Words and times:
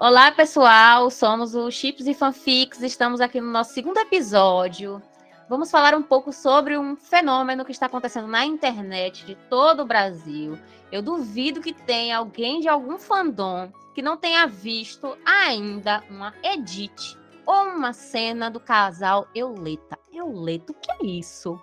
Olá, 0.00 0.30
pessoal. 0.30 1.10
Somos 1.10 1.56
o 1.56 1.68
Chips 1.72 2.06
e 2.06 2.14
Fanfics. 2.14 2.82
Estamos 2.82 3.20
aqui 3.20 3.40
no 3.40 3.50
nosso 3.50 3.74
segundo 3.74 3.98
episódio. 3.98 5.02
Vamos 5.48 5.72
falar 5.72 5.92
um 5.92 6.04
pouco 6.04 6.32
sobre 6.32 6.78
um 6.78 6.94
fenômeno 6.94 7.64
que 7.64 7.72
está 7.72 7.86
acontecendo 7.86 8.28
na 8.28 8.46
internet 8.46 9.26
de 9.26 9.34
todo 9.50 9.82
o 9.82 9.86
Brasil. 9.86 10.56
Eu 10.92 11.02
duvido 11.02 11.60
que 11.60 11.72
tenha 11.72 12.16
alguém 12.16 12.60
de 12.60 12.68
algum 12.68 12.96
fandom 12.96 13.72
que 13.92 14.00
não 14.00 14.16
tenha 14.16 14.46
visto 14.46 15.18
ainda 15.26 16.04
uma 16.08 16.32
edit 16.44 17.18
ou 17.44 17.64
uma 17.64 17.92
cena 17.92 18.48
do 18.48 18.60
casal 18.60 19.26
Euleta. 19.34 19.98
Euleta, 20.12 20.70
o 20.70 20.76
que 20.76 20.92
é 20.92 21.06
isso? 21.06 21.60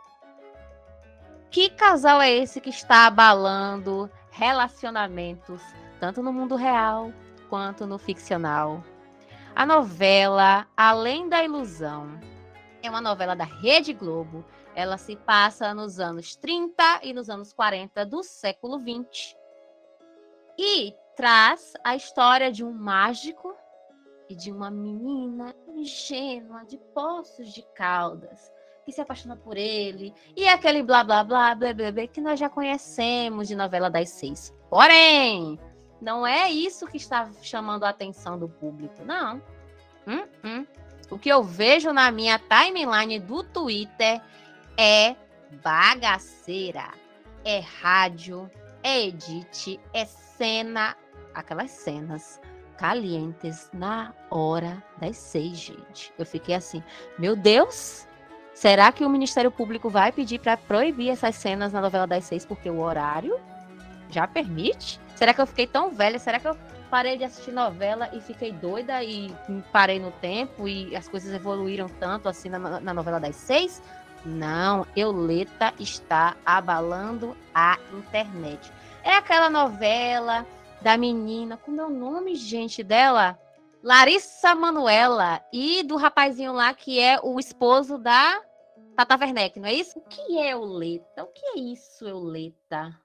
Que 1.50 1.70
casal 1.70 2.22
é 2.22 2.30
esse 2.30 2.60
que 2.60 2.70
está 2.70 3.08
abalando 3.08 4.12
relacionamentos, 4.30 5.62
tanto 6.02 6.22
no 6.22 6.34
mundo 6.34 6.58
real 6.58 7.14
quanto 7.50 7.86
no 7.86 7.98
ficcional. 7.98 8.84
A 9.56 9.66
novela 9.66 10.68
Além 10.76 11.30
da 11.30 11.44
Ilusão 11.44 12.20
é 12.84 12.90
uma 12.90 13.02
novela 13.02 13.36
da 13.36 13.46
Rede 13.46 13.94
Globo. 13.94 14.46
Ela 14.76 14.98
se 14.98 15.16
passa 15.16 15.74
nos 15.74 16.00
anos 16.00 16.36
30 16.36 17.02
e 17.04 17.14
nos 17.14 17.30
anos 17.30 17.54
40 17.54 18.06
do 18.06 18.22
século 18.22 18.80
20. 18.80 19.38
E 20.58 20.94
traz 21.16 21.74
a 21.84 21.96
história 21.96 22.52
de 22.52 22.64
um 22.64 22.72
mágico 22.72 23.56
e 24.30 24.36
de 24.36 24.52
uma 24.52 24.70
menina 24.70 25.56
ingênua 25.68 26.66
de 26.66 26.78
Poços 26.94 27.54
de 27.54 27.62
Caldas 27.74 28.52
que 28.86 28.92
se 28.92 29.02
apaixona 29.02 29.36
por 29.36 29.58
ele 29.58 30.14
e 30.36 30.48
aquele 30.48 30.84
blá 30.84 31.04
blá 31.04 31.24
blá 31.24 31.56
blá 31.56 31.74
blá, 31.74 31.92
blá 31.92 32.08
que 32.08 32.22
nós 32.22 32.40
já 32.40 32.48
conhecemos 32.48 33.48
de 33.48 33.56
novela 33.56 33.90
das 33.90 34.10
seis. 34.10 34.54
Porém, 34.70 35.60
não 36.06 36.26
é 36.26 36.52
isso 36.52 36.86
que 36.86 36.98
está 36.98 37.32
chamando 37.42 37.84
a 37.84 37.90
atenção 37.90 38.38
do 38.38 38.48
público, 38.48 39.04
não. 39.04 39.42
Hum, 40.06 40.24
hum. 40.44 40.66
O 41.10 41.18
que 41.18 41.30
eu 41.30 41.44
vejo 41.44 41.92
na 41.92 42.12
minha 42.12 42.40
timeline 42.40 43.20
do 43.20 43.44
Twitter 43.44 44.22
é 44.78 45.16
bagaceira, 45.64 46.94
é 47.44 47.60
rádio, 47.82 48.48
é 48.84 49.08
edit, 49.08 49.80
é 49.94 50.06
cena, 50.06 50.96
aquelas 51.34 51.72
cenas 51.72 52.40
calientes 52.78 53.68
na 53.74 54.14
hora 54.30 54.84
das 55.00 55.18
seis, 55.18 55.58
gente. 55.58 56.14
Eu 56.20 56.26
fiquei 56.28 56.54
assim, 56.54 56.84
meu 57.18 57.36
Deus, 57.36 58.08
será 58.54 58.92
que 58.92 59.04
o 59.04 59.10
Ministério 59.10 59.50
Público 59.50 59.90
vai 59.90 60.12
pedir 60.12 60.38
para 60.38 60.56
proibir 60.56 61.10
essas 61.10 61.34
cenas 61.34 61.74
na 61.74 61.82
novela 61.82 62.06
das 62.06 62.26
seis 62.26 62.46
porque 62.46 62.70
o 62.70 62.80
horário 62.80 63.40
já 64.12 64.28
permite? 64.28 65.04
Será 65.16 65.34
que 65.34 65.42
eu 65.42 65.48
fiquei 65.48 65.66
tão 65.66 65.90
velha? 65.90 66.20
Será 66.20 66.40
que 66.40 66.48
eu 66.48 66.58
parei 66.90 67.18
de 67.18 67.24
assistir 67.24 67.52
novela 67.52 68.10
e 68.14 68.20
fiquei 68.22 68.52
doida 68.52 69.04
e 69.04 69.34
parei 69.72 70.00
no 70.00 70.12
tempo 70.12 70.68
e 70.68 70.96
as 70.96 71.08
coisas 71.08 71.34
evoluíram 71.34 71.90
tanto 72.00 72.30
assim 72.30 72.50
na, 72.50 72.60
na 72.80 72.94
novela 72.94 73.20
das 73.20 73.36
seis? 73.36 73.82
Não, 74.26 74.86
Euleta 74.96 75.74
está 75.80 76.36
abalando 76.46 77.36
a 77.54 77.78
internet. 77.94 78.72
É 79.04 79.14
aquela 79.14 79.50
novela 79.50 80.46
da 80.82 80.98
menina, 80.98 81.58
como 81.58 81.80
é 81.80 81.86
o 81.86 81.90
nome, 81.90 82.36
gente, 82.36 82.84
dela? 82.84 83.40
Larissa 83.84 84.56
Manuela 84.56 85.42
e 85.54 85.84
do 85.84 85.96
rapazinho 85.96 86.54
lá 86.54 86.74
que 86.74 87.00
é 87.00 87.20
o 87.22 87.40
esposo 87.40 88.00
da 88.00 88.42
Tata 88.96 89.16
Werneck, 89.16 89.60
não 89.60 89.68
é 89.68 89.74
isso? 89.74 90.00
O 90.00 90.02
que 90.02 90.40
é 90.40 90.54
Euleta? 90.54 91.24
O 91.24 91.28
que 91.28 91.46
é 91.46 91.60
isso, 91.60 92.08
Euleta? 92.08 93.00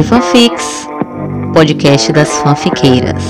E 0.00 0.02
Fanfics, 0.02 0.86
podcast 1.52 2.10
das 2.12 2.34
fanfiqueiras. 2.38 3.22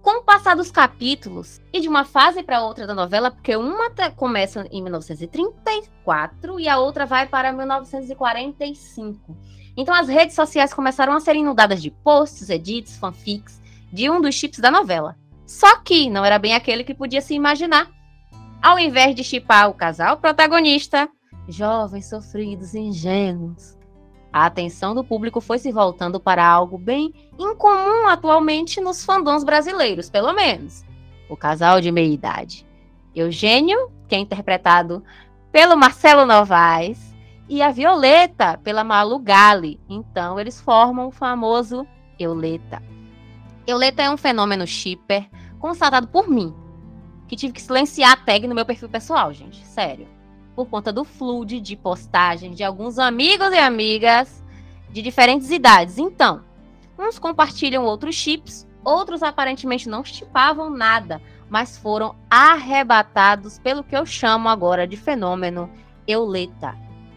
Com 0.00 0.20
o 0.20 0.22
passar 0.22 0.56
dos 0.56 0.70
capítulos 0.70 1.60
e 1.70 1.80
de 1.80 1.88
uma 1.88 2.04
fase 2.04 2.42
para 2.42 2.62
outra 2.62 2.86
da 2.86 2.94
novela, 2.94 3.30
porque 3.30 3.54
uma 3.56 3.90
começa 4.16 4.66
em 4.70 4.82
1934 4.82 6.58
e 6.58 6.66
a 6.66 6.78
outra 6.78 7.04
vai 7.04 7.26
para 7.26 7.52
1945. 7.52 9.36
Então 9.76 9.94
as 9.94 10.08
redes 10.08 10.34
sociais 10.34 10.72
começaram 10.72 11.12
a 11.14 11.20
ser 11.20 11.36
inundadas 11.36 11.82
de 11.82 11.90
posts, 11.90 12.48
edits, 12.48 12.96
fanfics 12.96 13.60
de 13.92 14.08
um 14.08 14.18
dos 14.18 14.34
chips 14.34 14.60
da 14.60 14.70
novela. 14.70 15.14
Só 15.50 15.78
que 15.78 16.08
não 16.08 16.24
era 16.24 16.38
bem 16.38 16.54
aquele 16.54 16.84
que 16.84 16.94
podia 16.94 17.20
se 17.20 17.34
imaginar. 17.34 17.90
Ao 18.62 18.78
invés 18.78 19.16
de 19.16 19.24
chipar 19.24 19.68
o 19.68 19.74
casal 19.74 20.16
protagonista, 20.16 21.08
jovens 21.48 22.08
sofridos, 22.08 22.72
ingênuos, 22.72 23.76
a 24.32 24.46
atenção 24.46 24.94
do 24.94 25.02
público 25.02 25.40
foi 25.40 25.58
se 25.58 25.72
voltando 25.72 26.20
para 26.20 26.46
algo 26.46 26.78
bem 26.78 27.12
incomum 27.36 28.06
atualmente 28.06 28.80
nos 28.80 29.04
fandoms 29.04 29.42
brasileiros, 29.42 30.08
pelo 30.08 30.32
menos. 30.32 30.84
O 31.28 31.36
casal 31.36 31.80
de 31.80 31.90
meia 31.90 32.14
idade. 32.14 32.64
Eugênio, 33.12 33.90
que 34.06 34.14
é 34.14 34.18
interpretado 34.20 35.02
pelo 35.50 35.76
Marcelo 35.76 36.24
Novaes, 36.24 37.12
e 37.48 37.60
a 37.60 37.72
Violeta, 37.72 38.56
pela 38.62 38.84
Malu 38.84 39.18
Gali. 39.18 39.80
Então, 39.88 40.38
eles 40.38 40.60
formam 40.60 41.08
o 41.08 41.12
famoso 41.12 41.84
Euleta. 42.20 42.80
Euleta 43.66 44.02
é 44.02 44.10
um 44.10 44.16
fenômeno 44.16 44.64
shipper 44.64 45.28
constatado 45.60 46.08
por 46.08 46.28
mim, 46.28 46.54
que 47.28 47.36
tive 47.36 47.52
que 47.52 47.62
silenciar 47.62 48.12
a 48.12 48.16
tag 48.16 48.48
no 48.48 48.54
meu 48.54 48.66
perfil 48.66 48.88
pessoal, 48.88 49.32
gente, 49.32 49.64
sério. 49.64 50.08
Por 50.56 50.66
conta 50.66 50.92
do 50.92 51.04
flood 51.04 51.60
de 51.60 51.76
postagem 51.76 52.52
de 52.52 52.64
alguns 52.64 52.98
amigos 52.98 53.52
e 53.52 53.58
amigas 53.58 54.42
de 54.90 55.00
diferentes 55.00 55.50
idades. 55.50 55.98
Então, 55.98 56.42
uns 56.98 57.18
compartilham 57.18 57.84
outros 57.84 58.16
chips, 58.16 58.66
outros 58.84 59.22
aparentemente 59.22 59.88
não 59.88 60.04
chipavam 60.04 60.70
nada, 60.70 61.22
mas 61.48 61.78
foram 61.78 62.16
arrebatados 62.28 63.58
pelo 63.58 63.84
que 63.84 63.96
eu 63.96 64.04
chamo 64.04 64.48
agora 64.48 64.86
de 64.86 64.96
fenômeno 64.96 65.70
Euleta. 66.06 66.76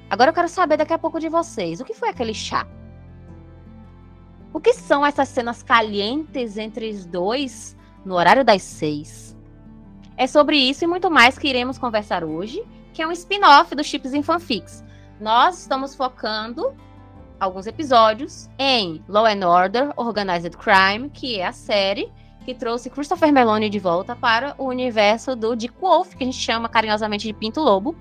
Agora 0.09 0.29
eu 0.29 0.33
quero 0.33 0.49
saber 0.49 0.77
daqui 0.77 0.93
a 0.93 0.99
pouco 0.99 1.19
de 1.19 1.27
vocês, 1.27 1.79
o 1.79 1.85
que 1.85 1.93
foi 1.93 2.09
aquele 2.09 2.33
chá? 2.33 2.67
O 4.53 4.59
que 4.59 4.73
são 4.73 5.03
essas 5.03 5.29
cenas 5.29 5.63
calientes 5.63 6.57
entre 6.57 6.89
os 6.91 7.05
dois 7.05 7.75
no 8.05 8.15
horário 8.15 8.43
das 8.43 8.61
seis? 8.61 9.35
É 10.15 10.27
sobre 10.27 10.57
isso 10.57 10.83
e 10.83 10.87
muito 10.87 11.09
mais 11.09 11.37
que 11.37 11.47
iremos 11.47 11.77
conversar 11.77 12.23
hoje, 12.23 12.63
que 12.93 13.01
é 13.01 13.07
um 13.07 13.11
spin-off 13.11 13.73
do 13.75 13.83
Chips 13.83 14.13
em 14.13 14.21
Fanfics. 14.21 14.83
Nós 15.19 15.59
estamos 15.59 15.95
focando 15.95 16.73
alguns 17.39 17.67
episódios 17.67 18.49
em 18.57 19.03
Law 19.07 19.25
and 19.25 19.47
Order 19.47 19.91
Organized 19.95 20.55
Crime, 20.57 21.09
que 21.09 21.39
é 21.39 21.47
a 21.47 21.51
série 21.51 22.11
que 22.45 22.53
trouxe 22.53 22.89
Christopher 22.89 23.31
Meloni 23.31 23.69
de 23.69 23.79
volta 23.79 24.15
para 24.15 24.53
o 24.57 24.65
universo 24.65 25.35
do 25.35 25.55
Dick 25.55 25.73
Wolf, 25.79 26.13
que 26.15 26.23
a 26.23 26.25
gente 26.25 26.39
chama 26.39 26.69
carinhosamente 26.69 27.25
de 27.25 27.33
Pinto 27.33 27.61
Lobo, 27.61 27.95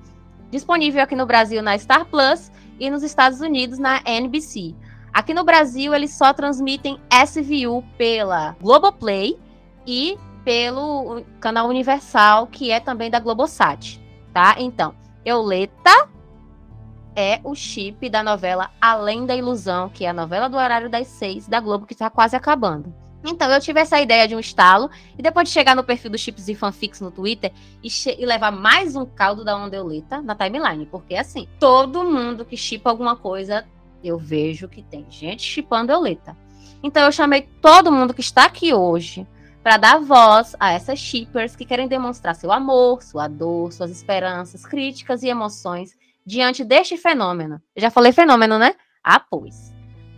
disponível 0.50 1.02
aqui 1.02 1.14
no 1.14 1.26
Brasil 1.26 1.62
na 1.62 1.76
Star 1.76 2.04
Plus 2.04 2.50
e 2.78 2.90
nos 2.90 3.02
Estados 3.02 3.40
Unidos 3.40 3.78
na 3.78 4.02
NBC. 4.04 4.74
Aqui 5.12 5.32
no 5.32 5.44
Brasil, 5.44 5.94
eles 5.94 6.12
só 6.12 6.32
transmitem 6.32 6.98
SVU 7.10 7.84
pela 7.96 8.56
Globoplay 8.60 9.38
e 9.86 10.18
pelo 10.44 11.22
canal 11.40 11.68
Universal, 11.68 12.46
que 12.46 12.70
é 12.70 12.80
também 12.80 13.10
da 13.10 13.20
Globosat, 13.20 14.00
tá? 14.32 14.56
Então, 14.58 14.94
Euleta 15.24 16.08
é 17.14 17.40
o 17.44 17.54
chip 17.54 18.08
da 18.08 18.22
novela 18.22 18.70
Além 18.80 19.26
da 19.26 19.36
Ilusão, 19.36 19.88
que 19.88 20.04
é 20.04 20.08
a 20.08 20.14
novela 20.14 20.48
do 20.48 20.56
horário 20.56 20.90
das 20.90 21.06
seis 21.06 21.46
da 21.46 21.60
Globo, 21.60 21.86
que 21.86 21.92
está 21.92 22.10
quase 22.10 22.34
acabando. 22.34 22.92
Então, 23.24 23.48
eu 23.52 23.60
tive 23.60 23.78
essa 23.78 24.00
ideia 24.00 24.26
de 24.26 24.34
um 24.34 24.40
estalo, 24.40 24.90
e 25.16 25.22
depois 25.22 25.46
de 25.46 25.54
chegar 25.54 25.76
no 25.76 25.84
perfil 25.84 26.10
do 26.10 26.18
Chips 26.18 26.48
e 26.48 26.56
Fanfics 26.56 27.00
no 27.00 27.12
Twitter 27.12 27.52
e, 27.82 27.88
e 28.18 28.26
levar 28.26 28.50
mais 28.50 28.96
um 28.96 29.06
caldo 29.06 29.44
da 29.44 29.56
onda 29.56 29.76
Euleta 29.76 30.20
na 30.20 30.34
timeline, 30.34 30.86
porque 30.86 31.14
assim, 31.14 31.46
todo 31.60 32.04
mundo 32.04 32.44
que 32.44 32.56
chipa 32.56 32.90
alguma 32.90 33.14
coisa 33.14 33.64
eu 34.02 34.18
vejo 34.18 34.68
que 34.68 34.82
tem 34.82 35.06
gente 35.08 35.42
chipando 35.42 35.92
Euleta. 35.92 36.36
Então 36.82 37.04
eu 37.04 37.12
chamei 37.12 37.42
todo 37.60 37.92
mundo 37.92 38.12
que 38.12 38.20
está 38.20 38.44
aqui 38.46 38.74
hoje 38.74 39.24
para 39.62 39.76
dar 39.76 40.00
voz 40.00 40.56
a 40.58 40.72
essas 40.72 40.98
shippers 40.98 41.54
que 41.54 41.64
querem 41.64 41.86
demonstrar 41.86 42.34
seu 42.34 42.50
amor, 42.50 43.02
sua 43.02 43.28
dor, 43.28 43.72
suas 43.72 43.90
esperanças, 43.90 44.66
críticas 44.66 45.22
e 45.22 45.28
emoções 45.28 45.96
diante 46.26 46.64
deste 46.64 46.96
fenômeno? 46.96 47.60
Já 47.76 47.90
falei 47.90 48.12
fenômeno, 48.12 48.58
né? 48.58 48.74
Ah, 49.02 49.20
pois. 49.20 49.72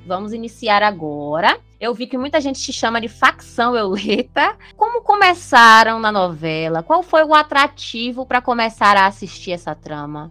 Vamos 0.07 0.33
iniciar 0.33 0.83
agora. 0.83 1.59
Eu 1.81 1.95
vi 1.95 2.07
que 2.07 2.19
muita 2.19 2.41
gente 2.41 2.61
te 2.61 2.73
chama 2.73 3.01
de 3.01 3.09
facção 3.09 3.77
Euleta. 3.77 4.57
Como 4.77 5.03
começaram 5.03 5.99
na 5.99 6.13
novela? 6.13 6.83
Qual 6.83 7.03
foi 7.03 7.25
o 7.25 7.35
atrativo 7.35 8.25
para 8.27 8.41
começar 8.41 8.97
a 8.97 9.07
assistir 9.07 9.53
essa 9.53 9.75
trama? 9.75 10.31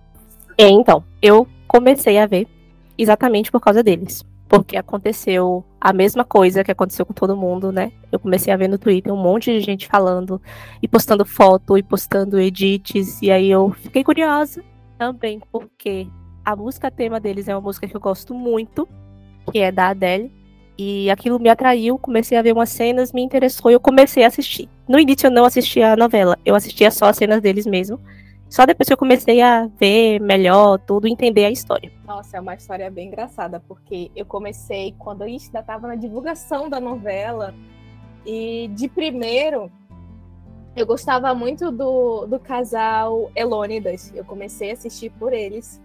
É, 0.57 0.69
então, 0.69 1.04
eu 1.21 1.48
comecei 1.68 2.18
a 2.19 2.27
ver 2.27 2.48
exatamente 2.98 3.51
por 3.51 3.60
causa 3.60 3.83
deles. 3.83 4.24
Porque 4.53 4.77
aconteceu 4.77 5.65
a 5.81 5.91
mesma 5.91 6.23
coisa 6.23 6.63
que 6.63 6.71
aconteceu 6.71 7.05
com 7.05 7.13
todo 7.13 7.35
mundo, 7.35 7.71
né? 7.71 7.91
Eu 8.11 8.19
comecei 8.19 8.53
a 8.53 8.57
ver 8.57 8.67
no 8.67 8.77
Twitter 8.77 9.11
um 9.11 9.17
monte 9.17 9.51
de 9.51 9.59
gente 9.61 9.88
falando 9.88 10.39
e 10.79 10.88
postando 10.88 11.25
foto 11.25 11.75
e 11.75 11.81
postando 11.81 12.39
edits. 12.39 13.19
E 13.19 13.31
aí 13.31 13.50
eu 13.50 13.71
fiquei 13.71 14.03
curiosa 14.03 14.63
também, 14.95 15.41
porque 15.51 16.07
a 16.45 16.55
música 16.55 16.91
tema 16.91 17.19
deles 17.19 17.47
é 17.47 17.55
uma 17.55 17.61
música 17.61 17.88
que 17.88 17.95
eu 17.95 18.00
gosto 18.00 18.35
muito, 18.35 18.88
que 19.51 19.57
é 19.57 19.71
da 19.71 19.88
Adele. 19.88 20.31
E 20.77 21.09
aquilo 21.09 21.39
me 21.39 21.50
atraiu, 21.50 21.97
comecei 21.97 22.38
a 22.38 22.41
ver 22.44 22.53
umas 22.53 22.69
cenas, 22.69 23.11
me 23.11 23.23
interessou 23.23 23.71
e 23.71 23.73
eu 23.73 23.79
comecei 23.79 24.23
a 24.23 24.27
assistir. 24.27 24.69
No 24.88 25.00
início 25.00 25.27
eu 25.27 25.31
não 25.31 25.45
assistia 25.45 25.94
a 25.94 25.95
novela, 25.95 26.38
eu 26.45 26.53
assistia 26.53 26.91
só 26.91 27.05
as 27.05 27.17
cenas 27.17 27.41
deles 27.41 27.65
mesmo. 27.65 28.00
Só 28.53 28.67
depois 28.67 28.85
que 28.85 28.94
eu 28.94 28.97
comecei 28.97 29.41
a 29.41 29.65
ver 29.65 30.19
melhor 30.19 30.77
tudo, 30.77 31.07
entender 31.07 31.44
a 31.44 31.50
história. 31.50 31.91
Nossa, 32.05 32.38
é 32.38 32.39
uma 32.39 32.53
história 32.53 32.88
bem 32.91 33.07
engraçada, 33.07 33.59
porque 33.59 34.11
eu 34.15 34.27
comecei 34.27 34.94
quando 35.00 35.23
a 35.23 35.27
gente 35.27 35.47
ainda 35.47 35.61
estava 35.61 35.88
na 35.88 35.95
divulgação 35.95 36.69
da 36.69 36.79
novela. 36.79 37.51
E 38.23 38.69
de 38.75 38.88
primeiro, 38.88 39.71
eu 40.75 40.85
gostava 40.85 41.33
muito 41.33 41.71
do, 41.71 42.27
do 42.27 42.39
casal 42.39 43.31
Elônidas. 43.35 44.13
Eu 44.13 44.23
comecei 44.23 44.69
a 44.69 44.73
assistir 44.73 45.09
por 45.13 45.33
eles. 45.33 45.81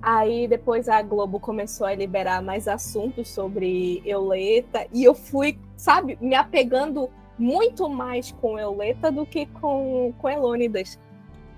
Aí 0.00 0.48
depois 0.48 0.88
a 0.88 1.02
Globo 1.02 1.38
começou 1.38 1.86
a 1.86 1.94
liberar 1.94 2.40
mais 2.40 2.68
assuntos 2.68 3.28
sobre 3.28 4.02
Euleta. 4.06 4.86
E 4.94 5.04
eu 5.04 5.14
fui, 5.14 5.58
sabe, 5.76 6.16
me 6.22 6.34
apegando 6.34 7.10
muito 7.38 7.86
mais 7.86 8.32
com 8.32 8.58
Euleta 8.58 9.12
do 9.12 9.26
que 9.26 9.44
com, 9.44 10.14
com 10.16 10.30
Elônidas. 10.30 10.98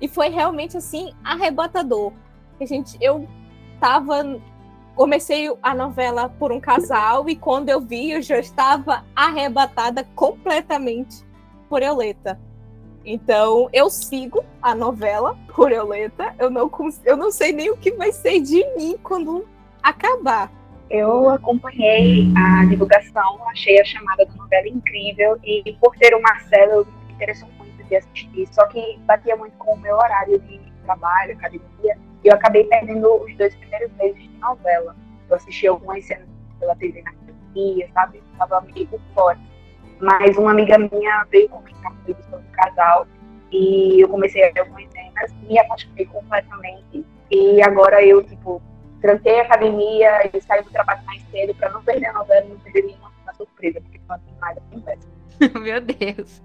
E 0.04 0.08
foi 0.08 0.28
realmente 0.28 0.76
assim 0.76 1.14
arrebatador. 1.24 2.12
A 2.60 2.66
gente, 2.66 2.94
eu 3.00 3.26
tava 3.80 4.38
comecei 4.94 5.50
a 5.62 5.74
novela 5.74 6.28
por 6.28 6.52
um 6.52 6.60
casal 6.60 7.26
e 7.26 7.34
quando 7.34 7.70
eu 7.70 7.80
vi 7.80 8.10
eu 8.10 8.20
já 8.20 8.38
estava 8.38 9.02
arrebatada 9.16 10.06
completamente 10.14 11.24
por 11.70 11.82
Euleta. 11.82 12.38
Então 13.02 13.70
eu 13.72 13.88
sigo 13.88 14.44
a 14.60 14.74
novela 14.74 15.38
por 15.54 15.72
Euleta. 15.72 16.34
Eu 16.38 16.50
não 16.50 16.70
eu 17.06 17.16
não 17.16 17.30
sei 17.30 17.54
nem 17.54 17.70
o 17.70 17.76
que 17.78 17.90
vai 17.92 18.12
ser 18.12 18.40
de 18.40 18.62
mim 18.76 18.98
quando 19.02 19.48
acabar. 19.82 20.52
Eu 20.90 21.30
acompanhei 21.30 22.30
a 22.36 22.66
divulgação, 22.66 23.38
achei 23.48 23.80
a 23.80 23.84
chamada 23.86 24.26
da 24.26 24.34
novela 24.34 24.68
incrível 24.68 25.38
e 25.42 25.74
por 25.80 25.96
ter 25.96 26.14
o 26.14 26.20
Marcelo 26.20 26.86
me 27.06 27.14
interessou 27.14 27.48
de 27.88 27.96
assistir, 27.96 28.46
só 28.52 28.66
que 28.66 28.98
batia 29.00 29.36
muito 29.36 29.56
com 29.56 29.74
o 29.74 29.78
meu 29.78 29.96
horário 29.96 30.38
de 30.40 30.60
trabalho, 30.84 31.32
academia, 31.32 31.98
e 32.22 32.28
eu 32.28 32.34
acabei 32.34 32.64
perdendo 32.64 33.22
os 33.22 33.36
dois 33.36 33.54
primeiros 33.56 33.92
meses 33.92 34.22
de 34.22 34.28
novela. 34.38 34.96
Eu 35.28 35.36
assisti 35.36 35.66
algumas 35.66 36.04
cenas 36.04 36.28
pela 36.58 36.76
TV 36.76 37.02
na 37.02 37.10
academia, 37.10 37.88
sabe? 37.92 38.22
Estava 38.32 38.60
meio 38.60 38.86
por 38.88 39.00
fora. 39.14 39.38
Mas 40.00 40.36
uma 40.36 40.50
amiga 40.50 40.76
minha 40.78 41.24
veio 41.30 41.48
comentar 41.48 41.92
comigo 41.92 42.22
sobre 42.24 42.46
o 42.46 42.52
casal, 42.52 43.06
e 43.50 44.00
eu 44.00 44.08
comecei 44.08 44.48
a 44.48 44.52
ver 44.52 44.60
algumas 44.60 44.90
cenas, 44.90 45.32
me 45.42 45.58
apaixonei 45.58 46.06
completamente, 46.06 47.06
e 47.30 47.62
agora 47.62 48.04
eu, 48.04 48.22
tipo, 48.22 48.60
tranquei 49.00 49.40
a 49.40 49.42
academia 49.42 50.30
e 50.32 50.40
saí 50.40 50.62
do 50.62 50.70
trabalho 50.70 51.04
mais 51.04 51.22
cedo 51.30 51.54
para 51.54 51.70
não 51.70 51.82
perder 51.82 52.06
a 52.06 52.12
novela, 52.14 52.46
não 52.48 52.58
perder 52.58 52.82
nenhuma 52.82 53.12
surpresa, 53.36 53.80
porque 53.80 54.00
não 54.08 54.18
tem 54.18 54.34
nada 54.40 54.62
conversa. 54.70 55.13
Meu 55.60 55.80
Deus. 55.80 56.40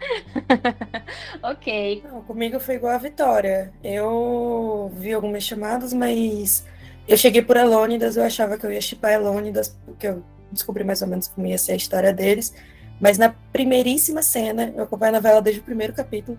ok. 1.43 2.03
Não, 2.05 2.21
comigo 2.21 2.59
foi 2.59 2.75
igual 2.75 2.93
a 2.93 2.97
Vitória. 2.97 3.71
Eu 3.83 4.91
vi 4.95 5.13
algumas 5.13 5.43
chamadas, 5.43 5.93
mas 5.93 6.65
eu 7.07 7.17
cheguei 7.17 7.41
por 7.41 7.57
Elônidas, 7.57 8.17
eu 8.17 8.23
achava 8.23 8.57
que 8.57 8.65
eu 8.65 8.71
ia 8.71 8.81
chipar 8.81 9.13
Elônidas, 9.13 9.77
porque 9.85 10.07
eu 10.07 10.23
descobri 10.51 10.83
mais 10.83 11.01
ou 11.01 11.07
menos 11.07 11.27
como 11.27 11.47
ia 11.47 11.57
ser 11.57 11.73
a 11.73 11.75
história 11.75 12.13
deles. 12.13 12.53
Mas 12.99 13.17
na 13.17 13.33
primeiríssima 13.51 14.21
cena, 14.21 14.73
eu 14.75 14.83
acompanho 14.83 15.13
a 15.13 15.17
novela 15.17 15.41
desde 15.41 15.61
o 15.61 15.63
primeiro 15.63 15.93
capítulo. 15.93 16.37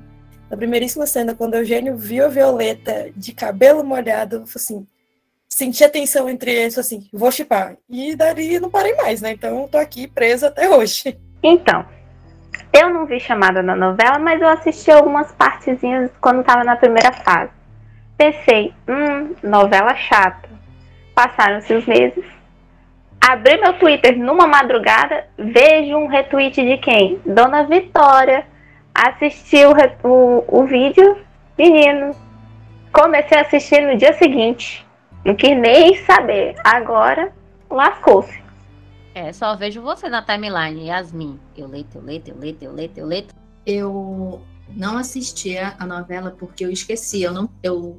Na 0.51 0.57
primeiríssima 0.57 1.07
cena, 1.07 1.35
quando 1.35 1.55
o 1.55 1.57
Eugênio 1.59 1.97
viu 1.97 2.25
a 2.25 2.29
Violeta 2.29 3.11
de 3.17 3.33
cabelo 3.33 3.85
molhado, 3.85 4.37
eu 4.37 4.47
falei 4.47 4.57
assim, 4.57 4.87
senti 5.49 5.85
a 5.85 5.89
tensão 5.89 6.29
entre 6.29 6.53
eles, 6.53 6.77
assim, 6.77 7.09
vou 7.13 7.31
chipar. 7.31 7.77
E 7.89 8.15
dali 8.15 8.61
não 8.61 8.71
parei 8.71 8.95
mais, 8.95 9.21
né? 9.21 9.33
Então 9.33 9.69
tô 9.69 9.79
aqui 9.79 10.07
presa 10.07 10.49
até 10.49 10.69
hoje. 10.69 11.19
Então, 11.43 11.87
eu 12.73 12.91
não 12.91 13.07
vi 13.07 13.19
chamada 13.19 13.63
na 13.63 13.75
novela, 13.75 14.19
mas 14.19 14.41
eu 14.41 14.49
assisti 14.49 14.91
algumas 14.91 15.33
partezinhas 15.33 16.11
quando 16.21 16.41
estava 16.41 16.63
na 16.65 16.77
primeira 16.77 17.13
fase. 17.13 17.51
Pensei, 18.17 18.73
hum, 18.89 19.35
novela 19.43 19.95
chata. 19.95 20.49
Passaram-se 21.15 21.75
os 21.75 21.87
meses. 21.87 22.25
Abri 23.21 23.61
meu 23.61 23.75
Twitter 23.75 24.17
numa 24.19 24.47
madrugada, 24.47 25.27
vejo 25.37 25.97
um 25.97 26.07
retweet 26.07 26.65
de 26.65 26.79
quem? 26.79 27.21
Dona 27.27 27.65
Vitória. 27.65 28.47
Assisti 28.95 29.65
o, 29.65 29.75
o, 30.09 30.45
o 30.61 30.65
vídeo, 30.65 31.17
menino. 31.59 32.15
Comecei 32.93 33.39
a 33.39 33.43
assistir 33.43 33.81
no 33.83 33.97
dia 33.97 34.13
seguinte. 34.15 34.87
Não 35.25 35.35
quis 35.35 35.57
nem 35.57 35.97
saber. 36.05 36.57
Agora, 36.65 37.31
lascou-se. 37.71 38.41
É, 39.21 39.35
só 39.35 39.55
vejo 39.55 39.83
você 39.83 40.09
na 40.09 40.23
timeline, 40.23 40.87
Yasmin. 40.87 41.39
Eu 41.55 41.69
leito, 41.69 41.99
eu 41.99 42.03
leito, 42.03 42.31
eu 42.31 42.39
leito, 42.39 42.65
eu 42.65 42.73
leito, 42.73 43.01
eu 43.01 43.07
leito. 43.07 43.35
Eu 43.67 44.43
não 44.71 44.97
assistia 44.97 45.75
a 45.79 45.87
novela 45.87 46.31
porque 46.31 46.65
eu 46.65 46.71
esqueci. 46.71 47.21
Eu, 47.21 47.31
não, 47.31 47.51
eu 47.63 47.99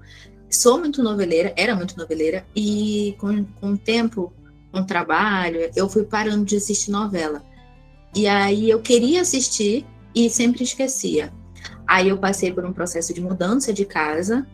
sou 0.49 0.79
muito 0.79 1.03
noveleira, 1.03 1.53
era 1.55 1.75
muito 1.75 1.95
noveleira, 1.95 2.43
e 2.55 3.15
com, 3.19 3.45
com 3.45 3.73
o 3.73 3.77
tempo, 3.77 4.33
com 4.71 4.79
o 4.79 4.85
trabalho, 4.85 5.69
eu 5.75 5.87
fui 5.87 6.03
parando 6.05 6.43
de 6.43 6.55
assistir 6.55 6.89
novela. 6.89 7.43
E 8.15 8.27
aí 8.27 8.67
eu 8.67 8.81
queria 8.81 9.21
assistir 9.21 9.85
e 10.15 10.27
sempre 10.27 10.63
esquecia. 10.63 11.31
Aí 11.87 12.09
eu 12.09 12.17
passei 12.17 12.51
por 12.51 12.65
um 12.65 12.73
processo 12.73 13.13
de 13.13 13.21
mudança 13.21 13.71
de 13.71 13.85
casa 13.85 14.47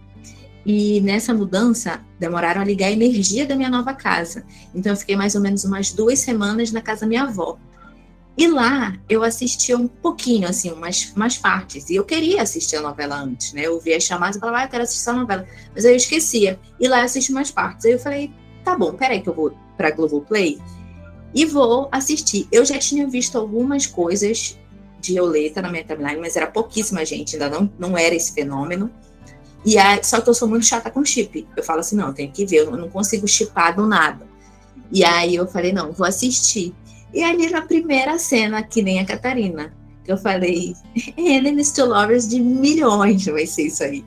e 0.70 1.00
nessa 1.00 1.34
mudança, 1.34 2.02
demoraram 2.20 2.60
a 2.60 2.66
ligar 2.66 2.88
a 2.88 2.92
energia 2.92 3.46
da 3.46 3.56
minha 3.56 3.70
nova 3.70 3.94
casa. 3.94 4.44
Então, 4.76 4.92
eu 4.92 4.98
fiquei 4.98 5.16
mais 5.16 5.34
ou 5.34 5.40
menos 5.40 5.64
umas 5.64 5.94
duas 5.94 6.20
semanas 6.20 6.74
na 6.74 6.82
casa 6.82 7.02
da 7.02 7.08
minha 7.08 7.24
avó. 7.24 7.58
E 8.38 8.50
lá 8.50 8.94
eu 9.08 9.24
assistia 9.24 9.78
um 9.78 9.88
pouquinho, 9.88 10.46
assim, 10.46 10.70
umas, 10.70 11.14
umas 11.16 11.38
partes. 11.38 11.90
E 11.90 11.96
eu 11.96 12.04
queria 12.04 12.42
assistir 12.42 12.76
a 12.76 12.82
novela 12.82 13.16
antes, 13.16 13.54
né? 13.54 13.62
Eu 13.66 13.76
ouvia 13.76 13.96
as 13.96 14.04
chamadas 14.04 14.36
e 14.36 14.40
falava, 14.42 14.58
ah, 14.58 14.66
eu 14.66 14.70
quero 14.70 14.84
assistir 14.84 15.10
a 15.10 15.14
novela. 15.14 15.48
Mas 15.74 15.86
aí 15.86 15.94
eu 15.94 15.96
esquecia. 15.96 16.60
E 16.78 16.88
lá 16.90 17.00
eu 17.00 17.06
assisti 17.06 17.32
umas 17.32 17.50
partes. 17.50 17.86
Aí 17.86 17.94
eu 17.94 18.00
falei, 18.00 18.30
tá 18.66 18.78
bom, 18.78 18.92
peraí 18.92 19.22
que 19.22 19.30
eu 19.30 19.34
vou 19.34 19.58
pra 19.78 19.90
Globoplay 19.90 20.60
e 21.34 21.46
vou 21.46 21.88
assistir. 21.94 22.46
Eu 22.52 22.66
já 22.66 22.78
tinha 22.78 23.08
visto 23.08 23.38
algumas 23.38 23.88
coisas 23.88 24.60
de 25.00 25.14
Violeta 25.14 25.62
na 25.62 25.72
minha 25.72 25.86
timeline, 25.86 26.20
mas 26.20 26.36
era 26.36 26.48
pouquíssima 26.48 27.06
gente, 27.06 27.38
ainda 27.38 27.50
não, 27.50 27.72
não 27.80 27.98
era 27.98 28.14
esse 28.14 28.34
fenômeno. 28.34 28.92
E 29.68 29.78
aí, 29.78 30.02
só 30.02 30.22
que 30.22 30.30
eu 30.30 30.34
sou 30.34 30.48
muito 30.48 30.66
chata 30.66 30.90
com 30.90 31.04
chip. 31.04 31.46
Eu 31.58 31.62
falo 31.62 31.82
assim, 31.82 31.98
não, 31.98 32.14
tem 32.14 32.32
que 32.32 32.46
ver, 32.46 32.60
eu 32.60 32.78
não 32.78 32.88
consigo 32.88 33.28
chipar 33.28 33.76
do 33.76 33.86
nada. 33.86 34.26
E 34.90 35.04
aí 35.04 35.36
eu 35.36 35.46
falei, 35.46 35.74
não, 35.74 35.92
vou 35.92 36.08
assistir. 36.08 36.74
E 37.14 37.22
ali 37.22 37.50
na 37.50 37.62
primeira 37.62 38.18
cena, 38.18 38.64
que 38.64 38.82
nem 38.82 39.02
a 39.02 39.06
Catarina, 39.06 39.74
eu 40.08 40.18
falei, 40.18 40.74
Enemies 41.18 41.72
to 41.72 41.84
Lovers 41.84 42.30
de 42.30 42.40
milhões 42.40 43.26
vai 43.26 43.46
ser 43.46 43.64
isso 43.64 43.84
aí. 43.84 44.06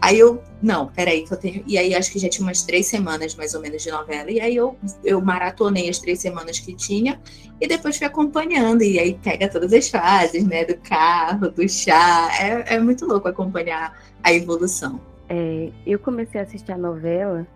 Aí 0.00 0.20
eu, 0.20 0.40
não, 0.62 0.86
peraí, 0.86 1.24
que 1.24 1.32
eu 1.32 1.36
tenho. 1.36 1.64
E 1.66 1.76
aí 1.76 1.96
acho 1.96 2.12
que 2.12 2.20
já 2.20 2.28
tinha 2.28 2.46
umas 2.46 2.62
três 2.62 2.86
semanas 2.86 3.34
mais 3.34 3.54
ou 3.54 3.60
menos 3.60 3.82
de 3.82 3.90
novela. 3.90 4.30
E 4.30 4.40
aí 4.40 4.54
eu, 4.54 4.76
eu 5.02 5.20
maratonei 5.20 5.88
as 5.88 5.98
três 5.98 6.20
semanas 6.20 6.60
que 6.60 6.74
tinha 6.74 7.20
e 7.60 7.66
depois 7.66 7.96
fui 7.96 8.06
acompanhando. 8.06 8.82
E 8.82 9.00
aí 9.00 9.18
pega 9.20 9.48
todas 9.48 9.72
as 9.72 9.88
fases, 9.88 10.44
né? 10.44 10.64
Do 10.64 10.76
carro, 10.76 11.50
do 11.50 11.68
chá. 11.68 12.30
É, 12.40 12.74
é 12.74 12.80
muito 12.80 13.04
louco 13.04 13.26
acompanhar 13.28 13.96
a 14.22 14.32
evolução. 14.32 15.00
É, 15.28 15.70
eu 15.86 15.98
comecei 15.98 16.40
a 16.40 16.44
assistir 16.44 16.72
a 16.72 16.78
novela 16.78 17.46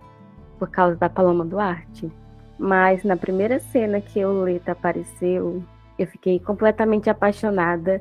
por 0.59 0.71
causa 0.71 0.97
da 0.97 1.09
Paloma 1.09 1.45
Duarte, 1.45 2.11
mas 2.59 3.05
na 3.05 3.17
primeira 3.17 3.59
cena 3.59 4.01
que 4.01 4.25
o 4.25 4.43
Leta 4.43 4.73
apareceu, 4.73 5.63
eu 5.99 6.07
fiquei 6.07 6.39
completamente 6.39 7.11
apaixonada 7.11 8.01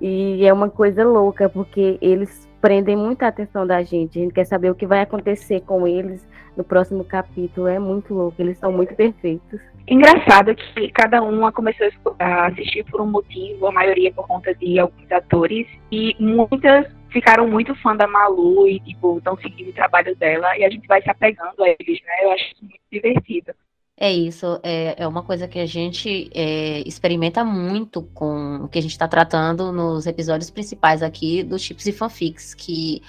e 0.00 0.44
é 0.44 0.52
uma 0.52 0.68
coisa 0.68 1.04
louca 1.04 1.48
porque 1.48 1.98
eles 2.00 2.48
prendem 2.60 2.96
muita 2.96 3.26
atenção 3.26 3.66
da 3.66 3.82
gente. 3.82 4.18
A 4.18 4.22
gente 4.22 4.34
quer 4.34 4.44
saber 4.44 4.70
o 4.70 4.74
que 4.74 4.86
vai 4.86 5.00
acontecer 5.00 5.60
com 5.62 5.86
eles 5.86 6.26
no 6.56 6.64
próximo 6.64 7.04
capítulo. 7.04 7.66
É 7.66 7.78
muito 7.78 8.14
louco, 8.14 8.40
eles 8.40 8.58
são 8.58 8.72
muito 8.72 8.94
perfeitos. 8.94 9.60
Engraçado 9.86 10.54
que 10.54 10.88
cada 10.92 11.20
uma 11.22 11.50
começou 11.50 11.88
a 12.18 12.46
assistir 12.46 12.84
por 12.84 13.00
um 13.00 13.06
motivo, 13.06 13.66
a 13.66 13.72
maioria 13.72 14.12
por 14.12 14.26
conta 14.26 14.54
de 14.54 14.78
alguns 14.78 15.10
atores, 15.10 15.66
e 15.90 16.14
muitas 16.20 16.86
ficaram 17.12 17.48
muito 17.48 17.74
fã 17.76 17.94
da 17.94 18.06
Malu 18.06 18.66
e, 18.66 18.80
tipo, 18.80 19.18
estão 19.18 19.36
seguindo 19.36 19.70
o 19.70 19.74
trabalho 19.74 20.16
dela 20.16 20.56
e 20.56 20.64
a 20.64 20.70
gente 20.70 20.86
vai 20.86 21.02
se 21.02 21.10
apegando 21.10 21.62
a 21.62 21.68
eles, 21.68 22.00
né? 22.02 22.24
Eu 22.24 22.32
acho 22.32 22.54
muito 22.60 22.80
divertido. 22.90 23.52
É 23.96 24.10
isso, 24.10 24.58
é, 24.62 24.96
é 24.98 25.06
uma 25.06 25.22
coisa 25.22 25.46
que 25.46 25.58
a 25.58 25.66
gente 25.66 26.30
é, 26.34 26.80
experimenta 26.80 27.44
muito 27.44 28.02
com 28.02 28.56
o 28.64 28.68
que 28.68 28.78
a 28.78 28.82
gente 28.82 28.92
está 28.92 29.06
tratando 29.06 29.70
nos 29.70 30.06
episódios 30.06 30.50
principais 30.50 31.02
aqui 31.02 31.42
dos 31.44 31.62
chips 31.62 31.86
e 31.86 31.92
fanfics, 31.92 32.54
que 32.54 33.02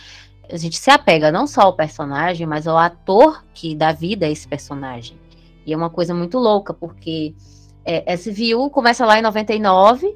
a 0.52 0.58
gente 0.58 0.78
se 0.78 0.92
apega 0.92 1.32
não 1.32 1.48
só 1.48 1.62
ao 1.62 1.74
personagem, 1.76 2.46
mas 2.46 2.68
ao 2.68 2.78
ator 2.78 3.44
que 3.54 3.74
dá 3.74 3.92
vida 3.92 4.26
a 4.26 4.30
esse 4.30 4.48
personagem. 4.48 5.18
E 5.66 5.74
é 5.74 5.78
uma 5.78 5.90
coisa 5.90 6.14
muito 6.14 6.38
louca, 6.38 6.74
porque 6.74 7.34
é, 7.86 8.14
SVU 8.16 8.70
começa 8.70 9.06
lá 9.06 9.18
em 9.18 9.22
99, 9.22 10.16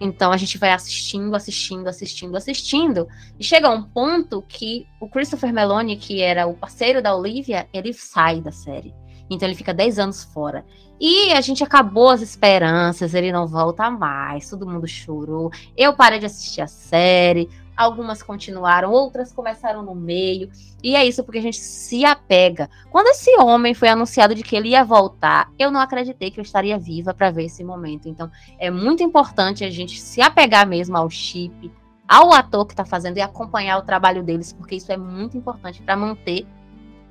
então 0.00 0.30
a 0.32 0.36
gente 0.36 0.58
vai 0.58 0.72
assistindo, 0.72 1.34
assistindo, 1.34 1.88
assistindo, 1.88 2.36
assistindo, 2.36 3.08
e 3.38 3.44
chega 3.44 3.70
um 3.70 3.82
ponto 3.82 4.42
que 4.42 4.86
o 5.00 5.08
Christopher 5.08 5.52
Meloni, 5.52 5.96
que 5.96 6.20
era 6.20 6.46
o 6.46 6.54
parceiro 6.54 7.02
da 7.02 7.14
Olivia, 7.14 7.66
ele 7.72 7.92
sai 7.92 8.40
da 8.40 8.52
série. 8.52 8.94
Então 9.28 9.48
ele 9.48 9.56
fica 9.56 9.74
10 9.74 9.98
anos 9.98 10.24
fora. 10.24 10.64
E 11.00 11.32
a 11.32 11.40
gente 11.40 11.62
acabou 11.62 12.10
as 12.10 12.22
esperanças, 12.22 13.14
ele 13.14 13.32
não 13.32 13.46
volta 13.46 13.90
mais, 13.90 14.48
todo 14.48 14.66
mundo 14.66 14.86
chorou. 14.86 15.50
Eu 15.76 15.94
parei 15.94 16.18
de 16.18 16.26
assistir 16.26 16.60
a 16.60 16.66
série, 16.66 17.48
algumas 17.76 18.22
continuaram, 18.22 18.90
outras 18.90 19.32
começaram 19.32 19.82
no 19.82 19.94
meio. 19.94 20.50
E 20.82 20.96
é 20.96 21.04
isso 21.04 21.22
porque 21.22 21.38
a 21.38 21.42
gente 21.42 21.58
se 21.58 22.04
apega. 22.04 22.70
Quando 22.90 23.08
esse 23.08 23.30
homem 23.38 23.74
foi 23.74 23.88
anunciado 23.88 24.34
de 24.34 24.42
que 24.42 24.56
ele 24.56 24.70
ia 24.70 24.84
voltar, 24.84 25.50
eu 25.58 25.70
não 25.70 25.80
acreditei 25.80 26.30
que 26.30 26.40
eu 26.40 26.42
estaria 26.42 26.78
viva 26.78 27.12
para 27.12 27.30
ver 27.30 27.44
esse 27.44 27.62
momento. 27.62 28.08
Então, 28.08 28.30
é 28.58 28.70
muito 28.70 29.02
importante 29.02 29.64
a 29.64 29.70
gente 29.70 30.00
se 30.00 30.22
apegar 30.22 30.66
mesmo 30.66 30.96
ao 30.96 31.10
chip, 31.10 31.70
ao 32.08 32.32
ator 32.32 32.66
que 32.66 32.72
está 32.72 32.84
fazendo 32.84 33.18
e 33.18 33.20
acompanhar 33.20 33.78
o 33.78 33.82
trabalho 33.82 34.22
deles, 34.22 34.52
porque 34.52 34.76
isso 34.76 34.90
é 34.90 34.96
muito 34.96 35.36
importante 35.36 35.82
para 35.82 35.96
manter 35.96 36.46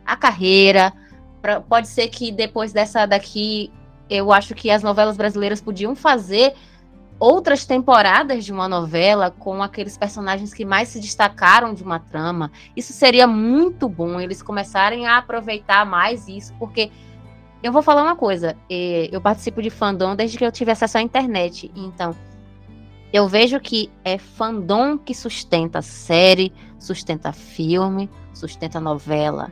a 0.05 0.15
carreira. 0.15 0.93
Pra, 1.41 1.59
pode 1.59 1.87
ser 1.87 2.07
que 2.07 2.31
depois 2.31 2.73
dessa 2.73 3.05
daqui, 3.05 3.71
eu 4.09 4.31
acho 4.31 4.55
que 4.55 4.71
as 4.71 4.81
novelas 4.81 5.17
brasileiras 5.17 5.61
podiam 5.61 5.95
fazer 5.95 6.55
outras 7.19 7.65
temporadas 7.65 8.43
de 8.43 8.51
uma 8.51 8.67
novela 8.67 9.31
com 9.31 9.63
aqueles 9.63 9.97
personagens 9.97 10.53
que 10.53 10.65
mais 10.65 10.89
se 10.89 10.99
destacaram 10.99 11.73
de 11.73 11.83
uma 11.83 11.99
trama. 11.99 12.51
Isso 12.75 12.93
seria 12.93 13.25
muito 13.25 13.87
bom 13.87 14.19
eles 14.19 14.41
começarem 14.41 15.07
a 15.07 15.17
aproveitar 15.17 15.85
mais 15.85 16.27
isso, 16.27 16.53
porque 16.59 16.91
eu 17.63 17.71
vou 17.71 17.81
falar 17.81 18.03
uma 18.03 18.15
coisa, 18.15 18.55
eu 18.69 19.19
participo 19.21 19.61
de 19.61 19.69
fandom 19.69 20.15
desde 20.15 20.37
que 20.37 20.45
eu 20.45 20.51
tive 20.51 20.71
acesso 20.71 20.97
à 20.97 21.01
internet, 21.01 21.71
então 21.75 22.15
eu 23.11 23.27
vejo 23.27 23.59
que 23.59 23.89
é 24.03 24.17
fandom 24.17 24.97
que 24.97 25.15
sustenta 25.15 25.81
série, 25.81 26.53
sustenta 26.77 27.31
filme, 27.31 28.09
sustenta 28.33 28.79
novela 28.79 29.51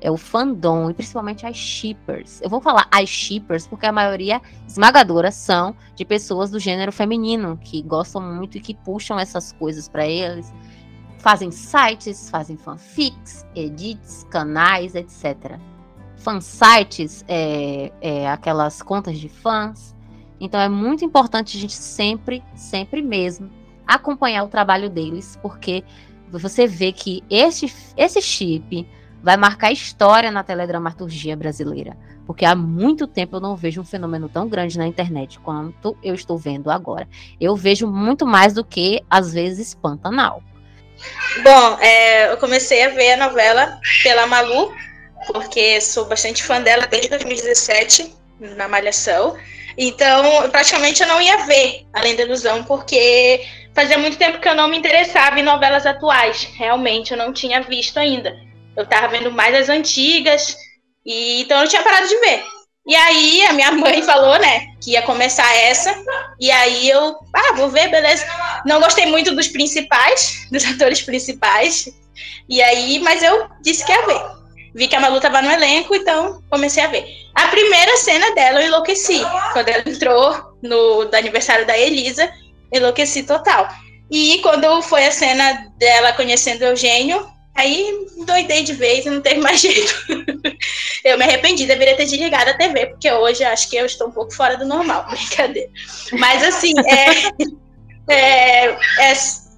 é 0.00 0.10
o 0.10 0.16
fandom, 0.16 0.90
e 0.90 0.94
principalmente 0.94 1.46
as 1.46 1.56
shippers. 1.56 2.40
Eu 2.40 2.48
vou 2.48 2.60
falar 2.60 2.88
as 2.90 3.08
shippers 3.08 3.66
porque 3.66 3.86
a 3.86 3.92
maioria 3.92 4.40
esmagadora 4.66 5.30
são 5.30 5.76
de 5.94 6.04
pessoas 6.04 6.50
do 6.50 6.58
gênero 6.58 6.90
feminino, 6.90 7.58
que 7.62 7.82
gostam 7.82 8.22
muito 8.22 8.56
e 8.56 8.60
que 8.60 8.74
puxam 8.74 9.18
essas 9.18 9.52
coisas 9.52 9.88
para 9.88 10.06
eles. 10.06 10.52
Fazem 11.18 11.50
sites, 11.50 12.30
fazem 12.30 12.56
fanfics, 12.56 13.46
edits, 13.54 14.26
canais, 14.30 14.94
etc. 14.94 15.58
Fansites 16.16 17.24
é, 17.28 17.92
é 18.00 18.28
aquelas 18.28 18.80
contas 18.80 19.18
de 19.18 19.28
fãs. 19.28 19.94
Então 20.40 20.58
é 20.58 20.68
muito 20.68 21.04
importante 21.04 21.58
a 21.58 21.60
gente 21.60 21.74
sempre, 21.74 22.42
sempre 22.54 23.02
mesmo, 23.02 23.50
acompanhar 23.86 24.44
o 24.44 24.48
trabalho 24.48 24.88
deles, 24.88 25.38
porque 25.42 25.84
você 26.30 26.66
vê 26.66 26.92
que 26.92 27.22
esse, 27.28 27.70
esse 27.96 28.22
chip 28.22 28.88
vai 29.22 29.36
marcar 29.36 29.70
história 29.70 30.30
na 30.30 30.42
teledramaturgia 30.42 31.36
brasileira, 31.36 31.96
porque 32.26 32.44
há 32.44 32.54
muito 32.54 33.06
tempo 33.06 33.36
eu 33.36 33.40
não 33.40 33.56
vejo 33.56 33.80
um 33.80 33.84
fenômeno 33.84 34.28
tão 34.28 34.48
grande 34.48 34.78
na 34.78 34.86
internet 34.86 35.38
quanto 35.40 35.96
eu 36.02 36.14
estou 36.14 36.38
vendo 36.38 36.70
agora. 36.70 37.08
Eu 37.40 37.54
vejo 37.56 37.86
muito 37.86 38.26
mais 38.26 38.54
do 38.54 38.64
que, 38.64 39.02
às 39.10 39.32
vezes, 39.32 39.74
Pantanal. 39.74 40.42
Bom, 41.42 41.78
é, 41.80 42.32
eu 42.32 42.36
comecei 42.36 42.84
a 42.84 42.90
ver 42.90 43.12
a 43.12 43.28
novela 43.28 43.80
pela 44.02 44.26
Malu, 44.26 44.72
porque 45.26 45.80
sou 45.80 46.06
bastante 46.06 46.42
fã 46.42 46.60
dela 46.60 46.86
desde 46.86 47.08
2017, 47.08 48.14
na 48.38 48.68
Malhação. 48.68 49.36
Então, 49.76 50.50
praticamente 50.50 51.02
eu 51.02 51.08
não 51.08 51.20
ia 51.20 51.44
ver 51.46 51.86
Além 51.92 52.16
da 52.16 52.24
Ilusão, 52.24 52.64
porque 52.64 53.46
fazia 53.74 53.98
muito 53.98 54.18
tempo 54.18 54.40
que 54.40 54.48
eu 54.48 54.54
não 54.54 54.68
me 54.68 54.76
interessava 54.76 55.38
em 55.38 55.42
novelas 55.42 55.86
atuais. 55.86 56.48
Realmente, 56.56 57.12
eu 57.12 57.18
não 57.18 57.32
tinha 57.32 57.60
visto 57.62 57.98
ainda. 57.98 58.49
Eu 58.80 58.86
tava 58.86 59.08
vendo 59.08 59.30
mais 59.30 59.54
as 59.54 59.68
antigas, 59.68 60.56
e 61.04 61.42
então 61.42 61.62
eu 61.62 61.68
tinha 61.68 61.82
parado 61.82 62.08
de 62.08 62.16
ver. 62.18 62.42
E 62.86 62.96
aí 62.96 63.42
a 63.42 63.52
minha 63.52 63.72
mãe 63.72 64.02
falou, 64.02 64.38
né, 64.38 64.66
que 64.82 64.92
ia 64.92 65.02
começar 65.02 65.54
essa. 65.54 65.94
E 66.40 66.50
aí 66.50 66.88
eu, 66.88 67.16
ah, 67.32 67.52
vou 67.54 67.68
ver, 67.68 67.88
beleza. 67.88 68.26
Não 68.64 68.80
gostei 68.80 69.06
muito 69.06 69.34
dos 69.34 69.48
principais, 69.48 70.46
dos 70.50 70.64
atores 70.64 71.02
principais. 71.02 71.88
E 72.48 72.60
aí, 72.60 72.98
mas 73.00 73.22
eu 73.22 73.48
disse 73.62 73.84
que 73.84 73.92
ia 73.92 74.06
ver. 74.06 74.20
Vi 74.74 74.88
que 74.88 74.96
a 74.96 75.00
Malu 75.00 75.20
tava 75.20 75.42
no 75.42 75.50
elenco, 75.50 75.94
então 75.94 76.42
comecei 76.48 76.82
a 76.82 76.88
ver. 76.88 77.04
A 77.34 77.48
primeira 77.48 77.96
cena 77.96 78.34
dela 78.34 78.60
eu 78.60 78.68
enlouqueci. 78.68 79.20
Quando 79.52 79.68
ela 79.68 79.82
entrou 79.86 80.54
no 80.62 81.04
do 81.04 81.14
aniversário 81.14 81.66
da 81.66 81.76
Elisa, 81.76 82.32
enlouqueci 82.72 83.24
total. 83.24 83.68
E 84.10 84.38
quando 84.42 84.80
foi 84.82 85.06
a 85.06 85.12
cena 85.12 85.70
dela 85.76 86.12
conhecendo 86.12 86.62
o 86.62 86.66
Eugênio, 86.66 87.24
Aí 87.60 88.06
doidei 88.24 88.62
de 88.62 88.72
vez 88.72 89.04
e 89.04 89.10
não 89.10 89.20
teve 89.20 89.38
mais 89.38 89.60
jeito. 89.60 89.94
eu 91.04 91.18
me 91.18 91.24
arrependi, 91.24 91.66
deveria 91.66 91.94
ter 91.94 92.06
desligado 92.06 92.50
a 92.50 92.54
TV, 92.54 92.86
porque 92.86 93.10
hoje 93.12 93.44
acho 93.44 93.68
que 93.68 93.76
eu 93.76 93.84
estou 93.84 94.08
um 94.08 94.10
pouco 94.10 94.32
fora 94.32 94.56
do 94.56 94.64
normal, 94.64 95.06
brincadeira. 95.10 95.68
Mas 96.12 96.42
assim, 96.42 96.72
é, 98.08 98.08
é, 98.08 98.64
é 99.10 99.12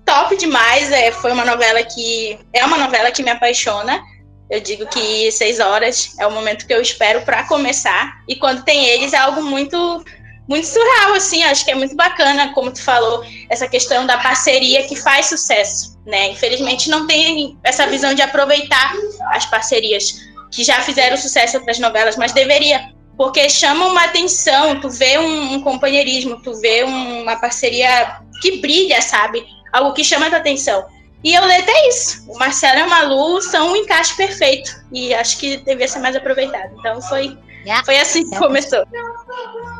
top 0.04 0.36
demais. 0.36 0.90
É, 0.90 1.12
foi 1.12 1.30
uma 1.30 1.44
novela 1.44 1.80
que. 1.84 2.38
É 2.52 2.64
uma 2.64 2.76
novela 2.76 3.12
que 3.12 3.22
me 3.22 3.30
apaixona. 3.30 4.02
Eu 4.50 4.60
digo 4.60 4.84
que 4.86 5.30
seis 5.30 5.60
horas 5.60 6.14
é 6.18 6.26
o 6.26 6.30
momento 6.32 6.66
que 6.66 6.74
eu 6.74 6.82
espero 6.82 7.22
para 7.22 7.44
começar. 7.44 8.20
E 8.28 8.34
quando 8.34 8.64
tem 8.64 8.84
eles 8.84 9.12
é 9.12 9.18
algo 9.18 9.42
muito 9.44 10.04
muito 10.52 10.66
surreal, 10.66 11.14
assim, 11.14 11.42
acho 11.44 11.64
que 11.64 11.70
é 11.70 11.74
muito 11.74 11.96
bacana, 11.96 12.52
como 12.52 12.70
tu 12.70 12.82
falou, 12.82 13.24
essa 13.48 13.66
questão 13.66 14.04
da 14.04 14.18
parceria 14.18 14.86
que 14.86 14.94
faz 14.94 15.26
sucesso, 15.26 15.98
né? 16.04 16.28
Infelizmente 16.28 16.90
não 16.90 17.06
tem 17.06 17.56
essa 17.64 17.86
visão 17.86 18.12
de 18.12 18.20
aproveitar 18.20 18.92
as 19.30 19.46
parcerias 19.46 20.30
que 20.50 20.62
já 20.62 20.82
fizeram 20.82 21.16
sucesso 21.16 21.56
outras 21.56 21.78
novelas, 21.78 22.16
mas 22.16 22.32
deveria, 22.32 22.92
porque 23.16 23.48
chama 23.48 23.86
uma 23.86 24.04
atenção, 24.04 24.78
tu 24.78 24.90
vê 24.90 25.18
um, 25.18 25.54
um 25.54 25.62
companheirismo, 25.62 26.42
tu 26.42 26.52
vê 26.60 26.84
um, 26.84 27.22
uma 27.22 27.36
parceria 27.36 28.18
que 28.42 28.58
brilha, 28.58 29.00
sabe? 29.00 29.42
Algo 29.72 29.94
que 29.94 30.04
chama 30.04 30.26
a 30.26 30.28
tua 30.28 30.38
atenção. 30.38 30.84
E 31.24 31.32
eu 31.32 31.46
leio 31.46 31.62
até 31.62 31.88
isso. 31.88 32.30
O 32.30 32.36
Marcelo 32.36 32.78
e 32.78 32.82
a 32.82 32.86
Malu 32.88 33.40
são 33.40 33.72
um 33.72 33.76
encaixe 33.76 34.14
perfeito. 34.16 34.70
E 34.92 35.14
acho 35.14 35.38
que 35.38 35.56
devia 35.58 35.86
ser 35.86 36.00
mais 36.00 36.16
aproveitado. 36.16 36.74
Então 36.78 37.00
foi 37.00 37.38
é 37.66 37.84
Foi 37.84 37.98
assim 37.98 38.28
que 38.28 38.34
é 38.34 38.38
começou. 38.38 38.84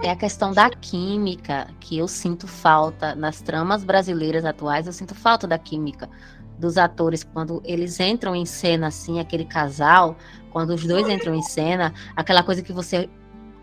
É 0.02 0.10
a 0.10 0.16
questão 0.16 0.52
da 0.52 0.70
química 0.70 1.68
que 1.80 1.98
eu 1.98 2.08
sinto 2.08 2.46
falta 2.46 3.14
nas 3.14 3.40
tramas 3.40 3.84
brasileiras 3.84 4.44
atuais. 4.44 4.86
Eu 4.86 4.92
sinto 4.92 5.14
falta 5.14 5.46
da 5.46 5.58
química 5.58 6.08
dos 6.58 6.78
atores 6.78 7.24
quando 7.24 7.60
eles 7.64 7.98
entram 7.98 8.36
em 8.36 8.46
cena 8.46 8.86
assim, 8.86 9.18
aquele 9.18 9.44
casal, 9.44 10.16
quando 10.50 10.70
os 10.70 10.86
dois 10.86 11.08
entram 11.08 11.34
em 11.34 11.42
cena, 11.42 11.92
aquela 12.14 12.42
coisa 12.42 12.62
que 12.62 12.72
você 12.72 13.08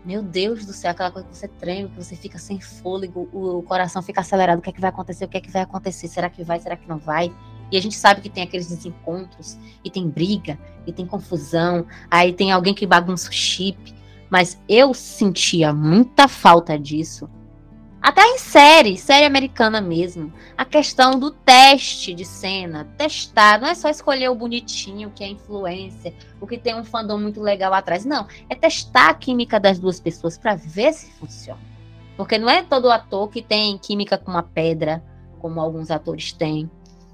meu 0.04 0.22
Deus 0.22 0.64
do 0.64 0.72
céu, 0.72 0.90
aquela 0.92 1.10
coisa 1.10 1.28
que 1.28 1.36
você 1.36 1.46
treme, 1.46 1.88
que 1.90 1.96
você 1.96 2.16
fica 2.16 2.38
sem 2.38 2.58
fôlego, 2.58 3.28
o 3.32 3.62
coração 3.62 4.00
fica 4.00 4.22
acelerado, 4.22 4.58
o 4.58 4.62
que 4.62 4.70
é 4.70 4.72
que 4.72 4.80
vai 4.80 4.88
acontecer, 4.88 5.26
o 5.26 5.28
que 5.28 5.36
é 5.36 5.40
que 5.40 5.50
vai 5.50 5.62
acontecer, 5.62 6.08
será 6.08 6.30
que 6.30 6.42
vai, 6.42 6.58
será 6.58 6.74
que 6.74 6.88
não 6.88 6.98
vai? 6.98 7.30
E 7.70 7.76
a 7.76 7.82
gente 7.82 7.96
sabe 7.96 8.20
que 8.20 8.30
tem 8.30 8.42
aqueles 8.42 8.68
desencontros, 8.68 9.58
e 9.84 9.90
tem 9.90 10.08
briga, 10.08 10.58
e 10.86 10.92
tem 10.92 11.06
confusão, 11.06 11.86
aí 12.10 12.32
tem 12.32 12.50
alguém 12.50 12.72
que 12.72 12.86
bagunça 12.86 13.28
o 13.28 13.32
chip, 13.32 13.94
mas 14.30 14.60
eu 14.68 14.94
sentia 14.94 15.72
muita 15.72 16.28
falta 16.28 16.78
disso. 16.78 17.28
Até 18.00 18.22
em 18.22 18.38
série, 18.38 18.96
série 18.96 19.26
americana 19.26 19.78
mesmo. 19.78 20.32
A 20.56 20.64
questão 20.64 21.18
do 21.18 21.30
teste 21.30 22.14
de 22.14 22.24
cena, 22.24 22.88
testar, 22.96 23.60
não 23.60 23.68
é 23.68 23.74
só 23.74 23.90
escolher 23.90 24.30
o 24.30 24.34
bonitinho, 24.34 25.12
que 25.14 25.22
é 25.22 25.28
influência, 25.28 26.14
o 26.40 26.46
que 26.46 26.56
tem 26.56 26.74
um 26.74 26.84
fandom 26.84 27.18
muito 27.18 27.42
legal 27.42 27.74
atrás. 27.74 28.06
Não, 28.06 28.26
é 28.48 28.54
testar 28.54 29.10
a 29.10 29.14
química 29.14 29.60
das 29.60 29.78
duas 29.78 30.00
pessoas 30.00 30.38
para 30.38 30.54
ver 30.54 30.94
se 30.94 31.10
funciona. 31.12 31.60
Porque 32.16 32.38
não 32.38 32.48
é 32.48 32.62
todo 32.62 32.90
ator 32.90 33.28
que 33.28 33.42
tem 33.42 33.76
química 33.76 34.16
com 34.16 34.30
uma 34.30 34.42
pedra, 34.42 35.04
como 35.38 35.60
alguns 35.60 35.90
atores 35.90 36.32
têm. 36.32 36.70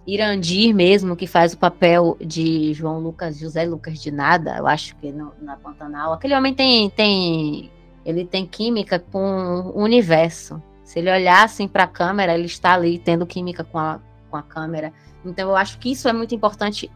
Irandir 0.06 0.74
mesmo, 0.74 1.16
que 1.16 1.26
faz 1.26 1.52
o 1.52 1.58
papel 1.58 2.16
de 2.20 2.72
João 2.72 3.00
Lucas, 3.00 3.38
José 3.38 3.64
Lucas 3.64 4.00
de 4.00 4.10
Nada, 4.10 4.56
eu 4.56 4.66
acho 4.66 4.94
que 4.96 5.10
no, 5.10 5.32
na 5.42 5.56
Pantanal. 5.56 6.12
Aquele 6.12 6.34
homem 6.34 6.54
tem, 6.54 6.88
tem, 6.90 7.70
ele 8.04 8.24
tem 8.24 8.46
química 8.46 8.98
com 8.98 9.72
o 9.74 9.82
universo. 9.82 10.62
Se 10.84 11.00
ele 11.00 11.10
olhar 11.10 11.44
assim 11.44 11.66
para 11.66 11.84
a 11.84 11.88
câmera, 11.88 12.34
ele 12.34 12.46
está 12.46 12.74
ali 12.74 12.98
tendo 12.98 13.26
química 13.26 13.64
com 13.64 13.78
a, 13.78 14.00
com 14.30 14.36
a 14.36 14.42
câmera. 14.42 14.92
Então 15.24 15.48
eu 15.48 15.56
acho 15.56 15.78
que 15.78 15.90
isso 15.90 16.08
é 16.08 16.12
muito 16.12 16.34
importante. 16.34 16.90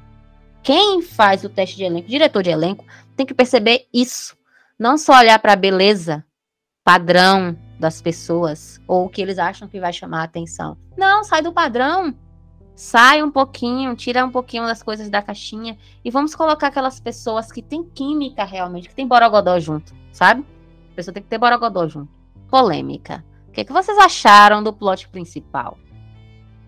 Quem 0.63 1.03
faz 1.03 1.43
o 1.43 1.49
teste 1.49 1.77
de 1.77 1.85
elenco, 1.85 2.09
diretor 2.09 2.43
de 2.43 2.51
elenco, 2.51 2.85
tem 3.17 3.27
que 3.27 3.35
perceber 3.35 3.87
isso. 3.93 4.37
Não 4.79 4.97
só 4.97 5.19
olhar 5.19 5.39
para 5.41 5.55
a 5.55 5.57
beleza 5.57 6.25
padrão 6.85 7.57
das 7.79 8.01
pessoas 8.01 8.81
ou 8.87 9.07
o 9.07 9.09
que 9.09 9.21
eles 9.21 9.39
acham 9.39 9.69
que 9.69 9.81
vai 9.81 9.93
chamar 9.93 10.21
a 10.21 10.25
atenção. 10.25 10.77
Não, 10.97 11.25
sai 11.25 11.43
do 11.43 11.53
padrão. 11.53 12.15
Sai 12.75 13.23
um 13.23 13.31
pouquinho, 13.31 13.95
tira 13.95 14.25
um 14.25 14.31
pouquinho 14.31 14.65
das 14.65 14.83
coisas 14.83 15.11
da 15.11 15.21
caixinha 15.21 15.77
e 16.05 16.11
vamos 16.11 16.35
colocar 16.35 16.69
aquelas 16.69 16.99
pessoas 16.99 17.53
que 17.53 17.61
têm 17.61 17.85
química 17.85 18.45
realmente, 18.45 18.89
que 18.89 18.95
tem 18.95 19.07
borogodó 19.07 19.59
junto, 19.61 19.95
sabe? 20.13 20.45
A 20.93 20.95
pessoa 20.95 21.13
tem 21.13 21.23
que 21.23 21.29
ter 21.29 21.39
borogodó 21.39 21.87
junto. 21.87 22.11
Polêmica. 22.49 23.25
O 23.49 23.53
que, 23.53 23.61
é 23.61 23.65
que 23.65 23.73
vocês 23.73 23.99
acharam 23.99 24.63
do 24.63 24.73
plot 24.73 25.09
principal? 25.09 25.79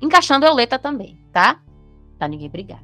Encaixando 0.01 0.45
a 0.45 0.49
Euleta 0.49 0.79
também, 0.79 1.19
tá? 1.33 1.61
Pra 2.19 2.29
ninguém 2.29 2.51
brigar. 2.51 2.83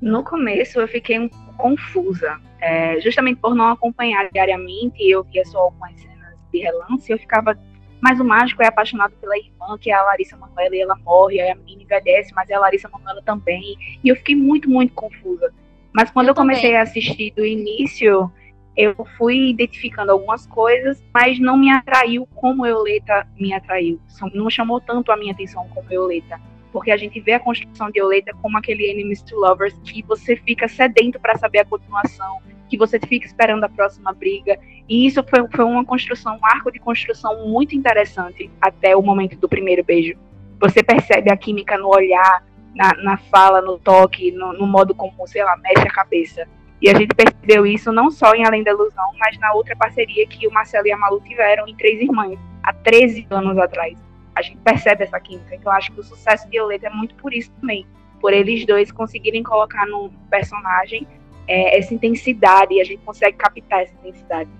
No 0.00 0.22
começo 0.22 0.78
eu 0.80 0.88
fiquei 0.88 1.18
um 1.18 1.28
confusa, 1.56 2.38
é, 2.60 3.00
justamente 3.00 3.40
por 3.40 3.54
não 3.54 3.68
acompanhar 3.70 4.28
diariamente, 4.30 5.02
eu 5.02 5.24
via 5.24 5.44
só 5.46 5.58
algumas 5.58 5.98
cenas 5.98 6.38
de 6.52 6.58
relance, 6.58 7.10
eu 7.10 7.18
ficava 7.18 7.58
mas 8.00 8.20
o 8.20 8.24
mágico 8.24 8.62
é 8.62 8.66
apaixonado 8.66 9.14
pela 9.20 9.36
irmã, 9.36 9.76
que 9.78 9.90
é 9.90 9.94
a 9.94 10.02
Larissa 10.02 10.36
Manoela, 10.36 10.76
e 10.76 10.80
ela 10.80 10.96
morre, 10.96 11.40
aí 11.40 11.50
a 11.50 11.54
menina 11.54 11.82
envelhece, 11.82 12.34
mas 12.34 12.48
é 12.50 12.54
a 12.54 12.60
Larissa 12.60 12.88
Manoela 12.88 13.22
também. 13.22 13.76
E 14.02 14.08
eu 14.08 14.16
fiquei 14.16 14.34
muito, 14.34 14.68
muito 14.68 14.94
confusa. 14.94 15.52
Mas 15.92 16.10
quando 16.10 16.26
eu, 16.26 16.30
eu 16.30 16.34
comecei 16.34 16.76
a 16.76 16.82
assistir 16.82 17.32
do 17.32 17.44
início, 17.44 18.30
eu 18.76 18.94
fui 19.16 19.50
identificando 19.50 20.12
algumas 20.12 20.46
coisas, 20.46 21.02
mas 21.12 21.38
não 21.38 21.56
me 21.56 21.70
atraiu 21.70 22.28
como 22.34 22.66
Euleta 22.66 23.26
me 23.38 23.54
atraiu. 23.54 23.98
Não 24.34 24.50
chamou 24.50 24.80
tanto 24.80 25.10
a 25.10 25.16
minha 25.16 25.32
atenção 25.32 25.66
como 25.68 25.90
Euleta. 25.90 26.38
Porque 26.72 26.90
a 26.90 26.96
gente 26.96 27.20
vê 27.20 27.34
a 27.34 27.40
construção 27.40 27.90
de 27.90 27.98
Euleta 27.98 28.32
como 28.42 28.58
aquele 28.58 28.90
Enemies 28.90 29.22
to 29.22 29.36
Lovers 29.36 29.74
que 29.84 30.02
você 30.02 30.36
fica 30.36 30.68
sedento 30.68 31.18
para 31.20 31.36
saber 31.36 31.60
a 31.60 31.64
continuação, 31.64 32.40
que 32.68 32.76
você 32.76 32.98
fica 32.98 33.26
esperando 33.26 33.64
a 33.64 33.68
próxima 33.68 34.12
briga. 34.12 34.58
E 34.88 35.06
isso 35.06 35.22
foi, 35.24 35.46
foi 35.48 35.64
uma 35.64 35.84
construção, 35.84 36.36
um 36.36 36.46
arco 36.46 36.70
de 36.70 36.78
construção 36.78 37.48
muito 37.48 37.74
interessante 37.74 38.50
até 38.60 38.96
o 38.96 39.02
momento 39.02 39.36
do 39.36 39.48
primeiro 39.48 39.84
beijo. 39.84 40.14
Você 40.60 40.82
percebe 40.82 41.30
a 41.30 41.36
química 41.36 41.76
no 41.76 41.88
olhar, 41.88 42.44
na, 42.74 42.92
na 43.02 43.16
fala, 43.16 43.60
no 43.60 43.78
toque, 43.78 44.30
no, 44.32 44.52
no 44.52 44.66
modo 44.66 44.94
como, 44.94 45.26
sei 45.26 45.42
lá, 45.44 45.56
mexe 45.56 45.86
a 45.86 45.90
cabeça. 45.90 46.46
E 46.80 46.90
a 46.90 46.94
gente 46.94 47.14
percebeu 47.14 47.66
isso 47.66 47.90
não 47.90 48.10
só 48.10 48.34
em 48.34 48.44
Além 48.44 48.62
da 48.62 48.70
Ilusão, 48.70 49.04
mas 49.18 49.38
na 49.38 49.52
outra 49.54 49.74
parceria 49.74 50.26
que 50.26 50.46
o 50.46 50.52
Marcelo 50.52 50.86
e 50.86 50.92
a 50.92 50.96
Malu 50.96 51.20
tiveram 51.20 51.66
em 51.66 51.74
Três 51.74 52.00
Irmãs, 52.00 52.38
há 52.62 52.72
13 52.72 53.26
anos 53.30 53.56
atrás. 53.58 54.05
A 54.36 54.42
gente 54.42 54.58
percebe 54.58 55.04
essa 55.04 55.18
química. 55.18 55.54
Então, 55.54 55.72
acho 55.72 55.90
que 55.92 56.00
o 56.00 56.04
sucesso 56.04 56.44
de 56.44 56.50
Violeta 56.50 56.86
é 56.86 56.90
muito 56.90 57.14
por 57.16 57.32
isso 57.32 57.50
também. 57.60 57.86
Por 58.20 58.32
eles 58.32 58.66
dois 58.66 58.92
conseguirem 58.92 59.42
colocar 59.42 59.86
no 59.86 60.10
personagem 60.30 61.06
é, 61.48 61.78
essa 61.78 61.94
intensidade 61.94 62.74
e 62.74 62.80
a 62.80 62.84
gente 62.84 63.02
consegue 63.02 63.36
captar 63.36 63.82
essa 63.82 63.94
intensidade. 63.94 64.50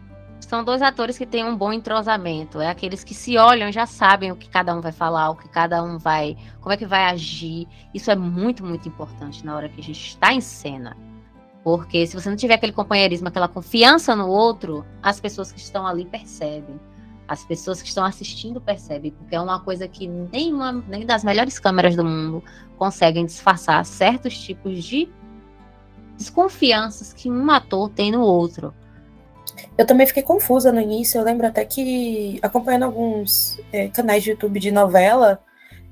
São 0.41 0.63
dois 0.63 0.81
atores 0.81 1.19
que 1.19 1.27
têm 1.27 1.45
um 1.45 1.57
bom 1.57 1.73
entrosamento. 1.73 2.61
É 2.61 2.69
aqueles 2.69 3.03
que 3.03 3.15
se 3.15 3.37
olham 3.37 3.73
já 3.73 3.85
sabem 3.85 4.31
o 4.31 4.37
que 4.37 4.49
cada 4.49 4.75
um 4.75 4.81
vai 4.81 4.93
falar, 4.93 5.31
o 5.31 5.37
que 5.37 5.49
cada 5.49 5.83
um 5.83 5.99
vai, 5.99 6.37
como 6.61 6.73
é 6.73 6.77
que 6.77 6.87
vai 6.87 7.05
agir. 7.05 7.67
Isso 7.93 8.11
é 8.11 8.17
muito, 8.17 8.65
muito 8.65 8.89
importante 8.89 9.45
na 9.45 9.57
hora 9.57 9.69
que 9.69 9.81
a 9.81 9.85
gente 9.85 10.01
está 10.01 10.33
em 10.33 10.41
cena. 10.41 10.97
Porque 11.65 12.07
se 12.07 12.15
você 12.15 12.31
não 12.31 12.37
tiver 12.37 12.55
aquele 12.55 12.73
companheirismo, 12.73 13.27
aquela 13.27 13.49
confiança 13.49 14.15
no 14.15 14.29
outro, 14.29 14.87
as 15.03 15.19
pessoas 15.19 15.51
que 15.51 15.59
estão 15.59 15.85
ali 15.85 16.05
percebem. 16.05 16.79
As 17.29 17.45
pessoas 17.45 17.83
que 17.83 17.89
estão 17.89 18.05
assistindo 18.05 18.61
percebem, 18.61 19.11
porque 19.11 19.35
é 19.35 19.41
uma 19.41 19.61
coisa 19.61 19.89
que 19.89 20.07
nenhuma, 20.07 20.73
nem 20.89 21.05
das 21.05 21.25
melhores 21.25 21.59
câmeras 21.59 21.97
do 21.97 22.05
mundo 22.05 22.43
conseguem 22.79 23.27
disfarçar 23.27 23.85
certos 23.85 24.39
tipos 24.39 24.85
de 24.85 25.09
desconfianças 26.17 27.13
que 27.13 27.31
um 27.31 27.51
ator 27.51 27.91
tem 27.91 28.13
no 28.13 28.21
outro. 28.21 28.73
Eu 29.77 29.87
também 29.87 30.07
fiquei 30.07 30.23
confusa 30.23 30.73
no 30.73 30.81
início. 30.81 31.19
Eu 31.19 31.25
lembro 31.25 31.47
até 31.47 31.65
que, 31.65 32.39
acompanhando 32.43 32.85
alguns 32.85 33.59
é, 33.73 33.89
canais 33.89 34.23
de 34.23 34.31
YouTube 34.31 34.59
de 34.59 34.71
novela, 34.71 35.41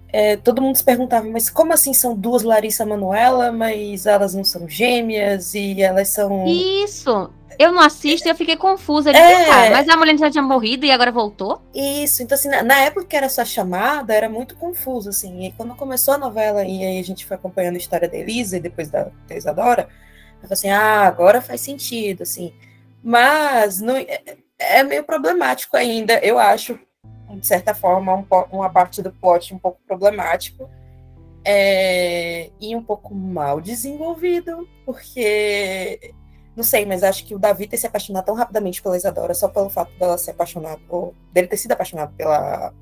é, 0.09 0.37
todo 0.37 0.63
mundo 0.63 0.77
se 0.77 0.85
perguntava, 0.85 1.29
mas 1.29 1.51
como 1.51 1.73
assim 1.73 1.93
são 1.93 2.15
duas 2.17 2.43
Larissa 2.43 2.87
Manuela, 2.87 3.51
mas 3.51 4.07
elas 4.07 4.35
não 4.35 4.45
são 4.45 4.69
gêmeas 4.69 5.55
e 5.55 5.83
elas 5.83 6.09
são. 6.09 6.47
Isso! 6.47 7.31
Eu 7.59 7.73
não 7.73 7.81
assisto 7.81 8.27
e 8.27 8.31
eu 8.31 8.35
fiquei 8.35 8.57
confusa. 8.57 9.13
De 9.13 9.19
é... 9.19 9.51
Ah, 9.51 9.71
mas 9.71 9.89
a 9.89 9.97
mulher 9.97 10.17
já 10.19 10.31
tinha 10.31 10.43
morrido 10.43 10.85
e 10.85 10.91
agora 10.91 11.13
voltou? 11.13 11.63
Isso, 11.75 12.23
então 12.23 12.35
assim, 12.35 12.49
na, 12.49 12.63
na, 12.63 12.81
época 12.81 13.07
que 13.07 13.17
era 13.17 13.27
essa 13.27 13.45
chamada, 13.45 14.15
era 14.15 14.29
muito 14.29 14.57
confuso, 14.57 15.11
assim. 15.11 15.47
E 15.47 15.53
quando 15.53 15.75
começou 15.75 16.15
a 16.15 16.19
novela 16.19 16.65
e 16.65 16.85
aí 16.85 16.99
a 16.99 17.05
gente 17.05 17.27
foi 17.27 17.37
acompanhando 17.37 17.75
a 17.75 17.79
história 17.79 18.09
da 18.09 18.17
Elisa 18.17 18.57
e 18.57 18.61
depois 18.61 18.91
da, 18.91 19.09
da 19.29 19.37
Isadora, 19.37 19.89
eu 20.43 20.49
falei 20.49 20.53
assim, 20.53 20.71
ah, 20.71 21.07
agora 21.07 21.41
faz 21.41 21.61
sentido, 21.61 22.23
assim. 22.23 22.53
Mas 23.03 23.81
não, 23.81 23.97
é, 23.97 24.23
é 24.59 24.83
meio 24.83 25.05
problemático 25.05 25.77
ainda, 25.77 26.19
eu 26.19 26.39
acho, 26.39 26.79
de 27.31 27.47
certa 27.47 27.75
forma, 27.75 28.15
um, 28.15 28.27
uma 28.51 28.71
parte 28.71 29.03
do 29.03 29.13
plot 29.13 29.55
um 29.55 29.59
pouco 29.59 29.79
problemático 29.87 30.69
é, 31.45 32.51
e 32.59 32.75
um 32.75 32.83
pouco 32.83 33.15
mal 33.15 33.61
desenvolvido, 33.61 34.67
porque 34.87 36.15
não 36.57 36.63
sei, 36.65 36.87
mas 36.87 37.03
acho 37.03 37.25
que 37.25 37.35
o 37.35 37.39
Davi 37.39 37.67
ter 37.67 37.77
se 37.77 37.87
apaixonado 37.87 38.27
tão 38.27 38.35
rapidamente 38.35 38.81
pela 38.83 38.97
Isadora 38.97 39.35
só 39.35 39.49
pelo 39.49 39.69
fato 39.69 39.93
dela 39.99 40.17
ser 40.17 40.33
apaixonado, 40.33 40.81
ou 40.89 41.15
dele 41.33 41.49
ter 41.49 41.57
sido 41.57 41.73
apaixonado 41.73 42.15
pela, 42.17 42.73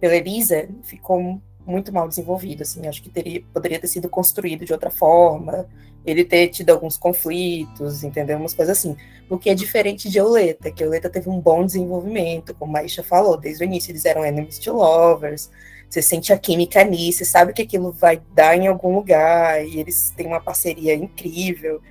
pela 0.00 0.14
Elisa, 0.14 0.68
ficou 0.82 1.40
muito 1.66 1.92
mal 1.92 2.08
desenvolvido, 2.08 2.62
assim, 2.62 2.86
acho 2.86 3.02
que 3.02 3.10
teria, 3.10 3.42
poderia 3.52 3.78
ter 3.78 3.88
sido 3.88 4.08
construído 4.08 4.64
de 4.64 4.72
outra 4.72 4.90
forma, 4.90 5.66
ele 6.04 6.24
ter 6.24 6.48
tido 6.48 6.70
alguns 6.70 6.96
conflitos, 6.96 8.02
entendeu? 8.02 8.38
Umas 8.38 8.54
coisas 8.54 8.78
assim. 8.78 8.96
O 9.28 9.38
que 9.38 9.50
é 9.50 9.54
diferente 9.54 10.08
de 10.08 10.18
Euleta, 10.18 10.70
que 10.70 10.82
Euleta 10.82 11.10
teve 11.10 11.28
um 11.28 11.38
bom 11.38 11.64
desenvolvimento, 11.64 12.54
como 12.54 12.76
a 12.76 12.82
Isha 12.82 13.02
falou, 13.02 13.36
desde 13.36 13.62
o 13.62 13.66
início 13.66 13.92
eles 13.92 14.04
eram 14.04 14.24
enemies 14.24 14.58
to 14.58 14.72
lovers, 14.72 15.50
você 15.88 16.00
sente 16.00 16.32
a 16.32 16.38
química 16.38 16.82
nisso, 16.84 17.18
você 17.18 17.24
sabe 17.24 17.52
que 17.52 17.62
aquilo 17.62 17.92
vai 17.92 18.22
dar 18.32 18.56
em 18.56 18.66
algum 18.66 18.94
lugar, 18.94 19.64
e 19.64 19.78
eles 19.78 20.10
têm 20.16 20.26
uma 20.26 20.40
parceria 20.40 20.94
incrível, 20.94 21.82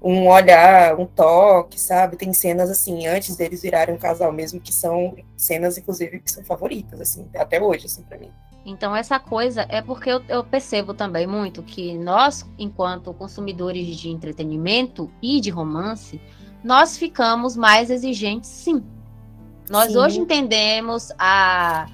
um 0.00 0.28
olhar, 0.28 0.98
um 0.98 1.06
toque, 1.06 1.80
sabe? 1.80 2.16
Tem 2.16 2.32
cenas 2.32 2.70
assim, 2.70 3.06
antes 3.06 3.36
deles 3.36 3.62
virarem 3.62 3.94
um 3.94 3.98
casal 3.98 4.32
mesmo, 4.32 4.60
que 4.60 4.72
são 4.72 5.16
cenas, 5.36 5.78
inclusive, 5.78 6.20
que 6.20 6.30
são 6.30 6.44
favoritas, 6.44 7.00
assim, 7.00 7.28
até 7.34 7.60
hoje, 7.60 7.86
assim, 7.86 8.02
pra 8.02 8.18
mim. 8.18 8.30
Então, 8.64 8.94
essa 8.96 9.18
coisa 9.18 9.64
é 9.68 9.80
porque 9.80 10.10
eu, 10.10 10.22
eu, 10.28 10.42
percebo 10.42 10.92
também 10.92 11.26
muito 11.26 11.62
que 11.62 11.96
nós, 11.96 12.44
enquanto 12.58 13.14
consumidores 13.14 13.96
de 13.96 14.10
entretenimento 14.10 15.10
e 15.22 15.40
de 15.40 15.50
romance, 15.50 16.20
nós 16.64 16.98
ficamos 16.98 17.56
mais 17.56 17.90
exigentes, 17.90 18.50
sim. 18.50 18.82
Nós 19.70 19.92
sim. 19.92 19.98
hoje 19.98 20.18
entendemos 20.18 21.12
a. 21.18 21.86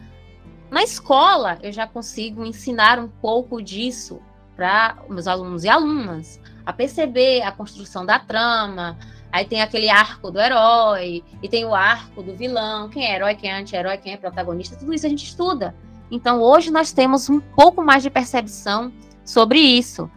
Na 0.70 0.82
escola, 0.82 1.58
eu 1.62 1.70
já 1.70 1.86
consigo 1.86 2.42
ensinar 2.42 2.98
um 2.98 3.08
pouco 3.08 3.60
disso 3.60 4.22
para 4.56 4.96
meus 5.10 5.26
alunos 5.26 5.64
e 5.64 5.68
alunas, 5.68 6.40
a 6.64 6.72
perceber 6.72 7.42
a 7.42 7.52
construção 7.52 8.04
da 8.04 8.18
trama. 8.18 8.98
Aí 9.30 9.44
tem 9.44 9.62
aquele 9.62 9.88
arco 9.88 10.30
do 10.30 10.38
herói, 10.38 11.24
e 11.42 11.48
tem 11.48 11.64
o 11.64 11.74
arco 11.74 12.22
do 12.22 12.36
vilão, 12.36 12.88
quem 12.88 13.06
é 13.06 13.16
herói, 13.16 13.34
quem 13.34 13.50
é 13.50 13.58
anti-herói, 13.58 13.96
quem 13.96 14.12
é 14.12 14.16
protagonista, 14.16 14.76
tudo 14.76 14.92
isso 14.92 15.06
a 15.06 15.08
gente 15.08 15.24
estuda. 15.24 15.74
Então, 16.10 16.42
hoje 16.42 16.70
nós 16.70 16.92
temos 16.92 17.30
um 17.30 17.40
pouco 17.40 17.82
mais 17.82 18.02
de 18.02 18.10
percepção 18.10 18.92
sobre 19.24 19.58
isso. 19.58 20.10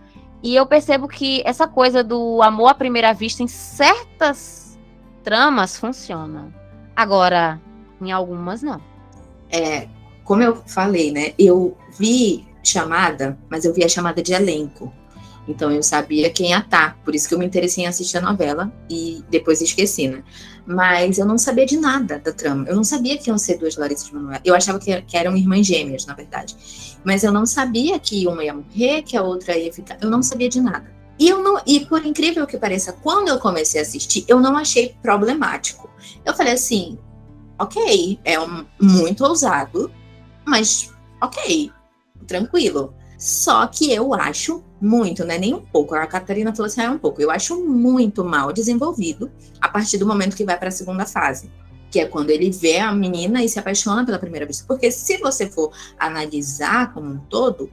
E 0.44 0.54
eu 0.54 0.66
percebo 0.66 1.08
que 1.08 1.42
essa 1.46 1.68
coisa 1.68 2.04
do 2.04 2.42
amor 2.42 2.68
à 2.68 2.74
primeira 2.74 3.14
vista 3.14 3.42
em 3.42 3.48
certas 3.48 4.78
tramas 5.24 5.78
funciona. 5.78 6.54
Agora, 6.96 7.60
em 8.02 8.12
algumas 8.12 8.62
não. 8.62 8.82
É, 9.50 9.88
como 10.24 10.44
eu 10.44 10.58
falei, 10.68 11.12
né? 11.12 11.34
Eu 11.40 11.78
vi 11.98 12.46
chamada, 12.62 13.38
mas 13.50 13.64
eu 13.64 13.74
vi 13.74 13.84
a 13.84 13.90
chamada 13.90 14.22
de 14.22 14.34
elenco. 14.34 14.94
Então 15.48 15.72
eu 15.72 15.84
sabia 15.84 16.30
quem 16.30 16.50
ia 16.50 16.60
estar, 16.60 16.98
por 17.04 17.14
isso 17.14 17.28
que 17.28 17.36
eu 17.36 17.40
me 17.40 17.46
interessei 17.46 17.84
em 17.84 17.88
assistir 17.88 18.18
a 18.18 18.22
novela 18.22 18.72
e 18.90 19.24
depois 19.30 19.62
esqueci, 19.62 20.08
né? 20.08 20.24
Mas 20.66 21.20
eu 21.20 21.26
não 21.26 21.38
sabia 21.38 21.66
de 21.66 21.78
nada 21.78 22.18
da 22.18 22.34
trama. 22.34 22.66
Eu 22.68 22.76
não 22.76 22.84
sabia 22.84 23.18
que 23.18 23.30
iam 23.30 23.38
ser 23.38 23.58
duas 23.58 23.78
Larissa 23.78 24.08
de 24.08 24.16
Manoel. 24.16 24.40
Eu 24.44 24.56
achava 24.56 24.80
que, 24.80 25.00
que 25.04 25.16
eram 25.16 25.38
irmãs 25.38 25.68
gêmeas, 25.68 26.06
na 26.08 26.16
verdade. 26.16 26.56
Mas 27.04 27.24
eu 27.24 27.32
não 27.32 27.46
sabia 27.46 28.00
que 28.00 28.26
uma 28.26 28.44
ia 28.44 28.54
morrer, 28.54 29.04
que 29.04 29.16
a 29.16 29.22
outra 29.22 29.56
ia 29.56 29.72
ficar. 29.72 29.98
Eu 30.02 30.10
não 30.10 30.24
sabia 30.24 30.50
de 30.50 30.60
nada. 30.60 30.92
E 31.18 31.30
eu 31.30 31.42
não, 31.42 31.62
e 31.66 31.86
por 31.86 32.06
incrível 32.06 32.46
que 32.46 32.58
pareça, 32.58 32.92
quando 32.92 33.30
eu 33.30 33.40
comecei 33.40 33.80
a 33.80 33.84
assistir, 33.84 34.26
eu 34.28 34.40
não 34.40 34.58
achei 34.58 34.96
problemático. 35.02 35.90
Eu 36.26 36.34
falei 36.34 36.54
assim, 36.54 36.98
ok, 37.58 38.20
é 38.26 38.40
um, 38.40 38.66
muito 38.82 39.24
ousado, 39.24 39.92
mas 40.46 40.92
ok, 41.22 41.72
tranquilo. 42.28 42.94
Só 43.18 43.66
que 43.68 43.92
eu 43.92 44.14
acho 44.14 44.64
muito, 44.80 45.24
né? 45.24 45.38
Nem 45.38 45.54
um 45.54 45.62
pouco. 45.62 45.96
A 45.96 46.06
Catarina 46.06 46.54
falou 46.54 46.68
assim: 46.68 46.82
ah, 46.82 46.86
é 46.86 46.90
um 46.90 46.98
pouco. 46.98 47.22
Eu 47.22 47.32
acho 47.32 47.60
muito 47.64 48.24
mal 48.24 48.52
desenvolvido 48.52 49.32
a 49.62 49.70
partir 49.70 49.98
do 49.98 50.06
momento 50.06 50.36
que 50.36 50.46
vai 50.46 50.58
para 50.58 50.70
a 50.70 50.72
segunda 50.72 51.06
fase. 51.06 51.50
Que 51.90 52.02
é 52.02 52.06
quando 52.06 52.30
ele 52.30 52.52
vê 52.52 52.78
a 52.78 52.92
menina 52.92 53.44
e 53.44 53.50
se 53.50 53.58
apaixona 53.58 54.06
pela 54.06 54.20
primeira 54.20 54.46
vez. 54.46 54.62
Porque 54.62 54.92
se 54.92 55.18
você 55.18 55.48
for 55.48 55.72
analisar 55.98 56.94
como 56.94 57.10
um 57.10 57.18
todo, 57.18 57.70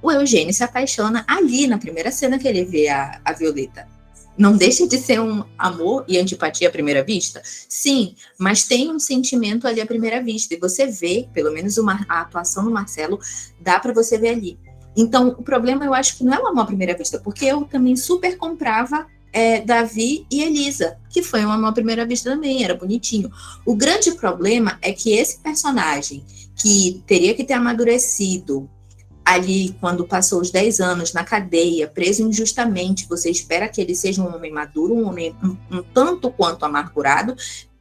o 0.00 0.10
Eugênio 0.10 0.54
se 0.54 0.62
apaixona 0.62 1.24
ali 1.26 1.66
na 1.66 1.78
primeira 1.78 2.12
cena 2.12 2.38
que 2.38 2.46
ele 2.46 2.64
vê 2.64 2.88
a, 2.88 3.20
a 3.24 3.32
Violeta. 3.32 3.88
Não 4.38 4.54
deixa 4.54 4.86
de 4.86 4.98
ser 4.98 5.18
um 5.18 5.44
amor 5.56 6.04
e 6.06 6.18
antipatia 6.18 6.68
à 6.68 6.70
primeira 6.70 7.02
vista? 7.02 7.40
Sim, 7.44 8.14
mas 8.38 8.64
tem 8.64 8.90
um 8.92 8.98
sentimento 8.98 9.66
ali 9.66 9.80
à 9.80 9.86
primeira 9.86 10.22
vista. 10.22 10.54
E 10.54 10.58
você 10.58 10.86
vê, 10.86 11.26
pelo 11.32 11.50
menos 11.50 11.78
uma, 11.78 12.04
a 12.06 12.20
atuação 12.20 12.64
do 12.64 12.70
Marcelo, 12.70 13.18
dá 13.58 13.80
para 13.80 13.94
você 13.94 14.18
ver 14.18 14.28
ali. 14.28 14.58
Então, 14.96 15.28
o 15.38 15.42
problema 15.42 15.84
eu 15.84 15.92
acho 15.92 16.16
que 16.16 16.24
não 16.24 16.32
é 16.32 16.38
o 16.38 16.46
amor 16.46 16.62
à 16.62 16.66
primeira 16.66 16.96
vista, 16.96 17.18
porque 17.18 17.44
eu 17.44 17.64
também 17.64 17.94
super 17.96 18.36
comprava 18.36 19.06
é, 19.32 19.60
Davi 19.60 20.26
e 20.30 20.42
Elisa, 20.42 20.96
que 21.10 21.22
foi 21.22 21.44
um 21.44 21.50
amor 21.50 21.68
à 21.68 21.72
primeira 21.72 22.06
vista 22.06 22.30
também, 22.30 22.64
era 22.64 22.74
bonitinho. 22.74 23.30
O 23.66 23.74
grande 23.74 24.12
problema 24.12 24.78
é 24.80 24.92
que 24.92 25.12
esse 25.12 25.38
personagem, 25.40 26.24
que 26.54 27.02
teria 27.06 27.34
que 27.34 27.44
ter 27.44 27.52
amadurecido, 27.52 28.68
ali, 29.22 29.76
quando 29.80 30.06
passou 30.06 30.40
os 30.40 30.52
10 30.52 30.80
anos 30.80 31.12
na 31.12 31.24
cadeia, 31.24 31.88
preso 31.88 32.22
injustamente, 32.22 33.08
você 33.08 33.28
espera 33.28 33.68
que 33.68 33.80
ele 33.80 33.92
seja 33.94 34.22
um 34.22 34.34
homem 34.34 34.52
maduro, 34.52 34.94
um 34.94 35.08
homem 35.08 35.34
um, 35.42 35.78
um 35.78 35.82
tanto 35.82 36.30
quanto 36.30 36.64
amargurado, 36.64 37.36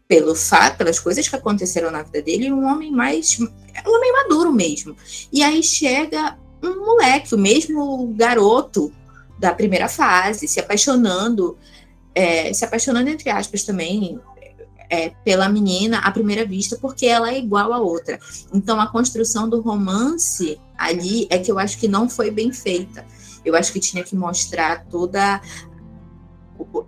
pelo 0.08 0.36
fato, 0.36 0.78
pelas 0.78 0.99
coisas 0.99 1.28
que 1.28 1.36
aconteceram 1.36 1.91
na 1.91 2.01
vida 2.01 2.21
dele, 2.21 2.51
um 2.51 2.65
homem 2.65 2.91
mais. 2.91 3.39
um 3.39 3.95
homem 3.95 4.12
maduro 4.12 4.51
mesmo. 4.51 4.95
E 5.32 5.43
aí 5.43 5.62
chega 5.62 6.36
um 6.65 6.86
moleque, 6.86 7.34
o 7.36 7.38
mesmo 7.38 8.13
garoto 8.15 8.91
da 9.38 9.54
primeira 9.54 9.88
fase, 9.88 10.47
se 10.47 10.60
apaixonando, 10.60 11.58
é, 12.13 12.54
se 12.54 12.63
apaixonando, 12.63 13.10
entre 13.10 13.30
aspas, 13.30 13.63
também, 13.63 14.19
é, 14.89 15.10
pela 15.23 15.49
menina 15.49 15.99
à 15.99 16.12
primeira 16.12 16.45
vista, 16.45 16.78
porque 16.80 17.06
ela 17.06 17.32
é 17.32 17.38
igual 17.38 17.73
a 17.73 17.80
outra. 17.80 18.19
Então, 18.54 18.80
a 18.80 18.88
construção 18.88 19.49
do 19.49 19.62
romance 19.62 20.60
ali 20.78 21.28
é 21.30 21.38
que 21.38 21.51
eu 21.51 21.60
acho 21.60 21.78
que 21.78 21.88
não 21.88 22.10
foi 22.10 22.32
bem 22.32 22.51
feita. 22.51 23.06
Eu 23.43 23.56
acho 23.56 23.71
que 23.71 23.80
tinha 23.80 24.04
que 24.04 24.15
mostrar 24.15 24.86
toda. 24.86 25.41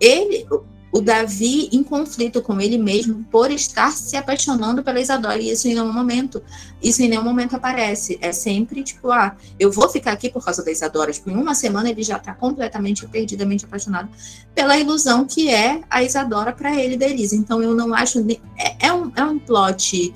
Ele, 0.00 0.46
o 0.90 1.00
Davi 1.00 1.68
em 1.72 1.82
conflito 1.82 2.40
com 2.40 2.60
ele 2.60 2.78
mesmo 2.78 3.24
por 3.30 3.50
estar 3.50 3.92
se 3.92 4.16
apaixonando 4.16 4.82
pela 4.82 5.00
Isadora. 5.00 5.38
E 5.38 5.50
isso 5.50 5.68
em 5.68 5.74
nenhum 5.74 5.92
momento, 5.92 6.42
isso 6.82 7.02
em 7.02 7.08
nenhum 7.08 7.22
momento 7.22 7.54
aparece. 7.54 8.18
É 8.20 8.32
sempre 8.32 8.82
tipo, 8.82 9.10
ah, 9.10 9.36
eu 9.58 9.70
vou 9.70 9.88
ficar 9.88 10.12
aqui 10.12 10.30
por 10.30 10.44
causa 10.44 10.64
da 10.64 10.70
Isadora. 10.70 11.12
Tipo, 11.12 11.30
em 11.30 11.36
uma 11.36 11.54
semana 11.54 11.90
ele 11.90 12.02
já 12.02 12.16
está 12.16 12.32
completamente 12.32 13.06
perdidamente 13.06 13.64
apaixonado 13.64 14.08
pela 14.54 14.78
ilusão 14.78 15.24
que 15.24 15.50
é 15.50 15.82
a 15.90 16.02
Isadora 16.02 16.52
para 16.52 16.74
ele 16.74 16.96
da 16.96 17.06
Elisa. 17.06 17.36
Então 17.36 17.62
eu 17.62 17.74
não 17.74 17.94
acho. 17.94 18.18
É, 18.56 18.86
é, 18.86 18.92
um, 18.92 19.12
é 19.14 19.22
um 19.22 19.38
plot 19.38 20.14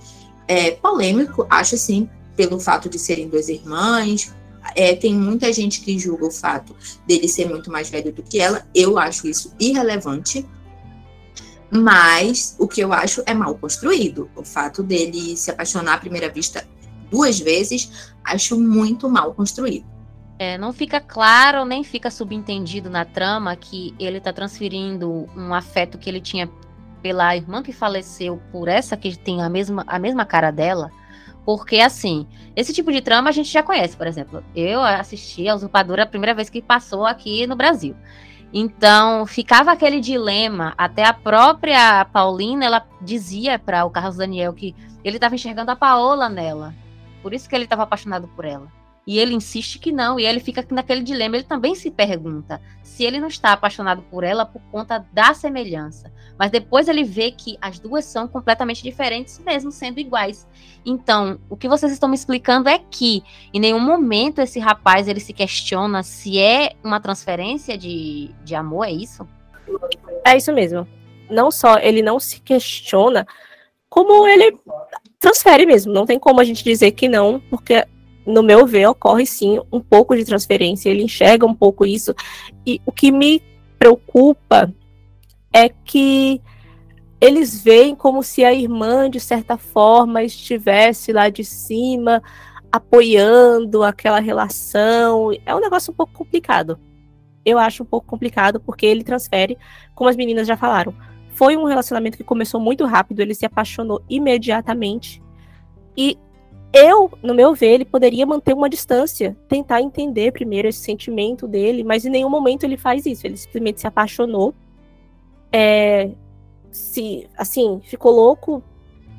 é, 0.48 0.70
polêmico, 0.72 1.46
acho 1.50 1.74
assim, 1.74 2.08
pelo 2.34 2.58
fato 2.58 2.88
de 2.88 2.98
serem 2.98 3.28
duas 3.28 3.48
irmãs. 3.48 4.32
É, 4.74 4.94
tem 4.94 5.14
muita 5.14 5.52
gente 5.52 5.80
que 5.80 5.98
julga 5.98 6.26
o 6.26 6.30
fato 6.30 6.74
dele 7.06 7.28
ser 7.28 7.48
muito 7.48 7.70
mais 7.70 7.90
velho 7.90 8.12
do 8.12 8.22
que 8.22 8.40
ela. 8.40 8.64
Eu 8.74 8.96
acho 8.96 9.26
isso 9.26 9.52
irrelevante 9.60 10.46
mas 11.72 12.54
o 12.58 12.68
que 12.68 12.82
eu 12.82 12.92
acho 12.92 13.22
é 13.24 13.32
mal 13.32 13.54
construído. 13.54 14.30
O 14.36 14.44
fato 14.44 14.82
dele 14.82 15.34
se 15.36 15.50
apaixonar 15.50 15.94
à 15.94 15.98
primeira 15.98 16.28
vista 16.28 16.66
duas 17.10 17.40
vezes, 17.40 18.12
acho 18.22 18.60
muito 18.60 19.08
mal 19.08 19.32
construído. 19.32 19.86
É, 20.38 20.58
não 20.58 20.72
fica 20.72 21.00
claro, 21.00 21.64
nem 21.64 21.82
fica 21.82 22.10
subentendido 22.10 22.90
na 22.90 23.04
trama 23.04 23.56
que 23.56 23.94
ele 23.98 24.18
está 24.18 24.32
transferindo 24.32 25.28
um 25.34 25.54
afeto 25.54 25.96
que 25.96 26.10
ele 26.10 26.20
tinha 26.20 26.50
pela 27.00 27.34
irmã 27.34 27.62
que 27.62 27.72
faleceu 27.72 28.40
por 28.50 28.68
essa 28.68 28.96
que 28.96 29.16
tem 29.16 29.42
a 29.42 29.48
mesma, 29.48 29.84
a 29.86 29.98
mesma 29.98 30.26
cara 30.26 30.50
dela. 30.50 30.90
Porque, 31.44 31.80
assim, 31.80 32.26
esse 32.54 32.72
tipo 32.72 32.92
de 32.92 33.00
trama 33.00 33.30
a 33.30 33.32
gente 33.32 33.50
já 33.50 33.62
conhece, 33.62 33.96
por 33.96 34.06
exemplo. 34.06 34.44
Eu 34.54 34.80
assisti 34.82 35.48
a 35.48 35.54
Usurpadora 35.54 36.04
a 36.04 36.06
primeira 36.06 36.34
vez 36.34 36.50
que 36.50 36.60
passou 36.60 37.06
aqui 37.06 37.46
no 37.46 37.56
Brasil. 37.56 37.96
Então, 38.52 39.24
ficava 39.24 39.72
aquele 39.72 39.98
dilema, 39.98 40.74
até 40.76 41.04
a 41.04 41.14
própria 41.14 42.04
Paulina, 42.04 42.66
ela 42.66 42.86
dizia 43.00 43.58
para 43.58 43.84
o 43.84 43.90
Carlos 43.90 44.16
Daniel 44.16 44.52
que 44.52 44.74
ele 45.02 45.16
estava 45.16 45.34
enxergando 45.34 45.70
a 45.70 45.76
Paola 45.76 46.28
nela. 46.28 46.74
Por 47.22 47.32
isso 47.32 47.48
que 47.48 47.54
ele 47.54 47.64
estava 47.64 47.84
apaixonado 47.84 48.28
por 48.28 48.44
ela. 48.44 48.81
E 49.06 49.18
ele 49.18 49.34
insiste 49.34 49.78
que 49.78 49.90
não, 49.90 50.18
e 50.18 50.24
ele 50.24 50.38
fica 50.38 50.64
naquele 50.70 51.02
dilema. 51.02 51.36
Ele 51.36 51.44
também 51.44 51.74
se 51.74 51.90
pergunta 51.90 52.60
se 52.82 53.04
ele 53.04 53.18
não 53.18 53.26
está 53.26 53.52
apaixonado 53.52 54.02
por 54.02 54.22
ela 54.22 54.46
por 54.46 54.62
conta 54.70 55.04
da 55.12 55.34
semelhança. 55.34 56.12
Mas 56.38 56.50
depois 56.50 56.88
ele 56.88 57.02
vê 57.02 57.32
que 57.32 57.58
as 57.60 57.78
duas 57.78 58.04
são 58.04 58.28
completamente 58.28 58.82
diferentes, 58.82 59.38
mesmo 59.40 59.72
sendo 59.72 59.98
iguais. 59.98 60.46
Então, 60.84 61.40
o 61.50 61.56
que 61.56 61.68
vocês 61.68 61.92
estão 61.92 62.08
me 62.08 62.14
explicando 62.14 62.68
é 62.68 62.78
que 62.78 63.24
em 63.52 63.58
nenhum 63.58 63.80
momento 63.80 64.40
esse 64.40 64.60
rapaz 64.60 65.08
ele 65.08 65.20
se 65.20 65.32
questiona 65.32 66.02
se 66.02 66.38
é 66.38 66.72
uma 66.82 67.00
transferência 67.00 67.76
de, 67.76 68.30
de 68.44 68.54
amor, 68.54 68.86
é 68.86 68.92
isso? 68.92 69.26
É 70.24 70.36
isso 70.36 70.52
mesmo. 70.52 70.86
Não 71.28 71.50
só 71.50 71.78
ele 71.78 72.02
não 72.02 72.20
se 72.20 72.40
questiona, 72.40 73.26
como 73.88 74.26
ele 74.28 74.56
transfere 75.18 75.66
mesmo. 75.66 75.92
Não 75.92 76.06
tem 76.06 76.18
como 76.18 76.40
a 76.40 76.44
gente 76.44 76.62
dizer 76.62 76.92
que 76.92 77.08
não, 77.08 77.40
porque 77.50 77.84
no 78.26 78.42
meu 78.42 78.66
ver, 78.66 78.86
ocorre 78.86 79.26
sim 79.26 79.60
um 79.72 79.80
pouco 79.80 80.16
de 80.16 80.24
transferência, 80.24 80.90
ele 80.90 81.02
enxerga 81.02 81.46
um 81.46 81.54
pouco 81.54 81.84
isso. 81.84 82.14
E 82.66 82.80
o 82.86 82.92
que 82.92 83.10
me 83.10 83.42
preocupa 83.78 84.72
é 85.52 85.68
que 85.68 86.40
eles 87.20 87.62
veem 87.62 87.94
como 87.94 88.22
se 88.22 88.44
a 88.44 88.52
irmã, 88.52 89.08
de 89.08 89.20
certa 89.20 89.56
forma, 89.56 90.22
estivesse 90.22 91.12
lá 91.12 91.28
de 91.28 91.44
cima, 91.44 92.22
apoiando 92.70 93.84
aquela 93.84 94.18
relação. 94.18 95.30
É 95.46 95.54
um 95.54 95.60
negócio 95.60 95.92
um 95.92 95.94
pouco 95.94 96.12
complicado. 96.12 96.80
Eu 97.44 97.58
acho 97.58 97.82
um 97.82 97.86
pouco 97.86 98.06
complicado, 98.06 98.58
porque 98.58 98.86
ele 98.86 99.04
transfere, 99.04 99.58
como 99.94 100.10
as 100.10 100.16
meninas 100.16 100.48
já 100.48 100.56
falaram. 100.56 100.94
Foi 101.34 101.56
um 101.56 101.64
relacionamento 101.64 102.16
que 102.16 102.24
começou 102.24 102.60
muito 102.60 102.84
rápido, 102.86 103.20
ele 103.20 103.34
se 103.34 103.46
apaixonou 103.46 104.02
imediatamente. 104.08 105.22
E 105.96 106.18
eu, 106.72 107.10
no 107.22 107.34
meu 107.34 107.54
ver, 107.54 107.74
ele 107.74 107.84
poderia 107.84 108.24
manter 108.24 108.54
uma 108.54 108.68
distância, 108.68 109.36
tentar 109.48 109.82
entender 109.82 110.32
primeiro 110.32 110.68
esse 110.68 110.80
sentimento 110.80 111.46
dele, 111.46 111.84
mas 111.84 112.04
em 112.04 112.10
nenhum 112.10 112.30
momento 112.30 112.64
ele 112.64 112.76
faz 112.76 113.04
isso. 113.04 113.26
Ele 113.26 113.36
simplesmente 113.36 113.80
se 113.80 113.86
apaixonou, 113.86 114.54
é, 115.52 116.10
se, 116.70 117.28
assim, 117.36 117.80
ficou 117.84 118.12
louco 118.12 118.62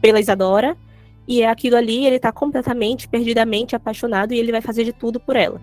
pela 0.01 0.19
Isadora, 0.19 0.75
e 1.27 1.41
é 1.41 1.49
aquilo 1.49 1.77
ali, 1.77 2.05
ele 2.05 2.19
tá 2.19 2.31
completamente, 2.31 3.07
perdidamente 3.07 3.75
apaixonado 3.75 4.33
e 4.33 4.39
ele 4.39 4.51
vai 4.51 4.61
fazer 4.61 4.83
de 4.83 4.91
tudo 4.91 5.19
por 5.19 5.35
ela. 5.35 5.61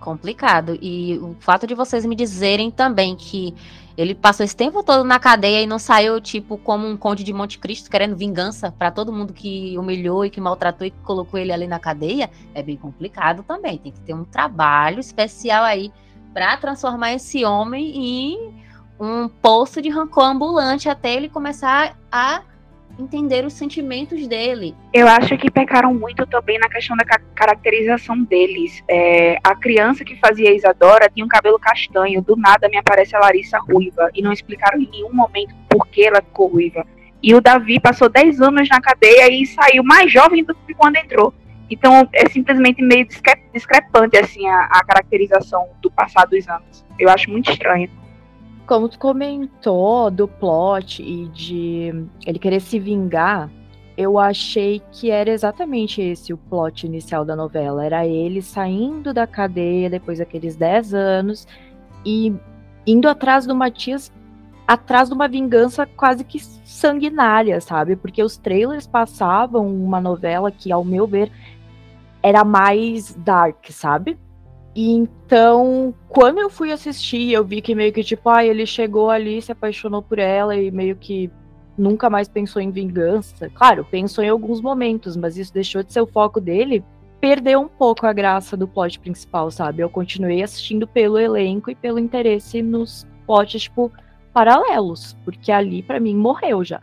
Complicado. 0.00 0.78
E 0.80 1.18
o 1.18 1.36
fato 1.40 1.66
de 1.66 1.74
vocês 1.74 2.06
me 2.06 2.16
dizerem 2.16 2.70
também 2.70 3.14
que 3.14 3.54
ele 4.00 4.14
passou 4.14 4.42
esse 4.42 4.56
tempo 4.56 4.82
todo 4.82 5.04
na 5.04 5.18
cadeia 5.18 5.60
e 5.60 5.66
não 5.66 5.78
saiu, 5.78 6.18
tipo, 6.22 6.56
como 6.56 6.88
um 6.88 6.96
conde 6.96 7.22
de 7.22 7.34
Monte 7.34 7.58
Cristo, 7.58 7.90
querendo 7.90 8.16
vingança 8.16 8.72
para 8.72 8.90
todo 8.90 9.12
mundo 9.12 9.34
que 9.34 9.76
humilhou 9.76 10.24
e 10.24 10.30
que 10.30 10.40
maltratou 10.40 10.86
e 10.86 10.90
que 10.90 10.98
colocou 11.00 11.38
ele 11.38 11.52
ali 11.52 11.66
na 11.66 11.78
cadeia. 11.78 12.30
É 12.54 12.62
bem 12.62 12.78
complicado 12.78 13.42
também. 13.42 13.76
Tem 13.76 13.92
que 13.92 14.00
ter 14.00 14.14
um 14.14 14.24
trabalho 14.24 15.00
especial 15.00 15.64
aí 15.64 15.92
para 16.32 16.56
transformar 16.56 17.12
esse 17.12 17.44
homem 17.44 17.94
em 17.94 18.54
um 18.98 19.28
poço 19.28 19.82
de 19.82 19.90
rancor 19.90 20.24
ambulante 20.24 20.88
até 20.88 21.12
ele 21.12 21.28
começar 21.28 21.94
a 22.10 22.40
entender 23.00 23.44
os 23.44 23.52
sentimentos 23.52 24.26
dele. 24.26 24.74
Eu 24.92 25.08
acho 25.08 25.36
que 25.36 25.50
pecaram 25.50 25.92
muito 25.94 26.26
também 26.26 26.58
na 26.58 26.68
questão 26.68 26.96
da 26.96 27.04
caracterização 27.04 28.22
deles. 28.22 28.82
É, 28.88 29.38
a 29.42 29.54
criança 29.54 30.04
que 30.04 30.16
fazia 30.16 30.54
Isadora 30.54 31.10
tinha 31.12 31.24
um 31.24 31.28
cabelo 31.28 31.58
castanho, 31.58 32.22
do 32.22 32.36
nada 32.36 32.68
me 32.68 32.76
aparece 32.76 33.16
a 33.16 33.20
Larissa 33.20 33.58
ruiva, 33.58 34.10
e 34.14 34.22
não 34.22 34.32
explicaram 34.32 34.80
em 34.80 34.88
nenhum 34.90 35.12
momento 35.12 35.54
por 35.68 35.86
que 35.86 36.04
ela 36.04 36.22
ficou 36.22 36.48
ruiva. 36.48 36.84
E 37.22 37.34
o 37.34 37.40
Davi 37.40 37.78
passou 37.78 38.08
10 38.08 38.40
anos 38.40 38.68
na 38.68 38.80
cadeia 38.80 39.30
e 39.30 39.44
saiu 39.46 39.84
mais 39.84 40.10
jovem 40.10 40.42
do 40.44 40.54
que 40.54 40.74
quando 40.74 40.96
entrou. 40.96 41.34
Então 41.70 42.08
é 42.12 42.28
simplesmente 42.28 42.82
meio 42.82 43.06
discrepante 43.52 44.18
assim 44.18 44.46
a, 44.48 44.64
a 44.64 44.84
caracterização 44.84 45.68
do 45.80 45.90
passado 45.90 46.30
dos 46.30 46.48
anos. 46.48 46.84
Eu 46.98 47.08
acho 47.08 47.30
muito 47.30 47.50
estranho 47.50 47.88
como 48.70 48.88
tu 48.88 49.00
comentou 49.00 50.12
do 50.12 50.28
plot 50.28 51.02
e 51.02 51.26
de 51.30 52.06
ele 52.24 52.38
querer 52.38 52.60
se 52.60 52.78
vingar, 52.78 53.50
eu 53.96 54.16
achei 54.16 54.80
que 54.92 55.10
era 55.10 55.28
exatamente 55.28 56.00
esse 56.00 56.32
o 56.32 56.38
plot 56.38 56.86
inicial 56.86 57.24
da 57.24 57.34
novela. 57.34 57.84
Era 57.84 58.06
ele 58.06 58.40
saindo 58.40 59.12
da 59.12 59.26
cadeia 59.26 59.90
depois 59.90 60.20
daqueles 60.20 60.54
10 60.54 60.94
anos 60.94 61.48
e 62.06 62.32
indo 62.86 63.08
atrás 63.08 63.44
do 63.44 63.56
Matias, 63.56 64.12
atrás 64.68 65.08
de 65.08 65.16
uma 65.16 65.26
vingança 65.26 65.84
quase 65.84 66.22
que 66.22 66.38
sanguinária, 66.38 67.60
sabe? 67.60 67.96
Porque 67.96 68.22
os 68.22 68.36
trailers 68.36 68.86
passavam 68.86 69.66
uma 69.66 70.00
novela 70.00 70.48
que, 70.52 70.70
ao 70.70 70.84
meu 70.84 71.08
ver, 71.08 71.32
era 72.22 72.44
mais 72.44 73.16
dark, 73.16 73.68
sabe? 73.70 74.16
Então, 74.74 75.92
quando 76.08 76.38
eu 76.38 76.48
fui 76.48 76.70
assistir, 76.72 77.32
eu 77.32 77.44
vi 77.44 77.60
que 77.60 77.74
meio 77.74 77.92
que 77.92 78.04
tipo, 78.04 78.28
ah, 78.28 78.44
ele 78.44 78.64
chegou 78.64 79.10
ali, 79.10 79.42
se 79.42 79.50
apaixonou 79.50 80.00
por 80.02 80.18
ela 80.18 80.56
e 80.56 80.70
meio 80.70 80.96
que 80.96 81.30
nunca 81.76 82.08
mais 82.08 82.28
pensou 82.28 82.62
em 82.62 82.70
vingança. 82.70 83.50
Claro, 83.50 83.84
pensou 83.84 84.22
em 84.22 84.28
alguns 84.28 84.60
momentos, 84.60 85.16
mas 85.16 85.36
isso 85.36 85.52
deixou 85.52 85.82
de 85.82 85.92
ser 85.92 86.00
o 86.00 86.06
foco 86.06 86.40
dele. 86.40 86.84
perdeu 87.20 87.60
um 87.60 87.68
pouco 87.68 88.06
a 88.06 88.12
graça 88.12 88.56
do 88.56 88.66
plot 88.66 88.98
principal, 88.98 89.50
sabe? 89.50 89.82
Eu 89.82 89.90
continuei 89.90 90.42
assistindo 90.42 90.86
pelo 90.86 91.18
elenco 91.18 91.70
e 91.70 91.74
pelo 91.74 91.98
interesse 91.98 92.62
nos 92.62 93.06
plots, 93.26 93.62
tipo, 93.62 93.92
paralelos, 94.32 95.14
porque 95.24 95.52
ali 95.52 95.82
para 95.82 96.00
mim 96.00 96.16
morreu 96.16 96.64
já. 96.64 96.80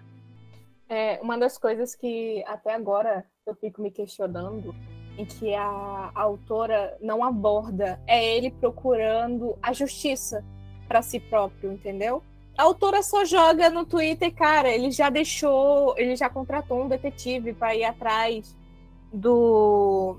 É, 0.89 1.19
uma 1.21 1.37
das 1.37 1.57
coisas 1.57 1.95
que 1.95 2.43
até 2.47 2.73
agora 2.73 3.25
eu 3.45 3.55
fico 3.55 3.81
me 3.81 3.91
questionando 3.91 4.75
em 5.17 5.25
que 5.25 5.53
a, 5.53 6.11
a 6.13 6.21
autora 6.21 6.97
não 7.01 7.23
aborda 7.23 7.99
é 8.05 8.35
ele 8.35 8.51
procurando 8.51 9.57
a 9.61 9.73
justiça 9.73 10.43
para 10.87 11.01
si 11.01 11.19
próprio, 11.19 11.71
entendeu? 11.73 12.21
A 12.57 12.63
autora 12.63 13.03
só 13.03 13.25
joga 13.25 13.69
no 13.69 13.85
Twitter, 13.85 14.33
cara, 14.33 14.69
ele 14.69 14.91
já 14.91 15.09
deixou, 15.09 15.97
ele 15.97 16.15
já 16.15 16.29
contratou 16.29 16.83
um 16.83 16.87
detetive 16.87 17.53
para 17.53 17.75
ir 17.75 17.83
atrás 17.83 18.55
do 19.11 20.17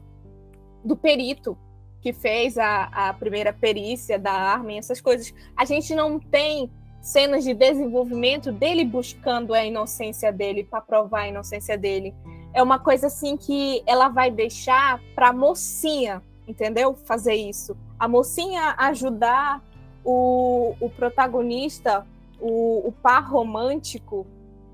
do 0.84 0.96
perito 0.96 1.58
que 2.00 2.12
fez 2.12 2.56
a, 2.56 2.84
a 2.84 3.12
primeira 3.12 3.52
perícia 3.52 4.18
da 4.18 4.32
arma 4.32 4.72
e 4.72 4.78
essas 4.78 5.00
coisas. 5.00 5.34
A 5.56 5.64
gente 5.64 5.94
não 5.94 6.18
tem 6.18 6.70
cenas 7.00 7.44
de 7.44 7.54
desenvolvimento 7.54 8.52
dele 8.52 8.84
buscando 8.84 9.52
a 9.52 9.64
inocência 9.64 10.32
dele 10.32 10.64
para 10.64 10.80
provar 10.80 11.22
a 11.22 11.28
inocência 11.28 11.76
dele. 11.76 12.14
É 12.52 12.62
uma 12.62 12.78
coisa 12.78 13.06
assim 13.06 13.36
que 13.36 13.82
ela 13.86 14.08
vai 14.08 14.30
deixar 14.30 15.00
para 15.14 15.32
mocinha, 15.32 16.22
entendeu? 16.46 16.94
Fazer 16.94 17.34
isso. 17.34 17.76
A 17.98 18.08
mocinha 18.08 18.74
ajudar 18.78 19.62
o, 20.04 20.74
o 20.80 20.90
protagonista, 20.90 22.06
o, 22.40 22.88
o 22.88 22.92
par 22.92 23.28
romântico, 23.30 24.26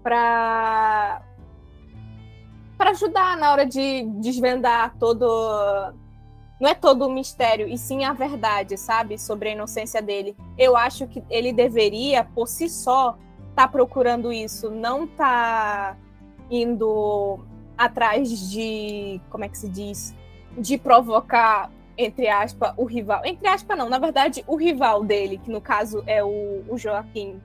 para 0.02 1.22
para 2.76 2.90
ajudar 2.90 3.36
na 3.36 3.52
hora 3.52 3.64
de 3.64 4.02
desvendar 4.20 4.96
todo 4.98 5.24
não 6.60 6.70
é 6.70 6.74
todo 6.74 7.06
o 7.06 7.10
mistério, 7.10 7.68
e 7.68 7.76
sim 7.76 8.04
a 8.04 8.12
verdade, 8.12 8.76
sabe, 8.78 9.18
sobre 9.18 9.50
a 9.50 9.52
inocência 9.52 10.00
dele. 10.00 10.36
Eu 10.56 10.76
acho 10.76 11.06
que 11.06 11.22
ele 11.28 11.52
deveria, 11.52 12.24
por 12.24 12.46
si 12.46 12.68
só, 12.68 13.18
estar 13.50 13.66
tá 13.66 13.68
procurando 13.68 14.32
isso, 14.32 14.70
não 14.70 15.06
tá 15.06 15.96
indo 16.50 17.40
atrás 17.76 18.50
de, 18.50 19.20
como 19.30 19.44
é 19.44 19.48
que 19.48 19.58
se 19.58 19.68
diz, 19.68 20.14
de 20.56 20.78
provocar 20.78 21.70
entre 21.96 22.28
aspas 22.28 22.74
o 22.76 22.84
rival, 22.84 23.22
entre 23.24 23.46
aspas 23.46 23.78
não, 23.78 23.88
na 23.88 23.98
verdade 23.98 24.44
o 24.46 24.56
rival 24.56 25.04
dele, 25.04 25.38
que 25.38 25.50
no 25.50 25.60
caso 25.60 26.02
é 26.06 26.24
o, 26.24 26.64
o 26.68 26.76
Joaquim, 26.76 27.40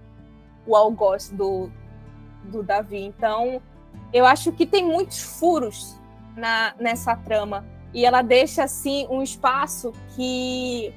o 0.66 0.76
algoz 0.76 1.30
do 1.30 1.72
do 2.44 2.64
Davi. 2.64 3.04
Então, 3.04 3.62
eu 4.12 4.26
acho 4.26 4.52
que 4.52 4.66
tem 4.66 4.84
muitos 4.86 5.22
furos 5.22 6.00
na 6.36 6.74
nessa 6.80 7.16
trama. 7.16 7.66
E 7.94 8.06
ela 8.06 8.22
deixa 8.22 8.64
assim 8.64 9.08
um 9.10 9.22
espaço 9.22 9.92
que 10.16 10.94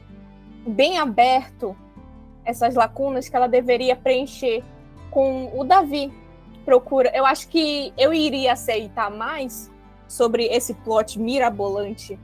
bem 0.67 0.99
aberto 0.99 1.77
essas 2.45 2.75
lacunas 2.75 3.29
que 3.29 3.37
ela 3.37 3.49
deveria 3.49 3.97
preencher 3.97 4.63
com 5.11 5.51
o 5.59 5.65
Davi 5.65 6.13
procura 6.65 7.11
eu 7.15 7.27
acho 7.27 7.49
que 7.49 7.93
eu 7.99 8.13
iria 8.13 8.53
aceitar 8.53 9.11
mais 9.11 9.71
sobre 10.09 10.47
esse 10.47 10.75
plot 10.75 11.19
mirabolante 11.19 12.19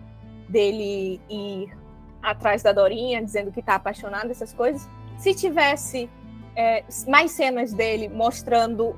dele 0.48 1.20
ir 1.28 1.76
atrás 2.22 2.62
da 2.62 2.72
Dorinha 2.72 3.22
dizendo 3.22 3.52
que 3.52 3.60
está 3.60 3.74
apaixonado 3.74 4.30
essas 4.30 4.52
coisas 4.52 4.88
se 5.18 5.34
tivesse 5.34 6.08
é, 6.56 6.84
mais 7.06 7.32
cenas 7.32 7.72
dele 7.72 8.08
mostrando 8.08 8.96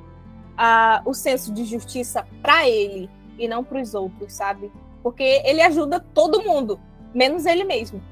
a, 0.57 1.03
o 1.05 1.15
senso 1.15 1.53
de 1.53 1.65
justiça 1.65 2.27
para 2.43 2.69
ele 2.69 3.11
e 3.39 3.49
não 3.49 3.65
para 3.65 3.81
os 3.81 3.95
outros 3.95 4.33
sabe 4.33 4.71
porque 5.03 5.43
ele 5.45 5.61
ajuda 5.63 6.05
todo 6.15 6.43
mundo, 6.43 6.79
menos 7.15 7.47
ele 7.47 7.65
mesmo. 7.65 8.03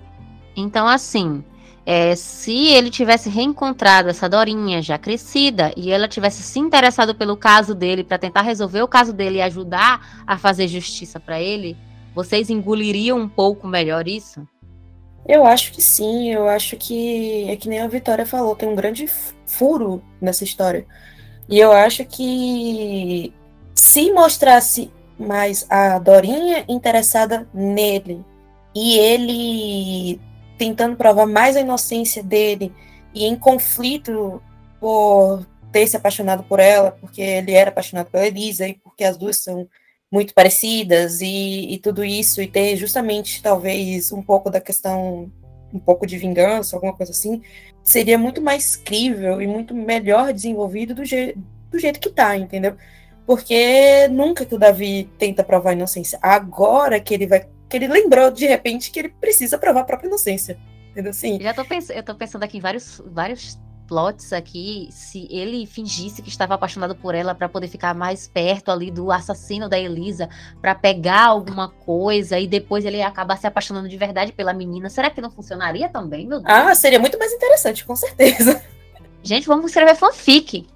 Então, 0.57 0.87
assim, 0.87 1.45
é, 1.91 2.15
se 2.15 2.67
ele 2.67 2.91
tivesse 2.91 3.31
reencontrado 3.31 4.11
essa 4.11 4.29
Dorinha 4.29 4.83
já 4.83 4.99
crescida 4.99 5.73
e 5.75 5.91
ela 5.91 6.07
tivesse 6.07 6.43
se 6.43 6.59
interessado 6.59 7.15
pelo 7.15 7.35
caso 7.35 7.75
dele 7.75 8.05
para 8.05 8.19
tentar 8.19 8.43
resolver 8.43 8.83
o 8.83 8.87
caso 8.87 9.11
dele 9.11 9.39
e 9.39 9.41
ajudar 9.41 10.23
a 10.27 10.37
fazer 10.37 10.69
justiça 10.69 11.19
para 11.19 11.41
ele, 11.41 11.79
vocês 12.15 12.51
engoliriam 12.51 13.19
um 13.19 13.27
pouco 13.27 13.67
melhor 13.67 14.07
isso? 14.07 14.47
Eu 15.27 15.47
acho 15.47 15.73
que 15.73 15.81
sim, 15.81 16.31
eu 16.31 16.47
acho 16.47 16.77
que 16.77 17.49
é 17.49 17.57
que 17.57 17.71
nem 17.71 17.81
a 17.81 17.89
Vitória 17.89 18.27
falou, 18.27 18.55
tem 18.55 18.69
um 18.69 18.77
grande 18.77 19.09
furo 19.47 20.03
nessa 20.21 20.45
história. 20.45 20.87
E 21.49 21.59
eu 21.59 21.73
acho 21.73 22.05
que 22.05 23.33
se 23.75 24.13
mostrasse 24.13 24.91
mas 25.19 25.67
a 25.69 25.99
Dorinha 25.99 26.65
interessada 26.69 27.49
nele 27.53 28.25
e 28.75 28.97
ele 28.99 30.21
tentando 30.59 30.97
provar 30.97 31.27
mais 31.27 31.57
a 31.57 31.61
inocência 31.61 32.23
dele 32.23 32.73
e 33.15 33.25
em 33.25 33.37
conflito 33.37 34.43
por 34.81 35.47
ter 35.73 35.87
se 35.87 35.97
apaixonado 35.97 36.43
por 36.43 36.61
ela, 36.61 36.93
porque 36.93 37.23
ele 37.23 37.53
era 37.53 37.71
apaixonado 37.71 38.11
pela 38.11 38.27
Elisa 38.27 38.67
e 38.67 38.75
porque 38.75 39.05
as 39.05 39.17
duas 39.17 39.37
são 39.39 39.69
muito 40.11 40.35
parecidas 40.35 41.21
e, 41.21 41.73
e 41.73 41.79
tudo 41.79 42.05
isso, 42.05 42.41
e 42.41 42.49
ter 42.49 42.77
justamente 42.77 43.43
talvez 43.43 44.11
um 44.11 44.23
pouco 44.23 44.51
da 44.51 44.61
questão, 44.61 45.31
um 45.73 45.79
pouco 45.79 46.07
de 46.07 46.17
vingança, 46.17 46.77
alguma 46.77 46.95
coisa 46.95 47.13
assim, 47.13 47.43
seria 47.85 48.19
muito 48.19 48.41
mais 48.41 48.75
crível 48.77 49.41
e 49.41 49.47
muito 49.47 49.75
melhor 49.75 50.33
desenvolvido 50.33 50.95
do, 50.95 51.05
je 51.05 51.37
do 51.71 51.79
jeito 51.79 52.01
que 52.01 52.11
tá, 52.11 52.37
entendeu? 52.37 52.75
Porque 53.27 54.09
nunca 54.09 54.47
que 54.47 54.55
o 54.55 54.59
Davi 54.59 55.11
tenta 55.19 55.45
provar 55.45 55.71
a 55.71 55.73
inocência. 55.75 56.19
Agora 56.23 56.99
que 56.99 57.13
ele 57.13 57.27
vai. 57.27 57.47
Que 57.69 57.77
ele 57.77 57.89
lembrou 57.89 58.31
de 58.31 58.47
repente 58.47 58.91
que 58.91 58.99
ele 58.99 59.09
precisa 59.09 59.59
provar 59.59 59.81
a 59.81 59.85
própria 59.85 60.09
inocência. 60.09 60.59
Entendeu? 60.91 61.13
Sim. 61.13 61.39
Já 61.41 61.55
tô 61.55 61.65
pensando, 61.65 61.97
eu 61.97 62.03
tô 62.03 62.15
pensando 62.15 62.43
aqui 62.43 62.59
em 62.59 62.61
vários, 62.61 63.01
vários 63.07 63.59
plots 63.89 64.33
aqui, 64.35 64.89
se 64.93 65.27
ele 65.31 65.67
fingisse 65.67 66.21
que 66.21 66.29
estava 66.29 66.55
apaixonado 66.55 66.95
por 66.95 67.15
ela 67.15 67.35
para 67.35 67.49
poder 67.49 67.69
ficar 67.69 67.95
mais 67.95 68.29
perto 68.29 68.71
ali 68.71 68.91
do 68.91 69.11
assassino 69.11 69.69
da 69.69 69.79
Elisa, 69.79 70.29
para 70.61 70.75
pegar 70.75 71.27
alguma 71.27 71.71
coisa 71.71 72.39
e 72.39 72.47
depois 72.47 72.85
ele 72.85 73.01
acabar 73.03 73.39
se 73.39 73.47
apaixonando 73.47 73.89
de 73.89 73.97
verdade 73.97 74.33
pela 74.33 74.53
menina, 74.53 74.91
será 74.91 75.09
que 75.09 75.23
não 75.23 75.31
funcionaria 75.31 75.89
também, 75.89 76.27
meu 76.27 76.41
Deus? 76.41 76.55
Ah, 76.55 76.75
seria 76.75 77.01
muito 77.01 77.19
mais 77.19 77.33
interessante, 77.33 77.85
com 77.85 77.97
certeza. 77.97 78.63
Gente, 79.23 79.49
vamos 79.49 79.67
escrever 79.67 79.97
fanfic. 79.97 80.67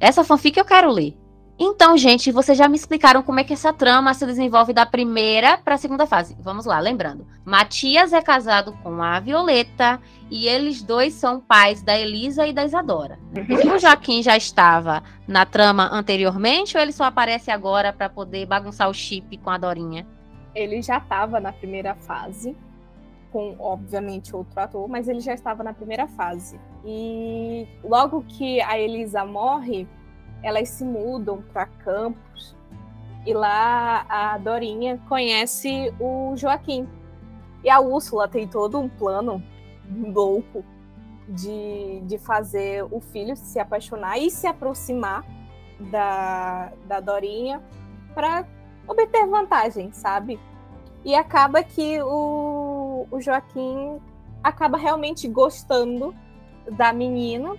Essa 0.00 0.24
fanfic 0.24 0.58
eu 0.58 0.64
quero 0.64 0.90
ler. 0.90 1.14
Então, 1.58 1.96
gente, 1.96 2.32
vocês 2.32 2.56
já 2.56 2.66
me 2.66 2.76
explicaram 2.76 3.22
como 3.22 3.38
é 3.38 3.44
que 3.44 3.52
essa 3.52 3.72
trama 3.72 4.14
se 4.14 4.24
desenvolve 4.24 4.72
da 4.72 4.86
primeira 4.86 5.58
para 5.58 5.74
a 5.74 5.78
segunda 5.78 6.06
fase. 6.06 6.36
Vamos 6.40 6.64
lá, 6.64 6.80
lembrando. 6.80 7.26
Matias 7.44 8.12
é 8.12 8.22
casado 8.22 8.72
com 8.82 9.02
a 9.02 9.20
Violeta 9.20 10.00
e 10.30 10.48
eles 10.48 10.82
dois 10.82 11.14
são 11.14 11.40
pais 11.40 11.82
da 11.82 11.96
Elisa 11.96 12.46
e 12.46 12.52
da 12.52 12.64
Isadora. 12.64 13.18
O 13.72 13.78
Joaquim 13.78 14.22
já 14.22 14.36
estava 14.36 15.02
na 15.26 15.46
trama 15.46 15.88
anteriormente 15.92 16.76
ou 16.76 16.82
ele 16.82 16.92
só 16.92 17.04
aparece 17.04 17.50
agora 17.50 17.92
para 17.92 18.08
poder 18.08 18.46
bagunçar 18.46 18.88
o 18.88 18.94
chip 18.94 19.36
com 19.38 19.50
a 19.50 19.58
Dorinha? 19.58 20.06
Ele 20.54 20.82
já 20.82 20.98
estava 20.98 21.40
na 21.40 21.52
primeira 21.52 21.94
fase, 21.94 22.56
com 23.30 23.56
obviamente 23.58 24.34
outro 24.34 24.58
ator, 24.60 24.88
mas 24.88 25.08
ele 25.08 25.20
já 25.20 25.32
estava 25.32 25.62
na 25.62 25.72
primeira 25.72 26.06
fase. 26.06 26.60
E 26.84 27.66
logo 27.82 28.22
que 28.28 28.60
a 28.60 28.78
Elisa 28.78 29.24
morre, 29.24 29.86
elas 30.42 30.68
se 30.68 30.84
mudam 30.84 31.42
para 31.52 31.66
Campos 31.66 32.56
e 33.24 33.32
lá 33.32 34.04
a 34.08 34.36
Dorinha 34.38 35.00
conhece 35.08 35.92
o 36.00 36.34
Joaquim. 36.36 36.88
E 37.62 37.70
a 37.70 37.80
Úrsula 37.80 38.26
tem 38.26 38.48
todo 38.48 38.78
um 38.78 38.88
plano 38.88 39.42
louco 39.88 40.64
de, 41.28 42.00
de 42.00 42.18
fazer 42.18 42.84
o 42.90 43.00
filho 43.00 43.36
se 43.36 43.60
apaixonar 43.60 44.18
e 44.18 44.30
se 44.30 44.46
aproximar 44.46 45.24
da, 45.78 46.72
da 46.86 46.98
Dorinha 46.98 47.62
para 48.14 48.44
obter 48.86 49.26
vantagem, 49.26 49.92
sabe? 49.92 50.40
E 51.04 51.14
acaba 51.14 51.62
que 51.62 52.02
o, 52.02 53.06
o 53.10 53.20
Joaquim 53.20 54.00
acaba 54.42 54.76
realmente 54.76 55.28
gostando 55.28 56.14
da 56.72 56.92
menina 56.92 57.56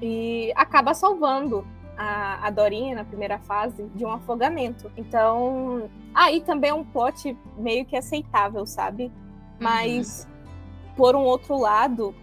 e 0.00 0.52
acaba 0.56 0.94
salvando 0.94 1.66
a, 1.96 2.46
a 2.46 2.50
Dorinha 2.50 2.94
na 2.94 3.04
primeira 3.04 3.38
fase 3.38 3.84
de 3.94 4.04
um 4.04 4.10
afogamento. 4.10 4.90
Então, 4.96 5.90
aí 6.14 6.40
também 6.40 6.70
é 6.70 6.74
um 6.74 6.84
plot 6.84 7.36
meio 7.56 7.84
que 7.84 7.96
aceitável, 7.96 8.66
sabe? 8.66 9.10
Mas, 9.58 10.26
uhum. 10.28 10.94
por 10.96 11.16
um 11.16 11.22
outro 11.22 11.58
lado, 11.58 12.14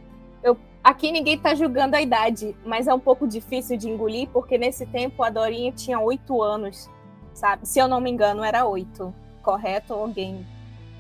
eu, 0.44 0.58
aqui 0.84 1.12
ninguém 1.12 1.38
tá 1.38 1.56
julgando 1.56 1.96
a 1.96 2.02
idade, 2.02 2.56
mas 2.66 2.88
é 2.88 2.94
um 2.94 3.00
pouco 3.00 3.28
difícil 3.28 3.78
de 3.78 3.90
engolir, 3.90 4.30
porque 4.30 4.58
nesse 4.58 4.86
tempo 4.86 5.24
a 5.24 5.30
Dorinha 5.30 5.72
tinha 5.72 6.00
oito 6.00 6.42
anos, 6.42 6.90
sabe? 7.34 7.68
Se 7.68 7.80
eu 7.80 7.88
não 7.88 8.00
me 8.00 8.12
engano, 8.12 8.44
era 8.44 8.66
oito, 8.66 9.14
correto? 9.42 9.94
Alguém 9.94 10.46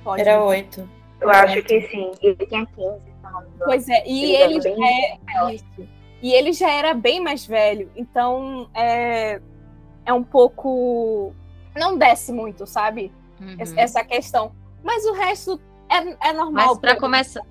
pode. 0.03 0.21
Era 0.21 0.43
oito. 0.43 0.89
Eu 1.21 1.29
acho 1.29 1.61
que 1.63 1.81
sim. 1.87 2.11
Ele 2.21 2.45
tinha 2.47 2.65
15. 2.65 3.13
Pois 3.63 3.87
é, 3.87 4.03
e 4.05 4.35
ele, 4.35 4.55
ele 4.55 4.83
é. 4.83 5.17
E 6.23 6.33
ele 6.33 6.53
já 6.53 6.71
era 6.71 6.93
bem 6.93 7.19
mais 7.21 7.45
velho, 7.45 7.91
então 7.97 8.69
é, 8.73 9.41
é 10.05 10.13
um 10.13 10.23
pouco. 10.23 11.33
Não 11.75 11.97
desce 11.97 12.31
muito, 12.31 12.65
sabe? 12.65 13.11
Uhum. 13.41 13.57
Essa 13.75 14.03
questão. 14.05 14.53
Mas 14.81 15.03
o 15.05 15.13
resto 15.13 15.59
é, 15.89 16.29
é 16.29 16.33
normal. 16.33 16.67
Mas 16.69 16.77
para 16.79 16.95
começar, 16.95 17.41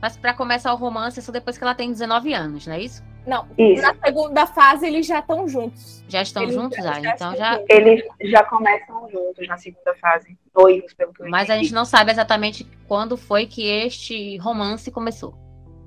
mas 0.00 0.16
para 0.16 0.32
começar 0.32 0.72
o 0.72 0.76
romance 0.76 1.18
é 1.18 1.22
só 1.22 1.32
depois 1.32 1.58
que 1.58 1.64
ela 1.64 1.74
tem 1.74 1.90
19 1.90 2.32
anos, 2.32 2.66
não 2.68 2.74
é 2.74 2.80
isso? 2.80 3.02
Não, 3.26 3.46
Isso. 3.58 3.82
na 3.82 3.94
segunda 4.02 4.46
fase 4.46 4.86
eles 4.86 5.06
já 5.06 5.18
estão 5.18 5.46
juntos. 5.46 6.02
Já 6.08 6.22
estão 6.22 6.42
Eles 6.42 6.54
juntos, 6.54 6.78
já- 6.78 6.90
ah, 6.90 7.00
já 7.00 7.00
então 7.14 7.32
estão 7.32 7.36
já. 7.36 7.60
Eles 7.68 8.02
já 8.22 8.42
começam 8.44 9.10
juntos 9.10 9.46
na 9.46 9.58
segunda 9.58 9.94
fase. 9.96 10.38
Noivos, 10.56 10.94
pelo 10.94 11.12
que 11.12 11.22
eu 11.22 11.28
Mas 11.28 11.42
a 11.50 11.52
entendi. 11.54 11.66
gente 11.66 11.74
não 11.74 11.84
sabe 11.84 12.10
exatamente 12.10 12.64
quando 12.88 13.18
foi 13.18 13.44
que 13.46 13.62
este 13.66 14.38
romance 14.38 14.90
começou. 14.90 15.34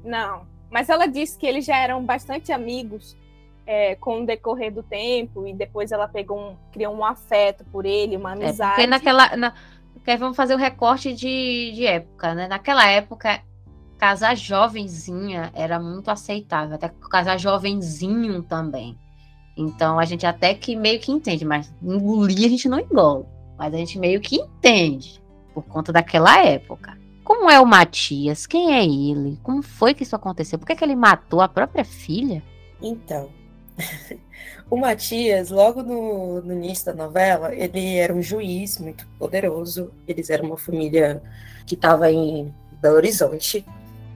Não. 0.05 0.45
Mas 0.73 0.89
ela 0.89 1.05
disse 1.05 1.37
que 1.37 1.45
eles 1.45 1.63
já 1.63 1.77
eram 1.77 2.03
bastante 2.03 2.51
amigos 2.51 3.15
é, 3.63 3.93
com 3.93 4.23
o 4.23 4.25
decorrer 4.25 4.73
do 4.73 4.81
tempo, 4.81 5.45
e 5.47 5.53
depois 5.53 5.91
ela 5.91 6.07
pegou 6.07 6.39
um, 6.39 6.55
criou 6.71 6.95
um 6.95 7.05
afeto 7.05 7.63
por 7.65 7.85
ele, 7.85 8.17
uma 8.17 8.31
É, 8.31 8.33
amizade. 8.33 8.71
porque 8.71 8.87
naquela. 8.87 9.37
Na, 9.37 9.53
porque 9.93 10.17
vamos 10.17 10.35
fazer 10.35 10.55
o 10.55 10.57
recorte 10.57 11.13
de, 11.13 11.71
de 11.75 11.85
época, 11.85 12.33
né? 12.33 12.47
Naquela 12.47 12.89
época, 12.89 13.41
casar 13.99 14.35
jovenzinha 14.35 15.51
era 15.53 15.79
muito 15.79 16.09
aceitável, 16.09 16.73
até 16.73 16.89
casar 17.09 17.37
jovenzinho 17.37 18.41
também. 18.41 18.97
Então 19.55 19.99
a 19.99 20.05
gente 20.05 20.25
até 20.25 20.55
que 20.55 20.75
meio 20.75 20.99
que 20.99 21.11
entende, 21.11 21.45
mas 21.45 21.71
engolir 21.83 22.47
a 22.47 22.49
gente 22.49 22.67
não 22.67 22.79
engole. 22.79 23.25
Mas 23.59 23.71
a 23.75 23.77
gente 23.77 23.99
meio 23.99 24.19
que 24.19 24.37
entende, 24.37 25.21
por 25.53 25.63
conta 25.63 25.93
daquela 25.93 26.43
época. 26.43 26.97
Como 27.23 27.49
é 27.49 27.59
o 27.59 27.65
Matias? 27.65 28.45
Quem 28.45 28.73
é 28.73 28.83
ele? 28.83 29.39
Como 29.41 29.63
foi 29.63 29.93
que 29.93 30.03
isso 30.03 30.15
aconteceu? 30.15 30.59
Por 30.59 30.65
que, 30.65 30.75
que 30.75 30.83
ele 30.83 30.95
matou 30.95 31.41
a 31.41 31.47
própria 31.47 31.85
filha? 31.85 32.43
Então, 32.81 33.29
o 34.69 34.77
Matias, 34.77 35.49
logo 35.49 35.81
no, 35.81 36.41
no 36.41 36.53
início 36.53 36.85
da 36.85 36.93
novela, 36.93 37.53
ele 37.55 37.95
era 37.95 38.13
um 38.13 38.21
juiz 38.21 38.77
muito 38.77 39.07
poderoso. 39.17 39.91
Eles 40.07 40.29
eram 40.29 40.45
uma 40.47 40.57
família 40.57 41.21
que 41.65 41.75
estava 41.75 42.11
em 42.11 42.53
Belo 42.81 42.95
Horizonte. 42.95 43.65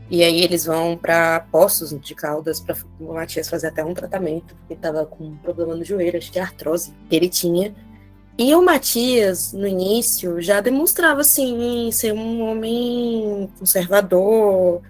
E 0.09 0.23
aí 0.23 0.41
eles 0.41 0.65
vão 0.65 0.97
para 0.97 1.41
Poços 1.51 1.97
de 1.99 2.15
Caldas 2.15 2.61
para 2.61 2.77
o 2.99 3.13
Matias 3.13 3.49
fazer 3.49 3.67
até 3.67 3.83
um 3.83 3.93
tratamento, 3.93 4.55
porque 4.55 4.73
estava 4.73 5.05
com 5.05 5.25
um 5.25 5.37
problema 5.37 5.75
no 5.75 5.83
joelho, 5.83 6.17
acho 6.17 6.31
que 6.31 6.39
é 6.39 6.41
artrose 6.41 6.93
que 7.09 7.15
ele 7.15 7.27
tinha. 7.27 7.75
E 8.37 8.53
o 8.53 8.61
Matias, 8.61 9.51
no 9.51 9.65
início, 9.65 10.39
já 10.39 10.61
demonstrava, 10.61 11.21
assim, 11.21 11.89
ser 11.91 12.13
um 12.13 12.41
homem 12.43 13.51
conservador, 13.57 14.81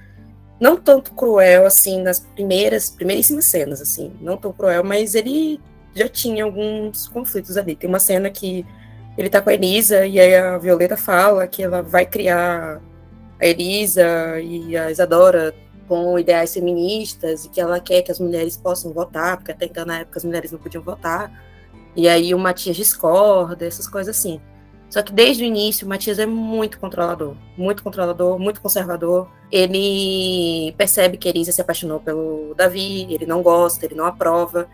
não 0.59 0.75
tanto 0.75 1.13
cruel, 1.13 1.65
assim, 1.65 2.01
nas 2.01 2.19
primeiras, 2.19 2.89
primeiríssimas 2.89 3.45
cenas, 3.45 3.81
assim, 3.81 4.11
não 4.19 4.35
tão 4.35 4.51
cruel, 4.51 4.83
mas 4.83 5.15
ele 5.15 5.61
já 5.95 6.09
tinha 6.09 6.43
alguns 6.43 7.07
conflitos 7.07 7.55
ali. 7.57 7.75
Tem 7.75 7.89
uma 7.89 7.99
cena 7.99 8.29
que 8.29 8.65
ele 9.17 9.29
tá 9.29 9.41
com 9.41 9.49
a 9.49 9.53
Elisa 9.53 10.05
e 10.05 10.19
aí 10.19 10.35
a 10.35 10.57
Violeta 10.57 10.97
fala 10.97 11.47
que 11.47 11.63
ela 11.63 11.81
vai 11.81 12.05
criar 12.05 12.81
a 13.39 13.47
Elisa 13.47 14.39
e 14.41 14.75
a 14.77 14.91
Isadora 14.91 15.55
com 15.87 16.19
ideais 16.19 16.53
feministas 16.53 17.45
e 17.45 17.49
que 17.49 17.61
ela 17.61 17.79
quer 17.79 18.01
que 18.01 18.11
as 18.11 18.19
mulheres 18.19 18.57
possam 18.57 18.91
votar, 18.91 19.37
porque 19.37 19.51
até 19.51 19.65
então 19.65 19.85
na 19.85 19.99
época 19.99 20.19
as 20.19 20.25
mulheres 20.25 20.51
não 20.51 20.59
podiam 20.59 20.83
votar. 20.83 21.31
E 21.97 22.07
aí 22.07 22.35
o 22.35 22.37
Matias 22.37 22.77
discorda, 22.77 23.65
essas 23.65 23.87
coisas 23.87 24.15
assim. 24.15 24.39
Só 24.87 25.01
que 25.01 25.11
desde 25.11 25.43
o 25.43 25.47
início 25.47 25.85
o 25.85 25.89
Matias 25.89 26.19
é 26.19 26.27
muito 26.27 26.79
controlador, 26.79 27.35
muito 27.57 27.81
controlador, 27.83 28.37
muito 28.37 28.61
conservador. 28.61 29.27
Ele 29.51 30.73
percebe 30.77 31.17
que 31.17 31.27
Elisa 31.27 31.51
se 31.51 31.59
apaixonou 31.59 31.99
pelo 31.99 32.53
Davi, 32.55 33.11
ele 33.11 33.25
não 33.25 33.41
gosta, 33.41 33.85
ele 33.85 33.95
não 33.95 34.05
aprova. 34.05 34.69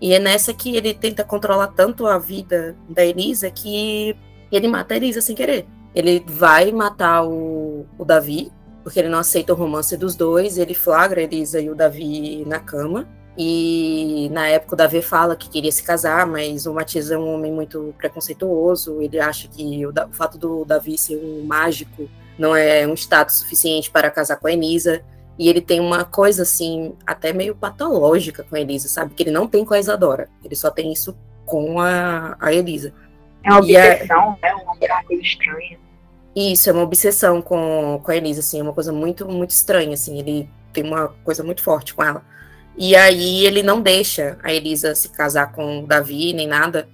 E 0.00 0.14
é 0.14 0.20
nessa 0.20 0.54
que 0.54 0.76
ele 0.76 0.94
tenta 0.94 1.24
controlar 1.24 1.66
tanto 1.68 2.06
a 2.06 2.16
vida 2.16 2.76
da 2.88 3.04
Elisa 3.04 3.50
que 3.50 4.16
ele 4.50 4.68
mata 4.68 4.94
a 4.94 4.96
Elisa 4.96 5.20
sem 5.20 5.34
querer. 5.34 5.66
Ele 5.92 6.24
vai 6.26 6.70
matar 6.70 7.24
o, 7.26 7.86
o 7.98 8.04
Davi, 8.04 8.52
porque 8.84 9.00
ele 9.00 9.08
não 9.08 9.18
aceita 9.18 9.52
o 9.52 9.56
romance 9.56 9.96
dos 9.96 10.14
dois. 10.14 10.56
Ele 10.56 10.74
flagra 10.74 11.20
a 11.20 11.24
Elisa 11.24 11.60
e 11.60 11.68
o 11.68 11.74
Davi 11.74 12.44
na 12.46 12.60
cama. 12.60 13.08
E 13.40 14.28
na 14.32 14.48
época 14.48 14.74
o 14.74 14.76
Davi 14.76 15.00
fala 15.00 15.36
que 15.36 15.48
queria 15.48 15.70
se 15.70 15.84
casar, 15.84 16.26
mas 16.26 16.66
o 16.66 16.74
Matias 16.74 17.08
é 17.12 17.16
um 17.16 17.32
homem 17.34 17.52
muito 17.52 17.94
preconceituoso. 17.96 19.00
Ele 19.00 19.20
acha 19.20 19.46
que 19.46 19.86
o, 19.86 19.90
o 19.90 20.12
fato 20.12 20.36
do 20.36 20.64
Davi 20.64 20.98
ser 20.98 21.16
um 21.16 21.44
mágico 21.46 22.10
não 22.36 22.56
é 22.56 22.84
um 22.84 22.94
status 22.94 23.36
suficiente 23.36 23.90
para 23.92 24.10
casar 24.10 24.36
com 24.36 24.48
a 24.48 24.52
Elisa. 24.52 25.02
E 25.38 25.48
ele 25.48 25.60
tem 25.60 25.78
uma 25.78 26.04
coisa 26.04 26.42
assim, 26.42 26.96
até 27.06 27.32
meio 27.32 27.54
patológica 27.54 28.42
com 28.42 28.56
a 28.56 28.60
Elisa, 28.60 28.88
sabe? 28.88 29.14
Que 29.14 29.22
ele 29.22 29.30
não 29.30 29.46
tem 29.46 29.64
com 29.64 29.72
a 29.72 29.78
Isadora. 29.78 30.28
Ele 30.44 30.56
só 30.56 30.68
tem 30.68 30.92
isso 30.92 31.16
com 31.46 31.78
a, 31.80 32.36
a 32.40 32.52
Elisa. 32.52 32.92
É 33.44 33.50
uma 33.50 33.58
a- 33.58 33.60
obsessão, 33.60 34.36
né? 34.42 34.54
Uma 34.54 34.72
uma 34.72 35.04
coisa 35.04 35.22
estranha. 35.22 35.78
Isso, 36.34 36.68
é 36.68 36.72
uma 36.72 36.82
obsessão 36.82 37.40
com, 37.40 38.00
com 38.02 38.10
a 38.10 38.16
Elisa, 38.16 38.40
assim, 38.40 38.58
é 38.58 38.62
uma 38.62 38.72
coisa 38.72 38.92
muito, 38.92 39.28
muito 39.28 39.50
estranha, 39.50 39.94
assim, 39.94 40.18
ele 40.18 40.48
tem 40.72 40.84
uma 40.84 41.08
coisa 41.24 41.42
muito 41.42 41.62
forte 41.62 41.94
com 41.94 42.02
ela. 42.02 42.22
E 42.78 42.94
aí 42.94 43.44
ele 43.44 43.60
não 43.60 43.82
deixa 43.82 44.38
a 44.40 44.52
Elisa 44.52 44.94
se 44.94 45.08
casar 45.08 45.52
com 45.52 45.82
o 45.82 45.86
Davi, 45.86 46.32
nem 46.32 46.46
nada. 46.46 46.88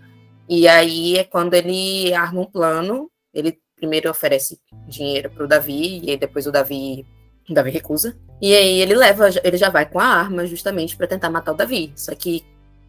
E 0.49 0.67
aí 0.67 1.19
é 1.19 1.25
quando 1.25 1.53
ele 1.53 2.13
arma 2.15 2.41
um 2.41 2.47
plano, 2.47 3.11
ele 3.35 3.59
primeiro 3.77 4.11
oferece 4.11 4.59
dinheiro 4.89 5.31
pro 5.31 5.47
Davi, 5.47 6.01
e 6.03 6.17
depois 6.17 6.47
o 6.47 6.53
Davi, 6.53 7.07
o 7.49 7.53
Davi 7.53 7.71
recusa. 7.71 8.17
E 8.41 8.55
aí 8.55 8.81
ele 8.81 8.95
leva, 8.95 9.29
ele 9.45 9.59
já 9.59 9.69
vai 9.69 9.85
com 9.85 10.01
a 10.01 10.07
arma 10.07 10.47
justamente 10.47 10.97
para 10.97 11.07
tentar 11.07 11.29
matar 11.29 11.53
o 11.53 11.57
Davi. 11.57 11.93
Só 11.95 12.15
que, 12.15 12.43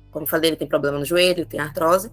como 0.09 0.25
falei, 0.25 0.51
ele 0.51 0.57
tem 0.57 0.67
problema 0.67 0.97
no 0.97 1.03
joelho, 1.03 1.45
tem 1.45 1.59
artrose. 1.59 2.09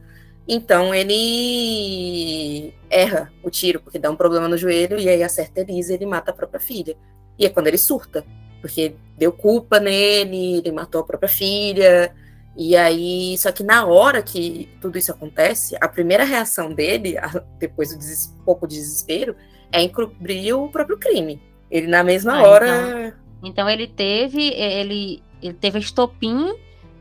Então 0.49 0.93
ele 0.93 2.75
erra 2.91 3.33
o 3.45 3.51
tiro, 3.51 3.81
porque 3.81 4.01
dá 4.01 4.11
um 4.11 4.17
problema 4.17 4.49
no 4.49 4.59
joelho, 4.59 4.99
e 4.99 5.09
aí 5.09 5.23
acerta 5.23 5.61
Elisa 5.61 5.93
e 5.93 5.97
ele 5.97 6.07
mata 6.07 6.33
a 6.33 6.35
própria 6.35 6.59
filha. 6.59 6.97
E 7.39 7.47
é 7.47 7.49
quando 7.49 7.69
ele 7.69 7.79
surta, 7.79 8.25
porque 8.63 8.95
deu 9.19 9.31
culpa 9.33 9.79
nele, 9.79 10.57
ele 10.59 10.73
matou 10.73 11.03
a 11.03 11.05
própria 11.05 11.29
filha. 11.29 12.15
E 12.57 12.77
aí, 12.77 13.37
só 13.39 13.51
que 13.51 13.63
na 13.63 13.85
hora 13.85 14.23
que 14.23 14.69
tudo 14.81 14.97
isso 14.97 15.11
acontece, 15.11 15.77
a 15.81 15.89
primeira 15.89 16.25
reação 16.25 16.73
dele, 16.73 17.17
depois 17.59 17.91
do 17.93 17.99
deses- 17.99 18.35
pouco 18.45 18.67
de 18.67 18.77
desespero, 18.77 19.35
é 19.73 19.83
encobrir 19.83 20.55
o 20.55 20.69
próprio 20.69 20.99
crime. 20.99 21.41
Ele 21.71 21.87
na 21.87 22.05
mesma 22.05 22.39
Ah, 22.39 22.43
hora. 22.43 23.17
Então 23.43 23.69
ele 23.69 23.87
teve, 23.87 24.49
ele, 24.55 25.23
ele 25.43 25.55
teve 25.55 25.79
estopim 25.79 26.55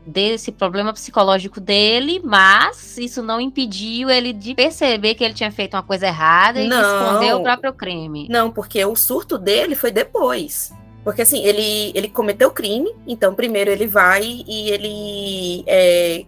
desse 0.04 0.50
problema 0.50 0.92
psicológico 0.92 1.60
dele, 1.60 2.20
mas 2.24 2.96
isso 2.98 3.22
não 3.22 3.40
impediu 3.40 4.10
ele 4.10 4.32
de 4.32 4.52
perceber 4.54 5.14
que 5.14 5.22
ele 5.22 5.34
tinha 5.34 5.52
feito 5.52 5.74
uma 5.76 5.82
coisa 5.82 6.06
errada 6.06 6.60
e 6.60 6.66
Não. 6.66 6.80
esconder 6.80 7.34
o 7.36 7.42
próprio 7.42 7.72
crime. 7.72 8.26
Não, 8.28 8.50
porque 8.50 8.84
o 8.84 8.96
surto 8.96 9.38
dele 9.38 9.74
foi 9.76 9.92
depois. 9.92 10.72
Porque 11.04 11.22
assim, 11.22 11.42
ele, 11.44 11.92
ele 11.94 12.08
cometeu 12.08 12.50
crime, 12.50 12.94
então 13.06 13.34
primeiro 13.34 13.70
ele 13.70 13.86
vai 13.86 14.22
e 14.24 14.70
ele. 14.70 15.64
é, 15.66 16.24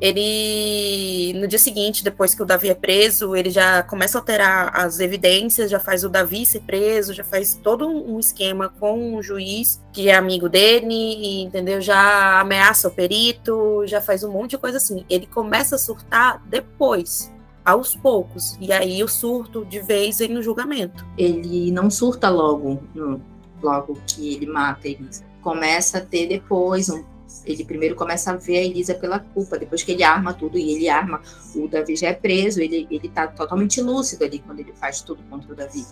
ele. 0.00 1.32
No 1.38 1.46
dia 1.46 1.58
seguinte, 1.58 2.02
depois 2.04 2.34
que 2.34 2.42
o 2.42 2.46
Davi 2.46 2.68
é 2.68 2.74
preso, 2.74 3.34
ele 3.36 3.50
já 3.50 3.82
começa 3.82 4.18
a 4.18 4.20
alterar 4.20 4.70
as 4.76 5.00
evidências, 5.00 5.70
já 5.70 5.78
faz 5.78 6.04
o 6.04 6.08
Davi 6.08 6.44
ser 6.44 6.60
preso, 6.60 7.14
já 7.14 7.24
faz 7.24 7.54
todo 7.62 7.88
um 7.88 8.18
esquema 8.18 8.68
com 8.80 9.14
o 9.16 9.22
juiz, 9.22 9.82
que 9.92 10.08
é 10.08 10.14
amigo 10.14 10.48
dele, 10.48 11.42
entendeu? 11.42 11.80
Já 11.80 12.40
ameaça 12.40 12.88
o 12.88 12.90
perito, 12.90 13.86
já 13.86 14.00
faz 14.00 14.22
um 14.24 14.30
monte 14.32 14.50
de 14.50 14.58
coisa 14.58 14.76
assim. 14.78 15.04
Ele 15.08 15.26
começa 15.26 15.76
a 15.76 15.78
surtar 15.78 16.42
depois, 16.46 17.32
aos 17.64 17.94
poucos. 17.96 18.56
E 18.60 18.72
aí 18.72 19.02
o 19.02 19.08
surto 19.08 19.64
de 19.64 19.80
vez 19.80 20.18
vem 20.18 20.28
no 20.28 20.42
julgamento. 20.42 21.06
ele 21.16 21.70
não 21.70 21.90
surta 21.90 22.28
logo, 22.28 22.82
no- 22.94 23.20
logo 23.62 23.98
que 24.06 24.34
ele 24.34 24.46
mata 24.46 24.86
a 24.86 24.90
Elisa. 24.90 25.24
Começa 25.40 25.98
a 25.98 26.00
ter 26.00 26.26
depois, 26.26 26.88
um- 26.88 27.04
ele 27.44 27.64
primeiro 27.64 27.94
começa 27.94 28.32
a 28.32 28.36
ver 28.36 28.58
a 28.58 28.64
Elisa 28.64 28.94
pela 28.94 29.18
culpa, 29.18 29.58
depois 29.58 29.82
que 29.82 29.92
ele 29.92 30.02
arma 30.02 30.34
tudo 30.34 30.58
e 30.58 30.72
ele 30.72 30.88
arma, 30.88 31.20
o 31.54 31.68
Davi 31.68 31.96
já 31.96 32.08
é 32.08 32.12
preso, 32.14 32.60
ele, 32.60 32.86
ele 32.90 33.08
tá 33.08 33.26
totalmente 33.26 33.80
lúcido 33.80 34.24
ali 34.24 34.38
quando 34.40 34.60
ele 34.60 34.72
faz 34.74 35.00
tudo 35.00 35.22
contra 35.30 35.52
o 35.52 35.56
Davi. 35.56 35.84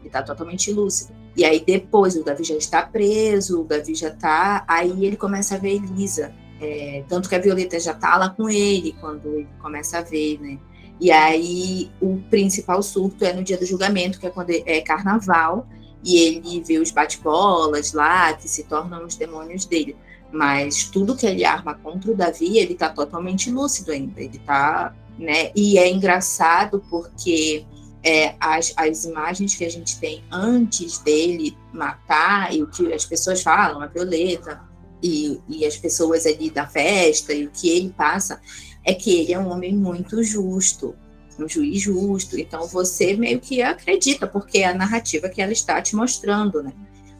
Ele 0.00 0.10
tá 0.10 0.22
totalmente 0.22 0.72
lúcido. 0.72 1.12
E 1.36 1.44
aí 1.44 1.62
depois 1.64 2.16
o 2.16 2.24
Davi 2.24 2.44
já 2.44 2.54
está 2.54 2.82
preso, 2.82 3.60
o 3.60 3.64
Davi 3.64 3.94
já 3.94 4.10
tá, 4.10 4.64
aí 4.66 5.04
ele 5.04 5.16
começa 5.16 5.54
a 5.56 5.58
ver 5.58 5.70
a 5.70 5.74
Elisa. 5.74 6.32
É, 6.60 7.04
tanto 7.08 7.28
que 7.28 7.34
a 7.34 7.38
Violeta 7.38 7.80
já 7.80 7.94
tá 7.94 8.16
lá 8.16 8.28
com 8.28 8.48
ele 8.48 8.94
quando 9.00 9.26
ele 9.34 9.48
começa 9.60 9.98
a 9.98 10.02
ver, 10.02 10.38
né? 10.40 10.58
E 11.00 11.10
aí 11.10 11.90
o 12.00 12.18
principal 12.28 12.82
surto 12.82 13.24
é 13.24 13.32
no 13.32 13.42
dia 13.42 13.56
do 13.56 13.64
julgamento, 13.64 14.20
que 14.20 14.26
é 14.26 14.30
quando 14.30 14.50
é 14.50 14.80
carnaval, 14.82 15.66
e 16.04 16.18
ele 16.18 16.62
vê 16.62 16.78
os 16.78 16.90
bate-bolas 16.90 17.92
lá, 17.92 18.32
que 18.34 18.48
se 18.48 18.64
tornam 18.64 19.04
os 19.04 19.16
demônios 19.16 19.64
dele. 19.64 19.96
Mas 20.32 20.84
tudo 20.84 21.16
que 21.16 21.26
ele 21.26 21.44
arma 21.44 21.74
contra 21.74 22.10
o 22.10 22.16
Davi, 22.16 22.58
ele 22.58 22.74
tá 22.74 22.88
totalmente 22.88 23.50
lúcido 23.50 23.92
ainda. 23.92 24.20
Ele 24.20 24.38
tá, 24.38 24.94
né? 25.18 25.50
E 25.54 25.78
é 25.78 25.90
engraçado 25.90 26.82
porque 26.88 27.66
é, 28.02 28.34
as, 28.40 28.72
as 28.76 29.04
imagens 29.04 29.54
que 29.54 29.64
a 29.64 29.70
gente 29.70 29.98
tem 29.98 30.22
antes 30.30 30.98
dele 30.98 31.56
matar, 31.72 32.54
e 32.54 32.62
o 32.62 32.66
que 32.66 32.92
as 32.92 33.04
pessoas 33.04 33.42
falam, 33.42 33.82
a 33.82 33.86
Violeta, 33.86 34.60
e, 35.02 35.40
e 35.48 35.66
as 35.66 35.76
pessoas 35.76 36.26
ali 36.26 36.50
da 36.50 36.66
festa, 36.66 37.32
e 37.32 37.46
o 37.46 37.50
que 37.50 37.68
ele 37.68 37.90
passa, 37.90 38.40
é 38.84 38.94
que 38.94 39.10
ele 39.10 39.32
é 39.32 39.38
um 39.38 39.50
homem 39.50 39.74
muito 39.74 40.22
justo, 40.22 40.94
um 41.42 41.48
juiz 41.48 41.82
justo. 41.82 42.38
Então 42.38 42.66
você 42.66 43.14
meio 43.14 43.40
que 43.40 43.62
acredita, 43.62 44.26
porque 44.26 44.58
é 44.58 44.66
a 44.66 44.74
narrativa 44.74 45.28
que 45.28 45.40
ela 45.40 45.52
está 45.52 45.80
te 45.80 45.96
mostrando, 45.96 46.62
né? 46.62 46.72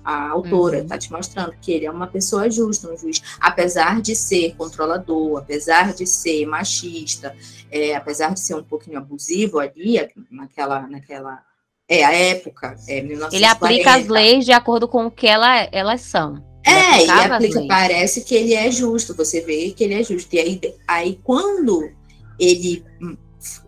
A 0.03 0.31
autora 0.31 0.79
está 0.79 0.95
uhum. 0.95 0.99
te 0.99 1.13
mostrando 1.13 1.55
que 1.61 1.73
ele 1.73 1.87
é 1.87 1.91
uma 1.91 2.07
pessoa 2.07 2.51
justa, 2.51 2.91
um 2.91 2.97
juiz, 2.97 3.23
apesar 3.39 4.01
de 4.01 4.17
ser 4.17 4.55
controlador, 4.57 5.39
apesar 5.39 5.93
de 5.93 6.07
ser 6.07 6.47
machista, 6.47 7.37
é, 7.71 7.95
apesar 7.95 8.33
de 8.33 8.41
ser 8.41 8.55
um 8.55 8.63
pouquinho 8.63 8.99
abusivo 8.99 9.59
ali, 9.59 9.97
naquela, 10.31 10.89
naquela 10.89 11.43
é, 11.87 12.05
a 12.05 12.15
época, 12.15 12.77
é 12.89 13.03
1940. 13.03 13.37
Ele 13.37 13.45
aplica 13.45 13.95
as 13.95 14.07
leis 14.07 14.45
de 14.45 14.53
acordo 14.53 14.89
com 14.89 15.07
o 15.07 15.11
que 15.11 15.27
ela, 15.27 15.69
elas 15.71 16.01
são. 16.01 16.43
É, 16.65 17.05
e 17.05 17.11
aplica, 17.11 17.67
parece 17.67 18.23
que 18.23 18.35
ele 18.35 18.55
é 18.55 18.71
justo, 18.71 19.15
você 19.15 19.41
vê 19.41 19.71
que 19.71 19.85
ele 19.85 19.95
é 19.95 20.03
justo. 20.03 20.35
E 20.35 20.39
aí, 20.39 20.61
aí 20.87 21.21
quando 21.23 21.91
ele 22.39 22.85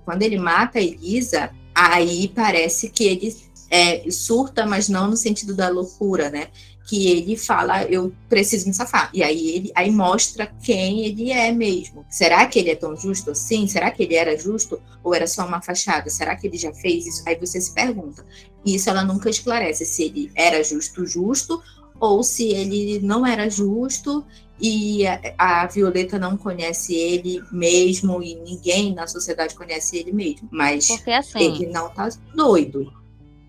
quando 0.05 0.23
ele 0.23 0.39
mata 0.39 0.79
a 0.79 0.83
Elisa, 0.83 1.51
aí 1.75 2.29
parece 2.35 2.89
que 2.89 3.05
ele 3.05 3.37
é, 3.71 4.11
surta, 4.11 4.67
mas 4.67 4.89
não 4.89 5.09
no 5.09 5.17
sentido 5.17 5.55
da 5.55 5.69
loucura, 5.69 6.29
né? 6.31 6.49
Que 6.87 7.11
ele 7.11 7.37
fala, 7.37 7.85
eu 7.85 8.13
preciso 8.29 8.67
me 8.67 8.75
safar. 8.75 9.09
E 9.15 9.23
aí 9.23 9.51
ele 9.51 9.73
aí 9.75 9.91
mostra 9.91 10.53
quem 10.63 11.07
ele 11.07 11.31
é 11.31 11.51
mesmo. 11.53 12.05
Será 12.11 12.45
que 12.47 12.59
ele 12.59 12.71
é 12.71 12.77
tão 12.77 12.95
justo 12.95 13.31
assim? 13.31 13.67
Será 13.67 13.91
que 13.91 14.03
ele 14.03 14.15
era 14.15 14.37
justo 14.37 14.83
ou 15.03 15.15
era 15.15 15.27
só 15.27 15.47
uma 15.47 15.63
fachada? 15.63 16.11
Será 16.11 16.37
que 16.37 16.47
ele 16.47 16.59
já 16.59 16.73
fez 16.75 17.07
isso? 17.07 17.23
Aí 17.27 17.37
você 17.37 17.61
se 17.61 17.73
pergunta. 17.73 18.27
E 18.65 18.75
isso 18.75 18.91
ela 18.91 19.05
nunca 19.05 19.31
esclarece 19.31 19.87
se 19.87 20.03
ele 20.03 20.31
era 20.35 20.63
justo, 20.63 21.07
justo, 21.07 21.63
ou 22.03 22.21
se 22.25 22.49
ele 22.49 22.99
não 22.99 23.25
era 23.25 23.49
justo 23.49 24.25
e 24.61 25.05
a, 25.39 25.65
Violeta 25.69 26.19
não 26.19 26.37
conhece 26.37 26.93
ele 26.97 27.41
mesmo 27.53 28.21
e 28.21 28.35
ninguém 28.35 28.93
na 28.93 29.07
sociedade 29.07 29.55
conhece 29.55 29.99
ele 29.99 30.11
mesmo. 30.11 30.49
Mas 30.51 30.89
Porque, 30.89 31.13
assim, 31.13 31.39
ele 31.39 31.67
não 31.69 31.89
tá 31.91 32.09
doido. 32.35 32.93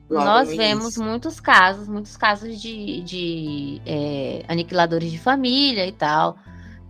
Nós 0.07 0.49
vemos 0.49 0.97
muitos 0.97 1.39
casos, 1.39 1.87
muitos 1.87 2.15
casos 2.15 2.61
de, 2.61 3.01
de 3.01 3.81
é, 3.87 4.45
aniquiladores 4.47 5.11
de 5.11 5.17
família 5.17 5.87
e 5.87 5.91
tal. 5.91 6.37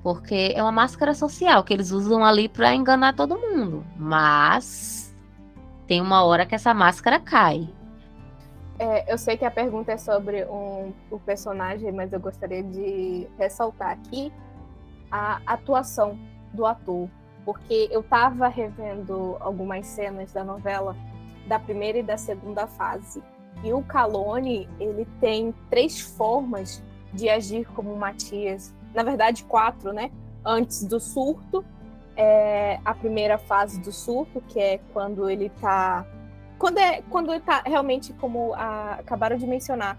Porque 0.03 0.51
é 0.53 0.61
uma 0.61 0.71
máscara 0.71 1.13
social 1.13 1.63
que 1.63 1.73
eles 1.73 1.91
usam 1.91 2.25
ali 2.25 2.49
para 2.49 2.75
enganar 2.75 3.15
todo 3.15 3.39
mundo. 3.39 3.85
Mas 3.97 5.15
tem 5.87 6.01
uma 6.01 6.25
hora 6.25 6.45
que 6.45 6.55
essa 6.55 6.73
máscara 6.73 7.21
cai. 7.21 7.69
É, 8.83 9.09
eu 9.09 9.17
sei 9.17 9.37
que 9.37 9.45
a 9.45 9.51
pergunta 9.51 9.93
é 9.93 9.97
sobre 9.97 10.43
um, 10.43 10.91
o 11.09 11.17
personagem, 11.17 11.89
mas 11.93 12.11
eu 12.11 12.19
gostaria 12.19 12.61
de 12.61 13.25
ressaltar 13.37 13.91
aqui 13.91 14.29
a 15.09 15.39
atuação 15.45 16.19
do 16.53 16.65
ator, 16.65 17.07
porque 17.45 17.87
eu 17.89 18.01
estava 18.01 18.49
revendo 18.49 19.37
algumas 19.39 19.87
cenas 19.87 20.33
da 20.33 20.43
novela 20.43 20.97
da 21.47 21.57
primeira 21.57 21.99
e 21.99 22.03
da 22.03 22.17
segunda 22.17 22.67
fase, 22.67 23.23
e 23.63 23.71
o 23.71 23.81
Calone 23.83 24.67
ele 24.77 25.07
tem 25.21 25.55
três 25.69 26.01
formas 26.01 26.83
de 27.13 27.29
agir 27.29 27.65
como 27.67 27.95
Matias, 27.95 28.75
na 28.93 29.01
verdade 29.01 29.45
quatro, 29.45 29.93
né? 29.93 30.11
Antes 30.43 30.83
do 30.83 30.99
surto, 30.99 31.63
é 32.17 32.81
a 32.83 32.93
primeira 32.93 33.37
fase 33.37 33.79
do 33.79 33.93
surto, 33.93 34.41
que 34.41 34.59
é 34.59 34.79
quando 34.91 35.29
ele 35.29 35.45
está 35.45 36.05
quando 36.63 36.77
é 36.77 37.01
quando 37.09 37.37
tá 37.41 37.61
realmente 37.65 38.13
como 38.13 38.53
a, 38.53 38.93
acabaram 38.93 39.35
de 39.35 39.45
mencionar, 39.45 39.97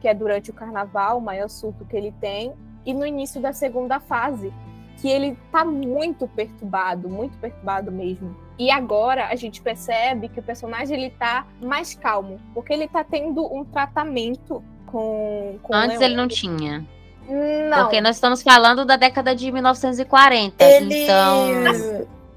que 0.00 0.08
é 0.08 0.14
durante 0.14 0.48
o 0.48 0.54
carnaval, 0.54 1.18
o 1.18 1.20
maior 1.20 1.46
surto 1.46 1.84
que 1.84 1.94
ele 1.94 2.10
tem, 2.18 2.54
e 2.86 2.94
no 2.94 3.04
início 3.04 3.38
da 3.38 3.52
segunda 3.52 4.00
fase, 4.00 4.50
que 4.96 5.10
ele 5.10 5.36
tá 5.52 5.62
muito 5.62 6.26
perturbado, 6.26 7.06
muito 7.06 7.36
perturbado 7.36 7.92
mesmo. 7.92 8.34
E 8.58 8.70
agora 8.70 9.26
a 9.26 9.34
gente 9.34 9.60
percebe 9.60 10.30
que 10.30 10.40
o 10.40 10.42
personagem 10.42 10.96
ele 10.96 11.10
tá 11.10 11.46
mais 11.60 11.94
calmo, 11.94 12.40
porque 12.54 12.72
ele 12.72 12.88
tá 12.88 13.04
tendo 13.04 13.44
um 13.54 13.62
tratamento 13.62 14.64
com, 14.86 15.58
com 15.62 15.74
Antes 15.74 16.00
ele 16.00 16.16
não 16.16 16.28
tinha. 16.28 16.82
Não. 17.28 17.82
Porque 17.82 18.00
nós 18.00 18.16
estamos 18.16 18.42
falando 18.42 18.86
da 18.86 18.96
década 18.96 19.36
de 19.36 19.52
1940. 19.52 20.64
Ele, 20.64 21.02
então. 21.02 21.66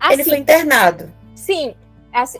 Assim, 0.02 0.14
ele 0.14 0.24
foi 0.26 0.38
internado. 0.40 1.10
Sim, 1.34 1.70
Assim, 1.70 1.76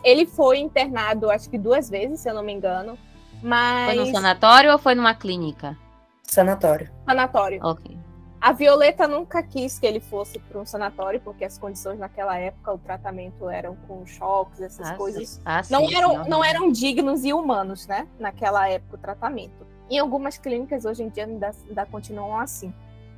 ele 0.04 0.26
foi 0.26 0.58
internado, 0.58 1.30
acho 1.30 1.48
que 1.48 1.58
duas 1.58 1.88
vezes, 1.88 2.20
se 2.20 2.30
eu 2.30 2.34
não 2.34 2.42
me 2.42 2.52
engano. 2.52 2.98
Mas... 3.42 3.94
Foi 3.94 4.04
no 4.04 4.10
sanatório 4.10 4.72
ou 4.72 4.78
foi 4.78 4.94
numa 4.94 5.14
clínica? 5.14 5.76
Sanatório. 6.22 6.90
Sanatório. 7.06 7.60
Ok. 7.62 7.98
A 8.40 8.52
Violeta 8.52 9.06
nunca 9.06 9.42
quis 9.42 9.78
que 9.78 9.86
ele 9.86 10.00
fosse 10.00 10.38
para 10.38 10.58
um 10.58 10.64
sanatório, 10.64 11.20
porque 11.20 11.44
as 11.44 11.58
condições 11.58 11.98
naquela 11.98 12.38
época, 12.38 12.72
o 12.72 12.78
tratamento 12.78 13.50
eram 13.50 13.76
com 13.86 14.06
choques, 14.06 14.62
essas 14.62 14.90
ah, 14.90 14.94
coisas. 14.94 15.40
Ah, 15.44 15.60
não, 15.68 15.86
sim, 15.86 15.94
eram, 15.94 16.24
não 16.24 16.42
eram 16.42 16.72
dignos 16.72 17.22
e 17.24 17.34
humanos, 17.34 17.86
né? 17.86 18.08
Naquela 18.18 18.66
época, 18.66 18.96
o 18.96 18.98
tratamento. 18.98 19.66
Em 19.90 19.98
algumas 19.98 20.38
clínicas, 20.38 20.86
hoje 20.86 21.02
em 21.02 21.10
dia, 21.10 21.26
ainda, 21.26 21.54
ainda 21.68 21.84
continuam 21.84 22.38
assim. 22.40 22.72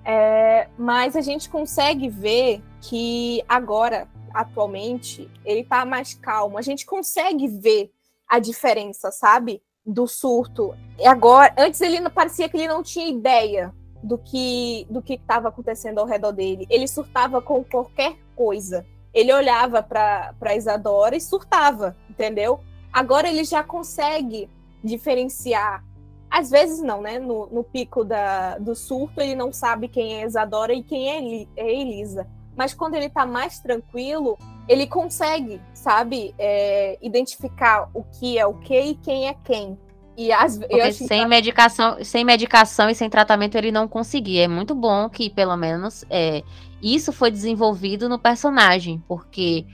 É, 0.05 0.69
mas 0.77 1.15
a 1.15 1.21
gente 1.21 1.49
consegue 1.49 2.09
ver 2.09 2.63
que 2.81 3.43
agora, 3.49 4.09
atualmente, 4.35 5.31
ele 5.45 5.65
tá 5.65 5.85
mais 5.85 6.15
calmo. 6.15 6.59
A 6.59 6.63
gente 6.63 6.85
consegue 6.85 7.47
ver 7.47 7.93
a 8.29 8.39
diferença, 8.39 9.11
sabe? 9.11 9.63
Do 9.85 10.07
surto. 10.07 10.75
E 10.99 11.07
agora, 11.07 11.55
antes 11.59 11.81
ele 11.81 12.09
parecia 12.11 12.49
que 12.49 12.57
ele 12.57 12.69
não 12.69 12.83
tinha 12.83 13.09
ideia 13.09 13.73
do 14.03 14.19
que 14.19 14.87
do 14.91 15.01
que 15.01 15.15
estava 15.15 15.49
acontecendo 15.49 15.99
ao 15.99 16.07
redor 16.07 16.33
dele. 16.33 16.67
Ele 16.69 16.89
surtava 16.89 17.41
com 17.41 17.63
qualquer 17.63 18.17
coisa. 18.35 18.87
Ele 19.15 19.33
olhava 19.33 19.83
para 19.83 20.57
Isadora 20.57 21.15
e 21.15 21.21
surtava, 21.21 21.97
entendeu? 22.09 22.61
Agora 22.93 23.29
ele 23.29 23.45
já 23.45 23.63
consegue 23.63 24.49
diferenciar. 24.83 25.85
Às 26.33 26.51
vezes 26.51 26.81
não, 26.81 27.03
né? 27.03 27.19
No, 27.19 27.47
no 27.47 27.63
pico 27.63 28.05
da, 28.05 28.57
do 28.59 28.75
surto, 28.75 29.21
ele 29.21 29.35
não 29.35 29.53
sabe 29.53 29.87
quem 29.87 30.23
é 30.23 30.27
Isadora 30.27 30.73
e 30.73 30.83
quem 30.83 31.11
é, 31.11 31.47
é 31.57 31.81
Elisa 31.81 32.27
mas 32.57 32.75
quando 32.75 32.95
ele 32.95 33.09
tá 33.09 33.25
mais 33.25 33.59
tranquilo, 33.59 34.39
ele 34.69 34.87
consegue, 34.87 35.61
sabe, 35.73 36.35
é, 36.39 36.99
identificar 37.01 37.89
o 37.95 38.05
que 38.05 38.39
é 38.39 38.47
o 38.47 38.55
que 38.55 38.79
e 38.79 38.95
quem 38.97 39.29
é 39.29 39.35
quem. 39.45 39.79
E 40.17 40.31
as, 40.31 40.61
sem 40.93 41.23
que... 41.23 41.27
medicação, 41.27 42.05
sem 42.05 42.23
medicação 42.23 42.91
e 42.91 42.95
sem 42.95 43.09
tratamento 43.09 43.57
ele 43.57 43.73
não 43.73 43.89
conseguia. 43.89 44.45
É 44.45 44.49
muito 44.49 44.75
bom 44.75 45.09
que 45.09 45.31
pelo 45.31 45.57
menos 45.57 46.05
é, 46.11 46.43
isso 46.83 47.13
foi 47.13 47.31
desenvolvido 47.31 48.09
no 48.09 48.19
personagem, 48.19 49.03
porque 49.09 49.65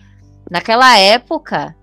naquela 0.48 0.96
época 0.96 1.74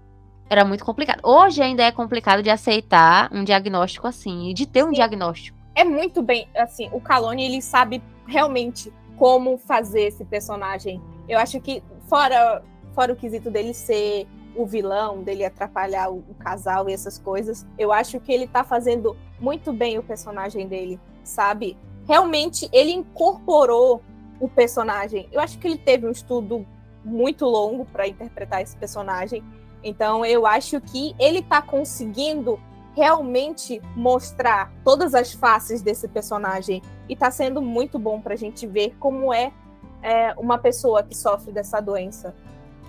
era 0.50 0.64
muito 0.64 0.86
complicado. 0.86 1.20
Hoje 1.24 1.62
ainda 1.62 1.84
é 1.84 1.92
complicado 1.92 2.44
de 2.44 2.50
aceitar 2.50 3.30
um 3.32 3.44
diagnóstico 3.44 4.08
assim 4.08 4.50
e 4.50 4.54
de 4.54 4.66
ter 4.66 4.84
um 4.84 4.92
diagnóstico. 4.92 5.58
É 5.74 5.84
muito 5.84 6.22
bem, 6.22 6.48
assim, 6.56 6.90
o 6.94 7.02
Calone 7.02 7.44
ele 7.44 7.62
sabe 7.62 8.02
realmente 8.26 8.94
como 9.18 9.58
fazer 9.58 10.04
esse 10.04 10.24
personagem. 10.24 11.02
Eu 11.28 11.40
acho 11.40 11.60
que, 11.60 11.84
fora, 12.08 12.64
fora 12.94 13.14
o 13.14 13.16
quesito 13.16 13.52
dele 13.52 13.74
ser 13.74 14.28
o 14.56 14.66
vilão, 14.66 15.22
dele 15.22 15.44
atrapalhar 15.44 16.10
o, 16.10 16.24
o 16.30 16.36
casal 16.36 16.90
e 16.90 16.94
essas 16.94 17.20
coisas, 17.20 17.68
eu 17.78 17.92
acho 17.92 18.20
que 18.22 18.32
ele 18.32 18.48
tá 18.48 18.64
fazendo 18.64 19.18
muito 19.40 19.74
bem 19.74 19.98
o 19.98 20.04
personagem 20.04 20.66
dele, 20.68 21.00
sabe? 21.24 21.78
Realmente, 22.08 22.70
ele 22.72 22.92
incorporou 22.92 24.02
o 24.40 24.48
personagem. 24.48 25.28
Eu 25.32 25.42
acho 25.42 25.60
que 25.60 25.68
ele 25.68 25.78
teve 25.78 26.08
um 26.08 26.12
estudo 26.12 26.66
muito 27.04 27.46
longo 27.46 27.86
para 27.86 28.08
interpretar 28.08 28.62
esse 28.62 28.76
personagem. 28.78 29.44
Então, 29.86 30.26
eu 30.26 30.48
acho 30.48 30.82
que 30.82 31.16
ele 31.20 31.44
tá 31.44 31.62
conseguindo 31.62 32.60
realmente 32.96 33.80
mostrar 33.96 34.74
todas 34.84 35.14
as 35.14 35.32
faces 35.32 35.84
desse 35.84 36.08
personagem 36.08 36.82
e 37.08 37.16
tá 37.16 37.30
sendo 37.30 37.62
muito 37.62 38.00
bom 38.00 38.20
para 38.20 38.34
a 38.34 38.38
gente 38.38 38.66
ver 38.66 38.96
como 39.00 39.32
é, 39.32 39.54
é, 40.02 40.34
uma 40.38 40.58
pessoa 40.58 41.04
que 41.04 41.16
sofre 41.16 41.52
dessa 41.52 41.80
doença. 41.80 42.34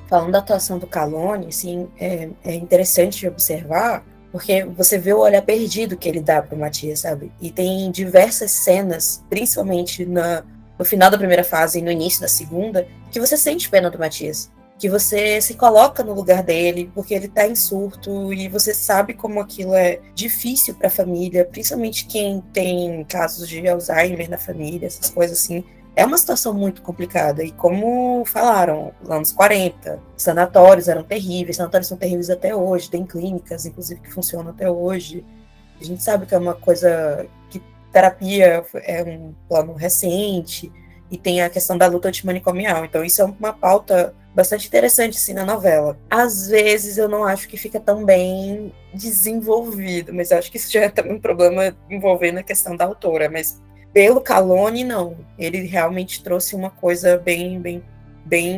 Falando 0.08 0.32
da 0.32 0.38
atuação 0.38 0.78
do 0.78 0.86
Calone, 0.86 1.48
assim, 1.48 1.86
é, 2.00 2.30
é 2.42 2.54
interessante 2.54 3.28
observar 3.28 4.02
porque 4.32 4.64
você 4.64 4.98
vê 4.98 5.12
o 5.12 5.20
olhar 5.20 5.42
perdido 5.42 5.96
que 5.96 6.08
ele 6.08 6.20
dá 6.20 6.42
para 6.42 6.54
o 6.54 6.58
Matias, 6.58 7.00
sabe? 7.00 7.30
E 7.40 7.50
tem 7.50 7.90
diversas 7.90 8.50
cenas, 8.50 9.22
principalmente 9.28 10.04
na, 10.06 10.44
no 10.78 10.84
final 10.84 11.10
da 11.10 11.18
primeira 11.18 11.44
fase 11.44 11.78
e 11.78 11.82
no 11.82 11.90
início 11.90 12.20
da 12.20 12.28
segunda, 12.28 12.86
que 13.10 13.20
você 13.20 13.36
sente 13.36 13.68
pena 13.68 13.90
do 13.90 13.98
Matias 13.98 14.50
que 14.78 14.88
você 14.90 15.40
se 15.40 15.54
coloca 15.54 16.02
no 16.02 16.12
lugar 16.12 16.42
dele, 16.42 16.90
porque 16.94 17.14
ele 17.14 17.28
tá 17.28 17.46
em 17.46 17.54
surto 17.54 18.32
e 18.32 18.48
você 18.48 18.74
sabe 18.74 19.14
como 19.14 19.40
aquilo 19.40 19.74
é 19.74 20.00
difícil 20.14 20.74
para 20.74 20.88
a 20.88 20.90
família, 20.90 21.44
principalmente 21.44 22.06
quem 22.06 22.42
tem 22.52 23.04
casos 23.04 23.48
de 23.48 23.66
Alzheimer 23.66 24.28
na 24.28 24.36
família, 24.36 24.86
essas 24.86 25.08
coisas 25.08 25.38
assim. 25.38 25.64
É 25.94 26.04
uma 26.04 26.18
situação 26.18 26.52
muito 26.52 26.82
complicada. 26.82 27.42
E 27.42 27.52
como 27.52 28.22
falaram, 28.26 28.92
anos 29.08 29.32
40, 29.32 29.98
sanatórios 30.14 30.88
eram 30.88 31.02
terríveis, 31.02 31.56
sanatórios 31.56 31.88
são 31.88 31.96
terríveis 31.96 32.28
até 32.28 32.54
hoje, 32.54 32.90
tem 32.90 33.06
clínicas, 33.06 33.64
inclusive, 33.64 34.00
que 34.00 34.12
funcionam 34.12 34.50
até 34.50 34.70
hoje. 34.70 35.24
A 35.80 35.84
gente 35.84 36.02
sabe 36.02 36.26
que 36.26 36.34
é 36.34 36.38
uma 36.38 36.54
coisa 36.54 37.26
que 37.48 37.62
terapia 37.90 38.62
é 38.74 39.02
um 39.02 39.34
plano 39.48 39.72
recente, 39.72 40.70
e 41.10 41.16
tem 41.16 41.40
a 41.40 41.48
questão 41.48 41.78
da 41.78 41.86
luta 41.86 42.08
antimanicomial. 42.08 42.84
Então, 42.84 43.04
isso 43.04 43.22
é 43.22 43.24
uma 43.24 43.52
pauta 43.52 44.14
bastante 44.36 44.66
interessante 44.66 45.16
assim 45.16 45.32
na 45.32 45.46
novela. 45.46 45.98
Às 46.10 46.48
vezes 46.48 46.98
eu 46.98 47.08
não 47.08 47.24
acho 47.24 47.48
que 47.48 47.56
fica 47.56 47.80
tão 47.80 48.04
bem 48.04 48.70
desenvolvido, 48.92 50.12
mas 50.12 50.30
acho 50.30 50.50
que 50.50 50.58
isso 50.58 50.70
já 50.70 50.82
é 50.82 50.88
também 50.90 51.14
um 51.14 51.20
problema 51.20 51.74
envolvendo 51.88 52.38
a 52.38 52.42
questão 52.42 52.76
da 52.76 52.84
autora, 52.84 53.30
mas 53.30 53.62
pelo 53.94 54.20
Calone 54.20 54.84
não, 54.84 55.16
ele 55.38 55.62
realmente 55.62 56.22
trouxe 56.22 56.54
uma 56.54 56.68
coisa 56.68 57.16
bem 57.16 57.58
bem 57.58 57.82
bem 58.26 58.56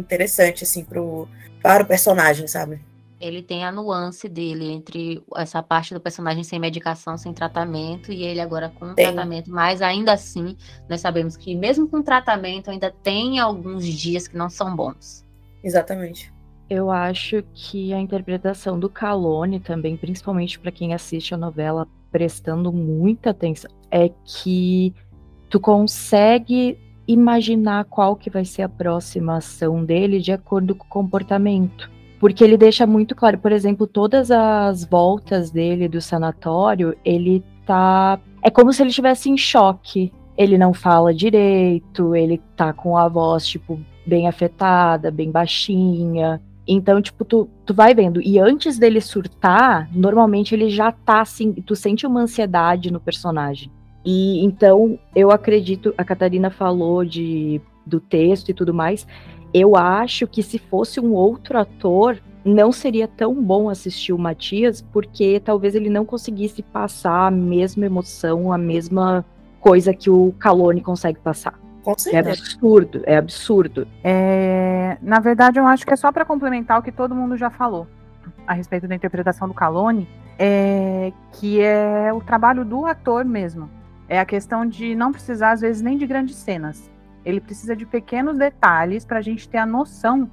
interessante 0.00 0.64
assim 0.64 0.84
pro 0.84 1.28
para 1.62 1.84
o 1.84 1.86
personagem, 1.86 2.48
sabe? 2.48 2.80
Ele 3.20 3.42
tem 3.42 3.64
a 3.64 3.70
nuance 3.70 4.28
dele 4.28 4.70
entre 4.70 5.22
essa 5.36 5.62
parte 5.62 5.92
do 5.92 6.00
personagem 6.00 6.42
sem 6.42 6.58
medicação, 6.58 7.18
sem 7.18 7.34
tratamento, 7.34 8.10
e 8.10 8.24
ele 8.24 8.40
agora 8.40 8.70
com 8.70 8.94
tem. 8.94 9.06
tratamento, 9.06 9.50
mas 9.50 9.82
ainda 9.82 10.14
assim, 10.14 10.56
nós 10.88 11.02
sabemos 11.02 11.36
que 11.36 11.54
mesmo 11.54 11.86
com 11.86 12.02
tratamento, 12.02 12.70
ainda 12.70 12.90
tem 12.90 13.38
alguns 13.38 13.84
dias 13.86 14.26
que 14.26 14.36
não 14.36 14.48
são 14.48 14.74
bons. 14.74 15.24
Exatamente. 15.62 16.32
Eu 16.68 16.90
acho 16.90 17.42
que 17.52 17.92
a 17.92 18.00
interpretação 18.00 18.78
do 18.78 18.88
Calone 18.88 19.60
também, 19.60 19.96
principalmente 19.96 20.58
para 20.58 20.70
quem 20.70 20.94
assiste 20.94 21.34
a 21.34 21.36
novela 21.36 21.86
prestando 22.10 22.72
muita 22.72 23.30
atenção, 23.30 23.70
é 23.90 24.10
que 24.24 24.94
tu 25.50 25.60
consegue 25.60 26.78
imaginar 27.06 27.84
qual 27.84 28.16
que 28.16 28.30
vai 28.30 28.44
ser 28.44 28.62
a 28.62 28.68
próxima 28.68 29.36
ação 29.36 29.84
dele 29.84 30.20
de 30.20 30.32
acordo 30.32 30.74
com 30.74 30.84
o 30.84 30.88
comportamento 30.88 31.90
porque 32.20 32.44
ele 32.44 32.58
deixa 32.58 32.86
muito 32.86 33.14
claro, 33.14 33.38
por 33.38 33.50
exemplo, 33.50 33.86
todas 33.86 34.30
as 34.30 34.84
voltas 34.84 35.50
dele 35.50 35.88
do 35.88 36.02
sanatório, 36.02 36.94
ele 37.02 37.42
tá. 37.64 38.20
É 38.42 38.50
como 38.50 38.70
se 38.74 38.82
ele 38.82 38.90
estivesse 38.90 39.30
em 39.30 39.38
choque. 39.38 40.12
Ele 40.36 40.58
não 40.58 40.74
fala 40.74 41.14
direito, 41.14 42.14
ele 42.14 42.40
tá 42.56 42.72
com 42.72 42.96
a 42.96 43.08
voz, 43.08 43.46
tipo, 43.46 43.80
bem 44.06 44.28
afetada, 44.28 45.10
bem 45.10 45.30
baixinha. 45.30 46.40
Então, 46.68 47.00
tipo, 47.00 47.24
tu, 47.24 47.48
tu 47.64 47.72
vai 47.72 47.94
vendo. 47.94 48.20
E 48.22 48.38
antes 48.38 48.78
dele 48.78 49.00
surtar, 49.00 49.88
normalmente 49.92 50.54
ele 50.54 50.68
já 50.68 50.92
tá 50.92 51.22
assim. 51.22 51.52
Tu 51.52 51.74
sente 51.74 52.06
uma 52.06 52.20
ansiedade 52.20 52.90
no 52.90 53.00
personagem. 53.00 53.70
E 54.04 54.44
então, 54.44 54.98
eu 55.16 55.30
acredito, 55.30 55.94
a 55.96 56.04
Catarina 56.04 56.50
falou 56.50 57.02
de 57.02 57.60
do 57.86 57.98
texto 57.98 58.50
e 58.50 58.54
tudo 58.54 58.72
mais. 58.74 59.06
Eu 59.52 59.76
acho 59.76 60.26
que 60.26 60.42
se 60.42 60.58
fosse 60.58 61.00
um 61.00 61.12
outro 61.12 61.58
ator, 61.58 62.18
não 62.44 62.72
seria 62.72 63.08
tão 63.08 63.34
bom 63.34 63.68
assistir 63.68 64.12
o 64.12 64.18
Matias, 64.18 64.80
porque 64.80 65.40
talvez 65.44 65.74
ele 65.74 65.90
não 65.90 66.04
conseguisse 66.04 66.62
passar 66.62 67.26
a 67.26 67.30
mesma 67.30 67.86
emoção, 67.86 68.52
a 68.52 68.58
mesma 68.58 69.24
coisa 69.60 69.92
que 69.92 70.08
o 70.08 70.32
Calone 70.38 70.80
consegue 70.80 71.18
passar. 71.18 71.58
É 72.12 72.18
absurdo, 72.18 73.02
é 73.04 73.16
absurdo. 73.16 73.88
É, 74.04 74.98
na 75.00 75.18
verdade, 75.18 75.58
eu 75.58 75.66
acho 75.66 75.84
que 75.84 75.92
é 75.92 75.96
só 75.96 76.12
para 76.12 76.24
complementar 76.24 76.78
o 76.78 76.82
que 76.82 76.92
todo 76.92 77.14
mundo 77.14 77.36
já 77.36 77.50
falou 77.50 77.86
a 78.46 78.52
respeito 78.52 78.86
da 78.86 78.94
interpretação 78.94 79.48
do 79.48 79.54
Calone, 79.54 80.08
é, 80.38 81.12
que 81.32 81.60
é 81.60 82.12
o 82.12 82.20
trabalho 82.20 82.64
do 82.64 82.84
ator 82.84 83.24
mesmo. 83.24 83.70
É 84.08 84.18
a 84.18 84.24
questão 84.24 84.66
de 84.66 84.94
não 84.94 85.12
precisar, 85.12 85.52
às 85.52 85.60
vezes, 85.60 85.80
nem 85.80 85.96
de 85.96 86.06
grandes 86.06 86.36
cenas. 86.36 86.90
Ele 87.24 87.40
precisa 87.40 87.76
de 87.76 87.86
pequenos 87.86 88.38
detalhes 88.38 89.04
para 89.04 89.18
a 89.18 89.22
gente 89.22 89.48
ter 89.48 89.58
a 89.58 89.66
noção 89.66 90.30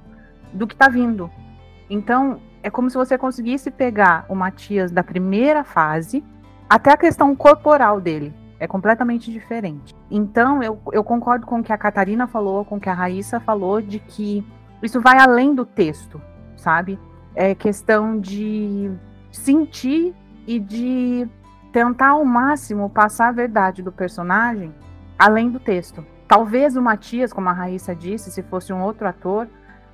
do 0.52 0.66
que 0.66 0.74
está 0.74 0.88
vindo. 0.88 1.30
Então, 1.90 2.40
é 2.62 2.70
como 2.70 2.90
se 2.90 2.96
você 2.96 3.16
conseguisse 3.16 3.70
pegar 3.70 4.26
o 4.28 4.34
Matias 4.34 4.90
da 4.90 5.02
primeira 5.02 5.64
fase 5.64 6.24
até 6.68 6.92
a 6.92 6.96
questão 6.96 7.34
corporal 7.34 8.00
dele. 8.00 8.34
É 8.60 8.66
completamente 8.66 9.30
diferente. 9.30 9.94
Então, 10.10 10.62
eu, 10.62 10.80
eu 10.92 11.04
concordo 11.04 11.46
com 11.46 11.60
o 11.60 11.62
que 11.62 11.72
a 11.72 11.78
Catarina 11.78 12.26
falou, 12.26 12.64
com 12.64 12.76
o 12.76 12.80
que 12.80 12.88
a 12.88 12.94
Raíssa 12.94 13.38
falou, 13.38 13.80
de 13.80 14.00
que 14.00 14.44
isso 14.82 15.00
vai 15.00 15.18
além 15.18 15.54
do 15.54 15.64
texto, 15.64 16.20
sabe? 16.56 16.98
É 17.34 17.54
questão 17.54 18.18
de 18.18 18.90
sentir 19.30 20.14
e 20.46 20.58
de 20.58 21.28
tentar 21.72 22.08
ao 22.08 22.24
máximo 22.24 22.90
passar 22.90 23.28
a 23.28 23.32
verdade 23.32 23.82
do 23.82 23.92
personagem 23.92 24.74
além 25.18 25.50
do 25.50 25.60
texto. 25.60 26.04
Talvez 26.28 26.76
o 26.76 26.82
Matias, 26.82 27.32
como 27.32 27.48
a 27.48 27.52
Raíssa 27.52 27.94
disse, 27.94 28.30
se 28.30 28.42
fosse 28.42 28.70
um 28.70 28.82
outro 28.82 29.08
ator, 29.08 29.48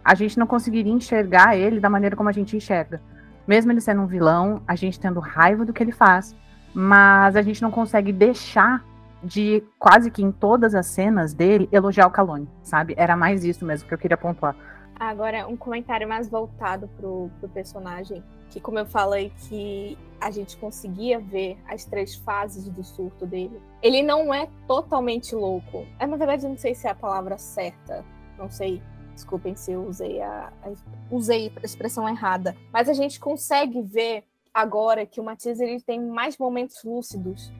a 0.04 0.14
gente 0.16 0.36
não 0.36 0.48
conseguiria 0.48 0.92
enxergar 0.92 1.56
ele 1.56 1.78
da 1.78 1.88
maneira 1.88 2.16
como 2.16 2.28
a 2.28 2.32
gente 2.32 2.56
enxerga. 2.56 3.00
Mesmo 3.46 3.70
ele 3.70 3.80
sendo 3.80 4.02
um 4.02 4.06
vilão, 4.06 4.60
a 4.66 4.74
gente 4.74 4.98
tendo 4.98 5.20
raiva 5.20 5.64
do 5.64 5.72
que 5.72 5.80
ele 5.80 5.92
faz, 5.92 6.34
mas 6.74 7.36
a 7.36 7.42
gente 7.42 7.62
não 7.62 7.70
consegue 7.70 8.12
deixar 8.12 8.84
de, 9.22 9.62
quase 9.78 10.10
que 10.10 10.22
em 10.22 10.32
todas 10.32 10.74
as 10.74 10.86
cenas 10.86 11.32
dele, 11.32 11.68
elogiar 11.70 12.06
o 12.06 12.10
Calone, 12.10 12.48
sabe? 12.62 12.94
Era 12.96 13.16
mais 13.16 13.44
isso 13.44 13.64
mesmo 13.64 13.86
que 13.86 13.94
eu 13.94 13.98
queria 13.98 14.16
pontuar. 14.16 14.56
Agora, 14.98 15.46
um 15.48 15.56
comentário 15.56 16.08
mais 16.08 16.28
voltado 16.28 16.88
pro, 16.96 17.30
pro 17.40 17.48
personagem, 17.48 18.22
que 18.50 18.60
como 18.60 18.78
eu 18.78 18.86
falei 18.86 19.32
que 19.48 19.98
a 20.20 20.30
gente 20.30 20.56
conseguia 20.56 21.18
ver 21.18 21.58
as 21.68 21.84
três 21.84 22.14
fases 22.14 22.68
do 22.68 22.82
surto 22.82 23.26
dele. 23.26 23.60
Ele 23.82 24.02
não 24.02 24.32
é 24.32 24.48
totalmente 24.66 25.34
louco. 25.34 25.86
É, 25.98 26.06
na 26.06 26.16
verdade, 26.16 26.48
não 26.48 26.56
sei 26.56 26.74
se 26.74 26.86
é 26.86 26.90
a 26.90 26.94
palavra 26.94 27.36
certa. 27.36 28.04
Não 28.38 28.48
sei. 28.48 28.80
Desculpem 29.14 29.54
se 29.54 29.72
eu 29.72 29.86
usei 29.86 30.20
a, 30.22 30.52
a 30.62 30.72
usei 31.10 31.52
a 31.62 31.66
expressão 31.66 32.08
errada. 32.08 32.56
Mas 32.72 32.88
a 32.88 32.94
gente 32.94 33.20
consegue 33.20 33.82
ver 33.82 34.24
agora 34.52 35.04
que 35.04 35.20
o 35.20 35.24
Matias 35.24 35.60
ele 35.60 35.80
tem 35.80 36.00
mais 36.00 36.38
momentos 36.38 36.82
lúcidos. 36.84 37.52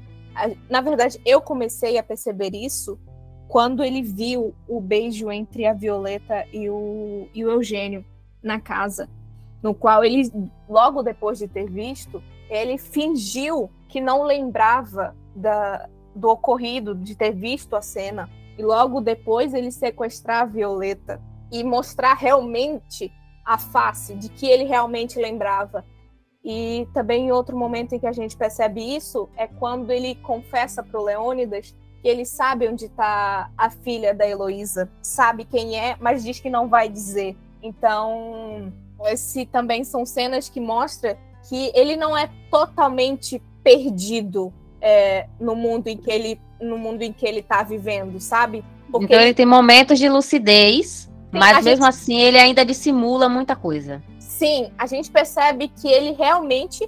Na 0.70 0.80
verdade, 0.80 1.20
eu 1.24 1.41
comecei 1.41 1.99
a 1.99 2.03
perceber 2.03 2.55
isso 2.55 2.99
quando 3.49 3.84
ele 3.84 4.03
viu 4.03 4.55
o 4.68 4.80
beijo 4.80 5.30
entre 5.30 5.66
a 5.66 5.72
Violeta 5.72 6.47
e 6.53 6.68
o, 6.68 7.28
e 7.34 7.45
o 7.45 7.51
Eugênio 7.51 8.05
na 8.42 8.61
casa, 8.61 9.09
no 9.62 9.74
qual 9.74 10.05
ele, 10.05 10.30
logo 10.68 11.03
depois 11.03 11.38
de 11.38 11.49
ter 11.49 11.70
visto, 11.70 12.22
ele 12.51 12.76
fingiu 12.78 13.70
que 13.88 14.01
não 14.01 14.22
lembrava 14.22 15.16
da, 15.34 15.88
do 16.14 16.28
ocorrido, 16.28 16.95
de 16.95 17.14
ter 17.14 17.32
visto 17.32 17.74
a 17.74 17.82
cena, 17.82 18.28
e 18.59 18.62
logo 18.62 19.01
depois 19.01 19.55
ele 19.55 19.70
sequestrar 19.70 20.42
a 20.42 20.47
Violeta 20.47 21.20
e 21.51 21.64
mostrar 21.64 22.14
realmente 22.14 23.12
a 23.45 23.59
face 23.59 24.14
de 24.14 24.28
que 24.28 24.47
ele 24.47 24.64
realmente 24.64 25.18
lembrava. 25.18 25.84
E 26.45 26.86
também 26.92 27.32
outro 27.32 27.57
momento 27.57 27.95
em 27.95 27.99
que 27.99 28.07
a 28.07 28.12
gente 28.12 28.36
percebe 28.36 28.80
isso 28.95 29.28
é 29.36 29.47
quando 29.47 29.90
ele 29.90 30.14
confessa 30.16 30.82
para 30.82 31.01
o 31.01 31.05
Leônidas 31.05 31.74
que 32.05 32.09
ele 32.11 32.26
sabe 32.26 32.68
onde 32.68 32.84
está 32.84 33.50
a 33.57 33.70
filha 33.70 34.12
da 34.12 34.28
Heloísa, 34.28 34.90
sabe 35.00 35.46
quem 35.46 35.80
é, 35.80 35.96
mas 35.98 36.22
diz 36.22 36.38
que 36.38 36.50
não 36.50 36.68
vai 36.68 36.86
dizer. 36.86 37.34
Então, 37.62 38.70
esse 39.07 39.46
também 39.46 39.84
são 39.84 40.05
cenas 40.05 40.50
que 40.50 40.61
mostram 40.61 41.16
que 41.48 41.72
ele 41.74 41.96
não 41.96 42.14
é 42.14 42.28
totalmente 42.50 43.40
perdido 43.62 44.52
é, 44.82 45.26
no 45.40 45.57
mundo 45.57 45.88
em 45.88 45.96
que 45.96 46.11
ele 46.11 46.38
no 46.61 46.76
mundo 46.76 47.00
em 47.00 47.11
que 47.11 47.26
ele 47.26 47.40
está 47.40 47.62
vivendo, 47.62 48.20
sabe? 48.20 48.62
Porque 48.90 49.07
então 49.07 49.16
ele, 49.16 49.28
ele 49.28 49.34
tem 49.34 49.46
momentos 49.46 49.98
de 49.98 50.07
lucidez, 50.07 50.86
Sim, 50.86 51.11
mas 51.32 51.64
mesmo 51.64 51.86
gente... 51.86 51.94
assim 51.94 52.20
ele 52.20 52.36
ainda 52.36 52.66
dissimula 52.66 53.30
muita 53.30 53.57
coisa. 53.57 54.02
Sim, 54.18 54.70
a 54.76 54.86
gente 54.86 55.11
percebe 55.11 55.68
que 55.68 55.88
ele 55.88 56.12
realmente 56.12 56.86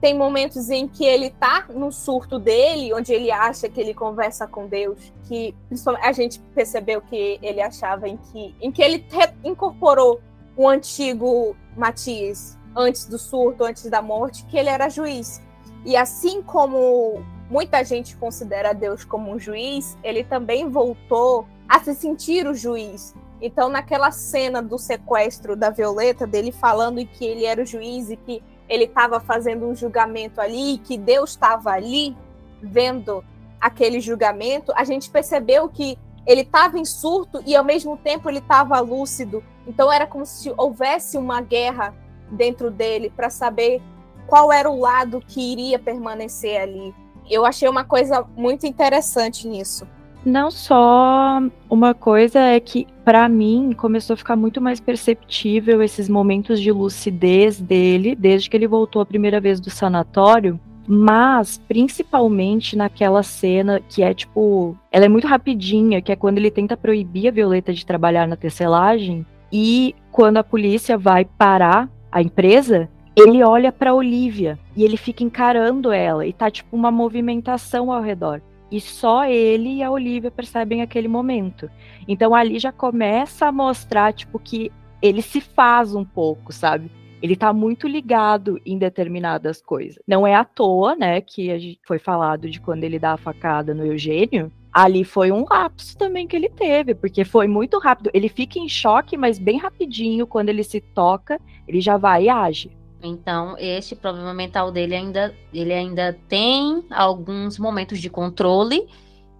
tem 0.00 0.16
momentos 0.16 0.70
em 0.70 0.86
que 0.86 1.04
ele 1.04 1.30
tá 1.30 1.66
no 1.70 1.90
surto 1.90 2.38
dele, 2.38 2.94
onde 2.94 3.12
ele 3.12 3.30
acha 3.30 3.68
que 3.68 3.80
ele 3.80 3.92
conversa 3.92 4.46
com 4.46 4.66
Deus, 4.66 5.12
que 5.24 5.54
a 6.00 6.12
gente 6.12 6.38
percebeu 6.54 7.00
que 7.00 7.38
ele 7.42 7.60
achava 7.60 8.08
em 8.08 8.16
que, 8.16 8.54
em 8.60 8.70
que 8.70 8.80
ele 8.80 9.04
incorporou 9.44 10.20
o 10.56 10.68
antigo 10.68 11.56
Matias 11.76 12.56
antes 12.76 13.06
do 13.06 13.18
surto, 13.18 13.64
antes 13.64 13.88
da 13.90 14.00
morte, 14.00 14.44
que 14.46 14.56
ele 14.56 14.68
era 14.68 14.88
juiz. 14.88 15.42
E 15.84 15.96
assim 15.96 16.42
como 16.42 17.24
muita 17.50 17.82
gente 17.82 18.16
considera 18.16 18.72
Deus 18.72 19.04
como 19.04 19.32
um 19.32 19.38
juiz, 19.38 19.96
ele 20.04 20.22
também 20.22 20.68
voltou 20.68 21.46
a 21.68 21.80
se 21.80 21.94
sentir 21.94 22.46
o 22.46 22.54
juiz. 22.54 23.14
Então, 23.40 23.68
naquela 23.68 24.10
cena 24.10 24.60
do 24.60 24.78
sequestro 24.78 25.54
da 25.54 25.70
Violeta, 25.70 26.26
dele 26.26 26.50
falando 26.50 27.04
que 27.06 27.24
ele 27.24 27.44
era 27.44 27.62
o 27.62 27.66
juiz 27.66 28.10
e 28.10 28.16
que 28.16 28.42
ele 28.68 28.84
estava 28.84 29.18
fazendo 29.20 29.66
um 29.66 29.74
julgamento 29.74 30.40
ali, 30.40 30.78
que 30.78 30.98
Deus 30.98 31.30
estava 31.30 31.70
ali 31.70 32.16
vendo 32.60 33.24
aquele 33.60 34.00
julgamento, 34.00 34.72
a 34.76 34.84
gente 34.84 35.10
percebeu 35.10 35.68
que 35.68 35.98
ele 36.26 36.42
estava 36.42 36.78
em 36.78 36.84
surto 36.84 37.42
e 37.46 37.56
ao 37.56 37.64
mesmo 37.64 37.96
tempo 37.96 38.28
ele 38.28 38.38
estava 38.38 38.78
lúcido. 38.80 39.42
Então 39.66 39.90
era 39.90 40.06
como 40.06 40.26
se 40.26 40.52
houvesse 40.56 41.16
uma 41.16 41.40
guerra 41.40 41.94
dentro 42.30 42.70
dele 42.70 43.10
para 43.14 43.30
saber 43.30 43.80
qual 44.26 44.52
era 44.52 44.68
o 44.68 44.78
lado 44.78 45.22
que 45.26 45.40
iria 45.40 45.78
permanecer 45.78 46.60
ali. 46.60 46.94
Eu 47.28 47.46
achei 47.46 47.68
uma 47.68 47.84
coisa 47.84 48.26
muito 48.36 48.66
interessante 48.66 49.48
nisso. 49.48 49.86
Não 50.24 50.50
só 50.50 51.40
uma 51.70 51.94
coisa 51.94 52.40
é 52.40 52.60
que 52.60 52.86
para 53.04 53.28
mim 53.28 53.72
começou 53.76 54.14
a 54.14 54.16
ficar 54.16 54.36
muito 54.36 54.60
mais 54.60 54.80
perceptível 54.80 55.82
esses 55.82 56.08
momentos 56.08 56.60
de 56.60 56.72
lucidez 56.72 57.60
dele 57.60 58.14
desde 58.14 58.50
que 58.50 58.56
ele 58.56 58.66
voltou 58.66 59.00
a 59.00 59.06
primeira 59.06 59.40
vez 59.40 59.60
do 59.60 59.70
sanatório, 59.70 60.60
mas 60.86 61.58
principalmente 61.68 62.76
naquela 62.76 63.22
cena 63.22 63.80
que 63.80 64.02
é 64.02 64.12
tipo, 64.12 64.76
ela 64.90 65.04
é 65.04 65.08
muito 65.08 65.26
rapidinha, 65.26 66.02
que 66.02 66.10
é 66.10 66.16
quando 66.16 66.38
ele 66.38 66.50
tenta 66.50 66.76
proibir 66.76 67.28
a 67.28 67.32
Violeta 67.32 67.72
de 67.72 67.86
trabalhar 67.86 68.26
na 68.26 68.36
tecelagem 68.36 69.24
E 69.52 69.94
quando 70.10 70.38
a 70.38 70.44
polícia 70.44 70.98
vai 70.98 71.24
parar 71.24 71.88
a 72.10 72.20
empresa, 72.20 72.88
ele 73.16 73.42
olha 73.42 73.72
para 73.72 73.94
Olivia 73.94 74.58
e 74.76 74.84
ele 74.84 74.96
fica 74.96 75.24
encarando 75.24 75.92
ela 75.92 76.26
e 76.26 76.32
tá 76.32 76.50
tipo 76.50 76.76
uma 76.76 76.90
movimentação 76.90 77.92
ao 77.92 78.02
redor. 78.02 78.40
E 78.70 78.80
só 78.80 79.24
ele 79.24 79.76
e 79.76 79.82
a 79.82 79.90
Olivia 79.90 80.30
percebem 80.30 80.82
aquele 80.82 81.08
momento. 81.08 81.70
Então 82.06 82.34
ali 82.34 82.58
já 82.58 82.70
começa 82.70 83.46
a 83.46 83.52
mostrar 83.52 84.12
tipo 84.12 84.38
que 84.38 84.70
ele 85.00 85.22
se 85.22 85.40
faz 85.40 85.94
um 85.94 86.04
pouco, 86.04 86.52
sabe? 86.52 86.90
Ele 87.20 87.34
tá 87.34 87.52
muito 87.52 87.88
ligado 87.88 88.60
em 88.64 88.78
determinadas 88.78 89.60
coisas. 89.60 90.00
Não 90.06 90.26
é 90.26 90.34
à 90.34 90.44
toa, 90.44 90.94
né, 90.94 91.20
que 91.20 91.78
foi 91.86 91.98
falado 91.98 92.48
de 92.48 92.60
quando 92.60 92.84
ele 92.84 92.98
dá 92.98 93.14
a 93.14 93.16
facada 93.16 93.74
no 93.74 93.84
Eugênio. 93.84 94.52
Ali 94.72 95.02
foi 95.02 95.32
um 95.32 95.44
lapso 95.48 95.96
também 95.96 96.28
que 96.28 96.36
ele 96.36 96.48
teve, 96.48 96.94
porque 96.94 97.24
foi 97.24 97.48
muito 97.48 97.78
rápido. 97.78 98.10
Ele 98.14 98.28
fica 98.28 98.58
em 98.58 98.68
choque, 98.68 99.16
mas 99.16 99.38
bem 99.38 99.58
rapidinho, 99.58 100.26
quando 100.26 100.50
ele 100.50 100.62
se 100.62 100.80
toca, 100.80 101.40
ele 101.66 101.80
já 101.80 101.96
vai 101.96 102.24
e 102.24 102.28
age. 102.28 102.77
Então, 103.02 103.56
este 103.58 103.94
problema 103.94 104.34
mental 104.34 104.72
dele 104.72 104.94
ainda, 104.94 105.34
ele 105.52 105.72
ainda 105.72 106.18
tem 106.28 106.84
alguns 106.90 107.58
momentos 107.58 108.00
de 108.00 108.10
controle 108.10 108.86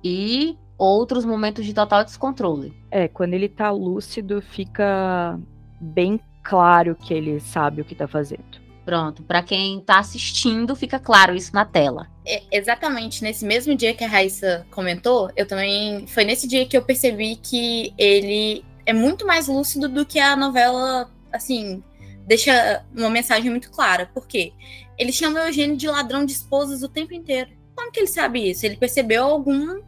e 0.02 0.56
outros 0.76 1.24
momentos 1.24 1.64
de 1.64 1.74
total 1.74 2.04
descontrole. 2.04 2.72
É, 2.90 3.08
quando 3.08 3.34
ele 3.34 3.48
tá 3.48 3.70
lúcido, 3.70 4.40
fica 4.40 5.38
bem 5.80 6.20
claro 6.42 6.94
que 6.94 7.12
ele 7.12 7.40
sabe 7.40 7.82
o 7.82 7.84
que 7.84 7.94
tá 7.94 8.06
fazendo. 8.06 8.68
Pronto, 8.84 9.22
para 9.22 9.42
quem 9.42 9.80
tá 9.80 9.98
assistindo, 9.98 10.74
fica 10.74 10.98
claro 10.98 11.34
isso 11.34 11.54
na 11.54 11.64
tela. 11.64 12.08
É, 12.24 12.42
exatamente, 12.50 13.22
nesse 13.22 13.44
mesmo 13.44 13.74
dia 13.74 13.92
que 13.92 14.02
a 14.02 14.08
Raíssa 14.08 14.66
comentou, 14.70 15.30
eu 15.36 15.46
também. 15.46 16.06
Foi 16.06 16.24
nesse 16.24 16.48
dia 16.48 16.64
que 16.64 16.74
eu 16.74 16.82
percebi 16.82 17.36
que 17.36 17.92
ele 17.98 18.64
é 18.86 18.94
muito 18.94 19.26
mais 19.26 19.46
lúcido 19.46 19.90
do 19.90 20.06
que 20.06 20.18
a 20.18 20.34
novela, 20.34 21.10
assim, 21.30 21.82
deixa 22.28 22.84
uma 22.94 23.08
mensagem 23.10 23.50
muito 23.50 23.70
clara. 23.70 24.08
Por 24.12 24.28
quê? 24.28 24.52
Ele 24.98 25.12
chama 25.12 25.40
o 25.40 25.44
Eugênio 25.44 25.76
de 25.76 25.88
ladrão 25.88 26.24
de 26.24 26.32
esposas 26.32 26.82
o 26.82 26.88
tempo 26.88 27.14
inteiro. 27.14 27.50
Como 27.74 27.90
que 27.90 28.00
ele 28.00 28.06
sabe 28.06 28.50
isso? 28.50 28.66
Ele 28.66 28.76
percebeu 28.76 29.24
algum, 29.24 29.80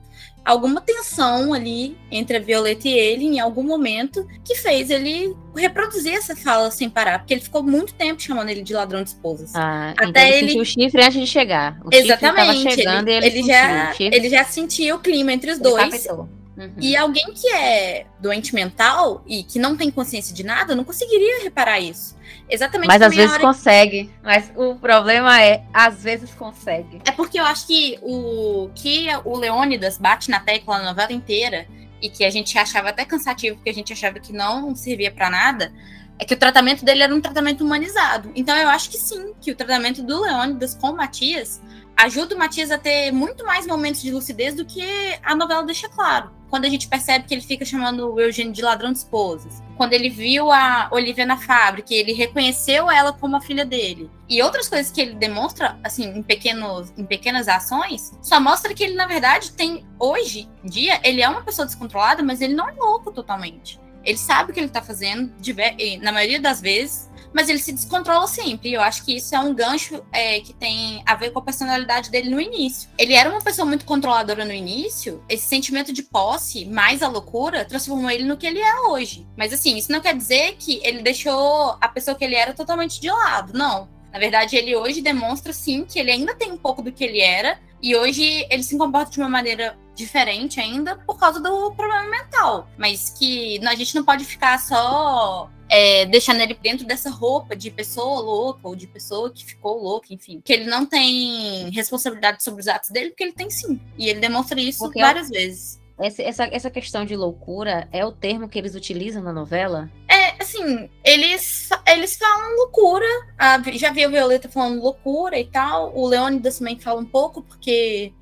alguma 0.44 0.80
tensão 0.80 1.52
ali 1.52 1.98
entre 2.10 2.36
a 2.36 2.40
Violeta 2.40 2.88
e 2.88 2.92
ele 2.92 3.24
em 3.24 3.40
algum 3.40 3.64
momento 3.64 4.26
que 4.44 4.54
fez 4.54 4.88
ele 4.90 5.36
reproduzir 5.54 6.14
essa 6.14 6.34
fala 6.34 6.70
sem 6.70 6.88
parar, 6.88 7.18
porque 7.18 7.34
ele 7.34 7.40
ficou 7.40 7.62
muito 7.62 7.92
tempo 7.94 8.22
chamando 8.22 8.48
ele 8.48 8.62
de 8.62 8.72
ladrão 8.72 9.02
de 9.02 9.10
esposas. 9.10 9.52
Ah, 9.54 9.90
Até 9.98 10.08
então 10.08 10.22
ele, 10.22 10.36
ele 10.36 10.46
sentiu 10.48 10.62
o 10.62 10.64
chifre 10.64 11.02
antes 11.02 11.20
de 11.20 11.26
chegar. 11.26 11.78
O 11.84 11.88
Exatamente. 11.92 12.74
chegando 12.74 13.08
ele, 13.08 13.26
ele, 13.26 13.38
ele 13.40 13.46
já, 13.46 13.94
ele 13.98 14.28
já 14.30 14.44
sentiu 14.44 14.96
o 14.96 14.98
clima 15.00 15.32
entre 15.32 15.50
os 15.50 15.58
dois. 15.58 16.06
captou. 16.06 16.39
Uhum. 16.60 16.74
E 16.78 16.94
alguém 16.94 17.32
que 17.32 17.48
é 17.48 18.06
doente 18.18 18.54
mental 18.54 19.24
e 19.26 19.42
que 19.42 19.58
não 19.58 19.74
tem 19.74 19.90
consciência 19.90 20.34
de 20.34 20.44
nada 20.44 20.74
não 20.74 20.84
conseguiria 20.84 21.42
reparar 21.42 21.80
isso. 21.80 22.14
Exatamente. 22.50 22.88
Mas 22.88 23.00
às 23.00 23.14
vezes 23.14 23.32
hora- 23.32 23.40
consegue. 23.40 24.10
Mas 24.22 24.52
o 24.54 24.74
problema 24.74 25.40
é, 25.42 25.64
às 25.72 26.02
vezes 26.02 26.34
consegue. 26.34 27.00
É 27.06 27.12
porque 27.12 27.40
eu 27.40 27.44
acho 27.46 27.66
que 27.66 27.98
o 28.02 28.70
que 28.74 29.06
o 29.24 29.38
Leônidas 29.38 29.96
bate 29.96 30.30
na 30.30 30.38
tecla 30.40 30.76
a 30.76 30.82
novela 30.82 31.12
inteira 31.12 31.66
e 32.02 32.10
que 32.10 32.24
a 32.24 32.30
gente 32.30 32.58
achava 32.58 32.90
até 32.90 33.06
cansativo, 33.06 33.56
porque 33.56 33.70
a 33.70 33.74
gente 33.74 33.92
achava 33.92 34.20
que 34.20 34.32
não 34.32 34.74
servia 34.76 35.10
pra 35.10 35.30
nada, 35.30 35.72
é 36.18 36.24
que 36.26 36.34
o 36.34 36.36
tratamento 36.36 36.84
dele 36.84 37.02
era 37.02 37.14
um 37.14 37.20
tratamento 37.22 37.64
humanizado. 37.64 38.30
Então 38.34 38.54
eu 38.56 38.68
acho 38.68 38.90
que 38.90 38.98
sim, 38.98 39.32
que 39.40 39.50
o 39.50 39.56
tratamento 39.56 40.02
do 40.02 40.20
Leônidas 40.20 40.74
com 40.74 40.90
o 40.90 40.96
Matias 40.96 41.60
ajuda 42.00 42.34
o 42.34 42.38
Matias 42.38 42.70
a 42.70 42.78
ter 42.78 43.12
muito 43.12 43.44
mais 43.44 43.66
momentos 43.66 44.00
de 44.00 44.10
lucidez 44.10 44.54
do 44.54 44.64
que 44.64 44.82
a 45.22 45.36
novela 45.36 45.62
deixa 45.62 45.88
claro. 45.88 46.30
Quando 46.48 46.64
a 46.64 46.68
gente 46.68 46.88
percebe 46.88 47.26
que 47.26 47.34
ele 47.34 47.42
fica 47.42 47.64
chamando 47.64 48.12
o 48.12 48.20
Eugênio 48.20 48.52
de 48.52 48.62
ladrão 48.62 48.90
de 48.90 48.98
esposas. 48.98 49.62
Quando 49.76 49.92
ele 49.92 50.08
viu 50.08 50.50
a 50.50 50.88
Olivia 50.90 51.24
na 51.24 51.36
fábrica, 51.36 51.94
ele 51.94 52.12
reconheceu 52.12 52.90
ela 52.90 53.12
como 53.12 53.36
a 53.36 53.40
filha 53.40 53.64
dele. 53.64 54.10
E 54.28 54.42
outras 54.42 54.68
coisas 54.68 54.90
que 54.90 55.00
ele 55.00 55.14
demonstra, 55.14 55.78
assim, 55.84 56.08
em, 56.08 56.22
pequenos, 56.22 56.92
em 56.96 57.04
pequenas 57.04 57.46
ações, 57.46 58.12
só 58.20 58.40
mostra 58.40 58.74
que 58.74 58.82
ele, 58.82 58.94
na 58.94 59.06
verdade, 59.06 59.52
tem. 59.52 59.86
Hoje 59.98 60.48
em 60.64 60.68
dia, 60.68 61.00
ele 61.04 61.22
é 61.22 61.28
uma 61.28 61.42
pessoa 61.42 61.66
descontrolada, 61.66 62.22
mas 62.22 62.40
ele 62.40 62.54
não 62.54 62.68
é 62.68 62.72
louco 62.72 63.12
totalmente. 63.12 63.78
Ele 64.02 64.18
sabe 64.18 64.50
o 64.50 64.54
que 64.54 64.58
ele 64.58 64.68
tá 64.70 64.82
fazendo, 64.82 65.32
e, 65.78 65.98
na 65.98 66.10
maioria 66.10 66.40
das 66.40 66.60
vezes, 66.60 67.09
mas 67.32 67.48
ele 67.48 67.58
se 67.58 67.72
descontrola 67.72 68.26
sempre. 68.26 68.70
E 68.70 68.74
eu 68.74 68.80
acho 68.80 69.04
que 69.04 69.16
isso 69.16 69.34
é 69.34 69.40
um 69.40 69.54
gancho 69.54 70.02
é, 70.12 70.40
que 70.40 70.52
tem 70.52 71.02
a 71.06 71.14
ver 71.14 71.30
com 71.30 71.38
a 71.38 71.42
personalidade 71.42 72.10
dele 72.10 72.30
no 72.30 72.40
início. 72.40 72.88
Ele 72.98 73.14
era 73.14 73.30
uma 73.30 73.40
pessoa 73.40 73.66
muito 73.66 73.84
controladora 73.84 74.44
no 74.44 74.52
início, 74.52 75.22
esse 75.28 75.46
sentimento 75.46 75.92
de 75.92 76.02
posse, 76.02 76.64
mais 76.66 77.02
a 77.02 77.08
loucura, 77.08 77.64
transformou 77.64 78.10
ele 78.10 78.24
no 78.24 78.36
que 78.36 78.46
ele 78.46 78.60
é 78.60 78.80
hoje. 78.88 79.26
Mas 79.36 79.52
assim, 79.52 79.76
isso 79.76 79.92
não 79.92 80.00
quer 80.00 80.16
dizer 80.16 80.56
que 80.58 80.80
ele 80.84 81.02
deixou 81.02 81.76
a 81.80 81.88
pessoa 81.88 82.16
que 82.16 82.24
ele 82.24 82.34
era 82.34 82.52
totalmente 82.52 83.00
de 83.00 83.10
lado. 83.10 83.52
Não. 83.52 83.88
Na 84.12 84.18
verdade, 84.18 84.56
ele 84.56 84.74
hoje 84.74 85.00
demonstra 85.00 85.52
sim 85.52 85.84
que 85.84 85.98
ele 85.98 86.10
ainda 86.10 86.34
tem 86.34 86.50
um 86.50 86.56
pouco 86.56 86.82
do 86.82 86.90
que 86.90 87.04
ele 87.04 87.20
era. 87.20 87.58
E 87.82 87.96
hoje 87.96 88.46
ele 88.50 88.62
se 88.62 88.76
comporta 88.76 89.10
de 89.10 89.20
uma 89.20 89.28
maneira 89.28 89.78
diferente 89.94 90.60
ainda 90.60 90.96
por 90.96 91.18
causa 91.18 91.40
do 91.40 91.72
problema 91.72 92.10
mental. 92.10 92.68
Mas 92.76 93.10
que 93.10 93.60
a 93.64 93.74
gente 93.74 93.94
não 93.94 94.04
pode 94.04 94.24
ficar 94.24 94.58
só 94.58 95.48
é, 95.70 96.04
deixando 96.06 96.40
ele 96.40 96.54
dentro 96.54 96.84
dessa 96.84 97.08
roupa 97.08 97.54
de 97.54 97.70
pessoa 97.70 98.20
louca 98.20 98.60
ou 98.66 98.74
de 98.74 98.86
pessoa 98.88 99.30
que 99.30 99.44
ficou 99.44 99.80
louca, 99.80 100.12
enfim. 100.12 100.40
Que 100.44 100.52
ele 100.52 100.64
não 100.66 100.84
tem 100.84 101.70
responsabilidade 101.70 102.42
sobre 102.42 102.60
os 102.60 102.68
atos 102.68 102.90
dele, 102.90 103.10
porque 103.10 103.22
ele 103.22 103.32
tem 103.32 103.48
sim. 103.48 103.80
E 103.96 104.08
ele 104.08 104.18
demonstra 104.18 104.60
isso 104.60 104.80
Porque 104.80 105.00
várias 105.00 105.28
vezes. 105.30 105.80
Esse- 106.02 106.22
essa, 106.22 106.44
essa 106.46 106.70
questão 106.70 107.04
de 107.04 107.14
loucura 107.14 107.86
é 107.92 108.04
o 108.04 108.10
termo 108.10 108.48
que 108.48 108.58
eles 108.58 108.74
utilizam 108.74 109.22
na 109.22 109.32
novela? 109.32 109.88
É, 110.08 110.42
assim, 110.42 110.88
eles, 111.04 111.68
eles 111.86 112.16
falam 112.16 112.56
loucura. 112.56 113.06
A 113.38 113.60
já 113.74 113.92
vi 113.92 114.02
a 114.04 114.08
Violeta 114.08 114.48
falando 114.48 114.82
loucura 114.82 115.38
e 115.38 115.44
tal. 115.46 115.94
O 115.96 116.06
Leônidas 116.06 116.58
também 116.58 116.80
fala 116.80 117.00
um 117.00 117.04
pouco, 117.06 117.42
porque 117.42 118.12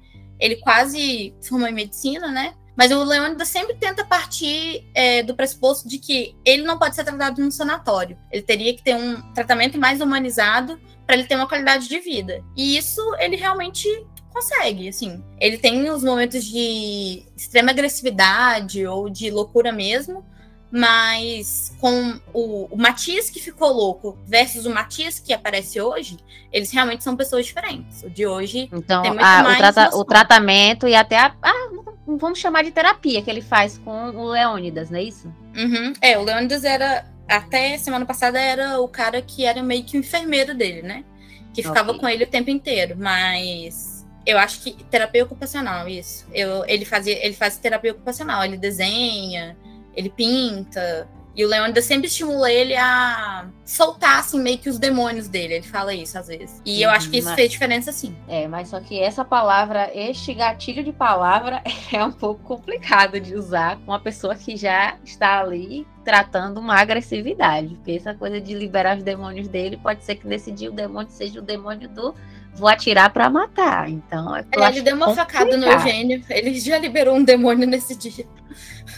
ele 0.40 0.56
quase 0.56 1.32
se 1.40 1.48
formou 1.48 1.68
em 1.68 1.72
medicina, 1.72 2.28
né? 2.30 2.54
Mas 2.78 2.92
o 2.92 3.02
Leônidas 3.02 3.48
sempre 3.48 3.74
tenta 3.74 4.04
partir 4.04 4.88
é, 4.94 5.20
do 5.24 5.34
pressuposto 5.34 5.88
de 5.88 5.98
que 5.98 6.36
ele 6.44 6.62
não 6.62 6.78
pode 6.78 6.94
ser 6.94 7.02
tratado 7.02 7.42
num 7.42 7.50
sanatório. 7.50 8.16
Ele 8.30 8.42
teria 8.42 8.72
que 8.76 8.82
ter 8.84 8.94
um 8.94 9.20
tratamento 9.34 9.76
mais 9.76 10.00
humanizado 10.00 10.78
para 11.04 11.16
ele 11.16 11.24
ter 11.24 11.34
uma 11.34 11.48
qualidade 11.48 11.88
de 11.88 11.98
vida. 11.98 12.40
E 12.56 12.76
isso 12.78 13.02
ele 13.18 13.34
realmente 13.34 13.88
consegue, 14.32 14.88
assim. 14.88 15.20
Ele 15.40 15.58
tem 15.58 15.90
os 15.90 16.04
momentos 16.04 16.44
de 16.44 17.24
extrema 17.36 17.72
agressividade 17.72 18.86
ou 18.86 19.10
de 19.10 19.28
loucura 19.28 19.72
mesmo, 19.72 20.24
mas 20.70 21.74
com 21.80 22.20
o, 22.32 22.68
o 22.72 22.76
Matias 22.76 23.28
que 23.28 23.40
ficou 23.40 23.72
louco 23.72 24.16
versus 24.26 24.66
o 24.66 24.70
Matias 24.70 25.18
que 25.18 25.32
aparece 25.32 25.80
hoje, 25.80 26.16
eles 26.52 26.70
realmente 26.70 27.02
são 27.02 27.16
pessoas 27.16 27.46
diferentes. 27.46 28.02
O 28.04 28.10
de 28.10 28.24
hoje 28.26 28.68
Então, 28.72 29.02
Tem 29.02 29.10
muito 29.10 29.24
a- 29.24 29.40
o, 29.40 29.44
mais 29.44 29.58
trata- 29.58 29.84
noção. 29.86 30.00
o 30.00 30.04
tratamento 30.04 30.86
e 30.86 30.94
até 30.94 31.18
a. 31.18 31.34
Ah, 31.42 31.68
vamos 32.16 32.38
chamar 32.38 32.64
de 32.64 32.70
terapia 32.70 33.20
que 33.22 33.30
ele 33.30 33.42
faz 33.42 33.78
com 33.78 34.10
o 34.10 34.30
Leônidas, 34.30 34.90
não 34.90 34.98
é 34.98 35.02
isso? 35.02 35.32
Uhum. 35.56 35.92
É, 36.00 36.18
o 36.18 36.22
Leônidas 36.22 36.64
era, 36.64 37.06
até 37.28 37.76
semana 37.76 38.06
passada, 38.06 38.40
era 38.40 38.80
o 38.80 38.88
cara 38.88 39.20
que 39.20 39.44
era 39.44 39.62
meio 39.62 39.84
que 39.84 39.96
o 39.96 40.00
enfermeiro 40.00 40.54
dele, 40.54 40.82
né? 40.82 41.04
Que 41.52 41.62
ficava 41.62 41.90
Ok. 41.90 42.00
com 42.00 42.08
ele 42.08 42.24
o 42.24 42.26
tempo 42.28 42.50
inteiro. 42.50 42.96
Mas 42.98 44.06
eu 44.24 44.38
acho 44.38 44.60
que 44.62 44.72
terapia 44.84 45.24
ocupacional, 45.24 45.88
isso. 45.88 46.26
Eu, 46.32 46.64
ele, 46.66 46.84
fazia, 46.84 47.24
ele 47.24 47.34
faz 47.34 47.58
terapia 47.58 47.92
ocupacional, 47.92 48.44
ele 48.44 48.56
desenha, 48.56 49.56
ele 49.94 50.08
pinta. 50.08 51.08
E 51.38 51.44
o 51.44 51.48
Leônidas 51.48 51.84
sempre 51.84 52.08
estimula 52.08 52.50
ele 52.50 52.74
a 52.74 53.46
soltar, 53.64 54.18
assim, 54.18 54.40
meio 54.42 54.58
que 54.58 54.68
os 54.68 54.76
demônios 54.76 55.28
dele. 55.28 55.54
Ele 55.54 55.62
fala 55.66 55.94
isso 55.94 56.18
às 56.18 56.26
vezes. 56.26 56.60
E 56.66 56.82
eu 56.82 56.88
Uhum, 56.90 56.96
acho 56.96 57.08
que 57.10 57.18
isso 57.18 57.28
mas- 57.28 57.36
fez 57.36 57.50
diferença, 57.52 57.92
sim. 57.92 58.12
É, 58.26 58.48
mas 58.48 58.66
só 58.70 58.80
que 58.80 59.00
essa 59.00 59.24
palavra, 59.24 59.88
este 59.94 60.34
gatilho 60.34 60.82
de 60.82 60.90
palavra 60.92 61.62
é 61.94 62.04
um 62.04 62.10
pouco 62.10 62.42
complicado 62.42 63.20
de 63.20 63.36
usar 63.36 63.76
com 63.76 63.92
uma 63.92 64.00
pessoa 64.00 64.34
que 64.34 64.56
já 64.56 64.96
está 65.04 65.38
ali 65.40 65.86
tratando 66.04 66.58
uma 66.58 66.74
agressividade. 66.74 67.68
Porque 67.76 67.92
essa 67.92 68.12
coisa 68.14 68.40
de 68.40 68.52
liberar 68.52 68.96
os 68.96 69.04
demônios 69.04 69.46
dele, 69.46 69.76
pode 69.76 70.04
ser 70.04 70.16
que 70.16 70.26
nesse 70.26 70.50
dia 70.50 70.68
o 70.70 70.74
demônio 70.74 71.08
seja 71.12 71.38
o 71.38 71.42
demônio 71.42 71.88
do 71.88 72.16
vou 72.56 72.68
atirar 72.68 73.12
pra 73.12 73.30
matar. 73.30 73.88
Então, 73.88 74.34
é 74.34 74.44
ele 74.66 74.82
deu 74.82 74.96
uma 74.96 75.14
facada 75.14 75.44
no 75.56 75.62
complicado. 75.62 75.86
Eugênio. 75.86 76.24
Ele 76.28 76.58
já 76.58 76.76
liberou 76.78 77.14
um 77.14 77.22
demônio 77.22 77.64
nesse 77.68 77.94
dia. 77.96 78.26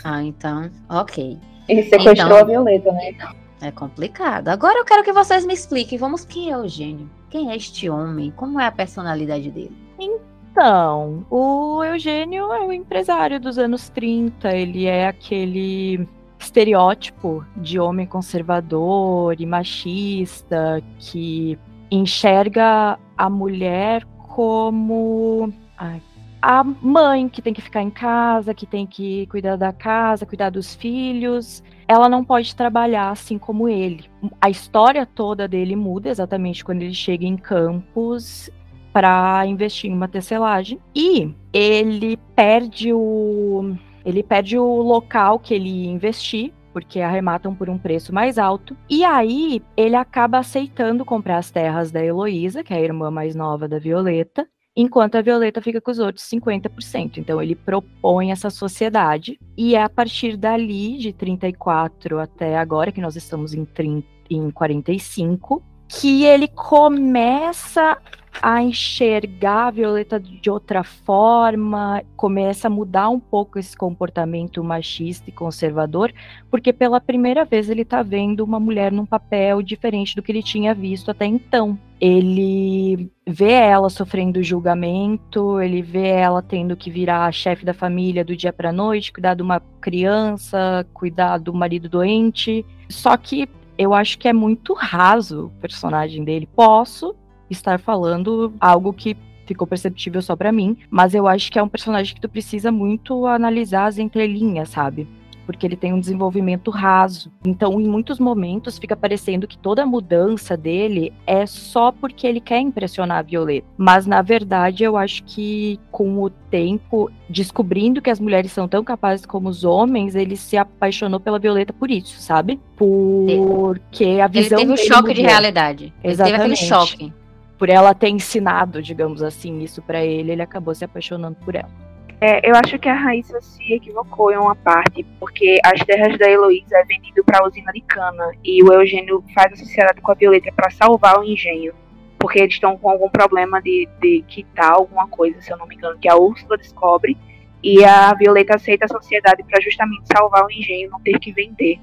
Ah, 0.03 0.23
então, 0.23 0.71
ok. 0.89 1.39
Ele 1.71 1.83
sequestrou 1.85 2.13
Então- 2.27 2.37
a 2.39 2.45
Violeta, 2.45 2.93
né? 2.93 3.15
É 3.63 3.71
complicado. 3.71 4.49
Agora 4.49 4.79
eu 4.79 4.85
quero 4.85 5.05
que 5.05 5.13
vocês 5.13 5.45
me 5.45 5.53
expliquem. 5.53 5.99
Vamos, 5.99 6.25
quem 6.25 6.51
é 6.51 6.57
o 6.57 6.63
Eugênio? 6.65 7.11
Quem 7.29 7.51
é 7.51 7.57
este 7.57 7.91
homem? 7.91 8.33
Como 8.35 8.59
é 8.59 8.67
a 8.67 8.73
personalidade 8.73 9.51
dele? 9.51 9.77
Então, 9.99 11.25
o 11.31 11.85
Eugênio 11.85 12.53
é 12.53 12.61
o 12.61 12.73
empresário 12.73 13.39
dos 13.39 13.59
anos 13.59 13.89
30, 13.91 14.51
ele 14.57 14.87
é 14.87 15.07
aquele 15.07 16.09
estereótipo 16.39 17.45
de 17.57 17.79
homem 17.79 18.07
conservador 18.07 19.39
e 19.39 19.45
machista 19.45 20.83
que 20.99 21.59
enxerga 21.91 22.99
a 23.17 23.29
mulher 23.31 24.05
como. 24.29 25.53
Ai, 25.77 26.01
a 26.43 26.65
mãe 26.65 27.29
que 27.29 27.43
tem 27.43 27.53
que 27.53 27.61
ficar 27.61 27.83
em 27.83 27.91
casa, 27.91 28.55
que 28.55 28.67
tem 28.67 28.87
que 28.87 29.27
cuidar 29.27 29.57
da 29.57 29.73
casa, 29.73 30.27
cuidar 30.27 30.51
dos 30.51 30.75
filhos. 30.75 31.63
Ela 31.87 32.09
não 32.09 32.25
pode 32.25 32.55
trabalhar 32.55 33.11
assim 33.11 33.39
como 33.39 33.69
ele. 33.69 34.05
A 34.41 34.49
história 34.49 35.05
toda 35.05 35.47
dele 35.47 35.77
muda 35.77 36.09
exatamente 36.09 36.65
quando 36.65 36.83
ele 36.83 36.95
chega 36.95 37.25
em 37.25 37.37
Campos 37.37 38.51
para 38.93 39.47
investir 39.47 39.91
em 39.91 39.95
uma 39.95 40.09
tecelagem 40.09 40.81
e 40.95 41.33
ele 41.53 42.17
perde 42.35 42.93
o 42.93 43.77
ele 44.05 44.23
perde 44.23 44.59
o 44.59 44.83
local 44.83 45.39
que 45.39 45.55
ele 45.55 45.87
investir 45.87 46.53
porque 46.73 47.01
arrematam 47.01 47.55
por 47.55 47.69
um 47.69 47.77
preço 47.77 48.15
mais 48.15 48.39
alto. 48.39 48.77
E 48.89 49.05
aí 49.05 49.63
ele 49.77 49.97
acaba 49.97 50.39
aceitando 50.39 51.05
comprar 51.05 51.39
as 51.39 51.51
terras 51.51 51.91
da 51.91 52.05
Heloísa, 52.05 52.63
que 52.63 52.73
é 52.73 52.77
a 52.77 52.81
irmã 52.81 53.11
mais 53.11 53.35
nova 53.35 53.69
da 53.69 53.79
Violeta, 53.79 54.49
enquanto 54.77 55.17
a 55.17 55.23
Violeta 55.23 55.61
fica 55.61 55.81
com 55.81 55.91
os 55.91 55.99
outros 55.99 56.25
50%. 56.29 57.19
Então 57.19 57.43
ele 57.43 57.55
propõe 57.55 58.31
essa 58.31 58.51
sociedade 58.51 59.39
e 59.57 59.75
é 59.75 59.83
a 59.83 59.89
partir 59.89 60.37
dali, 60.37 60.99
de 60.99 61.13
34 61.13 62.19
até 62.19 62.59
agora, 62.59 62.93
que 62.93 63.01
nós 63.01 63.17
estamos 63.17 63.55
em, 63.55 63.65
30, 63.65 64.07
em 64.31 64.51
45, 64.51 65.63
que 65.89 66.25
ele 66.25 66.47
começa 66.49 67.99
a 68.41 68.63
enxergar 68.63 69.67
a 69.67 69.71
Violeta 69.71 70.21
de 70.21 70.49
outra 70.49 70.85
forma, 70.85 72.03
começa 72.17 72.69
a 72.69 72.71
mudar 72.71 73.09
um 73.09 73.19
pouco 73.19 73.59
esse 73.59 73.77
comportamento 73.77 74.63
machista 74.63 75.29
e 75.29 75.33
conservador, 75.33 76.13
porque 76.49 76.73
pela 76.73 77.01
primeira 77.01 77.45
vez 77.45 77.69
ele 77.69 77.83
está 77.83 78.03
vendo 78.03 78.45
uma 78.45 78.61
mulher 78.61 78.93
num 78.93 79.05
papel 79.05 79.61
diferente 79.63 80.15
do 80.15 80.23
que 80.23 80.31
ele 80.31 80.43
tinha 80.43 80.73
visto 80.73 81.11
até 81.11 81.27
então. 81.27 81.79
Ele 82.01 83.11
vê 83.27 83.53
ela 83.53 83.91
sofrendo 83.91 84.43
julgamento, 84.43 85.61
ele 85.61 85.83
vê 85.83 86.09
ela 86.09 86.41
tendo 86.41 86.77
que 86.77 86.91
virar 86.91 87.27
a 87.27 87.33
chefe 87.33 87.65
da 87.65 87.75
família 87.75 88.25
do 88.25 88.35
dia 88.35 88.53
para 88.53 88.73
noite, 88.73 89.13
cuidar 89.13 89.35
de 89.35 89.43
uma 89.43 89.61
criança, 89.81 90.87
cuidar 90.95 91.39
do 91.39 91.53
marido 91.53 91.89
doente. 91.89 92.65
Só 92.89 93.17
que 93.17 93.49
eu 93.77 93.93
acho 93.93 94.19
que 94.19 94.29
é 94.29 94.33
muito 94.33 94.73
raso 94.73 95.47
o 95.47 95.61
personagem 95.61 96.25
dele. 96.25 96.49
Posso 96.55 97.15
estar 97.51 97.79
falando 97.79 98.53
algo 98.61 98.93
que 98.93 99.17
ficou 99.47 99.67
perceptível 99.67 100.23
só 100.23 100.37
para 100.37 100.53
mim, 100.53 100.77
mas 100.89 101.15
eu 101.15 101.27
acho 101.27 101.51
que 101.51 101.59
é 101.59 101.63
um 101.63 101.69
personagem 101.69 102.15
que 102.15 102.21
tu 102.21 102.29
precisa 102.29 102.71
muito 102.71 103.27
analisar 103.27 103.87
as 103.87 103.99
entrelinhas, 103.99 104.69
sabe? 104.69 105.09
Porque 105.51 105.67
ele 105.67 105.77
tem 105.77 105.93
um 105.93 105.99
desenvolvimento 105.99 106.71
raso. 106.71 107.31
Então, 107.45 107.81
em 107.81 107.89
muitos 107.89 108.21
momentos, 108.21 108.79
fica 108.79 108.95
parecendo 108.95 109.49
que 109.49 109.59
toda 109.59 109.83
a 109.83 109.87
mudança 109.87 110.57
dele 110.57 111.13
é 111.27 111.45
só 111.45 111.91
porque 111.91 112.25
ele 112.25 112.41
quer 112.41 112.61
impressionar 112.61 113.19
a 113.19 113.23
Violeta. 113.23 113.67
Mas, 113.77 114.07
na 114.07 114.23
verdade, 114.23 114.85
eu 114.85 114.97
acho 114.97 115.25
que 115.25 115.81
com 115.91 116.23
o 116.23 116.31
tempo, 116.31 117.11
descobrindo 117.29 118.01
que 118.01 118.11
as 118.11 118.21
mulheres 118.21 118.53
são 118.53 118.69
tão 118.69 118.85
capazes 118.85 119.27
como 119.27 119.49
os 119.49 119.65
homens, 119.65 120.15
ele 120.15 120.37
se 120.37 120.57
apaixonou 120.57 121.19
pela 121.19 121.39
Violeta 121.39 121.73
por 121.73 121.91
isso, 121.91 122.21
sabe? 122.21 122.61
Porque 122.77 124.21
a 124.23 124.29
visão. 124.29 124.59
Ele 124.59 124.69
teve 124.69 124.73
um 124.73 124.77
choque 124.77 125.13
de 125.15 125.21
mudou. 125.21 125.31
realidade. 125.33 125.93
Ele 126.03 126.17
teve 126.17 126.23
aquele 126.33 126.53
Exatamente. 126.55 126.65
choque. 126.65 127.13
Por 127.59 127.69
ela 127.69 127.93
ter 127.93 128.09
ensinado, 128.09 128.81
digamos 128.81 129.21
assim, 129.21 129.61
isso 129.63 129.83
pra 129.83 130.03
ele, 130.03 130.31
ele 130.31 130.43
acabou 130.43 130.75
se 130.75 130.85
apaixonando 130.85 131.37
por 131.45 131.55
ela. 131.57 131.90
É, 132.21 132.49
eu 132.49 132.55
acho 132.55 132.79
que 132.79 132.89
a 132.89 132.95
Raíssa 132.95 133.41
se 133.41 133.73
equivocou 133.73 134.31
em 134.31 134.37
uma 134.37 134.55
parte, 134.55 135.07
porque 135.19 135.59
as 135.65 135.81
terras 135.85 136.19
da 136.19 136.29
Heloísa 136.29 136.77
é 136.77 136.85
vendido 136.85 137.25
para 137.25 137.43
a 137.43 137.49
usina 137.49 137.73
de 137.73 137.81
cana 137.81 138.33
e 138.45 138.63
o 138.63 138.73
Eugênio 138.73 139.25
faz 139.35 139.53
a 139.55 139.57
sociedade 139.57 140.03
com 140.03 140.13
a 140.13 140.15
Violeta 140.15 140.53
para 140.55 140.71
salvar 140.71 141.19
o 141.19 141.25
engenho, 141.25 141.73
porque 142.19 142.39
eles 142.39 142.55
estão 142.55 142.77
com 142.77 142.91
algum 142.91 143.09
problema 143.09 143.63
de, 143.63 143.89
de 144.03 144.23
quitar 144.29 144.73
alguma 144.73 145.09
coisa, 145.09 145.41
se 145.41 145.51
eu 145.51 145.57
não 145.57 145.67
me 145.67 145.77
engano, 145.77 145.99
que 145.99 146.11
a 146.11 146.17
Úrsula 146.17 146.59
descobre 146.59 147.17
e 147.63 147.83
a 147.85 148.13
Violeta 148.15 148.57
aceita 148.57 148.85
a 148.85 148.89
sociedade 148.89 149.43
para 149.43 149.61
justamente 149.63 150.03
salvar 150.13 150.45
o 150.45 150.51
engenho, 150.51 150.91
não 150.91 151.01
ter 151.01 151.19
que 151.19 151.33
vender. 151.33 151.79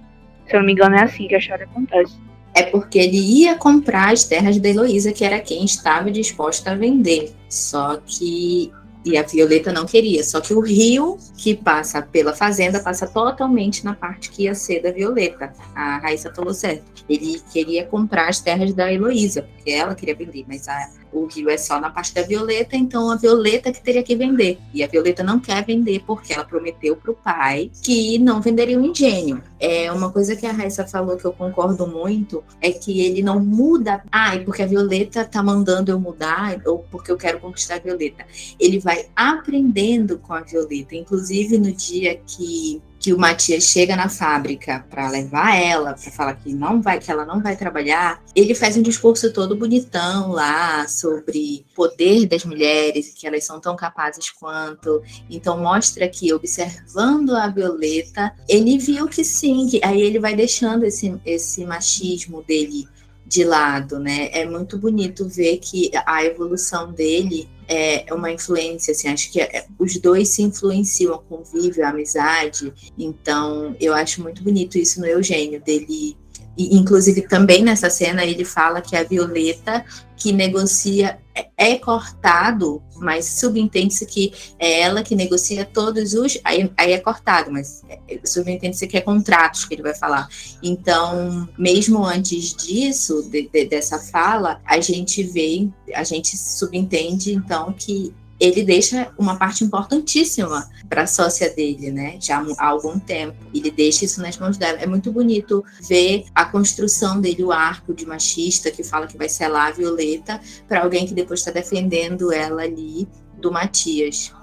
Se 0.46 0.56
eu 0.56 0.60
não 0.60 0.68
me 0.68 0.74
engano, 0.74 0.96
é 0.96 1.04
assim 1.04 1.28
que 1.28 1.36
a 1.36 1.40
história 1.40 1.66
acontece. 1.66 2.16
É 2.54 2.64
porque 2.64 2.98
ele 2.98 3.18
ia 3.18 3.56
comprar 3.56 4.12
as 4.12 4.24
terras 4.24 4.58
da 4.60 4.70
Heloísa, 4.70 5.12
que 5.14 5.24
era 5.24 5.40
quem 5.40 5.64
estava 5.64 6.10
disposta 6.10 6.72
a 6.72 6.76
vender. 6.76 7.32
Só 7.50 8.00
que. 8.06 8.72
E 9.06 9.18
a 9.18 9.24
Violeta 9.24 9.72
não 9.72 9.86
queria. 9.86 10.24
Só 10.24 10.42
que 10.42 10.54
o 10.54 10.60
rio 10.60 11.18
que 11.38 11.56
passa 11.56 12.02
pela 12.02 12.34
fazenda 12.34 12.80
passa 12.80 13.08
totalmente 13.08 13.86
na 13.86 13.94
parte 13.94 14.30
que 14.30 14.44
ia 14.44 14.54
ser 14.56 14.82
da 14.82 14.92
Violeta. 14.92 15.54
A 15.74 15.98
Raíssa 16.00 16.34
falou 16.36 16.54
certo. 16.54 16.84
Ele 17.08 17.42
queria 17.54 17.86
comprar 17.86 18.28
as 18.28 18.40
terras 18.42 18.74
da 18.74 18.92
Heloísa, 18.92 19.44
porque 19.44 19.72
ela 19.72 19.96
queria 19.96 20.16
vender, 20.16 20.44
mas 20.48 20.68
a- 20.68 20.90
o 21.12 21.26
rio 21.26 21.50
é 21.50 21.58
só 21.58 21.80
na 21.80 21.90
parte 21.90 22.14
da 22.14 22.22
Violeta, 22.22 22.76
então 22.76 23.10
a 23.12 23.16
Violeta 23.16 23.72
que 23.72 23.82
teria 23.82 24.04
que 24.04 24.16
vender. 24.16 24.60
E 24.74 24.84
a 24.84 24.88
Violeta 24.88 25.24
não 25.24 25.40
quer 25.40 25.66
vender 25.66 26.04
porque 26.06 26.34
ela 26.34 26.44
prometeu 26.44 26.96
para 26.96 27.12
o 27.12 27.16
pai 27.16 27.72
que 27.82 28.18
não 28.20 28.42
venderia 28.42 28.80
o 28.80 28.86
engenho. 28.86 29.42
É 29.60 29.92
uma 29.92 30.12
coisa 30.12 30.36
que 30.36 30.46
a 30.46 30.52
Raíssa 30.52 30.86
falou 30.86 31.18
que 31.18 31.26
eu 31.26 31.34
concordo 31.34 31.88
muito 31.88 32.44
é 32.62 32.72
que 32.72 33.02
ele 33.02 33.22
não 33.22 33.40
muda. 33.40 34.04
Ai, 34.12 34.44
porque 34.44 34.62
a 34.62 34.68
Violeta 34.68 35.26
tá 35.26 35.42
mandando 35.42 35.92
eu 35.92 36.00
mudar 36.00 36.62
ou 36.66 36.86
porque 36.92 37.12
eu 37.12 37.18
quero 37.18 37.40
conquistar 37.40 37.76
a 37.76 37.80
Violeta. 37.80 38.26
Ele 38.60 38.80
vai 38.80 39.08
aprendendo 39.16 40.18
com 40.18 40.34
a 40.34 40.42
Violeta, 40.42 40.96
inclusive 40.96 41.58
no 41.58 41.72
dia 41.72 42.20
que 42.26 42.82
que 43.08 43.14
o 43.14 43.18
Matias 43.18 43.64
chega 43.64 43.96
na 43.96 44.10
fábrica 44.10 44.86
para 44.90 45.10
levar 45.10 45.56
ela, 45.56 45.94
para 45.94 46.12
falar 46.12 46.34
que 46.34 46.54
não 46.54 46.82
vai, 46.82 47.00
que 47.00 47.10
ela 47.10 47.26
não 47.26 47.42
vai 47.42 47.56
trabalhar, 47.56 48.22
ele 48.36 48.54
faz 48.54 48.76
um 48.76 48.82
discurso 48.82 49.32
todo 49.32 49.56
bonitão 49.56 50.32
lá 50.32 50.86
sobre 50.90 51.66
o 51.72 51.74
poder 51.74 52.28
das 52.28 52.44
mulheres, 52.44 53.14
que 53.16 53.26
elas 53.26 53.46
são 53.46 53.62
tão 53.62 53.78
capazes 53.78 54.30
quanto. 54.30 55.02
Então 55.30 55.58
mostra 55.58 56.06
que 56.10 56.34
observando 56.34 57.34
a 57.34 57.48
Violeta, 57.48 58.36
ele 58.46 58.78
viu 58.78 59.08
que 59.08 59.24
sim, 59.24 59.68
que 59.70 59.80
aí 59.82 60.02
ele 60.02 60.20
vai 60.20 60.36
deixando 60.36 60.84
esse, 60.84 61.18
esse 61.26 61.64
machismo 61.66 62.44
dele 62.44 62.90
de 63.26 63.46
lado, 63.46 64.00
né? 64.00 64.28
É 64.34 64.46
muito 64.46 64.78
bonito 64.78 65.30
ver 65.30 65.60
que 65.60 65.92
a 66.06 66.26
evolução 66.26 66.92
dele 66.92 67.48
é 67.68 68.14
uma 68.14 68.32
influência, 68.32 68.92
assim, 68.92 69.08
acho 69.10 69.32
que 69.32 69.42
é- 69.42 69.66
os 69.78 69.98
dois 69.98 70.30
se 70.30 70.42
influenciam, 70.42 71.14
a 71.16 71.20
convívio, 71.20 71.86
a 71.86 71.90
amizade. 71.90 72.74
Então, 72.98 73.76
eu 73.80 73.94
acho 73.94 74.22
muito 74.22 74.42
bonito 74.42 74.78
isso 74.78 75.00
no 75.00 75.06
Eugênio, 75.06 75.62
dele. 75.62 76.16
E, 76.58 76.76
inclusive, 76.76 77.22
também 77.22 77.64
nessa 77.64 77.90
cena, 77.90 78.26
ele 78.26 78.44
fala 78.44 78.82
que 78.82 78.96
a 78.96 79.04
Violeta 79.04 79.86
que 80.16 80.32
negocia 80.32 81.20
é, 81.36 81.48
é 81.56 81.78
cortado, 81.78 82.82
mas 82.96 83.26
subentende-se 83.26 84.04
que 84.08 84.34
é 84.58 84.82
ela 84.82 85.04
que 85.04 85.16
negocia 85.16 85.64
todos 85.64 86.16
os. 86.16 86.40
Aí, 86.44 86.72
aí 86.76 86.92
é 86.94 86.98
cortado, 87.00 87.52
mas 87.52 87.84
é, 88.10 88.20
subentende-se 88.26 88.88
que 88.88 88.98
é 88.98 89.02
contratos 89.02 89.66
que 89.66 89.76
ele 89.76 89.84
vai 89.84 89.94
falar. 89.94 90.28
Então, 90.64 91.48
mesmo 91.58 92.04
antes 92.04 92.56
disso, 92.56 93.30
de- 93.30 93.48
de- 93.48 93.66
dessa 93.66 94.00
fala, 94.00 94.60
a 94.66 94.80
gente 94.80 95.22
vê, 95.22 95.70
a 95.94 96.04
gente 96.04 96.36
subentende, 96.36 97.32
então, 97.34 97.72
que 97.72 98.12
ele 98.40 98.64
deixa 98.64 99.12
uma 99.18 99.36
parte 99.36 99.64
importantíssima 99.64 100.70
para 100.88 101.04
a 101.04 101.08
sócia 101.08 101.54
dele, 101.54 101.92
né? 101.92 102.18
Já 102.20 102.44
há 102.58 102.68
algum 102.68 103.00
tempo. 103.00 103.36
Ele 103.54 103.72
deixa 103.72 104.06
isso 104.06 104.22
nas 104.22 104.38
mãos 104.38 104.58
dela. 104.58 104.78
É 104.80 104.86
muito 104.86 105.12
bonito 105.12 105.66
ver 105.88 106.26
a 106.36 106.46
construção 106.46 107.20
dele, 107.20 107.44
o 107.44 107.52
arco 107.52 107.94
de 107.94 108.06
machista 108.06 108.70
que 108.70 108.84
fala 108.84 109.08
que 109.08 109.18
vai 109.18 109.28
selar 109.28 109.68
a 109.68 109.72
Violeta 109.72 110.40
para 110.68 110.84
alguém 110.84 111.06
que 111.06 111.14
depois 111.14 111.40
está 111.40 111.52
defendendo 111.52 112.32
ela 112.32 112.62
ali 112.62 113.08
do 113.38 113.52
Matias. 113.52 114.34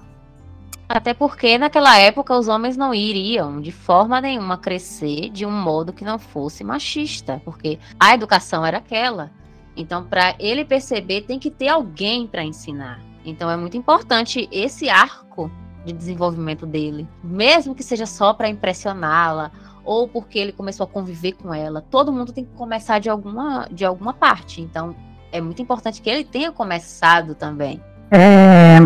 Até 0.88 1.14
porque 1.14 1.56
naquela 1.56 1.98
época 1.98 2.36
os 2.36 2.46
homens 2.46 2.76
não 2.76 2.92
iriam 2.92 3.60
de 3.60 3.72
forma 3.72 4.20
nenhuma 4.20 4.58
crescer 4.58 5.30
de 5.30 5.46
um 5.46 5.50
modo 5.50 5.92
que 5.92 6.04
não 6.04 6.18
fosse 6.18 6.62
machista, 6.62 7.40
porque 7.44 7.78
a 7.98 8.12
educação 8.12 8.66
era 8.66 8.78
aquela. 8.78 9.30
Então, 9.76 10.04
para 10.04 10.36
ele 10.38 10.64
perceber, 10.64 11.22
tem 11.22 11.38
que 11.38 11.50
ter 11.50 11.68
alguém 11.68 12.26
para 12.26 12.44
ensinar. 12.44 13.00
Então, 13.24 13.50
é 13.50 13.56
muito 13.56 13.76
importante 13.76 14.48
esse 14.52 14.88
arco 14.88 15.50
de 15.84 15.92
desenvolvimento 15.92 16.66
dele, 16.66 17.06
mesmo 17.22 17.74
que 17.74 17.82
seja 17.82 18.06
só 18.06 18.32
para 18.32 18.48
impressioná-la 18.48 19.50
ou 19.84 20.08
porque 20.08 20.38
ele 20.38 20.52
começou 20.52 20.84
a 20.84 20.86
conviver 20.86 21.32
com 21.32 21.52
ela. 21.52 21.82
Todo 21.90 22.12
mundo 22.12 22.32
tem 22.32 22.44
que 22.44 22.52
começar 22.52 22.98
de 22.98 23.10
alguma 23.10 23.68
de 23.70 23.84
alguma 23.84 24.14
parte. 24.14 24.62
Então, 24.62 24.94
é 25.30 25.40
muito 25.40 25.60
importante 25.60 26.00
que 26.00 26.08
ele 26.08 26.24
tenha 26.24 26.50
começado 26.50 27.34
também. 27.34 27.82
É, 28.10 28.78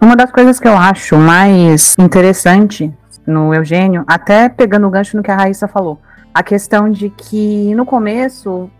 uma 0.00 0.14
das 0.14 0.30
coisas 0.30 0.60
que 0.60 0.68
eu 0.68 0.76
acho 0.76 1.16
mais 1.16 1.96
interessante 1.98 2.92
no 3.26 3.54
Eugênio, 3.54 4.04
até 4.06 4.48
pegando 4.48 4.86
o 4.86 4.90
gancho 4.90 5.16
no 5.16 5.22
que 5.22 5.30
a 5.30 5.36
Raíssa 5.36 5.66
falou, 5.66 6.00
a 6.32 6.42
questão 6.42 6.90
de 6.90 7.10
que 7.10 7.74
no 7.74 7.86
começo, 7.86 8.70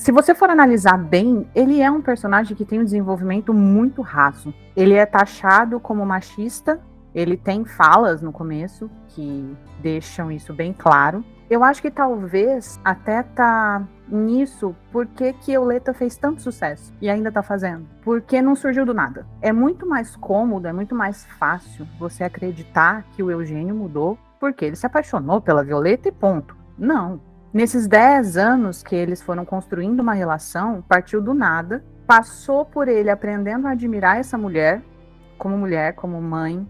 se 0.00 0.10
você 0.10 0.34
for 0.34 0.48
analisar 0.48 0.96
bem, 0.96 1.46
ele 1.54 1.82
é 1.82 1.90
um 1.90 2.00
personagem 2.00 2.56
que 2.56 2.64
tem 2.64 2.80
um 2.80 2.84
desenvolvimento 2.84 3.52
muito 3.52 4.00
raso. 4.00 4.52
Ele 4.74 4.94
é 4.94 5.04
taxado 5.04 5.78
como 5.78 6.06
machista 6.06 6.80
Ele 7.14 7.36
tem 7.36 7.66
falas 7.66 8.22
no 8.22 8.32
começo 8.32 8.88
que 9.08 9.54
deixam 9.82 10.32
isso 10.32 10.54
bem 10.54 10.72
claro. 10.72 11.22
Eu 11.50 11.62
acho 11.62 11.82
que 11.82 11.90
talvez 11.90 12.80
até 12.82 13.22
tá 13.22 13.86
nisso 14.08 14.74
porque 14.90 15.34
que 15.34 15.52
Euleta 15.52 15.92
fez 15.92 16.16
tanto 16.16 16.40
sucesso 16.40 16.94
e 17.00 17.10
ainda 17.10 17.30
tá 17.30 17.42
fazendo. 17.42 17.86
Porque 18.02 18.40
não 18.40 18.54
surgiu 18.54 18.86
do 18.86 18.94
nada. 18.94 19.26
É 19.42 19.52
muito 19.52 19.86
mais 19.86 20.16
cômodo, 20.16 20.66
é 20.66 20.72
muito 20.72 20.94
mais 20.94 21.26
fácil 21.38 21.86
você 21.98 22.24
acreditar 22.24 23.04
que 23.12 23.22
o 23.22 23.30
Eugênio 23.30 23.74
mudou 23.74 24.16
porque 24.38 24.64
ele 24.64 24.76
se 24.76 24.86
apaixonou 24.86 25.42
pela 25.42 25.62
Violeta 25.62 26.08
e 26.08 26.12
ponto. 26.12 26.56
Não. 26.78 27.20
Nesses 27.52 27.88
10 27.88 28.36
anos 28.36 28.80
que 28.80 28.94
eles 28.94 29.20
foram 29.20 29.44
construindo 29.44 29.98
uma 29.98 30.14
relação, 30.14 30.84
partiu 30.88 31.20
do 31.20 31.34
nada, 31.34 31.84
passou 32.06 32.64
por 32.64 32.86
ele 32.86 33.10
aprendendo 33.10 33.66
a 33.66 33.72
admirar 33.72 34.18
essa 34.20 34.38
mulher, 34.38 34.80
como 35.36 35.58
mulher, 35.58 35.94
como 35.94 36.22
mãe, 36.22 36.64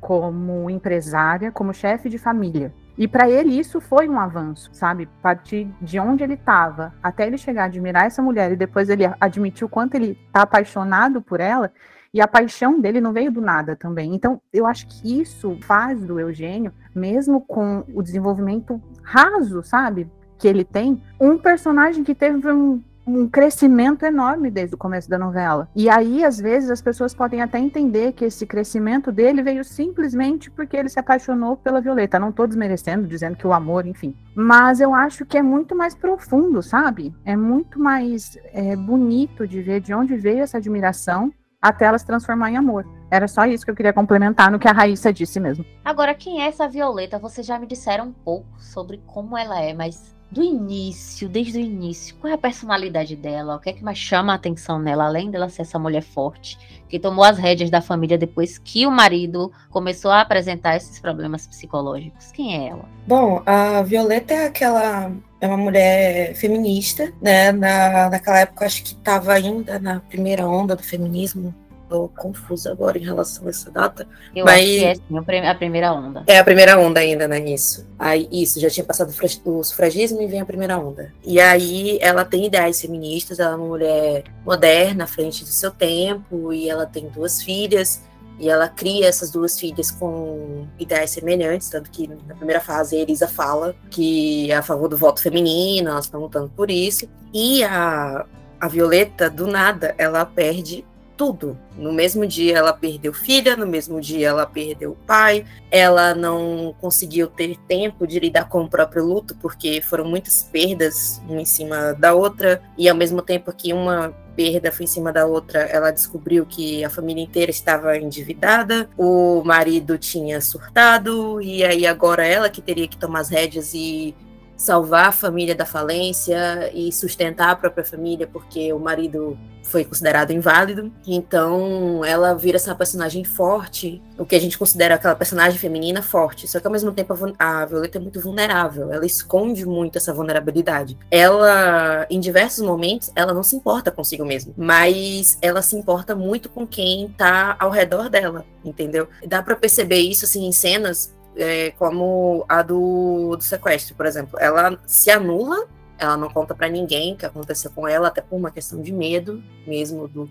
como 0.00 0.70
empresária, 0.70 1.50
como 1.50 1.74
chefe 1.74 2.08
de 2.08 2.16
família. 2.16 2.72
E 2.96 3.08
para 3.08 3.28
ele 3.28 3.58
isso 3.58 3.80
foi 3.80 4.08
um 4.08 4.20
avanço, 4.20 4.70
sabe? 4.72 5.08
Partir 5.20 5.68
de 5.82 5.98
onde 5.98 6.22
ele 6.22 6.34
estava 6.34 6.94
até 7.02 7.26
ele 7.26 7.36
chegar 7.36 7.64
a 7.64 7.66
admirar 7.66 8.06
essa 8.06 8.22
mulher 8.22 8.52
e 8.52 8.56
depois 8.56 8.88
ele 8.88 9.10
admitir 9.20 9.64
o 9.64 9.68
quanto 9.68 9.96
ele 9.96 10.16
está 10.28 10.42
apaixonado 10.42 11.20
por 11.20 11.40
ela. 11.40 11.72
E 12.14 12.20
a 12.20 12.28
paixão 12.28 12.80
dele 12.80 13.00
não 13.00 13.12
veio 13.12 13.32
do 13.32 13.40
nada 13.40 13.74
também. 13.74 14.14
Então, 14.14 14.40
eu 14.52 14.66
acho 14.66 14.86
que 14.86 15.20
isso 15.20 15.58
faz 15.62 16.04
do 16.04 16.20
Eugênio, 16.20 16.72
mesmo 16.94 17.40
com 17.40 17.84
o 17.94 18.02
desenvolvimento 18.02 18.80
raso, 19.02 19.62
sabe? 19.62 20.10
Que 20.40 20.48
ele 20.48 20.64
tem, 20.64 21.00
um 21.20 21.38
personagem 21.38 22.02
que 22.02 22.14
teve 22.14 22.50
um, 22.50 22.82
um 23.06 23.28
crescimento 23.28 24.04
enorme 24.04 24.50
desde 24.50 24.74
o 24.74 24.78
começo 24.78 25.08
da 25.08 25.18
novela. 25.18 25.68
E 25.74 25.88
aí, 25.88 26.24
às 26.24 26.38
vezes, 26.38 26.70
as 26.70 26.80
pessoas 26.80 27.14
podem 27.14 27.42
até 27.42 27.58
entender 27.58 28.12
que 28.12 28.24
esse 28.24 28.46
crescimento 28.46 29.10
dele 29.12 29.42
veio 29.42 29.64
simplesmente 29.64 30.50
porque 30.50 30.76
ele 30.76 30.88
se 30.88 30.98
apaixonou 30.98 31.56
pela 31.56 31.80
Violeta. 31.80 32.18
Não 32.18 32.30
estou 32.30 32.46
desmerecendo, 32.46 33.06
dizendo 33.06 33.36
que 33.36 33.46
o 33.46 33.52
amor, 33.52 33.86
enfim. 33.86 34.14
Mas 34.34 34.80
eu 34.80 34.94
acho 34.94 35.26
que 35.26 35.36
é 35.36 35.42
muito 35.42 35.76
mais 35.76 35.94
profundo, 35.94 36.62
sabe? 36.62 37.14
É 37.24 37.36
muito 37.36 37.78
mais 37.78 38.38
é, 38.52 38.76
bonito 38.76 39.46
de 39.46 39.60
ver 39.60 39.80
de 39.80 39.92
onde 39.92 40.16
veio 40.16 40.42
essa 40.42 40.58
admiração 40.58 41.32
até 41.60 41.84
ela 41.84 41.98
se 41.98 42.06
transformar 42.06 42.50
em 42.50 42.56
amor. 42.56 42.86
Era 43.10 43.28
só 43.28 43.44
isso 43.44 43.64
que 43.64 43.70
eu 43.70 43.74
queria 43.74 43.92
complementar 43.92 44.50
no 44.50 44.58
que 44.58 44.68
a 44.68 44.72
Raíssa 44.72 45.12
disse 45.12 45.38
mesmo. 45.38 45.64
Agora, 45.84 46.14
quem 46.14 46.42
é 46.42 46.46
essa 46.46 46.66
Violeta? 46.66 47.18
Vocês 47.18 47.46
já 47.46 47.58
me 47.58 47.66
disseram 47.66 48.06
um 48.06 48.12
pouco 48.12 48.48
sobre 48.58 49.02
como 49.06 49.36
ela 49.36 49.60
é, 49.60 49.74
mas 49.74 50.16
do 50.30 50.42
início, 50.42 51.28
desde 51.28 51.58
o 51.58 51.60
início, 51.60 52.14
qual 52.16 52.30
é 52.30 52.34
a 52.34 52.38
personalidade 52.38 53.16
dela? 53.16 53.56
O 53.56 53.58
que 53.58 53.70
é 53.70 53.72
que 53.72 53.82
mais 53.82 53.98
chama 53.98 54.32
a 54.32 54.36
atenção 54.36 54.78
nela, 54.78 55.04
além 55.04 55.30
dela 55.30 55.48
ser 55.48 55.62
essa 55.62 55.78
mulher 55.78 56.02
forte, 56.02 56.56
que 56.88 56.98
tomou 56.98 57.24
as 57.24 57.36
rédeas 57.38 57.70
da 57.70 57.80
família 57.80 58.16
depois 58.16 58.58
que 58.58 58.86
o 58.86 58.90
marido 58.90 59.50
começou 59.70 60.10
a 60.10 60.20
apresentar 60.20 60.76
esses 60.76 61.00
problemas 61.00 61.46
psicológicos? 61.46 62.30
Quem 62.32 62.56
é 62.56 62.68
ela? 62.68 62.88
Bom, 63.06 63.42
a 63.44 63.82
Violeta 63.82 64.34
é 64.34 64.46
aquela. 64.46 65.10
É 65.40 65.46
uma 65.46 65.56
mulher 65.56 66.34
feminista, 66.34 67.10
né? 67.20 67.50
Na, 67.50 68.10
naquela 68.10 68.40
época, 68.40 68.66
acho 68.66 68.82
que 68.82 68.90
estava 68.90 69.32
ainda 69.32 69.78
na 69.78 70.00
primeira 70.00 70.46
onda 70.46 70.76
do 70.76 70.82
feminismo, 70.82 71.54
tô 71.90 72.08
confusa 72.16 72.70
agora 72.70 72.96
em 72.96 73.02
relação 73.02 73.46
a 73.46 73.50
essa 73.50 73.68
data. 73.68 74.06
Eu 74.34 74.44
mas... 74.44 74.60
acho 74.60 74.70
que 74.70 74.84
é 74.84 74.94
sim, 74.94 75.46
a 75.48 75.54
primeira 75.54 75.92
onda. 75.92 76.22
É 76.26 76.38
a 76.38 76.44
primeira 76.44 76.78
onda 76.78 77.00
ainda, 77.00 77.26
né? 77.26 77.40
Isso. 77.40 77.84
Aí, 77.98 78.28
isso, 78.30 78.60
já 78.60 78.70
tinha 78.70 78.84
passado 78.84 79.12
o 79.44 79.64
sufragismo 79.64 80.22
e 80.22 80.26
vem 80.28 80.40
a 80.40 80.46
primeira 80.46 80.78
onda. 80.78 81.12
E 81.24 81.40
aí 81.40 81.98
ela 82.00 82.24
tem 82.24 82.46
ideais 82.46 82.80
feministas, 82.80 83.40
ela 83.40 83.52
é 83.52 83.56
uma 83.56 83.66
mulher 83.66 84.24
moderna, 84.46 85.04
à 85.04 85.06
frente 85.08 85.42
do 85.42 85.50
seu 85.50 85.72
tempo, 85.72 86.52
e 86.52 86.70
ela 86.70 86.86
tem 86.86 87.08
duas 87.08 87.42
filhas. 87.42 88.00
E 88.38 88.48
ela 88.48 88.68
cria 88.68 89.06
essas 89.06 89.30
duas 89.30 89.58
filhas 89.58 89.90
com 89.90 90.66
ideais 90.78 91.10
semelhantes, 91.10 91.68
tanto 91.68 91.90
que 91.90 92.08
na 92.26 92.34
primeira 92.34 92.60
fase 92.60 92.96
a 92.96 93.00
Elisa 93.00 93.28
fala 93.28 93.74
que 93.90 94.50
é 94.50 94.56
a 94.56 94.62
favor 94.62 94.88
do 94.88 94.96
voto 94.96 95.20
feminino, 95.20 95.90
elas 95.90 96.06
estão 96.06 96.20
lutando 96.20 96.48
por 96.56 96.70
isso. 96.70 97.06
E 97.34 97.62
a, 97.62 98.24
a 98.58 98.68
Violeta, 98.68 99.28
do 99.28 99.46
nada, 99.46 99.94
ela 99.98 100.24
perde 100.24 100.86
tudo. 101.20 101.54
No 101.76 101.92
mesmo 101.92 102.26
dia 102.26 102.56
ela 102.56 102.72
perdeu 102.72 103.12
filha, 103.12 103.54
no 103.54 103.66
mesmo 103.66 104.00
dia 104.00 104.28
ela 104.28 104.46
perdeu 104.46 104.96
pai, 105.06 105.44
ela 105.70 106.14
não 106.14 106.74
conseguiu 106.80 107.26
ter 107.26 107.58
tempo 107.68 108.06
de 108.06 108.18
lidar 108.18 108.48
com 108.48 108.62
o 108.62 108.68
próprio 108.70 109.04
luto, 109.04 109.36
porque 109.36 109.82
foram 109.82 110.06
muitas 110.06 110.42
perdas 110.42 111.20
uma 111.28 111.42
em 111.42 111.44
cima 111.44 111.92
da 111.92 112.14
outra, 112.14 112.62
e 112.78 112.88
ao 112.88 112.96
mesmo 112.96 113.20
tempo 113.20 113.52
que 113.52 113.70
uma 113.70 114.14
perda 114.34 114.72
foi 114.72 114.84
em 114.84 114.86
cima 114.86 115.12
da 115.12 115.26
outra, 115.26 115.58
ela 115.58 115.90
descobriu 115.90 116.46
que 116.46 116.82
a 116.82 116.88
família 116.88 117.22
inteira 117.22 117.50
estava 117.50 117.98
endividada, 117.98 118.88
o 118.96 119.42
marido 119.44 119.98
tinha 119.98 120.40
surtado, 120.40 121.38
e 121.42 121.62
aí 121.62 121.86
agora 121.86 122.26
ela 122.26 122.48
que 122.48 122.62
teria 122.62 122.88
que 122.88 122.96
tomar 122.96 123.20
as 123.20 123.28
rédeas 123.28 123.74
e 123.74 124.14
salvar 124.60 125.06
a 125.06 125.12
família 125.12 125.54
da 125.54 125.64
falência 125.64 126.70
e 126.74 126.92
sustentar 126.92 127.48
a 127.48 127.56
própria 127.56 127.82
família, 127.82 128.26
porque 128.26 128.70
o 128.74 128.78
marido 128.78 129.38
foi 129.62 129.86
considerado 129.86 130.32
inválido. 130.32 130.92
Então, 131.06 132.04
ela 132.04 132.34
vira 132.34 132.56
essa 132.56 132.74
personagem 132.74 133.24
forte, 133.24 134.02
o 134.18 134.26
que 134.26 134.36
a 134.36 134.38
gente 134.38 134.58
considera 134.58 134.96
aquela 134.96 135.14
personagem 135.14 135.58
feminina 135.58 136.02
forte. 136.02 136.46
Só 136.46 136.60
que 136.60 136.66
ao 136.66 136.72
mesmo 136.72 136.92
tempo 136.92 137.14
a 137.38 137.64
Violeta 137.64 137.96
é 137.96 138.00
muito 138.00 138.20
vulnerável, 138.20 138.92
ela 138.92 139.06
esconde 139.06 139.64
muito 139.64 139.96
essa 139.96 140.12
vulnerabilidade. 140.12 140.98
Ela, 141.10 142.06
em 142.10 142.20
diversos 142.20 142.62
momentos, 142.62 143.10
ela 143.16 143.32
não 143.32 143.42
se 143.42 143.56
importa 143.56 143.90
consigo 143.90 144.26
mesma, 144.26 144.52
mas 144.58 145.38
ela 145.40 145.62
se 145.62 145.74
importa 145.74 146.14
muito 146.14 146.50
com 146.50 146.66
quem 146.66 147.08
tá 147.16 147.56
ao 147.58 147.70
redor 147.70 148.10
dela, 148.10 148.44
entendeu? 148.62 149.08
Dá 149.26 149.42
para 149.42 149.56
perceber 149.56 150.00
isso 150.00 150.26
assim 150.26 150.44
em 150.44 150.52
cenas 150.52 151.18
é, 151.36 151.70
como 151.72 152.44
a 152.48 152.62
do, 152.62 153.36
do 153.36 153.42
sequestro, 153.42 153.94
por 153.94 154.06
exemplo. 154.06 154.38
Ela 154.38 154.78
se 154.86 155.10
anula, 155.10 155.66
ela 155.98 156.16
não 156.16 156.28
conta 156.28 156.54
para 156.54 156.68
ninguém 156.68 157.14
o 157.14 157.16
que 157.16 157.26
aconteceu 157.26 157.70
com 157.70 157.86
ela, 157.86 158.08
até 158.08 158.20
por 158.20 158.36
uma 158.36 158.50
questão 158.50 158.80
de 158.80 158.92
medo 158.92 159.42
mesmo 159.66 160.08
do 160.08 160.28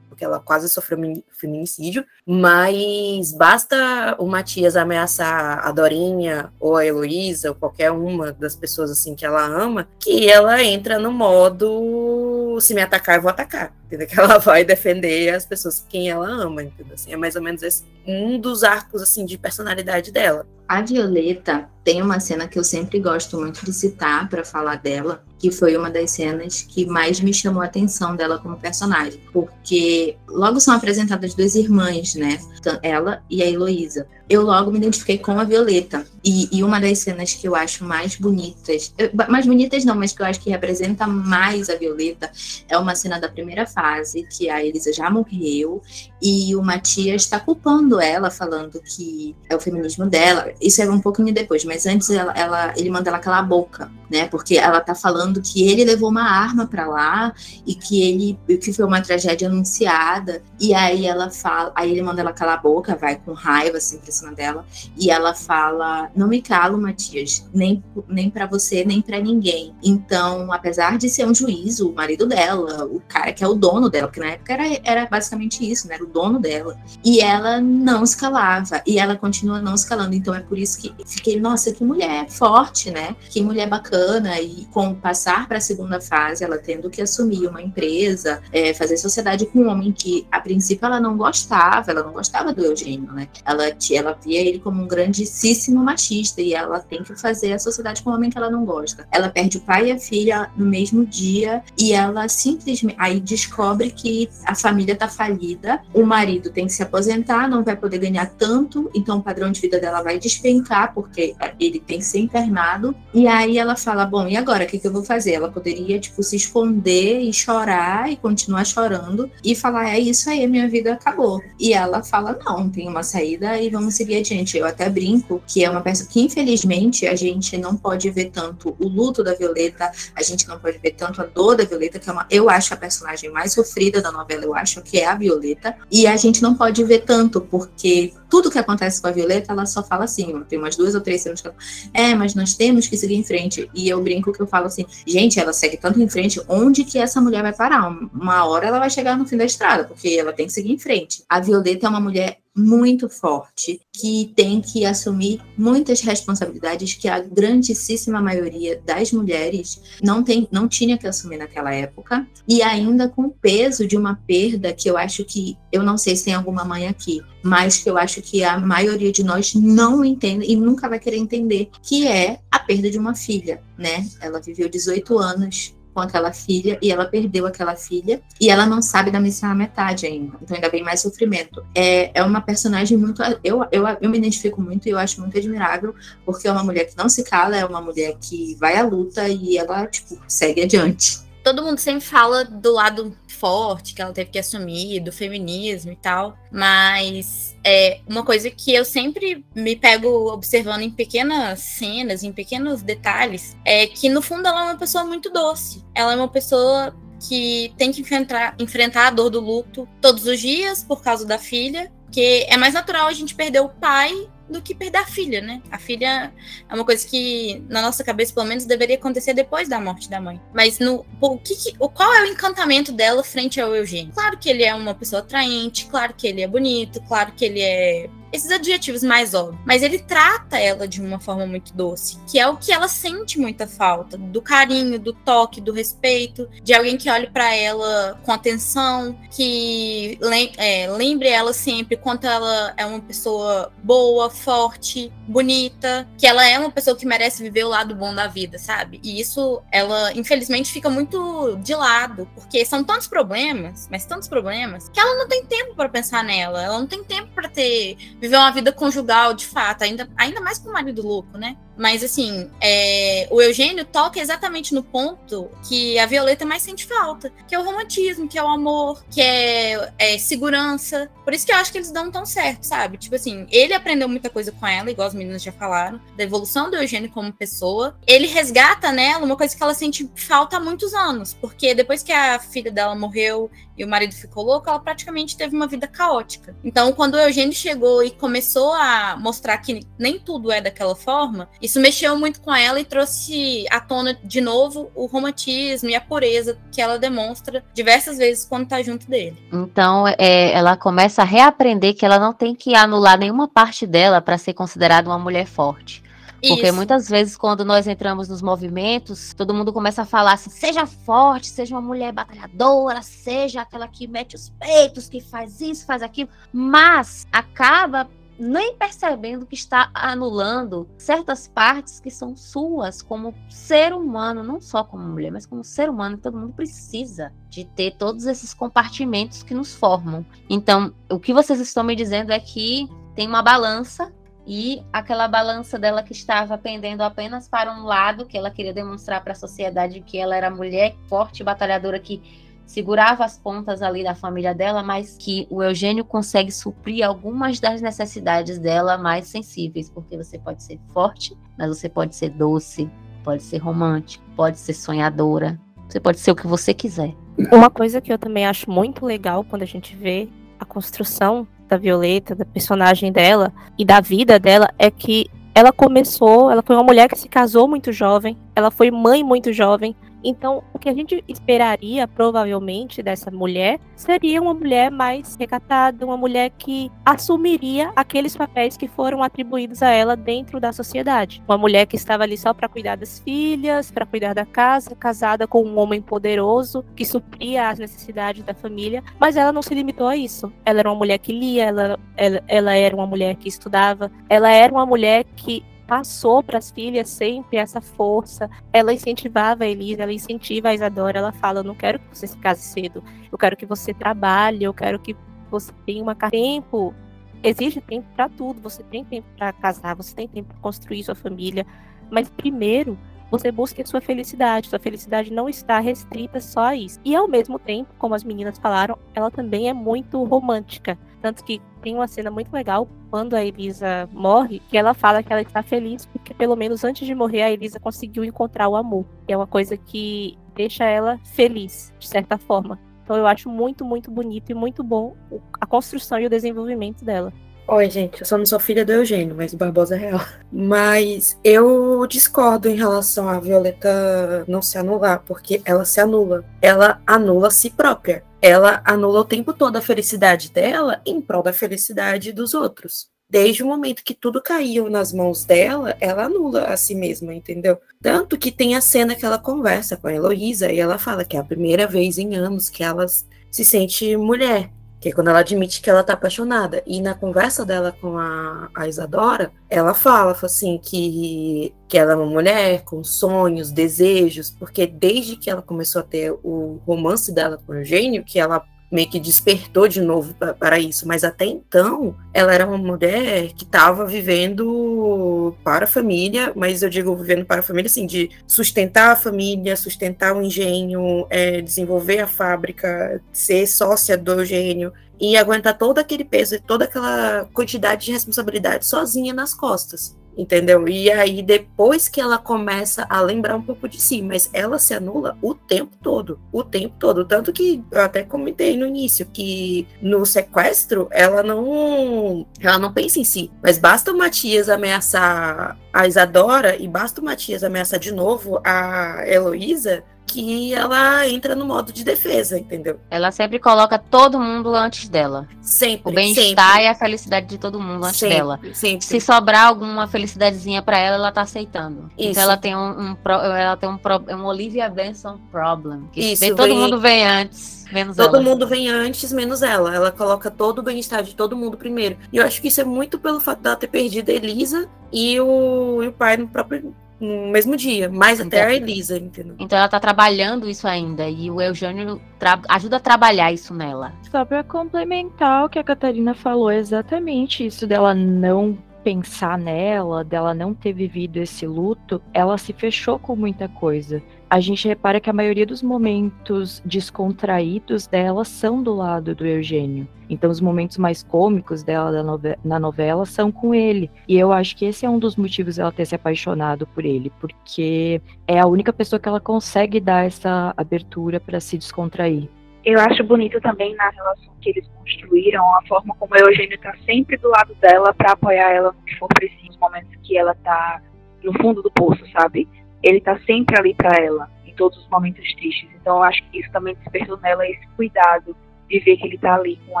porque 0.22 0.24
ela 0.24 0.40
quase 0.40 0.68
sofreu 0.68 0.98
feminicídio, 1.32 2.04
mas 2.24 3.32
basta 3.32 4.14
o 4.18 4.26
Matias 4.26 4.76
ameaçar 4.76 5.66
a 5.66 5.72
Dorinha 5.72 6.52
ou 6.60 6.76
a 6.76 6.86
Heloísa 6.86 7.48
ou 7.48 7.54
qualquer 7.54 7.90
uma 7.90 8.32
das 8.32 8.54
pessoas 8.54 8.90
assim 8.90 9.14
que 9.14 9.26
ela 9.26 9.44
ama, 9.44 9.88
que 9.98 10.28
ela 10.28 10.62
entra 10.62 10.98
no 10.98 11.10
modo 11.10 12.58
se 12.60 12.74
me 12.74 12.82
atacar, 12.82 13.16
eu 13.16 13.22
vou 13.22 13.30
atacar, 13.30 13.74
entendeu? 13.86 14.06
Que 14.06 14.18
ela 14.18 14.38
vai 14.38 14.64
defender 14.64 15.34
as 15.34 15.44
pessoas 15.44 15.84
quem 15.88 16.08
ela 16.08 16.28
ama, 16.28 16.62
entendeu? 16.62 16.94
Assim, 16.94 17.12
é 17.12 17.16
mais 17.16 17.34
ou 17.34 17.42
menos 17.42 17.62
esse, 17.62 17.84
um 18.06 18.38
dos 18.38 18.62
arcos 18.62 19.02
assim 19.02 19.24
de 19.24 19.36
personalidade 19.36 20.12
dela. 20.12 20.46
A 20.72 20.80
Violeta 20.80 21.68
tem 21.84 22.00
uma 22.00 22.20
cena 22.20 22.46
que 22.46 22.58
eu 22.58 22.64
sempre 22.64 22.98
gosto 23.00 23.38
muito 23.38 23.64
de 23.64 23.72
citar 23.72 24.28
para 24.28 24.44
falar 24.44 24.76
dela, 24.76 25.24
que 25.38 25.50
foi 25.50 25.76
uma 25.76 25.90
das 25.90 26.12
cenas 26.12 26.62
que 26.62 26.86
mais 26.86 27.20
me 27.20 27.34
chamou 27.34 27.60
a 27.60 27.66
atenção 27.66 28.14
dela 28.14 28.38
como 28.38 28.56
personagem, 28.56 29.20
porque 29.32 30.16
logo 30.28 30.60
são 30.60 30.74
apresentadas 30.74 31.34
duas 31.34 31.56
irmãs, 31.56 32.14
né? 32.14 32.38
Ela 32.82 33.22
e 33.28 33.42
a 33.42 33.50
Heloísa. 33.50 34.06
Eu 34.30 34.42
logo 34.42 34.70
me 34.70 34.78
identifiquei 34.78 35.18
com 35.18 35.38
a 35.38 35.44
Violeta. 35.44 36.06
E, 36.24 36.48
e 36.56 36.62
uma 36.62 36.80
das 36.80 37.00
cenas 37.00 37.34
que 37.34 37.48
eu 37.48 37.56
acho 37.56 37.84
mais 37.84 38.14
bonitas, 38.14 38.94
mais 39.28 39.44
bonitas 39.44 39.84
não, 39.84 39.96
mas 39.96 40.12
que 40.12 40.22
eu 40.22 40.26
acho 40.26 40.40
que 40.40 40.48
representa 40.48 41.04
mais 41.04 41.68
a 41.68 41.74
Violeta, 41.74 42.30
é 42.68 42.78
uma 42.78 42.94
cena 42.94 43.18
da 43.18 43.28
primeira 43.28 43.66
fase, 43.66 44.24
que 44.30 44.48
a 44.48 44.64
Elisa 44.64 44.92
já 44.92 45.10
morreu, 45.10 45.82
e 46.22 46.54
o 46.54 46.62
Matias 46.62 47.22
está 47.22 47.40
culpando 47.40 48.00
ela, 48.00 48.30
falando 48.30 48.80
que 48.80 49.34
é 49.50 49.56
o 49.56 49.60
feminismo 49.60 50.06
dela. 50.06 50.52
Isso 50.62 50.80
é 50.80 50.88
um 50.88 51.00
pouquinho 51.00 51.34
depois, 51.34 51.64
mas 51.64 51.86
antes 51.86 52.08
ela, 52.10 52.32
ela, 52.32 52.72
ele 52.76 52.88
manda 52.90 53.10
ela 53.10 53.18
calar 53.18 53.40
a 53.40 53.42
boca, 53.42 53.90
né? 54.10 54.26
Porque 54.28 54.56
ela 54.56 54.80
tá 54.80 54.94
falando 54.94 55.40
que 55.40 55.68
ele 55.68 55.84
levou 55.84 56.10
uma 56.10 56.22
arma 56.22 56.66
para 56.66 56.86
lá 56.86 57.32
e 57.66 57.74
que 57.74 58.02
ele 58.02 58.38
que 58.58 58.72
foi 58.72 58.84
uma 58.84 59.00
tragédia 59.00 59.48
anunciada. 59.48 60.42
E 60.60 60.74
aí 60.74 61.06
ela 61.06 61.30
fala, 61.30 61.72
aí 61.74 61.90
ele 61.90 62.02
manda 62.02 62.20
ela 62.20 62.32
calar 62.32 62.58
a 62.58 62.60
boca, 62.60 62.94
vai 62.94 63.16
com 63.16 63.32
raiva 63.32 63.78
assim 63.78 63.98
pra 63.98 64.12
cima 64.12 64.32
dela, 64.32 64.64
e 64.96 65.10
ela 65.10 65.34
fala: 65.34 66.10
"Não 66.14 66.28
me 66.28 66.40
calo, 66.40 66.80
Matias, 66.80 67.48
nem 67.52 67.82
nem 68.08 68.30
para 68.30 68.46
você, 68.46 68.84
nem 68.84 69.00
para 69.00 69.18
ninguém". 69.20 69.74
Então, 69.82 70.52
apesar 70.52 70.98
de 70.98 71.08
ser 71.08 71.26
um 71.26 71.34
juiz, 71.34 71.80
o 71.80 71.92
marido 71.92 72.26
dela, 72.26 72.84
o 72.84 73.00
cara 73.08 73.32
que 73.32 73.42
é 73.42 73.48
o 73.48 73.54
dono 73.54 73.88
dela, 73.90 74.06
porque 74.06 74.20
na 74.20 74.32
época 74.32 74.52
era, 74.52 74.80
era 74.84 75.06
basicamente 75.06 75.68
isso, 75.68 75.88
né? 75.88 75.94
Era 75.94 76.04
o 76.04 76.06
dono 76.06 76.38
dela. 76.38 76.78
E 77.04 77.20
ela 77.20 77.60
não 77.60 78.04
escalava, 78.04 78.82
e 78.86 78.98
ela 78.98 79.16
continua 79.16 79.60
não 79.60 79.74
escalando. 79.74 80.14
Então 80.14 80.34
é 80.34 80.40
por 80.52 80.58
isso 80.58 80.78
que 80.78 80.94
fiquei, 81.06 81.40
nossa, 81.40 81.72
que 81.72 81.82
mulher 81.82 82.28
forte, 82.28 82.90
né? 82.90 83.16
Que 83.30 83.40
mulher 83.40 83.66
bacana. 83.66 84.38
E 84.38 84.66
com 84.66 84.94
passar 84.94 85.48
para 85.48 85.56
a 85.56 85.60
segunda 85.62 85.98
fase, 85.98 86.44
ela 86.44 86.58
tendo 86.58 86.90
que 86.90 87.00
assumir 87.00 87.46
uma 87.46 87.62
empresa, 87.62 88.42
é, 88.52 88.74
fazer 88.74 88.98
sociedade 88.98 89.46
com 89.46 89.60
um 89.60 89.68
homem 89.70 89.92
que, 89.92 90.26
a 90.30 90.38
princípio, 90.38 90.84
ela 90.84 91.00
não 91.00 91.16
gostava, 91.16 91.90
ela 91.90 92.02
não 92.02 92.12
gostava 92.12 92.52
do 92.52 92.62
Eugênio, 92.62 93.10
né? 93.14 93.28
Ela, 93.46 93.74
ela 93.92 94.18
via 94.22 94.42
ele 94.42 94.58
como 94.58 94.82
um 94.82 94.86
grandíssimo 94.86 95.82
machista 95.82 96.42
e 96.42 96.52
ela 96.52 96.80
tem 96.80 97.02
que 97.02 97.18
fazer 97.18 97.54
a 97.54 97.58
sociedade 97.58 98.02
com 98.02 98.10
um 98.10 98.14
homem 98.14 98.28
que 98.28 98.36
ela 98.36 98.50
não 98.50 98.66
gosta. 98.66 99.08
Ela 99.10 99.30
perde 99.30 99.56
o 99.56 99.60
pai 99.62 99.88
e 99.88 99.92
a 99.92 99.98
filha 99.98 100.50
no 100.54 100.66
mesmo 100.66 101.06
dia 101.06 101.62
e 101.78 101.94
ela 101.94 102.28
simplesmente 102.28 102.94
aí 102.98 103.18
descobre 103.20 103.90
que 103.90 104.28
a 104.44 104.54
família 104.54 104.94
tá 104.94 105.08
falida, 105.08 105.80
o 105.94 106.04
marido 106.04 106.50
tem 106.50 106.66
que 106.66 106.74
se 106.74 106.82
aposentar, 106.82 107.48
não 107.48 107.64
vai 107.64 107.74
poder 107.74 107.96
ganhar 107.96 108.26
tanto, 108.26 108.90
então 108.94 109.16
o 109.16 109.22
padrão 109.22 109.50
de 109.50 109.62
vida 109.62 109.80
dela 109.80 110.02
vai 110.02 110.18
despencar 110.32 110.92
porque 110.94 111.34
ele 111.58 111.80
tem 111.80 111.98
que 111.98 112.04
ser 112.04 112.18
internado. 112.18 112.94
E 113.14 113.26
aí 113.26 113.58
ela 113.58 113.76
fala: 113.76 114.04
Bom, 114.04 114.26
e 114.26 114.36
agora? 114.36 114.64
O 114.64 114.66
que, 114.66 114.78
que 114.78 114.86
eu 114.86 114.92
vou 114.92 115.04
fazer? 115.04 115.32
Ela 115.32 115.50
poderia, 115.50 115.98
tipo, 115.98 116.22
se 116.22 116.36
esconder 116.36 117.20
e 117.20 117.32
chorar 117.32 118.10
e 118.10 118.16
continuar 118.16 118.64
chorando 118.64 119.30
e 119.44 119.54
falar: 119.54 119.90
É 119.90 119.98
isso 119.98 120.28
aí, 120.30 120.46
minha 120.46 120.68
vida 120.68 120.92
acabou. 120.92 121.40
E 121.58 121.72
ela 121.72 122.02
fala: 122.02 122.38
Não, 122.44 122.68
tem 122.68 122.88
uma 122.88 123.02
saída 123.02 123.60
e 123.60 123.68
vamos 123.70 123.94
seguir 123.94 124.16
adiante. 124.16 124.56
Eu 124.56 124.66
até 124.66 124.88
brinco 124.88 125.42
que 125.46 125.64
é 125.64 125.70
uma 125.70 125.80
peça 125.80 126.06
que, 126.06 126.20
infelizmente, 126.20 127.06
a 127.06 127.14
gente 127.14 127.56
não 127.56 127.76
pode 127.76 128.10
ver 128.10 128.30
tanto 128.30 128.76
o 128.78 128.88
luto 128.88 129.22
da 129.22 129.34
Violeta, 129.34 129.90
a 130.14 130.22
gente 130.22 130.46
não 130.48 130.58
pode 130.58 130.78
ver 130.78 130.92
tanto 130.92 131.20
a 131.20 131.24
dor 131.24 131.56
da 131.56 131.64
Violeta, 131.64 131.98
que 131.98 132.08
é 132.08 132.12
uma, 132.12 132.26
eu 132.30 132.48
acho 132.48 132.74
a 132.74 132.76
personagem 132.76 133.30
mais 133.30 133.52
sofrida 133.52 134.00
da 134.00 134.10
novela, 134.10 134.44
eu 134.44 134.54
acho 134.54 134.82
que 134.82 134.98
é 134.98 135.06
a 135.06 135.14
Violeta, 135.14 135.76
e 135.90 136.06
a 136.06 136.16
gente 136.16 136.42
não 136.42 136.54
pode 136.54 136.82
ver 136.84 137.00
tanto, 137.00 137.40
porque 137.40 138.12
tudo 138.32 138.50
que 138.50 138.58
acontece 138.58 139.00
com 139.00 139.08
a 139.08 139.12
Violeta, 139.12 139.52
ela 139.52 139.66
só 139.66 139.82
fala 139.82 140.04
assim, 140.04 140.21
tem 140.48 140.58
umas 140.58 140.76
duas 140.76 140.94
ou 140.94 141.00
três 141.00 141.22
cenas 141.22 141.40
que 141.40 141.48
ela, 141.48 141.56
é, 141.92 142.14
mas 142.14 142.34
nós 142.34 142.54
temos 142.54 142.86
que 142.86 142.96
seguir 142.96 143.14
em 143.14 143.24
frente. 143.24 143.70
E 143.74 143.88
eu 143.88 144.02
brinco 144.02 144.32
que 144.32 144.40
eu 144.40 144.46
falo 144.46 144.66
assim, 144.66 144.84
gente, 145.06 145.38
ela 145.38 145.52
segue 145.52 145.76
tanto 145.76 146.00
em 146.00 146.08
frente, 146.08 146.40
onde 146.48 146.84
que 146.84 146.98
essa 146.98 147.20
mulher 147.20 147.42
vai 147.42 147.52
parar? 147.52 147.88
Uma 148.12 148.44
hora 148.44 148.66
ela 148.66 148.78
vai 148.78 148.90
chegar 148.90 149.16
no 149.16 149.26
fim 149.26 149.36
da 149.36 149.44
estrada, 149.44 149.84
porque 149.84 150.08
ela 150.08 150.32
tem 150.32 150.46
que 150.46 150.52
seguir 150.52 150.72
em 150.72 150.78
frente. 150.78 151.22
A 151.28 151.40
Violeta 151.40 151.86
é 151.86 151.88
uma 151.88 152.00
mulher 152.00 152.41
muito 152.54 153.08
forte, 153.08 153.80
que 153.92 154.32
tem 154.36 154.60
que 154.60 154.84
assumir 154.84 155.40
muitas 155.56 156.00
responsabilidades 156.00 156.94
que 156.94 157.08
a 157.08 157.18
grandíssima 157.18 158.20
maioria 158.20 158.80
das 158.84 159.12
mulheres 159.12 159.80
não, 160.02 160.22
tem, 160.22 160.46
não 160.52 160.68
tinha 160.68 160.98
que 160.98 161.06
assumir 161.06 161.38
naquela 161.38 161.74
época, 161.74 162.26
e 162.46 162.62
ainda 162.62 163.08
com 163.08 163.22
o 163.22 163.30
peso 163.30 163.86
de 163.86 163.96
uma 163.96 164.14
perda 164.26 164.72
que 164.72 164.88
eu 164.88 164.96
acho 164.96 165.24
que, 165.24 165.56
eu 165.70 165.82
não 165.82 165.96
sei 165.96 166.14
se 166.14 166.24
tem 166.24 166.34
alguma 166.34 166.64
mãe 166.64 166.86
aqui, 166.86 167.22
mas 167.42 167.78
que 167.78 167.90
eu 167.90 167.96
acho 167.96 168.20
que 168.22 168.44
a 168.44 168.58
maioria 168.58 169.10
de 169.10 169.24
nós 169.24 169.54
não 169.54 170.04
entende 170.04 170.46
e 170.46 170.56
nunca 170.56 170.88
vai 170.88 170.98
querer 170.98 171.16
entender, 171.16 171.70
que 171.82 172.06
é 172.06 172.38
a 172.50 172.58
perda 172.58 172.90
de 172.90 172.98
uma 172.98 173.14
filha, 173.14 173.62
né? 173.76 174.06
Ela 174.20 174.40
viveu 174.40 174.68
18 174.68 175.18
anos 175.18 175.74
com 175.92 176.00
aquela 176.00 176.32
filha 176.32 176.78
e 176.80 176.90
ela 176.90 177.04
perdeu 177.04 177.46
aquela 177.46 177.76
filha 177.76 178.20
e 178.40 178.50
ela 178.50 178.66
não 178.66 178.80
sabe 178.80 179.10
da 179.10 179.20
missão 179.20 179.50
à 179.50 179.54
metade 179.54 180.06
ainda. 180.06 180.36
Então 180.40 180.54
ainda 180.54 180.68
vem 180.68 180.82
mais 180.82 181.00
sofrimento. 181.00 181.64
É, 181.74 182.10
é 182.14 182.22
uma 182.22 182.40
personagem 182.40 182.96
muito. 182.96 183.22
Eu, 183.42 183.64
eu, 183.70 183.86
eu 184.00 184.10
me 184.10 184.18
identifico 184.18 184.60
muito 184.60 184.86
e 184.86 184.90
eu 184.90 184.98
acho 184.98 185.20
muito 185.20 185.36
admirável, 185.36 185.94
porque 186.24 186.48
é 186.48 186.52
uma 186.52 186.64
mulher 186.64 186.84
que 186.86 186.96
não 186.96 187.08
se 187.08 187.22
cala, 187.24 187.56
é 187.56 187.64
uma 187.64 187.80
mulher 187.80 188.16
que 188.20 188.56
vai 188.58 188.76
à 188.76 188.84
luta 188.84 189.28
e 189.28 189.56
ela, 189.56 189.86
tipo, 189.86 190.18
segue 190.26 190.62
adiante. 190.62 191.31
Todo 191.42 191.62
mundo 191.62 191.78
sempre 191.78 192.02
fala 192.02 192.44
do 192.44 192.72
lado 192.72 193.16
forte 193.26 193.94
que 193.94 194.00
ela 194.00 194.12
teve 194.12 194.30
que 194.30 194.38
assumir, 194.38 195.00
do 195.00 195.10
feminismo 195.10 195.92
e 195.92 195.96
tal, 195.96 196.38
mas 196.50 197.56
é 197.64 198.00
uma 198.08 198.24
coisa 198.24 198.50
que 198.50 198.72
eu 198.72 198.84
sempre 198.84 199.44
me 199.54 199.74
pego 199.74 200.32
observando 200.32 200.82
em 200.82 200.90
pequenas 200.90 201.60
cenas, 201.60 202.22
em 202.22 202.32
pequenos 202.32 202.82
detalhes, 202.82 203.56
é 203.64 203.86
que 203.86 204.08
no 204.08 204.22
fundo 204.22 204.46
ela 204.46 204.60
é 204.60 204.64
uma 204.64 204.78
pessoa 204.78 205.04
muito 205.04 205.30
doce. 205.30 205.84
Ela 205.94 206.12
é 206.12 206.16
uma 206.16 206.28
pessoa 206.28 206.94
que 207.28 207.72
tem 207.76 207.92
que 207.92 208.00
enfrentar, 208.00 208.54
enfrentar 208.58 209.08
a 209.08 209.10
dor 209.10 209.30
do 209.30 209.40
luto 209.40 209.88
todos 210.00 210.26
os 210.26 210.40
dias 210.40 210.84
por 210.84 211.02
causa 211.02 211.24
da 211.24 211.38
filha, 211.38 211.90
que 212.10 212.44
é 212.48 212.56
mais 212.56 212.74
natural 212.74 213.06
a 213.06 213.12
gente 213.12 213.34
perder 213.34 213.60
o 213.60 213.68
pai 213.68 214.28
do 214.52 214.62
que 214.62 214.74
perder 214.74 214.98
a 214.98 215.06
filha, 215.06 215.40
né? 215.40 215.62
A 215.70 215.78
filha 215.78 216.32
é 216.68 216.74
uma 216.74 216.84
coisa 216.84 217.06
que, 217.06 217.64
na 217.68 217.82
nossa 217.82 218.04
cabeça, 218.04 218.34
pelo 218.34 218.46
menos, 218.46 218.64
deveria 218.64 218.96
acontecer 218.96 219.34
depois 219.34 219.68
da 219.68 219.80
morte 219.80 220.08
da 220.08 220.20
mãe. 220.20 220.40
Mas 220.54 220.78
no, 220.78 221.04
o 221.20 221.38
que, 221.38 221.76
qual 221.76 222.14
é 222.14 222.22
o 222.22 222.26
encantamento 222.26 222.92
dela 222.92 223.24
frente 223.24 223.60
ao 223.60 223.74
Eugênio? 223.74 224.12
Claro 224.12 224.38
que 224.38 224.48
ele 224.48 224.62
é 224.62 224.74
uma 224.74 224.94
pessoa 224.94 225.20
atraente, 225.20 225.86
claro 225.86 226.14
que 226.14 226.26
ele 226.26 226.42
é 226.42 226.46
bonito, 226.46 227.02
claro 227.02 227.32
que 227.32 227.44
ele 227.44 227.60
é 227.60 228.08
esses 228.32 228.50
adjetivos 228.50 229.02
mais 229.02 229.34
óbvios. 229.34 229.60
Mas 229.64 229.82
ele 229.82 229.98
trata 229.98 230.58
ela 230.58 230.88
de 230.88 231.00
uma 231.00 231.20
forma 231.20 231.46
muito 231.46 231.74
doce, 231.74 232.18
que 232.26 232.38
é 232.38 232.48
o 232.48 232.56
que 232.56 232.72
ela 232.72 232.88
sente 232.88 233.38
muita 233.38 233.66
falta, 233.66 234.16
do 234.16 234.40
carinho, 234.40 234.98
do 234.98 235.12
toque, 235.12 235.60
do 235.60 235.72
respeito, 235.72 236.48
de 236.62 236.72
alguém 236.72 236.96
que 236.96 237.10
olhe 237.10 237.28
para 237.28 237.54
ela 237.54 238.18
com 238.24 238.32
atenção, 238.32 239.18
que 239.30 240.18
é, 240.56 240.90
lembre 240.90 241.28
ela 241.28 241.52
sempre 241.52 241.96
quanto 241.96 242.26
ela 242.26 242.72
é 242.76 242.86
uma 242.86 243.00
pessoa 243.00 243.72
boa, 243.82 244.30
forte, 244.30 245.12
bonita, 245.26 246.08
que 246.16 246.26
ela 246.26 246.46
é 246.46 246.58
uma 246.58 246.70
pessoa 246.70 246.96
que 246.96 247.06
merece 247.06 247.42
viver 247.42 247.64
o 247.64 247.68
lado 247.68 247.94
bom 247.94 248.14
da 248.14 248.26
vida, 248.26 248.58
sabe? 248.58 249.00
E 249.02 249.20
isso, 249.20 249.62
ela, 249.70 250.12
infelizmente, 250.14 250.72
fica 250.72 250.88
muito 250.88 251.56
de 251.62 251.74
lado, 251.74 252.28
porque 252.34 252.64
são 252.64 252.82
tantos 252.82 253.06
problemas, 253.06 253.88
mas 253.90 254.04
tantos 254.06 254.28
problemas, 254.28 254.88
que 254.88 255.00
ela 255.00 255.16
não 255.16 255.28
tem 255.28 255.44
tempo 255.44 255.74
para 255.74 255.88
pensar 255.88 256.24
nela, 256.24 256.62
ela 256.62 256.78
não 256.78 256.86
tem 256.86 257.02
tempo 257.04 257.28
para 257.34 257.48
ter 257.48 257.96
viver 258.22 258.36
uma 258.36 258.52
vida 258.52 258.72
conjugal 258.72 259.34
de 259.34 259.44
fato, 259.44 259.82
ainda, 259.82 260.08
ainda 260.16 260.40
mais 260.40 260.56
com 260.56 260.70
o 260.70 260.72
marido 260.72 261.04
louco, 261.04 261.36
né? 261.36 261.56
Mas 261.82 262.04
assim, 262.04 262.48
é, 262.60 263.26
o 263.28 263.42
Eugênio 263.42 263.84
toca 263.84 264.20
exatamente 264.20 264.72
no 264.72 264.84
ponto 264.84 265.50
que 265.68 265.98
a 265.98 266.06
Violeta 266.06 266.46
mais 266.46 266.62
sente 266.62 266.86
falta, 266.86 267.32
que 267.48 267.56
é 267.56 267.58
o 267.58 267.64
romantismo, 267.64 268.28
que 268.28 268.38
é 268.38 268.42
o 268.42 268.46
amor, 268.46 269.04
que 269.10 269.20
é, 269.20 269.92
é, 269.98 270.16
segurança. 270.16 271.10
Por 271.24 271.34
isso 271.34 271.44
que 271.44 271.50
eu 271.50 271.56
acho 271.56 271.72
que 271.72 271.78
eles 271.78 271.90
dão 271.90 272.08
tão 272.08 272.24
certo, 272.24 272.62
sabe? 272.62 272.98
Tipo 272.98 273.16
assim, 273.16 273.48
ele 273.50 273.74
aprendeu 273.74 274.08
muita 274.08 274.30
coisa 274.30 274.52
com 274.52 274.64
ela, 274.64 274.92
igual 274.92 275.08
as 275.08 275.14
meninas 275.14 275.42
já 275.42 275.50
falaram, 275.50 276.00
da 276.16 276.22
evolução 276.22 276.70
do 276.70 276.76
Eugênio 276.76 277.10
como 277.10 277.32
pessoa. 277.32 277.98
Ele 278.06 278.28
resgata 278.28 278.92
nela 278.92 279.24
uma 279.24 279.36
coisa 279.36 279.56
que 279.56 279.62
ela 279.62 279.74
sente 279.74 280.08
falta 280.14 280.58
há 280.58 280.60
muitos 280.60 280.94
anos, 280.94 281.34
porque 281.34 281.74
depois 281.74 282.00
que 282.04 282.12
a 282.12 282.38
filha 282.38 282.70
dela 282.70 282.94
morreu 282.94 283.50
e 283.76 283.84
o 283.84 283.88
marido 283.88 284.14
ficou 284.14 284.44
louco, 284.44 284.68
ela 284.68 284.78
praticamente 284.78 285.36
teve 285.36 285.56
uma 285.56 285.66
vida 285.66 285.88
caótica. 285.88 286.54
Então, 286.62 286.92
quando 286.92 287.14
o 287.14 287.18
Eugênio 287.18 287.52
chegou 287.52 288.04
e 288.04 288.10
começou 288.12 288.72
a 288.72 289.16
mostrar 289.18 289.58
que 289.58 289.84
nem 289.98 290.18
tudo 290.20 290.52
é 290.52 290.60
daquela 290.60 290.94
forma, 290.94 291.48
mexeu 291.78 292.18
muito 292.18 292.40
com 292.40 292.54
ela 292.54 292.80
e 292.80 292.84
trouxe 292.84 293.64
à 293.70 293.80
tona 293.80 294.18
de 294.22 294.40
novo 294.40 294.90
o 294.94 295.06
romantismo 295.06 295.88
e 295.88 295.94
a 295.94 296.00
pureza 296.00 296.58
que 296.70 296.80
ela 296.80 296.98
demonstra 296.98 297.64
diversas 297.74 298.18
vezes 298.18 298.44
quando 298.44 298.68
tá 298.68 298.82
junto 298.82 299.08
dele. 299.08 299.36
Então, 299.52 300.06
é, 300.18 300.52
ela 300.52 300.76
começa 300.76 301.22
a 301.22 301.24
reaprender 301.24 301.94
que 301.94 302.04
ela 302.04 302.18
não 302.18 302.32
tem 302.32 302.54
que 302.54 302.74
anular 302.74 303.18
nenhuma 303.18 303.48
parte 303.48 303.86
dela 303.86 304.20
para 304.20 304.38
ser 304.38 304.54
considerada 304.54 305.08
uma 305.08 305.18
mulher 305.18 305.46
forte. 305.46 306.02
Porque 306.48 306.66
Isso. 306.66 306.74
muitas 306.74 307.08
vezes, 307.08 307.36
quando 307.36 307.64
nós 307.64 307.86
entramos 307.86 308.28
nos 308.28 308.42
movimentos, 308.42 309.32
todo 309.32 309.54
mundo 309.54 309.72
começa 309.72 310.02
a 310.02 310.04
falar 310.04 310.32
assim: 310.32 310.50
seja 310.50 310.84
forte, 310.86 311.46
seja 311.46 311.72
uma 311.72 311.80
mulher 311.80 312.12
batalhadora, 312.12 313.00
seja 313.00 313.60
aquela 313.60 313.86
que 313.86 314.08
mete 314.08 314.34
os 314.34 314.48
peitos, 314.48 315.08
que 315.08 315.20
faz 315.20 315.60
isso, 315.60 315.86
faz 315.86 316.02
aquilo. 316.02 316.28
Mas 316.52 317.28
acaba 317.30 318.08
nem 318.42 318.76
percebendo 318.76 319.46
que 319.46 319.54
está 319.54 319.88
anulando 319.94 320.88
certas 320.98 321.46
partes 321.46 322.00
que 322.00 322.10
são 322.10 322.36
suas 322.36 323.00
como 323.00 323.32
ser 323.48 323.92
humano, 323.92 324.42
não 324.42 324.60
só 324.60 324.82
como 324.82 325.04
mulher, 325.04 325.30
mas 325.30 325.46
como 325.46 325.62
ser 325.62 325.88
humano, 325.88 326.18
todo 326.18 326.36
mundo 326.36 326.52
precisa 326.52 327.32
de 327.48 327.64
ter 327.64 327.92
todos 327.92 328.26
esses 328.26 328.52
compartimentos 328.52 329.44
que 329.44 329.54
nos 329.54 329.72
formam. 329.72 330.26
Então, 330.50 330.92
o 331.08 331.20
que 331.20 331.32
vocês 331.32 331.60
estão 331.60 331.84
me 331.84 331.94
dizendo 331.94 332.32
é 332.32 332.40
que 332.40 332.88
tem 333.14 333.28
uma 333.28 333.42
balança 333.42 334.12
e 334.44 334.82
aquela 334.92 335.28
balança 335.28 335.78
dela 335.78 336.02
que 336.02 336.12
estava 336.12 336.58
pendendo 336.58 337.02
apenas 337.02 337.46
para 337.46 337.72
um 337.72 337.84
lado, 337.84 338.26
que 338.26 338.36
ela 338.36 338.50
queria 338.50 338.74
demonstrar 338.74 339.22
para 339.22 339.34
a 339.34 339.36
sociedade 339.36 340.00
que 340.00 340.18
ela 340.18 340.34
era 340.34 340.50
mulher 340.50 340.96
forte, 341.08 341.44
batalhadora 341.44 342.00
que 342.00 342.20
segurava 342.66 343.24
as 343.24 343.36
pontas 343.36 343.82
ali 343.82 344.02
da 344.02 344.14
família 344.14 344.54
dela, 344.54 344.82
mas 344.82 345.16
que 345.18 345.46
o 345.50 345.62
Eugênio 345.62 346.04
consegue 346.04 346.50
suprir 346.50 347.06
algumas 347.06 347.60
das 347.60 347.80
necessidades 347.80 348.58
dela 348.58 348.96
mais 348.96 349.26
sensíveis, 349.26 349.90
porque 349.90 350.16
você 350.16 350.38
pode 350.38 350.62
ser 350.62 350.78
forte, 350.92 351.36
mas 351.58 351.68
você 351.68 351.88
pode 351.88 352.16
ser 352.16 352.30
doce, 352.30 352.90
pode 353.22 353.42
ser 353.42 353.58
romântico, 353.58 354.24
pode 354.36 354.58
ser 354.58 354.74
sonhadora, 354.74 355.58
você 355.88 356.00
pode 356.00 356.18
ser 356.18 356.30
o 356.30 356.36
que 356.36 356.46
você 356.46 356.72
quiser. 356.72 357.14
Uma 357.50 357.70
coisa 357.70 358.00
que 358.00 358.12
eu 358.12 358.18
também 358.18 358.46
acho 358.46 358.70
muito 358.70 359.04
legal 359.04 359.44
quando 359.44 359.62
a 359.62 359.66
gente 359.66 359.96
vê 359.96 360.28
a 360.58 360.64
construção 360.64 361.46
da 361.68 361.76
Violeta, 361.76 362.34
da 362.34 362.44
personagem 362.44 363.10
dela 363.10 363.52
e 363.78 363.84
da 363.84 364.00
vida 364.00 364.38
dela 364.38 364.68
é 364.78 364.90
que 364.90 365.26
ela 365.54 365.72
começou, 365.72 366.50
ela 366.50 366.62
foi 366.62 366.76
uma 366.76 366.84
mulher 366.84 367.08
que 367.08 367.18
se 367.18 367.28
casou 367.28 367.68
muito 367.68 367.92
jovem, 367.92 368.38
ela 368.56 368.70
foi 368.70 368.90
mãe 368.90 369.22
muito 369.22 369.52
jovem, 369.52 369.94
Então, 370.24 370.62
o 370.72 370.78
que 370.78 370.88
a 370.88 370.94
gente 370.94 371.22
esperaria, 371.28 372.06
provavelmente, 372.06 373.02
dessa 373.02 373.30
mulher 373.30 373.80
seria 373.96 374.40
uma 374.40 374.54
mulher 374.54 374.90
mais 374.90 375.36
recatada, 375.36 376.04
uma 376.04 376.16
mulher 376.16 376.50
que 376.50 376.90
assumiria 377.04 377.92
aqueles 377.96 378.36
papéis 378.36 378.76
que 378.76 378.88
foram 378.88 379.22
atribuídos 379.22 379.82
a 379.82 379.90
ela 379.90 380.16
dentro 380.16 380.60
da 380.60 380.72
sociedade. 380.72 381.42
Uma 381.46 381.58
mulher 381.58 381.86
que 381.86 381.96
estava 381.96 382.22
ali 382.24 382.36
só 382.36 382.52
para 382.52 382.68
cuidar 382.68 382.96
das 382.96 383.20
filhas, 383.20 383.90
para 383.90 384.06
cuidar 384.06 384.34
da 384.34 384.46
casa, 384.46 384.94
casada 384.94 385.46
com 385.46 385.62
um 385.62 385.78
homem 385.78 386.00
poderoso 386.00 386.84
que 386.96 387.04
supria 387.04 387.68
as 387.68 387.78
necessidades 387.78 388.42
da 388.42 388.54
família, 388.54 389.02
mas 389.18 389.36
ela 389.36 389.52
não 389.52 389.62
se 389.62 389.74
limitou 389.74 390.06
a 390.06 390.16
isso. 390.16 390.52
Ela 390.64 390.80
era 390.80 390.90
uma 390.90 390.98
mulher 390.98 391.18
que 391.18 391.32
lia, 391.32 391.64
ela, 391.64 391.98
ela, 392.16 392.42
ela 392.46 392.74
era 392.74 392.94
uma 392.94 393.06
mulher 393.06 393.36
que 393.36 393.48
estudava, 393.48 394.10
ela 394.28 394.50
era 394.50 394.72
uma 394.72 394.86
mulher 394.86 395.24
que 395.36 395.64
passou 395.92 396.42
para 396.42 396.56
as 396.56 396.70
filhas 396.70 397.10
sempre 397.10 397.58
essa 397.58 397.78
força. 397.78 398.48
Ela 398.72 398.94
incentivava 398.94 399.64
a 399.64 399.66
Elisa, 399.66 400.02
ela 400.02 400.12
incentiva 400.14 400.70
a 400.70 400.74
Isadora. 400.74 401.18
Ela 401.18 401.32
fala: 401.32 401.60
Eu 401.60 401.64
não 401.64 401.74
quero 401.74 401.98
que 401.98 402.16
você 402.16 402.26
se 402.26 402.38
case 402.38 402.62
cedo, 402.62 403.04
eu 403.30 403.36
quero 403.36 403.54
que 403.54 403.66
você 403.66 403.92
trabalhe, 403.92 404.64
eu 404.64 404.72
quero 404.72 404.98
que 404.98 405.14
você 405.50 405.70
tenha 405.84 406.02
uma 406.02 406.14
tempo. 406.14 406.94
Exige 407.42 407.82
tempo 407.82 408.06
para 408.14 408.26
tudo. 408.26 408.58
Você 408.62 408.82
tem 408.84 409.04
tempo 409.04 409.26
para 409.36 409.52
casar, 409.52 409.94
você 409.94 410.14
tem 410.14 410.26
tempo 410.26 410.48
para 410.48 410.62
construir 410.62 411.04
sua 411.04 411.14
família. 411.14 411.66
Mas 412.10 412.30
primeiro, 412.30 412.98
você 413.32 413.50
busca 413.50 413.82
a 413.82 413.86
sua 413.86 414.02
felicidade. 414.02 414.68
Sua 414.68 414.78
felicidade 414.78 415.32
não 415.32 415.48
está 415.48 415.80
restrita 415.80 416.38
só 416.38 416.64
a 416.66 416.76
isso. 416.76 417.00
E 417.02 417.16
ao 417.16 417.26
mesmo 417.26 417.58
tempo, 417.58 417.90
como 417.98 418.14
as 418.14 418.22
meninas 418.22 418.58
falaram, 418.58 418.98
ela 419.14 419.30
também 419.30 419.70
é 419.70 419.72
muito 419.72 420.22
romântica. 420.22 420.98
Tanto 421.22 421.42
que 421.42 421.58
tem 421.80 421.94
uma 421.94 422.06
cena 422.06 422.30
muito 422.30 422.52
legal 422.52 422.86
quando 423.10 423.34
a 423.34 423.42
Elisa 423.42 424.06
morre, 424.12 424.60
que 424.68 424.76
ela 424.76 424.92
fala 424.92 425.22
que 425.22 425.32
ela 425.32 425.40
está 425.40 425.62
feliz 425.62 426.04
porque 426.04 426.34
pelo 426.34 426.54
menos 426.54 426.84
antes 426.84 427.06
de 427.06 427.14
morrer 427.14 427.42
a 427.42 427.50
Elisa 427.50 427.80
conseguiu 427.80 428.22
encontrar 428.22 428.68
o 428.68 428.76
amor. 428.76 429.06
é 429.26 429.34
uma 429.34 429.46
coisa 429.46 429.78
que 429.78 430.36
deixa 430.54 430.84
ela 430.84 431.18
feliz, 431.24 431.92
de 431.98 432.08
certa 432.08 432.36
forma. 432.36 432.78
Então 433.02 433.16
eu 433.16 433.26
acho 433.26 433.48
muito, 433.48 433.82
muito 433.82 434.10
bonito 434.10 434.50
e 434.50 434.54
muito 434.54 434.84
bom 434.84 435.16
a 435.58 435.66
construção 435.66 436.18
e 436.18 436.26
o 436.26 436.30
desenvolvimento 436.30 437.02
dela. 437.02 437.32
Oi, 437.74 437.88
gente, 437.88 438.20
eu 438.20 438.26
só 438.26 438.36
não 438.36 438.44
sou 438.44 438.60
filha 438.60 438.84
do 438.84 438.92
Eugênio, 438.92 439.34
mas 439.34 439.54
o 439.54 439.56
Barbosa 439.56 439.96
é 439.96 439.98
real. 439.98 440.20
Mas 440.52 441.38
eu 441.42 442.06
discordo 442.06 442.68
em 442.68 442.76
relação 442.76 443.26
a 443.26 443.40
Violeta 443.40 444.44
não 444.46 444.60
se 444.60 444.76
anular, 444.76 445.22
porque 445.24 445.62
ela 445.64 445.82
se 445.86 445.98
anula. 445.98 446.44
Ela 446.60 447.00
anula 447.06 447.48
a 447.48 447.50
si 447.50 447.70
própria. 447.70 448.22
Ela 448.42 448.82
anula 448.84 449.20
o 449.20 449.24
tempo 449.24 449.54
todo 449.54 449.78
a 449.78 449.80
felicidade 449.80 450.52
dela 450.52 451.00
em 451.06 451.18
prol 451.18 451.42
da 451.42 451.50
felicidade 451.50 452.30
dos 452.30 452.52
outros. 452.52 453.08
Desde 453.26 453.62
o 453.62 453.66
momento 453.66 454.04
que 454.04 454.12
tudo 454.12 454.42
caiu 454.42 454.90
nas 454.90 455.10
mãos 455.10 455.46
dela, 455.46 455.96
ela 455.98 456.24
anula 456.24 456.64
a 456.64 456.76
si 456.76 456.94
mesma, 456.94 457.34
entendeu? 457.34 457.78
Tanto 458.02 458.36
que 458.36 458.52
tem 458.52 458.76
a 458.76 458.82
cena 458.82 459.14
que 459.14 459.24
ela 459.24 459.38
conversa 459.38 459.96
com 459.96 460.08
a 460.08 460.12
Heloísa 460.12 460.70
e 460.70 460.78
ela 460.78 460.98
fala 460.98 461.24
que 461.24 461.38
é 461.38 461.40
a 461.40 461.44
primeira 461.44 461.86
vez 461.86 462.18
em 462.18 462.34
anos 462.36 462.68
que 462.68 462.84
ela 462.84 463.06
se 463.08 463.64
sente 463.64 464.14
mulher 464.14 464.70
que 465.02 465.08
é 465.08 465.12
quando 465.12 465.28
ela 465.28 465.40
admite 465.40 465.82
que 465.82 465.90
ela 465.90 466.04
tá 466.04 466.12
apaixonada. 466.12 466.80
E 466.86 467.02
na 467.02 467.12
conversa 467.12 467.66
dela 467.66 467.90
com 468.00 468.16
a, 468.16 468.70
a 468.72 468.86
Isadora, 468.86 469.50
ela 469.68 469.94
fala, 469.94 470.32
fala 470.32 470.46
assim 470.46 470.78
que, 470.78 471.74
que 471.88 471.98
ela 471.98 472.12
é 472.12 472.14
uma 472.14 472.24
mulher 472.24 472.84
com 472.84 473.02
sonhos, 473.02 473.72
desejos, 473.72 474.48
porque 474.48 474.86
desde 474.86 475.34
que 475.34 475.50
ela 475.50 475.60
começou 475.60 476.00
a 476.00 476.04
ter 476.04 476.30
o 476.44 476.80
romance 476.86 477.32
dela 477.34 477.60
com 477.66 477.72
o 477.72 477.76
Eugênio, 477.76 478.24
que 478.24 478.38
ela 478.38 478.64
meio 478.92 479.08
que 479.08 479.18
despertou 479.18 479.88
de 479.88 480.00
novo 480.00 480.34
para 480.58 480.78
isso, 480.78 481.08
mas 481.08 481.24
até 481.24 481.46
então 481.46 482.14
ela 482.32 482.54
era 482.54 482.66
uma 482.66 482.76
mulher 482.76 483.52
que 483.54 483.64
estava 483.64 484.04
vivendo 484.04 485.54
para 485.64 485.86
a 485.86 485.88
família, 485.88 486.52
mas 486.54 486.82
eu 486.82 486.90
digo 486.90 487.16
vivendo 487.16 487.46
para 487.46 487.60
a 487.60 487.64
família 487.64 487.88
assim, 487.88 488.06
de 488.06 488.30
sustentar 488.46 489.12
a 489.12 489.16
família, 489.16 489.74
sustentar 489.76 490.36
o 490.36 490.42
engenho, 490.42 491.26
é, 491.30 491.62
desenvolver 491.62 492.18
a 492.18 492.26
fábrica, 492.26 493.20
ser 493.32 493.66
sócia 493.66 494.16
do 494.16 494.42
engenho 494.42 494.92
e 495.18 495.36
aguentar 495.36 495.78
todo 495.78 495.98
aquele 495.98 496.24
peso 496.24 496.56
e 496.56 496.60
toda 496.60 496.84
aquela 496.84 497.48
quantidade 497.54 498.06
de 498.06 498.12
responsabilidade 498.12 498.86
sozinha 498.86 499.32
nas 499.32 499.54
costas 499.54 500.20
entendeu? 500.36 500.88
E 500.88 501.10
aí 501.10 501.42
depois 501.42 502.08
que 502.08 502.20
ela 502.20 502.38
começa 502.38 503.06
a 503.08 503.20
lembrar 503.20 503.56
um 503.56 503.62
pouco 503.62 503.88
de 503.88 504.00
si, 504.00 504.22
mas 504.22 504.50
ela 504.52 504.78
se 504.78 504.94
anula 504.94 505.36
o 505.42 505.54
tempo 505.54 505.96
todo, 506.02 506.38
o 506.52 506.62
tempo 506.62 506.94
todo, 506.98 507.24
tanto 507.24 507.52
que 507.52 507.82
eu 507.90 508.00
até 508.00 508.22
comentei 508.22 508.76
no 508.76 508.86
início 508.86 509.26
que 509.26 509.86
no 510.00 510.24
sequestro 510.24 511.08
ela 511.10 511.42
não, 511.42 512.46
ela 512.60 512.78
não 512.78 512.92
pensa 512.92 513.18
em 513.18 513.24
si, 513.24 513.50
mas 513.62 513.78
basta 513.78 514.12
o 514.12 514.18
Matias 514.18 514.68
ameaçar 514.68 515.78
a 515.92 516.06
Isadora 516.06 516.76
e 516.76 516.88
basta 516.88 517.20
o 517.20 517.24
Matias 517.24 517.62
ameaçar 517.62 517.98
de 517.98 518.12
novo 518.12 518.60
a 518.64 519.22
Heloísa 519.26 520.04
que 520.32 520.72
ela 520.72 521.28
entra 521.28 521.54
no 521.54 521.66
modo 521.66 521.92
de 521.92 522.02
defesa, 522.02 522.58
entendeu? 522.58 522.98
Ela 523.10 523.30
sempre 523.30 523.58
coloca 523.58 523.98
todo 523.98 524.40
mundo 524.40 524.74
antes 524.74 525.08
dela. 525.08 525.46
Sempre. 525.60 526.10
O 526.10 526.14
bem-estar 526.14 526.80
e 526.80 526.86
a 526.86 526.94
felicidade 526.94 527.46
de 527.46 527.58
todo 527.58 527.78
mundo 527.78 528.04
antes 528.04 528.18
sempre, 528.18 528.36
dela. 528.36 528.60
Sempre. 528.72 529.04
Se 529.04 529.20
sobrar 529.20 529.66
alguma 529.66 530.08
felicidadezinha 530.08 530.80
para 530.82 530.98
ela, 530.98 531.16
ela 531.16 531.32
tá 531.32 531.42
aceitando. 531.42 532.10
Isso. 532.18 532.30
Então 532.30 532.42
ela 532.42 532.56
tem 532.56 532.74
um, 532.74 533.10
um 533.10 533.16
ela 533.28 533.76
tem 533.76 533.88
um, 533.88 533.98
um 534.36 534.44
Olivia 534.46 534.88
Benson 534.88 535.38
problem. 535.50 536.08
Que 536.12 536.32
Isso, 536.32 536.48
todo 536.56 536.68
vem- 536.68 536.78
mundo 536.78 536.98
vem 536.98 537.26
antes, 537.26 537.84
menos 537.92 538.16
Todo 538.16 538.36
ela. 538.36 538.44
mundo 538.44 538.66
vem 538.66 538.88
antes, 538.88 539.32
menos 539.32 539.62
ela. 539.62 539.94
Ela 539.94 540.10
coloca 540.10 540.50
todo 540.50 540.78
o 540.78 540.82
bem-estar 540.82 541.22
de 541.22 541.34
todo 541.34 541.56
mundo 541.56 541.76
primeiro. 541.76 542.16
E 542.32 542.38
eu 542.38 542.44
acho 542.44 542.60
que 542.62 542.68
isso 542.68 542.80
é 542.80 542.84
muito 542.84 543.18
pelo 543.18 543.38
fato 543.38 543.60
dela 543.60 543.76
ter 543.76 543.88
perdido 543.88 544.30
a 544.30 544.34
Elisa 544.34 544.88
e 545.12 545.38
o, 545.40 546.02
e 546.02 546.08
o 546.08 546.12
pai 546.12 546.36
no 546.38 546.48
próprio 546.48 546.94
no 547.22 547.48
mesmo 547.48 547.76
dia. 547.76 548.10
Mais 548.10 548.40
até 548.40 548.64
a 548.64 548.74
Elisa, 548.74 549.16
entendeu? 549.16 549.54
Então 549.58 549.78
ela 549.78 549.88
tá 549.88 550.00
trabalhando 550.00 550.68
isso 550.68 550.86
ainda. 550.86 551.28
E 551.28 551.50
o 551.50 551.60
Eugênio 551.60 552.20
ajuda 552.68 552.96
a 552.96 553.00
trabalhar 553.00 553.52
isso 553.52 553.72
nela. 553.72 554.12
Só 554.30 554.44
pra 554.44 554.64
complementar 554.64 555.64
o 555.64 555.68
que 555.68 555.78
a 555.78 555.84
Catarina 555.84 556.34
falou, 556.34 556.70
é 556.70 556.78
exatamente 556.78 557.64
isso 557.64 557.86
dela 557.86 558.14
não 558.14 558.76
pensar 559.02 559.58
nela, 559.58 560.22
dela 560.22 560.54
não 560.54 560.72
ter 560.72 560.92
vivido 560.92 561.38
esse 561.38 561.66
luto, 561.66 562.22
ela 562.32 562.56
se 562.56 562.72
fechou 562.72 563.18
com 563.18 563.34
muita 563.34 563.68
coisa. 563.68 564.22
A 564.52 564.60
gente 564.60 564.86
repara 564.86 565.18
que 565.18 565.30
a 565.30 565.32
maioria 565.32 565.64
dos 565.64 565.82
momentos 565.82 566.82
descontraídos 566.84 568.06
dela 568.06 568.44
são 568.44 568.82
do 568.82 568.92
lado 568.92 569.34
do 569.34 569.46
Eugênio. 569.46 570.06
Então, 570.28 570.50
os 570.50 570.60
momentos 570.60 570.98
mais 570.98 571.22
cômicos 571.22 571.82
dela 571.82 572.22
na 572.62 572.78
novela 572.78 573.24
são 573.24 573.50
com 573.50 573.74
ele. 573.74 574.10
E 574.28 574.38
eu 574.38 574.52
acho 574.52 574.76
que 574.76 574.84
esse 574.84 575.06
é 575.06 575.08
um 575.08 575.18
dos 575.18 575.36
motivos 575.36 575.76
dela 575.76 575.90
ter 575.90 576.04
se 576.04 576.14
apaixonado 576.14 576.86
por 576.88 577.02
ele, 577.02 577.32
porque 577.40 578.20
é 578.46 578.60
a 578.60 578.66
única 578.66 578.92
pessoa 578.92 579.18
que 579.18 579.26
ela 579.26 579.40
consegue 579.40 579.98
dar 579.98 580.26
essa 580.26 580.74
abertura 580.76 581.40
para 581.40 581.58
se 581.58 581.78
descontrair. 581.78 582.46
Eu 582.84 583.00
acho 583.00 583.24
bonito 583.24 583.58
também 583.58 583.96
na 583.96 584.10
relação 584.10 584.52
que 584.60 584.68
eles 584.68 584.86
construíram, 584.98 585.64
a 585.76 585.82
forma 585.88 586.14
como 586.18 586.34
o 586.34 586.38
Eugênio 586.38 586.78
tá 586.78 586.94
sempre 587.06 587.38
do 587.38 587.48
lado 587.48 587.74
dela 587.76 588.12
para 588.12 588.32
apoiar 588.32 588.70
ela 588.70 588.92
no 588.92 589.02
que 589.06 589.16
for 589.16 589.28
preciso, 589.28 589.68
nos 589.68 589.78
momentos 589.78 590.14
que 590.22 590.36
ela 590.36 590.54
tá 590.56 591.00
no 591.42 591.54
fundo 591.54 591.80
do 591.80 591.90
poço, 591.90 592.22
sabe? 592.32 592.68
Ele 593.02 593.20
tá 593.20 593.38
sempre 593.40 593.78
ali 593.78 593.94
para 593.94 594.16
ela, 594.22 594.50
em 594.66 594.74
todos 594.74 594.98
os 594.98 595.08
momentos 595.08 595.52
tristes. 595.54 595.88
Então 596.00 596.16
eu 596.16 596.22
acho 596.22 596.42
que 596.50 596.60
isso 596.60 596.70
também 596.72 596.94
despertou 596.94 597.38
nela 597.38 597.66
esse 597.66 597.86
cuidado 597.96 598.56
de 598.88 598.98
ver 599.00 599.16
que 599.16 599.26
ele 599.26 599.38
tá 599.38 599.54
ali 599.54 599.78
com 599.86 600.00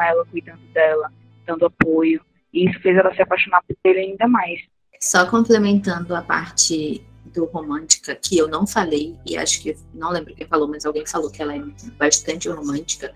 ela, 0.00 0.24
cuidando 0.26 0.62
dela, 0.72 1.12
dando 1.46 1.66
apoio. 1.66 2.20
E 2.52 2.68
isso 2.68 2.78
fez 2.80 2.96
ela 2.96 3.14
se 3.14 3.22
apaixonar 3.22 3.62
por 3.62 3.76
ele 3.84 4.00
ainda 4.00 4.28
mais. 4.28 4.60
Só 5.00 5.26
complementando 5.26 6.14
a 6.14 6.22
parte 6.22 7.04
do 7.24 7.46
romântica, 7.46 8.14
que 8.14 8.36
eu 8.36 8.46
não 8.46 8.66
falei, 8.66 9.16
e 9.26 9.36
acho 9.36 9.62
que 9.62 9.76
não 9.94 10.10
lembro 10.10 10.34
quem 10.34 10.46
falou, 10.46 10.68
mas 10.68 10.84
alguém 10.84 11.06
falou 11.06 11.30
que 11.30 11.40
ela 11.40 11.56
é 11.56 11.62
bastante 11.98 12.48
romântica. 12.48 13.12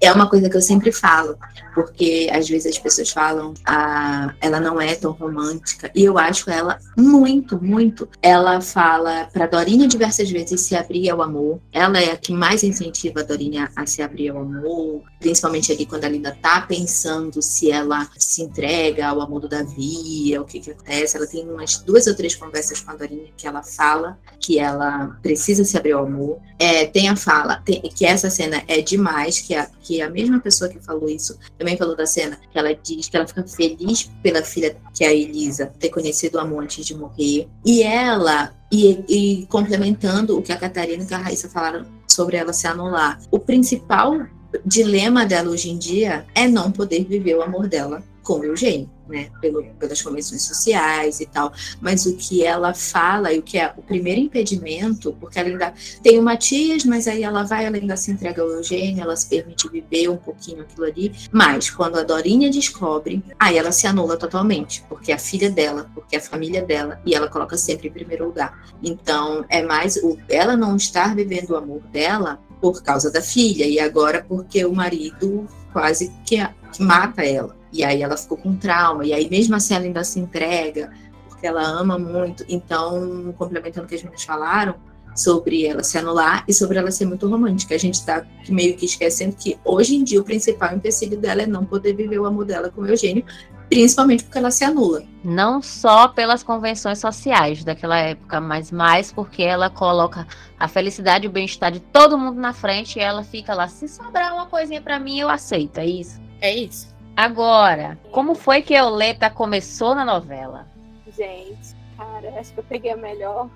É 0.00 0.12
uma 0.12 0.28
coisa 0.28 0.48
que 0.50 0.56
eu 0.56 0.62
sempre 0.62 0.92
falo, 0.92 1.38
porque 1.74 2.28
às 2.32 2.48
vezes 2.48 2.74
as 2.74 2.78
pessoas 2.78 3.10
falam, 3.10 3.54
ah, 3.64 4.34
ela 4.40 4.60
não 4.60 4.80
é 4.80 4.94
tão 4.94 5.12
romântica, 5.12 5.90
e 5.94 6.04
eu 6.04 6.18
acho 6.18 6.50
ela 6.50 6.78
muito, 6.96 7.62
muito. 7.62 8.08
Ela 8.20 8.60
fala 8.60 9.28
para 9.32 9.46
Dorinha 9.46 9.88
diversas 9.88 10.30
vezes 10.30 10.60
se 10.60 10.76
abrir 10.76 11.08
ao 11.10 11.22
amor. 11.22 11.60
Ela 11.72 12.00
é 12.00 12.12
a 12.12 12.16
que 12.16 12.32
mais 12.32 12.62
incentiva 12.62 13.20
a 13.20 13.22
Dorinha 13.22 13.70
a 13.74 13.86
se 13.86 14.02
abrir 14.02 14.30
ao 14.30 14.38
amor, 14.38 15.02
principalmente 15.18 15.72
ali 15.72 15.86
quando 15.86 16.04
ela 16.04 16.14
ainda 16.14 16.36
tá 16.42 16.60
pensando 16.60 17.40
se 17.40 17.70
ela 17.70 18.06
se 18.18 18.42
entrega 18.42 19.08
ao 19.08 19.20
amor 19.20 19.40
do 19.40 19.48
Davi, 19.48 20.36
o 20.38 20.44
que 20.44 20.60
que 20.60 20.70
acontece. 20.70 21.16
Ela 21.16 21.26
tem 21.26 21.48
umas 21.48 21.78
duas 21.78 22.06
ou 22.06 22.14
três 22.14 22.34
conversas 22.34 22.80
com 22.80 22.90
a 22.90 22.96
Dorinha 22.96 23.28
que 23.36 23.46
ela 23.46 23.62
fala 23.62 24.18
que 24.40 24.58
ela 24.58 25.16
precisa 25.22 25.64
se 25.64 25.76
abrir 25.76 25.92
ao 25.92 26.06
amor. 26.06 26.38
É, 26.58 26.86
tem 26.86 27.08
a 27.08 27.16
fala, 27.16 27.60
tem- 27.64 27.80
que 27.82 28.04
essa 28.04 28.30
cena 28.30 28.62
é 28.68 28.80
demais, 28.80 29.40
que 29.40 29.54
a, 29.54 29.68
que 29.86 30.02
a 30.02 30.10
mesma 30.10 30.40
pessoa 30.40 30.68
que 30.68 30.80
falou 30.80 31.08
isso 31.08 31.38
também 31.56 31.76
falou 31.76 31.94
da 31.94 32.06
cena, 32.06 32.40
que 32.50 32.58
ela 32.58 32.74
diz 32.74 33.08
que 33.08 33.16
ela 33.16 33.26
fica 33.26 33.46
feliz 33.46 34.10
pela 34.20 34.42
filha, 34.42 34.76
que 34.92 35.04
é 35.04 35.08
a 35.08 35.14
Elisa, 35.14 35.72
ter 35.78 35.90
conhecido 35.90 36.36
o 36.36 36.40
amor 36.40 36.64
antes 36.64 36.84
de 36.84 36.94
morrer. 36.94 37.48
E 37.64 37.82
ela, 37.84 38.52
e, 38.70 39.04
e 39.08 39.46
complementando 39.46 40.36
o 40.36 40.42
que 40.42 40.50
a 40.50 40.56
Catarina 40.56 41.06
e 41.08 41.14
a 41.14 41.18
Raíssa 41.18 41.48
falaram 41.48 41.86
sobre 42.08 42.36
ela 42.36 42.52
se 42.52 42.66
anular, 42.66 43.20
o 43.30 43.38
principal 43.38 44.26
dilema 44.64 45.24
dela 45.24 45.50
hoje 45.50 45.70
em 45.70 45.78
dia 45.78 46.26
é 46.34 46.48
não 46.48 46.72
poder 46.72 47.04
viver 47.04 47.36
o 47.36 47.42
amor 47.42 47.68
dela 47.68 48.02
com 48.26 48.42
Eugênio, 48.42 48.90
né? 49.08 49.30
Pelo, 49.40 49.62
pelas 49.78 50.02
convenções 50.02 50.42
sociais 50.42 51.20
e 51.20 51.26
tal. 51.26 51.52
Mas 51.80 52.06
o 52.06 52.16
que 52.16 52.42
ela 52.42 52.74
fala 52.74 53.32
e 53.32 53.38
o 53.38 53.42
que 53.42 53.56
é 53.56 53.72
o 53.76 53.82
primeiro 53.82 54.20
impedimento, 54.20 55.16
porque 55.20 55.38
ela 55.38 55.48
ainda 55.48 55.72
tem 56.02 56.18
o 56.18 56.22
Matias, 56.22 56.84
mas 56.84 57.06
aí 57.06 57.22
ela 57.22 57.44
vai, 57.44 57.64
ela 57.64 57.76
ainda 57.76 57.96
se 57.96 58.10
entrega 58.10 58.42
ao 58.42 58.48
Eugênio, 58.48 59.00
ela 59.00 59.14
se 59.14 59.28
permite 59.28 59.68
viver 59.68 60.08
um 60.08 60.16
pouquinho 60.16 60.62
aquilo 60.62 60.84
ali. 60.84 61.14
Mas 61.30 61.70
quando 61.70 62.00
a 62.00 62.02
Dorinha 62.02 62.50
descobre, 62.50 63.22
aí 63.38 63.56
ela 63.56 63.70
se 63.70 63.86
anula 63.86 64.16
totalmente, 64.16 64.84
porque 64.88 65.12
é 65.12 65.14
a 65.14 65.18
filha 65.20 65.48
dela, 65.48 65.88
porque 65.94 66.16
é 66.16 66.18
a 66.18 66.22
família 66.22 66.64
dela, 66.64 67.00
e 67.06 67.14
ela 67.14 67.28
coloca 67.28 67.56
sempre 67.56 67.86
em 67.86 67.92
primeiro 67.92 68.26
lugar. 68.26 68.60
Então, 68.82 69.44
é 69.48 69.62
mais 69.62 69.96
o, 69.98 70.18
ela 70.28 70.56
não 70.56 70.74
estar 70.74 71.14
vivendo 71.14 71.50
o 71.50 71.56
amor 71.56 71.80
dela 71.92 72.40
por 72.60 72.82
causa 72.82 73.08
da 73.08 73.22
filha, 73.22 73.64
e 73.64 73.78
agora 73.78 74.26
porque 74.28 74.64
o 74.64 74.74
marido 74.74 75.46
quase 75.72 76.12
que, 76.24 76.38
que 76.72 76.82
mata 76.82 77.24
ela. 77.24 77.55
E 77.72 77.84
aí 77.84 78.02
ela 78.02 78.16
ficou 78.16 78.38
com 78.38 78.56
trauma, 78.56 79.04
e 79.04 79.12
aí 79.12 79.28
mesmo 79.28 79.54
assim 79.54 79.74
ela 79.74 79.84
ainda 79.84 80.04
se 80.04 80.18
entrega, 80.18 80.90
porque 81.28 81.46
ela 81.46 81.62
ama 81.62 81.98
muito. 81.98 82.44
Então, 82.48 83.34
complementando 83.36 83.86
o 83.86 83.88
que 83.88 83.94
as 83.94 84.02
meninas 84.02 84.24
falaram, 84.24 84.74
sobre 85.16 85.66
ela 85.66 85.82
se 85.82 85.96
anular 85.96 86.44
e 86.46 86.52
sobre 86.52 86.78
ela 86.78 86.90
ser 86.90 87.06
muito 87.06 87.26
romântica. 87.26 87.74
A 87.74 87.78
gente 87.78 87.94
está 87.94 88.24
meio 88.48 88.76
que 88.76 88.84
esquecendo 88.84 89.34
que 89.34 89.58
hoje 89.64 89.96
em 89.96 90.04
dia 90.04 90.20
o 90.20 90.24
principal 90.24 90.74
empecilho 90.74 91.18
dela 91.18 91.42
é 91.42 91.46
não 91.46 91.64
poder 91.64 91.94
viver 91.94 92.18
o 92.18 92.26
amor 92.26 92.44
dela 92.44 92.70
com 92.70 92.82
o 92.82 92.86
Eugênio, 92.86 93.24
principalmente 93.68 94.24
porque 94.24 94.38
ela 94.38 94.50
se 94.50 94.62
anula. 94.62 95.02
Não 95.24 95.62
só 95.62 96.08
pelas 96.08 96.42
convenções 96.42 96.98
sociais 96.98 97.64
daquela 97.64 97.98
época, 97.98 98.40
mas 98.40 98.70
mais 98.70 99.10
porque 99.10 99.42
ela 99.42 99.70
coloca 99.70 100.26
a 100.58 100.68
felicidade 100.68 101.24
e 101.24 101.28
o 101.28 101.32
bem-estar 101.32 101.72
de 101.72 101.80
todo 101.80 102.18
mundo 102.18 102.38
na 102.38 102.52
frente 102.52 102.98
e 102.98 103.02
ela 103.02 103.24
fica 103.24 103.54
lá, 103.54 103.66
se 103.66 103.88
sobrar 103.88 104.34
uma 104.34 104.46
coisinha 104.46 104.82
para 104.82 105.00
mim, 105.00 105.18
eu 105.18 105.28
aceito, 105.28 105.78
é 105.78 105.86
isso? 105.86 106.20
É 106.40 106.54
isso. 106.54 106.94
Agora, 107.16 107.98
como 108.12 108.34
foi 108.34 108.60
que 108.60 108.74
a 108.74 108.80
Euleta 108.80 109.30
começou 109.30 109.94
na 109.94 110.04
novela? 110.04 110.66
Gente, 111.06 111.74
cara, 111.96 112.38
acho 112.38 112.52
que 112.52 112.60
eu 112.60 112.64
peguei 112.64 112.90
a 112.90 112.96
melhor, 112.96 113.48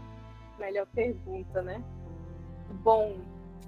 melhor 0.59 0.87
pergunta, 0.87 1.61
né? 1.61 1.83
Bom, 2.83 3.19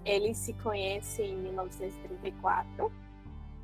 eles 0.02 0.38
se 0.38 0.54
conhecem 0.54 1.32
em 1.32 1.36
1934, 1.36 2.90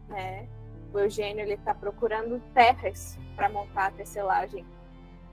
né? 0.08 0.46
O 0.92 0.98
Eugênio 0.98 1.40
ele 1.40 1.54
está 1.54 1.74
procurando 1.74 2.42
terras 2.52 3.18
para 3.34 3.48
montar 3.48 3.86
a 3.86 3.90
tecelagem 3.90 4.66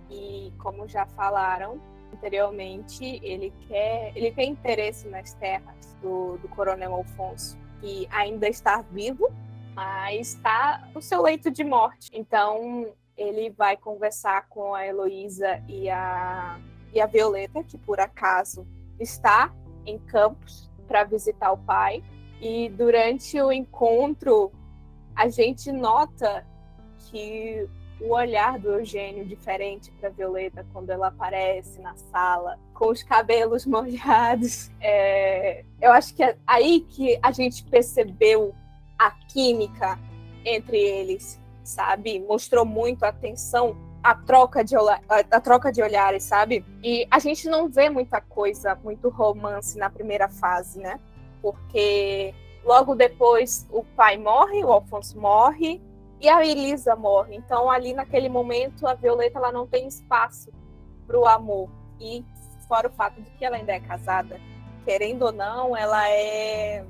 e, 0.09 0.53
como 0.59 0.87
já 0.87 1.05
falaram 1.07 1.77
anteriormente, 2.13 3.19
ele 3.21 3.53
quer, 3.67 4.13
ele 4.15 4.31
tem 4.31 4.51
interesse 4.51 5.09
nas 5.09 5.33
terras 5.33 5.97
do, 6.01 6.37
do 6.37 6.47
Coronel 6.47 6.93
Alfonso, 6.93 7.57
que 7.81 8.07
ainda 8.09 8.47
está 8.47 8.81
vivo, 8.91 9.29
mas 9.75 10.29
está 10.29 10.87
no 10.95 11.01
seu 11.01 11.21
leito 11.21 11.51
de 11.51 11.63
morte. 11.63 12.09
Então 12.13 12.87
ele 13.17 13.49
vai 13.49 13.75
conversar 13.75 14.47
com 14.47 14.73
a 14.73 14.85
Heloísa 14.85 15.61
e 15.67 15.89
a, 15.89 16.59
e 16.93 17.01
a 17.01 17.05
Violeta, 17.05 17.63
que 17.63 17.77
por 17.77 17.99
acaso 17.99 18.65
está 18.99 19.53
em 19.85 19.99
Campos 19.99 20.71
para 20.87 21.03
visitar 21.03 21.51
o 21.51 21.57
pai. 21.57 22.03
E 22.41 22.69
durante 22.69 23.39
o 23.41 23.51
encontro, 23.51 24.51
a 25.15 25.27
gente 25.27 25.71
nota 25.71 26.45
que 26.97 27.67
o 27.99 28.13
olhar 28.13 28.59
do 28.59 28.73
Eugênio 28.73 29.25
diferente 29.25 29.91
para 29.91 30.09
Violeta 30.09 30.65
quando 30.73 30.89
ela 30.89 31.07
aparece 31.07 31.79
na 31.79 31.95
sala 31.95 32.59
com 32.73 32.89
os 32.89 33.03
cabelos 33.03 33.65
molhados. 33.67 34.69
É, 34.81 35.63
eu 35.81 35.91
acho 35.91 36.13
que 36.13 36.23
é 36.23 36.37
aí 36.45 36.81
que 36.81 37.17
a 37.21 37.31
gente 37.31 37.63
percebeu 37.63 38.53
a 38.97 39.11
química 39.11 39.99
entre 40.43 40.77
eles, 40.77 41.39
sabe? 41.63 42.19
Mostrou 42.19 42.65
muito 42.65 43.03
a 43.03 43.09
atenção, 43.09 43.75
a 44.03 44.13
troca 44.15 44.63
de 44.63 44.75
a 45.09 45.39
troca 45.41 45.71
de 45.71 45.81
olhares, 45.81 46.23
sabe? 46.23 46.63
E 46.83 47.07
a 47.09 47.19
gente 47.19 47.49
não 47.49 47.67
vê 47.67 47.89
muita 47.89 48.21
coisa, 48.21 48.75
muito 48.83 49.09
romance 49.09 49.77
na 49.77 49.89
primeira 49.89 50.29
fase, 50.29 50.79
né? 50.79 50.99
Porque 51.41 52.33
logo 52.63 52.95
depois 52.95 53.67
o 53.71 53.83
pai 53.83 54.17
morre, 54.17 54.63
o 54.63 54.71
Alfonso 54.71 55.19
morre 55.19 55.81
e 56.21 56.29
a 56.29 56.45
Elisa 56.45 56.95
morre. 56.95 57.35
Então 57.35 57.69
ali 57.69 57.93
naquele 57.93 58.29
momento 58.29 58.87
a 58.87 58.93
Violeta 58.93 59.39
ela 59.39 59.51
não 59.51 59.67
tem 59.67 59.87
espaço 59.87 60.51
para 61.07 61.19
o 61.19 61.25
amor 61.25 61.69
e 61.99 62.23
fora 62.67 62.87
o 62.87 62.91
fato 62.91 63.21
de 63.21 63.29
que 63.31 63.45
ela 63.45 63.57
ainda 63.57 63.73
é 63.73 63.79
casada, 63.79 64.39
querendo 64.83 65.23
ou 65.23 65.31
não, 65.31 65.75
ela 65.75 66.09
é 66.09 66.85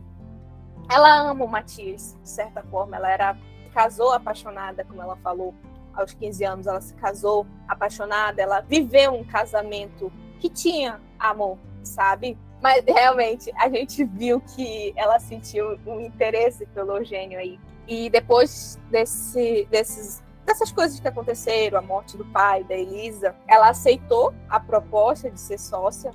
ela 0.89 1.29
ama 1.29 1.45
o 1.45 1.47
Matias, 1.47 2.15
de 2.21 2.29
certa 2.29 2.61
forma. 2.63 2.95
Ela 2.95 3.11
era 3.11 3.37
casou 3.73 4.13
apaixonada, 4.13 4.85
como 4.85 5.01
ela 5.01 5.17
falou, 5.17 5.53
aos 5.93 6.13
15 6.13 6.43
anos. 6.43 6.67
Ela 6.67 6.81
se 6.81 6.93
casou 6.95 7.45
apaixonada, 7.67 8.41
ela 8.41 8.61
viveu 8.61 9.13
um 9.13 9.23
casamento 9.23 10.11
que 10.39 10.49
tinha 10.49 10.99
amor, 11.19 11.57
sabe? 11.83 12.37
Mas 12.61 12.83
realmente 12.85 13.51
a 13.57 13.69
gente 13.69 14.03
viu 14.03 14.39
que 14.41 14.93
ela 14.95 15.19
sentiu 15.19 15.77
um 15.85 15.99
interesse 15.99 16.65
pelo 16.67 16.97
Eugênio 16.97 17.39
aí. 17.39 17.59
E 17.87 18.09
depois 18.09 18.79
desse, 18.89 19.67
desses, 19.69 20.23
dessas 20.45 20.71
coisas 20.71 20.99
que 20.99 21.07
aconteceram, 21.07 21.77
a 21.77 21.81
morte 21.81 22.17
do 22.17 22.25
pai, 22.25 22.63
da 22.63 22.73
Elisa, 22.73 23.35
ela 23.47 23.69
aceitou 23.69 24.33
a 24.49 24.59
proposta 24.59 25.29
de 25.29 25.39
ser 25.39 25.59
sócia 25.59 26.11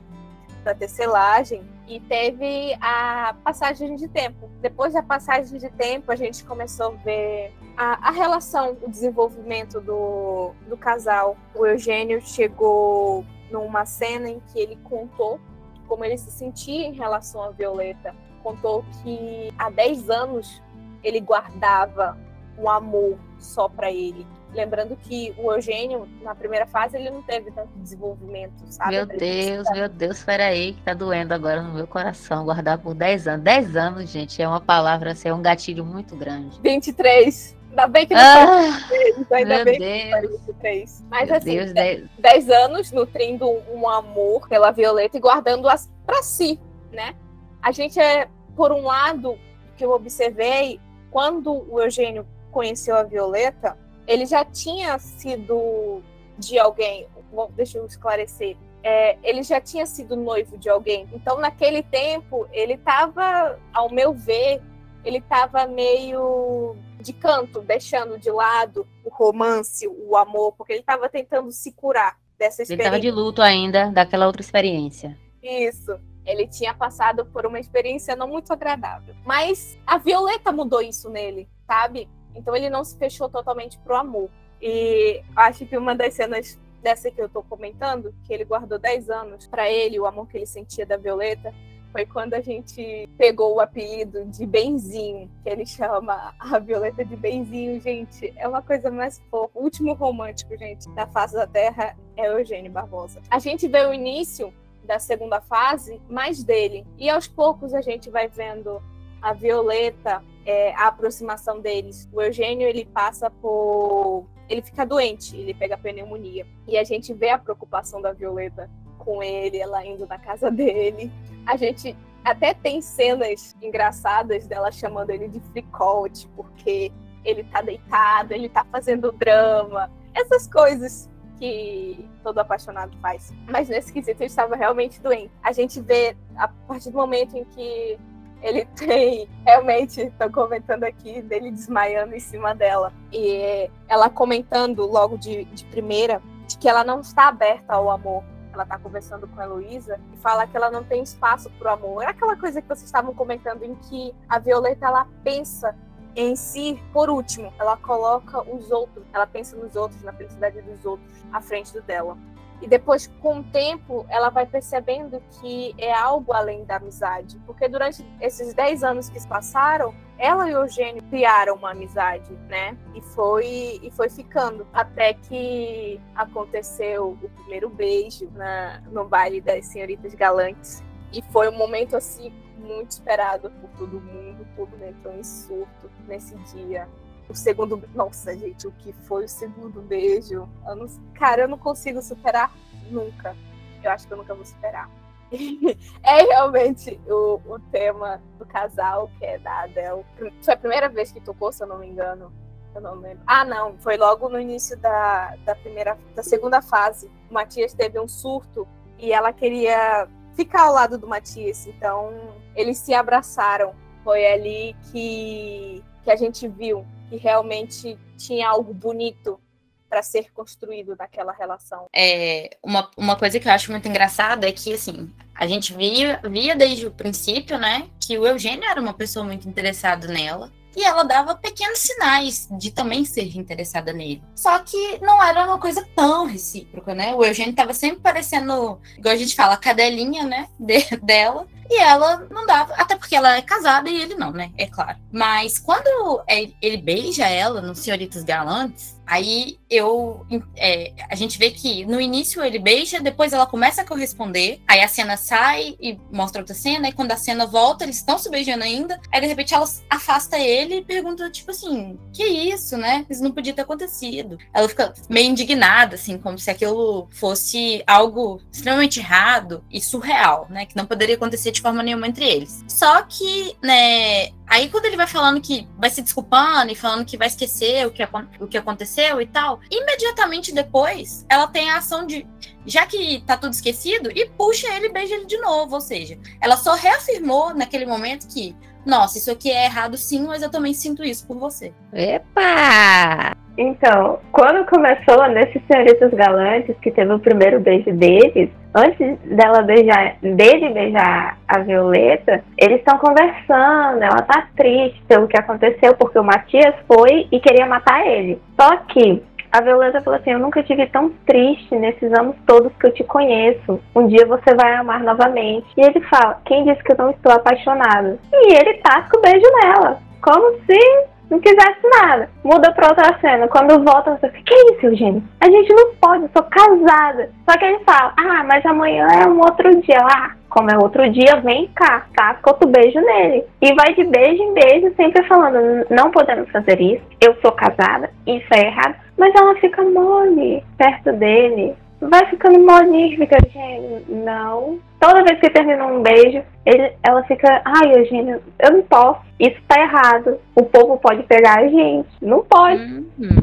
da 0.61 0.75
tecelagem 0.75 1.63
e 1.89 1.99
teve 2.01 2.77
a 2.81 3.35
passagem 3.43 3.97
de 3.97 4.09
tempo. 4.09 4.49
Depois 4.61 4.93
da 4.93 5.03
passagem 5.03 5.59
de 5.59 5.69
tempo, 5.71 6.13
a 6.13 6.17
gente 6.17 6.45
começou 6.45 6.87
a 6.87 6.91
ver 6.91 7.53
a, 7.77 8.09
a 8.09 8.11
relação, 8.11 8.77
o 8.83 8.89
desenvolvimento 8.89 9.81
do, 9.81 10.53
do 10.69 10.77
casal. 10.77 11.37
O 11.55 11.67
Eugênio 11.67 12.21
chegou 12.21 13.25
numa 13.51 13.85
cena 13.85 14.29
em 14.29 14.41
que 14.53 14.59
ele 14.59 14.77
contou 14.85 15.41
como 15.89 16.05
ele 16.05 16.17
se 16.17 16.31
sentia 16.31 16.87
em 16.87 16.93
relação 16.93 17.43
a 17.43 17.51
Violeta. 17.51 18.15
Contou 18.45 18.85
que 19.03 19.53
há 19.59 19.69
10 19.69 20.09
anos 20.09 20.63
ele 21.03 21.21
guardava 21.21 22.17
um 22.57 22.71
amor 22.71 23.19
só 23.39 23.69
para 23.69 23.91
ele, 23.91 24.27
Lembrando 24.53 24.97
que 24.97 25.33
o 25.39 25.53
Eugênio, 25.53 26.09
na 26.23 26.35
primeira 26.35 26.67
fase, 26.67 26.97
ele 26.97 27.11
não 27.11 27.23
teve 27.23 27.51
tanto 27.53 27.71
desenvolvimento, 27.77 28.55
sabe? 28.69 28.97
Meu 28.97 29.07
Deus, 29.07 29.71
meu 29.71 29.89
Deus, 29.89 30.25
peraí, 30.25 30.73
que 30.73 30.83
tá 30.83 30.93
doendo 30.93 31.33
agora 31.33 31.63
no 31.63 31.73
meu 31.73 31.87
coração, 31.87 32.45
guardar 32.45 32.79
por 32.79 32.95
10 32.95 33.29
anos. 33.29 33.45
10 33.45 33.77
anos, 33.77 34.11
gente, 34.11 34.43
é 34.43 34.49
uma 34.49 34.61
palavra, 34.61 35.13
assim, 35.13 35.29
é 35.29 35.35
um 35.35 35.43
gatilho 35.43 35.85
muito 35.85 36.17
grande. 36.17 36.61
23. 36.63 37.57
Ainda 37.71 37.87
bem 37.87 38.07
que 38.07 38.15
não 38.15 38.21
ah, 38.21 38.89
foi 39.29 39.39
ainda 39.39 39.57
meu 39.57 39.65
bem 39.65 39.79
Deus. 39.79 40.21
que 40.21 40.39
23. 40.39 41.05
Mas 41.09 41.29
Meu 41.29 41.37
assim, 41.37 41.57
Deus, 41.57 41.73
10, 41.73 42.05
10 42.19 42.51
anos 42.51 42.91
nutrindo 42.91 43.49
um 43.73 43.89
amor 43.89 44.49
pela 44.49 44.73
Violeta 44.73 45.17
e 45.17 45.21
guardando-as 45.21 45.89
para 46.05 46.23
si, 46.23 46.59
né? 46.93 47.15
A 47.63 47.71
gente 47.71 48.01
é, 48.01 48.29
por 48.57 48.73
um 48.73 48.83
lado, 48.83 49.39
que 49.77 49.85
eu 49.85 49.93
observei, 49.93 50.81
quando 51.11 51.65
o 51.73 51.81
Eugênio 51.81 52.27
conheceu 52.51 52.97
a 52.97 53.05
Violeta, 53.05 53.79
ele 54.11 54.27
já 54.27 54.45
tinha 54.45 54.99
sido 54.99 56.03
de 56.37 56.59
alguém. 56.59 57.07
Bom, 57.33 57.49
deixa 57.55 57.79
eu 57.79 57.87
esclarecer. 57.87 58.57
É, 58.83 59.17
ele 59.23 59.43
já 59.45 59.61
tinha 59.61 59.87
sido 59.87 60.17
noivo 60.17 60.59
de 60.59 60.69
alguém. 60.69 61.09
Então, 61.13 61.39
naquele 61.39 61.81
tempo, 61.83 62.49
ele 62.51 62.75
estava, 62.75 63.57
ao 63.73 63.89
meu 63.89 64.13
ver, 64.13 64.61
ele 65.05 65.19
estava 65.19 65.67
meio 65.67 66.75
de 67.01 67.13
canto, 67.13 67.61
deixando 67.61 68.19
de 68.19 68.31
lado 68.33 68.85
o 69.05 69.11
romance, 69.11 69.87
o 69.87 70.17
amor, 70.17 70.55
porque 70.57 70.73
ele 70.73 70.81
estava 70.81 71.09
tentando 71.09 71.53
se 71.53 71.73
curar 71.73 72.19
dessa 72.37 72.63
Ele 72.63 72.65
experiência. 72.65 72.83
estava 72.89 73.01
de 73.01 73.11
luto 73.13 73.41
ainda 73.41 73.91
daquela 73.93 74.27
outra 74.27 74.43
experiência. 74.43 75.17
Isso. 75.41 75.97
Ele 76.27 76.49
tinha 76.49 76.75
passado 76.75 77.25
por 77.27 77.47
uma 77.47 77.61
experiência 77.61 78.17
não 78.17 78.27
muito 78.27 78.53
agradável. 78.53 79.15
Mas 79.25 79.79
a 79.87 79.99
Violeta 79.99 80.51
mudou 80.51 80.83
isso 80.83 81.09
nele, 81.09 81.49
sabe? 81.67 82.09
Então 82.35 82.55
ele 82.55 82.71
não 82.71 82.85
se 82.85 82.97
fechou 82.97 83.29
totalmente 83.29 83.79
pro 83.79 83.97
amor. 83.97 84.31
E 84.61 85.23
acho 85.35 85.67
que 85.67 85.77
uma 85.77 85.95
das 85.95 86.15
cenas 86.15 86.59
dessa 86.83 87.11
que 87.11 87.21
eu 87.21 87.29
tô 87.29 87.43
comentando, 87.43 88.15
que 88.25 88.33
ele 88.33 88.45
guardou 88.45 88.79
10 88.79 89.11
anos 89.11 89.47
para 89.47 89.71
ele, 89.71 90.01
o 90.01 90.07
amor 90.07 90.27
que 90.29 90.37
ele 90.37 90.47
sentia 90.47 90.87
da 90.87 90.97
Violeta, 90.97 91.53
foi 91.93 92.07
quando 92.07 92.35
a 92.35 92.41
gente 92.41 93.09
pegou 93.19 93.55
o 93.55 93.61
apelido 93.61 94.25
de 94.27 94.47
Benzinho, 94.47 95.29
que 95.43 95.49
ele 95.49 95.67
chama 95.67 96.35
a 96.39 96.59
Violeta 96.59 97.05
de 97.05 97.17
Benzinho, 97.17 97.81
gente. 97.81 98.33
É 98.37 98.47
uma 98.47 98.63
coisa 98.63 98.91
mais 98.91 99.21
fofa. 99.31 99.59
O 99.59 99.65
último 99.65 99.93
romântico, 99.95 100.57
gente, 100.57 100.89
da 100.91 101.07
face 101.07 101.35
da 101.35 101.47
Terra 101.47 101.97
é 102.17 102.29
Eugênio 102.29 102.71
Barbosa. 102.71 103.21
A 103.29 103.39
gente 103.39 103.67
vê 103.67 103.85
o 103.85 103.93
início 103.93 104.53
da 104.85 104.99
segunda 104.99 105.41
fase 105.41 106.01
mais 106.09 106.43
dele. 106.43 106.87
E 106.97 107.11
aos 107.11 107.27
poucos 107.27 107.75
a 107.75 107.81
gente 107.81 108.09
vai 108.09 108.29
vendo 108.29 108.81
a 109.21 109.33
Violeta, 109.33 110.23
é, 110.45 110.75
a 110.75 110.89
aproximação 110.89 111.61
deles. 111.61 112.09
O 112.13 112.21
Eugênio, 112.21 112.67
ele 112.67 112.85
passa 112.85 113.31
por. 113.31 114.27
Ele 114.49 114.63
fica 114.63 114.85
doente, 114.85 115.37
ele 115.37 115.55
pega 115.55 115.79
pneumonia. 115.79 116.47
E 116.67 116.77
a 116.77 116.85
gente 116.85 117.15
vê 117.15 117.31
a 117.31 117.39
preocupação 117.39 118.03
da 118.03 118.13
Violeta 118.13 118.69
com 118.99 119.23
ele, 119.23 119.59
ela 119.59 119.85
indo 119.85 120.07
na 120.07 120.19
casa 120.19 120.51
dele. 120.51 121.11
A 121.47 121.57
gente 121.57 121.97
até 122.25 122.53
tem 122.53 122.83
cenas 122.83 123.57
engraçadas 123.63 124.47
dela 124.47 124.71
chamando 124.71 125.11
ele 125.11 125.29
de 125.29 125.41
fricote, 125.41 126.29
porque 126.37 126.93
ele 127.25 127.45
tá 127.45 127.63
deitado, 127.63 128.33
ele 128.33 128.49
tá 128.49 128.65
fazendo 128.71 129.13
drama, 129.13 129.91
essas 130.15 130.47
coisas 130.47 131.09
que 131.39 132.07
todo 132.23 132.39
apaixonado 132.39 132.97
faz. 132.99 133.33
Mas 133.49 133.69
nesse 133.69 133.93
quesito 133.93 134.21
ele 134.21 134.27
estava 134.27 134.55
realmente 134.57 135.01
doente. 135.01 135.33
A 135.43 135.53
gente 135.53 135.81
vê 135.81 136.17
a 136.37 136.49
partir 136.49 136.91
do 136.91 136.99
momento 136.99 137.37
em 137.37 137.45
que 137.45 137.99
ele 138.43 138.65
tem, 138.77 139.29
realmente, 139.45 140.03
estou 140.03 140.31
comentando 140.31 140.85
aqui, 140.85 141.23
dele 141.23 141.51
desmaiando 141.51 142.15
em 142.15 142.21
cima 142.21 142.55
dela. 142.55 142.93
E 143.13 143.71
ela 143.89 144.09
comentando 144.09 144.87
logo 144.87 145.17
de, 145.17 145.45
de 145.47 145.65
primeira 145.67 146.23
de 146.47 146.59
que 146.59 146.69
ela 146.69 146.83
não 146.83 147.01
está 147.01 147.29
aberta 147.29 147.75
ao 147.75 147.91
amor. 147.91 148.25
Ela 148.53 148.65
está 148.65 148.79
conversando 148.79 149.29
com 149.29 149.41
a 149.41 149.45
Heloísa 149.45 150.01
e 150.13 150.17
fala 150.17 150.47
que 150.47 150.57
ela 150.57 150.71
não 150.71 150.83
tem 150.83 151.03
espaço 151.03 151.49
para 151.59 151.71
o 151.71 151.75
amor. 151.75 152.03
É 152.03 152.07
aquela 152.09 152.37
coisa 152.37 152.61
que 152.61 152.67
vocês 152.67 152.85
estavam 152.85 153.15
comentando 153.15 153.63
em 153.63 153.75
que 153.77 154.13
a 154.29 154.39
Violeta 154.39 154.87
ela 154.87 155.07
pensa 155.23 155.75
em 156.17 156.35
si, 156.35 156.83
por 156.93 157.09
último, 157.09 157.53
ela 157.59 157.77
coloca 157.77 158.41
os 158.43 158.71
outros, 158.71 159.05
ela 159.13 159.27
pensa 159.27 159.57
nos 159.57 159.77
outros, 159.77 160.03
na 160.03 160.13
felicidade 160.13 160.61
dos 160.63 160.85
outros, 160.85 161.09
à 161.33 161.41
frente 161.41 161.73
do 161.73 161.81
dela. 161.83 162.19
E 162.61 162.69
depois, 162.69 163.07
com 163.21 163.41
o 163.41 163.45
tempo, 163.45 164.05
ela 164.09 164.29
vai 164.29 164.45
percebendo 164.45 165.23
que 165.41 165.75
é 165.79 165.93
algo 165.93 166.33
além 166.33 166.65
da 166.65 166.77
amizade. 166.77 167.39
Porque 167.47 167.67
durante 167.69 168.05
esses 168.21 168.53
10 168.53 168.85
anos 168.85 169.09
que 169.09 169.19
se 169.19 169.27
passaram, 169.27 169.95
ela 170.19 170.49
e 170.49 170.55
o 170.55 170.59
Eugênio 170.59 171.03
criaram 171.05 171.55
uma 171.55 171.71
amizade, 171.71 172.31
né? 172.49 172.77
E 172.95 173.01
foi, 173.01 173.81
e 173.83 173.91
foi 173.93 174.11
ficando. 174.11 174.67
Até 174.73 175.15
que 175.15 175.99
aconteceu 176.15 177.13
o 177.23 177.31
primeiro 177.31 177.71
beijo 177.71 178.31
na, 178.35 178.83
no 178.91 179.07
baile 179.07 179.41
das 179.41 179.65
Senhoritas 179.67 180.15
Galantes. 180.15 180.83
E 181.13 181.23
foi 181.33 181.49
um 181.49 181.57
momento, 181.57 181.97
assim, 181.97 182.31
muito 182.59 182.91
esperado 182.91 183.51
por 183.53 183.71
todo 183.71 184.01
mundo. 184.01 184.47
Todo 184.55 184.69
mundo 184.69 184.85
entrou 184.85 185.15
em 185.15 185.25
surto 185.25 185.91
nesse 186.07 186.37
dia 186.53 186.87
o 187.31 187.35
segundo. 187.35 187.83
Nossa, 187.95 188.37
gente, 188.37 188.67
o 188.67 188.73
que 188.73 188.93
foi 188.93 189.25
o 189.25 189.29
segundo 189.29 189.81
beijo? 189.81 190.49
Eu 190.67 190.77
não... 190.77 190.87
Cara, 191.15 191.43
eu 191.43 191.49
não 191.49 191.59
consigo 191.59 192.03
superar 192.03 192.53
nunca. 192.91 193.37
Eu 193.83 193.91
acho 193.91 194.07
que 194.07 194.13
eu 194.13 194.19
nunca 194.19 194.35
vou 194.35 194.45
superar. 194.45 194.91
é 196.03 196.23
realmente 196.23 197.01
o, 197.07 197.41
o 197.47 197.59
tema 197.71 198.21
do 198.39 198.45
casal, 198.45 199.11
que 199.19 199.25
é 199.25 199.39
da 199.39 199.63
Adele. 199.63 200.05
Foi 200.43 200.55
a 200.55 200.57
primeira 200.57 200.89
vez 200.89 201.13
que 201.13 201.21
tocou, 201.21 201.53
se 201.53 201.63
eu 201.63 201.67
não 201.69 201.79
me 201.79 201.87
engano. 201.87 202.33
Eu 202.75 202.81
não 202.81 202.95
lembro. 202.95 203.23
Ah, 203.27 203.45
não, 203.45 203.77
foi 203.79 203.97
logo 203.97 204.29
no 204.29 204.39
início 204.39 204.77
da, 204.79 205.37
da 205.45 205.55
primeira, 205.55 205.99
da 206.15 206.23
segunda 206.23 206.63
fase. 206.63 207.11
O 207.29 207.35
Matias 207.35 207.73
teve 207.73 207.99
um 207.99 208.07
surto 208.07 208.67
e 208.99 209.13
ela 209.13 209.33
queria 209.33 210.09
ficar 210.35 210.63
ao 210.63 210.73
lado 210.73 210.97
do 210.97 211.07
Matias, 211.07 211.67
então 211.67 212.13
eles 212.55 212.79
se 212.79 212.95
abraçaram. 212.95 213.75
Foi 214.05 214.25
ali 214.25 214.75
que, 214.91 215.83
que 216.11 216.13
a 216.13 216.17
gente 216.17 216.49
viu 216.49 216.85
que 217.09 217.17
realmente 217.17 217.97
tinha 218.17 218.49
algo 218.49 218.75
bonito 218.75 219.41
para 219.89 220.03
ser 220.03 220.33
construído 220.33 220.97
naquela 220.97 221.33
relação. 221.33 221.87
É, 221.95 222.57
uma, 222.63 222.91
uma 222.97 223.17
coisa 223.17 223.39
que 223.39 223.49
eu 223.49 223.53
acho 223.53 223.71
muito 223.71 223.89
engraçada 223.89 224.49
é 224.49 224.53
que, 224.53 224.73
assim, 224.73 225.11
a 225.35 225.47
gente 225.47 225.73
via, 225.73 226.21
via 226.29 226.55
desde 226.55 226.87
o 226.87 226.91
princípio, 226.91 227.59
né, 227.59 227.89
que 228.01 228.19
o 228.19 228.27
Eugênio 228.27 228.69
era 228.69 228.81
uma 228.81 228.95
pessoa 228.95 229.25
muito 229.25 229.49
interessada 229.49 230.07
nela. 230.09 230.53
E 230.77 230.85
ela 230.85 231.03
dava 231.03 231.35
pequenos 231.35 231.79
sinais 231.81 232.49
de 232.53 232.71
também 232.71 233.05
ser 233.05 233.37
interessada 233.37 233.93
nele. 233.93 234.23
Só 234.35 234.59
que 234.61 234.99
não 235.01 235.23
era 235.23 235.47
uma 235.47 235.59
coisa 235.59 235.87
tão 235.95 236.27
recíproca, 236.27 236.95
né? 236.95 237.15
O 237.15 237.25
Eugênio 237.25 237.51
estava 237.51 237.75
sempre 237.75 238.01
parecendo, 238.01 238.79
igual 238.97 239.15
a 239.15 239.19
gente 239.19 239.35
fala, 239.35 239.55
a 239.55 239.59
cadelinha, 239.59 240.25
né? 240.25 240.49
De, 240.59 240.85
dela. 241.03 241.47
E 241.69 241.79
ela 241.79 242.27
não 242.31 242.47
dava, 242.47 242.75
até 242.75 242.97
porque 242.97 243.15
ela 243.15 243.37
é 243.37 243.43
casada 243.43 243.89
e 243.89 244.03
ele 244.03 244.17
não, 244.17 244.33
né? 244.33 244.51
É 244.59 244.67
claro. 244.67 244.99
Mas 245.13 245.57
quando 245.57 246.21
ele 246.29 246.77
beija 246.79 247.29
ela 247.29 247.61
nos 247.61 247.79
Senhoritas 247.79 248.25
Galantes, 248.25 249.00
Aí 249.11 249.59
eu 249.69 250.25
é, 250.57 250.93
a 251.11 251.17
gente 251.17 251.37
vê 251.37 251.51
que 251.51 251.85
no 251.85 252.01
início 252.01 252.45
ele 252.45 252.61
beija, 252.61 253.01
depois 253.01 253.33
ela 253.33 253.45
começa 253.45 253.83
a 253.83 253.85
corresponder, 253.85 254.61
aí 254.69 254.81
a 254.81 254.87
cena 254.87 255.17
sai 255.17 255.77
e 255.81 255.99
mostra 256.13 256.41
outra 256.41 256.55
cena, 256.55 256.89
e 256.89 256.93
quando 256.93 257.11
a 257.11 257.17
cena 257.17 257.45
volta, 257.45 257.83
eles 257.83 257.97
estão 257.97 258.17
se 258.19 258.31
beijando 258.31 258.63
ainda, 258.63 259.01
aí 259.11 259.21
de 259.21 259.27
repente 259.27 259.53
ela 259.53 259.69
afasta 259.91 260.39
ele 260.39 260.77
e 260.77 260.85
pergunta, 260.85 261.29
tipo 261.29 261.51
assim, 261.51 261.99
que 262.13 262.25
isso, 262.25 262.77
né? 262.77 263.05
Isso 263.11 263.21
não 263.21 263.33
podia 263.33 263.53
ter 263.53 263.63
acontecido. 263.63 264.39
Ela 264.55 264.69
fica 264.69 264.95
meio 265.09 265.29
indignada, 265.29 265.97
assim, 265.97 266.17
como 266.17 266.39
se 266.39 266.49
aquilo 266.49 267.09
fosse 267.11 267.83
algo 267.89 268.41
extremamente 268.53 269.01
errado 269.01 269.65
e 269.73 269.81
surreal, 269.81 270.47
né? 270.49 270.67
Que 270.67 270.77
não 270.77 270.87
poderia 270.87 271.17
acontecer 271.17 271.51
de 271.51 271.61
forma 271.61 271.83
nenhuma 271.83 272.07
entre 272.07 272.25
eles. 272.25 272.65
Só 272.69 273.03
que, 273.03 273.57
né, 273.61 274.29
Aí 274.51 274.69
quando 274.69 274.87
ele 274.87 274.97
vai 274.97 275.07
falando 275.07 275.41
que 275.41 275.69
vai 275.79 275.89
se 275.89 276.03
desculpando 276.03 276.73
e 276.73 276.75
falando 276.75 277.05
que 277.05 277.17
vai 277.17 277.29
esquecer 277.29 277.87
o 277.87 277.91
que, 277.93 278.03
o 278.41 278.49
que 278.49 278.59
aconteceu 278.59 279.23
e 279.23 279.27
tal, 279.27 279.61
imediatamente 279.71 280.53
depois 280.53 281.25
ela 281.29 281.47
tem 281.47 281.71
a 281.71 281.77
ação 281.77 282.05
de, 282.05 282.27
já 282.67 282.85
que 282.85 283.23
tá 283.25 283.37
tudo 283.37 283.53
esquecido, 283.53 284.11
e 284.11 284.29
puxa 284.31 284.67
ele 284.75 284.87
e 284.87 284.93
beija 284.93 285.15
ele 285.15 285.27
de 285.27 285.39
novo. 285.39 285.77
Ou 285.77 285.81
seja, 285.81 286.19
ela 286.41 286.57
só 286.57 286.75
reafirmou 286.75 287.55
naquele 287.55 287.87
momento 287.87 288.27
que, 288.27 288.57
nossa, 288.85 289.19
isso 289.19 289.31
aqui 289.31 289.51
é 289.51 289.67
errado 289.67 289.97
sim, 289.97 290.27
mas 290.27 290.43
eu 290.43 290.51
também 290.51 290.75
sinto 290.75 291.05
isso 291.05 291.27
por 291.27 291.39
você. 291.39 291.73
Epa! 291.93 293.37
Então, 293.59 294.19
quando 294.33 294.65
começou 294.67 295.29
nesses 295.29 295.61
Senhoritas 295.71 296.11
Galantes, 296.13 296.75
que 296.81 296.91
teve 296.91 297.13
o 297.13 297.19
primeiro 297.19 297.61
beijo 297.61 297.93
deles, 297.93 298.49
antes 298.75 299.19
dela 299.37 299.63
beijar, 299.63 300.17
dele 300.23 300.71
beijar 300.71 301.37
a 301.47 301.59
Violeta, 301.59 302.43
eles 302.57 302.79
estão 302.79 302.97
conversando, 302.99 304.03
ela 304.03 304.23
tá 304.23 304.49
triste 304.57 305.03
pelo 305.07 305.29
que 305.29 305.39
aconteceu, 305.39 305.95
porque 305.97 306.19
o 306.19 306.25
Matias 306.25 306.75
foi 306.87 307.29
e 307.31 307.39
queria 307.41 307.67
matar 307.67 308.07
ele. 308.07 308.41
Só 308.59 308.77
que 308.79 309.23
a 309.53 309.61
Violeta 309.61 310.01
falou 310.01 310.19
assim: 310.19 310.31
Eu 310.31 310.39
nunca 310.39 310.63
tive 310.63 310.87
tão 310.87 311.11
triste 311.27 311.75
nesses 311.75 312.13
anos 312.19 312.37
todos 312.47 312.73
que 312.79 312.87
eu 312.87 312.95
te 312.95 313.05
conheço. 313.05 313.81
Um 313.95 314.07
dia 314.07 314.27
você 314.27 314.55
vai 314.55 314.75
amar 314.75 315.01
novamente. 315.01 315.67
E 315.77 315.81
ele 315.81 316.01
fala: 316.03 316.41
Quem 316.45 316.65
disse 316.65 316.83
que 316.83 316.93
eu 316.93 316.99
não 316.99 317.11
estou 317.11 317.33
apaixonado? 317.33 318.19
E 318.33 318.55
ele 318.55 318.75
tasca 318.79 319.19
o 319.19 319.23
beijo 319.23 319.47
nela. 319.63 319.99
Como 320.23 320.53
se 320.67 321.09
não 321.31 321.39
quisesse 321.39 321.81
nada. 322.01 322.29
Muda 322.45 322.73
pra 322.73 322.89
outra 322.89 323.19
cena. 323.21 323.49
Quando 323.49 323.85
volta, 323.85 324.17
você 324.17 324.29
fica, 324.31 324.43
que 324.45 324.55
isso, 324.73 324.87
Eugênio? 324.87 325.23
A 325.41 325.47
gente 325.49 325.73
não 325.73 325.95
pode, 326.01 326.25
eu 326.25 326.31
sou 326.33 326.43
casada. 326.43 327.31
Só 327.49 327.57
que 327.57 327.65
ele 327.65 327.79
fala, 327.85 328.13
ah, 328.19 328.45
mas 328.45 328.67
amanhã 328.67 329.07
é 329.07 329.27
um 329.27 329.39
outro 329.39 329.71
dia. 329.81 329.99
Ah, 330.03 330.33
como 330.51 330.71
é 330.71 330.77
outro 330.77 331.09
dia, 331.11 331.41
vem 331.43 331.69
cá, 331.75 332.07
tasca 332.15 332.51
outro 332.51 332.69
beijo 332.69 333.01
nele. 333.01 333.45
E 333.63 333.73
vai 333.75 333.95
de 333.95 334.05
beijo 334.05 334.43
em 334.43 334.53
beijo, 334.53 334.95
sempre 334.97 335.27
falando, 335.27 335.87
não 335.89 336.11
podemos 336.11 336.51
fazer 336.51 336.81
isso, 336.81 337.03
eu 337.21 337.35
sou 337.41 337.53
casada, 337.53 338.11
isso 338.27 338.49
é 338.53 338.67
errado. 338.67 338.97
Mas 339.17 339.35
ela 339.35 339.55
fica 339.57 339.83
mole 339.83 340.63
perto 340.77 341.13
dele. 341.13 341.75
Vai 342.01 342.25
ficando 342.31 342.59
molinha, 342.59 343.17
fica, 343.19 343.37
gente, 343.53 344.11
não, 344.11 344.79
toda 344.99 345.23
vez 345.23 345.39
que 345.39 345.51
termina 345.51 345.87
um 345.87 346.03
beijo, 346.03 346.43
ele, 346.65 346.93
ela 347.03 347.23
fica, 347.25 347.61
ai, 347.63 347.93
Eugênio, 347.95 348.41
eu 348.59 348.73
não 348.73 348.83
posso, 348.83 349.21
isso 349.39 349.61
tá 349.69 349.81
errado. 349.81 350.39
O 350.55 350.63
povo 350.63 350.99
pode 350.99 351.23
pegar 351.25 351.59
a 351.59 351.69
gente. 351.69 352.09
Não 352.23 352.43
pode. 352.43 352.83
Uhum. 353.19 353.37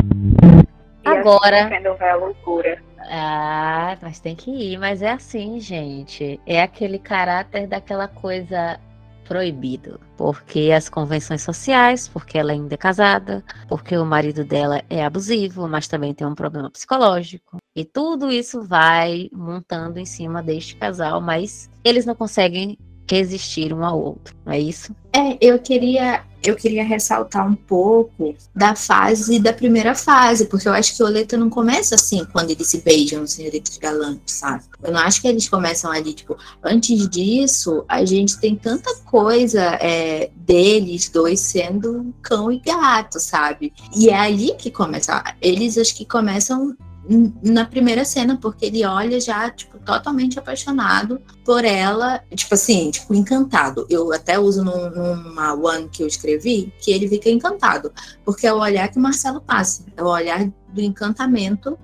Agora. 1.08 1.58
É 1.58 2.16
loucura. 2.16 2.84
Ah, 3.10 3.98
mas 4.02 4.20
tem 4.20 4.36
que 4.36 4.52
ir, 4.52 4.78
mas 4.78 5.02
é 5.02 5.12
assim, 5.12 5.60
gente. 5.60 6.40
É 6.46 6.62
aquele 6.62 7.00
caráter 7.00 7.68
daquela 7.68 8.08
coisa 8.08 8.80
proibido, 9.28 10.00
porque 10.16 10.72
as 10.74 10.88
convenções 10.88 11.42
sociais, 11.42 12.08
porque 12.08 12.38
ela 12.38 12.54
ainda 12.54 12.74
é 12.74 12.78
casada, 12.78 13.44
porque 13.68 13.98
o 13.98 14.06
marido 14.06 14.44
dela 14.46 14.82
é 14.90 15.04
abusivo, 15.04 15.68
mas 15.68 15.88
também 15.88 16.14
tem 16.14 16.26
um 16.26 16.34
problema 16.34 16.72
psicológico. 16.72 17.58
E 17.76 17.84
tudo 17.84 18.32
isso 18.32 18.64
vai 18.64 19.30
montando 19.34 20.00
em 20.00 20.06
cima 20.06 20.42
deste 20.42 20.76
casal, 20.78 21.20
mas 21.20 21.70
eles 21.84 22.06
não 22.06 22.16
conseguem 22.16 22.78
resistir 23.10 23.74
um 23.74 23.84
ao 23.84 24.00
outro, 24.00 24.36
não 24.46 24.54
é 24.54 24.60
isso? 24.60 24.96
É, 25.14 25.38
eu 25.42 25.58
queria 25.60 26.24
eu 26.44 26.56
queria 26.56 26.84
ressaltar 26.84 27.46
um 27.46 27.56
pouco 27.56 28.36
da 28.56 28.76
fase 28.76 29.40
da 29.40 29.52
primeira 29.52 29.96
fase, 29.96 30.46
porque 30.46 30.68
eu 30.68 30.74
acho 30.74 30.96
que 30.96 31.04
o 31.04 31.06
Oleta 31.06 31.36
não 31.36 31.50
começa 31.50 31.96
assim 31.96 32.26
quando 32.32 32.52
eles 32.52 32.68
se 32.68 32.82
beijam 32.82 33.22
no 33.22 33.28
Senhoritas 33.28 33.78
Galantes, 33.78 34.36
sabe? 34.36 34.64
Eu 34.82 34.94
não 34.94 35.00
acho 35.00 35.22
que 35.22 35.28
eles 35.28 35.50
começam 35.50 35.92
ali, 35.92 36.14
tipo, 36.14 36.38
antes 36.64 37.10
disso, 37.10 37.84
a 37.88 38.06
gente 38.06 38.40
tem 38.40 38.56
tanta 38.56 38.96
coisa 39.06 39.62
é, 39.82 40.30
deles 40.36 41.10
dois 41.10 41.40
sendo 41.40 42.14
cão 42.22 42.52
e 42.52 42.60
gato, 42.60 43.20
sabe? 43.20 43.74
E 43.96 44.10
é 44.10 44.16
ali 44.16 44.54
que 44.58 44.72
começa. 44.72 45.24
Eles 45.42 45.78
acho 45.78 45.96
que 45.96 46.06
começam 46.06 46.78
na 47.42 47.66
primeira 47.66 48.04
cena, 48.04 48.38
porque 48.38 48.66
ele 48.66 48.86
olha 48.86 49.20
já, 49.20 49.50
tipo, 49.50 49.78
totalmente 49.80 50.38
apaixonado 50.38 51.22
por 51.46 51.64
ela, 51.64 52.22
tipo 52.36 52.54
assim, 52.54 52.92
tipo, 52.92 53.14
encantado. 53.14 53.86
Eu 53.90 54.12
até 54.14 54.38
uso 54.38 54.64
num, 54.64 54.90
numa 54.90 55.54
one 55.54 55.88
que 55.90 56.04
eu 56.04 56.08
escrevi, 56.08 56.74
que 56.80 56.92
ele 56.92 57.08
fica 57.08 57.30
encantado, 57.30 57.92
porque 58.26 58.46
é 58.46 58.54
o 58.54 58.60
olhar 58.60 58.88
que 58.90 58.98
o 58.98 59.02
Marcelo 59.02 59.42
passa, 59.42 59.86
é 59.96 60.04
o 60.04 60.08
olhar 60.08 60.46
do 60.70 60.82
encantamento 60.82 61.78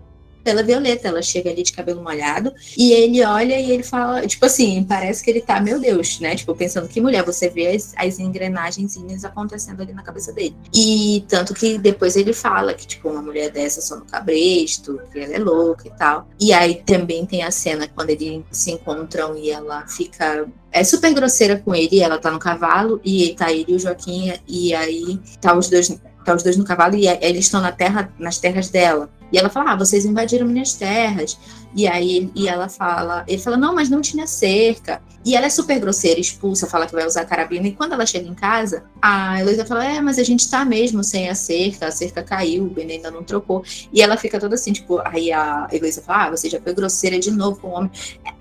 pela 0.43 0.63
Violeta. 0.63 1.07
Ela 1.07 1.21
chega 1.21 1.49
ali 1.49 1.63
de 1.63 1.71
cabelo 1.71 2.03
molhado 2.03 2.53
e 2.77 2.91
ele 2.91 3.23
olha 3.23 3.59
e 3.59 3.71
ele 3.71 3.83
fala, 3.83 4.25
tipo 4.27 4.45
assim, 4.45 4.83
parece 4.83 5.23
que 5.23 5.29
ele 5.29 5.41
tá, 5.41 5.59
meu 5.59 5.79
Deus, 5.79 6.19
né? 6.19 6.35
Tipo, 6.35 6.55
pensando 6.55 6.87
que 6.87 7.01
mulher, 7.01 7.23
você 7.23 7.49
vê 7.49 7.67
as, 7.67 7.93
as 7.97 8.19
engrenagens 8.19 8.95
acontecendo 9.23 9.81
ali 9.81 9.93
na 9.93 10.03
cabeça 10.03 10.31
dele. 10.31 10.55
E 10.73 11.23
tanto 11.27 11.53
que 11.53 11.77
depois 11.77 12.15
ele 12.15 12.33
fala 12.33 12.73
que, 12.73 12.85
tipo, 12.85 13.09
uma 13.09 13.21
mulher 13.21 13.51
dessa 13.51 13.81
só 13.81 13.95
no 13.95 14.05
cabresto, 14.05 14.99
que 15.11 15.19
ela 15.19 15.33
é 15.33 15.39
louca 15.39 15.87
e 15.87 15.91
tal. 15.91 16.27
E 16.39 16.53
aí 16.53 16.81
também 16.85 17.25
tem 17.25 17.43
a 17.43 17.51
cena 17.51 17.87
quando 17.87 18.09
eles 18.09 18.43
se 18.51 18.71
encontram 18.71 19.37
e 19.37 19.49
ela 19.49 19.85
fica 19.87 20.47
é 20.71 20.83
super 20.83 21.13
grosseira 21.13 21.59
com 21.59 21.75
ele, 21.75 21.99
ela 21.99 22.17
tá 22.17 22.31
no 22.31 22.39
cavalo 22.39 22.99
e 23.05 23.35
tá 23.35 23.51
ele 23.51 23.65
e 23.67 23.75
o 23.75 23.79
Joaquim 23.79 24.33
e 24.47 24.73
aí 24.73 25.19
tá 25.39 25.55
os 25.55 25.69
dois 25.69 25.95
tá 26.23 26.35
os 26.35 26.43
dois 26.43 26.57
no 26.57 26.63
cavalo 26.63 26.95
e 26.95 27.07
eles 27.07 27.45
estão 27.45 27.61
na 27.61 27.71
terra 27.71 28.11
nas 28.17 28.37
terras 28.37 28.69
dela. 28.69 29.09
E 29.31 29.37
ela 29.37 29.49
fala: 29.49 29.71
"Ah, 29.71 29.75
vocês 29.75 30.05
invadiram 30.05 30.47
minhas 30.47 30.73
terras". 30.73 31.37
E 31.75 31.87
aí 31.87 32.31
e 32.35 32.47
ela 32.47 32.69
fala, 32.69 33.23
ele 33.27 33.41
fala: 33.41 33.57
"Não, 33.57 33.73
mas 33.75 33.89
não 33.89 34.01
tinha 34.01 34.27
cerca". 34.27 35.01
E 35.25 35.35
ela 35.35 35.45
é 35.45 35.49
super 35.49 35.79
grosseira, 35.79 36.19
expulsa, 36.19 36.67
fala 36.67 36.85
que 36.85 36.93
vai 36.93 37.05
usar 37.05 37.23
carabina. 37.25 37.67
E 37.67 37.71
quando 37.71 37.93
ela 37.93 38.05
chega 38.05 38.27
em 38.27 38.33
casa, 38.33 38.83
a 39.01 39.39
Heloísa 39.39 39.65
fala: 39.65 39.85
É, 39.85 40.01
mas 40.01 40.19
a 40.19 40.23
gente 40.23 40.49
tá 40.49 40.65
mesmo 40.65 41.03
sem 41.03 41.29
a 41.29 41.35
cerca, 41.35 41.87
a 41.87 41.91
cerca 41.91 42.21
caiu, 42.21 42.65
o 42.65 42.69
Benê 42.69 42.95
ainda 42.95 43.09
não 43.09 43.23
trocou. 43.23 43.63
E 43.93 44.01
ela 44.01 44.17
fica 44.17 44.39
toda 44.39 44.55
assim, 44.55 44.73
tipo, 44.73 44.99
aí 45.05 45.31
a 45.31 45.67
Heloísa 45.71 46.01
fala: 46.01 46.25
Ah, 46.25 46.31
você 46.31 46.49
já 46.49 46.59
foi 46.59 46.73
grosseira 46.73 47.17
de 47.19 47.31
novo 47.31 47.59
com 47.59 47.69
o 47.69 47.71
homem. 47.71 47.91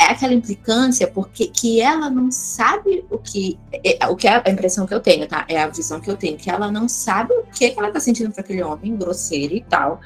É 0.01 0.07
aquela 0.07 0.35
implicância, 0.35 1.07
porque 1.07 1.47
que 1.47 1.81
ela 1.81 2.11
não 2.11 2.31
sabe 2.33 3.05
o 3.11 3.19
que. 3.19 3.59
É, 3.73 4.07
o 4.09 4.17
que 4.17 4.27
é 4.27 4.43
a 4.45 4.51
impressão 4.51 4.85
que 4.85 4.95
eu 4.95 5.01
tenho, 5.01 5.27
tá? 5.29 5.45
É 5.49 5.63
a 5.63 5.69
visão 5.69 6.01
que 6.01 6.11
eu 6.11 6.17
tenho, 6.17 6.37
que 6.37 6.51
ela 6.51 6.71
não 6.73 6.89
sabe 6.89 7.33
o 7.33 7.45
que, 7.45 7.71
que 7.71 7.79
ela 7.79 7.93
tá 7.93 8.01
sentindo 8.01 8.33
pra 8.33 8.43
aquele 8.43 8.63
homem 8.63 8.97
grosseiro 8.97 9.55
e 9.55 9.63
tal. 9.63 10.01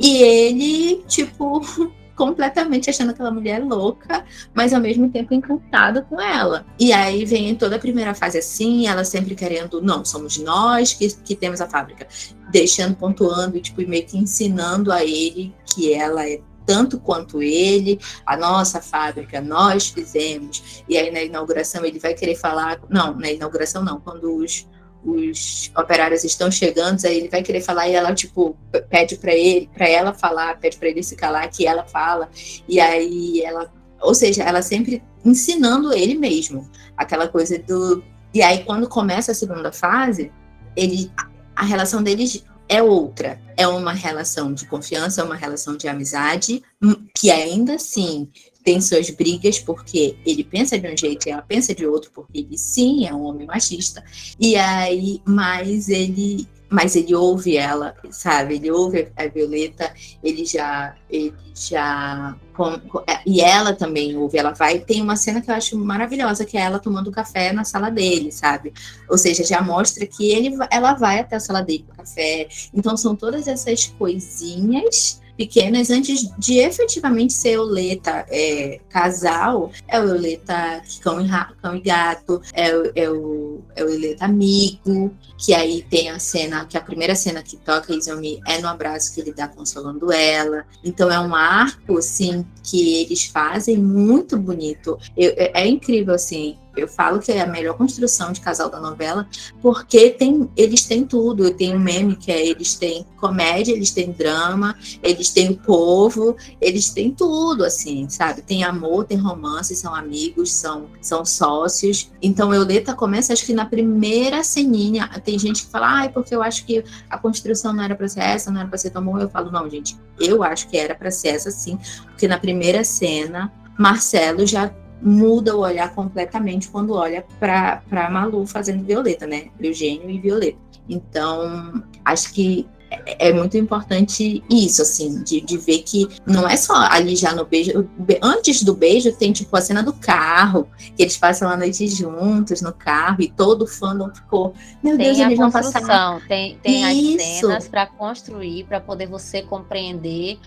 E 0.00 0.22
ele, 0.22 1.04
tipo. 1.06 1.60
completamente 2.16 2.90
achando 2.90 3.10
aquela 3.10 3.30
mulher 3.30 3.62
louca, 3.62 4.24
mas 4.54 4.72
ao 4.72 4.80
mesmo 4.80 5.08
tempo 5.10 5.34
encantado 5.34 6.02
com 6.04 6.20
ela. 6.20 6.66
E 6.78 6.92
aí 6.92 7.24
vem 7.24 7.54
toda 7.54 7.76
a 7.76 7.78
primeira 7.78 8.14
fase 8.14 8.38
assim, 8.38 8.86
ela 8.86 9.04
sempre 9.04 9.34
querendo, 9.34 9.80
não, 9.80 10.04
somos 10.04 10.38
nós 10.38 10.92
que, 10.92 11.08
que 11.08 11.34
temos 11.34 11.60
a 11.60 11.68
fábrica, 11.68 12.06
deixando, 12.50 12.96
pontuando 12.96 13.56
e 13.56 13.60
tipo, 13.60 13.86
meio 13.88 14.06
que 14.06 14.18
ensinando 14.18 14.92
a 14.92 15.04
ele 15.04 15.54
que 15.64 15.92
ela 15.92 16.28
é 16.28 16.40
tanto 16.64 16.98
quanto 17.00 17.42
ele, 17.42 17.98
a 18.24 18.36
nossa 18.36 18.80
fábrica, 18.80 19.40
nós 19.40 19.88
fizemos. 19.88 20.84
E 20.88 20.96
aí 20.96 21.10
na 21.10 21.22
inauguração 21.22 21.84
ele 21.84 21.98
vai 21.98 22.14
querer 22.14 22.36
falar, 22.36 22.80
não, 22.88 23.14
na 23.16 23.30
inauguração 23.30 23.84
não, 23.84 24.00
quando 24.00 24.36
os 24.36 24.66
os 25.04 25.70
operários 25.76 26.22
estão 26.24 26.50
chegando, 26.50 27.04
aí 27.04 27.18
ele 27.18 27.28
vai 27.28 27.42
querer 27.42 27.60
falar 27.60 27.88
e 27.88 27.94
ela 27.94 28.14
tipo 28.14 28.56
pede 28.88 29.16
para 29.16 29.34
ele, 29.34 29.68
para 29.74 29.88
ela 29.88 30.14
falar, 30.14 30.58
pede 30.58 30.76
para 30.76 30.88
ele 30.88 31.02
se 31.02 31.16
calar 31.16 31.50
que 31.50 31.66
ela 31.66 31.84
fala. 31.84 32.28
E 32.68 32.78
aí 32.78 33.42
ela, 33.42 33.72
ou 34.00 34.14
seja, 34.14 34.44
ela 34.44 34.62
sempre 34.62 35.02
ensinando 35.24 35.92
ele 35.92 36.14
mesmo, 36.14 36.70
aquela 36.96 37.28
coisa 37.28 37.58
do 37.58 38.02
e 38.32 38.42
aí 38.42 38.64
quando 38.64 38.88
começa 38.88 39.32
a 39.32 39.34
segunda 39.34 39.72
fase, 39.72 40.32
ele 40.76 41.10
a 41.54 41.64
relação 41.64 42.02
deles 42.02 42.44
é 42.68 42.82
outra, 42.82 43.38
é 43.56 43.66
uma 43.66 43.92
relação 43.92 44.54
de 44.54 44.66
confiança, 44.66 45.20
é 45.20 45.24
uma 45.24 45.34
relação 45.34 45.76
de 45.76 45.88
amizade, 45.88 46.62
hum, 46.82 47.06
que 47.14 47.30
ainda 47.30 47.74
assim 47.74 48.30
tem 48.62 48.80
suas 48.80 49.10
brigas 49.10 49.58
porque 49.58 50.16
ele 50.24 50.44
pensa 50.44 50.78
de 50.78 50.88
um 50.88 50.96
jeito 50.96 51.28
e 51.28 51.32
ela 51.32 51.42
pensa 51.42 51.74
de 51.74 51.86
outro 51.86 52.10
porque 52.14 52.38
ele 52.38 52.56
sim 52.56 53.06
é 53.06 53.14
um 53.14 53.24
homem 53.24 53.46
machista. 53.46 54.02
E 54.38 54.56
aí 54.56 55.20
mas 55.24 55.88
ele 55.88 56.46
mas 56.68 56.96
ele 56.96 57.14
ouve 57.14 57.56
ela 57.56 57.94
sabe? 58.10 58.54
Ele 58.54 58.70
ouve 58.70 59.08
a 59.16 59.26
Violeta 59.26 59.92
ele 60.22 60.44
já 60.44 60.94
ele 61.10 61.34
já 61.54 62.36
com, 62.54 62.78
com, 62.80 63.04
é, 63.06 63.20
e 63.26 63.40
ela 63.40 63.74
também 63.74 64.16
ouve 64.16 64.38
ela 64.38 64.52
vai. 64.52 64.78
Tem 64.78 65.02
uma 65.02 65.16
cena 65.16 65.40
que 65.40 65.50
eu 65.50 65.54
acho 65.54 65.78
maravilhosa 65.78 66.44
que 66.44 66.56
é 66.56 66.62
ela 66.62 66.78
tomando 66.78 67.10
café 67.10 67.52
na 67.52 67.64
sala 67.64 67.90
dele 67.90 68.30
sabe? 68.32 68.72
Ou 69.08 69.18
seja 69.18 69.44
já 69.44 69.60
mostra 69.60 70.06
que 70.06 70.30
ele 70.30 70.56
ela 70.70 70.94
vai 70.94 71.20
até 71.20 71.36
a 71.36 71.40
sala 71.40 71.62
dele 71.62 71.84
com 71.88 71.96
café. 71.96 72.48
Então 72.72 72.96
são 72.96 73.14
todas 73.16 73.46
essas 73.46 73.86
coisinhas 73.98 75.21
pequenas 75.42 75.90
antes 75.90 76.30
de 76.38 76.58
efetivamente 76.58 77.32
ser 77.32 77.54
Euleta 77.54 78.24
é, 78.30 78.78
casal, 78.88 79.72
é 79.88 79.98
o 79.98 80.04
Euleta 80.04 80.80
cão 81.00 81.20
e, 81.20 81.28
cão 81.60 81.76
e 81.76 81.80
gato, 81.80 82.40
é, 82.52 82.76
o, 82.76 82.92
é, 82.94 83.10
o, 83.10 83.60
é 83.74 83.82
o 83.82 83.88
Euleta 83.88 84.24
amigo, 84.24 85.12
que 85.36 85.52
aí 85.52 85.82
tem 85.82 86.10
a 86.10 86.20
cena, 86.20 86.64
que 86.64 86.78
a 86.78 86.80
primeira 86.80 87.16
cena 87.16 87.42
que 87.42 87.56
toca 87.56 87.92
Izumi 87.92 88.40
é 88.46 88.60
no 88.60 88.68
abraço 88.68 89.12
que 89.12 89.20
ele 89.20 89.32
dá 89.32 89.48
consolando 89.48 90.12
ela. 90.12 90.64
Então 90.84 91.10
é 91.10 91.18
um 91.18 91.34
arco, 91.34 91.98
assim, 91.98 92.46
que 92.62 93.02
eles 93.02 93.24
fazem 93.24 93.76
muito 93.76 94.38
bonito. 94.38 94.96
Eu, 95.16 95.32
é, 95.36 95.62
é 95.62 95.66
incrível, 95.66 96.14
assim, 96.14 96.56
eu 96.76 96.88
falo 96.88 97.20
que 97.20 97.30
é 97.30 97.40
a 97.40 97.46
melhor 97.46 97.76
construção 97.76 98.32
de 98.32 98.40
casal 98.40 98.70
da 98.70 98.80
novela, 98.80 99.28
porque 99.60 100.10
tem, 100.10 100.48
eles 100.56 100.84
têm 100.84 101.04
tudo. 101.04 101.50
Tem 101.52 101.74
um 101.74 101.78
meme 101.78 102.16
que 102.16 102.32
é 102.32 102.46
eles 102.46 102.74
têm 102.74 103.06
comédia, 103.16 103.72
eles 103.72 103.90
têm 103.90 104.10
drama, 104.10 104.76
eles 105.02 105.30
têm 105.30 105.50
o 105.50 105.56
povo, 105.56 106.36
eles 106.60 106.90
têm 106.90 107.10
tudo, 107.10 107.64
assim, 107.64 108.08
sabe? 108.08 108.42
Tem 108.42 108.64
amor, 108.64 109.04
tem 109.04 109.18
romance, 109.18 109.76
são 109.76 109.94
amigos, 109.94 110.52
são, 110.52 110.86
são 111.00 111.24
sócios. 111.24 112.10
Então, 112.22 112.54
Euleta 112.54 112.94
começa, 112.94 113.32
acho 113.32 113.44
que 113.44 113.52
na 113.52 113.66
primeira 113.66 114.42
ceninha, 114.42 115.08
tem 115.24 115.38
gente 115.38 115.64
que 115.64 115.70
fala, 115.70 116.04
ah, 116.04 116.08
porque 116.08 116.34
eu 116.34 116.42
acho 116.42 116.64
que 116.64 116.84
a 117.08 117.18
construção 117.18 117.72
não 117.72 117.84
era 117.84 117.94
para 117.94 118.08
ser 118.08 118.20
essa, 118.20 118.50
não 118.50 118.60
era 118.60 118.68
para 118.68 118.78
ser 118.78 118.90
tão 118.90 119.04
bom. 119.04 119.18
Eu 119.18 119.28
falo, 119.28 119.50
não, 119.50 119.68
gente, 119.68 119.96
eu 120.18 120.42
acho 120.42 120.68
que 120.68 120.76
era 120.76 120.94
para 120.94 121.10
ser 121.10 121.28
essa 121.28 121.50
sim, 121.50 121.78
porque 122.06 122.26
na 122.26 122.38
primeira 122.38 122.82
cena, 122.82 123.52
Marcelo 123.78 124.46
já 124.46 124.72
muda 125.02 125.56
o 125.56 125.60
olhar 125.60 125.94
completamente 125.94 126.68
quando 126.68 126.94
olha 126.94 127.24
para 127.38 128.10
Malu 128.10 128.46
fazendo 128.46 128.84
Violeta, 128.84 129.26
né? 129.26 129.48
Eugênio 129.60 130.08
e 130.08 130.18
Violeta. 130.18 130.58
Então, 130.88 131.82
acho 132.04 132.32
que 132.32 132.68
é, 133.06 133.28
é 133.28 133.32
muito 133.32 133.56
importante 133.56 134.42
isso, 134.50 134.82
assim, 134.82 135.22
de, 135.22 135.40
de 135.40 135.56
ver 135.56 135.80
que 135.80 136.08
não 136.26 136.48
é 136.48 136.56
só 136.56 136.74
ali 136.74 137.16
já 137.16 137.34
no 137.34 137.44
beijo. 137.44 137.88
Antes 138.22 138.62
do 138.62 138.74
beijo, 138.74 139.12
tem 139.12 139.32
tipo 139.32 139.56
a 139.56 139.60
cena 139.60 139.82
do 139.82 139.92
carro, 139.92 140.68
que 140.96 141.02
eles 141.02 141.16
passam 141.16 141.48
a 141.48 141.56
noite 141.56 141.88
juntos 141.88 142.60
no 142.60 142.72
carro 142.72 143.22
e 143.22 143.30
todo 143.30 143.62
o 143.62 143.66
fandom 143.66 144.10
ficou. 144.14 144.54
Meu 144.82 144.96
tem 144.96 145.06
Deus, 145.06 145.20
a 145.20 145.24
eles 145.24 145.38
vão 145.38 145.50
passar. 145.50 146.20
Tem, 146.28 146.58
tem 146.62 146.84
as 146.84 147.22
cenas 147.22 147.68
para 147.68 147.86
construir, 147.86 148.64
para 148.64 148.80
poder 148.80 149.06
você 149.06 149.42
compreender 149.42 150.38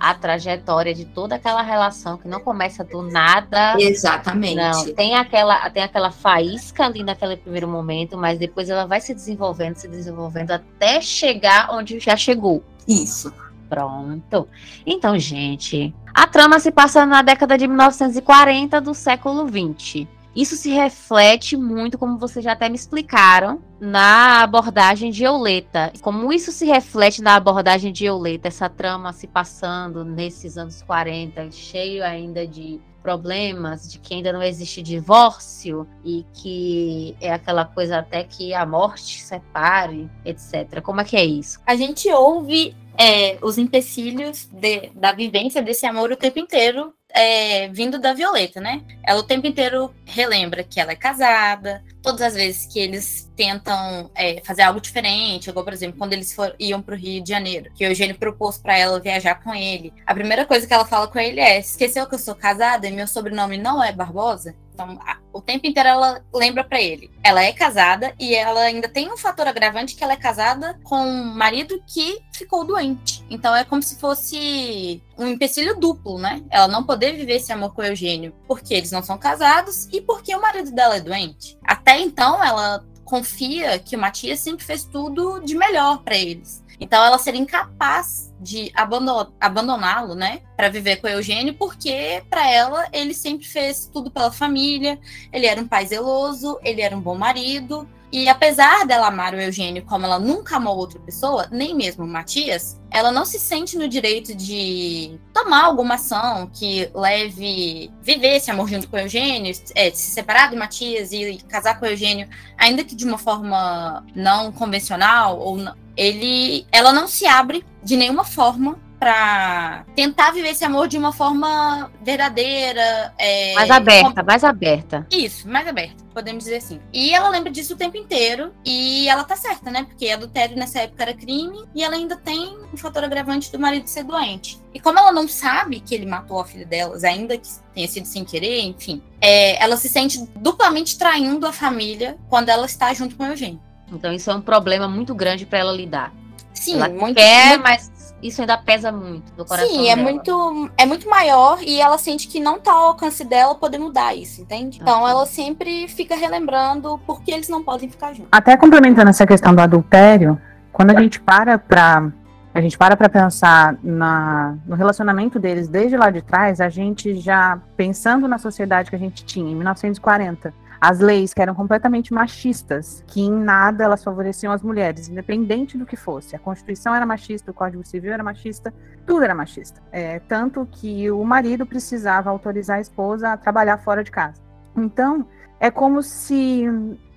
a 0.00 0.14
trajetória 0.14 0.94
de 0.94 1.04
toda 1.04 1.34
aquela 1.34 1.60
relação 1.60 2.16
que 2.16 2.26
não 2.26 2.40
começa 2.40 2.82
do 2.82 3.02
nada. 3.02 3.76
Exatamente. 3.78 4.56
Não, 4.56 4.94
tem 4.94 5.14
aquela, 5.14 5.68
tem 5.68 5.82
aquela 5.82 6.10
faísca 6.10 6.86
ali 6.86 7.04
naquele 7.04 7.36
primeiro 7.36 7.68
momento, 7.68 8.16
mas 8.16 8.38
depois 8.38 8.70
ela 8.70 8.86
vai 8.86 9.00
se 9.00 9.14
desenvolvendo, 9.14 9.76
se 9.76 9.86
desenvolvendo 9.86 10.52
até 10.52 11.02
chegar 11.02 11.68
onde 11.70 12.00
já 12.00 12.16
chegou. 12.16 12.64
Isso. 12.88 13.32
Pronto. 13.68 14.48
Então, 14.84 15.16
gente, 15.18 15.94
a 16.12 16.26
trama 16.26 16.58
se 16.58 16.72
passa 16.72 17.06
na 17.06 17.22
década 17.22 17.56
de 17.56 17.68
1940 17.68 18.80
do 18.80 18.94
século 18.94 19.46
20. 19.46 20.08
Isso 20.34 20.56
se 20.56 20.70
reflete 20.70 21.56
muito, 21.56 21.98
como 21.98 22.18
vocês 22.18 22.44
já 22.44 22.52
até 22.52 22.68
me 22.68 22.76
explicaram, 22.76 23.60
na 23.80 24.42
abordagem 24.42 25.10
de 25.10 25.24
Euleta. 25.24 25.92
Como 26.00 26.32
isso 26.32 26.52
se 26.52 26.64
reflete 26.66 27.20
na 27.20 27.34
abordagem 27.34 27.92
de 27.92 28.04
Euleta, 28.04 28.48
essa 28.48 28.68
trama 28.68 29.12
se 29.12 29.26
passando 29.26 30.04
nesses 30.04 30.56
anos 30.56 30.82
40, 30.82 31.50
cheio 31.50 32.04
ainda 32.04 32.46
de 32.46 32.80
problemas, 33.02 33.90
de 33.90 33.98
que 33.98 34.14
ainda 34.14 34.32
não 34.32 34.42
existe 34.42 34.82
divórcio 34.82 35.86
e 36.04 36.24
que 36.34 37.16
é 37.20 37.32
aquela 37.32 37.64
coisa 37.64 37.98
até 37.98 38.22
que 38.22 38.52
a 38.54 38.64
morte 38.66 39.22
separe, 39.22 40.08
etc. 40.24 40.80
Como 40.82 41.00
é 41.00 41.04
que 41.04 41.16
é 41.16 41.24
isso? 41.24 41.58
A 41.66 41.74
gente 41.74 42.08
ouve 42.10 42.76
é, 42.98 43.38
os 43.42 43.56
empecilhos 43.56 44.46
de- 44.52 44.90
da 44.94 45.12
vivência 45.12 45.62
desse 45.62 45.86
amor 45.86 46.12
o 46.12 46.16
tempo 46.16 46.38
inteiro 46.38 46.92
é, 47.14 47.68
vindo 47.68 47.98
da 47.98 48.12
Violeta, 48.12 48.60
né? 48.60 48.82
Ela 49.02 49.20
o 49.20 49.24
tempo 49.24 49.46
inteiro 49.46 49.94
relembra 50.04 50.64
que 50.64 50.80
ela 50.80 50.92
é 50.92 50.96
casada, 50.96 51.82
todas 52.02 52.22
as 52.22 52.34
vezes 52.34 52.66
que 52.66 52.78
eles 52.78 53.30
tentam 53.36 54.10
é, 54.14 54.40
fazer 54.44 54.62
algo 54.62 54.80
diferente, 54.80 55.50
igual, 55.50 55.64
por 55.64 55.72
exemplo, 55.72 55.98
quando 55.98 56.12
eles 56.12 56.34
iam 56.58 56.82
para 56.82 56.94
o 56.94 56.98
Rio 56.98 57.22
de 57.22 57.28
Janeiro, 57.28 57.70
que 57.74 57.84
o 57.84 57.88
Eugênio 57.88 58.18
propôs 58.18 58.58
para 58.58 58.76
ela 58.78 59.00
viajar 59.00 59.36
com 59.42 59.54
ele. 59.54 59.92
A 60.06 60.14
primeira 60.14 60.44
coisa 60.44 60.66
que 60.66 60.72
ela 60.74 60.84
fala 60.84 61.08
com 61.08 61.18
ele 61.18 61.40
é: 61.40 61.58
esqueceu 61.58 62.06
que 62.06 62.14
eu 62.14 62.18
sou 62.18 62.34
casada 62.34 62.86
e 62.86 62.92
meu 62.92 63.06
sobrenome 63.06 63.56
não 63.56 63.82
é 63.82 63.92
Barbosa? 63.92 64.54
Então, 64.80 64.98
a- 65.06 65.18
o 65.32 65.40
tempo 65.42 65.66
inteiro 65.66 65.88
ela 65.90 66.22
lembra 66.34 66.64
pra 66.64 66.80
ele. 66.80 67.10
Ela 67.22 67.44
é 67.44 67.52
casada 67.52 68.14
e 68.18 68.34
ela 68.34 68.62
ainda 68.62 68.88
tem 68.88 69.12
um 69.12 69.16
fator 69.16 69.46
agravante 69.46 69.94
que 69.94 70.02
ela 70.02 70.14
é 70.14 70.16
casada 70.16 70.78
com 70.82 70.96
um 70.96 71.24
marido 71.34 71.82
que 71.86 72.18
ficou 72.32 72.64
doente. 72.64 73.22
Então 73.28 73.54
é 73.54 73.62
como 73.62 73.82
se 73.82 73.98
fosse 73.98 75.02
um 75.18 75.26
empecilho 75.28 75.78
duplo, 75.78 76.18
né? 76.18 76.42
Ela 76.50 76.66
não 76.66 76.82
poder 76.84 77.12
viver 77.14 77.34
esse 77.36 77.52
amor 77.52 77.74
com 77.74 77.82
o 77.82 77.84
Eugênio 77.84 78.32
porque 78.48 78.72
eles 78.74 78.90
não 78.90 79.02
são 79.02 79.18
casados 79.18 79.86
e 79.92 80.00
porque 80.00 80.34
o 80.34 80.40
marido 80.40 80.70
dela 80.72 80.96
é 80.96 81.00
doente. 81.00 81.58
Até 81.62 82.00
então 82.00 82.42
ela 82.42 82.82
confia 83.04 83.78
que 83.78 83.96
o 83.96 83.98
Matias 83.98 84.38
sempre 84.40 84.64
fez 84.64 84.84
tudo 84.84 85.40
de 85.40 85.54
melhor 85.56 85.98
pra 86.02 86.16
eles. 86.16 86.64
Então 86.80 87.04
ela 87.04 87.18
seria 87.18 87.40
incapaz 87.40 88.34
de 88.40 88.72
abandoná- 88.74 89.30
abandoná-lo, 89.38 90.14
né, 90.14 90.40
para 90.56 90.70
viver 90.70 90.96
com 90.96 91.06
Eugênio, 91.06 91.54
porque 91.54 92.24
para 92.30 92.50
ela 92.50 92.88
ele 92.90 93.12
sempre 93.12 93.46
fez 93.46 93.88
tudo 93.92 94.10
pela 94.10 94.32
família, 94.32 94.98
ele 95.30 95.46
era 95.46 95.60
um 95.60 95.68
pai 95.68 95.86
zeloso, 95.86 96.58
ele 96.62 96.80
era 96.80 96.96
um 96.96 97.00
bom 97.00 97.16
marido. 97.16 97.86
E 98.12 98.28
apesar 98.28 98.84
dela 98.86 99.06
amar 99.06 99.34
o 99.34 99.40
Eugênio 99.40 99.84
como 99.84 100.04
ela 100.04 100.18
nunca 100.18 100.56
amou 100.56 100.76
outra 100.76 100.98
pessoa, 100.98 101.46
nem 101.50 101.74
mesmo 101.74 102.04
o 102.04 102.08
Matias, 102.08 102.80
ela 102.90 103.12
não 103.12 103.24
se 103.24 103.38
sente 103.38 103.78
no 103.78 103.86
direito 103.86 104.34
de 104.34 105.18
tomar 105.32 105.64
alguma 105.64 105.94
ação 105.94 106.50
que 106.52 106.90
leve 106.92 107.90
viver 108.02 108.36
esse 108.36 108.50
amor 108.50 108.68
junto 108.68 108.88
com 108.88 108.96
o 108.96 109.00
Eugênio, 109.00 109.54
é, 109.76 109.90
se 109.92 110.10
separar 110.10 110.50
do 110.50 110.56
Matias 110.56 111.12
e 111.12 111.38
casar 111.48 111.78
com 111.78 111.86
o 111.86 111.88
Eugênio, 111.88 112.28
ainda 112.58 112.82
que 112.82 112.96
de 112.96 113.04
uma 113.04 113.18
forma 113.18 114.04
não 114.14 114.50
convencional 114.50 115.38
ou 115.38 115.56
não, 115.56 115.76
ele, 115.96 116.66
ela 116.72 116.92
não 116.92 117.06
se 117.06 117.26
abre 117.26 117.64
de 117.82 117.96
nenhuma 117.96 118.24
forma 118.24 118.76
para 119.00 119.84
tentar 119.96 120.30
viver 120.30 120.50
esse 120.50 120.62
amor 120.62 120.86
de 120.86 120.98
uma 120.98 121.10
forma 121.10 121.90
verdadeira, 122.02 123.14
é, 123.18 123.54
Mais 123.54 123.70
aberta, 123.70 124.22
mais 124.22 124.44
aberta. 124.44 125.06
isso, 125.10 125.48
mais 125.48 125.66
aberta, 125.66 126.04
podemos 126.12 126.44
dizer 126.44 126.56
assim. 126.58 126.78
E 126.92 127.14
ela 127.14 127.30
lembra 127.30 127.50
disso 127.50 127.72
o 127.72 127.76
tempo 127.76 127.96
inteiro. 127.96 128.52
E 128.64 129.08
ela 129.08 129.24
tá 129.24 129.34
certa, 129.36 129.70
né? 129.70 129.84
Porque 129.84 130.10
adultério 130.10 130.54
nessa 130.54 130.80
época 130.80 131.02
era 131.02 131.14
crime. 131.14 131.64
E 131.74 131.82
ela 131.82 131.96
ainda 131.96 132.14
tem 132.14 132.58
um 132.72 132.76
fator 132.76 133.02
agravante 133.02 133.50
do 133.50 133.58
marido 133.58 133.86
ser 133.88 134.04
doente. 134.04 134.60
E 134.74 134.78
como 134.78 134.98
ela 134.98 135.10
não 135.12 135.26
sabe 135.26 135.80
que 135.80 135.94
ele 135.94 136.04
matou 136.04 136.38
a 136.38 136.44
filha 136.44 136.66
delas, 136.66 137.02
ainda 137.02 137.38
que 137.38 137.48
tenha 137.74 137.88
sido 137.88 138.04
sem 138.04 138.22
querer, 138.22 138.60
enfim, 138.64 139.02
é, 139.20 139.62
ela 139.64 139.78
se 139.78 139.88
sente 139.88 140.22
duplamente 140.36 140.98
traindo 140.98 141.46
a 141.46 141.52
família 141.52 142.18
quando 142.28 142.50
ela 142.50 142.66
está 142.66 142.92
junto 142.92 143.16
com 143.16 143.24
o 143.24 143.26
Eugênio. 143.28 143.60
Então 143.90 144.12
isso 144.12 144.30
é 144.30 144.34
um 144.34 144.42
problema 144.42 144.86
muito 144.86 145.14
grande 145.14 145.46
para 145.46 145.58
ela 145.58 145.72
lidar. 145.72 146.12
Sim, 146.52 146.74
ela 146.76 146.88
muito, 146.90 147.16
quer, 147.16 147.48
muito- 147.58 147.62
mas 147.62 147.90
isso 148.22 148.40
ainda 148.40 148.56
pesa 148.58 148.92
muito 148.92 149.32
no 149.36 149.44
coração 149.44 149.68
Sim, 149.68 149.88
é 149.88 149.96
dela. 149.96 150.10
muito, 150.10 150.70
é 150.76 150.86
muito 150.86 151.08
maior 151.08 151.58
e 151.62 151.80
ela 151.80 151.98
sente 151.98 152.28
que 152.28 152.40
não 152.40 152.58
tá 152.58 152.72
ao 152.72 152.88
alcance 152.88 153.24
dela 153.24 153.54
poder 153.54 153.78
mudar 153.78 154.14
isso, 154.14 154.42
entende? 154.42 154.78
Então 154.80 155.06
ela 155.06 155.26
sempre 155.26 155.88
fica 155.88 156.14
relembrando 156.14 156.98
por 157.06 157.22
que 157.22 157.30
eles 157.30 157.48
não 157.48 157.62
podem 157.62 157.88
ficar 157.88 158.12
juntos. 158.12 158.28
Até 158.30 158.56
complementando 158.56 159.10
essa 159.10 159.26
questão 159.26 159.54
do 159.54 159.60
adultério, 159.60 160.40
quando 160.72 160.90
a 160.90 161.00
gente 161.00 161.20
para 161.20 161.58
pra. 161.58 162.10
A 162.52 162.60
gente 162.60 162.76
para 162.76 162.96
para 162.96 163.08
pensar 163.08 163.78
na, 163.80 164.56
no 164.66 164.74
relacionamento 164.74 165.38
deles 165.38 165.68
desde 165.68 165.96
lá 165.96 166.10
de 166.10 166.20
trás, 166.20 166.60
a 166.60 166.68
gente 166.68 167.14
já 167.14 167.60
pensando 167.76 168.26
na 168.26 168.38
sociedade 168.38 168.90
que 168.90 168.96
a 168.96 168.98
gente 168.98 169.24
tinha 169.24 169.52
em 169.52 169.54
1940, 169.54 170.52
as 170.80 170.98
leis 170.98 171.34
que 171.34 171.42
eram 171.42 171.54
completamente 171.54 172.12
machistas, 172.14 173.04
que 173.06 173.20
em 173.20 173.30
nada 173.30 173.84
elas 173.84 174.02
favoreciam 174.02 174.52
as 174.52 174.62
mulheres, 174.62 175.08
independente 175.08 175.76
do 175.76 175.84
que 175.84 175.96
fosse. 175.96 176.34
A 176.34 176.38
Constituição 176.38 176.94
era 176.94 177.04
machista, 177.04 177.50
o 177.50 177.54
Código 177.54 177.86
Civil 177.86 178.12
era 178.12 178.22
machista, 178.22 178.72
tudo 179.06 179.22
era 179.22 179.34
machista. 179.34 179.82
É, 179.92 180.18
tanto 180.20 180.66
que 180.70 181.10
o 181.10 181.22
marido 181.24 181.66
precisava 181.66 182.30
autorizar 182.30 182.78
a 182.78 182.80
esposa 182.80 183.32
a 183.32 183.36
trabalhar 183.36 183.76
fora 183.78 184.02
de 184.02 184.10
casa. 184.10 184.40
Então, 184.74 185.26
é 185.58 185.70
como 185.70 186.02
se 186.02 186.64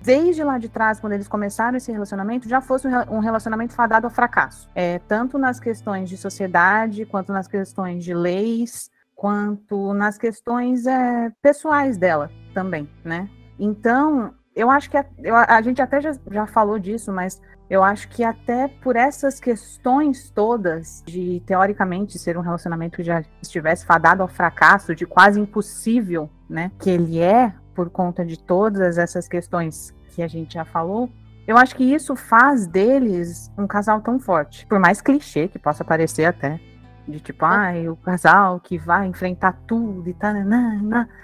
desde 0.02 0.44
lá 0.44 0.58
de 0.58 0.68
trás, 0.68 1.00
quando 1.00 1.14
eles 1.14 1.26
começaram 1.26 1.78
esse 1.78 1.90
relacionamento, 1.90 2.46
já 2.46 2.60
fosse 2.60 2.86
um 2.86 2.90
rela- 2.90 3.20
relacionamento 3.20 3.72
fadado 3.72 4.06
ao 4.06 4.10
fracasso. 4.10 4.68
É, 4.74 4.98
tanto 4.98 5.38
nas 5.38 5.58
questões 5.58 6.10
de 6.10 6.18
sociedade, 6.18 7.06
quanto 7.06 7.32
nas 7.32 7.48
questões 7.48 8.04
de 8.04 8.12
leis, 8.12 8.90
quanto 9.14 9.94
nas 9.94 10.18
questões 10.18 10.86
é, 10.86 11.32
pessoais 11.40 11.96
dela 11.96 12.30
também, 12.52 12.86
né? 13.02 13.30
Então, 13.58 14.34
eu 14.54 14.70
acho 14.70 14.90
que 14.90 14.96
a, 14.96 15.04
eu- 15.22 15.36
a 15.36 15.60
gente 15.62 15.80
até 15.82 16.00
já, 16.00 16.12
já 16.30 16.46
falou 16.46 16.78
disso, 16.78 17.12
mas 17.12 17.40
eu 17.68 17.82
acho 17.82 18.08
que 18.08 18.22
até 18.22 18.68
por 18.68 18.94
essas 18.94 19.40
questões 19.40 20.30
todas 20.30 21.02
de 21.06 21.42
teoricamente 21.46 22.18
ser 22.18 22.36
um 22.36 22.42
relacionamento 22.42 22.96
que 22.96 23.02
já 23.02 23.22
estivesse 23.42 23.86
fadado 23.86 24.22
ao 24.22 24.28
fracasso, 24.28 24.94
de 24.94 25.06
quase 25.06 25.40
impossível, 25.40 26.28
né, 26.48 26.70
que 26.78 26.90
ele 26.90 27.20
é 27.20 27.52
por 27.74 27.90
conta 27.90 28.24
de 28.24 28.38
todas 28.38 28.98
essas 28.98 29.26
questões 29.26 29.92
que 30.14 30.22
a 30.22 30.28
gente 30.28 30.54
já 30.54 30.64
falou, 30.64 31.08
eu 31.46 31.58
acho 31.58 31.74
que 31.74 31.82
isso 31.84 32.14
faz 32.14 32.66
deles 32.66 33.50
um 33.58 33.66
casal 33.66 34.00
tão 34.00 34.18
forte. 34.20 34.66
Por 34.66 34.78
mais 34.78 35.00
clichê 35.00 35.48
que 35.48 35.58
possa 35.58 35.84
parecer 35.84 36.24
até. 36.24 36.60
De 37.06 37.20
tipo, 37.20 37.44
ai, 37.44 37.86
o 37.88 37.96
casal 37.96 38.58
que 38.58 38.78
vai 38.78 39.06
enfrentar 39.06 39.58
tudo 39.66 40.08
e 40.08 40.14
tal, 40.14 40.32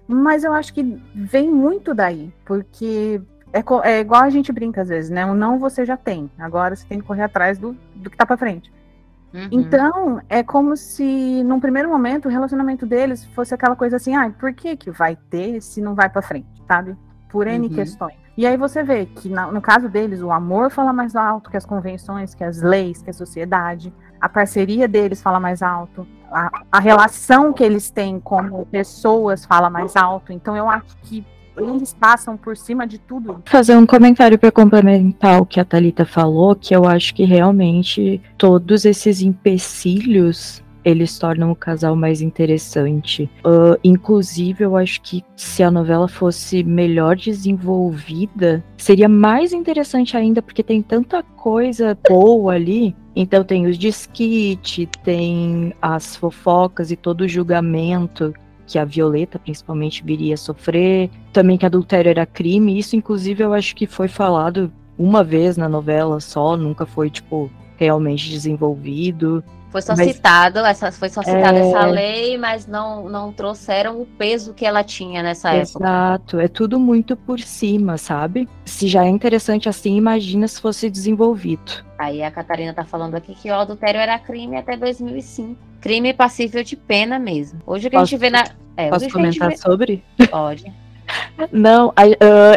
mas 0.07 0.45
eu 0.45 0.53
acho 0.53 0.75
que 0.75 0.83
vem 1.15 1.51
muito 1.51 1.95
daí, 1.95 2.31
porque 2.45 3.21
é, 3.53 3.63
é 3.91 4.01
igual 4.01 4.23
a 4.23 4.31
gente 4.31 4.53
brinca 4.53 4.83
às 4.83 4.89
vezes, 4.89 5.11
né? 5.11 5.25
O 5.25 5.35
não 5.35 5.59
você 5.59 5.85
já 5.87 5.97
tem, 5.97 6.31
agora 6.39 6.77
você 6.77 6.87
tem 6.87 7.01
que 7.01 7.07
correr 7.07 7.23
atrás 7.23 7.59
do, 7.59 7.75
do 7.95 8.11
que 8.11 8.17
tá 8.17 8.27
pra 8.27 8.37
frente. 8.37 8.71
Uhum. 9.33 9.49
Então, 9.51 10.21
é 10.29 10.43
como 10.43 10.77
se, 10.77 11.43
num 11.45 11.61
primeiro 11.61 11.89
momento, 11.89 12.27
o 12.27 12.31
relacionamento 12.31 12.85
deles 12.85 13.25
fosse 13.27 13.55
aquela 13.55 13.77
coisa 13.77 13.97
assim, 13.97 14.15
ah, 14.15 14.31
por 14.31 14.53
que 14.53 14.77
que 14.77 14.91
vai 14.91 15.17
ter 15.31 15.63
se 15.63 15.81
não 15.81 15.95
vai 15.95 16.09
pra 16.09 16.21
frente, 16.21 16.49
sabe? 16.67 16.97
Por 17.29 17.47
N 17.47 17.69
Uhum. 17.69 17.73
questões. 17.73 18.17
E 18.37 18.47
aí 18.47 18.57
você 18.57 18.83
vê 18.83 19.07
que, 19.07 19.29
no 19.29 19.61
caso 19.61 19.89
deles, 19.89 20.21
o 20.21 20.33
amor 20.33 20.71
fala 20.71 20.93
mais 20.93 21.15
alto 21.15 21.51
que 21.51 21.57
as 21.57 21.67
convenções, 21.67 22.35
que 22.35 22.43
as 22.43 22.61
leis, 22.63 23.03
que 23.03 23.11
a 23.11 23.13
sociedade. 23.13 23.93
A 24.21 24.29
parceria 24.29 24.87
deles 24.87 25.23
fala 25.23 25.41
mais 25.41 25.63
alto. 25.63 26.07
A, 26.31 26.63
a 26.73 26.81
relação 26.81 27.53
que 27.53 27.65
eles 27.65 27.91
têm 27.91 28.21
como 28.21 28.67
pessoas 28.67 29.45
fala 29.45 29.71
mais 29.71 29.97
alto. 29.97 30.33
Então, 30.33 30.57
eu 30.57 30.69
acho 30.69 30.97
que 31.03 31.25
eles 31.57 31.93
passam 31.93 32.37
por 32.37 32.57
cima 32.57 32.87
de 32.87 32.99
tudo. 32.99 33.43
fazer 33.45 33.77
um 33.77 33.87
comentário 33.87 34.39
para 34.39 34.51
complementar 34.53 35.41
o 35.41 35.47
que 35.47 35.61
a 35.61 35.65
Thalita 35.65 36.05
falou, 36.05 36.55
que 36.55 36.75
eu 36.75 36.87
acho 36.87 37.15
que 37.15 37.25
realmente 37.25 38.21
todos 38.39 38.85
esses 38.85 39.21
empecilhos 39.21 40.63
eles 40.85 41.19
tornam 41.19 41.51
o 41.51 41.57
casal 41.57 41.95
mais 41.95 42.21
interessante. 42.21 43.31
Ah, 43.45 43.79
inclusive, 43.83 44.65
eu 44.65 44.77
acho 44.77 45.01
que 45.03 45.25
se 45.37 45.63
a 45.63 45.71
novela 45.71 46.09
fosse 46.09 46.63
melhor 46.63 47.17
desenvolvida, 47.17 48.65
seria 48.77 49.09
mais 49.09 49.53
interessante 49.53 50.17
ainda, 50.17 50.43
porque 50.43 50.63
tem 50.63 50.83
tanta 50.83 51.23
coisa 51.23 51.97
boa 52.09 52.55
ali. 52.55 52.95
Então 53.15 53.43
tem 53.43 53.67
os 53.67 53.77
disquite, 53.77 54.87
tem 55.03 55.75
as 55.83 56.15
fofocas 56.17 56.91
e 56.91 56.97
todo 56.97 57.23
o 57.23 57.29
julgamento 57.29 58.33
que 58.67 58.79
a 58.79 58.85
Violeta 58.85 59.37
principalmente 59.37 60.05
viria 60.05 60.35
a 60.35 60.37
sofrer, 60.37 61.11
também 61.33 61.59
que 61.59 61.67
adultério 61.67 62.09
era 62.09 62.25
crime, 62.25 62.79
isso 62.79 62.95
inclusive 62.95 63.43
eu 63.43 63.53
acho 63.53 63.75
que 63.75 63.85
foi 63.85 64.07
falado 64.07 64.73
uma 64.97 65.25
vez 65.25 65.57
na 65.57 65.69
novela 65.69 66.21
só, 66.21 66.57
nunca 66.57 66.87
foi 66.87 67.11
tipo 67.11 67.51
realmente 67.77 68.31
desenvolvido. 68.31 69.43
Foi 69.71 69.81
só 69.81 69.95
Mas- 69.97 70.09
citado, 70.15 70.59
essa, 70.61 70.91
foi 70.91 71.09
só 71.09 71.23
citada 71.23 71.59
É. 71.59 71.69
essa 71.69 71.87
lei, 71.87 72.37
mas 72.37 72.67
não, 72.67 73.09
não 73.09 73.33
trouxeram 73.33 74.01
o 74.01 74.05
peso 74.07 74.53
que 74.53 74.67
ela 74.67 74.83
tinha 74.83 75.23
nessa 75.23 75.51
época. 75.53 75.79
Exato, 75.79 76.41
é 76.41 76.49
tudo 76.49 76.79
muito 76.79 77.17
por 77.17 77.39
cima, 77.39 77.97
sabe? 77.97 78.49
Se 78.65 78.89
já 78.89 79.05
é 79.05 79.09
interessante 79.09 79.69
assim, 79.69 79.97
imagina 79.97 80.49
se 80.49 80.61
fosse 80.61 80.91
desenvolvido. 80.91 81.85
Aí 81.99 82.23
a 82.23 82.31
Catarina 82.31 82.75
tá 82.75 82.85
falando 82.85 83.15
aqui 83.15 83.35
que 83.35 83.49
o 83.51 83.55
adultério 83.55 84.01
era 84.01 84.19
crime 84.19 84.57
até 84.57 84.77
2005. 84.77 85.57
Crime 85.81 86.13
passível 86.13 86.63
de 86.65 86.77
pena 86.77 87.19
mesmo. 87.19 87.61
Hoje 87.67 87.87
o 87.87 87.91
que 87.91 87.97
a 87.97 88.01
Posso- 88.01 88.11
gente 88.11 88.21
vê 88.21 88.29
na. 88.31 88.45
É, 88.77 88.89
Posso 88.91 89.07
a 89.07 89.11
comentar 89.11 89.49
vê... 89.51 89.57
sobre? 89.57 90.05
Pode. 90.31 90.73
Não, 91.53 91.93
ah, 91.97 92.05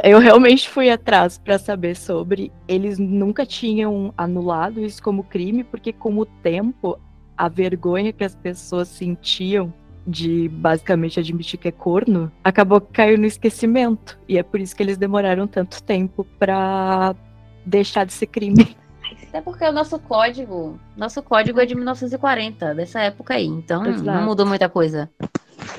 eu 0.04 0.20
realmente 0.20 0.70
fui 0.70 0.90
atrás 0.90 1.38
pra 1.38 1.58
saber 1.58 1.96
sobre. 1.96 2.52
Eles 2.68 3.00
nunca 3.00 3.46
tinham 3.46 4.14
anulado 4.18 4.84
isso 4.84 5.02
como 5.02 5.24
crime, 5.24 5.64
porque 5.64 5.94
com 5.94 6.18
o 6.18 6.26
tempo, 6.26 7.00
a 7.38 7.48
vergonha 7.48 8.14
que 8.14 8.24
as 8.24 8.36
pessoas 8.36 8.88
sentiam 8.88 9.74
de 10.06 10.50
basicamente 10.50 11.20
admitir 11.20 11.58
que 11.58 11.70
é 11.70 11.72
corno, 11.72 12.32
acabou 12.44 12.82
caiu 12.82 13.18
no 13.18 13.26
esquecimento. 13.26 14.20
E 14.28 14.38
é 14.38 14.44
por 14.44 14.60
isso 14.60 14.76
que 14.76 14.84
eles 14.84 14.98
demoraram 14.98 15.48
tanto 15.48 15.82
tempo 15.82 16.26
pra 16.38 17.16
deixar 17.66 18.06
de 18.06 18.14
ser 18.14 18.28
crime. 18.28 18.76
Até 19.34 19.42
porque 19.42 19.66
o 19.66 19.72
nosso 19.72 19.98
código, 19.98 20.80
nosso 20.96 21.20
código 21.24 21.60
é 21.60 21.66
de 21.66 21.74
1940, 21.74 22.76
dessa 22.76 23.02
época 23.02 23.34
aí. 23.34 23.48
Então 23.48 23.84
Exato. 23.84 24.04
não 24.04 24.24
mudou 24.24 24.46
muita 24.46 24.70
coisa. 24.70 25.10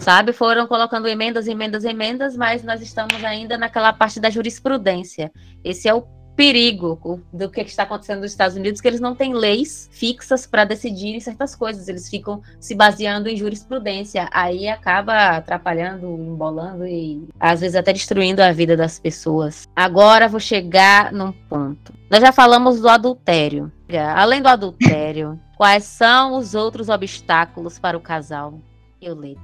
Sabe? 0.01 0.33
Foram 0.33 0.67
colocando 0.67 1.07
emendas, 1.07 1.47
emendas, 1.47 1.85
emendas, 1.85 2.37
mas 2.37 2.65
nós 2.65 2.83
estamos 2.83 3.23
ainda 3.23 3.57
naquela 3.57 3.93
parte 3.93 4.19
da 4.19 4.29
jurisprudência. 4.29 5.31
Esse 5.63 5.89
é 5.89 5.95
o 5.95 6.05
perigo 6.37 7.23
do 7.33 7.49
que 7.49 7.61
está 7.61 7.85
acontecendo 7.85 8.21
nos 8.21 8.33
Estados 8.33 8.57
Unidos, 8.57 8.81
que 8.81 8.89
eles 8.89 9.01
não 9.01 9.15
têm 9.15 9.35
leis 9.35 9.89
fixas 9.93 10.47
para 10.47 10.65
decidirem 10.65 11.21
certas 11.21 11.55
coisas. 11.55 11.89
Eles 11.89 12.09
ficam 12.09 12.43
se 12.61 12.75
baseando 12.75 13.29
em 13.29 13.37
jurisprudência. 13.37 14.29
Aí 14.33 14.69
acaba 14.69 15.37
atrapalhando, 15.37 16.07
embolando 16.07 16.87
e 16.87 17.29
às 17.39 17.61
vezes 17.61 17.77
até 17.77 17.93
destruindo 17.93 18.43
a 18.43 18.53
vida 18.53 18.77
das 18.77 18.99
pessoas. 18.99 19.69
Agora 19.75 20.29
vou 20.29 20.41
chegar 20.41 21.13
num 21.13 21.33
ponto. 21.33 21.93
Nós 22.11 22.21
já 22.21 22.33
falamos 22.33 22.81
do 22.81 22.89
adultério. 22.89 23.73
Além 24.17 24.43
do 24.43 24.49
adultério, 24.49 25.39
quais 25.57 25.85
são 25.85 26.37
os 26.37 26.55
outros 26.55 26.89
obstáculos 26.89 27.79
para 27.79 27.97
o 27.97 28.01
casal? 28.01 28.61
Violeta. 29.01 29.41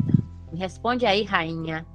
Me 0.52 0.58
responde 0.58 1.06
aí, 1.06 1.22
rainha. 1.22 1.86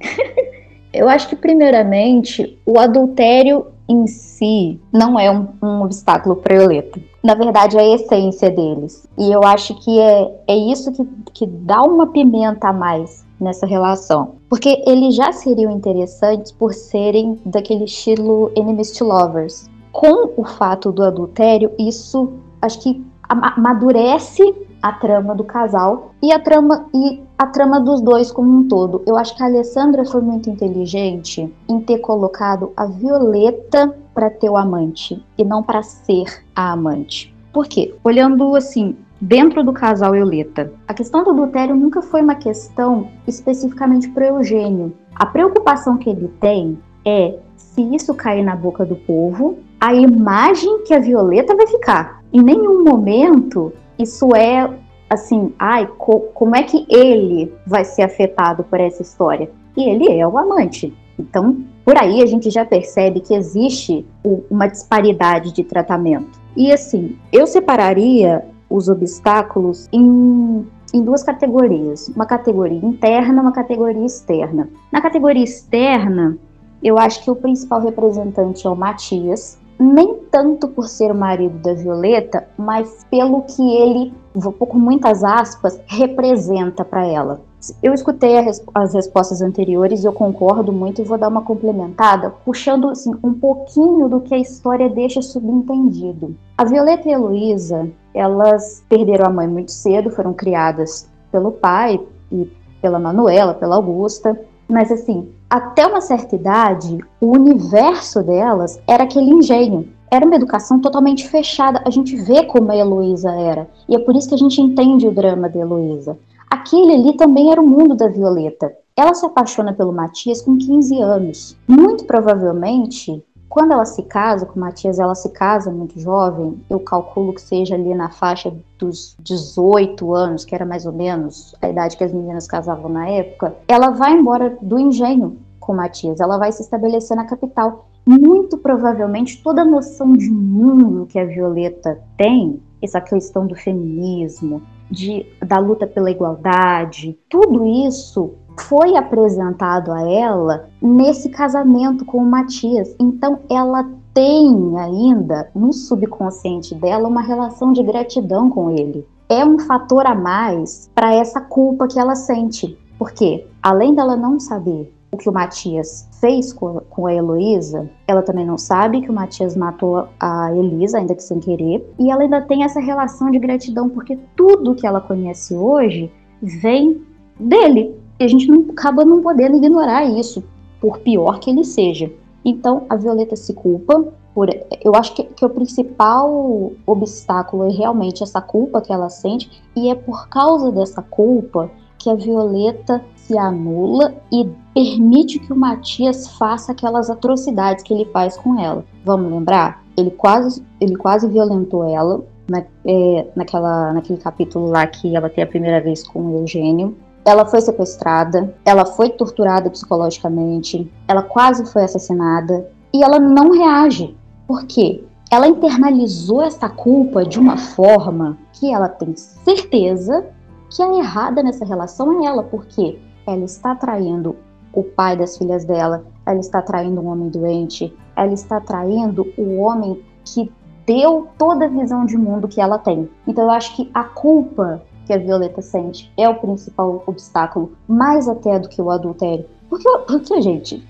Eu 0.92 1.08
acho 1.08 1.28
que, 1.28 1.36
primeiramente, 1.36 2.58
o 2.66 2.78
adultério 2.78 3.66
em 3.88 4.06
si 4.06 4.80
não 4.92 5.18
é 5.18 5.30
um, 5.30 5.48
um 5.62 5.82
obstáculo 5.82 6.36
para 6.36 6.56
Violeta. 6.56 7.00
Na 7.22 7.34
verdade, 7.34 7.76
é 7.76 7.80
a 7.80 7.94
essência 7.94 8.50
deles. 8.50 9.06
E 9.18 9.30
eu 9.30 9.42
acho 9.44 9.74
que 9.74 9.98
é, 9.98 10.32
é 10.48 10.56
isso 10.56 10.92
que, 10.92 11.04
que 11.34 11.46
dá 11.46 11.82
uma 11.82 12.06
pimenta 12.06 12.68
a 12.68 12.72
mais 12.72 13.26
nessa 13.40 13.66
relação. 13.66 14.36
Porque 14.48 14.82
eles 14.86 15.14
já 15.14 15.32
seriam 15.32 15.72
interessantes 15.72 16.52
por 16.52 16.72
serem 16.72 17.40
daquele 17.44 17.84
estilo 17.84 18.52
enemies 18.56 18.92
to 18.92 19.04
lovers. 19.04 19.68
Com 19.92 20.30
o 20.36 20.44
fato 20.44 20.92
do 20.92 21.02
adultério, 21.02 21.72
isso 21.78 22.32
acho 22.62 22.80
que 22.80 23.04
amadurece 23.28 24.54
a 24.82 24.92
trama 24.92 25.34
do 25.34 25.44
casal 25.44 26.12
e 26.22 26.32
a 26.32 26.38
trama 26.38 26.86
e 26.94 27.22
a 27.38 27.46
trama 27.46 27.80
dos 27.80 28.00
dois 28.00 28.30
como 28.30 28.58
um 28.58 28.68
todo. 28.68 29.02
Eu 29.06 29.16
acho 29.16 29.36
que 29.36 29.42
a 29.42 29.46
Alessandra 29.46 30.04
foi 30.04 30.20
muito 30.20 30.48
inteligente 30.50 31.52
em 31.68 31.80
ter 31.80 31.98
colocado 31.98 32.72
a 32.76 32.86
Violeta 32.86 33.94
para 34.14 34.30
ter 34.30 34.50
o 34.50 34.56
amante 34.56 35.24
e 35.36 35.44
não 35.44 35.62
para 35.62 35.82
ser 35.82 36.42
a 36.54 36.72
amante. 36.72 37.34
Por 37.52 37.66
quê? 37.66 37.94
Olhando 38.04 38.54
assim, 38.54 38.96
dentro 39.20 39.64
do 39.64 39.72
casal 39.72 40.12
Violeta, 40.12 40.72
a 40.86 40.94
questão 40.94 41.24
do 41.24 41.30
adultério 41.30 41.74
nunca 41.74 42.00
foi 42.00 42.22
uma 42.22 42.34
questão 42.34 43.08
especificamente 43.26 44.08
para 44.08 44.28
Eugênio. 44.28 44.92
A 45.14 45.26
preocupação 45.26 45.96
que 45.96 46.10
ele 46.10 46.28
tem 46.40 46.78
é 47.04 47.38
se 47.56 47.82
isso 47.94 48.14
cair 48.14 48.42
na 48.42 48.56
boca 48.56 48.84
do 48.84 48.96
povo, 48.96 49.58
a 49.80 49.94
imagem 49.94 50.82
que 50.84 50.92
a 50.92 50.98
Violeta 50.98 51.54
vai 51.54 51.66
ficar. 51.66 52.22
Em 52.32 52.42
nenhum 52.42 52.84
momento 52.84 53.72
isso 54.02 54.34
é 54.34 54.68
assim, 55.08 55.52
ai, 55.58 55.88
co 55.98 56.20
como 56.34 56.54
é 56.54 56.62
que 56.62 56.86
ele 56.88 57.52
vai 57.66 57.84
ser 57.84 58.02
afetado 58.02 58.62
por 58.64 58.80
essa 58.80 59.02
história? 59.02 59.50
E 59.76 59.88
ele 59.88 60.08
é 60.08 60.26
o 60.26 60.38
amante. 60.38 60.94
Então, 61.18 61.64
por 61.84 61.96
aí 61.98 62.22
a 62.22 62.26
gente 62.26 62.50
já 62.50 62.64
percebe 62.64 63.20
que 63.20 63.34
existe 63.34 64.06
uma 64.50 64.66
disparidade 64.66 65.52
de 65.52 65.64
tratamento. 65.64 66.40
E 66.56 66.72
assim, 66.72 67.18
eu 67.32 67.46
separaria 67.46 68.44
os 68.68 68.88
obstáculos 68.88 69.88
em, 69.92 70.66
em 70.94 71.02
duas 71.02 71.22
categorias: 71.22 72.08
uma 72.14 72.26
categoria 72.26 72.78
interna, 72.78 73.42
uma 73.42 73.52
categoria 73.52 74.06
externa. 74.06 74.68
Na 74.92 75.00
categoria 75.00 75.44
externa, 75.44 76.38
eu 76.82 76.98
acho 76.98 77.22
que 77.22 77.30
o 77.30 77.36
principal 77.36 77.80
representante 77.80 78.66
é 78.66 78.70
o 78.70 78.76
Matias, 78.76 79.58
nem 79.80 80.14
tanto 80.30 80.68
por 80.68 80.86
ser 80.86 81.10
o 81.10 81.14
marido 81.14 81.58
da 81.58 81.72
Violeta, 81.72 82.46
mas 82.58 83.06
pelo 83.10 83.40
que 83.42 83.62
ele, 83.76 84.12
vou 84.34 84.52
com 84.52 84.78
muitas 84.78 85.24
aspas, 85.24 85.80
representa 85.86 86.84
para 86.84 87.06
ela. 87.06 87.40
Eu 87.82 87.92
escutei 87.92 88.36
as 88.74 88.94
respostas 88.94 89.40
anteriores 89.42 90.02
e 90.02 90.06
eu 90.06 90.12
concordo 90.12 90.72
muito 90.72 91.00
e 91.00 91.04
vou 91.04 91.18
dar 91.18 91.28
uma 91.28 91.42
complementada, 91.42 92.30
puxando 92.44 92.90
assim, 92.90 93.12
um 93.22 93.32
pouquinho 93.34 94.08
do 94.08 94.20
que 94.20 94.34
a 94.34 94.38
história 94.38 94.88
deixa 94.88 95.22
subentendido. 95.22 96.36
A 96.56 96.64
Violeta 96.64 97.08
e 97.08 97.12
a 97.12 97.16
Heloísa, 97.16 97.88
elas 98.14 98.82
perderam 98.88 99.26
a 99.26 99.30
mãe 99.30 99.48
muito 99.48 99.72
cedo, 99.72 100.10
foram 100.10 100.32
criadas 100.32 101.08
pelo 101.32 101.52
pai 101.52 102.00
e 102.30 102.50
pela 102.80 102.98
Manuela, 102.98 103.54
pela 103.54 103.76
Augusta, 103.76 104.38
mas 104.68 104.90
assim, 104.90 105.28
até 105.50 105.84
uma 105.84 106.00
certa 106.00 106.36
idade, 106.36 107.00
o 107.20 107.26
universo 107.32 108.22
delas 108.22 108.80
era 108.86 109.02
aquele 109.02 109.32
engenho. 109.32 109.88
Era 110.08 110.24
uma 110.24 110.36
educação 110.36 110.80
totalmente 110.80 111.28
fechada. 111.28 111.82
A 111.84 111.90
gente 111.90 112.14
vê 112.14 112.44
como 112.44 112.70
a 112.70 112.76
Heloísa 112.76 113.32
era. 113.32 113.68
E 113.88 113.96
é 113.96 113.98
por 113.98 114.14
isso 114.14 114.28
que 114.28 114.34
a 114.36 114.38
gente 114.38 114.60
entende 114.60 115.08
o 115.08 115.12
drama 115.12 115.48
da 115.48 115.58
Heloísa. 115.58 116.16
Aquele 116.48 116.94
ali 116.94 117.16
também 117.16 117.50
era 117.50 117.60
o 117.60 117.66
mundo 117.66 117.96
da 117.96 118.06
Violeta. 118.06 118.72
Ela 118.96 119.12
se 119.12 119.26
apaixona 119.26 119.72
pelo 119.72 119.92
Matias 119.92 120.40
com 120.40 120.56
15 120.56 121.00
anos. 121.00 121.56
Muito 121.66 122.04
provavelmente, 122.04 123.24
quando 123.50 123.72
ela 123.72 123.84
se 123.84 124.04
casa 124.04 124.46
com 124.46 124.56
o 124.56 124.60
Matias, 124.60 125.00
ela 125.00 125.16
se 125.16 125.28
casa 125.28 125.72
muito 125.72 125.98
jovem. 125.98 126.62
Eu 126.70 126.78
calculo 126.78 127.34
que 127.34 127.42
seja 127.42 127.74
ali 127.74 127.92
na 127.96 128.08
faixa 128.08 128.54
dos 128.78 129.16
18 129.18 130.14
anos, 130.14 130.44
que 130.44 130.54
era 130.54 130.64
mais 130.64 130.86
ou 130.86 130.92
menos 130.92 131.52
a 131.60 131.68
idade 131.68 131.96
que 131.96 132.04
as 132.04 132.12
meninas 132.12 132.46
casavam 132.46 132.88
na 132.88 133.08
época. 133.08 133.56
Ela 133.66 133.90
vai 133.90 134.12
embora 134.12 134.56
do 134.62 134.78
engenho 134.78 135.36
com 135.58 135.72
o 135.72 135.76
Matias. 135.76 136.20
Ela 136.20 136.38
vai 136.38 136.52
se 136.52 136.62
estabelecer 136.62 137.16
na 137.16 137.24
capital. 137.24 137.88
Muito 138.06 138.56
provavelmente 138.56 139.42
toda 139.42 139.62
a 139.62 139.64
noção 139.64 140.12
de 140.12 140.30
mundo 140.30 141.06
que 141.06 141.18
a 141.18 141.24
Violeta 141.24 142.00
tem, 142.16 142.62
essa 142.80 143.00
questão 143.00 143.48
do 143.48 143.56
feminismo, 143.56 144.62
de, 144.88 145.26
da 145.44 145.58
luta 145.58 145.88
pela 145.88 146.10
igualdade, 146.10 147.18
tudo 147.28 147.66
isso 147.66 148.32
foi 148.62 148.96
apresentado 148.96 149.92
a 149.92 150.02
ela 150.02 150.68
nesse 150.80 151.28
casamento 151.28 152.04
com 152.04 152.18
o 152.18 152.24
Matias. 152.24 152.94
Então 152.98 153.40
ela 153.48 153.88
tem 154.14 154.78
ainda 154.78 155.50
no 155.54 155.72
subconsciente 155.72 156.74
dela 156.74 157.08
uma 157.08 157.22
relação 157.22 157.72
de 157.72 157.82
gratidão 157.82 158.50
com 158.50 158.70
ele. 158.70 159.06
É 159.28 159.44
um 159.44 159.58
fator 159.58 160.06
a 160.06 160.14
mais 160.14 160.90
para 160.94 161.14
essa 161.14 161.40
culpa 161.40 161.86
que 161.86 161.98
ela 161.98 162.14
sente. 162.14 162.76
Porque, 162.98 163.46
além 163.62 163.94
dela 163.94 164.16
não 164.16 164.38
saber 164.38 164.92
o 165.12 165.16
que 165.16 165.28
o 165.28 165.32
Matias 165.32 166.08
fez 166.20 166.52
com, 166.52 167.06
a 167.06 167.14
Heloísa, 167.14 167.90
ela 168.06 168.22
também 168.22 168.46
não 168.46 168.58
sabe 168.58 169.00
que 169.00 169.10
o 169.10 169.14
Matias 169.14 169.56
matou 169.56 170.06
a 170.20 170.54
Elisa, 170.54 170.98
ainda 170.98 171.14
que 171.14 171.22
sem 171.22 171.40
querer, 171.40 171.88
e 171.98 172.10
ela 172.10 172.22
ainda 172.22 172.42
tem 172.42 172.62
essa 172.62 172.78
relação 172.78 173.30
de 173.30 173.38
gratidão, 173.38 173.88
porque 173.88 174.18
tudo 174.36 174.74
que 174.74 174.86
ela 174.86 175.00
conhece 175.00 175.54
hoje 175.54 176.12
vem 176.42 177.02
dele. 177.38 177.99
E 178.20 178.24
a 178.24 178.28
gente 178.28 178.46
não, 178.46 178.66
acaba 178.70 179.02
não 179.02 179.22
podendo 179.22 179.56
ignorar 179.56 180.04
isso, 180.04 180.44
por 180.78 180.98
pior 180.98 181.40
que 181.40 181.50
ele 181.50 181.64
seja. 181.64 182.12
Então, 182.44 182.84
a 182.88 182.94
Violeta 182.94 183.34
se 183.34 183.54
culpa 183.54 184.12
por. 184.34 184.48
Eu 184.84 184.94
acho 184.94 185.14
que, 185.14 185.24
que 185.24 185.44
o 185.44 185.48
principal 185.48 186.72
obstáculo 186.86 187.66
é 187.66 187.72
realmente 187.72 188.22
essa 188.22 188.40
culpa 188.40 188.82
que 188.82 188.92
ela 188.92 189.08
sente, 189.08 189.50
e 189.74 189.88
é 189.88 189.94
por 189.94 190.28
causa 190.28 190.70
dessa 190.70 191.00
culpa 191.00 191.70
que 191.98 192.10
a 192.10 192.14
Violeta 192.14 193.02
se 193.14 193.36
anula 193.38 194.14
e 194.32 194.48
permite 194.74 195.38
que 195.38 195.52
o 195.52 195.56
Matias 195.56 196.28
faça 196.36 196.72
aquelas 196.72 197.10
atrocidades 197.10 197.84
que 197.84 197.92
ele 197.92 198.06
faz 198.06 198.36
com 198.36 198.58
ela. 198.58 198.84
Vamos 199.04 199.30
lembrar? 199.30 199.82
Ele 199.96 200.10
quase, 200.10 200.64
ele 200.80 200.96
quase 200.96 201.28
violentou 201.28 201.84
ela 201.84 202.22
na, 202.48 202.64
é, 202.86 203.26
naquela, 203.36 203.92
naquele 203.92 204.18
capítulo 204.18 204.66
lá 204.70 204.86
que 204.86 205.14
ela 205.14 205.28
tem 205.28 205.44
a 205.44 205.46
primeira 205.46 205.80
vez 205.80 206.06
com 206.06 206.20
o 206.20 206.38
Eugênio. 206.38 206.96
Ela 207.24 207.44
foi 207.44 207.60
sequestrada, 207.60 208.54
ela 208.64 208.84
foi 208.84 209.10
torturada 209.10 209.70
psicologicamente, 209.70 210.90
ela 211.06 211.22
quase 211.22 211.70
foi 211.70 211.84
assassinada 211.84 212.68
e 212.92 213.02
ela 213.02 213.18
não 213.18 213.50
reage. 213.50 214.16
Por 214.46 214.64
quê? 214.64 215.04
Ela 215.30 215.46
internalizou 215.46 216.42
essa 216.42 216.68
culpa 216.68 217.24
de 217.24 217.38
uma 217.38 217.56
forma 217.56 218.36
que 218.52 218.72
ela 218.72 218.88
tem 218.88 219.14
certeza 219.16 220.26
que 220.70 220.82
a 220.82 220.98
errada 220.98 221.42
nessa 221.42 221.64
relação 221.64 222.22
é 222.22 222.26
ela, 222.26 222.42
porque 222.42 222.98
ela 223.26 223.44
está 223.44 223.74
traindo 223.74 224.36
o 224.72 224.82
pai 224.82 225.16
das 225.16 225.36
filhas 225.36 225.64
dela, 225.64 226.04
ela 226.24 226.38
está 226.38 226.62
traindo 226.62 227.00
um 227.00 227.08
homem 227.08 227.28
doente, 227.28 227.94
ela 228.16 228.32
está 228.32 228.60
traindo 228.60 229.26
o 229.36 229.58
homem 229.58 230.02
que 230.24 230.50
deu 230.86 231.28
toda 231.38 231.66
a 231.66 231.68
visão 231.68 232.04
de 232.04 232.16
mundo 232.16 232.48
que 232.48 232.60
ela 232.60 232.78
tem. 232.78 233.08
Então 233.26 233.44
eu 233.44 233.50
acho 233.50 233.74
que 233.76 233.90
a 233.94 234.04
culpa 234.04 234.82
que 235.10 235.14
a 235.14 235.18
Violeta 235.18 235.60
sente 235.60 236.08
é 236.16 236.28
o 236.28 236.36
principal 236.36 237.02
obstáculo, 237.04 237.72
mais 237.88 238.28
até 238.28 238.60
do 238.60 238.68
que 238.68 238.80
o 238.80 238.90
adultério. 238.90 239.44
Porque, 239.68 239.88
porque 240.06 240.40
gente, 240.40 240.86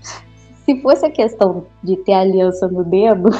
se 0.63 0.79
fosse 0.79 1.03
a 1.03 1.09
questão 1.09 1.65
de 1.83 1.95
ter 1.97 2.13
aliança 2.13 2.67
no 2.67 2.83
dedo, 2.83 3.31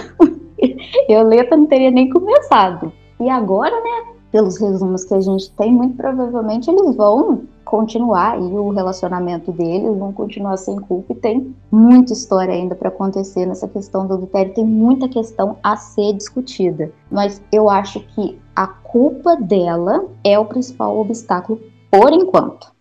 Violeta 1.08 1.56
não 1.56 1.68
teria 1.68 1.92
nem 1.92 2.10
começado. 2.10 2.92
E 3.20 3.30
agora, 3.30 3.76
né, 3.80 4.14
pelos 4.32 4.60
resumos 4.60 5.04
que 5.04 5.14
a 5.14 5.22
gente 5.22 5.52
tem, 5.52 5.72
muito 5.72 5.96
provavelmente 5.96 6.72
eles 6.72 6.96
vão 6.96 7.44
continuar 7.72 8.38
e 8.38 8.44
o 8.44 8.70
relacionamento 8.70 9.50
deles 9.54 9.98
vão 9.98 10.12
continuar 10.12 10.58
sem 10.58 10.76
culpa 10.76 11.14
e 11.14 11.16
tem 11.16 11.56
muita 11.72 12.12
história 12.12 12.54
ainda 12.54 12.76
para 12.76 12.90
acontecer 12.90 13.46
nessa 13.46 13.66
questão 13.66 14.06
do 14.06 14.16
adultério, 14.16 14.54
tem 14.54 14.66
muita 14.66 15.08
questão 15.08 15.58
a 15.64 15.78
ser 15.78 16.12
discutida, 16.12 16.92
mas 17.10 17.42
eu 17.50 17.70
acho 17.70 18.02
que 18.02 18.38
a 18.54 18.68
culpa 18.68 19.38
dela 19.38 20.06
é 20.22 20.38
o 20.38 20.44
principal 20.44 21.00
obstáculo 21.00 21.62
por 21.90 22.12
enquanto. 22.12 22.76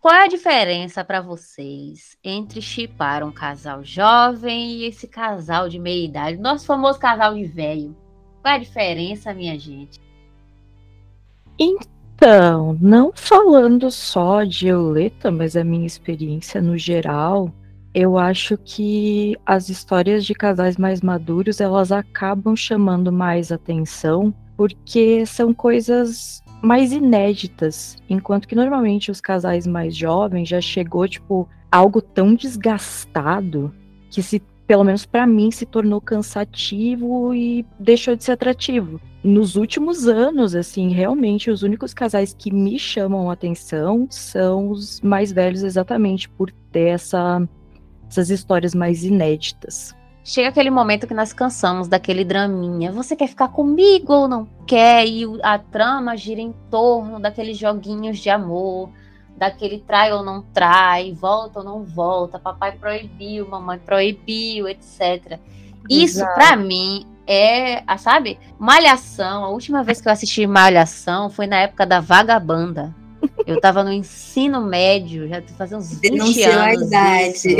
Qual 0.00 0.12
é 0.12 0.24
a 0.24 0.28
diferença 0.28 1.04
para 1.04 1.20
vocês 1.20 2.16
entre 2.24 2.60
chipar 2.60 3.22
um 3.22 3.30
casal 3.30 3.84
jovem 3.84 4.72
e 4.72 4.84
esse 4.86 5.06
casal 5.06 5.68
de 5.68 5.78
meia 5.78 6.04
idade, 6.04 6.38
nosso 6.38 6.66
famoso 6.66 6.98
casal 6.98 7.34
de 7.34 7.44
velho? 7.44 7.96
Qual 8.42 8.52
é 8.52 8.56
a 8.56 8.60
diferença, 8.60 9.32
minha 9.32 9.56
gente? 9.56 10.00
Então, 11.58 11.95
não 12.80 13.12
falando 13.14 13.90
só 13.90 14.42
de 14.42 14.68
Euleta, 14.68 15.30
mas 15.30 15.56
a 15.56 15.62
minha 15.62 15.86
experiência 15.86 16.62
no 16.62 16.76
geral, 16.76 17.52
eu 17.94 18.18
acho 18.18 18.58
que 18.58 19.36
as 19.44 19.68
histórias 19.68 20.24
de 20.24 20.34
casais 20.34 20.76
mais 20.76 21.00
maduros, 21.00 21.60
elas 21.60 21.92
acabam 21.92 22.56
chamando 22.56 23.12
mais 23.12 23.52
atenção, 23.52 24.34
porque 24.56 25.24
são 25.26 25.52
coisas 25.52 26.42
mais 26.62 26.92
inéditas, 26.92 27.96
enquanto 28.08 28.48
que 28.48 28.54
normalmente 28.54 29.10
os 29.10 29.20
casais 29.20 29.66
mais 29.66 29.94
jovens 29.94 30.48
já 30.48 30.60
chegou 30.60 31.06
tipo 31.06 31.48
algo 31.70 32.00
tão 32.00 32.34
desgastado 32.34 33.74
que 34.10 34.22
se 34.22 34.42
pelo 34.66 34.84
menos 34.84 35.06
para 35.06 35.26
mim, 35.26 35.50
se 35.50 35.64
tornou 35.64 36.00
cansativo 36.00 37.32
e 37.34 37.64
deixou 37.78 38.16
de 38.16 38.24
ser 38.24 38.32
atrativo. 38.32 39.00
Nos 39.22 39.56
últimos 39.56 40.06
anos, 40.06 40.54
assim, 40.54 40.90
realmente 40.90 41.50
os 41.50 41.62
únicos 41.62 41.94
casais 41.94 42.34
que 42.36 42.52
me 42.52 42.78
chamam 42.78 43.30
a 43.30 43.32
atenção 43.32 44.06
são 44.10 44.70
os 44.70 45.00
mais 45.00 45.32
velhos, 45.32 45.62
exatamente 45.62 46.28
por 46.28 46.50
ter 46.70 46.88
essa, 46.88 47.46
essas 48.08 48.30
histórias 48.30 48.74
mais 48.74 49.04
inéditas. 49.04 49.94
Chega 50.24 50.48
aquele 50.48 50.70
momento 50.70 51.06
que 51.06 51.14
nós 51.14 51.32
cansamos 51.32 51.86
daquele 51.86 52.24
draminha. 52.24 52.90
Você 52.90 53.14
quer 53.14 53.28
ficar 53.28 53.48
comigo 53.48 54.12
ou 54.12 54.28
não 54.28 54.48
quer? 54.66 55.06
E 55.06 55.24
a 55.40 55.56
trama 55.56 56.16
gira 56.16 56.40
em 56.40 56.52
torno 56.68 57.20
daqueles 57.20 57.56
joguinhos 57.56 58.18
de 58.18 58.28
amor 58.28 58.90
daquele 59.36 59.78
trai 59.78 60.12
ou 60.12 60.22
não 60.22 60.42
trai, 60.42 61.12
volta 61.12 61.58
ou 61.58 61.64
não 61.64 61.84
volta, 61.84 62.38
papai 62.38 62.72
proibiu, 62.72 63.46
mamãe 63.46 63.78
proibiu, 63.78 64.68
etc. 64.68 65.38
Isso 65.88 66.24
para 66.34 66.56
mim 66.56 67.06
é, 67.26 67.82
sabe, 67.98 68.38
Malhação. 68.58 69.44
A 69.44 69.48
última 69.48 69.82
vez 69.82 70.00
que 70.00 70.08
eu 70.08 70.12
assisti 70.12 70.46
Malhação 70.46 71.28
foi 71.28 71.46
na 71.46 71.58
época 71.58 71.84
da 71.84 72.00
Vagabanda. 72.00 72.94
Eu 73.46 73.60
tava 73.60 73.82
no 73.82 73.92
ensino 73.92 74.60
médio, 74.60 75.28
já 75.28 75.42
fazia 75.56 75.76
uns 75.76 75.98
20 76.00 76.12
Denunciou 76.12 76.52
anos. 76.52 76.82
a 76.82 76.86
idade. 76.86 77.56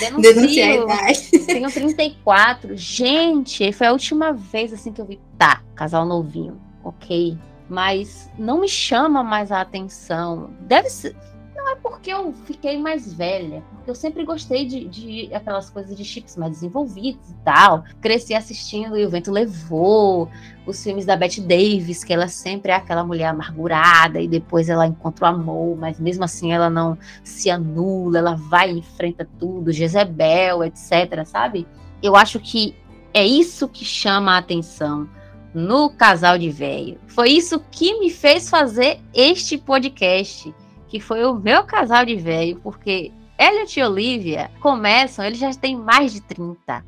Denuncio, 0.00 0.34
Denuncio 0.34 0.64
a 0.64 0.74
idade. 0.74 1.38
Tenho 1.46 1.70
34. 1.70 2.76
Gente, 2.76 3.72
foi 3.72 3.86
a 3.86 3.92
última 3.92 4.32
vez 4.32 4.72
assim 4.72 4.92
que 4.92 5.00
eu 5.00 5.04
vi. 5.04 5.20
Tá, 5.38 5.62
casal 5.74 6.06
novinho. 6.06 6.60
Ok 6.82 7.36
mas 7.68 8.30
não 8.38 8.60
me 8.60 8.68
chama 8.68 9.22
mais 9.22 9.50
a 9.50 9.60
atenção. 9.60 10.50
Deve 10.60 10.88
ser. 10.88 11.16
Não 11.54 11.70
é 11.70 11.74
porque 11.76 12.12
eu 12.12 12.32
fiquei 12.44 12.78
mais 12.78 13.12
velha. 13.12 13.62
Eu 13.86 13.94
sempre 13.94 14.24
gostei 14.24 14.66
de, 14.66 14.86
de 14.86 15.34
aquelas 15.34 15.68
coisas 15.68 15.96
de 15.96 16.04
chips 16.04 16.36
mais 16.36 16.52
desenvolvidos 16.52 17.30
e 17.30 17.34
tal. 17.44 17.82
Cresci 18.00 18.34
assistindo 18.34 18.96
E 18.96 19.04
o 19.04 19.10
Vento 19.10 19.32
Levou, 19.32 20.28
os 20.64 20.82
filmes 20.82 21.04
da 21.04 21.16
Bette 21.16 21.40
Davis, 21.40 22.04
que 22.04 22.12
ela 22.12 22.28
sempre 22.28 22.70
é 22.70 22.74
aquela 22.76 23.02
mulher 23.02 23.26
amargurada 23.26 24.20
e 24.20 24.28
depois 24.28 24.68
ela 24.68 24.86
encontra 24.86 25.24
o 25.24 25.28
amor, 25.28 25.76
mas 25.76 25.98
mesmo 25.98 26.22
assim 26.24 26.52
ela 26.52 26.70
não 26.70 26.96
se 27.24 27.50
anula, 27.50 28.18
ela 28.18 28.36
vai 28.36 28.70
e 28.70 28.78
enfrenta 28.78 29.28
tudo, 29.38 29.72
Jezebel, 29.72 30.62
etc, 30.62 31.24
sabe? 31.24 31.66
Eu 32.02 32.14
acho 32.14 32.38
que 32.38 32.76
é 33.14 33.24
isso 33.24 33.66
que 33.66 33.84
chama 33.84 34.34
a 34.34 34.38
atenção 34.38 35.08
no 35.54 35.90
Casal 35.90 36.38
de 36.38 36.50
Velho. 36.50 36.98
Foi 37.06 37.30
isso 37.30 37.60
que 37.70 37.98
me 37.98 38.10
fez 38.10 38.50
fazer 38.50 39.00
este 39.14 39.56
podcast, 39.56 40.54
que 40.88 41.00
foi 41.00 41.24
o 41.24 41.34
meu 41.34 41.64
casal 41.64 42.04
de 42.04 42.14
velho, 42.16 42.60
porque 42.62 43.12
Elliot 43.38 43.78
e 43.78 43.82
Olivia 43.82 44.50
começam, 44.60 45.24
eles 45.24 45.38
já 45.38 45.52
têm 45.52 45.76
mais 45.76 46.12
de 46.12 46.20
30. 46.20 46.84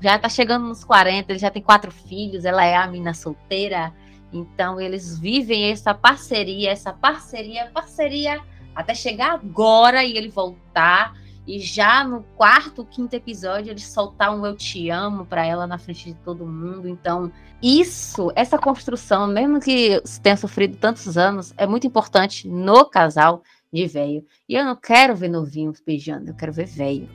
Já 0.00 0.18
tá 0.18 0.28
chegando 0.28 0.66
nos 0.66 0.82
40, 0.84 1.32
ele 1.32 1.38
já 1.38 1.50
tem 1.50 1.62
quatro 1.62 1.90
filhos, 1.90 2.44
ela 2.44 2.64
é 2.64 2.76
a 2.76 2.86
mina 2.86 3.14
solteira. 3.14 3.92
Então 4.32 4.80
eles 4.80 5.18
vivem 5.18 5.70
essa 5.70 5.94
parceria, 5.94 6.70
essa 6.70 6.92
parceria, 6.92 7.70
parceria 7.72 8.40
até 8.74 8.94
chegar 8.94 9.32
agora 9.32 10.02
e 10.02 10.16
ele 10.16 10.28
voltar 10.28 11.14
e 11.46 11.58
já 11.58 12.04
no 12.04 12.22
quarto, 12.36 12.84
quinto 12.84 13.14
episódio, 13.14 13.70
ele 13.70 13.80
soltar 13.80 14.34
um 14.34 14.46
eu 14.46 14.56
te 14.56 14.88
amo 14.88 15.26
para 15.26 15.44
ela 15.44 15.66
na 15.66 15.76
frente 15.76 16.06
de 16.06 16.14
todo 16.14 16.46
mundo. 16.46 16.88
Então, 16.88 17.30
isso, 17.62 18.32
essa 18.34 18.58
construção, 18.58 19.26
mesmo 19.26 19.60
que 19.60 20.02
tenha 20.22 20.36
sofrido 20.36 20.76
tantos 20.76 21.18
anos, 21.18 21.52
é 21.56 21.66
muito 21.66 21.86
importante 21.86 22.48
no 22.48 22.84
casal 22.86 23.42
de 23.72 23.86
velho. 23.86 24.24
E 24.48 24.54
eu 24.54 24.64
não 24.64 24.76
quero 24.76 25.14
ver 25.14 25.28
novinhos 25.28 25.82
beijando, 25.84 26.30
eu 26.30 26.34
quero 26.34 26.52
ver 26.52 26.66
velho. 26.66 27.08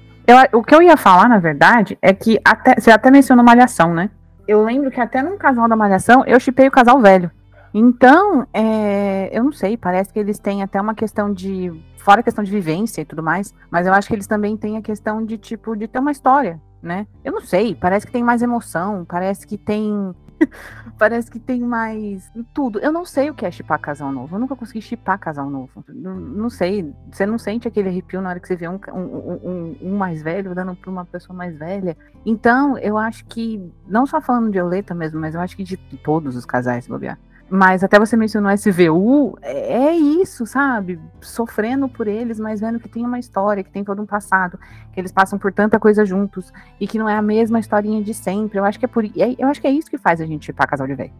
o 0.54 0.64
que 0.64 0.76
eu 0.76 0.82
ia 0.82 0.98
falar, 0.98 1.28
na 1.28 1.40
verdade, 1.40 1.98
é 2.02 2.14
que 2.14 2.40
até, 2.46 2.76
você 2.80 2.92
até 2.92 3.10
mencionou 3.10 3.44
Malhação, 3.44 3.94
né? 3.94 4.12
Eu 4.48 4.64
lembro 4.64 4.92
que 4.92 5.00
até 5.00 5.22
num 5.24 5.38
casal 5.38 5.68
da 5.68 5.76
Malhação, 5.76 6.24
eu 6.26 6.40
chipei 6.40 6.68
o 6.68 6.72
casal 6.72 7.00
velho. 7.00 7.32
Então, 7.74 8.48
é, 8.54 9.30
eu 9.32 9.44
não 9.44 9.52
sei, 9.52 9.78
parece 9.78 10.12
que 10.12 10.20
eles 10.20 10.40
têm 10.40 10.64
até 10.64 10.80
uma 10.80 10.96
questão 10.96 11.32
de. 11.32 11.72
Fora 11.98 12.22
a 12.22 12.24
questão 12.24 12.44
de 12.44 12.50
vivência 12.50 13.02
e 13.02 13.06
tudo 13.06 13.22
mais, 13.22 13.54
mas 13.70 13.86
eu 13.86 13.94
acho 13.94 14.08
que 14.08 14.16
eles 14.16 14.26
também 14.26 14.56
têm 14.56 14.78
a 14.78 14.82
questão 14.82 15.24
de, 15.24 15.38
tipo, 15.38 15.76
de 15.76 15.88
ter 15.88 16.00
uma 16.00 16.12
história, 16.12 16.60
né? 16.82 17.06
Eu 17.24 17.34
não 17.34 17.42
sei, 17.42 17.76
parece 17.76 18.06
que 18.06 18.12
tem 18.12 18.24
mais 18.24 18.42
emoção, 18.42 19.06
parece 19.06 19.46
que 19.46 19.58
tem. 19.58 20.16
parece 20.98 21.30
que 21.30 21.38
tem 21.38 21.60
mais 21.60 22.32
tudo. 22.54 22.80
Eu 22.80 22.94
não 22.94 23.06
sei 23.06 23.30
o 23.30 23.34
que 23.36 23.46
é 23.46 23.52
chipar 23.52 23.78
casal 23.80 24.12
novo. 24.12 24.34
Eu 24.34 24.40
nunca 24.40 24.56
consegui 24.56 24.82
chipar 24.82 25.20
casal 25.20 25.50
novo. 25.50 25.84
Não, 25.90 26.16
não, 26.16 26.50
sei. 26.50 26.96
Você 27.12 27.26
não 27.26 27.38
sente 27.38 27.68
aquele 27.68 27.90
arrepio 27.90 28.22
na 28.22 28.30
hora 28.30 28.40
que 28.40 28.48
você 28.48 28.56
vê 28.56 28.68
um, 28.70 28.80
um, 28.94 29.00
um, 29.00 29.78
um 29.82 29.98
mais 29.98 30.24
velho 30.24 30.56
dando 30.56 30.74
para 30.76 30.90
uma 30.90 31.04
pessoa 31.04 31.36
mais 31.36 31.58
velha. 31.58 31.98
Então, 32.26 32.78
eu 32.78 32.98
acho 32.98 33.26
que, 33.26 33.62
não 33.86 34.06
só 34.06 34.22
falando 34.22 34.46
de 34.46 34.54
Violeta 34.54 34.96
mesmo, 34.96 35.20
mas 35.20 35.36
eu 35.36 35.42
acho 35.42 35.58
que 35.58 35.64
de 35.64 35.76
todos 35.76 36.38
os 36.38 36.46
casais, 36.46 36.88
bobear 36.88 37.20
mas 37.50 37.84
até 37.84 37.98
você 37.98 38.16
mencionou 38.16 38.52
SVU, 38.52 39.38
é, 39.42 39.88
é 39.88 39.96
isso, 39.96 40.46
sabe? 40.46 41.00
Sofrendo 41.22 41.90
por 41.90 42.08
eles, 42.08 42.40
mas 42.40 42.60
vendo 42.60 42.80
que 42.80 42.88
tem 42.88 43.06
uma 43.06 43.20
história, 43.20 43.64
que 43.64 43.72
tem 43.72 43.84
todo 43.84 44.02
um 44.02 44.06
passado, 44.06 44.60
que 44.94 45.00
eles 45.00 45.12
passam 45.12 45.40
por 45.40 45.52
tanta 45.52 45.80
coisa 45.80 46.06
juntos 46.06 46.52
e 46.80 46.88
que 46.88 47.00
não 47.00 47.10
é 47.10 47.16
a 47.16 47.22
mesma 47.22 47.60
historinha 47.60 48.04
de 48.04 48.14
sempre. 48.14 48.60
Eu 48.60 48.66
acho 48.66 48.78
que 48.78 48.86
é 48.86 48.88
por 48.88 49.04
é, 49.04 49.36
eu 49.38 49.48
acho 49.48 49.60
que 49.60 49.68
é 49.68 49.72
isso 49.72 49.90
que 49.90 49.98
faz 49.98 50.22
a 50.22 50.26
gente 50.26 50.46
chipar 50.46 50.68
casal 50.68 50.88
de 50.88 50.96
velho. 50.96 51.14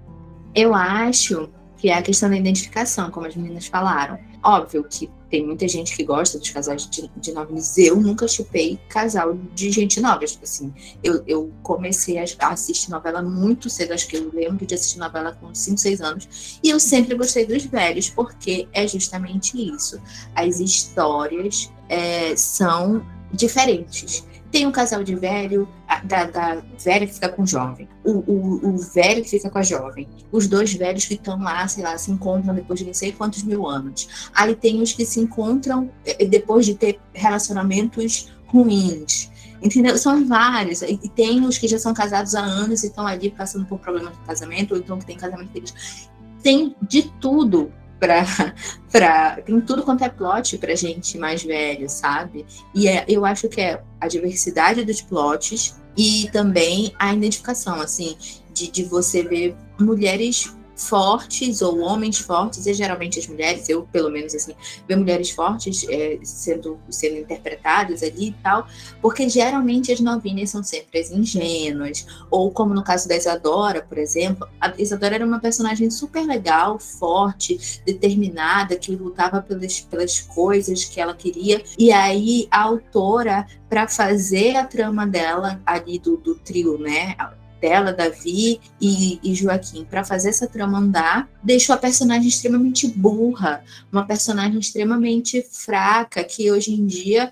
Eu 0.54 0.74
acho 0.74 1.50
que 1.78 1.90
é 1.90 1.98
a 1.98 2.02
questão 2.02 2.30
da 2.30 2.38
identificação, 2.38 3.10
como 3.10 3.26
as 3.26 3.36
meninas 3.36 3.68
falaram. 3.68 4.20
Óbvio 4.44 4.84
que 4.84 5.10
tem 5.30 5.46
muita 5.46 5.68
gente 5.68 5.96
que 5.96 6.04
gosta 6.04 6.40
dos 6.40 6.50
casais 6.50 6.90
de, 6.90 7.10
de. 7.16 7.34
Eu 7.78 7.96
nunca 7.96 8.28
chupei 8.28 8.80
casal 8.90 9.38
de 9.54 9.72
gente 9.72 10.00
nova. 10.02 10.26
Tipo 10.26 10.44
assim, 10.44 10.74
eu, 11.04 11.24
eu 11.28 11.52
comecei 11.62 12.18
a 12.18 12.26
assistir 12.50 12.90
novela 12.90 13.22
muito 13.22 13.70
cedo. 13.70 13.94
Acho 13.94 14.08
que 14.08 14.18
eu 14.18 14.32
lembro 14.34 14.66
de 14.66 14.74
assistir 14.74 14.98
novela 14.98 15.32
com 15.40 15.54
5, 15.54 15.78
6 15.78 16.02
anos. 16.02 16.60
E 16.64 16.70
eu 16.70 16.80
sempre 16.80 17.16
gostei 17.16 17.46
dos 17.46 17.64
velhos, 17.66 18.10
porque 18.10 18.68
é 18.74 18.88
justamente 18.88 19.56
isso. 19.58 20.02
As 20.36 20.60
histórias 20.60 21.72
é, 21.88 22.36
são 22.36 23.06
diferentes. 23.32 24.24
Tem 24.52 24.66
um 24.66 24.72
casal 24.72 25.04
de 25.04 25.16
velho, 25.16 25.68
da, 26.04 26.26
da 26.26 26.64
velha 26.84 27.06
que 27.06 27.14
fica 27.14 27.30
com 27.30 27.44
o 27.44 27.48
jovem, 27.48 27.88
o, 28.04 28.12
o, 28.12 28.70
o, 28.70 28.78
velho 28.78 29.24
que 29.24 29.30
fica 29.30 29.50
com 29.50 29.60
a 29.60 29.64
jovem, 29.64 30.08
os 30.32 30.48
dois 30.48 30.74
velhos 30.74 31.06
que 31.06 31.14
estão 31.14 31.40
lá, 31.40 31.68
sei 31.68 31.84
lá, 31.84 31.98
se 31.98 32.12
encontram 32.12 32.56
depois 32.56 32.80
de 32.80 32.86
não 32.86 32.94
sei 32.94 33.12
quantos 33.12 33.44
mil 33.44 33.68
anos. 33.68 34.30
Aí 34.34 34.56
tem 34.56 34.82
os 34.82 34.92
que 34.94 35.06
se 35.06 35.20
encontram 35.20 35.92
eh, 36.06 36.26
depois 36.26 36.66
de 36.66 36.74
ter 36.74 37.00
relacionamentos 37.14 38.32
ruins. 38.48 39.30
Entendeu? 39.62 39.98
São 39.98 40.26
vários. 40.26 40.82
E 40.82 40.98
tem 40.98 41.46
os 41.46 41.58
que 41.58 41.68
já 41.68 41.78
são 41.78 41.94
casados 41.94 42.34
há 42.34 42.42
anos 42.42 42.84
e 42.84 42.88
estão 42.88 43.06
ali 43.06 43.30
passando 43.30 43.66
por 43.66 43.78
problemas 43.78 44.14
de 44.14 44.20
casamento, 44.26 44.74
ou 44.74 44.80
então 44.80 44.98
que 44.98 45.06
tem 45.06 45.18
casamento 45.18 45.52
feliz. 45.52 46.10
Tem 46.42 46.76
de 46.82 47.04
tudo 47.20 47.72
pra, 48.00 48.26
pra. 48.92 49.42
Tem 49.42 49.60
tudo 49.62 49.84
quanto 49.84 50.04
é 50.04 50.10
plot 50.10 50.58
pra 50.58 50.76
gente 50.76 51.18
mais 51.18 51.44
velho, 51.44 51.90
sabe? 51.90 52.46
E 52.74 52.88
é, 52.88 53.06
eu 53.08 53.26
acho 53.26 53.50
que 53.50 53.62
é 53.62 53.82
a 54.00 54.08
diversidade 54.08 54.84
dos 54.86 55.02
plots 55.02 55.80
e 55.98 56.30
também 56.32 56.94
a 56.98 57.14
identificação, 57.14 57.82
assim, 57.82 58.18
de, 58.54 58.72
de 58.72 58.84
você 58.84 59.24
ver 59.24 59.56
mulheres 59.80 60.56
fortes 60.80 61.62
ou 61.62 61.80
homens 61.82 62.18
fortes, 62.18 62.66
e 62.66 62.74
geralmente 62.74 63.20
as 63.20 63.28
mulheres, 63.28 63.68
eu 63.68 63.84
pelo 63.92 64.10
menos 64.10 64.34
assim, 64.34 64.54
ver 64.88 64.96
mulheres 64.96 65.30
fortes 65.30 65.86
é, 65.90 66.18
sendo, 66.24 66.80
sendo 66.90 67.18
interpretadas 67.18 68.02
ali 68.02 68.30
e 68.30 68.36
tal, 68.42 68.66
porque 69.02 69.28
geralmente 69.28 69.92
as 69.92 70.00
novinhas 70.00 70.50
são 70.50 70.64
sempre 70.64 71.00
as 71.00 71.12
ingênuas, 71.12 72.06
ou 72.32 72.50
como 72.50 72.74
no 72.74 72.84
caso 72.84 73.10
da 73.10 73.18
Isadora, 73.18 73.82
por 73.82 73.98
exemplo, 73.98 74.48
a 74.60 74.74
Isadora 74.78 75.16
era 75.16 75.26
uma 75.26 75.40
personagem 75.40 75.90
super 75.92 76.26
legal, 76.26 76.80
forte, 76.80 77.82
determinada, 77.86 78.78
que 78.78 78.96
lutava 78.96 79.42
pelas, 79.42 79.82
pelas 79.82 80.22
coisas 80.22 80.86
que 80.86 81.02
ela 81.02 81.14
queria, 81.14 81.62
e 81.78 81.92
aí 81.92 82.48
a 82.50 82.62
autora, 82.62 83.46
para 83.68 83.88
fazer 83.88 84.56
a 84.56 84.66
trama 84.66 85.06
dela 85.06 85.62
ali 85.66 86.00
do, 86.00 86.16
do 86.18 86.36
trio, 86.36 86.78
né, 86.78 87.16
dela, 87.60 87.94
Davi 87.94 88.60
e, 88.80 89.20
e 89.24 89.36
Joaquim, 89.36 89.86
para 89.86 90.04
fazer 90.04 90.30
essa 90.30 90.48
trama 90.48 90.80
andar, 90.80 91.30
deixou 91.44 91.74
a 91.74 91.78
personagem 91.78 92.28
extremamente 92.28 92.88
burra, 92.88 93.64
uma 93.92 94.06
personagem 94.06 94.60
extremamente 94.60 95.42
fraca, 95.42 96.24
que 96.24 96.52
hoje 96.52 96.74
em 96.74 96.86
dia 96.86 97.30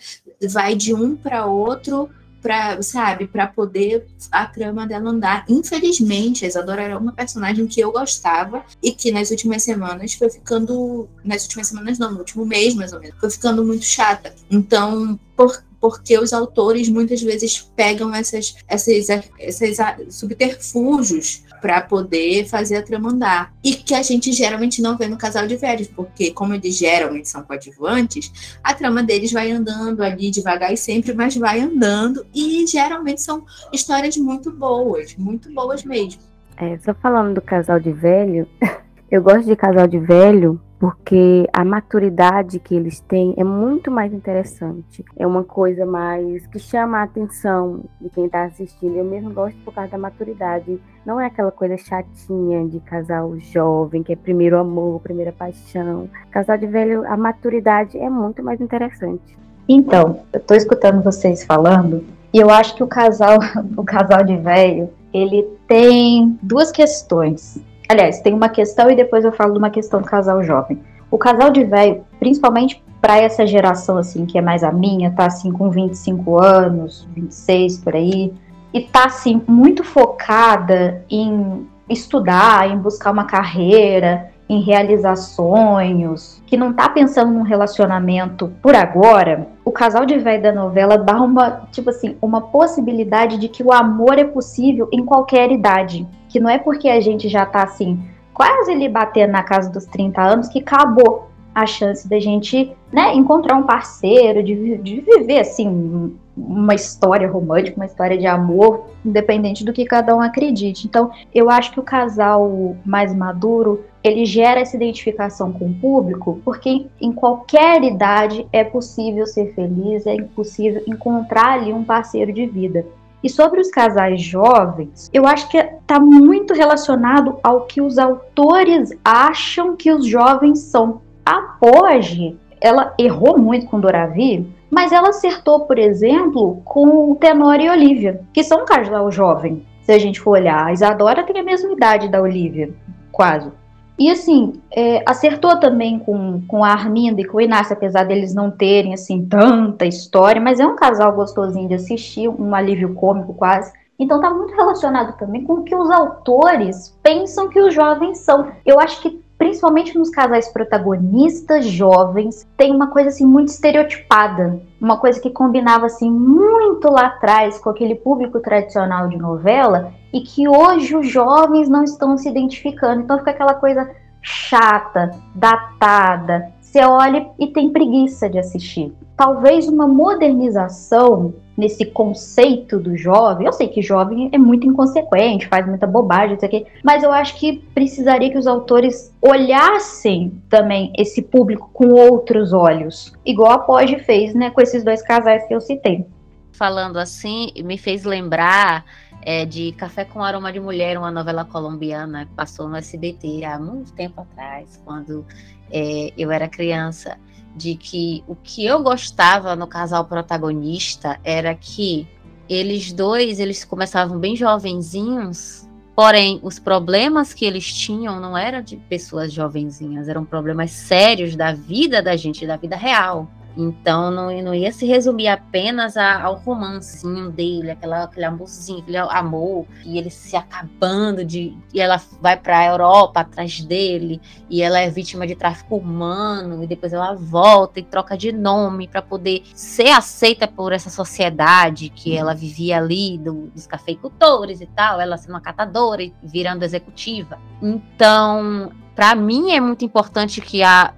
vai 0.50 0.76
de 0.76 0.94
um 0.94 1.16
para 1.16 1.46
outro 1.46 2.10
para 2.42 2.82
sabe, 2.82 3.28
para 3.28 3.48
poder 3.48 4.08
a 4.32 4.46
trama 4.46 4.88
dela 4.88 5.10
andar. 5.10 5.46
Infelizmente, 5.50 6.46
a 6.46 6.48
Isadora 6.48 6.82
era 6.82 6.98
uma 6.98 7.12
personagem 7.12 7.68
que 7.68 7.80
eu 7.80 7.92
gostava 7.92 8.64
e 8.82 8.92
que 8.92 9.12
nas 9.12 9.32
últimas 9.32 9.64
semanas 9.64 10.14
foi 10.14 10.30
ficando, 10.30 11.10
nas 11.24 11.44
últimas 11.44 11.68
semanas 11.68 12.00
não, 12.00 12.12
no 12.12 12.20
último 12.20 12.46
mês 12.46 12.74
mais 12.74 12.94
ou 12.94 13.00
menos, 13.00 13.20
foi 13.20 13.30
ficando 13.30 13.66
muito 13.66 13.84
chata. 13.84 14.34
Então, 14.50 15.20
por, 15.36 15.62
porque 15.80 16.18
os 16.18 16.34
autores 16.34 16.90
muitas 16.90 17.22
vezes 17.22 17.60
pegam 17.76 18.14
essas, 18.14 18.56
essas, 18.68 19.10
esses 19.40 19.78
subterfúgios 20.10 21.44
para 21.62 21.82
poder 21.82 22.46
fazer 22.46 22.78
a 22.78 22.84
trama 22.84 23.12
andar. 23.12 23.54
E 23.64 23.74
que 23.74 23.94
a 23.94 24.02
gente 24.02 24.32
geralmente 24.32 24.82
não 24.82 24.98
vê 24.98 25.08
no 25.08 25.18
casal 25.18 25.48
de 25.48 25.56
velhos, 25.56 25.88
porque, 25.88 26.32
como 26.32 26.54
eles 26.54 26.78
geralmente 26.78 27.30
são 27.30 27.44
coadjuvantes, 27.44 28.58
a 28.64 28.74
trama 28.74 29.04
deles 29.04 29.32
vai 29.32 29.52
andando 29.52 30.04
ali 30.04 30.30
devagar 30.30 30.72
e 30.74 30.78
sempre, 30.78 31.14
mas 31.14 31.36
vai 31.36 31.60
andando. 31.60 32.26
E 32.34 32.66
geralmente 32.68 33.22
são 33.22 33.46
histórias 33.72 34.18
muito 34.18 34.52
boas, 34.52 35.16
muito 35.16 35.52
boas 35.54 35.84
mesmo. 35.84 36.22
É, 36.58 36.78
só 36.80 36.94
falando 36.94 37.36
do 37.36 37.42
casal 37.42 37.80
de 37.80 37.92
velho, 37.92 38.48
eu 39.12 39.22
gosto 39.22 39.46
de 39.46 39.56
casal 39.56 39.88
de 39.88 40.00
velho 40.00 40.60
porque 40.80 41.48
a 41.52 41.66
maturidade 41.66 42.60
que 42.60 42.76
eles 42.76 43.00
têm 43.00 43.34
é 43.36 43.44
muito 43.44 43.90
mais 43.90 44.14
interessante. 44.14 45.04
É 45.16 45.26
uma 45.26 45.44
coisa 45.44 45.86
mais 45.86 46.46
que 46.48 46.60
chama 46.60 47.00
a 47.00 47.04
atenção 47.04 47.84
de 48.00 48.10
quem 48.10 48.26
está 48.26 48.44
assistindo. 48.44 48.96
Eu 48.96 49.06
mesmo 49.06 49.34
gosto 49.34 49.58
por 49.64 49.74
causa 49.74 49.92
da 49.92 49.98
maturidade. 49.98 50.80
Não 51.06 51.20
é 51.20 51.26
aquela 51.26 51.52
coisa 51.52 51.78
chatinha 51.78 52.68
de 52.68 52.80
casal 52.82 53.38
jovem, 53.40 54.04
que 54.04 54.14
é 54.14 54.16
primeiro 54.16 54.60
amor, 54.60 55.02
primeira 55.02 55.32
paixão. 55.32 56.10
Casal 56.30 56.58
de 56.58 56.68
velho, 56.68 57.06
a 57.08 57.18
maturidade 57.18 57.98
é 57.98 58.10
muito 58.10 58.44
mais 58.44 58.62
interessante. 58.62 59.38
Então, 59.68 60.22
eu 60.32 60.40
estou 60.40 60.56
escutando 60.56 61.04
vocês 61.04 61.44
falando 61.44 62.06
e 62.32 62.40
eu 62.40 62.50
acho 62.50 62.76
que 62.76 62.84
o 62.84 62.88
casal, 62.88 63.40
o 63.76 63.84
casal 63.84 64.24
de 64.24 64.38
velho, 64.38 64.90
ele 65.12 65.44
tem 65.68 66.38
duas 66.44 66.72
questões 66.72 67.60
Aliás, 67.90 68.20
tem 68.20 68.34
uma 68.34 68.50
questão 68.50 68.92
e 68.92 68.96
depois 68.96 69.24
eu 69.24 69.32
falo 69.32 69.54
de 69.54 69.60
uma 69.60 69.70
questão 69.70 70.02
do 70.02 70.08
casal 70.08 70.44
jovem. 70.44 70.82
O 71.10 71.18
casal 71.18 71.50
de 71.50 71.64
velho, 71.64 72.04
principalmente 72.20 72.84
para 73.02 73.18
essa 73.18 73.48
geração 73.48 73.98
assim, 73.98 74.26
que 74.26 74.38
é 74.38 74.42
mais 74.42 74.64
a 74.64 74.72
minha, 74.72 75.12
tá 75.12 75.26
assim 75.26 75.52
com 75.52 75.70
25 75.70 76.38
anos, 76.38 77.08
26 77.16 77.78
por 77.78 77.96
aí, 77.96 78.34
e 78.74 78.82
tá 78.82 79.06
assim 79.06 79.42
muito 79.48 79.84
focada 79.84 81.06
em 81.10 81.66
estudar, 81.90 82.70
em 82.70 82.78
buscar 82.78 83.12
uma 83.12 83.24
carreira, 83.24 84.32
em 84.50 84.62
realizar 84.62 85.16
sonhos, 85.16 86.42
que 86.46 86.56
não 86.56 86.72
tá 86.72 86.88
pensando 86.88 87.32
num 87.32 87.42
relacionamento 87.42 88.52
por 88.62 88.76
agora, 88.76 89.48
o 89.66 89.72
casal 89.72 90.06
de 90.06 90.18
velho 90.18 90.42
da 90.42 90.54
novela 90.54 90.98
dá 90.98 91.22
uma, 91.22 91.68
tipo 91.72 91.90
assim, 91.90 92.16
uma 92.22 92.42
possibilidade 92.42 93.38
de 93.38 93.50
que 93.50 93.64
o 93.64 93.74
amor 93.74 94.18
é 94.18 94.24
possível 94.24 94.88
em 94.92 95.04
qualquer 95.04 95.52
idade. 95.52 96.08
Que 96.30 96.40
não 96.40 96.50
é 96.50 96.58
porque 96.58 96.88
a 96.88 97.02
gente 97.02 97.28
já 97.28 97.46
tá 97.46 97.64
assim, 97.64 98.00
quase 98.34 98.74
lhe 98.74 98.88
batendo 98.88 99.32
na 99.32 99.44
casa 99.44 99.70
dos 99.70 99.86
30 99.86 100.22
anos 100.22 100.48
que 100.48 100.60
acabou 100.60 101.30
a 101.54 101.66
chance 101.66 102.08
da 102.08 102.20
gente, 102.20 102.72
né, 102.94 103.14
encontrar 103.16 103.58
um 103.58 103.64
parceiro, 103.64 104.44
de, 104.44 104.78
de 104.78 105.02
viver 105.02 105.40
assim 105.40 106.16
uma 106.38 106.76
história 106.76 107.28
romântica, 107.28 107.78
uma 107.78 107.86
história 107.86 108.18
de 108.18 108.28
amor, 108.28 108.92
independente 109.04 109.66
do 109.66 109.74
que 109.74 109.86
cada 109.86 110.16
um 110.16 110.22
acredite. 110.22 110.86
Então, 110.86 111.10
eu 111.34 111.50
acho 111.50 111.72
que 111.72 111.80
o 111.80 111.84
casal 111.84 112.76
mais 112.86 113.14
maduro, 113.14 113.84
ele 114.04 114.26
gera 114.26 114.60
essa 114.60 114.76
identificação 114.76 115.52
com 115.52 115.66
o 115.66 115.74
público, 115.74 116.40
porque 116.46 116.86
em 117.02 117.12
qualquer 117.12 117.84
idade 117.84 118.46
é 118.54 118.64
possível 118.64 119.26
ser 119.26 119.54
feliz, 119.54 120.06
é 120.06 120.22
possível 120.36 120.84
encontrar 120.88 121.54
ali 121.54 121.74
um 121.74 121.84
parceiro 121.84 122.32
de 122.32 122.46
vida. 122.46 122.86
E 123.24 123.30
sobre 123.30 123.60
os 123.60 123.70
casais 123.70 124.22
jovens, 124.22 125.10
eu 125.12 125.26
acho 125.26 125.50
que 125.50 125.58
está 125.58 126.00
muito 126.00 126.54
relacionado 126.54 127.40
ao 127.42 127.62
que 127.62 127.82
os 127.82 127.98
autores 127.98 128.92
acham 129.04 129.76
que 129.76 129.92
os 129.92 130.06
jovens 130.06 130.60
são. 130.60 131.02
A 131.26 131.42
Poge, 131.60 132.38
ela 132.62 132.94
errou 132.98 133.38
muito 133.38 133.66
com 133.66 133.80
Doravi, 133.80 134.48
mas 134.70 134.92
ela 134.92 135.10
acertou, 135.10 135.62
por 135.62 135.80
exemplo, 135.80 136.62
com 136.66 137.12
o 137.12 137.16
Tenor 137.16 137.60
e 137.60 137.70
Olivia, 137.70 138.22
que 138.34 138.44
são 138.44 138.62
um 138.62 138.66
casal 138.66 139.12
jovem. 139.12 139.66
Se 139.82 139.92
a 139.92 139.98
gente 139.98 140.20
for 140.20 140.32
olhar, 140.32 140.66
a 140.66 140.74
Isadora 140.74 141.24
tem 141.24 141.40
a 141.40 141.44
mesma 141.44 141.72
idade 141.72 142.10
da 142.10 142.22
Olivia, 142.22 142.74
quase. 143.12 143.52
E 143.98 144.12
assim, 144.12 144.54
é, 144.70 145.02
acertou 145.08 145.60
também 145.60 145.98
com, 145.98 146.42
com 146.48 146.64
a 146.64 146.70
Arminda 146.70 147.20
e 147.20 147.26
com 147.26 147.38
o 147.38 147.42
Inácio, 147.42 147.74
apesar 147.74 148.04
deles 148.04 148.34
não 148.34 148.52
terem 148.52 148.94
assim 148.94 149.26
tanta 149.26 149.86
história, 149.86 150.40
mas 150.40 150.60
é 150.60 150.68
um 150.68 150.76
casal 150.76 151.14
gostosinho 151.14 151.68
de 151.68 151.74
assistir, 151.74 152.28
um 152.28 152.54
alívio 152.54 152.94
cômico 152.94 153.34
quase. 153.34 153.74
Então 153.98 154.22
tá 154.22 154.30
muito 154.30 154.54
relacionado 154.54 155.18
também 155.18 155.44
com 155.44 155.54
o 155.54 155.64
que 155.64 155.76
os 155.76 155.90
autores 155.90 156.96
pensam 157.02 157.50
que 157.50 157.60
os 157.60 157.74
jovens 157.74 158.20
são. 158.20 158.52
Eu 158.64 158.80
acho 158.80 159.02
que 159.02 159.20
principalmente 159.38 159.98
nos 159.98 160.10
casais 160.10 160.48
protagonistas 160.50 161.66
jovens, 161.66 162.48
tem 162.58 162.74
uma 162.74 162.88
coisa 162.88 163.10
assim 163.10 163.26
muito 163.26 163.50
estereotipada, 163.50 164.60
uma 164.82 164.98
coisa 164.98 165.20
que 165.20 165.30
combinava 165.30 165.86
assim 165.86 166.12
muito 166.12 166.90
lá 166.90 167.08
atrás 167.08 167.60
com 167.60 167.70
aquele 167.70 167.96
público 167.96 168.40
tradicional 168.40 169.08
de 169.08 169.18
novela 169.18 169.94
e 170.12 170.22
que 170.22 170.48
hoje 170.48 170.96
os 170.96 171.08
jovens 171.08 171.70
não 171.70 171.84
estão 171.84 172.18
se 172.18 172.28
identificando. 172.28 173.02
Então 173.02 173.20
fica 173.20 173.32
aquela 173.32 173.54
coisa 173.54 173.90
chata, 174.22 175.12
datada. 175.36 176.52
Você 176.60 176.84
olha 176.84 177.30
e 177.40 177.48
tem 177.48 177.70
preguiça 177.70 178.30
de 178.30 178.40
assistir. 178.40 178.94
Talvez 179.16 179.68
uma 179.68 179.88
modernização 179.88 181.34
nesse 181.58 181.86
conceito 181.86 182.80
do 182.80 182.96
jovem. 182.96 183.48
Eu 183.48 183.54
sei 183.54 183.68
que 183.68 183.82
jovem 183.82 184.30
é 184.32 184.38
muito 184.38 184.68
inconsequente, 184.68 185.48
faz 185.48 185.66
muita 185.66 185.88
bobagem, 185.88 186.36
isso 186.36 186.46
aqui, 186.46 186.68
mas 186.84 187.02
eu 187.02 187.12
acho 187.12 187.36
que 187.36 187.58
precisaria 187.74 188.30
que 188.30 188.38
os 188.38 188.46
autores 188.46 189.12
olhassem 189.20 190.40
também 190.48 190.94
esse 190.96 191.22
público 191.22 191.70
com 191.74 191.88
outros 191.90 192.54
olhos, 192.54 193.12
igual 193.26 193.52
a 193.52 193.60
Pode 193.60 193.98
fez, 194.00 194.36
né, 194.36 194.52
com 194.52 194.62
esses 194.62 194.84
dois 194.84 195.02
casais 195.02 195.46
que 195.48 195.56
eu 195.56 195.60
citei. 195.60 196.06
Falando 196.52 196.98
assim, 196.98 197.52
me 197.64 197.78
fez 197.78 198.04
lembrar 198.04 198.86
é, 199.22 199.46
de 199.46 199.72
Café 199.74 200.06
com 200.06 200.24
Aroma 200.24 200.52
de 200.54 200.60
Mulher, 200.60 200.98
uma 200.98 201.12
novela 201.12 201.44
colombiana 201.44 202.26
que 202.26 202.34
passou 202.34 202.70
no 202.70 202.76
SBT 202.76 203.44
há 203.44 203.60
muito 203.60 203.92
tempo 203.94 204.22
atrás, 204.22 204.82
quando 204.86 205.26
é, 205.72 206.14
eu 206.18 206.32
era 206.32 206.48
criança 206.48 207.18
de 207.58 207.76
que 207.76 208.24
o 208.28 208.36
que 208.36 208.64
eu 208.66 208.84
gostava 208.84 209.56
no 209.56 209.66
casal 209.66 210.06
protagonista 210.06 211.20
era 211.24 211.54
que 211.56 212.08
eles 212.48 212.94
dois, 212.94 213.40
eles 213.40 213.66
começavam 213.66 214.20
bem 214.20 214.36
jovenzinhos, 214.36 215.68
porém 215.96 216.40
os 216.44 216.60
problemas 216.60 217.34
que 217.34 217.44
eles 217.44 217.66
tinham 217.74 218.20
não 218.20 218.38
eram 218.38 218.62
de 218.62 218.78
pessoas 218.78 219.34
jovenzinhas, 219.34 220.08
eram 220.08 220.24
problemas 220.24 220.72
sérios 220.72 221.36
da 221.36 221.52
vida 221.52 222.02
da 222.02 222.16
gente, 222.16 222.46
da 222.46 222.56
vida 222.56 222.76
real. 222.76 223.28
Então 223.58 224.12
não, 224.12 224.42
não 224.44 224.54
ia 224.54 224.72
se 224.72 224.86
resumir 224.86 225.28
apenas 225.28 225.98
a, 225.98 226.22
ao 226.22 226.36
romancinho 226.36 227.32
dele, 227.32 227.72
aquela, 227.72 228.04
aquele 228.04 228.26
amorzinho, 228.26 228.80
aquele 228.80 228.98
amor, 228.98 229.66
e 229.84 229.98
ele 229.98 230.12
se 230.12 230.36
acabando 230.36 231.26
de. 231.26 231.58
E 231.74 231.82
ela 231.82 232.00
vai 232.22 232.38
para 232.38 232.60
a 232.60 232.66
Europa 232.66 233.22
atrás 233.22 233.60
dele, 233.62 234.22
e 234.48 234.62
ela 234.62 234.80
é 234.80 234.90
vítima 234.90 235.26
de 235.26 235.36
tráfico 235.36 235.78
humano, 235.78 236.64
e 236.64 236.68
depois 236.68 236.94
ela 236.94 237.16
volta 237.16 237.80
e 237.80 237.84
troca 237.84 238.16
de 238.16 238.32
nome 238.32 238.88
para 238.88 239.02
poder 239.02 239.42
ser 239.56 239.90
aceita 239.90 240.48
por 240.48 240.72
essa 240.72 240.92
sociedade 240.92 241.90
que 241.90 242.16
ela 242.16 242.36
vivia 242.36 242.78
ali, 242.78 243.18
do, 243.18 243.48
dos 243.48 243.66
cafeicultores 243.66 244.62
e 244.62 244.68
tal, 244.68 245.02
ela 245.02 245.18
sendo 245.18 245.32
uma 245.32 245.42
catadora 245.42 246.04
e 246.04 246.14
virando 246.22 246.64
executiva. 246.64 247.40
Então 247.60 248.72
para 248.98 249.14
mim 249.14 249.52
é 249.52 249.62
muito 249.62 249.86
importante 249.86 250.42
que 250.42 250.64
a, 250.64 250.92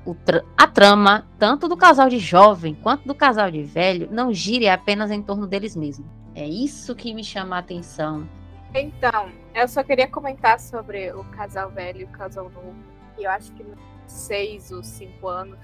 a 0.58 0.68
trama, 0.68 1.28
tanto 1.38 1.68
do 1.68 1.76
casal 1.76 2.08
de 2.08 2.18
jovem 2.18 2.74
quanto 2.74 3.06
do 3.06 3.14
casal 3.14 3.52
de 3.52 3.62
velho, 3.62 4.08
não 4.10 4.34
gire 4.34 4.70
apenas 4.70 5.12
em 5.12 5.22
torno 5.22 5.46
deles 5.46 5.76
mesmos. 5.76 6.08
É 6.34 6.48
isso 6.48 6.96
que 6.96 7.14
me 7.14 7.26
chama 7.26 7.58
a 7.58 7.60
atenção. 7.60 8.26
Então, 8.74 9.30
eu 9.54 9.68
só 9.68 9.84
queria 9.84 10.08
comentar 10.08 10.62
sobre 10.62 11.12
o 11.12 11.26
casal 11.26 11.72
velho 11.72 12.00
e 12.00 12.04
o 12.06 12.08
casal 12.08 12.46
novo. 12.46 12.74
E 13.18 13.26
eu 13.26 13.32
acho 13.32 13.52
que 13.52 13.66
seis 14.08 14.72
ou 14.72 14.82
cinco 14.82 15.28
anos, 15.28 15.60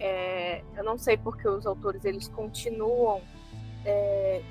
é, 0.00 0.64
eu 0.76 0.82
não 0.82 0.98
sei 0.98 1.16
porque 1.16 1.48
os 1.48 1.64
autores 1.66 2.04
eles 2.04 2.26
continuam. 2.26 3.22
É, 3.84 4.42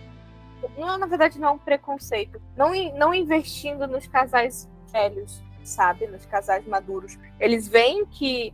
não, 0.77 0.97
na 0.97 1.05
verdade, 1.05 1.37
não 1.37 1.49
é 1.49 1.51
um 1.51 1.57
preconceito. 1.57 2.41
Não, 2.55 2.71
não 2.97 3.13
investindo 3.13 3.85
nos 3.87 4.07
casais 4.07 4.69
velhos 4.89 5.45
sabe, 5.67 6.07
nos 6.07 6.25
casais 6.25 6.65
maduros. 6.65 7.17
Eles 7.39 7.67
veem 7.67 8.05
que 8.05 8.53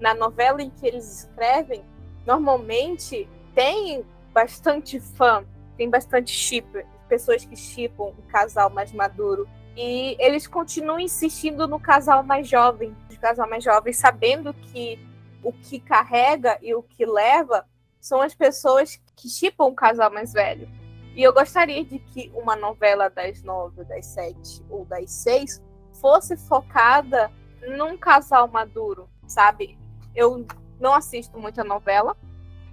na 0.00 0.14
novela 0.14 0.62
em 0.62 0.70
que 0.70 0.86
eles 0.86 1.20
escrevem, 1.20 1.84
normalmente 2.26 3.28
tem 3.54 4.04
bastante 4.32 4.98
fã, 4.98 5.44
tem 5.76 5.88
bastante 5.88 6.30
chip, 6.30 6.84
pessoas 7.08 7.44
que 7.44 7.56
chipam 7.56 8.04
o 8.06 8.22
casal 8.28 8.70
mais 8.70 8.92
maduro. 8.92 9.48
E 9.76 10.16
eles 10.20 10.46
continuam 10.46 11.00
insistindo 11.00 11.66
no 11.66 11.80
casal 11.80 12.22
mais 12.22 12.48
jovem, 12.48 12.96
no 13.10 13.18
casal 13.18 13.48
mais 13.48 13.64
jovem, 13.64 13.92
sabendo 13.92 14.52
que 14.54 14.98
o 15.42 15.52
que 15.52 15.80
carrega 15.80 16.58
e 16.62 16.74
o 16.74 16.82
que 16.82 17.04
leva 17.04 17.66
são 18.00 18.20
as 18.20 18.34
pessoas 18.34 19.00
que 19.16 19.28
chipam 19.28 19.66
o 19.66 19.74
casal 19.74 20.12
mais 20.12 20.32
velho. 20.32 20.68
E 21.16 21.22
eu 21.22 21.32
gostaria 21.32 21.84
de 21.84 21.98
que 21.98 22.30
uma 22.34 22.56
novela 22.56 23.08
das 23.08 23.42
nove, 23.42 23.84
das 23.84 24.06
sete 24.06 24.62
ou 24.68 24.84
das 24.84 25.10
seis 25.10 25.62
fosse 26.04 26.36
focada 26.36 27.32
num 27.78 27.96
casal 27.96 28.46
maduro, 28.46 29.08
sabe? 29.26 29.78
Eu 30.14 30.46
não 30.78 30.92
assisto 30.92 31.38
muita 31.38 31.64
novela, 31.64 32.14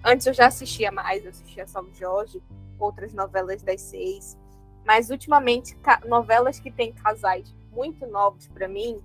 Antes 0.03 0.25
eu 0.25 0.33
já 0.33 0.47
assistia 0.47 0.91
mais, 0.91 1.23
eu 1.23 1.29
assistia 1.29 1.67
Salve 1.67 1.93
Jorge, 1.93 2.41
outras 2.79 3.13
novelas 3.13 3.61
das 3.61 3.81
seis. 3.81 4.37
Mas 4.85 5.11
ultimamente, 5.11 5.77
novelas 6.07 6.59
que 6.59 6.71
têm 6.71 6.91
casais 6.91 7.55
muito 7.71 8.07
novos 8.07 8.47
para 8.47 8.67
mim, 8.67 8.99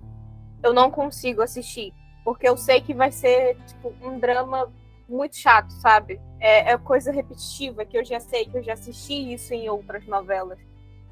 eu 0.63 0.73
não 0.73 0.89
consigo 0.89 1.43
assistir. 1.43 1.93
Porque 2.23 2.49
eu 2.49 2.57
sei 2.57 2.81
que 2.81 2.95
vai 2.95 3.11
ser 3.11 3.57
tipo, 3.67 3.93
um 4.01 4.19
drama 4.19 4.73
muito 5.07 5.37
chato, 5.37 5.69
sabe? 5.69 6.19
É, 6.39 6.71
é 6.71 6.77
coisa 6.77 7.11
repetitiva 7.11 7.85
que 7.85 7.97
eu 7.97 8.03
já 8.03 8.19
sei, 8.19 8.45
que 8.45 8.57
eu 8.57 8.63
já 8.63 8.73
assisti 8.73 9.33
isso 9.33 9.53
em 9.53 9.69
outras 9.69 10.05
novelas. 10.07 10.59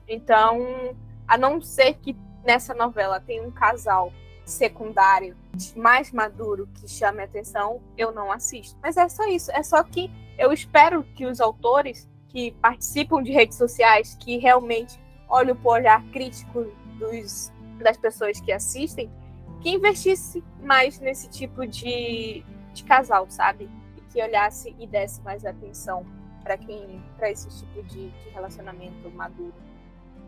Então, 0.08 0.96
a 1.28 1.38
não 1.38 1.62
ser 1.62 1.94
que 1.94 2.18
nessa 2.46 2.74
novela 2.74 3.20
tenha 3.20 3.44
um 3.44 3.52
casal 3.52 4.14
secundário 4.46 5.36
mais 5.76 6.12
maduro 6.12 6.70
que 6.76 6.88
chame 6.88 7.24
atenção, 7.24 7.82
eu 7.98 8.12
não 8.12 8.32
assisto. 8.32 8.78
Mas 8.82 8.96
é 8.96 9.10
só 9.10 9.28
isso. 9.28 9.52
É 9.52 9.64
só 9.64 9.82
que 9.84 10.12
eu 10.38 10.54
espero 10.54 11.04
que 11.16 11.26
os 11.26 11.42
autores 11.42 12.08
que 12.30 12.52
participam 12.62 13.24
de 13.24 13.32
redes 13.32 13.58
sociais, 13.58 14.16
que 14.20 14.38
realmente 14.38 15.00
olham 15.28 15.58
o 15.62 15.68
olhar 15.68 16.04
crítico 16.12 16.66
dos, 17.00 17.52
das 17.80 17.98
pessoas 17.98 18.40
que 18.40 18.52
assistem, 18.52 19.10
que 19.62 19.70
investisse 19.70 20.44
mais 20.62 21.00
nesse 21.00 21.30
tipo 21.30 21.66
de, 21.66 22.44
de 22.74 22.84
casal, 22.84 23.26
sabe? 23.30 23.70
Que 24.12 24.22
olhasse 24.22 24.76
e 24.78 24.86
desse 24.86 25.22
mais 25.22 25.46
atenção 25.46 26.06
para 26.44 26.58
quem 26.58 27.02
para 27.18 27.32
esse 27.32 27.50
tipo 27.50 27.82
de, 27.84 28.10
de 28.10 28.30
relacionamento 28.30 29.10
maduro. 29.12 29.54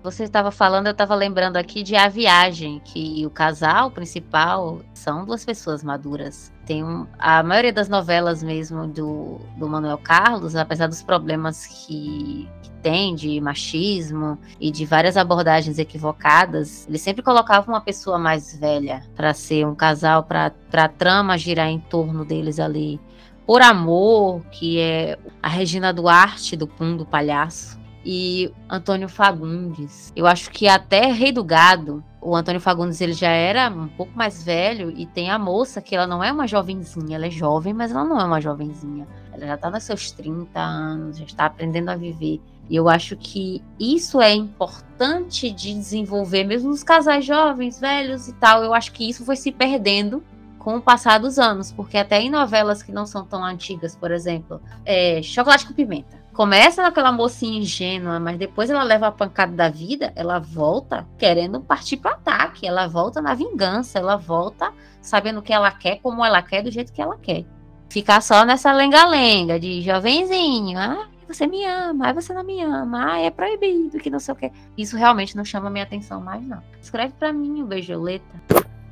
Você 0.04 0.24
estava 0.24 0.52
falando, 0.52 0.86
eu 0.86 0.92
estava 0.92 1.16
lembrando 1.16 1.58
aqui 1.58 1.82
de 1.82 1.96
A 1.96 2.08
Viagem, 2.08 2.80
que 2.86 3.26
o 3.26 3.30
casal 3.30 3.90
principal 3.90 4.80
são 4.94 5.26
duas 5.26 5.44
pessoas 5.44 5.84
maduras. 5.84 6.54
Tem 6.66 6.84
um, 6.84 7.08
a 7.18 7.42
maioria 7.42 7.74
das 7.74 7.90
novelas 7.90 8.44
mesmo 8.44 8.88
do, 8.88 9.42
do 9.58 9.68
Manuel 9.68 9.98
Carlos, 9.98 10.56
apesar 10.56 10.88
dos 10.88 11.02
problemas 11.02 11.66
que, 11.66 12.48
que 12.62 12.70
tem 12.82 13.16
de 13.16 13.42
machismo 13.42 14.38
e 14.62 14.70
de 14.70 14.86
várias 14.86 15.18
abordagens 15.18 15.80
equivocadas, 15.80 16.88
ele 16.88 17.00
sempre 17.00 17.24
colocava 17.24 17.70
uma 17.70 17.82
pessoa 17.82 18.20
mais 18.20 18.56
velha 18.56 19.04
para 19.16 19.34
ser 19.34 19.66
um 19.66 19.76
casal, 19.76 20.24
para 20.24 20.54
a 20.74 20.88
trama 20.88 21.38
girar 21.38 21.70
em 21.70 21.80
torno 21.80 22.24
deles 22.24 22.60
ali. 22.60 23.00
Por 23.48 23.62
Amor, 23.62 24.42
que 24.52 24.80
é 24.80 25.18
a 25.42 25.50
Regina 25.50 25.92
Duarte 25.92 26.56
do 26.56 26.68
Pum 26.68 26.96
do 26.96 27.06
Palhaço 27.06 27.87
e 28.10 28.50
Antônio 28.70 29.10
Fagundes. 29.10 30.14
Eu 30.16 30.26
acho 30.26 30.50
que 30.50 30.66
até 30.66 31.12
Rei 31.12 31.34
do 31.34 31.44
Gado, 31.44 32.02
o 32.22 32.34
Antônio 32.34 32.62
Fagundes 32.62 33.02
ele 33.02 33.12
já 33.12 33.28
era 33.28 33.70
um 33.70 33.90
pouco 33.90 34.18
mais 34.18 34.42
velho 34.42 34.94
e 34.96 35.06
tem 35.06 35.30
a 35.30 35.38
moça 35.38 35.82
que 35.82 35.94
ela 35.94 36.08
não 36.08 36.24
é 36.24 36.32
uma 36.32 36.48
jovenzinha, 36.48 37.18
ela 37.18 37.28
é 37.28 37.30
jovem, 37.30 37.74
mas 37.74 37.92
ela 37.92 38.06
não 38.06 38.18
é 38.18 38.24
uma 38.24 38.40
jovenzinha. 38.40 39.06
Ela 39.34 39.48
já 39.48 39.56
está 39.56 39.70
nos 39.70 39.84
seus 39.84 40.10
30 40.12 40.58
anos, 40.58 41.18
já 41.18 41.26
está 41.26 41.46
aprendendo 41.48 41.90
a 41.90 41.98
viver. 41.98 42.40
E 42.70 42.78
eu 42.78 42.88
acho 42.88 43.18
que 43.18 43.62
isso 43.78 44.22
é 44.22 44.34
importante 44.34 45.52
de 45.52 45.74
desenvolver, 45.74 46.46
mesmo 46.46 46.70
nos 46.70 46.84
casais 46.84 47.26
jovens, 47.26 47.78
velhos 47.78 48.30
e 48.30 48.34
tal. 48.36 48.64
Eu 48.64 48.74
acho 48.74 48.94
que 48.94 49.10
isso 49.10 49.26
foi 49.26 49.36
se 49.36 49.52
perdendo 49.52 50.24
com 50.58 50.78
o 50.78 50.82
passar 50.82 51.18
dos 51.18 51.38
anos, 51.38 51.74
porque 51.74 51.98
até 51.98 52.22
em 52.22 52.30
novelas 52.30 52.82
que 52.82 52.92
não 52.94 53.06
são 53.06 53.26
tão 53.26 53.44
antigas, 53.44 53.98
por 53.98 54.12
exemplo, 54.12 54.62
é 54.86 55.22
Chocolate 55.22 55.68
com 55.68 55.74
Pimenta 55.74 56.26
começa 56.38 56.84
naquela 56.84 57.12
mocinha 57.12 57.60
ingênua, 57.60 58.20
mas 58.20 58.38
depois 58.38 58.70
ela 58.70 58.84
leva 58.84 59.08
a 59.08 59.12
pancada 59.12 59.54
da 59.54 59.70
vida, 59.70 60.14
ela 60.16 60.38
volta 60.38 61.08
querendo 61.18 61.60
partir 61.60 61.98
para 61.98 62.12
ataque, 62.12 62.68
ela 62.68 62.86
volta 62.86 63.20
na 63.20 63.34
vingança, 63.34 63.98
ela 63.98 64.16
volta 64.16 64.72
sabendo 65.02 65.40
o 65.40 65.42
que 65.42 65.52
ela 65.52 65.72
quer, 65.72 66.00
como 66.00 66.24
ela 66.24 66.40
quer, 66.44 66.62
do 66.62 66.70
jeito 66.70 66.94
que 66.94 67.02
ela 67.02 67.18
quer. 67.18 67.44
Ficar 67.90 68.22
só 68.22 68.46
nessa 68.46 68.72
lenga-lenga 68.72 69.60
de 69.60 69.82
jovenzinho, 69.82 70.78
ah, 70.78 71.08
você 71.28 71.48
me 71.48 71.66
ama, 71.66 72.10
ah, 72.10 72.14
você 72.14 72.32
não 72.32 72.44
me 72.44 72.62
ama, 72.62 73.14
ah, 73.14 73.20
é 73.20 73.32
proibido, 73.32 73.98
que 73.98 74.12
não 74.12 74.20
sei 74.20 74.36
o 74.36 74.38
que. 74.38 74.52
Isso 74.78 74.96
realmente 74.96 75.36
não 75.36 75.44
chama 75.44 75.72
minha 75.72 75.86
atenção 75.86 76.22
mais, 76.22 76.48
não. 76.48 76.62
Escreve 76.80 77.14
para 77.18 77.34
mim 77.34 77.64
o 77.64 77.66
Beijoleta. 77.66 78.44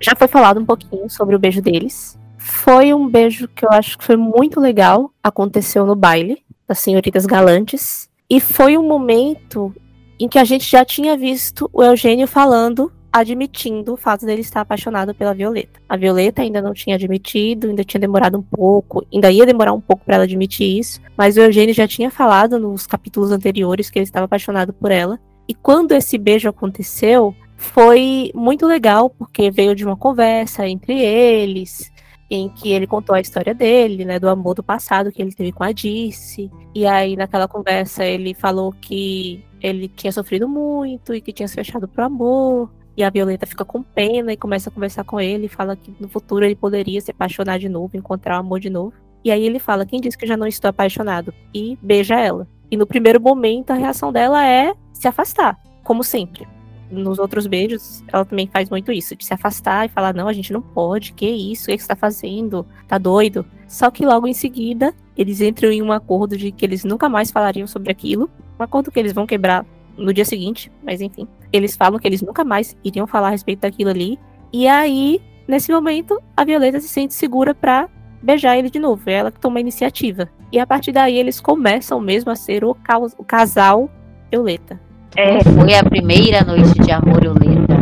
Já 0.02 0.16
foi 0.16 0.28
falado 0.28 0.60
um 0.60 0.66
pouquinho 0.66 1.08
sobre 1.12 1.36
o 1.36 1.40
beijo 1.40 1.62
deles. 1.62 2.20
Foi 2.40 2.92
um 2.92 3.08
beijo 3.08 3.48
que 3.48 3.64
eu 3.64 3.70
acho 3.70 4.00
que 4.00 4.04
foi 4.04 4.16
muito 4.16 4.60
legal. 4.60 5.12
Aconteceu 5.24 5.86
no 5.86 5.96
baile 5.96 6.45
das 6.68 6.80
Senhoritas 6.80 7.26
Galantes. 7.26 8.10
E 8.30 8.40
foi 8.40 8.78
um 8.78 8.88
momento 8.88 9.74
em 10.20 10.28
que 10.28 10.40
a 10.40 10.44
gente 10.44 10.70
já 10.70 10.84
tinha 10.84 11.18
visto 11.18 11.70
o 11.72 11.84
Eugênio 11.84 12.28
falando, 12.28 12.92
admitindo 13.12 13.94
o 13.94 13.98
fato 13.98 14.26
dele 14.26 14.42
estar 14.42 14.62
apaixonado 14.62 15.14
pela 15.14 15.34
Violeta. 15.34 15.80
A 15.88 15.96
Violeta 15.96 16.42
ainda 16.42 16.62
não 16.62 16.74
tinha 16.74 16.96
admitido, 16.96 17.68
ainda 17.68 17.84
tinha 17.84 18.00
demorado 18.00 18.38
um 18.38 18.42
pouco, 18.42 19.06
ainda 19.14 19.32
ia 19.32 19.46
demorar 19.46 19.74
um 19.74 19.82
pouco 19.82 20.04
para 20.04 20.16
ela 20.16 20.24
admitir 20.24 20.80
isso, 20.80 21.02
mas 21.18 21.38
o 21.38 21.42
Eugênio 21.42 21.74
já 21.74 21.88
tinha 21.88 22.10
falado 22.10 22.60
nos 22.60 22.88
capítulos 22.88 23.32
anteriores 23.32 23.90
que 23.90 24.00
ele 24.00 24.04
estava 24.04 24.26
apaixonado 24.26 24.74
por 24.74 24.92
ela. 24.92 25.20
E 25.48 25.54
quando 25.54 25.92
esse 25.92 26.18
beijo 26.18 26.50
aconteceu, 26.50 27.36
foi 27.56 28.32
muito 28.34 28.66
legal, 28.66 29.10
porque 29.10 29.52
veio 29.52 29.76
de 29.76 29.86
uma 29.86 29.96
conversa 29.96 30.68
entre 30.68 31.00
eles, 31.00 31.92
em 32.30 32.50
que 32.50 32.72
ele 32.72 32.88
contou 32.88 33.16
a 33.16 33.22
história 33.22 33.54
dele, 33.54 34.04
né, 34.06 34.20
do 34.20 34.30
amor 34.30 34.56
do 34.56 34.64
passado 34.64 35.12
que 35.12 35.22
ele 35.22 35.34
teve 35.34 35.52
com 35.52 35.64
a 35.64 35.72
Dice. 35.72 36.52
E 36.74 36.86
aí 36.86 37.16
naquela 37.16 37.48
conversa 37.48 38.06
ele 38.06 38.34
falou 38.34 38.74
que 38.74 39.44
ele 39.62 39.88
tinha 39.88 40.12
sofrido 40.12 40.48
muito 40.48 41.14
e 41.14 41.22
que 41.22 41.32
tinha 41.32 41.48
se 41.48 41.56
fechado 41.56 41.88
pro 41.88 42.06
amor. 42.06 42.72
E 42.98 43.04
a 43.04 43.10
Violeta 43.10 43.46
fica 43.46 43.66
com 43.66 43.84
pena 43.84 44.32
e 44.32 44.38
começa 44.38 44.70
a 44.70 44.72
conversar 44.72 45.04
com 45.04 45.20
ele, 45.20 45.48
e 45.48 45.50
fala 45.50 45.76
que 45.76 45.94
no 46.00 46.08
futuro 46.08 46.46
ele 46.46 46.56
poderia 46.56 47.02
se 47.02 47.12
apaixonar 47.12 47.60
de 47.60 47.68
novo, 47.68 47.98
encontrar 47.98 48.38
o 48.38 48.40
amor 48.40 48.60
de 48.62 48.70
novo. 48.70 48.94
E 49.24 49.32
aí 49.32 49.44
ele 49.44 49.60
fala: 49.60 49.86
"Quem 49.86 50.00
disse 50.00 50.18
que 50.18 50.26
já 50.26 50.38
não 50.38 50.48
estou 50.48 50.70
apaixonado?" 50.70 51.34
e 51.54 51.78
beija 51.82 52.16
ela. 52.18 52.48
E 52.72 52.78
no 52.78 52.88
primeiro 52.88 53.20
momento 53.20 53.72
a 53.72 53.76
reação 53.76 54.14
dela 54.14 54.48
é 54.48 54.74
se 54.94 55.08
afastar, 55.10 55.60
como 55.84 56.04
sempre 56.04 56.48
nos 56.90 57.20
outros 57.20 57.48
beijos, 57.48 58.04
ela 58.12 58.26
também 58.26 58.48
faz 58.48 58.70
muito 58.70 58.92
isso, 58.92 59.16
de 59.16 59.26
se 59.26 59.34
afastar 59.34 59.86
e 59.86 59.90
falar, 59.90 60.14
não, 60.14 60.28
a 60.28 60.34
gente 60.34 60.54
não 60.54 60.62
pode, 60.62 61.14
que 61.14 61.28
isso, 61.28 61.72
o 61.72 61.76
que 61.76 61.82
você 61.82 61.88
tá 61.88 61.96
fazendo? 61.96 62.66
Tá 62.88 62.98
doido? 62.98 63.46
Só 63.68 63.90
que 63.90 64.06
logo 64.06 64.28
em 64.28 64.34
seguida, 64.34 64.94
eles 65.18 65.42
entram 65.42 65.72
em 65.72 65.82
um 65.82 65.92
acordo 65.92 66.38
de 66.38 66.52
que 66.52 66.66
eles 66.66 66.84
nunca 66.84 67.10
mais 67.10 67.32
falariam 67.32 67.68
sobre 67.68 67.92
aquilo, 67.92 68.30
um 68.60 68.64
acordo 68.64 68.92
que 68.92 69.00
eles 69.00 69.14
vão 69.14 69.26
quebrar 69.26 69.66
no 69.98 70.14
dia 70.14 70.26
seguinte, 70.26 70.72
mas 70.84 71.02
enfim. 71.02 71.28
Eles 71.52 71.76
falam 71.76 72.00
que 72.00 72.08
eles 72.08 72.22
nunca 72.22 72.44
mais 72.44 72.76
iriam 72.84 73.08
falar 73.08 73.28
a 73.28 73.32
respeito 73.32 73.62
daquilo 73.62 73.90
ali, 73.90 74.20
e 74.54 74.68
aí, 74.68 75.22
nesse 75.48 75.72
momento, 75.72 76.22
a 76.36 76.44
Violeta 76.44 76.80
se 76.80 76.88
sente 76.88 77.14
segura 77.14 77.54
pra 77.54 77.90
beijar 78.22 78.58
ele 78.58 78.70
de 78.70 78.80
novo, 78.80 79.10
é 79.10 79.14
ela 79.14 79.32
que 79.32 79.40
toma 79.40 79.60
a 79.60 79.62
iniciativa. 79.62 80.30
E 80.52 80.60
a 80.60 80.66
partir 80.66 80.92
daí, 80.92 81.18
eles 81.18 81.40
começam 81.40 82.00
mesmo 82.00 82.32
a 82.32 82.36
ser 82.36 82.64
o, 82.64 82.76
o 83.18 83.24
casal 83.24 83.90
Violeta. 84.32 84.85
É... 85.18 85.44
Foi 85.44 85.74
a 85.74 85.84
primeira 85.84 86.44
noite 86.44 86.78
de 86.80 86.92
amor 86.92 87.22
Violeta. 87.22 87.76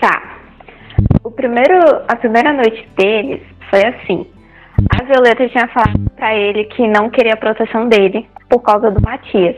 Tá. 0.00 0.22
O 1.22 1.30
primeiro, 1.30 1.74
a 2.08 2.16
primeira 2.16 2.52
noite 2.52 2.88
deles 2.96 3.42
foi 3.68 3.84
assim. 3.84 4.26
A 4.98 5.04
Violeta 5.04 5.48
tinha 5.48 5.68
falado 5.68 6.10
para 6.16 6.34
ele 6.34 6.64
que 6.64 6.86
não 6.88 7.10
queria 7.10 7.34
a 7.34 7.36
proteção 7.36 7.88
dele 7.88 8.26
por 8.48 8.60
causa 8.60 8.90
do 8.90 9.02
Matias. 9.02 9.56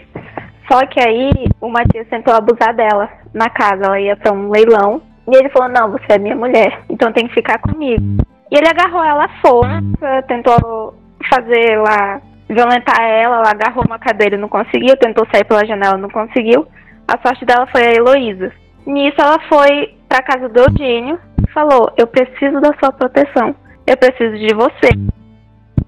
Só 0.70 0.84
que 0.86 1.00
aí 1.00 1.30
o 1.60 1.68
Matias 1.68 2.08
tentou 2.08 2.34
abusar 2.34 2.74
dela 2.74 3.08
na 3.32 3.48
casa. 3.48 3.84
Ela 3.84 4.00
ia 4.00 4.16
para 4.16 4.32
um 4.32 4.50
leilão 4.50 5.00
e 5.28 5.36
ele 5.36 5.48
falou: 5.50 5.68
Não, 5.68 5.92
você 5.92 6.14
é 6.14 6.18
minha 6.18 6.34
mulher, 6.34 6.82
então 6.90 7.12
tem 7.12 7.28
que 7.28 7.34
ficar 7.34 7.58
comigo. 7.58 8.02
E 8.50 8.56
ele 8.56 8.68
agarrou 8.68 9.04
ela 9.04 9.26
à 9.26 9.40
força, 9.40 10.22
tentou 10.26 10.94
fazer 11.30 11.78
lá 11.78 12.20
violentar 12.52 13.00
ela, 13.00 13.36
ela 13.36 13.50
agarrou 13.50 13.84
uma 13.86 13.98
cadeira 13.98 14.36
e 14.36 14.38
não 14.38 14.48
conseguiu, 14.48 14.96
tentou 14.96 15.26
sair 15.32 15.44
pela 15.44 15.66
janela 15.66 15.96
não 15.96 16.08
conseguiu. 16.08 16.66
A 17.08 17.18
sorte 17.26 17.44
dela 17.44 17.66
foi 17.66 17.82
a 17.82 17.92
Heloísa. 17.92 18.52
Nisso 18.86 19.16
ela 19.20 19.38
foi 19.48 19.94
pra 20.08 20.22
casa 20.22 20.48
do 20.48 20.60
Eugênio 20.60 21.18
e 21.46 21.50
falou: 21.52 21.92
Eu 21.96 22.06
preciso 22.06 22.60
da 22.60 22.72
sua 22.78 22.92
proteção, 22.92 23.54
eu 23.86 23.96
preciso 23.96 24.36
de 24.36 24.54
você. 24.54 24.90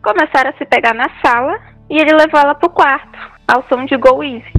Começaram 0.02 0.50
a 0.50 0.58
se 0.58 0.64
pegar 0.66 0.94
na 0.94 1.08
sala 1.24 1.58
e 1.88 1.98
ele 1.98 2.12
levou 2.12 2.40
ela 2.40 2.54
pro 2.54 2.70
quarto, 2.70 3.18
ao 3.48 3.64
som 3.68 3.84
de 3.84 3.96
Go 3.96 4.22
Easy. 4.22 4.52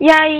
E 0.00 0.10
aí 0.10 0.38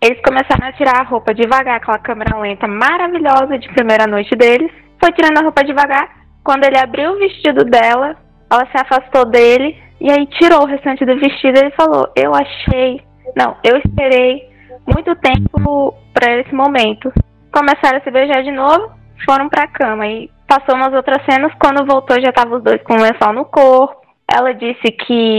eles 0.00 0.20
começaram 0.22 0.66
a 0.66 0.72
tirar 0.72 1.00
a 1.00 1.04
roupa 1.04 1.32
devagar, 1.32 1.76
aquela 1.76 1.98
câmera 1.98 2.38
lenta 2.38 2.66
maravilhosa 2.66 3.58
de 3.58 3.68
primeira 3.68 4.06
noite 4.06 4.34
deles. 4.34 4.70
Foi 5.00 5.12
tirando 5.12 5.38
a 5.38 5.42
roupa 5.42 5.64
devagar. 5.64 6.08
Quando 6.44 6.64
ele 6.64 6.78
abriu 6.78 7.12
o 7.12 7.18
vestido 7.18 7.64
dela, 7.64 8.16
ela 8.50 8.66
se 8.66 8.76
afastou 8.76 9.24
dele 9.24 9.80
e 10.02 10.10
aí 10.10 10.26
tirou 10.26 10.62
o 10.62 10.66
restante 10.66 11.04
do 11.04 11.16
vestido 11.16 11.56
e 11.56 11.60
ele 11.60 11.70
falou: 11.70 12.10
Eu 12.16 12.34
achei. 12.34 13.00
Não, 13.36 13.56
eu 13.62 13.76
esperei 13.76 14.50
muito 14.84 15.14
tempo 15.14 15.94
para 16.12 16.40
esse 16.40 16.52
momento. 16.52 17.12
Começaram 17.52 17.98
a 17.98 18.00
se 18.00 18.10
beijar 18.10 18.42
de 18.42 18.50
novo, 18.50 18.90
foram 19.24 19.48
pra 19.48 19.68
cama. 19.68 20.04
E 20.08 20.28
passou 20.48 20.74
umas 20.74 20.92
outras 20.92 21.24
cenas. 21.24 21.52
Quando 21.54 21.86
voltou, 21.86 22.20
já 22.20 22.30
estavam 22.30 22.58
os 22.58 22.64
dois 22.64 22.82
com 22.82 22.94
lençol 22.94 23.32
no 23.32 23.44
corpo. 23.44 24.02
Ela 24.28 24.52
disse 24.52 24.90
que 24.90 25.38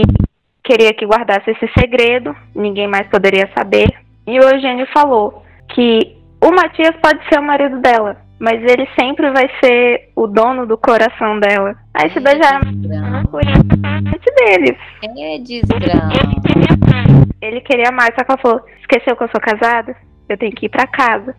queria 0.64 0.94
que 0.94 1.04
guardasse 1.04 1.50
esse 1.50 1.70
segredo, 1.78 2.34
ninguém 2.54 2.88
mais 2.88 3.06
poderia 3.08 3.50
saber. 3.54 3.88
E 4.26 4.40
o 4.40 4.48
Eugênio 4.48 4.86
falou 4.94 5.42
que 5.74 6.16
o 6.42 6.50
Matias 6.50 6.96
pode 7.02 7.22
ser 7.28 7.38
o 7.38 7.42
marido 7.42 7.80
dela, 7.80 8.16
mas 8.38 8.60
ele 8.62 8.86
sempre 8.98 9.30
vai 9.30 9.48
ser 9.62 10.10
o 10.16 10.26
dono 10.26 10.66
do 10.66 10.76
coração 10.76 11.38
dela. 11.40 11.74
Aí 11.94 12.10
se 12.12 12.20
beijar 12.20 12.60
uma 12.64 13.24
coisa 13.26 13.52
deles. 14.36 14.76
É 15.02 15.38
desgrama. 15.38 16.12
Ele 17.40 17.60
queria 17.60 17.92
mais, 17.92 18.14
só 18.14 18.24
que 18.24 18.32
ela 18.32 18.40
falou: 18.40 18.60
esqueceu 18.80 19.16
que 19.16 19.24
eu 19.24 19.28
sou 19.28 19.40
casada? 19.40 19.94
Eu 20.28 20.36
tenho 20.38 20.52
que 20.52 20.66
ir 20.66 20.70
pra 20.70 20.86
casa. 20.86 21.34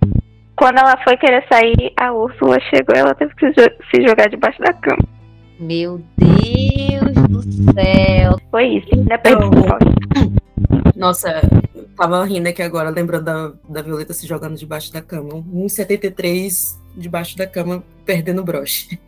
Quando 0.55 0.77
ela 0.77 0.95
foi 1.03 1.17
querer 1.17 1.43
sair, 1.51 1.91
a 1.99 2.13
Úrsula 2.13 2.57
chegou 2.69 2.95
e 2.95 2.99
ela 2.99 3.13
teve 3.15 3.33
que 3.35 3.47
se 3.51 3.53
jo- 3.61 3.75
se 3.91 4.07
jogar 4.07 4.29
debaixo 4.29 4.59
da 4.61 4.71
cama. 4.71 5.03
Meu 5.59 6.01
Deus 6.17 7.13
do 7.27 7.41
céu. 7.73 8.37
Foi 8.51 8.65
isso, 8.67 8.87
ainda 8.93 9.17
perdi 9.17 9.43
o 9.43 9.51
sol. 9.51 9.79
Nossa, 10.95 11.41
eu 11.75 11.87
tava 11.97 12.23
rindo 12.23 12.47
aqui 12.47 12.61
agora, 12.61 12.89
lembrando 12.89 13.25
da, 13.25 13.51
da 13.67 13.81
Violeta 13.81 14.13
se 14.13 14.25
jogando 14.27 14.55
debaixo 14.55 14.93
da 14.93 15.01
cama. 15.01 15.29
1,73 15.29 16.77
debaixo 16.95 17.37
da 17.37 17.47
cama, 17.47 17.83
perdendo 18.05 18.43
broche. 18.43 18.99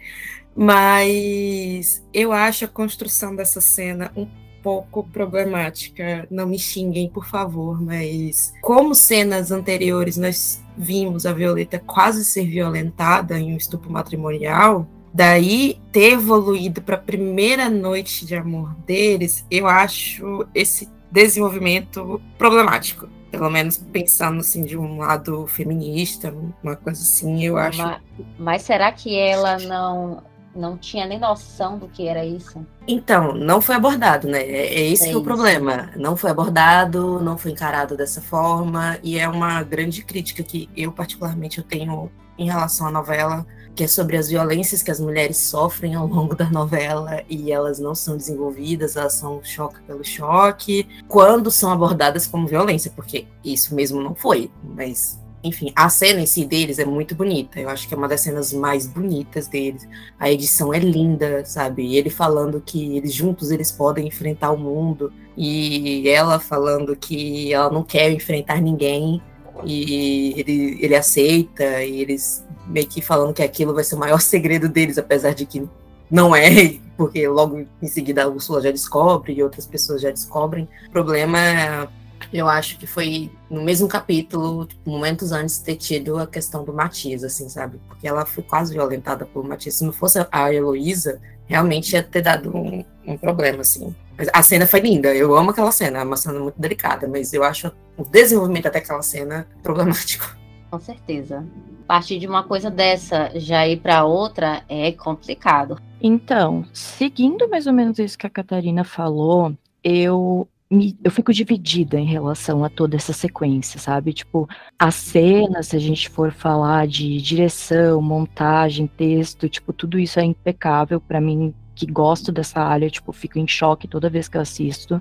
Mas 0.55 2.03
eu 2.13 2.31
acho 2.31 2.65
a 2.65 2.67
construção 2.67 3.35
dessa 3.35 3.61
cena 3.61 4.11
um 4.15 4.27
pouco 4.63 5.03
problemática. 5.03 6.27
Não 6.31 6.47
me 6.47 6.57
xinguem, 6.57 7.09
por 7.09 7.27
favor, 7.27 7.81
mas 7.81 8.53
como 8.61 8.95
cenas 8.95 9.51
anteriores 9.51 10.17
nós 10.17 10.61
vimos 10.77 11.25
a 11.25 11.33
Violeta 11.33 11.79
quase 11.79 12.25
ser 12.25 12.45
violentada 12.45 13.39
em 13.39 13.53
um 13.53 13.57
estupro 13.57 13.91
matrimonial, 13.91 14.87
daí 15.13 15.79
ter 15.91 16.13
evoluído 16.13 16.81
para 16.81 16.95
a 16.95 16.99
primeira 16.99 17.69
noite 17.69 18.25
de 18.25 18.35
amor 18.35 18.75
deles, 18.85 19.45
eu 19.49 19.67
acho 19.67 20.45
esse 20.53 20.89
desenvolvimento 21.11 22.21
problemático. 22.37 23.07
Pelo 23.31 23.49
menos 23.49 23.77
pensando 23.77 24.39
assim 24.39 24.63
de 24.63 24.77
um 24.77 24.97
lado 24.99 25.45
feminista, 25.47 26.33
uma 26.63 26.75
coisa 26.75 27.01
assim, 27.01 27.43
eu 27.43 27.57
acho. 27.57 27.77
Ma- 27.77 28.01
Mas, 28.37 28.61
será 28.63 28.91
que 28.91 29.15
ela 29.17 29.57
não, 29.59 30.23
não 30.55 30.77
tinha 30.77 31.05
nem 31.05 31.19
noção 31.19 31.77
do 31.77 31.87
que 31.89 32.07
era 32.07 32.25
isso? 32.25 32.65
Então, 32.87 33.33
não 33.33 33.61
foi 33.61 33.75
abordado, 33.75 34.27
né? 34.27 34.39
É, 34.41 34.79
é 34.79 34.87
esse 34.91 35.03
É 35.03 35.07
que 35.09 35.13
é 35.13 35.17
o 35.17 35.19
isso. 35.19 35.23
problema. 35.23 35.91
Não 35.95 36.15
foi 36.15 36.31
abordado, 36.31 37.21
não 37.21 37.37
foi 37.37 37.51
encarado 37.51 37.97
dessa 37.97 38.21
forma, 38.21 38.97
e 39.03 39.17
é 39.19 39.27
uma 39.27 39.61
grande 39.63 40.03
crítica 40.05 40.43
que 40.43 40.69
eu, 40.75 40.91
particularmente, 40.91 41.57
eu 41.57 41.63
tenho 41.63 42.09
em 42.37 42.45
relação 42.47 42.87
à 42.87 42.91
novela, 42.91 43.45
que 43.77 43.83
é 43.83 43.87
sobre 43.87 44.17
as 44.17 44.27
violências 44.27 44.81
que 44.81 44.89
as 44.89 44.99
mulheres 44.99 45.37
sofrem 45.37 45.93
ao 45.93 46.07
longo 46.07 46.35
da 46.35 46.49
novela 46.49 47.21
e 47.29 47.51
elas 47.51 47.77
não 47.77 47.93
são 47.93 48.17
desenvolvidas, 48.17 48.95
elas 48.95 49.13
são 49.13 49.39
choque 49.43 49.79
pelo 49.83 50.03
choque, 50.03 50.87
quando 51.07 51.51
são 51.51 51.71
abordadas 51.71 52.25
como 52.25 52.47
violência, 52.47 52.91
porque 52.95 53.27
isso 53.45 53.75
mesmo 53.75 54.01
não 54.01 54.15
foi, 54.15 54.49
mas 54.63 55.19
enfim, 55.43 55.71
a 55.75 55.87
cena 55.89 56.19
em 56.19 56.25
si 56.25 56.43
deles 56.43 56.79
é 56.79 56.85
muito 56.85 57.13
bonita. 57.13 57.59
Eu 57.59 57.69
acho 57.69 57.87
que 57.87 57.93
é 57.93 57.97
uma 57.97 58.07
das 58.07 58.21
cenas 58.21 58.51
mais 58.51 58.87
bonitas 58.87 59.47
deles. 59.47 59.87
A 60.19 60.29
edição 60.31 60.73
é 60.73 60.79
linda, 60.79 61.45
sabe? 61.45 61.95
Ele 61.95 62.09
falando 62.09 62.59
que 62.59 62.97
eles 62.97 63.13
juntos 63.13 63.51
eles 63.51 63.71
podem 63.71 64.07
enfrentar 64.07 64.51
o 64.51 64.57
mundo 64.57 65.13
e 65.37 66.09
ela 66.09 66.39
falando 66.39 66.95
que 66.95 67.53
ela 67.53 67.69
não 67.71 67.83
quer 67.83 68.11
enfrentar 68.11 68.59
ninguém 68.59 69.21
e 69.63 70.39
ele, 70.39 70.77
ele 70.81 70.95
aceita 70.95 71.83
e 71.83 72.01
eles 72.01 72.45
meio 72.67 72.87
que 72.87 73.01
falando 73.01 73.33
que 73.33 73.43
aquilo 73.43 73.73
vai 73.73 73.83
ser 73.83 73.95
o 73.95 73.99
maior 73.99 74.19
segredo 74.21 74.67
deles, 74.67 74.97
apesar 74.97 75.33
de 75.33 75.45
que 75.45 75.67
não 76.09 76.35
é, 76.35 76.77
porque 76.95 77.27
logo 77.27 77.65
em 77.81 77.87
seguida 77.87 78.23
a 78.23 78.27
Úrsula 78.27 78.61
já 78.61 78.71
descobre 78.71 79.33
e 79.33 79.43
outras 79.43 79.65
pessoas 79.65 80.01
já 80.01 80.09
descobrem. 80.09 80.67
O 80.87 80.91
problema 80.91 81.89
eu 82.31 82.47
acho 82.47 82.77
que 82.77 82.85
foi 82.85 83.31
no 83.49 83.61
mesmo 83.63 83.87
capítulo, 83.87 84.65
tipo, 84.65 84.89
momentos 84.89 85.31
antes, 85.31 85.59
ter 85.59 85.75
tido 85.75 86.17
a 86.17 86.27
questão 86.27 86.63
do 86.63 86.73
Matias, 86.73 87.23
assim, 87.23 87.47
sabe? 87.47 87.79
Porque 87.87 88.07
ela 88.07 88.25
foi 88.25 88.43
quase 88.43 88.73
violentada 88.73 89.25
pelo 89.25 89.47
Matias. 89.47 89.75
Se 89.75 89.85
não 89.85 89.93
fosse 89.93 90.25
a 90.31 90.53
Heloísa, 90.53 91.21
realmente 91.45 91.93
ia 91.93 92.03
ter 92.03 92.21
dado 92.21 92.55
um, 92.55 92.83
um 93.05 93.17
problema, 93.17 93.61
assim. 93.61 93.95
Mas 94.17 94.27
a 94.33 94.41
cena 94.41 94.65
foi 94.65 94.79
linda, 94.79 95.13
eu 95.13 95.35
amo 95.35 95.51
aquela 95.51 95.71
cena, 95.71 95.99
é 95.99 96.03
uma 96.03 96.17
cena 96.17 96.39
muito 96.39 96.59
delicada, 96.59 97.07
mas 97.07 97.33
eu 97.33 97.43
acho 97.43 97.71
o 97.95 98.03
desenvolvimento 98.03 98.65
até 98.65 98.79
aquela 98.79 99.01
cena 99.01 99.47
problemático. 99.61 100.35
Com 100.71 100.79
certeza. 100.79 101.45
Partir 101.87 102.19
de 102.19 102.27
uma 102.27 102.43
coisa 102.43 102.69
dessa 102.69 103.31
já 103.35 103.65
ir 103.67 103.79
para 103.79 104.03
outra 104.03 104.63
é 104.67 104.91
complicado. 104.91 105.79
Então, 106.01 106.65
seguindo 106.73 107.47
mais 107.47 107.67
ou 107.67 107.73
menos 107.73 107.97
isso 107.99 108.17
que 108.17 108.27
a 108.27 108.29
Catarina 108.29 108.83
falou, 108.83 109.55
eu 109.83 110.47
me, 110.69 110.97
eu 111.03 111.09
fico 111.09 111.31
dividida 111.31 111.97
em 111.97 112.05
relação 112.05 112.63
a 112.63 112.69
toda 112.69 112.95
essa 112.95 113.13
sequência, 113.13 113.79
sabe? 113.79 114.13
Tipo, 114.13 114.47
a 114.77 114.91
cena, 114.91 115.63
se 115.63 115.75
a 115.75 115.79
gente 115.79 116.09
for 116.09 116.31
falar 116.31 116.87
de 116.87 117.21
direção, 117.21 118.01
montagem, 118.01 118.87
texto, 118.87 119.47
tipo, 119.47 119.71
tudo 119.71 119.97
isso 119.97 120.19
é 120.19 120.23
impecável 120.23 120.99
para 120.99 121.21
mim 121.21 121.53
que 121.77 121.85
gosto 121.85 122.31
dessa 122.31 122.59
área, 122.59 122.89
tipo, 122.89 123.11
fico 123.11 123.37
em 123.37 123.47
choque 123.47 123.87
toda 123.87 124.09
vez 124.09 124.27
que 124.27 124.37
eu 124.37 124.41
assisto. 124.41 124.99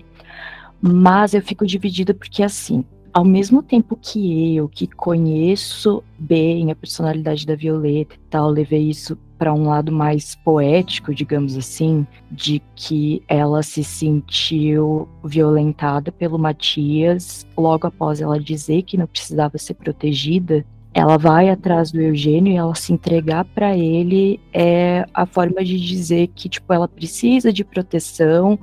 Mas 0.81 1.33
eu 1.33 1.41
fico 1.41 1.67
dividida 1.67 2.13
porque 2.13 2.43
assim, 2.43 2.85
ao 3.17 3.25
mesmo 3.25 3.63
tempo 3.63 3.97
que 3.97 4.55
eu, 4.57 4.69
que 4.69 4.87
conheço 4.87 6.05
bem 6.19 6.71
a 6.71 6.77
personalidade 6.77 7.47
da 7.47 7.57
Violeta 7.57 8.15
e 8.15 8.19
tal, 8.29 8.51
levei 8.51 8.91
isso 8.91 9.17
para 9.39 9.55
um 9.55 9.69
lado 9.69 9.91
mais 9.91 10.35
poético, 10.35 11.15
digamos 11.15 11.57
assim, 11.57 12.07
de 12.31 12.63
que 12.75 13.23
ela 13.27 13.63
se 13.63 13.83
sentiu 13.83 15.09
violentada 15.25 16.13
pelo 16.13 16.39
Matias 16.39 17.47
logo 17.57 17.87
após 17.87 18.21
ela 18.21 18.39
dizer 18.39 18.83
que 18.83 18.99
não 18.99 19.07
precisava 19.07 19.57
ser 19.57 19.75
protegida. 19.75 20.63
Ela 20.97 21.19
vai 21.19 21.51
atrás 21.51 21.93
do 21.93 22.01
Eugênio 22.01 22.55
e 22.55 22.57
ela 22.57 22.75
se 22.75 22.91
entregar 22.91 23.45
para 23.45 23.77
ele 23.77 24.41
é 24.51 25.05
a 25.13 25.27
forma 25.27 25.63
de 25.63 25.79
dizer 25.79 26.29
que 26.29 26.49
tipo 26.49 26.73
ela 26.73 26.89
precisa 26.89 27.53
de 27.53 27.63
proteção. 27.63 28.59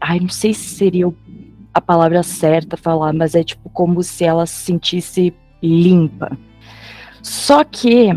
Ai, 0.00 0.18
não 0.18 0.28
sei 0.28 0.52
se 0.52 0.68
seria 0.70 1.06
a 1.72 1.80
palavra 1.80 2.24
certa 2.24 2.76
falar, 2.76 3.12
mas 3.12 3.36
é 3.36 3.44
tipo 3.44 3.70
como 3.70 4.02
se 4.02 4.24
ela 4.24 4.46
se 4.46 4.64
sentisse 4.64 5.32
limpa. 5.62 6.36
Só 7.22 7.62
que 7.62 8.08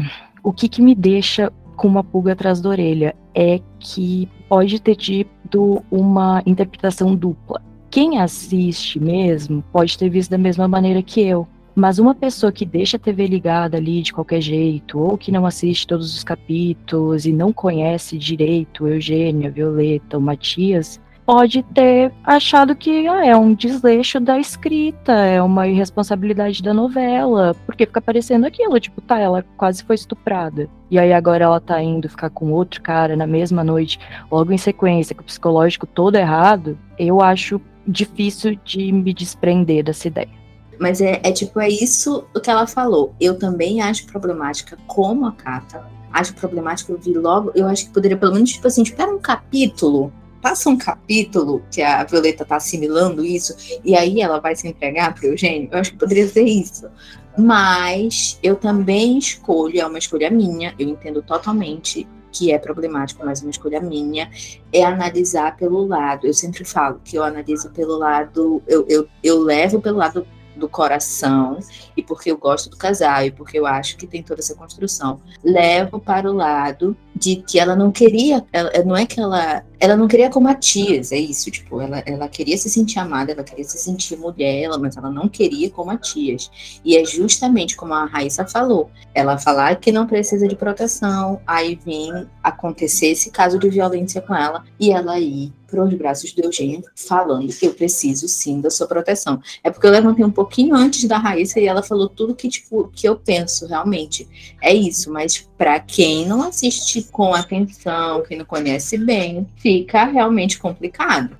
o 0.41 0.51
que, 0.51 0.67
que 0.67 0.81
me 0.81 0.95
deixa 0.95 1.53
com 1.75 1.87
uma 1.87 2.03
pulga 2.03 2.31
atrás 2.31 2.59
da 2.59 2.69
orelha 2.69 3.15
é 3.35 3.61
que 3.79 4.27
pode 4.49 4.81
ter 4.81 4.95
tido 4.95 5.83
uma 5.91 6.41
interpretação 6.43 7.15
dupla. 7.15 7.61
Quem 7.91 8.17
assiste 8.17 8.99
mesmo 8.99 9.63
pode 9.71 9.95
ter 9.95 10.09
visto 10.09 10.31
da 10.31 10.39
mesma 10.39 10.67
maneira 10.67 11.03
que 11.03 11.21
eu. 11.21 11.47
Mas 11.79 11.97
uma 11.97 12.13
pessoa 12.13 12.51
que 12.51 12.65
deixa 12.65 12.97
a 12.97 12.99
TV 12.99 13.25
ligada 13.25 13.77
ali 13.77 14.01
de 14.01 14.11
qualquer 14.11 14.41
jeito, 14.41 14.99
ou 14.99 15.17
que 15.17 15.31
não 15.31 15.45
assiste 15.45 15.87
todos 15.87 16.13
os 16.13 16.25
capítulos 16.25 17.25
e 17.25 17.31
não 17.31 17.53
conhece 17.53 18.17
direito 18.17 18.83
o 18.83 18.87
Eugênio, 18.89 19.47
a 19.47 19.49
Violeta, 19.49 20.17
o 20.17 20.21
Matias, 20.21 20.99
pode 21.25 21.63
ter 21.63 22.11
achado 22.21 22.75
que 22.75 23.07
ah, 23.07 23.25
é 23.25 23.33
um 23.33 23.53
desleixo 23.53 24.19
da 24.19 24.37
escrita, 24.37 25.13
é 25.13 25.41
uma 25.41 25.69
irresponsabilidade 25.69 26.61
da 26.61 26.73
novela, 26.73 27.55
porque 27.65 27.85
fica 27.85 28.01
parecendo 28.01 28.45
aquilo, 28.45 28.77
tipo, 28.77 28.99
tá, 28.99 29.17
ela 29.17 29.41
quase 29.55 29.81
foi 29.81 29.95
estuprada. 29.95 30.69
E 30.91 30.99
aí 30.99 31.13
agora 31.13 31.45
ela 31.45 31.61
tá 31.61 31.81
indo 31.81 32.09
ficar 32.09 32.29
com 32.29 32.51
outro 32.51 32.81
cara 32.81 33.15
na 33.15 33.25
mesma 33.25 33.63
noite, 33.63 33.97
logo 34.29 34.51
em 34.51 34.57
sequência, 34.57 35.15
com 35.15 35.21
o 35.21 35.25
psicológico 35.25 35.87
todo 35.87 36.17
errado, 36.17 36.77
eu 36.97 37.21
acho 37.21 37.61
difícil 37.87 38.59
de 38.65 38.91
me 38.91 39.13
desprender 39.13 39.81
dessa 39.81 40.09
ideia. 40.09 40.38
Mas 40.79 41.01
é, 41.01 41.19
é 41.23 41.31
tipo, 41.31 41.59
é 41.59 41.69
isso 41.69 42.25
o 42.33 42.39
que 42.39 42.49
ela 42.49 42.65
falou. 42.65 43.13
Eu 43.19 43.37
também 43.37 43.81
acho 43.81 44.05
problemática 44.05 44.77
como 44.87 45.25
a 45.25 45.31
Cata. 45.33 45.85
Acho 46.11 46.33
problemática, 46.33 46.91
eu 46.91 46.97
vi 46.97 47.13
logo, 47.13 47.51
eu 47.53 47.67
acho 47.67 47.85
que 47.85 47.93
poderia 47.93 48.17
pelo 48.17 48.33
menos, 48.33 48.51
tipo 48.51 48.65
assim, 48.65 48.81
espera 48.81 49.13
um 49.13 49.19
capítulo 49.19 50.11
passa 50.41 50.69
um 50.69 50.77
capítulo 50.77 51.61
que 51.69 51.81
a 51.81 52.03
Violeta 52.03 52.45
tá 52.45 52.55
assimilando 52.55 53.25
isso 53.25 53.79
e 53.83 53.95
aí 53.95 54.21
ela 54.21 54.39
vai 54.39 54.55
se 54.55 54.67
entregar 54.67 55.13
para 55.13 55.25
o 55.25 55.31
Eugênio, 55.31 55.69
eu 55.71 55.79
acho 55.79 55.91
que 55.91 55.97
poderia 55.97 56.27
ser 56.27 56.43
isso. 56.43 56.89
Mas 57.37 58.39
eu 58.43 58.55
também 58.55 59.17
escolho, 59.17 59.79
é 59.79 59.85
uma 59.85 59.99
escolha 59.99 60.29
minha, 60.29 60.73
eu 60.77 60.87
entendo 60.87 61.21
totalmente 61.21 62.07
que 62.31 62.51
é 62.51 62.57
problemático, 62.57 63.25
mas 63.25 63.41
uma 63.41 63.49
escolha 63.49 63.81
minha, 63.81 64.29
é 64.71 64.83
analisar 64.83 65.55
pelo 65.57 65.85
lado. 65.85 66.27
Eu 66.27 66.33
sempre 66.33 66.63
falo 66.63 67.01
que 67.03 67.15
eu 67.15 67.23
analiso 67.23 67.71
pelo 67.71 67.97
lado, 67.97 68.61
eu, 68.67 68.85
eu, 68.87 69.07
eu 69.23 69.39
levo 69.39 69.81
pelo 69.81 69.97
lado 69.97 70.27
do 70.59 70.69
coração 70.69 71.57
e 71.97 72.03
porque 72.03 72.31
eu 72.31 72.37
gosto 72.37 72.69
do 72.69 72.77
casal 72.77 73.23
e 73.23 73.31
porque 73.31 73.57
eu 73.57 73.65
acho 73.65 73.97
que 73.97 74.05
tem 74.05 74.21
toda 74.21 74.41
essa 74.41 74.53
construção. 74.53 75.19
Levo 75.43 75.99
para 75.99 76.29
o 76.29 76.33
lado 76.35 76.95
de 77.19 77.37
que 77.37 77.59
ela 77.59 77.75
não 77.75 77.91
queria, 77.91 78.45
ela, 78.51 78.71
não 78.85 78.95
é 78.95 79.05
que 79.05 79.19
ela, 79.19 79.63
ela 79.79 79.97
não 79.97 80.07
queria 80.07 80.29
como 80.29 80.47
a 80.47 80.55
Tias, 80.55 81.11
é 81.11 81.17
isso, 81.17 81.51
tipo, 81.51 81.81
ela, 81.81 82.01
ela 82.05 82.27
queria 82.29 82.57
se 82.57 82.69
sentir 82.69 82.99
amada, 82.99 83.33
ela 83.33 83.43
queria 83.43 83.65
se 83.65 83.77
sentir 83.77 84.17
mulher, 84.17 84.63
ela, 84.63 84.77
mas 84.77 84.95
ela 84.95 85.09
não 85.11 85.27
queria 85.27 85.69
como 85.69 85.91
a 85.91 85.97
Tias. 85.97 86.49
E 86.83 86.95
é 86.95 87.03
justamente 87.03 87.75
como 87.75 87.93
a 87.93 88.05
Raíssa 88.05 88.45
falou, 88.45 88.89
ela 89.13 89.37
falar 89.37 89.75
que 89.75 89.91
não 89.91 90.07
precisa 90.07 90.47
de 90.47 90.55
proteção, 90.55 91.41
aí 91.45 91.77
vem 91.85 92.27
acontecer 92.41 93.07
esse 93.07 93.29
caso 93.29 93.59
de 93.59 93.69
violência 93.69 94.21
com 94.21 94.33
ela 94.33 94.63
e 94.79 94.91
ela 94.91 95.19
ir 95.19 95.53
para 95.69 95.83
os 95.83 95.93
braços 95.93 96.33
do 96.33 96.43
Eugênio 96.43 96.83
falando 96.95 97.47
que 97.53 97.65
eu 97.65 97.73
preciso 97.73 98.27
sim 98.27 98.59
da 98.59 98.69
sua 98.69 98.87
proteção. 98.87 99.39
É 99.63 99.69
porque 99.69 99.85
eu 99.85 99.91
levantei 99.91 100.25
um 100.25 100.31
pouquinho 100.31 100.75
antes 100.75 101.03
da 101.05 101.17
Raíssa 101.17 101.59
e 101.59 101.67
ela 101.67 101.83
falou 101.83 102.09
tudo 102.09 102.35
que 102.35 102.49
tipo 102.49 102.89
que 102.93 103.07
eu 103.07 103.15
penso 103.15 103.67
realmente. 103.67 104.27
É 104.61 104.73
isso, 104.73 105.11
mas 105.11 105.47
para 105.57 105.79
quem 105.79 106.25
não 106.25 106.41
assiste 106.41 107.03
com 107.11 107.33
atenção, 107.33 108.23
quem 108.23 108.37
não 108.37 108.45
conhece 108.45 108.97
bem, 108.97 109.47
fica 109.57 110.05
realmente 110.05 110.59
complicado. 110.59 111.37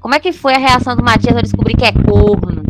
Como 0.00 0.14
é 0.14 0.20
que 0.20 0.32
foi 0.32 0.54
a 0.54 0.58
reação 0.58 0.94
do 0.94 1.02
Matias 1.02 1.36
ao 1.36 1.42
descobrir 1.42 1.76
que 1.76 1.84
é 1.84 1.92
corno? 1.92 2.62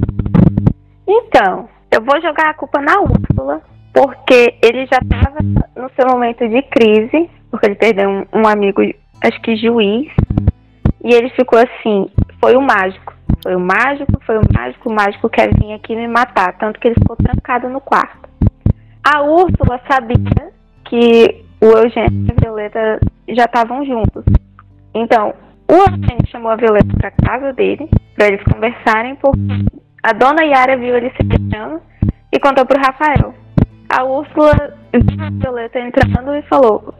Então, 1.07 1.69
eu 1.91 2.03
vou 2.03 2.21
jogar 2.21 2.51
a 2.51 2.55
culpa 2.55 2.81
na 2.81 3.01
Úrsula, 3.01 3.63
porque 3.93 4.55
ele 4.63 4.87
já 4.87 4.99
estava 5.03 5.41
no 5.43 5.91
seu 5.95 6.09
momento 6.09 6.49
de 6.49 6.63
crise, 6.63 7.31
porque 7.51 7.67
ele 7.67 7.75
perdeu 7.75 8.09
um, 8.09 8.27
um 8.33 8.47
amigo, 8.47 8.83
acho 9.23 9.41
que 9.43 9.57
juiz, 9.57 10.11
e 11.05 11.15
ele 11.15 11.31
ficou 11.31 11.59
assim: 11.59 12.09
foi 12.41 12.57
o 12.57 12.61
mágico, 12.61 13.15
foi 13.43 13.55
o 13.55 13.61
mágico, 13.61 14.13
foi 14.27 14.39
o 14.39 14.43
mágico, 14.53 14.91
o 14.91 14.93
mágico 14.93 15.29
quer 15.29 15.51
vir 15.55 15.73
aqui 15.73 15.95
me 15.95 16.09
matar. 16.09 16.57
Tanto 16.59 16.81
que 16.81 16.89
ele 16.89 16.97
ficou 16.97 17.17
trancado 17.17 17.69
no 17.69 17.81
quarto. 17.81 18.29
A 19.05 19.23
Úrsula 19.23 19.81
sabia 19.89 20.53
que 20.85 21.46
o 21.61 21.67
Eugênio 21.67 22.27
e 22.27 22.33
a 22.33 22.35
Violeta 22.41 23.01
já 23.29 23.45
estavam 23.45 23.85
juntos. 23.85 24.25
Então, 24.95 25.35
o 25.69 25.75
Eugênio 25.75 26.27
chamou 26.29 26.51
a 26.51 26.57
Violeta 26.57 26.89
para 26.97 27.11
casa 27.11 27.53
dele, 27.53 27.89
para 28.15 28.29
eles 28.29 28.43
conversarem, 28.45 29.17
porque 29.17 29.65
a 30.03 30.13
dona 30.13 30.45
Yara 30.45 30.77
viu 30.77 30.97
ele 30.97 31.11
se 31.17 31.23
beijando 31.23 31.81
e 32.33 32.39
contou 32.39 32.65
para 32.65 32.79
o 32.79 32.85
Rafael. 32.85 33.35
A 33.89 34.05
Úrsula 34.05 34.75
viu 34.93 35.25
a 35.25 35.31
Violeta 35.31 35.81
entrando 35.81 36.35
e 36.35 36.43
falou: 36.43 36.95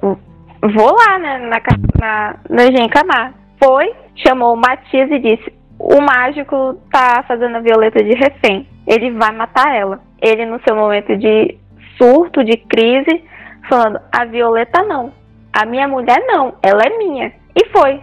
Vou 0.75 0.95
lá, 0.95 1.19
né, 1.19 1.39
na, 1.39 1.61
na, 2.01 2.37
na 2.49 2.63
Gencamar 2.65 3.35
foi, 3.63 3.93
chamou 4.17 4.55
o 4.55 4.57
Matias 4.57 5.11
e 5.11 5.19
disse: 5.19 5.53
O 5.79 6.01
mágico 6.01 6.75
tá 6.91 7.25
fazendo 7.27 7.57
a 7.57 7.61
Violeta 7.61 8.03
de 8.03 8.15
refém. 8.15 8.69
Ele 8.87 9.11
vai 9.13 9.33
matar 9.33 9.75
ela. 9.75 10.01
Ele, 10.21 10.47
no 10.47 10.61
seu 10.67 10.77
momento 10.77 11.17
de 11.17 11.57
surto, 11.99 12.45
de 12.45 12.57
crise, 12.57 13.25
falando: 13.69 14.01
A 14.13 14.25
Violeta 14.25 14.83
não. 14.83 15.13
A 15.53 15.65
minha 15.65 15.89
mulher 15.89 16.23
não. 16.27 16.55
Ela 16.63 16.83
é 16.85 16.99
minha. 16.99 17.33
E 17.55 17.67
foi. 17.71 18.03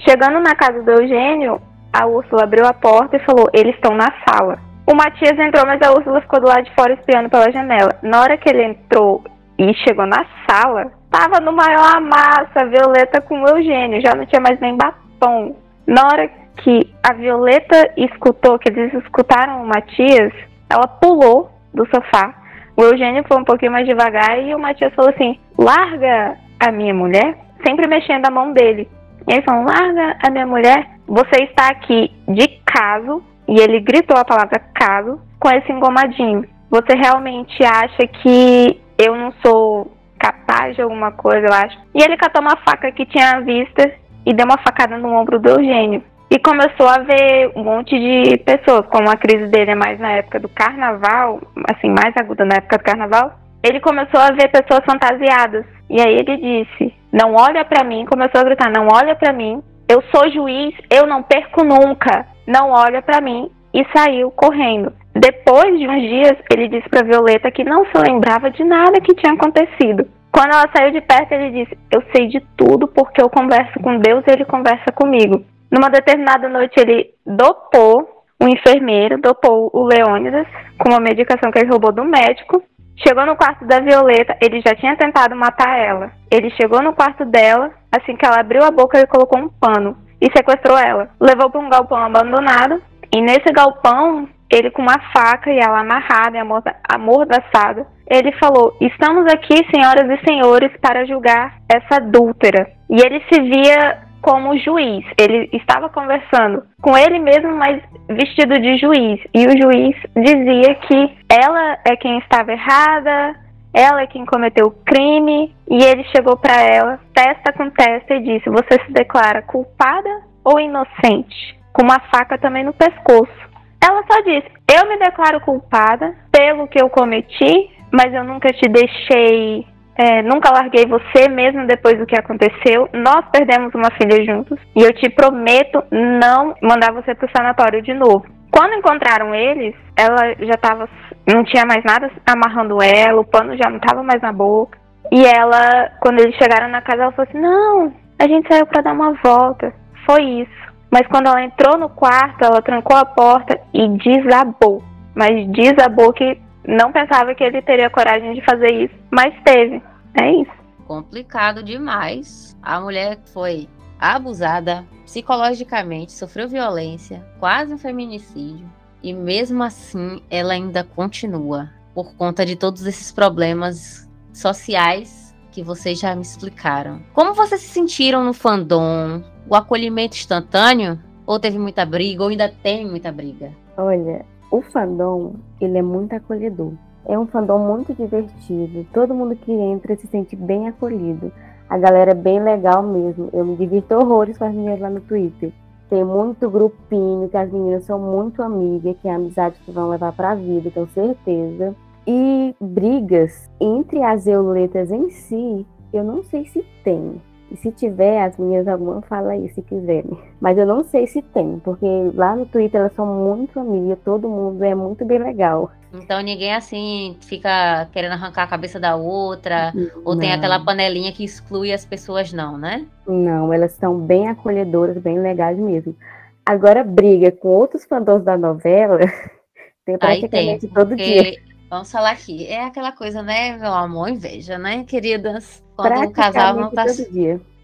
Chegando 0.00 0.40
na 0.40 0.54
casa 0.54 0.82
do 0.82 0.90
Eugênio, 0.90 1.60
a 1.92 2.06
Úrsula 2.06 2.44
abriu 2.44 2.66
a 2.66 2.72
porta 2.72 3.16
e 3.16 3.24
falou: 3.24 3.48
Eles 3.52 3.74
estão 3.74 3.94
na 3.94 4.12
sala. 4.26 4.58
O 4.86 4.94
Matias 4.94 5.38
entrou, 5.38 5.66
mas 5.66 5.82
a 5.82 5.90
Úrsula 5.92 6.20
ficou 6.20 6.40
do 6.40 6.46
lado 6.46 6.64
de 6.64 6.74
fora 6.74 6.92
espiando 6.92 7.28
pela 7.28 7.50
janela. 7.50 7.98
Na 8.02 8.20
hora 8.20 8.36
que 8.36 8.48
ele 8.48 8.62
entrou 8.62 9.24
e 9.58 9.74
chegou 9.74 10.06
na 10.06 10.24
sala, 10.48 10.92
tava 11.10 11.40
no 11.40 11.52
maior 11.52 12.00
massa, 12.00 12.66
Violeta 12.66 13.20
com 13.20 13.42
o 13.42 13.48
Eugênio, 13.48 14.00
já 14.00 14.14
não 14.14 14.24
tinha 14.26 14.40
mais 14.40 14.60
nem 14.60 14.76
batom. 14.76 15.56
Na 15.86 16.02
hora 16.06 16.28
que 16.58 16.92
a 17.02 17.12
Violeta 17.14 17.92
escutou, 17.96 18.58
que 18.58 18.68
eles 18.68 18.94
escutaram 18.94 19.62
o 19.62 19.66
Matias, 19.66 20.32
ela 20.70 20.86
pulou 20.86 21.50
do 21.74 21.84
sofá. 21.86 22.34
O 22.76 22.82
Eugênio 22.82 23.24
foi 23.26 23.38
um 23.38 23.44
pouquinho 23.44 23.72
mais 23.72 23.86
devagar 23.86 24.38
e 24.38 24.54
o 24.54 24.58
Matias 24.58 24.94
falou 24.94 25.10
assim: 25.10 25.38
larga 25.58 26.36
a 26.60 26.70
minha 26.70 26.92
mulher, 26.92 27.38
sempre 27.66 27.88
mexendo 27.88 28.26
a 28.26 28.30
mão 28.30 28.52
dele. 28.52 28.88
E 29.26 29.32
ele 29.32 29.42
falou: 29.42 29.64
larga 29.64 30.16
a 30.22 30.30
minha 30.30 30.46
mulher, 30.46 30.86
você 31.06 31.44
está 31.44 31.68
aqui 31.68 32.12
de 32.28 32.48
caso, 32.66 33.22
e 33.48 33.58
ele 33.58 33.80
gritou 33.80 34.16
a 34.16 34.24
palavra 34.24 34.60
caso, 34.74 35.20
com 35.40 35.48
esse 35.50 35.72
engomadinho. 35.72 36.44
Você 36.70 36.94
realmente 36.94 37.64
acha 37.64 38.06
que 38.06 38.80
eu 38.98 39.16
não 39.16 39.32
sou 39.44 39.96
capaz 40.18 40.74
de 40.74 40.82
alguma 40.82 41.12
coisa, 41.12 41.46
eu 41.46 41.52
acho. 41.52 41.78
E 41.94 42.02
ele 42.02 42.16
catou 42.16 42.42
uma 42.42 42.56
faca 42.58 42.90
que 42.92 43.06
tinha 43.06 43.36
à 43.36 43.40
vista 43.40 43.90
e 44.24 44.34
deu 44.34 44.44
uma 44.44 44.58
facada 44.58 44.98
no 44.98 45.14
ombro 45.14 45.38
do 45.38 45.48
Eugênio. 45.48 46.02
E 46.28 46.38
começou 46.40 46.88
a 46.88 46.98
ver 46.98 47.52
um 47.54 47.62
monte 47.62 47.96
de 47.96 48.36
pessoas, 48.38 48.84
como 48.86 49.08
a 49.08 49.16
crise 49.16 49.46
dele 49.46 49.70
é 49.70 49.74
mais 49.76 49.98
na 50.00 50.12
época 50.12 50.40
do 50.40 50.48
carnaval, 50.48 51.40
assim, 51.70 51.88
mais 51.88 52.12
aguda 52.16 52.44
na 52.44 52.56
época 52.56 52.78
do 52.78 52.84
carnaval, 52.84 53.32
ele 53.62 53.80
começou 53.80 54.20
a 54.20 54.32
ver 54.32 54.50
pessoas 54.50 54.84
fantasiadas. 54.84 55.64
E 55.88 56.00
aí 56.00 56.14
ele 56.14 56.36
disse: 56.36 56.92
Não 57.12 57.34
olha 57.34 57.64
para 57.64 57.84
mim, 57.84 58.04
começou 58.06 58.40
a 58.40 58.44
gritar: 58.44 58.70
Não 58.70 58.88
olha 58.92 59.14
para 59.14 59.32
mim, 59.32 59.62
eu 59.88 60.02
sou 60.12 60.28
juiz, 60.30 60.74
eu 60.90 61.06
não 61.06 61.22
perco 61.22 61.64
nunca, 61.64 62.26
não 62.46 62.70
olha 62.70 63.00
para 63.00 63.20
mim. 63.20 63.50
E 63.72 63.84
saiu 63.94 64.30
correndo. 64.30 64.90
Depois 65.14 65.78
de 65.78 65.86
uns 65.86 66.00
dias, 66.00 66.36
ele 66.50 66.68
disse 66.68 66.88
para 66.88 67.04
Violeta 67.04 67.50
que 67.50 67.62
não 67.62 67.84
se 67.86 67.98
lembrava 67.98 68.50
de 68.50 68.64
nada 68.64 69.00
que 69.00 69.14
tinha 69.14 69.34
acontecido. 69.34 70.08
Quando 70.32 70.52
ela 70.52 70.68
saiu 70.74 70.92
de 70.92 71.00
perto, 71.02 71.32
ele 71.32 71.64
disse: 71.64 71.78
Eu 71.90 72.02
sei 72.14 72.26
de 72.26 72.40
tudo 72.56 72.88
porque 72.88 73.22
eu 73.22 73.28
converso 73.28 73.78
com 73.80 73.98
Deus 73.98 74.24
e 74.26 74.32
ele 74.32 74.44
conversa 74.44 74.90
comigo. 74.94 75.44
Numa 75.70 75.90
determinada 75.90 76.48
noite, 76.48 76.78
ele 76.78 77.10
dopou 77.24 78.24
o 78.40 78.48
enfermeiro, 78.48 79.20
dopou 79.20 79.70
o 79.72 79.84
Leônidas 79.84 80.46
com 80.78 80.90
uma 80.90 81.00
medicação 81.00 81.50
que 81.50 81.58
ele 81.58 81.70
roubou 81.70 81.92
do 81.92 82.04
médico. 82.04 82.62
Chegou 82.96 83.26
no 83.26 83.36
quarto 83.36 83.64
da 83.66 83.80
Violeta, 83.80 84.36
ele 84.40 84.62
já 84.66 84.74
tinha 84.74 84.96
tentado 84.96 85.36
matar 85.36 85.78
ela. 85.78 86.10
Ele 86.30 86.50
chegou 86.50 86.80
no 86.82 86.94
quarto 86.94 87.24
dela, 87.24 87.70
assim 87.92 88.16
que 88.16 88.24
ela 88.24 88.40
abriu 88.40 88.64
a 88.64 88.70
boca, 88.70 88.96
ele 88.96 89.06
colocou 89.06 89.38
um 89.38 89.48
pano 89.48 89.96
e 90.20 90.30
sequestrou 90.34 90.78
ela. 90.78 91.10
Levou 91.20 91.50
para 91.50 91.60
um 91.60 91.68
galpão 91.68 91.98
abandonado. 91.98 92.82
E 93.14 93.20
nesse 93.20 93.52
galpão, 93.52 94.28
ele 94.50 94.70
com 94.70 94.82
uma 94.82 94.98
faca 95.12 95.50
e 95.50 95.58
ela 95.58 95.80
amarrada 95.80 96.36
e 96.36 96.40
amordaçada, 96.88 97.86
ele 98.08 98.32
falou: 98.32 98.76
Estamos 98.80 99.26
aqui, 99.32 99.66
senhoras 99.74 100.08
e 100.08 100.24
senhores, 100.24 100.70
para 100.80 101.04
julgar 101.04 101.58
essa 101.68 101.96
adúltera. 101.96 102.70
E 102.88 103.00
ele 103.00 103.22
se 103.30 103.40
via 103.42 104.05
como 104.20 104.58
juiz. 104.58 105.04
Ele 105.18 105.48
estava 105.52 105.88
conversando 105.88 106.62
com 106.80 106.96
ele 106.96 107.18
mesmo, 107.18 107.54
mas 107.56 107.82
vestido 108.08 108.58
de 108.60 108.78
juiz. 108.78 109.20
E 109.34 109.46
o 109.46 109.50
juiz 109.50 109.96
dizia 110.16 110.74
que 110.74 111.16
ela 111.28 111.78
é 111.84 111.96
quem 111.96 112.18
estava 112.18 112.52
errada, 112.52 113.36
ela 113.72 114.02
é 114.02 114.06
quem 114.06 114.24
cometeu 114.24 114.66
o 114.66 114.84
crime. 114.84 115.54
E 115.68 115.82
ele 115.84 116.04
chegou 116.04 116.36
para 116.36 116.60
ela, 116.62 117.00
testa 117.14 117.52
com 117.52 117.70
testa, 117.70 118.14
e 118.14 118.22
disse: 118.22 118.48
Você 118.50 118.82
se 118.84 118.92
declara 118.92 119.42
culpada 119.42 120.22
ou 120.44 120.58
inocente? 120.58 121.58
Com 121.72 121.82
uma 121.82 122.00
faca 122.10 122.38
também 122.38 122.64
no 122.64 122.72
pescoço. 122.72 123.46
Ela 123.82 124.02
só 124.10 124.20
disse: 124.22 124.50
Eu 124.72 124.88
me 124.88 124.96
declaro 124.98 125.40
culpada 125.40 126.14
pelo 126.32 126.66
que 126.66 126.80
eu 126.80 126.88
cometi, 126.88 127.70
mas 127.92 128.12
eu 128.12 128.24
nunca 128.24 128.48
te 128.48 128.68
deixei, 128.68 129.66
é, 129.98 130.22
nunca 130.22 130.52
larguei 130.52 130.86
você, 130.86 131.28
mesmo 131.28 131.66
depois 131.66 131.98
do 131.98 132.06
que 132.06 132.16
aconteceu. 132.16 132.88
Nós 132.92 133.24
perdemos 133.32 133.74
uma 133.74 133.90
filha 133.92 134.24
juntos 134.24 134.58
e 134.74 134.82
eu 134.82 134.92
te 134.92 135.08
prometo 135.08 135.82
não 135.90 136.54
mandar 136.62 136.92
você 136.92 137.14
pro 137.14 137.30
sanatório 137.34 137.82
de 137.82 137.94
novo. 137.94 138.26
Quando 138.50 138.74
encontraram 138.74 139.34
eles, 139.34 139.74
ela 139.96 140.34
já 140.38 140.54
tava, 140.54 140.88
não 141.26 141.44
tinha 141.44 141.64
mais 141.66 141.82
nada 141.84 142.10
amarrando 142.26 142.82
ela, 142.82 143.20
o 143.20 143.24
pano 143.24 143.56
já 143.56 143.70
não 143.70 143.78
tava 143.78 144.02
mais 144.02 144.20
na 144.20 144.32
boca. 144.32 144.78
E 145.12 145.24
ela, 145.24 145.90
quando 146.00 146.20
eles 146.20 146.34
chegaram 146.36 146.68
na 146.68 146.82
casa, 146.82 147.02
ela 147.02 147.12
falou 147.12 147.28
assim: 147.28 147.40
Não, 147.40 147.92
a 148.18 148.26
gente 148.26 148.48
saiu 148.48 148.66
para 148.66 148.82
dar 148.82 148.92
uma 148.92 149.12
volta. 149.22 149.72
Foi 150.04 150.22
isso. 150.22 150.66
Mas 150.90 151.06
quando 151.08 151.26
ela 151.26 151.42
entrou 151.42 151.76
no 151.78 151.88
quarto, 151.88 152.44
ela 152.44 152.62
trancou 152.62 152.96
a 152.96 153.04
porta 153.04 153.58
e 153.74 153.88
desabou. 153.98 154.82
Mas 155.14 155.46
desabou 155.48 156.12
que 156.12 156.38
não 156.66 156.92
pensava 156.92 157.34
que 157.34 157.44
ele 157.44 157.62
teria 157.62 157.90
coragem 157.90 158.34
de 158.34 158.44
fazer 158.44 158.72
isso, 158.72 158.94
mas 159.10 159.34
teve. 159.44 159.82
É 160.20 160.30
isso. 160.30 160.52
Complicado 160.86 161.62
demais. 161.62 162.56
A 162.62 162.80
mulher 162.80 163.18
foi 163.32 163.68
abusada 163.98 164.84
psicologicamente, 165.04 166.12
sofreu 166.12 166.48
violência, 166.48 167.24
quase 167.38 167.72
um 167.72 167.78
feminicídio. 167.78 168.68
E 169.02 169.12
mesmo 169.12 169.62
assim, 169.62 170.22
ela 170.30 170.54
ainda 170.54 170.82
continua 170.82 171.70
por 171.94 172.14
conta 172.16 172.44
de 172.44 172.56
todos 172.56 172.86
esses 172.86 173.10
problemas 173.12 174.08
sociais 174.32 175.34
que 175.50 175.62
vocês 175.62 175.98
já 175.98 176.14
me 176.14 176.22
explicaram. 176.22 177.00
Como 177.12 177.32
vocês 177.32 177.62
se 177.62 177.68
sentiram 177.68 178.24
no 178.24 178.34
fandom? 178.34 179.22
o 179.48 179.54
acolhimento 179.54 180.16
instantâneo? 180.16 180.98
Ou 181.24 181.40
teve 181.40 181.58
muita 181.58 181.84
briga, 181.84 182.22
ou 182.22 182.28
ainda 182.28 182.48
tem 182.48 182.86
muita 182.86 183.10
briga? 183.10 183.50
Olha, 183.76 184.24
o 184.50 184.62
fandom, 184.62 185.34
ele 185.60 185.78
é 185.78 185.82
muito 185.82 186.14
acolhedor. 186.14 186.72
É 187.04 187.18
um 187.18 187.26
fandom 187.26 187.58
muito 187.58 187.94
divertido. 187.94 188.86
Todo 188.92 189.14
mundo 189.14 189.36
que 189.36 189.52
entra 189.52 189.96
se 189.96 190.06
sente 190.06 190.34
bem 190.34 190.68
acolhido. 190.68 191.32
A 191.68 191.78
galera 191.78 192.12
é 192.12 192.14
bem 192.14 192.42
legal 192.42 192.82
mesmo. 192.82 193.28
Eu 193.32 193.44
me 193.44 193.56
divirto 193.56 193.94
horrores 193.94 194.36
com 194.36 194.44
as 194.44 194.54
meninas 194.54 194.80
lá 194.80 194.90
no 194.90 195.00
Twitter. 195.00 195.52
Tem 195.88 196.04
muito 196.04 196.50
grupinho, 196.50 197.28
que 197.28 197.36
as 197.36 197.50
meninas 197.50 197.84
são 197.84 197.98
muito 197.98 198.42
amigas, 198.42 198.96
que 199.00 199.08
é 199.08 199.14
amizade 199.14 199.56
que 199.64 199.70
vão 199.70 199.88
levar 199.88 200.12
pra 200.12 200.34
vida, 200.34 200.70
tenho 200.70 200.88
certeza. 200.88 201.74
E 202.06 202.54
brigas 202.60 203.48
entre 203.60 204.02
as 204.02 204.26
euletas 204.26 204.90
em 204.92 205.10
si 205.10 205.66
Eu 205.92 206.04
não 206.04 206.22
sei 206.24 206.44
se 206.46 206.64
tem. 206.84 207.20
E 207.50 207.56
se 207.56 207.70
tiver, 207.70 208.22
as 208.22 208.36
minhas 208.36 208.66
alguma 208.66 209.00
fala 209.02 209.32
aí, 209.32 209.48
se 209.50 209.62
quiserem. 209.62 210.18
Mas 210.40 210.58
eu 210.58 210.66
não 210.66 210.82
sei 210.82 211.06
se 211.06 211.22
tem, 211.22 211.60
porque 211.60 211.86
lá 212.14 212.34
no 212.34 212.44
Twitter 212.46 212.80
elas 212.80 212.92
são 212.94 213.06
muito 213.06 213.52
família, 213.52 213.96
todo 214.04 214.28
mundo 214.28 214.62
é 214.64 214.74
muito 214.74 215.04
bem 215.04 215.18
legal. 215.18 215.70
Então 215.94 216.20
ninguém 216.20 216.52
assim 216.52 217.16
fica 217.20 217.88
querendo 217.92 218.12
arrancar 218.12 218.42
a 218.42 218.48
cabeça 218.48 218.80
da 218.80 218.96
outra, 218.96 219.72
ou 220.04 220.16
tem 220.18 220.30
Não. 220.30 220.36
aquela 220.36 220.60
panelinha 220.60 221.12
que 221.12 221.24
exclui 221.24 221.72
as 221.72 221.84
pessoas, 221.84 222.32
não, 222.32 222.58
né? 222.58 222.84
Não, 223.06 223.52
elas 223.52 223.72
são 223.72 223.98
bem 223.98 224.28
acolhedoras, 224.28 224.98
bem 224.98 225.18
legais 225.20 225.56
mesmo. 225.56 225.96
Agora, 226.44 226.84
briga 226.84 227.30
com 227.30 227.48
outros 227.48 227.84
fãs 227.84 228.04
da 228.22 228.36
novela, 228.36 228.98
tem 229.86 229.96
Aí 230.00 230.20
tem, 230.20 230.28
praticamente 230.28 230.68
todo 230.68 230.96
dia. 230.96 231.45
Vamos 231.68 231.90
falar 231.90 232.10
aqui, 232.10 232.46
é 232.46 232.64
aquela 232.64 232.92
coisa, 232.92 233.22
né, 233.22 233.56
meu 233.56 233.72
amor, 233.72 234.08
inveja, 234.08 234.58
né, 234.58 234.84
queridas? 234.84 235.62
Quando 235.76 236.04
o 236.04 236.10
casal 236.10 236.56
não 236.56 236.70
tá, 236.70 236.84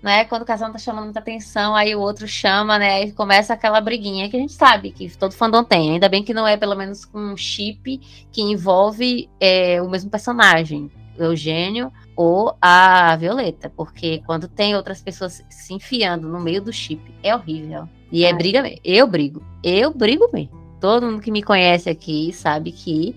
né, 0.02 0.24
quando 0.24 0.42
o 0.42 0.46
casal 0.46 0.68
não 0.68 0.72
tá 0.72 0.78
chamando 0.78 1.04
muita 1.04 1.20
atenção, 1.20 1.74
aí 1.74 1.94
o 1.94 2.00
outro 2.00 2.26
chama, 2.26 2.78
né, 2.78 2.94
aí 2.94 3.12
começa 3.12 3.54
aquela 3.54 3.80
briguinha 3.80 4.28
que 4.28 4.36
a 4.36 4.40
gente 4.40 4.52
sabe 4.52 4.90
que 4.90 5.16
todo 5.16 5.32
fandom 5.32 5.64
tem, 5.64 5.92
ainda 5.92 6.08
bem 6.08 6.22
que 6.22 6.34
não 6.34 6.46
é 6.46 6.56
pelo 6.56 6.74
menos 6.74 7.04
com 7.04 7.18
um 7.18 7.36
chip 7.36 7.98
que 8.30 8.42
envolve 8.42 9.28
é, 9.40 9.80
o 9.80 9.88
mesmo 9.88 10.10
personagem, 10.10 10.90
o 11.18 11.22
Eugênio 11.22 11.92
ou 12.16 12.56
a 12.60 13.16
Violeta, 13.16 13.70
porque 13.70 14.22
quando 14.26 14.48
tem 14.48 14.74
outras 14.74 15.00
pessoas 15.00 15.44
se 15.48 15.74
enfiando 15.74 16.28
no 16.28 16.40
meio 16.40 16.60
do 16.60 16.72
chip, 16.72 17.02
é 17.22 17.34
horrível. 17.34 17.88
E 18.10 18.24
é 18.24 18.28
Ai. 18.28 18.34
briga 18.34 18.62
mesmo. 18.62 18.78
Eu 18.84 19.06
brigo. 19.06 19.42
Eu 19.64 19.90
brigo 19.90 20.28
mesmo. 20.32 20.61
Todo 20.82 21.06
mundo 21.06 21.22
que 21.22 21.30
me 21.30 21.44
conhece 21.44 21.88
aqui 21.88 22.32
sabe 22.32 22.72
que 22.72 23.14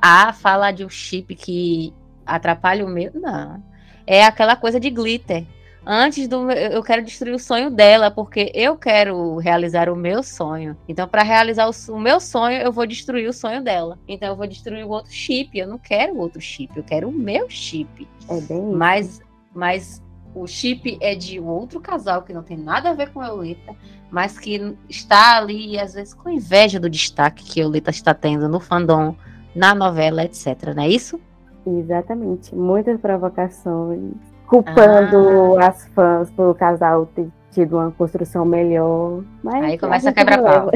ah, 0.00 0.32
falar 0.32 0.70
de 0.70 0.82
um 0.82 0.88
chip 0.88 1.34
que 1.34 1.92
atrapalha 2.24 2.86
o 2.86 2.88
meu, 2.88 3.10
não. 3.12 3.62
É 4.06 4.24
aquela 4.24 4.56
coisa 4.56 4.80
de 4.80 4.88
glitter. 4.88 5.44
Antes 5.84 6.26
do 6.26 6.50
eu 6.50 6.82
quero 6.82 7.04
destruir 7.04 7.34
o 7.34 7.38
sonho 7.38 7.68
dela, 7.68 8.10
porque 8.10 8.50
eu 8.54 8.78
quero 8.78 9.36
realizar 9.36 9.90
o 9.90 9.94
meu 9.94 10.22
sonho. 10.22 10.74
Então, 10.88 11.06
para 11.06 11.22
realizar 11.22 11.68
o, 11.68 11.92
o 11.92 12.00
meu 12.00 12.18
sonho, 12.18 12.62
eu 12.62 12.72
vou 12.72 12.86
destruir 12.86 13.28
o 13.28 13.32
sonho 13.32 13.62
dela. 13.62 13.98
Então, 14.08 14.28
eu 14.28 14.36
vou 14.36 14.46
destruir 14.46 14.82
o 14.82 14.88
outro 14.88 15.12
chip. 15.12 15.58
Eu 15.58 15.68
não 15.68 15.76
quero 15.76 16.16
outro 16.16 16.40
chip, 16.40 16.74
eu 16.74 16.82
quero 16.82 17.10
o 17.10 17.12
meu 17.12 17.50
chip. 17.50 18.08
É 18.30 18.40
bem. 18.40 18.62
Mas, 18.72 19.20
mas 19.54 20.02
o 20.34 20.46
chip 20.46 20.96
é 21.00 21.14
de 21.14 21.38
outro 21.40 21.80
casal 21.80 22.22
que 22.22 22.32
não 22.32 22.42
tem 22.42 22.56
nada 22.56 22.90
a 22.90 22.94
ver 22.94 23.10
com 23.10 23.20
a 23.20 23.28
Eulita, 23.28 23.74
mas 24.10 24.38
que 24.38 24.76
está 24.88 25.36
ali, 25.36 25.78
às 25.78 25.94
vezes, 25.94 26.14
com 26.14 26.28
inveja 26.30 26.78
do 26.80 26.88
destaque 26.88 27.44
que 27.44 27.60
a 27.60 27.64
Eulita 27.64 27.90
está 27.90 28.12
tendo 28.14 28.48
no 28.48 28.60
fandom, 28.60 29.14
na 29.54 29.74
novela, 29.74 30.22
etc. 30.24 30.74
Não 30.74 30.82
é 30.82 30.88
isso? 30.88 31.20
Exatamente. 31.66 32.54
Muitas 32.54 32.98
provocações, 33.00 34.12
culpando 34.46 35.58
Ah. 35.58 35.68
as 35.68 35.86
fãs 35.88 36.30
pelo 36.30 36.54
casal 36.54 37.06
ter 37.06 37.28
tido 37.52 37.76
uma 37.76 37.90
construção 37.92 38.44
melhor. 38.44 39.22
Mas 39.42 39.64
Aí 39.64 39.78
começa 39.78 40.08
a 40.08 40.10
gente 40.10 40.18
quebra-pau. 40.18 40.70
releva. 40.70 40.72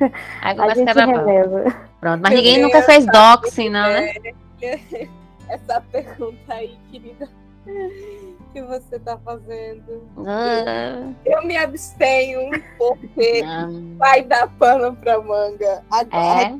Aí 0.42 0.52
A 0.52 0.54
começa 0.54 0.72
a 0.72 0.74
gente 0.74 0.86
quebrar 0.86 1.08
pau. 1.08 1.82
Pronto, 2.00 2.20
mas 2.22 2.34
ninguém 2.34 2.62
nunca 2.62 2.82
fez 2.82 3.06
doxing, 3.06 3.68
não, 3.68 3.82
né? 3.88 4.12
Essa 5.48 5.80
pergunta 5.92 6.54
aí, 6.54 6.78
querida, 6.90 7.28
que 8.52 8.62
você 8.62 8.98
tá 8.98 9.18
fazendo. 9.24 10.02
Ah, 10.26 11.10
Eu 11.24 11.46
me 11.46 11.56
abstenho 11.56 12.50
porque 12.78 13.42
não. 13.42 13.96
vai 13.96 14.22
dar 14.22 14.48
pano 14.58 14.94
pra 14.96 15.20
manga. 15.20 15.82
Agora, 15.90 16.42
É. 16.42 16.54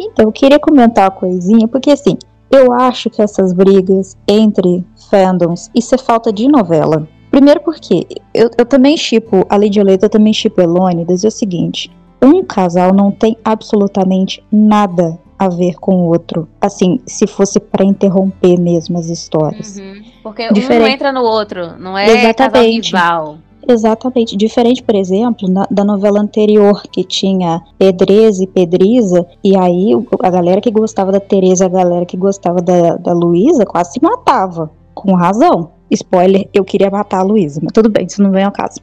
Então, 0.00 0.26
eu 0.26 0.32
queria 0.32 0.60
comentar 0.60 1.04
uma 1.04 1.10
coisinha, 1.10 1.66
porque 1.66 1.90
assim, 1.90 2.16
eu 2.50 2.72
acho 2.72 3.10
que 3.10 3.20
essas 3.20 3.52
brigas 3.52 4.16
entre 4.28 4.84
fandoms, 5.10 5.70
isso 5.74 5.94
é 5.94 5.98
falta 5.98 6.32
de 6.32 6.46
novela. 6.48 7.06
Primeiro 7.30 7.60
porque 7.60 8.06
eu, 8.32 8.48
eu 8.56 8.64
também 8.64 8.96
chipo, 8.96 9.44
a 9.48 9.56
Lady 9.56 9.80
Oleta, 9.80 10.06
eu 10.06 10.10
também 10.10 10.32
chipo 10.32 10.60
Elônidas, 10.60 11.24
é 11.24 11.28
o 11.28 11.32
seguinte, 11.32 11.90
um 12.22 12.42
casal 12.44 12.92
não 12.94 13.10
tem 13.10 13.36
absolutamente 13.44 14.42
nada 14.50 15.18
a 15.38 15.48
ver 15.48 15.74
com 15.76 15.94
o 15.94 16.08
outro. 16.08 16.48
Assim, 16.60 17.00
se 17.06 17.26
fosse 17.26 17.60
pra 17.60 17.84
interromper 17.84 18.58
mesmo 18.58 18.98
as 18.98 19.06
histórias. 19.06 19.76
Uhum. 19.78 20.02
Porque 20.22 20.48
um 20.48 20.52
Diferente. 20.52 20.80
não 20.82 20.88
entra 20.88 21.12
no 21.12 21.22
outro, 21.22 21.78
não 21.78 21.96
é 21.96 22.06
Exatamente. 22.06 22.92
casal 22.92 23.14
rival. 23.24 23.38
Exatamente. 23.70 24.36
Diferente, 24.36 24.82
por 24.82 24.94
exemplo, 24.94 25.46
na- 25.48 25.66
da 25.70 25.84
novela 25.84 26.20
anterior, 26.20 26.82
que 26.90 27.04
tinha 27.04 27.60
Pedreza 27.78 28.42
e 28.42 28.46
Pedriza, 28.46 29.26
e 29.44 29.54
aí 29.56 29.90
a 30.22 30.30
galera 30.30 30.60
que 30.60 30.70
gostava 30.70 31.12
da 31.12 31.20
Tereza 31.20 31.64
e 31.64 31.66
a 31.66 31.70
galera 31.70 32.06
que 32.06 32.16
gostava 32.16 32.62
da, 32.62 32.96
da 32.96 33.12
Luísa 33.12 33.66
quase 33.66 33.92
se 33.92 34.02
matava. 34.02 34.70
Com 34.94 35.14
razão. 35.14 35.70
Spoiler, 35.90 36.48
eu 36.52 36.64
queria 36.64 36.90
matar 36.90 37.20
a 37.20 37.22
Luísa, 37.22 37.60
mas 37.62 37.72
tudo 37.72 37.88
bem, 37.88 38.06
isso 38.06 38.22
não 38.22 38.30
vem 38.30 38.44
ao 38.44 38.52
caso. 38.52 38.80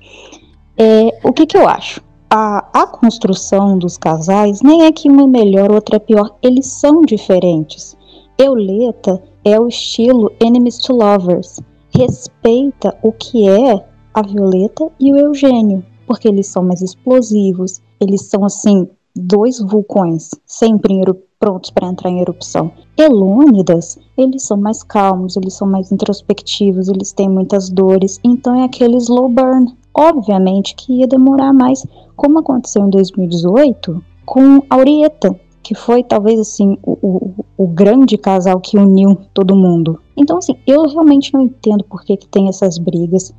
É, 0.78 1.18
o 1.24 1.32
que 1.34 1.46
que 1.46 1.58
eu 1.58 1.68
acho? 1.68 2.02
A, 2.38 2.68
a 2.74 2.86
construção 2.86 3.78
dos 3.78 3.98
casais 3.98 4.62
nem 4.62 4.84
é 4.84 4.92
que 4.92 5.08
uma 5.08 5.24
é 5.24 5.26
melhor, 5.26 5.72
outra 5.72 5.96
é 5.96 6.00
pior. 6.00 6.36
Eles 6.42 6.68
são 6.68 7.02
diferentes. 7.02 7.96
Euleta 8.38 9.24
é 9.46 9.58
o 9.58 9.70
estilo 9.70 10.30
Enemies 10.42 10.80
to 10.80 10.92
Lovers. 10.92 11.62
Respeita 11.98 12.94
o 13.02 13.14
que 13.14 13.48
é 13.48 13.88
a 14.14 14.22
Violeta 14.22 14.92
e 15.00 15.14
o 15.14 15.18
Eugênio, 15.18 15.82
porque 16.06 16.28
eles 16.28 16.48
são 16.48 16.62
mais 16.62 16.82
explosivos, 16.82 17.82
eles 18.02 18.24
são 18.24 18.44
assim 18.44 18.86
dois 19.16 19.62
vulcões, 19.62 20.32
sempre 20.46 20.94
em 20.94 21.04
prontos 21.40 21.70
para 21.70 21.88
entrar 21.88 22.10
em 22.10 22.20
erupção. 22.20 22.70
Elônidas, 22.98 23.98
eles 24.18 24.44
são 24.44 24.58
mais 24.58 24.84
calmos, 24.84 25.38
eles 25.38 25.54
são 25.54 25.70
mais 25.70 25.90
introspectivos, 25.90 26.90
eles 26.90 27.14
têm 27.14 27.30
muitas 27.30 27.70
dores, 27.70 28.20
então 28.26 28.60
é 28.60 28.66
aquele 28.66 28.98
slow 28.98 29.30
burn. 29.30 29.74
Obviamente 29.96 30.76
que 30.76 31.00
ia 31.00 31.08
demorar 31.08 31.54
mais, 31.54 31.86
como 32.16 32.40
aconteceu 32.40 32.86
em 32.86 32.90
2018 32.90 34.04
com 34.26 34.62
Aurieta, 34.70 35.40
que 35.64 35.74
foi 35.74 36.04
talvez 36.04 36.40
assim 36.40 36.78
o, 36.84 36.98
o, 37.02 37.46
o 37.58 37.68
grande 37.68 38.18
casal 38.18 38.60
que 38.60 38.78
uniu 38.78 39.18
todo 39.34 39.56
mundo. 39.56 40.00
Então 40.18 40.38
assim, 40.38 40.56
eu 40.68 40.88
realmente 40.88 41.34
não 41.34 41.42
entendo 41.42 41.84
por 41.86 42.04
que, 42.04 42.18
que 42.18 42.28
tem 42.28 42.50
essas 42.50 42.78
brigas. 42.78 43.34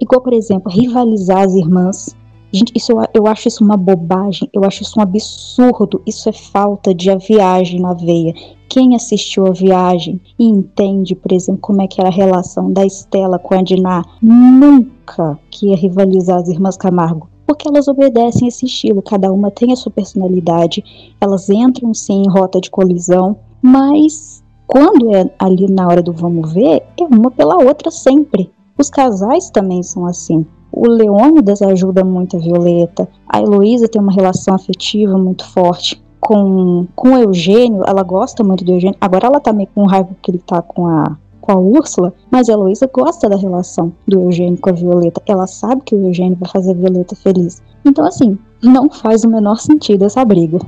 Igual, 0.00 0.20
por 0.20 0.34
exemplo, 0.34 0.70
rivalizar 0.70 1.42
as 1.42 1.54
irmãs. 1.54 2.14
Gente, 2.52 2.72
isso 2.76 2.92
eu, 3.12 3.26
acho 3.26 3.48
isso 3.48 3.64
uma 3.64 3.76
bobagem, 3.76 4.48
eu 4.52 4.62
acho 4.64 4.82
isso 4.82 5.00
um 5.00 5.02
absurdo, 5.02 6.00
isso 6.06 6.28
é 6.28 6.32
falta 6.32 6.94
de 6.94 7.10
viagem 7.16 7.80
na 7.80 7.94
veia. 7.94 8.32
Quem 8.74 8.96
assistiu 8.96 9.46
a 9.46 9.52
viagem 9.52 10.20
e 10.36 10.44
entende, 10.44 11.14
por 11.14 11.30
exemplo, 11.30 11.60
como 11.60 11.80
é 11.80 11.86
que 11.86 12.00
era 12.00 12.08
a 12.08 12.12
relação 12.12 12.72
da 12.72 12.84
Estela 12.84 13.38
com 13.38 13.54
a 13.54 13.62
Diná, 13.62 14.04
nunca 14.20 15.38
que 15.48 15.68
ia 15.68 15.76
rivalizar 15.76 16.40
as 16.40 16.48
irmãs 16.48 16.76
Camargo. 16.76 17.28
Porque 17.46 17.68
elas 17.68 17.86
obedecem 17.86 18.48
esse 18.48 18.66
estilo, 18.66 19.00
cada 19.00 19.30
uma 19.30 19.48
tem 19.48 19.72
a 19.72 19.76
sua 19.76 19.92
personalidade, 19.92 20.82
elas 21.20 21.48
entram 21.48 21.94
sim 21.94 22.24
em 22.24 22.28
rota 22.28 22.60
de 22.60 22.68
colisão, 22.68 23.36
mas 23.62 24.42
quando 24.66 25.14
é 25.14 25.30
ali 25.38 25.70
na 25.70 25.86
hora 25.86 26.02
do 26.02 26.12
vamos 26.12 26.52
ver, 26.52 26.82
é 26.98 27.04
uma 27.04 27.30
pela 27.30 27.58
outra 27.58 27.92
sempre. 27.92 28.50
Os 28.76 28.90
casais 28.90 29.50
também 29.50 29.84
são 29.84 30.04
assim. 30.04 30.44
O 30.72 30.88
Leônidas 30.88 31.62
ajuda 31.62 32.02
muito 32.02 32.36
a 32.36 32.40
Violeta. 32.40 33.08
A 33.28 33.40
Heloísa 33.40 33.86
tem 33.86 34.02
uma 34.02 34.12
relação 34.12 34.52
afetiva 34.52 35.16
muito 35.16 35.46
forte 35.46 36.02
com, 36.24 36.86
com 36.96 37.10
o 37.10 37.18
Eugênio. 37.18 37.82
Ela 37.86 38.02
gosta 38.02 38.42
muito 38.42 38.64
do 38.64 38.72
Eugênio. 38.72 38.96
Agora 38.98 39.26
ela 39.26 39.38
tá 39.38 39.52
meio 39.52 39.68
com 39.74 39.84
raiva 39.84 40.08
porque 40.08 40.30
ele 40.30 40.38
tá 40.38 40.62
com 40.62 40.86
a, 40.86 41.16
com 41.40 41.52
a 41.52 41.56
Úrsula. 41.56 42.14
Mas 42.30 42.48
a 42.48 42.54
Heloísa 42.54 42.90
gosta 42.92 43.28
da 43.28 43.36
relação 43.36 43.92
do 44.08 44.22
Eugênio 44.22 44.58
com 44.58 44.70
a 44.70 44.72
Violeta. 44.72 45.22
Ela 45.26 45.46
sabe 45.46 45.82
que 45.84 45.94
o 45.94 46.06
Eugênio 46.06 46.38
vai 46.40 46.48
fazer 46.48 46.70
a 46.70 46.74
Violeta 46.74 47.14
feliz. 47.14 47.62
Então, 47.84 48.06
assim, 48.06 48.38
não 48.62 48.88
faz 48.88 49.22
o 49.22 49.28
menor 49.28 49.58
sentido 49.58 50.04
essa 50.06 50.24
briga. 50.24 50.58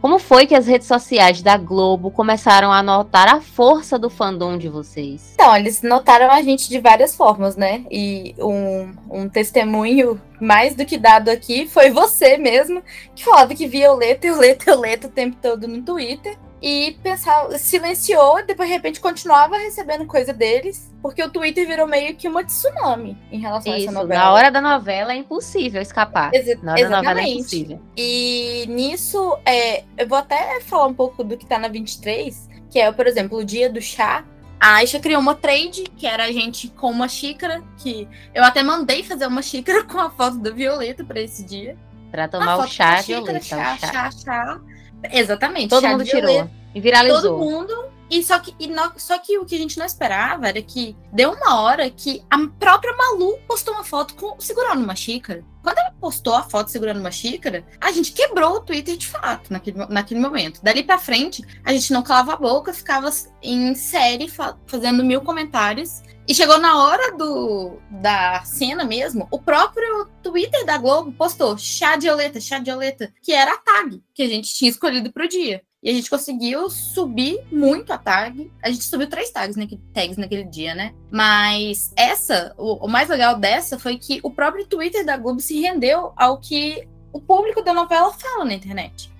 Como 0.00 0.18
foi 0.18 0.46
que 0.46 0.54
as 0.54 0.66
redes 0.66 0.88
sociais 0.88 1.42
da 1.42 1.58
Globo 1.58 2.10
começaram 2.10 2.72
a 2.72 2.82
notar 2.82 3.28
a 3.28 3.40
força 3.40 3.98
do 3.98 4.08
fandom 4.08 4.56
de 4.56 4.66
vocês? 4.66 5.32
Então, 5.34 5.54
eles 5.54 5.82
notaram 5.82 6.30
a 6.30 6.40
gente 6.40 6.70
de 6.70 6.80
várias 6.80 7.14
formas, 7.14 7.54
né? 7.54 7.84
E 7.90 8.34
um, 8.38 8.94
um 9.10 9.28
testemunho 9.28 10.18
mais 10.40 10.74
do 10.74 10.86
que 10.86 10.96
dado 10.96 11.28
aqui 11.28 11.66
foi 11.66 11.90
você 11.90 12.38
mesmo, 12.38 12.82
que 13.14 13.22
falava 13.22 13.54
que 13.54 13.66
via 13.66 13.88
Violeta, 13.88 14.26
Violeta, 14.28 14.64
Violeta 14.64 15.06
o 15.06 15.10
tempo 15.10 15.36
todo 15.40 15.68
no 15.68 15.82
Twitter. 15.82 16.38
E 16.62 16.98
pensava, 17.02 17.56
silenciou 17.56 18.38
e 18.38 18.42
depois 18.42 18.68
de 18.68 18.74
repente 18.74 19.00
continuava 19.00 19.56
recebendo 19.56 20.04
coisa 20.04 20.30
deles, 20.32 20.92
porque 21.00 21.22
o 21.22 21.30
Twitter 21.30 21.66
virou 21.66 21.86
meio 21.86 22.14
que 22.14 22.28
uma 22.28 22.44
tsunami 22.44 23.16
em 23.32 23.38
relação 23.40 23.72
a 23.72 23.78
Isso, 23.78 23.88
essa 23.88 23.98
novela. 23.98 24.20
na 24.24 24.32
hora 24.32 24.50
da 24.50 24.60
novela 24.60 25.12
é 25.12 25.16
impossível 25.16 25.80
escapar. 25.80 26.34
Exa- 26.34 26.58
na 26.62 26.72
hora 26.72 26.82
da 26.82 26.96
novela 26.96 27.20
é 27.20 27.22
exatamente. 27.24 27.38
impossível. 27.40 27.80
E 27.96 28.66
nisso, 28.68 29.38
é, 29.46 29.84
eu 29.96 30.06
vou 30.06 30.18
até 30.18 30.60
falar 30.60 30.86
um 30.86 30.92
pouco 30.94 31.24
do 31.24 31.36
que 31.38 31.46
tá 31.46 31.58
na 31.58 31.68
23, 31.68 32.48
que 32.70 32.78
é, 32.78 32.92
por 32.92 33.06
exemplo, 33.06 33.38
o 33.38 33.44
dia 33.44 33.70
do 33.70 33.80
chá. 33.80 34.22
A 34.60 34.74
Aisha 34.74 35.00
criou 35.00 35.22
uma 35.22 35.34
trade, 35.34 35.84
que 35.96 36.06
era 36.06 36.24
a 36.24 36.32
gente 36.32 36.68
com 36.68 36.90
uma 36.90 37.08
xícara, 37.08 37.62
que 37.78 38.06
eu 38.34 38.44
até 38.44 38.62
mandei 38.62 39.02
fazer 39.02 39.26
uma 39.26 39.40
xícara 39.40 39.82
com 39.88 39.98
a 39.98 40.10
foto 40.10 40.36
da 40.36 40.50
Violeta 40.50 41.02
pra 41.02 41.18
esse 41.22 41.42
dia. 41.42 41.74
Pra 42.10 42.24
A 42.24 42.28
tomar 42.28 42.58
o 42.58 42.66
chá, 42.66 42.98
xícara, 43.02 43.22
Violeta. 43.40 43.40
chá. 43.46 43.78
chá, 43.78 44.10
chá. 44.10 44.60
Exatamente. 45.04 45.68
Todo 45.68 45.86
mundo 45.86 46.04
tirou. 46.04 46.48
E 46.74 46.80
viralizou. 46.80 47.20
Todo 47.22 47.38
mundo 47.38 47.90
E 48.10 48.22
só 48.24 48.38
que, 48.40 48.54
e 48.58 48.66
no- 48.66 48.92
só 48.96 49.18
que 49.18 49.38
o 49.38 49.44
que 49.44 49.54
a 49.54 49.58
gente 49.58 49.78
não 49.78 49.86
esperava 49.86 50.48
era 50.48 50.60
que 50.60 50.96
deu 51.12 51.32
uma 51.32 51.60
hora 51.60 51.88
que 51.90 52.22
a 52.28 52.36
própria 52.58 52.94
Malu 52.96 53.38
postou 53.46 53.74
uma 53.74 53.84
foto 53.84 54.14
com, 54.14 54.34
segurando 54.40 54.82
uma 54.82 54.96
xícara. 54.96 55.44
Quando 55.62 55.78
ela 55.78 55.92
postou 56.00 56.34
a 56.34 56.42
foto 56.42 56.70
segurando 56.70 56.98
uma 57.00 57.10
xícara, 57.10 57.64
a 57.80 57.92
gente 57.92 58.12
quebrou 58.12 58.54
o 58.56 58.60
Twitter 58.60 58.96
de 58.96 59.06
fato 59.06 59.52
naquele, 59.52 59.78
naquele 59.86 60.18
momento. 60.18 60.60
Dali 60.62 60.82
pra 60.82 60.98
frente, 60.98 61.44
a 61.64 61.72
gente 61.72 61.92
não 61.92 62.02
calava 62.02 62.32
a 62.32 62.36
boca, 62.36 62.72
ficava 62.72 63.10
em 63.42 63.74
série 63.74 64.26
fa- 64.26 64.56
fazendo 64.66 65.04
mil 65.04 65.20
comentários. 65.20 66.02
E 66.26 66.34
chegou 66.34 66.58
na 66.58 66.82
hora 66.84 67.16
do, 67.16 67.78
da 67.90 68.42
cena 68.44 68.84
mesmo, 68.84 69.26
o 69.32 69.38
próprio 69.40 70.06
Twitter 70.22 70.64
da 70.64 70.78
Globo 70.78 71.12
postou 71.12 71.58
chá 71.58 71.96
de 71.96 72.08
oleta, 72.08 72.40
chá 72.40 72.58
de 72.58 72.70
oleta, 72.70 73.12
que 73.22 73.32
era 73.32 73.52
a 73.52 73.58
tag 73.58 74.00
que 74.14 74.22
a 74.22 74.28
gente 74.28 74.52
tinha 74.54 74.70
escolhido 74.70 75.12
pro 75.12 75.28
dia. 75.28 75.62
E 75.82 75.88
a 75.88 75.94
gente 75.94 76.10
conseguiu 76.10 76.68
subir 76.68 77.40
muito 77.50 77.90
a 77.90 77.96
tag. 77.96 78.52
A 78.62 78.70
gente 78.70 78.84
subiu 78.84 79.08
três 79.08 79.30
tags 79.30 79.56
naquele, 79.56 79.80
tags 79.94 80.18
naquele 80.18 80.44
dia, 80.44 80.74
né? 80.74 80.92
Mas 81.10 81.90
essa, 81.96 82.54
o, 82.58 82.84
o 82.84 82.88
mais 82.88 83.08
legal 83.08 83.38
dessa 83.38 83.78
foi 83.78 83.96
que 83.96 84.20
o 84.22 84.30
próprio 84.30 84.66
Twitter 84.66 85.06
da 85.06 85.16
Globo 85.16 85.40
se 85.40 85.58
rendeu 85.58 86.12
ao 86.16 86.38
que 86.38 86.86
o 87.12 87.20
público 87.20 87.62
da 87.62 87.72
novela 87.72 88.12
fala 88.12 88.44
na 88.44 88.54
internet. 88.54 89.10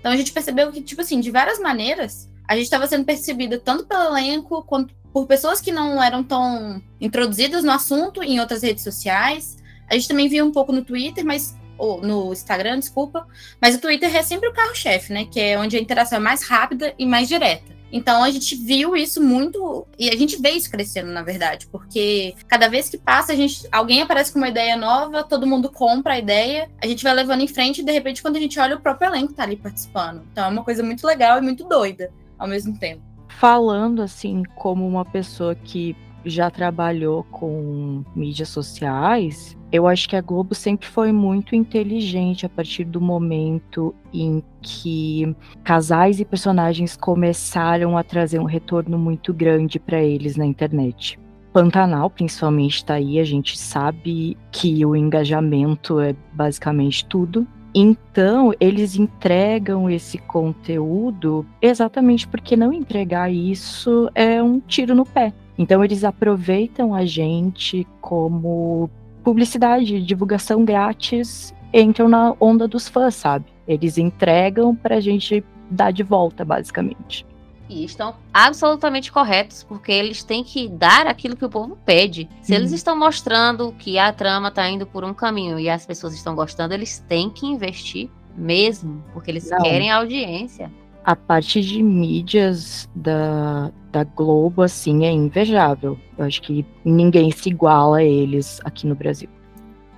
Então 0.00 0.10
a 0.10 0.16
gente 0.16 0.32
percebeu 0.32 0.72
que, 0.72 0.82
tipo 0.82 1.00
assim, 1.00 1.20
de 1.20 1.30
várias 1.30 1.60
maneiras, 1.60 2.28
a 2.48 2.54
gente 2.54 2.64
estava 2.64 2.88
sendo 2.88 3.04
percebida 3.04 3.58
tanto 3.58 3.86
pelo 3.86 4.16
elenco 4.16 4.64
quanto 4.64 4.94
por 5.12 5.26
pessoas 5.26 5.60
que 5.60 5.70
não 5.70 6.02
eram 6.02 6.24
tão 6.24 6.82
introduzidas 7.00 7.62
no 7.62 7.70
assunto 7.70 8.24
em 8.24 8.40
outras 8.40 8.62
redes 8.62 8.82
sociais. 8.82 9.56
A 9.88 9.94
gente 9.94 10.08
também 10.08 10.28
viu 10.28 10.44
um 10.44 10.52
pouco 10.52 10.72
no 10.72 10.84
Twitter, 10.84 11.24
mas 11.24 11.56
ou 11.78 12.02
no 12.02 12.32
Instagram, 12.32 12.80
desculpa, 12.80 13.26
mas 13.60 13.76
o 13.76 13.80
Twitter 13.80 14.14
é 14.14 14.22
sempre 14.22 14.48
o 14.48 14.52
carro-chefe, 14.52 15.12
né? 15.12 15.24
Que 15.24 15.40
é 15.40 15.58
onde 15.58 15.76
a 15.76 15.80
interação 15.80 16.18
é 16.18 16.20
mais 16.20 16.42
rápida 16.42 16.92
e 16.98 17.06
mais 17.06 17.28
direta. 17.28 17.78
Então 17.90 18.22
a 18.22 18.30
gente 18.30 18.54
viu 18.54 18.94
isso 18.94 19.22
muito 19.22 19.86
e 19.98 20.10
a 20.10 20.16
gente 20.16 20.40
vê 20.40 20.50
isso 20.50 20.70
crescendo, 20.70 21.10
na 21.10 21.22
verdade, 21.22 21.66
porque 21.68 22.34
cada 22.46 22.68
vez 22.68 22.88
que 22.88 22.98
passa, 22.98 23.32
a 23.32 23.36
gente, 23.36 23.66
alguém 23.72 24.02
aparece 24.02 24.32
com 24.32 24.38
uma 24.38 24.48
ideia 24.48 24.76
nova, 24.76 25.24
todo 25.24 25.46
mundo 25.46 25.70
compra 25.70 26.14
a 26.14 26.18
ideia, 26.18 26.68
a 26.82 26.86
gente 26.86 27.02
vai 27.02 27.14
levando 27.14 27.40
em 27.40 27.48
frente 27.48 27.80
e 27.80 27.84
de 27.84 27.92
repente 27.92 28.20
quando 28.20 28.36
a 28.36 28.40
gente 28.40 28.58
olha 28.60 28.76
o 28.76 28.80
próprio 28.80 29.08
elenco 29.08 29.32
tá 29.32 29.42
ali 29.44 29.56
participando. 29.56 30.22
Então 30.30 30.44
é 30.44 30.48
uma 30.48 30.64
coisa 30.64 30.82
muito 30.82 31.06
legal 31.06 31.38
e 31.38 31.40
muito 31.40 31.64
doida 31.64 32.10
ao 32.38 32.46
mesmo 32.46 32.78
tempo. 32.78 33.02
Falando 33.28 34.02
assim, 34.02 34.42
como 34.54 34.86
uma 34.86 35.04
pessoa 35.04 35.54
que 35.54 35.96
já 36.24 36.50
trabalhou 36.50 37.24
com 37.24 38.04
mídias 38.14 38.48
sociais, 38.48 39.56
eu 39.70 39.86
acho 39.86 40.08
que 40.08 40.16
a 40.16 40.20
Globo 40.20 40.54
sempre 40.54 40.86
foi 40.86 41.12
muito 41.12 41.54
inteligente 41.54 42.46
a 42.46 42.48
partir 42.48 42.84
do 42.84 43.00
momento 43.00 43.94
em 44.12 44.42
que 44.62 45.34
casais 45.62 46.20
e 46.20 46.24
personagens 46.24 46.96
começaram 46.96 47.96
a 47.96 48.02
trazer 48.02 48.38
um 48.38 48.44
retorno 48.44 48.98
muito 48.98 49.32
grande 49.32 49.78
para 49.78 50.02
eles 50.02 50.36
na 50.36 50.46
internet. 50.46 51.18
Pantanal, 51.52 52.08
principalmente, 52.08 52.76
está 52.76 52.94
aí, 52.94 53.18
a 53.18 53.24
gente 53.24 53.58
sabe 53.58 54.36
que 54.52 54.84
o 54.84 54.94
engajamento 54.94 56.00
é 56.00 56.14
basicamente 56.32 57.04
tudo. 57.04 57.46
Então, 57.74 58.52
eles 58.58 58.96
entregam 58.96 59.88
esse 59.90 60.18
conteúdo 60.18 61.44
exatamente 61.60 62.26
porque 62.26 62.56
não 62.56 62.72
entregar 62.72 63.30
isso 63.30 64.10
é 64.14 64.42
um 64.42 64.60
tiro 64.60 64.94
no 64.94 65.04
pé. 65.04 65.32
Então, 65.58 65.84
eles 65.84 66.04
aproveitam 66.04 66.94
a 66.94 67.04
gente 67.04 67.86
como 68.00 68.88
publicidade, 69.32 70.00
divulgação 70.00 70.64
grátis, 70.64 71.54
entram 71.72 72.08
na 72.08 72.34
onda 72.40 72.66
dos 72.66 72.88
fãs, 72.88 73.14
sabe? 73.14 73.44
Eles 73.66 73.98
entregam 73.98 74.74
pra 74.74 75.00
gente 75.00 75.44
dar 75.70 75.90
de 75.92 76.02
volta, 76.02 76.46
basicamente. 76.46 77.26
E 77.68 77.84
estão 77.84 78.14
absolutamente 78.32 79.12
corretos, 79.12 79.62
porque 79.62 79.92
eles 79.92 80.24
têm 80.24 80.42
que 80.42 80.66
dar 80.66 81.06
aquilo 81.06 81.36
que 81.36 81.44
o 81.44 81.50
povo 81.50 81.76
pede. 81.84 82.26
Se 82.40 82.54
eles 82.54 82.70
Uhum. 82.70 82.76
estão 82.76 82.98
mostrando 82.98 83.70
que 83.78 83.98
a 83.98 84.10
trama 84.10 84.48
está 84.48 84.66
indo 84.70 84.86
por 84.86 85.04
um 85.04 85.12
caminho 85.12 85.60
e 85.60 85.68
as 85.68 85.84
pessoas 85.84 86.14
estão 86.14 86.34
gostando, 86.34 86.72
eles 86.72 87.04
têm 87.06 87.28
que 87.28 87.44
investir 87.44 88.08
mesmo, 88.34 89.04
porque 89.12 89.30
eles 89.30 89.50
Não. 89.50 89.58
querem 89.60 89.90
audiência. 89.90 90.72
A 91.04 91.16
parte 91.16 91.60
de 91.62 91.82
mídias 91.82 92.88
da, 92.94 93.70
da 93.90 94.04
Globo, 94.04 94.62
assim, 94.62 95.06
é 95.06 95.10
invejável. 95.10 95.98
Eu 96.16 96.24
acho 96.24 96.42
que 96.42 96.66
ninguém 96.84 97.30
se 97.30 97.48
iguala 97.48 97.98
a 97.98 98.04
eles 98.04 98.60
aqui 98.64 98.86
no 98.86 98.94
Brasil. 98.94 99.28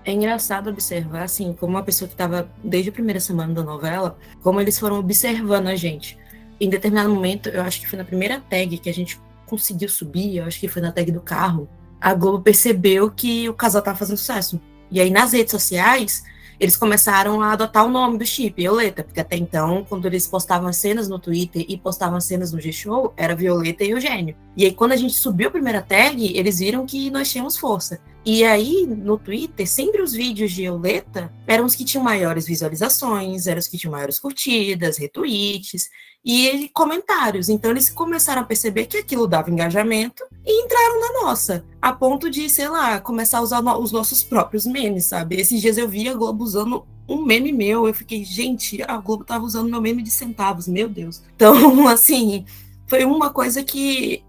É 0.04 0.12
engraçado 0.12 0.70
observar, 0.70 1.24
assim, 1.24 1.52
como 1.52 1.74
uma 1.74 1.82
pessoa 1.82 2.08
que 2.08 2.14
estava 2.14 2.50
desde 2.64 2.90
a 2.90 2.92
primeira 2.92 3.20
semana 3.20 3.52
da 3.52 3.62
novela, 3.62 4.16
como 4.42 4.60
eles 4.60 4.78
foram 4.78 4.98
observando 4.98 5.66
a 5.66 5.74
gente. 5.74 6.18
Em 6.60 6.68
determinado 6.68 7.10
momento, 7.10 7.48
eu 7.48 7.62
acho 7.62 7.80
que 7.80 7.88
foi 7.88 7.98
na 7.98 8.04
primeira 8.04 8.40
tag 8.40 8.78
que 8.78 8.88
a 8.88 8.94
gente 8.94 9.20
conseguiu 9.46 9.88
subir, 9.88 10.36
eu 10.36 10.44
acho 10.44 10.60
que 10.60 10.68
foi 10.68 10.80
na 10.80 10.92
tag 10.92 11.10
do 11.10 11.20
carro, 11.20 11.68
a 12.00 12.14
Globo 12.14 12.40
percebeu 12.40 13.10
que 13.10 13.48
o 13.48 13.54
casal 13.54 13.82
tava 13.82 13.98
fazendo 13.98 14.16
sucesso. 14.16 14.60
E 14.90 15.00
aí, 15.00 15.10
nas 15.10 15.32
redes 15.32 15.50
sociais, 15.50 16.24
eles 16.60 16.76
começaram 16.76 17.40
a 17.40 17.52
adotar 17.52 17.86
o 17.86 17.90
nome 17.90 18.18
do 18.18 18.26
chip, 18.26 18.60
Violeta, 18.60 19.02
porque 19.02 19.18
até 19.18 19.34
então, 19.34 19.84
quando 19.88 20.04
eles 20.04 20.26
postavam 20.26 20.68
as 20.68 20.76
cenas 20.76 21.08
no 21.08 21.18
Twitter 21.18 21.64
e 21.66 21.78
postavam 21.78 22.18
as 22.18 22.24
cenas 22.24 22.52
no 22.52 22.60
G-Show, 22.60 23.14
era 23.16 23.34
Violeta 23.34 23.82
e 23.82 23.90
Eugênio. 23.90 24.36
E 24.54 24.66
aí, 24.66 24.72
quando 24.72 24.92
a 24.92 24.96
gente 24.96 25.14
subiu 25.14 25.48
a 25.48 25.50
primeira 25.50 25.80
tag, 25.80 26.36
eles 26.36 26.58
viram 26.58 26.84
que 26.84 27.10
nós 27.10 27.30
tínhamos 27.30 27.56
força. 27.56 27.98
E 28.24 28.44
aí, 28.44 28.86
no 28.86 29.18
Twitter, 29.18 29.66
sempre 29.66 30.02
os 30.02 30.12
vídeos 30.12 30.52
de 30.52 30.62
Violeta 30.62 31.32
eram 31.46 31.64
os 31.64 31.74
que 31.74 31.84
tinham 31.84 32.04
maiores 32.04 32.46
visualizações, 32.46 33.46
eram 33.46 33.58
os 33.58 33.66
que 33.66 33.78
tinham 33.78 33.92
maiores 33.92 34.18
curtidas, 34.18 34.98
retweets 34.98 35.88
e 36.22 36.68
comentários. 36.74 37.48
Então, 37.48 37.70
eles 37.70 37.88
começaram 37.88 38.42
a 38.42 38.44
perceber 38.44 38.86
que 38.86 38.98
aquilo 38.98 39.26
dava 39.26 39.50
engajamento 39.50 40.22
e 40.44 40.64
entraram 40.64 41.00
na 41.00 41.22
nossa, 41.22 41.64
a 41.80 41.92
ponto 41.92 42.28
de, 42.28 42.48
sei 42.50 42.68
lá, 42.68 43.00
começar 43.00 43.38
a 43.38 43.42
usar 43.42 43.60
os 43.78 43.90
nossos 43.90 44.22
próprios 44.22 44.66
memes, 44.66 45.06
sabe? 45.06 45.36
Esses 45.36 45.60
dias 45.60 45.78
eu 45.78 45.88
vi 45.88 46.06
a 46.08 46.14
Globo 46.14 46.44
usando 46.44 46.86
um 47.08 47.24
meme 47.24 47.52
meu, 47.52 47.88
eu 47.88 47.94
fiquei, 47.94 48.22
gente, 48.22 48.82
a 48.82 48.98
Globo 48.98 49.24
tava 49.24 49.44
usando 49.44 49.70
meu 49.70 49.80
meme 49.80 50.02
de 50.02 50.10
centavos, 50.10 50.68
meu 50.68 50.88
Deus. 50.88 51.22
Então, 51.34 51.88
assim, 51.88 52.44
foi 52.86 53.04
uma 53.04 53.30
coisa 53.30 53.64
que 53.64 54.22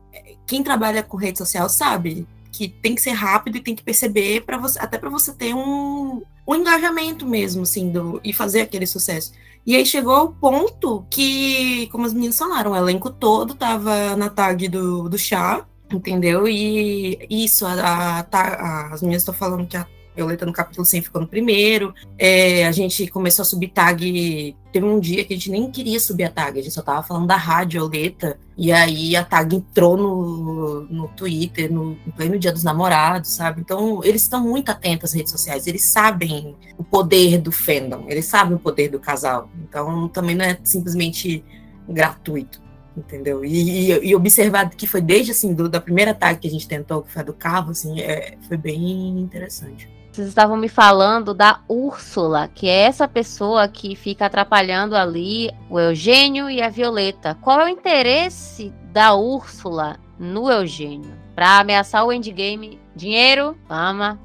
quem 0.48 0.64
trabalha 0.64 1.04
com 1.04 1.18
rede 1.18 1.38
social 1.38 1.68
sabe 1.68 2.26
que 2.52 2.68
tem 2.68 2.94
que 2.96 3.02
ser 3.02 3.12
rápido 3.12 3.58
e 3.58 3.62
tem 3.62 3.76
que 3.76 3.84
perceber 3.84 4.42
para 4.42 4.58
você, 4.58 4.78
até 4.80 4.98
para 4.98 5.10
você 5.10 5.32
ter 5.34 5.54
um, 5.56 6.22
um 6.48 6.56
engajamento 6.56 7.26
mesmo, 7.26 7.64
assim, 7.64 7.90
do, 7.92 8.20
e 8.24 8.34
fazer 8.34 8.62
aquele 8.62 8.86
sucesso. 8.86 9.32
E 9.66 9.76
aí 9.76 9.86
chegou 9.86 10.14
ao 10.14 10.34
ponto 10.34 11.06
que, 11.10 11.88
como 11.92 12.06
as 12.06 12.14
meninas 12.14 12.38
falaram, 12.38 12.72
o 12.72 12.76
elenco 12.76 13.10
todo 13.12 13.54
tava 13.56 14.16
na 14.16 14.30
tag 14.30 14.68
do, 14.68 15.08
do 15.08 15.18
chá, 15.18 15.66
entendeu? 15.92 16.48
E 16.48 17.20
isso, 17.30 17.66
a, 17.66 18.20
a- 18.20 18.24
ta- 18.24 18.90
as 18.92 19.02
meninas 19.02 19.22
estão 19.22 19.34
falando 19.34 19.68
que 19.68 19.78
a 19.78 19.86
Violeta 20.16 20.46
no 20.46 20.52
capítulo 20.52 20.86
100 20.86 21.04
ficou 21.04 21.22
no 21.22 21.28
primeiro. 21.28 21.94
É, 22.18 22.66
a 22.68 22.72
gente 22.72 23.08
começou 23.08 23.44
a 23.44 23.46
subir 23.46 23.70
tag. 23.70 24.56
Teve 24.72 24.86
um 24.86 25.00
dia 25.00 25.24
que 25.24 25.34
a 25.34 25.38
gente 25.38 25.50
nem 25.50 25.72
queria 25.72 26.00
subir 26.00 26.26
a 26.26 26.30
tag, 26.30 26.60
a 26.60 26.62
gente 26.62 26.74
só 26.74 26.82
tava 26.82 27.04
falando 27.04 27.28
da 27.28 27.36
rádio 27.36 27.80
Violeta. 27.82 28.38
E 28.58 28.72
aí 28.72 29.16
a 29.16 29.24
tag 29.24 29.56
entrou 29.56 29.98
no, 29.98 30.82
no 30.82 31.08
Twitter, 31.10 31.72
no, 31.72 31.98
no 32.06 32.12
pleno 32.14 32.38
dia 32.38 32.52
dos 32.52 32.64
namorados, 32.64 33.32
sabe? 33.32 33.62
Então 33.62 34.04
eles 34.04 34.22
estão 34.22 34.42
muito 34.44 34.70
atentos 34.70 35.12
às 35.12 35.14
redes 35.14 35.32
sociais, 35.32 35.66
eles 35.66 35.86
sabem 35.86 36.56
o 36.78 36.84
poder 36.84 37.40
do 37.40 37.52
fandom, 37.52 38.06
eles 38.08 38.26
sabem 38.26 38.56
o 38.56 38.60
poder 38.60 38.90
do 38.90 39.00
casal. 39.00 39.50
Então 39.64 40.08
também 40.10 40.36
não 40.36 40.46
é 40.46 40.58
simplesmente 40.64 41.44
gratuito. 41.88 42.62
Entendeu? 42.96 43.46
E, 43.46 43.90
e, 43.90 44.10
e 44.10 44.16
observar 44.16 44.70
que 44.70 44.86
foi 44.86 45.00
desde 45.00 45.32
assim, 45.32 45.54
do, 45.54 45.70
da 45.70 45.80
primeira 45.80 46.14
tag 46.14 46.38
que 46.38 46.48
a 46.48 46.52
gente 46.52 46.68
tentou, 46.68 47.02
que 47.02 47.10
foi 47.10 47.24
do 47.24 47.34
carro, 47.34 47.72
assim, 47.72 48.02
é, 48.02 48.38
foi 48.50 48.58
bem 48.58 49.18
interessante. 49.18 49.88
Vocês 50.12 50.28
estavam 50.28 50.58
me 50.58 50.68
falando 50.68 51.34
da 51.34 51.62
Úrsula, 51.70 52.50
que 52.50 52.68
é 52.68 52.82
essa 52.82 53.08
pessoa 53.08 53.66
que 53.70 53.96
fica 53.96 54.26
atrapalhando 54.26 54.94
ali 54.94 55.50
o 55.70 55.80
Eugênio 55.80 56.50
e 56.50 56.62
a 56.62 56.68
Violeta. 56.68 57.38
Qual 57.40 57.62
é 57.62 57.66
o 57.66 57.70
interesse 57.70 58.74
da 58.92 59.16
Úrsula 59.16 59.98
no 60.20 60.52
Eugênio? 60.52 61.18
Pra 61.34 61.60
ameaçar 61.60 62.06
o 62.06 62.12
endgame? 62.12 62.78
Dinheiro, 62.94 63.58
fama, 63.70 64.20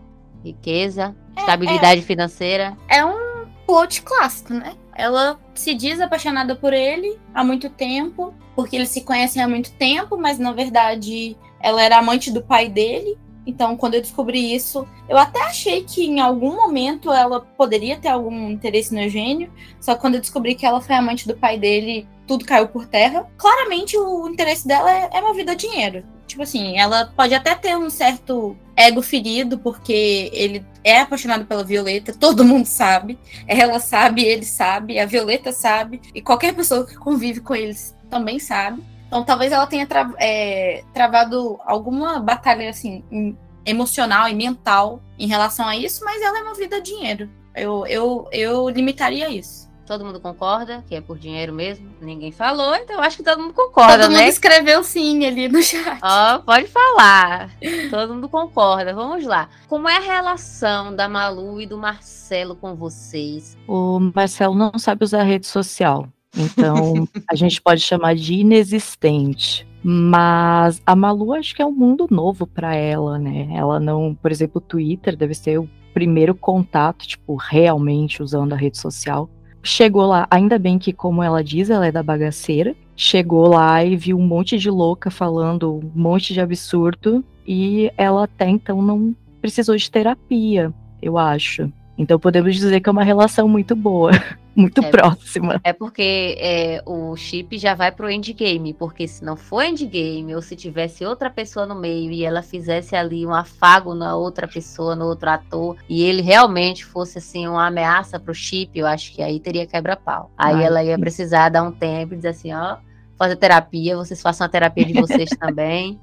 riqueza, 0.44 1.14
estabilidade 1.38 2.02
financeira. 2.02 2.76
É 2.88 3.04
um 3.04 3.46
plot 3.64 4.02
clássico, 4.02 4.54
né? 4.54 4.74
Ela 4.92 5.38
se 5.54 5.72
diz 5.72 6.00
apaixonada 6.00 6.56
por 6.56 6.72
ele 6.72 7.16
há 7.32 7.44
muito 7.44 7.70
tempo, 7.70 8.34
porque 8.56 8.74
eles 8.74 8.88
se 8.88 9.02
conhecem 9.02 9.40
há 9.40 9.46
muito 9.46 9.70
tempo, 9.74 10.16
mas 10.16 10.36
na 10.36 10.52
verdade 10.52 11.36
ela 11.60 11.80
era 11.80 11.98
amante 11.98 12.32
do 12.32 12.42
pai 12.42 12.68
dele. 12.68 13.16
Então, 13.46 13.76
quando 13.76 13.94
eu 13.94 14.00
descobri 14.00 14.54
isso, 14.54 14.86
eu 15.08 15.16
até 15.16 15.40
achei 15.42 15.84
que 15.84 16.04
em 16.04 16.20
algum 16.20 16.56
momento 16.56 17.12
ela 17.12 17.40
poderia 17.40 17.96
ter 17.96 18.08
algum 18.08 18.50
interesse 18.50 18.92
no 18.92 19.00
Eugênio, 19.00 19.52
só 19.80 19.94
que 19.94 20.00
quando 20.00 20.16
eu 20.16 20.20
descobri 20.20 20.54
que 20.54 20.66
ela 20.66 20.80
foi 20.80 20.96
amante 20.96 21.28
do 21.28 21.36
pai 21.36 21.56
dele, 21.56 22.08
tudo 22.26 22.44
caiu 22.44 22.66
por 22.66 22.86
terra. 22.86 23.30
Claramente, 23.36 23.96
o 23.96 24.28
interesse 24.28 24.66
dela 24.66 24.90
é, 24.90 25.10
é 25.14 25.20
movido 25.20 25.52
a 25.52 25.54
dinheiro. 25.54 26.04
Tipo 26.26 26.42
assim, 26.42 26.76
ela 26.76 27.12
pode 27.16 27.34
até 27.34 27.54
ter 27.54 27.76
um 27.76 27.88
certo 27.88 28.56
ego 28.76 29.00
ferido, 29.00 29.58
porque 29.58 30.28
ele 30.32 30.66
é 30.82 31.00
apaixonado 31.00 31.46
pela 31.46 31.62
Violeta, 31.62 32.12
todo 32.12 32.44
mundo 32.44 32.66
sabe. 32.66 33.16
Ela 33.46 33.78
sabe, 33.78 34.24
ele 34.24 34.44
sabe, 34.44 34.98
a 34.98 35.06
Violeta 35.06 35.52
sabe, 35.52 36.00
e 36.12 36.20
qualquer 36.20 36.52
pessoa 36.52 36.84
que 36.84 36.96
convive 36.96 37.40
com 37.40 37.54
eles 37.54 37.94
também 38.10 38.40
sabe. 38.40 38.82
Então 39.06 39.22
talvez 39.24 39.52
ela 39.52 39.66
tenha 39.66 39.86
tra 39.86 40.10
é, 40.18 40.82
travado 40.92 41.58
alguma 41.64 42.18
batalha 42.18 42.68
assim 42.70 43.04
em- 43.10 43.36
emocional 43.64 44.28
e 44.28 44.34
mental 44.34 45.00
em 45.18 45.26
relação 45.26 45.66
a 45.66 45.76
isso, 45.76 46.04
mas 46.04 46.20
ela 46.22 46.38
é 46.38 46.42
movida 46.44 46.76
a 46.76 46.80
dinheiro. 46.80 47.28
Eu, 47.54 47.86
eu, 47.86 48.28
eu 48.32 48.68
limitaria 48.68 49.28
isso. 49.30 49.66
Todo 49.86 50.04
mundo 50.04 50.18
concorda 50.20 50.84
que 50.88 50.96
é 50.96 51.00
por 51.00 51.16
dinheiro 51.16 51.52
mesmo? 51.52 51.88
Ninguém 52.00 52.32
falou, 52.32 52.74
então 52.74 52.96
eu 52.96 53.02
acho 53.02 53.18
que 53.18 53.22
todo 53.22 53.40
mundo 53.40 53.54
concorda, 53.54 54.02
Todo 54.02 54.12
né? 54.12 54.18
mundo 54.18 54.28
escreveu 54.28 54.82
sim 54.82 55.24
ali 55.24 55.48
no 55.48 55.62
chat. 55.62 56.00
Ó, 56.02 56.38
pode 56.40 56.66
falar. 56.66 57.50
Todo 57.88 58.14
mundo 58.14 58.28
concorda. 58.28 58.92
Vamos 58.92 59.24
lá. 59.24 59.48
Como 59.68 59.88
é 59.88 59.96
a 59.96 60.00
relação 60.00 60.94
da 60.94 61.08
Malu 61.08 61.60
e 61.60 61.66
do 61.66 61.78
Marcelo 61.78 62.56
com 62.56 62.74
vocês? 62.74 63.56
O 63.68 64.00
Marcelo 64.12 64.56
não 64.56 64.76
sabe 64.76 65.04
usar 65.04 65.22
rede 65.22 65.46
social. 65.46 66.08
Então, 66.36 67.08
a 67.30 67.34
gente 67.34 67.60
pode 67.60 67.80
chamar 67.80 68.14
de 68.14 68.34
inexistente. 68.34 69.66
Mas 69.82 70.82
a 70.84 70.96
Malu 70.96 71.32
acho 71.32 71.54
que 71.54 71.62
é 71.62 71.66
um 71.66 71.72
mundo 71.72 72.08
novo 72.10 72.46
para 72.46 72.74
ela, 72.74 73.18
né? 73.18 73.48
Ela 73.54 73.78
não, 73.78 74.16
por 74.20 74.32
exemplo, 74.32 74.58
o 74.58 74.60
Twitter 74.60 75.16
deve 75.16 75.32
ser 75.32 75.58
o 75.58 75.68
primeiro 75.94 76.34
contato, 76.34 77.06
tipo, 77.06 77.36
realmente 77.36 78.22
usando 78.22 78.52
a 78.52 78.56
rede 78.56 78.76
social. 78.78 79.30
Chegou 79.62 80.06
lá, 80.06 80.26
ainda 80.30 80.58
bem 80.58 80.78
que, 80.78 80.92
como 80.92 81.22
ela 81.22 81.42
diz, 81.42 81.70
ela 81.70 81.86
é 81.86 81.92
da 81.92 82.02
bagaceira. 82.02 82.74
Chegou 82.96 83.48
lá 83.48 83.84
e 83.84 83.96
viu 83.96 84.18
um 84.18 84.26
monte 84.26 84.58
de 84.58 84.70
louca 84.70 85.10
falando 85.10 85.74
um 85.74 85.90
monte 85.94 86.34
de 86.34 86.40
absurdo. 86.40 87.24
E 87.46 87.90
ela 87.96 88.24
até 88.24 88.48
então 88.48 88.82
não 88.82 89.14
precisou 89.40 89.76
de 89.76 89.88
terapia, 89.88 90.74
eu 91.00 91.16
acho. 91.16 91.72
Então 91.98 92.18
podemos 92.18 92.54
dizer 92.54 92.80
que 92.80 92.88
é 92.88 92.92
uma 92.92 93.04
relação 93.04 93.48
muito 93.48 93.74
boa, 93.74 94.10
muito 94.54 94.82
É. 94.82 94.90
próxima. 94.90 95.60
É 95.64 95.72
porque 95.72 96.36
é, 96.38 96.82
o 96.84 97.16
chip 97.16 97.56
já 97.58 97.74
vai 97.74 97.90
pro 97.90 98.10
endgame, 98.10 98.74
porque 98.74 99.08
se 99.08 99.24
não 99.24 99.36
for 99.36 99.62
endgame, 99.62 100.34
ou 100.34 100.42
se 100.42 100.54
tivesse 100.54 101.04
outra 101.04 101.30
pessoa 101.30 101.64
no 101.64 101.74
meio 101.74 102.10
e 102.10 102.24
ela 102.24 102.42
fizesse 102.42 102.94
ali 102.94 103.26
um 103.26 103.34
afago 103.34 103.94
na 103.94 104.14
outra 104.16 104.46
pessoa, 104.46 104.94
no 104.94 105.06
outro 105.06 105.30
ator, 105.30 105.76
e 105.88 106.02
ele 106.02 106.22
realmente 106.22 106.84
fosse 106.84 107.18
assim 107.18 107.46
uma 107.46 107.66
ameaça 107.66 108.20
pro 108.20 108.34
chip, 108.34 108.78
eu 108.78 108.86
acho 108.86 109.12
que 109.12 109.22
aí 109.22 109.40
teria 109.40 109.66
quebra-pau. 109.66 110.30
Aí 110.36 110.56
Ai, 110.56 110.64
ela 110.64 110.84
ia 110.84 110.98
precisar 110.98 111.48
dar 111.48 111.62
um 111.62 111.72
tempo 111.72 112.12
e 112.14 112.16
dizer 112.16 112.28
assim, 112.28 112.52
ó, 112.52 112.76
fazer 113.16 113.36
terapia, 113.36 113.96
vocês 113.96 114.20
façam 114.20 114.46
a 114.46 114.50
terapia 114.50 114.84
de 114.84 114.92
vocês 114.92 115.30
também, 115.40 115.98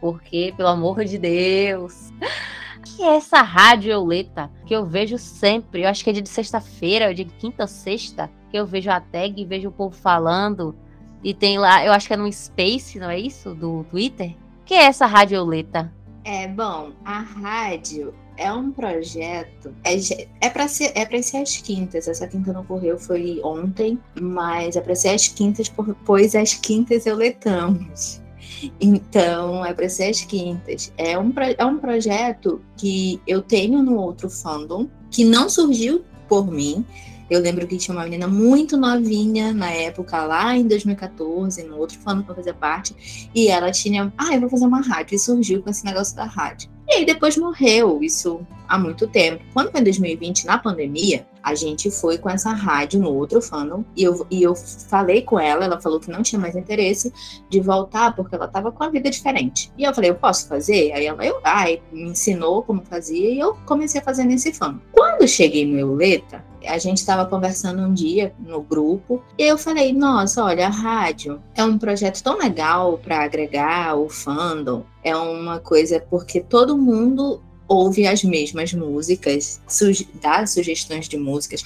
porque, 0.00 0.52
pelo 0.56 0.68
amor 0.68 1.04
de 1.04 1.18
Deus. 1.18 2.10
Que 2.84 3.02
é 3.02 3.16
essa 3.16 3.42
rádio 3.42 3.90
Euleta 3.90 4.50
que 4.66 4.74
eu 4.74 4.84
vejo 4.84 5.18
sempre? 5.18 5.82
Eu 5.82 5.88
acho 5.88 6.04
que 6.04 6.10
é 6.10 6.12
de 6.12 6.28
sexta-feira, 6.28 7.14
de 7.14 7.24
quinta 7.24 7.66
sexta, 7.66 8.30
que 8.50 8.56
eu 8.56 8.66
vejo 8.66 8.90
a 8.90 9.00
tag 9.00 9.40
e 9.40 9.44
vejo 9.44 9.68
o 9.68 9.72
povo 9.72 9.94
falando. 9.96 10.74
E 11.22 11.32
tem 11.32 11.58
lá, 11.58 11.84
eu 11.84 11.92
acho 11.92 12.06
que 12.06 12.14
é 12.14 12.16
no 12.16 12.30
Space, 12.30 12.98
não 12.98 13.08
é 13.08 13.18
isso? 13.18 13.54
Do 13.54 13.84
Twitter? 13.84 14.36
que 14.64 14.74
é 14.74 14.84
essa 14.84 15.06
rádio 15.06 15.36
Euleta? 15.36 15.92
É, 16.24 16.48
bom, 16.48 16.92
a 17.04 17.20
rádio 17.20 18.14
é 18.36 18.52
um 18.52 18.70
projeto. 18.72 19.74
É, 19.84 19.94
é 20.40 20.50
para 20.50 20.66
ser, 20.68 20.92
é 20.94 21.22
ser 21.22 21.38
às 21.38 21.58
quintas. 21.58 22.08
Essa 22.08 22.26
quinta 22.26 22.52
não 22.52 22.64
correu, 22.64 22.98
foi 22.98 23.40
ontem, 23.44 23.98
mas 24.20 24.76
é 24.76 24.80
para 24.80 24.94
ser 24.94 25.10
às 25.10 25.28
quintas, 25.28 25.70
pois 26.04 26.34
às 26.34 26.54
quintas 26.54 27.06
eu 27.06 27.16
letamos. 27.16 28.22
Então, 28.80 29.64
é 29.64 29.72
para 29.72 29.88
ser 29.88 30.10
às 30.10 30.22
quintas. 30.22 30.92
É 30.96 31.18
um, 31.18 31.32
é 31.56 31.64
um 31.64 31.78
projeto 31.78 32.60
que 32.76 33.20
eu 33.26 33.42
tenho 33.42 33.82
no 33.82 33.96
outro 33.96 34.28
fandom, 34.28 34.88
que 35.10 35.24
não 35.24 35.48
surgiu 35.48 36.04
por 36.28 36.50
mim. 36.50 36.84
Eu 37.30 37.40
lembro 37.40 37.66
que 37.66 37.78
tinha 37.78 37.96
uma 37.96 38.04
menina 38.04 38.28
muito 38.28 38.76
novinha 38.76 39.52
na 39.52 39.70
época, 39.70 40.24
lá 40.24 40.56
em 40.56 40.66
2014, 40.66 41.62
no 41.64 41.78
outro 41.78 41.98
fandom 41.98 42.22
que 42.22 42.30
eu 42.30 42.34
fazia 42.34 42.54
parte, 42.54 43.30
e 43.34 43.48
ela 43.48 43.70
tinha, 43.70 44.12
ah, 44.18 44.34
eu 44.34 44.40
vou 44.40 44.50
fazer 44.50 44.66
uma 44.66 44.80
rádio, 44.80 45.16
e 45.16 45.18
surgiu 45.18 45.62
com 45.62 45.70
esse 45.70 45.84
negócio 45.84 46.14
da 46.14 46.24
rádio. 46.24 46.68
E 46.86 46.96
aí 46.96 47.06
depois 47.06 47.36
morreu, 47.36 48.02
isso 48.02 48.46
há 48.68 48.78
muito 48.78 49.06
tempo. 49.06 49.42
Quando 49.54 49.70
foi 49.70 49.80
em 49.80 49.84
2020, 49.84 50.44
na 50.44 50.58
pandemia, 50.58 51.26
a 51.44 51.54
gente 51.54 51.90
foi 51.90 52.16
com 52.16 52.30
essa 52.30 52.50
rádio 52.50 52.98
no 52.98 53.12
outro 53.12 53.42
fandom, 53.42 53.84
e 53.94 54.02
eu, 54.02 54.26
e 54.30 54.42
eu 54.42 54.54
falei 54.54 55.20
com 55.20 55.38
ela, 55.38 55.66
ela 55.66 55.80
falou 55.80 56.00
que 56.00 56.10
não 56.10 56.22
tinha 56.22 56.40
mais 56.40 56.56
interesse 56.56 57.12
de 57.50 57.60
voltar, 57.60 58.16
porque 58.16 58.34
ela 58.34 58.48
tava 58.48 58.72
com 58.72 58.82
a 58.82 58.88
vida 58.88 59.10
diferente. 59.10 59.70
E 59.76 59.84
eu 59.84 59.94
falei, 59.94 60.10
eu 60.10 60.14
posso 60.14 60.48
fazer? 60.48 60.92
Aí 60.92 61.04
ela, 61.04 61.24
eu, 61.24 61.38
ai, 61.44 61.82
me 61.92 62.04
ensinou 62.04 62.62
como 62.62 62.82
fazia, 62.82 63.30
e 63.30 63.38
eu 63.38 63.54
comecei 63.66 64.00
a 64.00 64.04
fazer 64.04 64.24
nesse 64.24 64.54
fandom. 64.54 64.80
Quando 64.90 65.28
cheguei 65.28 65.66
no 65.66 65.78
Euleta, 65.78 66.42
a 66.66 66.78
gente 66.78 66.98
estava 66.98 67.26
conversando 67.26 67.82
um 67.82 67.92
dia 67.92 68.32
no 68.38 68.62
grupo 68.62 69.22
e 69.38 69.42
eu 69.42 69.58
falei: 69.58 69.92
Nossa, 69.92 70.42
olha, 70.42 70.66
a 70.66 70.70
rádio 70.70 71.42
é 71.54 71.62
um 71.62 71.78
projeto 71.78 72.22
tão 72.22 72.38
legal 72.38 72.98
para 72.98 73.22
agregar 73.22 73.96
o 73.96 74.08
fandom. 74.08 74.82
É 75.02 75.14
uma 75.14 75.60
coisa 75.60 76.00
porque 76.00 76.40
todo 76.40 76.76
mundo 76.76 77.42
ouve 77.68 78.06
as 78.06 78.22
mesmas 78.22 78.72
músicas, 78.72 79.60
suge- 79.68 80.08
dá 80.20 80.46
sugestões 80.46 81.08
de 81.08 81.16
músicas. 81.16 81.64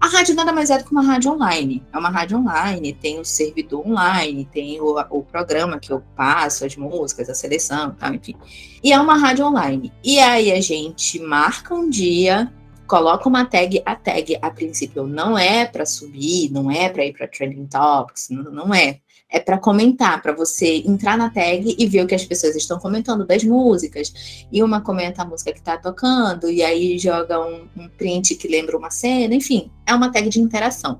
A 0.00 0.06
rádio 0.06 0.34
nada 0.36 0.52
mais 0.52 0.70
é 0.70 0.78
do 0.78 0.84
que 0.84 0.92
uma 0.92 1.02
rádio 1.02 1.32
online. 1.32 1.82
É 1.92 1.98
uma 1.98 2.08
rádio 2.08 2.38
online, 2.38 2.92
tem 2.92 3.18
o 3.18 3.24
servidor 3.24 3.84
online, 3.84 4.44
tem 4.44 4.80
o, 4.80 4.96
o 5.10 5.22
programa 5.24 5.80
que 5.80 5.92
eu 5.92 6.00
passo, 6.14 6.64
as 6.64 6.76
músicas, 6.76 7.28
a 7.28 7.34
seleção, 7.34 7.96
tal, 7.98 8.14
enfim. 8.14 8.36
E 8.82 8.92
é 8.92 9.00
uma 9.00 9.16
rádio 9.16 9.44
online. 9.44 9.92
E 10.04 10.20
aí 10.20 10.52
a 10.52 10.60
gente 10.60 11.18
marca 11.18 11.74
um 11.74 11.90
dia, 11.90 12.52
coloca 12.86 13.28
uma 13.28 13.44
tag, 13.44 13.82
a 13.84 13.96
tag 13.96 14.38
a 14.40 14.50
princípio 14.50 15.04
não 15.04 15.36
é 15.36 15.66
para 15.66 15.84
subir, 15.84 16.48
não 16.52 16.70
é 16.70 16.88
para 16.88 17.04
ir 17.04 17.12
para 17.12 17.26
trending 17.26 17.66
topics, 17.66 18.28
não, 18.30 18.44
não 18.44 18.74
é. 18.74 19.00
É 19.30 19.38
para 19.38 19.58
comentar, 19.58 20.22
para 20.22 20.32
você 20.32 20.82
entrar 20.86 21.18
na 21.18 21.28
tag 21.28 21.76
e 21.78 21.86
ver 21.86 22.02
o 22.02 22.06
que 22.06 22.14
as 22.14 22.24
pessoas 22.24 22.56
estão 22.56 22.78
comentando 22.78 23.26
das 23.26 23.44
músicas. 23.44 24.46
E 24.50 24.62
uma 24.62 24.80
comenta 24.80 25.22
a 25.22 25.24
música 25.24 25.52
que 25.52 25.60
tá 25.60 25.76
tocando, 25.76 26.50
e 26.50 26.62
aí 26.62 26.98
joga 26.98 27.38
um, 27.38 27.68
um 27.76 27.88
print 27.90 28.36
que 28.36 28.48
lembra 28.48 28.76
uma 28.76 28.90
cena, 28.90 29.34
enfim, 29.34 29.70
é 29.86 29.94
uma 29.94 30.10
tag 30.10 30.28
de 30.28 30.40
interação. 30.40 30.98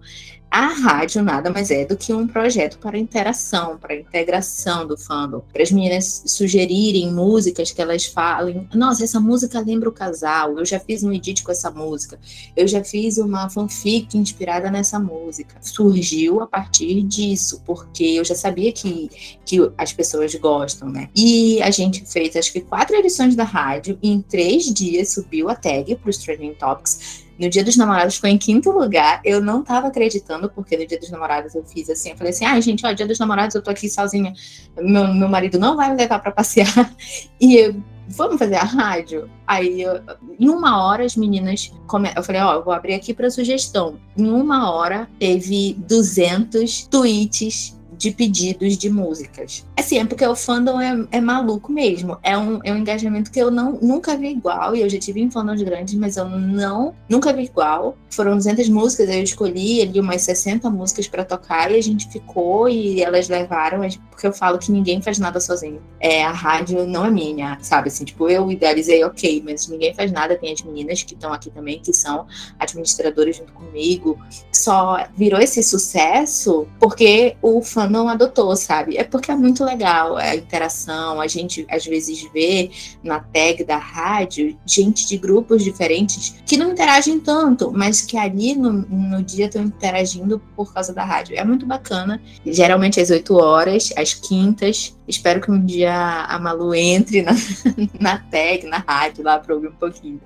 A 0.50 0.68
rádio 0.68 1.22
nada 1.22 1.50
mais 1.50 1.70
é 1.70 1.84
do 1.84 1.94
que 1.94 2.12
um 2.12 2.26
projeto 2.26 2.78
para 2.78 2.98
interação, 2.98 3.76
para 3.76 3.94
integração 3.94 4.86
do 4.86 4.96
fandom, 4.96 5.42
para 5.52 5.62
as 5.62 5.70
meninas 5.70 6.22
sugerirem 6.26 7.12
músicas 7.12 7.70
que 7.70 7.82
elas 7.82 8.06
falem. 8.06 8.66
Nossa, 8.74 9.04
essa 9.04 9.20
música 9.20 9.60
lembra 9.60 9.90
o 9.90 9.92
casal. 9.92 10.58
Eu 10.58 10.64
já 10.64 10.80
fiz 10.80 11.02
um 11.02 11.12
edit 11.12 11.42
com 11.42 11.52
essa 11.52 11.70
música. 11.70 12.18
Eu 12.56 12.66
já 12.66 12.82
fiz 12.82 13.18
uma 13.18 13.50
fanfic 13.50 14.16
inspirada 14.16 14.70
nessa 14.70 14.98
música. 14.98 15.56
Surgiu 15.60 16.40
a 16.40 16.46
partir 16.46 17.02
disso, 17.02 17.62
porque 17.66 18.04
eu 18.04 18.24
já 18.24 18.34
sabia 18.34 18.72
que, 18.72 19.38
que 19.44 19.58
as 19.76 19.92
pessoas 19.92 20.34
gostam, 20.34 20.88
né? 20.88 21.10
E 21.14 21.60
a 21.62 21.70
gente 21.70 22.04
fez 22.06 22.34
acho 22.36 22.52
que 22.52 22.62
quatro 22.62 22.96
edições 22.96 23.36
da 23.36 23.44
rádio 23.44 23.98
e 24.02 24.08
em 24.08 24.22
três 24.22 24.72
dias 24.72 25.12
subiu 25.12 25.50
a 25.50 25.54
tag 25.54 25.94
para 25.96 26.08
os 26.08 26.16
Trending 26.16 26.54
Topics. 26.54 27.27
No 27.38 27.48
Dia 27.48 27.62
dos 27.62 27.76
Namorados 27.76 28.16
foi 28.16 28.30
em 28.30 28.38
quinto 28.38 28.70
lugar. 28.70 29.20
Eu 29.24 29.40
não 29.40 29.62
tava 29.62 29.86
acreditando, 29.88 30.50
porque 30.50 30.76
no 30.76 30.86
Dia 30.86 30.98
dos 30.98 31.10
Namorados 31.10 31.54
eu 31.54 31.64
fiz 31.64 31.88
assim. 31.88 32.10
Eu 32.10 32.16
falei 32.16 32.32
assim: 32.32 32.44
ai, 32.44 32.60
gente, 32.60 32.84
ó, 32.84 32.92
Dia 32.92 33.06
dos 33.06 33.18
Namorados 33.18 33.54
eu 33.54 33.62
tô 33.62 33.70
aqui 33.70 33.88
sozinha. 33.88 34.32
Meu, 34.76 35.06
meu 35.14 35.28
marido 35.28 35.58
não 35.58 35.76
vai 35.76 35.90
me 35.90 35.96
levar 35.96 36.18
pra 36.18 36.32
passear. 36.32 36.68
E 37.40 37.54
eu, 37.56 37.76
vamos 38.08 38.38
fazer 38.38 38.56
a 38.56 38.64
rádio? 38.64 39.30
Aí, 39.46 39.80
eu- 39.82 40.00
em 40.38 40.48
uma 40.48 40.82
hora, 40.84 41.04
as 41.04 41.14
meninas. 41.14 41.72
Come... 41.86 42.10
Eu 42.16 42.22
falei: 42.24 42.40
ó, 42.40 42.54
eu 42.54 42.64
vou 42.64 42.72
abrir 42.72 42.94
aqui 42.94 43.14
pra 43.14 43.30
sugestão. 43.30 43.96
Em 44.16 44.28
uma 44.28 44.70
hora, 44.72 45.08
teve 45.20 45.74
200 45.86 46.88
tweets 46.88 47.77
de 47.98 48.12
pedidos 48.12 48.78
de 48.78 48.88
músicas. 48.88 49.66
Assim, 49.76 49.98
é 49.98 50.04
porque 50.04 50.24
o 50.24 50.36
fandom 50.36 50.80
é, 50.80 51.06
é 51.10 51.20
maluco 51.20 51.72
mesmo. 51.72 52.16
É 52.22 52.38
um, 52.38 52.60
é 52.62 52.72
um 52.72 52.76
engajamento 52.76 53.30
que 53.30 53.40
eu 53.40 53.50
não, 53.50 53.72
nunca 53.82 54.16
vi 54.16 54.28
igual. 54.28 54.76
E 54.76 54.82
eu 54.82 54.88
já 54.88 54.98
tive 54.98 55.20
em 55.20 55.30
fandoms 55.30 55.60
grandes, 55.60 55.94
mas 55.94 56.16
eu 56.16 56.28
não 56.28 56.94
nunca 57.08 57.32
vi 57.32 57.44
igual. 57.44 57.96
Foram 58.10 58.36
200 58.36 58.68
músicas, 58.68 59.08
eu 59.08 59.22
escolhi 59.22 59.82
ali 59.82 59.98
umas 59.98 60.22
60 60.22 60.70
músicas 60.70 61.08
pra 61.08 61.24
tocar 61.24 61.72
e 61.72 61.76
a 61.76 61.82
gente 61.82 62.08
ficou 62.08 62.68
e 62.68 63.02
elas 63.02 63.28
levaram, 63.28 63.80
porque 64.10 64.26
eu 64.26 64.32
falo 64.32 64.58
que 64.58 64.70
ninguém 64.70 65.02
faz 65.02 65.18
nada 65.18 65.40
sozinho. 65.40 65.82
É, 66.00 66.24
a 66.24 66.32
rádio 66.32 66.86
não 66.86 67.04
é 67.04 67.10
minha, 67.10 67.58
sabe? 67.60 67.88
Assim, 67.88 68.04
tipo, 68.04 68.28
eu 68.28 68.50
idealizei, 68.50 69.02
ok, 69.04 69.42
mas 69.44 69.66
ninguém 69.66 69.92
faz 69.92 70.12
nada. 70.12 70.36
Tem 70.36 70.52
as 70.52 70.62
meninas 70.62 71.02
que 71.02 71.14
estão 71.14 71.32
aqui 71.32 71.50
também, 71.50 71.80
que 71.80 71.92
são 71.92 72.26
administradoras 72.58 73.36
junto 73.36 73.52
comigo. 73.52 74.18
Só 74.52 75.04
virou 75.16 75.40
esse 75.40 75.62
sucesso 75.62 76.68
porque 76.78 77.36
o 77.42 77.60
fandom 77.62 77.87
adotou, 78.08 78.54
sabe? 78.56 78.96
É 78.96 79.04
porque 79.04 79.30
é 79.30 79.36
muito 79.36 79.64
legal 79.64 80.16
a 80.16 80.34
interação. 80.34 81.20
A 81.20 81.26
gente 81.26 81.66
às 81.70 81.84
vezes 81.86 82.28
vê 82.32 82.70
na 83.02 83.20
tag 83.20 83.64
da 83.64 83.76
rádio 83.76 84.58
gente 84.66 85.06
de 85.06 85.16
grupos 85.16 85.62
diferentes 85.62 86.40
que 86.46 86.56
não 86.56 86.72
interagem 86.72 87.20
tanto, 87.20 87.72
mas 87.72 88.00
que 88.00 88.16
ali 88.16 88.54
no, 88.54 88.72
no 88.72 89.22
dia 89.22 89.46
estão 89.46 89.62
interagindo 89.62 90.40
por 90.56 90.72
causa 90.72 90.92
da 90.92 91.04
rádio. 91.04 91.36
É 91.36 91.44
muito 91.44 91.64
bacana. 91.66 92.20
Geralmente 92.44 93.00
às 93.00 93.10
8 93.10 93.34
horas, 93.34 93.92
às 93.96 94.14
quintas. 94.14 94.96
Espero 95.06 95.40
que 95.40 95.50
um 95.50 95.64
dia 95.64 96.24
a 96.24 96.38
Malu 96.38 96.74
entre 96.74 97.22
na, 97.22 97.32
na 97.98 98.18
tag, 98.18 98.66
na 98.66 98.78
rádio, 98.78 99.24
lá 99.24 99.38
para 99.38 99.54
ouvir 99.54 99.68
um 99.68 99.76
pouquinho. 99.76 100.20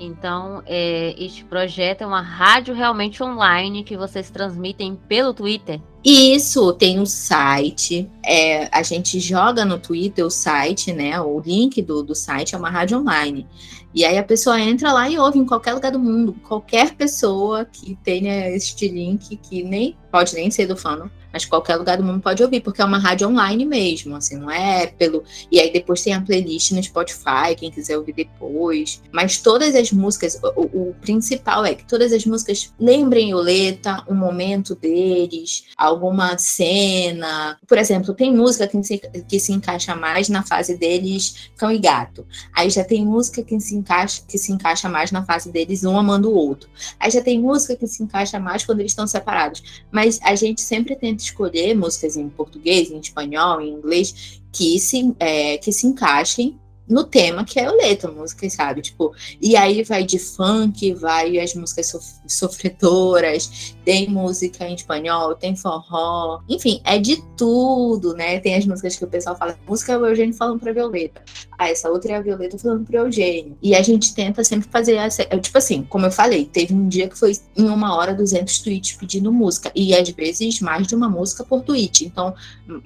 Então, 0.00 0.62
é, 0.64 1.14
este 1.18 1.44
projeto 1.44 2.02
é 2.02 2.06
uma 2.06 2.22
rádio 2.22 2.74
realmente 2.74 3.22
online 3.22 3.82
que 3.82 3.96
vocês 3.96 4.30
transmitem 4.30 4.96
pelo 5.08 5.34
Twitter. 5.34 5.80
Isso, 6.04 6.72
tem 6.72 7.00
um 7.00 7.06
site. 7.06 8.08
É, 8.24 8.68
a 8.72 8.82
gente 8.82 9.18
joga 9.18 9.64
no 9.64 9.78
Twitter 9.78 10.24
o 10.24 10.30
site, 10.30 10.92
né? 10.92 11.20
O 11.20 11.40
link 11.40 11.82
do, 11.82 12.02
do 12.02 12.14
site 12.14 12.54
é 12.54 12.58
uma 12.58 12.70
rádio 12.70 12.98
online. 12.98 13.46
E 13.94 14.04
aí 14.04 14.16
a 14.16 14.22
pessoa 14.22 14.60
entra 14.60 14.92
lá 14.92 15.08
e 15.08 15.18
ouve 15.18 15.38
em 15.38 15.46
qualquer 15.46 15.74
lugar 15.74 15.90
do 15.90 15.98
mundo. 15.98 16.34
Qualquer 16.46 16.94
pessoa 16.94 17.64
que 17.64 17.96
tenha 18.04 18.48
este 18.50 18.86
link, 18.88 19.36
que 19.36 19.62
nem 19.62 19.96
pode 20.10 20.34
nem 20.34 20.50
ser 20.50 20.66
do 20.66 20.76
fandom, 20.76 21.10
mas 21.32 21.44
qualquer 21.44 21.76
lugar 21.76 21.96
do 21.96 22.04
mundo 22.04 22.20
pode 22.20 22.42
ouvir, 22.42 22.60
porque 22.60 22.80
é 22.80 22.84
uma 22.84 22.98
rádio 22.98 23.28
online 23.28 23.64
mesmo, 23.64 24.16
assim, 24.16 24.36
não 24.36 24.50
é 24.50 24.86
pelo. 24.86 25.22
E 25.50 25.60
aí 25.60 25.72
depois 25.72 26.02
tem 26.02 26.14
a 26.14 26.20
playlist 26.20 26.72
no 26.72 26.82
Spotify, 26.82 27.54
quem 27.56 27.70
quiser 27.70 27.98
ouvir 27.98 28.14
depois. 28.14 29.02
Mas 29.12 29.38
todas 29.38 29.74
as 29.74 29.92
músicas, 29.92 30.40
o, 30.56 30.90
o 30.90 30.94
principal 31.00 31.64
é 31.64 31.74
que 31.74 31.84
todas 31.84 32.12
as 32.12 32.24
músicas 32.24 32.72
lembrem 32.78 33.34
o 33.34 33.38
Leta, 33.38 34.02
o 34.06 34.14
momento 34.14 34.74
deles, 34.74 35.64
alguma 35.76 36.38
cena. 36.38 37.58
Por 37.66 37.76
exemplo, 37.76 38.14
tem 38.14 38.34
música 38.34 38.66
que 38.66 38.82
se, 38.82 38.98
que 39.28 39.38
se 39.38 39.52
encaixa 39.52 39.94
mais 39.94 40.28
na 40.28 40.42
fase 40.42 40.76
deles 40.76 41.50
cão 41.56 41.70
e 41.70 41.78
gato. 41.78 42.26
Aí 42.54 42.70
já 42.70 42.84
tem 42.84 43.04
música 43.04 43.42
que 43.42 43.58
se 43.60 43.74
encaixa, 43.74 44.22
que 44.26 44.38
se 44.38 44.52
encaixa 44.52 44.88
mais 44.88 45.12
na 45.12 45.24
fase 45.24 45.52
deles 45.52 45.84
um 45.84 45.98
amando 45.98 46.30
o 46.30 46.34
outro. 46.34 46.70
Aí 46.98 47.10
já 47.10 47.20
tem 47.20 47.38
música 47.38 47.76
que 47.76 47.86
se 47.86 48.02
encaixa 48.02 48.38
mais 48.40 48.64
quando 48.64 48.80
eles 48.80 48.92
estão 48.92 49.06
separados. 49.06 49.62
Mas 49.90 50.18
a 50.22 50.34
gente 50.34 50.60
sempre 50.60 50.96
tenta 50.96 51.17
escolher 51.24 51.74
músicas 51.74 52.16
em 52.16 52.28
português, 52.28 52.90
em 52.90 52.98
espanhol, 52.98 53.60
em 53.60 53.72
inglês, 53.72 54.40
que 54.52 54.78
se, 54.78 55.14
é, 55.18 55.58
que 55.58 55.72
se 55.72 55.86
encaixem 55.86 56.58
no 56.88 57.04
tema 57.04 57.44
que 57.44 57.60
é 57.60 57.70
o 57.70 57.76
letra, 57.76 58.10
música, 58.10 58.48
sabe? 58.48 58.80
Tipo, 58.80 59.14
e 59.40 59.56
aí 59.56 59.82
vai 59.82 60.04
de 60.04 60.18
funk, 60.18 60.94
vai 60.94 61.38
as 61.38 61.54
músicas 61.54 61.88
sof 61.88 62.06
sofredoras, 62.26 63.74
tem 63.88 64.06
música 64.06 64.68
em 64.68 64.74
espanhol, 64.74 65.34
tem 65.34 65.56
forró, 65.56 66.42
enfim, 66.46 66.78
é 66.84 66.98
de 66.98 67.22
tudo, 67.38 68.12
né? 68.12 68.38
Tem 68.38 68.54
as 68.54 68.66
músicas 68.66 68.96
que 68.96 69.04
o 69.06 69.08
pessoal 69.08 69.34
fala, 69.34 69.58
música 69.66 69.94
é 69.94 69.96
o 69.96 70.04
Eugênio 70.04 70.34
falando 70.34 70.60
pra 70.60 70.74
Violeta. 70.74 71.22
Ah, 71.58 71.70
essa 71.70 71.88
outra 71.88 72.12
é 72.12 72.16
a 72.16 72.20
Violeta 72.20 72.58
falando 72.58 72.84
pro 72.84 72.98
Eugênio. 72.98 73.56
E 73.62 73.74
a 73.74 73.80
gente 73.80 74.14
tenta 74.14 74.44
sempre 74.44 74.68
fazer 74.70 74.94
essa. 74.94 75.24
Tipo 75.24 75.56
assim, 75.56 75.82
como 75.82 76.04
eu 76.04 76.12
falei, 76.12 76.44
teve 76.44 76.74
um 76.74 76.86
dia 76.86 77.08
que 77.08 77.18
foi 77.18 77.32
em 77.56 77.64
uma 77.64 77.96
hora 77.96 78.14
200 78.14 78.60
tweets 78.60 78.92
pedindo 78.92 79.32
música. 79.32 79.72
E 79.74 79.94
às 79.94 80.08
vezes 80.10 80.60
mais 80.60 80.86
de 80.86 80.94
uma 80.94 81.08
música 81.08 81.42
por 81.42 81.62
tweet. 81.62 82.04
Então, 82.04 82.34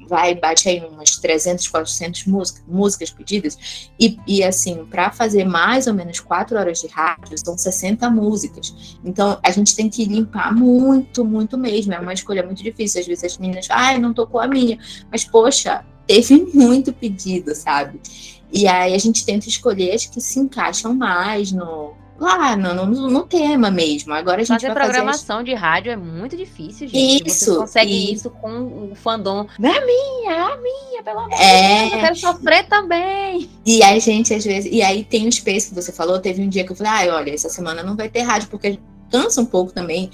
vai, 0.08 0.34
bate 0.34 0.68
aí 0.68 0.80
umas 0.80 1.16
300, 1.16 1.68
400 1.68 2.26
música, 2.26 2.62
músicas 2.66 3.10
pedidas. 3.10 3.90
E, 4.00 4.16
e 4.26 4.42
assim, 4.42 4.86
para 4.86 5.10
fazer 5.10 5.44
mais 5.44 5.86
ou 5.86 5.94
menos 5.94 6.20
quatro 6.20 6.56
horas 6.56 6.80
de 6.80 6.86
rádio, 6.86 7.36
são 7.44 7.58
60 7.58 8.08
músicas. 8.08 8.96
Então, 9.04 9.38
a 9.42 9.50
gente 9.50 9.76
tem 9.76 9.90
que 9.90 10.04
limpar 10.04 10.54
muito, 10.54 10.91
muito 11.24 11.58
mesmo. 11.58 11.94
É 11.94 12.00
uma 12.00 12.12
escolha 12.12 12.42
muito 12.42 12.62
difícil. 12.62 13.00
Às 13.00 13.06
vezes 13.06 13.24
as 13.24 13.38
meninas, 13.38 13.66
ai, 13.70 13.96
ah, 13.96 13.98
não 13.98 14.12
tocou 14.12 14.40
a 14.40 14.46
minha. 14.46 14.78
Mas, 15.10 15.24
poxa, 15.24 15.84
teve 16.06 16.46
muito 16.54 16.92
pedido, 16.92 17.54
sabe? 17.54 18.00
E 18.52 18.66
aí 18.66 18.94
a 18.94 18.98
gente 18.98 19.24
tenta 19.24 19.48
escolher 19.48 19.94
as 19.94 20.06
que 20.06 20.20
se 20.20 20.38
encaixam 20.38 20.94
mais 20.94 21.50
no, 21.52 21.94
lá 22.22 22.54
no, 22.56 22.86
no, 22.86 23.10
no, 23.10 23.22
tema 23.24 23.70
mesmo. 23.70 24.12
Agora 24.12 24.42
a 24.42 24.44
gente 24.44 24.60
fazer 24.60 24.72
programação 24.72 25.38
fazer... 25.38 25.50
de 25.50 25.54
rádio 25.54 25.92
é 25.92 25.96
muito 25.96 26.36
difícil, 26.36 26.86
gente. 26.86 27.26
Isso. 27.26 27.46
Você 27.46 27.56
consegue 27.58 27.92
e... 27.92 28.12
isso 28.12 28.30
com 28.30 28.90
o 28.90 28.94
fandom. 28.94 29.46
É 29.60 29.68
a 29.68 29.86
minha, 29.86 30.32
é 30.32 30.40
a 30.40 30.56
minha, 30.56 31.02
pelo 31.02 31.18
amor 31.18 31.32
é... 31.40 31.74
de 31.74 31.80
Deus, 31.80 31.92
eu 31.92 32.00
quero 32.00 32.16
sofrer 32.16 32.68
também. 32.68 33.50
E 33.66 33.82
aí, 33.82 33.98
gente, 33.98 34.32
às 34.32 34.44
vezes. 34.44 34.70
E 34.72 34.82
aí 34.82 35.02
tem 35.02 35.26
o 35.26 35.32
space 35.32 35.68
que 35.68 35.74
você 35.74 35.92
falou. 35.92 36.20
Teve 36.20 36.42
um 36.42 36.48
dia 36.48 36.64
que 36.64 36.72
eu 36.72 36.76
falei, 36.76 37.08
ah, 37.10 37.16
olha, 37.16 37.32
essa 37.32 37.48
semana 37.48 37.82
não 37.82 37.96
vai 37.96 38.08
ter 38.08 38.20
rádio, 38.20 38.48
porque 38.48 38.78
cansa 39.10 39.40
um 39.40 39.46
pouco 39.46 39.72
também. 39.72 40.10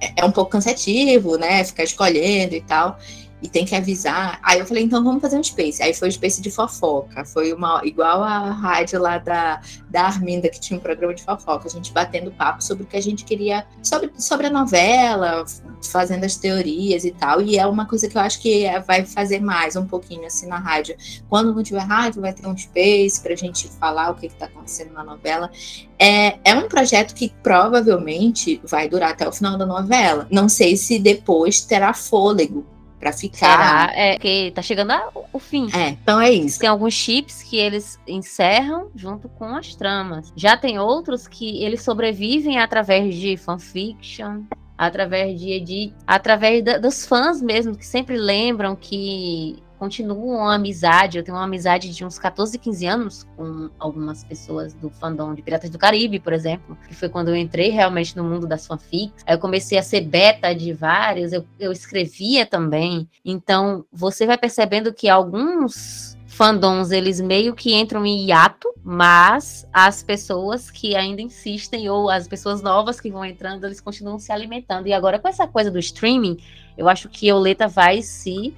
É, 0.00 0.24
um 0.24 0.30
pouco 0.30 0.50
cansativo, 0.50 1.36
né? 1.36 1.64
Ficar 1.64 1.84
escolhendo 1.84 2.54
e 2.54 2.60
tal 2.60 2.98
e 3.42 3.48
tem 3.48 3.64
que 3.64 3.74
avisar. 3.74 4.38
Aí 4.42 4.58
eu 4.58 4.66
falei, 4.66 4.84
então 4.84 5.02
vamos 5.04 5.20
fazer 5.20 5.38
um 5.38 5.42
space. 5.42 5.82
Aí 5.82 5.92
foi 5.92 6.08
um 6.08 6.10
space 6.10 6.40
de 6.40 6.50
fofoca. 6.50 7.24
Foi 7.24 7.52
uma 7.52 7.80
igual 7.84 8.22
a 8.22 8.50
rádio 8.50 9.00
lá 9.00 9.18
da, 9.18 9.60
da 9.90 10.04
Arminda, 10.04 10.48
que 10.48 10.58
tinha 10.58 10.78
um 10.78 10.82
programa 10.82 11.14
de 11.14 11.22
fofoca. 11.22 11.66
A 11.66 11.70
gente 11.70 11.92
batendo 11.92 12.30
papo 12.30 12.64
sobre 12.64 12.84
o 12.84 12.86
que 12.86 12.96
a 12.96 13.02
gente 13.02 13.24
queria, 13.24 13.66
sobre, 13.82 14.10
sobre 14.18 14.46
a 14.46 14.50
novela, 14.50 15.44
fazendo 15.90 16.24
as 16.24 16.36
teorias 16.36 17.04
e 17.04 17.10
tal. 17.10 17.42
E 17.42 17.58
é 17.58 17.66
uma 17.66 17.86
coisa 17.86 18.08
que 18.08 18.16
eu 18.16 18.22
acho 18.22 18.40
que 18.40 18.66
vai 18.86 19.04
fazer 19.04 19.40
mais 19.40 19.76
um 19.76 19.86
pouquinho 19.86 20.26
assim 20.26 20.46
na 20.46 20.58
rádio. 20.58 20.96
Quando 21.28 21.54
não 21.54 21.62
tiver 21.62 21.80
rádio, 21.80 22.22
vai 22.22 22.32
ter 22.32 22.46
um 22.46 22.56
space 22.56 23.20
pra 23.20 23.34
gente 23.36 23.68
falar 23.68 24.10
o 24.10 24.14
que, 24.14 24.26
está 24.26 24.46
acontecendo 24.46 24.92
na 24.92 25.04
novela. 25.04 25.50
É, 25.98 26.38
é 26.44 26.54
um 26.54 26.68
projeto 26.68 27.14
que 27.14 27.32
provavelmente 27.42 28.60
vai 28.64 28.88
durar 28.88 29.10
até 29.10 29.28
o 29.28 29.32
final 29.32 29.58
da 29.58 29.66
novela. 29.66 30.26
Não 30.30 30.48
sei 30.48 30.76
se 30.76 30.98
depois 30.98 31.60
terá 31.60 31.92
fôlego 31.92 32.75
para 32.98 33.12
ficar. 33.12 33.36
Será? 33.36 33.92
É, 33.94 34.12
porque 34.14 34.52
tá 34.54 34.62
chegando 34.62 34.92
o 35.32 35.38
fim. 35.38 35.68
É, 35.74 35.90
então 35.90 36.20
é 36.20 36.30
isso. 36.30 36.58
Tem 36.58 36.68
alguns 36.68 36.94
chips 36.94 37.42
que 37.42 37.56
eles 37.56 37.98
encerram 38.06 38.90
junto 38.94 39.28
com 39.28 39.56
as 39.56 39.74
tramas. 39.74 40.32
Já 40.36 40.56
tem 40.56 40.78
outros 40.78 41.26
que 41.28 41.62
eles 41.62 41.82
sobrevivem 41.82 42.58
através 42.58 43.14
de 43.14 43.36
fanfiction, 43.36 44.42
através 44.76 45.40
de 45.40 45.50
edit, 45.50 45.94
através 46.06 46.64
da, 46.64 46.78
dos 46.78 47.06
fãs 47.06 47.40
mesmo, 47.40 47.76
que 47.76 47.86
sempre 47.86 48.16
lembram 48.16 48.76
que 48.76 49.62
continuo 49.78 50.36
uma 50.36 50.54
amizade. 50.54 51.18
Eu 51.18 51.24
tenho 51.24 51.36
uma 51.36 51.44
amizade 51.44 51.94
de 51.94 52.04
uns 52.04 52.18
14, 52.18 52.58
15 52.58 52.86
anos 52.86 53.26
com 53.36 53.70
algumas 53.78 54.24
pessoas 54.24 54.74
do 54.74 54.90
fandom 54.90 55.34
de 55.34 55.42
Piratas 55.42 55.70
do 55.70 55.78
Caribe, 55.78 56.18
por 56.18 56.32
exemplo, 56.32 56.76
que 56.88 56.94
foi 56.94 57.08
quando 57.08 57.28
eu 57.28 57.36
entrei 57.36 57.70
realmente 57.70 58.16
no 58.16 58.24
mundo 58.24 58.46
das 58.46 58.66
fanfics. 58.66 59.22
Aí 59.26 59.34
eu 59.34 59.38
comecei 59.38 59.78
a 59.78 59.82
ser 59.82 60.02
beta 60.02 60.54
de 60.54 60.72
vários, 60.72 61.32
eu, 61.32 61.44
eu 61.58 61.72
escrevia 61.72 62.44
também. 62.46 63.08
Então, 63.24 63.84
você 63.92 64.26
vai 64.26 64.38
percebendo 64.38 64.92
que 64.92 65.08
alguns 65.08 66.16
fandoms, 66.36 66.90
eles 66.90 67.18
meio 67.18 67.54
que 67.54 67.74
entram 67.74 68.04
em 68.04 68.26
hiato, 68.26 68.68
mas 68.84 69.66
as 69.72 70.02
pessoas 70.02 70.70
que 70.70 70.94
ainda 70.94 71.22
insistem, 71.22 71.88
ou 71.88 72.10
as 72.10 72.28
pessoas 72.28 72.60
novas 72.60 73.00
que 73.00 73.10
vão 73.10 73.24
entrando, 73.24 73.64
eles 73.64 73.80
continuam 73.80 74.18
se 74.18 74.30
alimentando. 74.30 74.86
E 74.86 74.92
agora, 74.92 75.18
com 75.18 75.28
essa 75.28 75.46
coisa 75.46 75.70
do 75.70 75.78
streaming, 75.78 76.36
eu 76.76 76.90
acho 76.90 77.08
que 77.08 77.32
Oleta 77.32 77.66
vai 77.66 78.02
se 78.02 78.54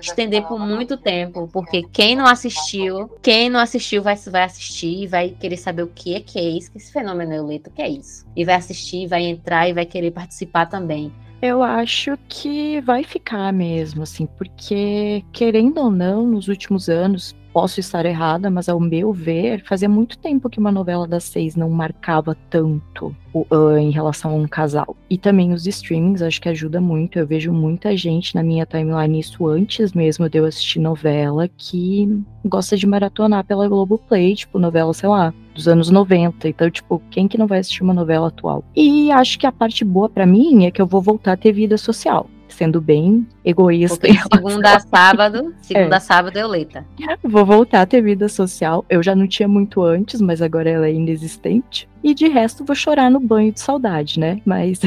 estender 0.00 0.42
por 0.42 0.58
muito 0.58 0.96
tempo, 0.96 1.48
porque 1.52 1.82
quem 1.92 2.16
não 2.16 2.26
assistiu, 2.26 3.08
quem 3.22 3.48
não 3.48 3.60
assistiu 3.60 4.02
vai, 4.02 4.16
vai 4.16 4.44
assistir, 4.44 5.06
vai 5.06 5.30
querer 5.30 5.56
saber 5.56 5.82
o 5.82 5.88
que 5.88 6.14
é 6.14 6.20
que 6.20 6.38
é 6.38 6.48
isso, 6.48 6.70
que 6.70 6.78
esse 6.78 6.92
fenômeno 6.92 7.32
Euleta, 7.32 7.70
o 7.70 7.72
que 7.72 7.82
é 7.82 7.88
isso. 7.88 8.26
E 8.36 8.44
vai 8.44 8.54
assistir, 8.54 9.06
vai 9.06 9.22
entrar 9.22 9.68
e 9.68 9.72
vai 9.72 9.86
querer 9.86 10.10
participar 10.10 10.66
também. 10.66 11.12
Eu 11.42 11.62
acho 11.62 12.18
que 12.28 12.82
vai 12.82 13.02
ficar 13.02 13.50
mesmo, 13.50 14.02
assim, 14.02 14.26
porque, 14.26 15.24
querendo 15.32 15.78
ou 15.78 15.90
não, 15.90 16.26
nos 16.26 16.48
últimos 16.48 16.90
anos, 16.90 17.34
posso 17.52 17.80
estar 17.80 18.06
errada, 18.06 18.50
mas 18.50 18.68
ao 18.68 18.80
meu 18.80 19.12
ver, 19.12 19.62
fazia 19.64 19.88
muito 19.88 20.18
tempo 20.18 20.48
que 20.48 20.58
uma 20.58 20.72
novela 20.72 21.06
das 21.06 21.24
seis 21.24 21.56
não 21.56 21.68
marcava 21.70 22.36
tanto 22.48 23.14
uh, 23.34 23.76
em 23.76 23.90
relação 23.90 24.32
a 24.32 24.34
um 24.34 24.46
casal. 24.46 24.96
E 25.08 25.18
também 25.18 25.52
os 25.52 25.66
streamings, 25.66 26.22
acho 26.22 26.40
que 26.40 26.48
ajuda 26.48 26.80
muito. 26.80 27.18
Eu 27.18 27.26
vejo 27.26 27.52
muita 27.52 27.96
gente 27.96 28.34
na 28.34 28.42
minha 28.42 28.66
timeline, 28.66 29.18
isso 29.18 29.46
antes 29.46 29.92
mesmo 29.92 30.28
de 30.28 30.38
eu 30.38 30.44
assistir 30.44 30.78
novela, 30.78 31.48
que 31.48 32.22
gosta 32.44 32.76
de 32.76 32.86
maratonar 32.86 33.44
pela 33.44 33.68
Globoplay, 33.68 34.34
tipo, 34.34 34.58
novela, 34.58 34.92
sei 34.94 35.08
lá, 35.08 35.34
dos 35.54 35.68
anos 35.68 35.90
90. 35.90 36.48
Então, 36.48 36.70
tipo, 36.70 37.02
quem 37.10 37.28
que 37.28 37.38
não 37.38 37.46
vai 37.46 37.58
assistir 37.58 37.82
uma 37.82 37.94
novela 37.94 38.28
atual? 38.28 38.64
E 38.74 39.10
acho 39.10 39.38
que 39.38 39.46
a 39.46 39.52
parte 39.52 39.84
boa 39.84 40.08
para 40.08 40.26
mim 40.26 40.66
é 40.66 40.70
que 40.70 40.80
eu 40.80 40.86
vou 40.86 41.00
voltar 41.00 41.32
a 41.32 41.36
ter 41.36 41.52
vida 41.52 41.76
social 41.76 42.28
sendo 42.60 42.78
bem 42.78 43.26
egoísta. 43.42 44.06
Segunda 44.30 44.76
a 44.76 44.80
sábado, 44.80 45.54
segunda 45.62 45.94
é. 45.94 45.96
a 45.96 46.00
sábado 46.00 46.36
é 46.36 46.42
Euleta. 46.42 46.84
Vou 47.22 47.46
voltar 47.46 47.80
a 47.80 47.86
ter 47.86 48.02
vida 48.02 48.28
social. 48.28 48.84
Eu 48.90 49.02
já 49.02 49.16
não 49.16 49.26
tinha 49.26 49.48
muito 49.48 49.82
antes, 49.82 50.20
mas 50.20 50.42
agora 50.42 50.68
ela 50.68 50.86
é 50.86 50.92
inexistente. 50.92 51.88
E 52.04 52.12
de 52.12 52.28
resto 52.28 52.62
vou 52.62 52.76
chorar 52.76 53.10
no 53.10 53.18
banho 53.18 53.50
de 53.50 53.60
saudade, 53.60 54.20
né? 54.20 54.42
Mas 54.44 54.78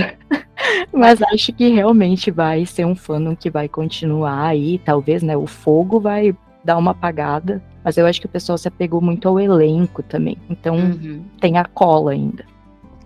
mas 0.94 1.20
acho 1.24 1.52
que 1.52 1.70
realmente 1.70 2.30
vai 2.30 2.64
ser 2.64 2.86
um 2.86 2.96
fandom 2.96 3.36
que 3.36 3.50
vai 3.50 3.68
continuar 3.68 4.46
aí, 4.46 4.78
talvez, 4.78 5.24
né? 5.24 5.36
O 5.36 5.48
fogo 5.48 6.00
vai 6.00 6.36
dar 6.64 6.78
uma 6.78 6.92
apagada, 6.92 7.60
mas 7.84 7.98
eu 7.98 8.06
acho 8.06 8.22
que 8.22 8.28
o 8.28 8.30
pessoal 8.30 8.56
se 8.56 8.68
apegou 8.68 9.02
muito 9.02 9.28
ao 9.28 9.40
elenco 9.40 10.04
também. 10.04 10.38
Então 10.48 10.76
uhum. 10.76 11.24
tem 11.42 11.58
a 11.58 11.66
cola 11.66 12.12
ainda. 12.12 12.46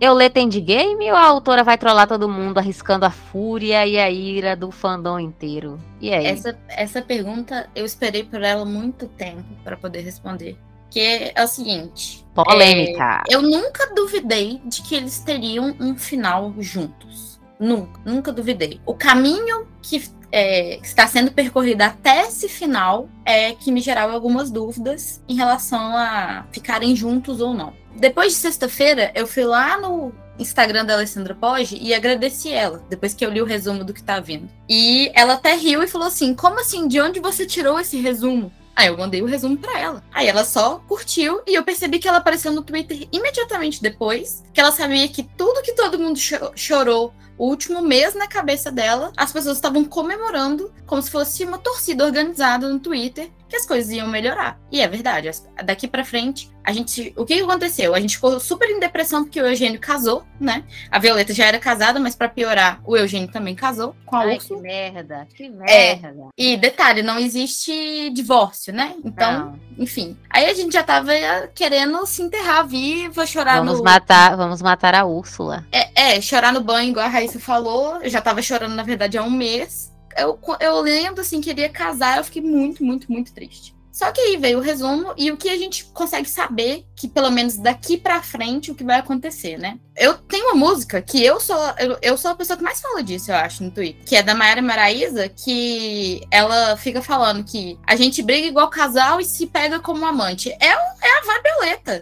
Eu 0.00 0.14
ler 0.14 0.30
endgame 0.36 1.10
ou 1.10 1.16
a 1.16 1.26
autora 1.26 1.64
vai 1.64 1.76
trollar 1.76 2.06
todo 2.06 2.28
mundo 2.28 2.58
arriscando 2.58 3.04
a 3.04 3.10
fúria 3.10 3.84
e 3.84 3.98
a 3.98 4.08
ira 4.08 4.54
do 4.54 4.70
fandom 4.70 5.18
inteiro? 5.18 5.80
E 6.00 6.12
aí? 6.12 6.26
Essa, 6.26 6.56
essa 6.68 7.02
pergunta 7.02 7.68
eu 7.74 7.84
esperei 7.84 8.22
por 8.22 8.42
ela 8.42 8.64
muito 8.64 9.08
tempo 9.08 9.44
para 9.64 9.76
poder 9.76 10.02
responder. 10.02 10.56
Que 10.90 11.32
é 11.34 11.42
o 11.42 11.48
seguinte: 11.48 12.24
polêmica. 12.32 13.24
É, 13.28 13.34
eu 13.34 13.42
nunca 13.42 13.92
duvidei 13.92 14.60
de 14.64 14.82
que 14.82 14.94
eles 14.94 15.18
teriam 15.18 15.74
um 15.80 15.96
final 15.96 16.54
juntos. 16.58 17.40
Nunca, 17.58 18.00
nunca 18.04 18.32
duvidei. 18.32 18.80
O 18.86 18.94
caminho 18.94 19.66
que 19.82 20.00
é, 20.30 20.78
está 20.78 21.06
sendo 21.06 21.32
percorrida 21.32 21.86
até 21.86 22.26
esse 22.26 22.48
final 22.48 23.08
é 23.24 23.52
que 23.52 23.72
me 23.72 23.80
gerava 23.80 24.12
algumas 24.12 24.50
dúvidas 24.50 25.22
em 25.28 25.36
relação 25.36 25.96
a 25.96 26.46
ficarem 26.52 26.94
juntos 26.94 27.40
ou 27.40 27.54
não. 27.54 27.72
Depois 27.96 28.32
de 28.32 28.38
sexta-feira, 28.38 29.10
eu 29.14 29.26
fui 29.26 29.44
lá 29.44 29.80
no 29.80 30.12
Instagram 30.38 30.84
da 30.84 30.94
Alessandra 30.94 31.34
Poggi 31.34 31.78
e 31.80 31.92
agradeci 31.92 32.52
ela, 32.52 32.84
depois 32.88 33.12
que 33.12 33.24
eu 33.24 33.30
li 33.30 33.42
o 33.42 33.46
resumo 33.46 33.84
do 33.84 33.92
que 33.92 34.02
tá 34.02 34.20
vindo. 34.20 34.48
E 34.68 35.10
ela 35.14 35.34
até 35.34 35.54
riu 35.54 35.82
e 35.82 35.88
falou 35.88 36.06
assim: 36.06 36.34
Como 36.34 36.60
assim? 36.60 36.86
De 36.86 37.00
onde 37.00 37.18
você 37.18 37.44
tirou 37.44 37.80
esse 37.80 38.00
resumo? 38.00 38.52
Aí 38.78 38.86
eu 38.86 38.96
mandei 38.96 39.20
o 39.20 39.26
resumo 39.26 39.56
pra 39.56 39.76
ela. 39.80 40.04
Aí 40.12 40.28
ela 40.28 40.44
só 40.44 40.76
curtiu 40.86 41.42
e 41.44 41.54
eu 41.56 41.64
percebi 41.64 41.98
que 41.98 42.06
ela 42.06 42.18
apareceu 42.18 42.52
no 42.52 42.62
Twitter 42.62 43.08
imediatamente 43.10 43.82
depois, 43.82 44.44
que 44.54 44.60
ela 44.60 44.70
sabia 44.70 45.08
que 45.08 45.24
tudo 45.24 45.62
que 45.62 45.72
todo 45.72 45.98
mundo 45.98 46.16
cho 46.16 46.52
chorou 46.54 47.12
o 47.38 47.46
último 47.46 47.80
mês 47.80 48.14
na 48.14 48.26
cabeça 48.26 48.70
dela, 48.70 49.12
as 49.16 49.32
pessoas 49.32 49.56
estavam 49.56 49.84
comemorando 49.84 50.72
como 50.86 51.00
se 51.00 51.10
fosse 51.10 51.44
uma 51.44 51.56
torcida 51.56 52.04
organizada 52.04 52.68
no 52.68 52.80
Twitter 52.80 53.30
que 53.48 53.56
as 53.56 53.66
coisas 53.66 53.90
iam 53.90 54.06
melhorar. 54.08 54.58
E 54.70 54.80
é 54.80 54.86
verdade, 54.88 55.30
daqui 55.64 55.88
para 55.88 56.04
frente, 56.04 56.50
a 56.64 56.72
gente, 56.72 57.14
o 57.16 57.24
que 57.24 57.40
aconteceu? 57.40 57.94
A 57.94 58.00
gente 58.00 58.16
ficou 58.16 58.38
super 58.38 58.68
em 58.68 58.78
depressão 58.78 59.24
porque 59.24 59.40
o 59.40 59.46
Eugênio 59.46 59.80
casou, 59.80 60.22
né? 60.38 60.64
A 60.90 60.98
Violeta 60.98 61.32
já 61.32 61.46
era 61.46 61.58
casada, 61.58 61.98
mas 61.98 62.14
para 62.14 62.28
piorar, 62.28 62.80
o 62.84 62.96
Eugênio 62.96 63.30
também 63.30 63.54
casou 63.54 63.96
com 64.04 64.16
a 64.16 64.20
Ai, 64.20 64.34
Úrsula. 64.34 64.60
que 64.60 64.66
merda, 64.66 65.26
que 65.34 65.44
É. 65.66 65.96
merda. 65.96 66.28
E 66.36 66.56
detalhe, 66.58 67.02
não 67.02 67.18
existe 67.18 68.10
divórcio, 68.10 68.72
né? 68.72 68.94
Então, 69.02 69.32
Não. 69.46 69.60
enfim. 69.78 70.16
Aí 70.28 70.44
a 70.46 70.52
gente 70.54 70.72
já 70.72 70.82
tava 70.82 71.12
querendo 71.54 72.04
se 72.06 72.20
enterrar 72.22 72.66
viva, 72.66 73.24
chorar 73.26 73.58
Vamos 73.58 73.78
no 73.78 73.84
matar, 73.84 74.36
vamos 74.36 74.60
matar 74.60 74.94
a 74.94 75.06
Úrsula. 75.06 75.64
é, 75.72 76.16
é, 76.16 76.20
chorar 76.20 76.52
no 76.52 76.60
banho, 76.60 76.90
igual 76.90 77.06
a 77.06 77.08
Raíssa 77.08 77.40
falou. 77.40 77.96
Eu 78.02 78.10
já 78.10 78.20
tava 78.20 78.42
chorando, 78.42 78.74
na 78.74 78.82
verdade, 78.82 79.16
há 79.16 79.22
um 79.22 79.30
mês. 79.30 79.90
Eu, 80.18 80.38
eu 80.60 80.80
lendo, 80.80 81.20
assim, 81.20 81.40
queria 81.40 81.68
casar, 81.68 82.18
eu 82.18 82.24
fiquei 82.24 82.42
muito, 82.42 82.84
muito, 82.84 83.10
muito 83.10 83.32
triste. 83.32 83.78
Só 83.98 84.12
que 84.12 84.20
aí 84.20 84.36
veio 84.36 84.58
o 84.58 84.62
resumo 84.62 85.12
e 85.16 85.32
o 85.32 85.36
que 85.36 85.48
a 85.48 85.56
gente 85.56 85.86
consegue 85.86 86.30
saber 86.30 86.84
que, 86.94 87.08
pelo 87.08 87.32
menos 87.32 87.56
daqui 87.56 87.96
pra 87.96 88.22
frente, 88.22 88.70
o 88.70 88.74
que 88.76 88.84
vai 88.84 89.00
acontecer, 89.00 89.58
né? 89.58 89.76
Eu 89.96 90.14
tenho 90.14 90.44
uma 90.44 90.54
música 90.54 91.02
que 91.02 91.24
eu 91.24 91.40
sou, 91.40 91.58
eu, 91.76 91.98
eu 92.00 92.16
sou 92.16 92.30
a 92.30 92.36
pessoa 92.36 92.56
que 92.56 92.62
mais 92.62 92.80
fala 92.80 93.02
disso, 93.02 93.32
eu 93.32 93.34
acho, 93.34 93.64
no 93.64 93.72
Twitter, 93.72 94.04
que 94.04 94.14
é 94.14 94.22
da 94.22 94.36
Mayara 94.36 94.62
Maraíza, 94.62 95.28
que 95.28 96.20
ela 96.30 96.76
fica 96.76 97.02
falando 97.02 97.42
que 97.42 97.76
a 97.84 97.96
gente 97.96 98.22
briga 98.22 98.46
igual 98.46 98.70
casal 98.70 99.20
e 99.20 99.24
se 99.24 99.48
pega 99.48 99.80
como 99.80 100.06
amante. 100.06 100.48
É, 100.60 100.68
é 100.68 101.18
a 101.18 101.22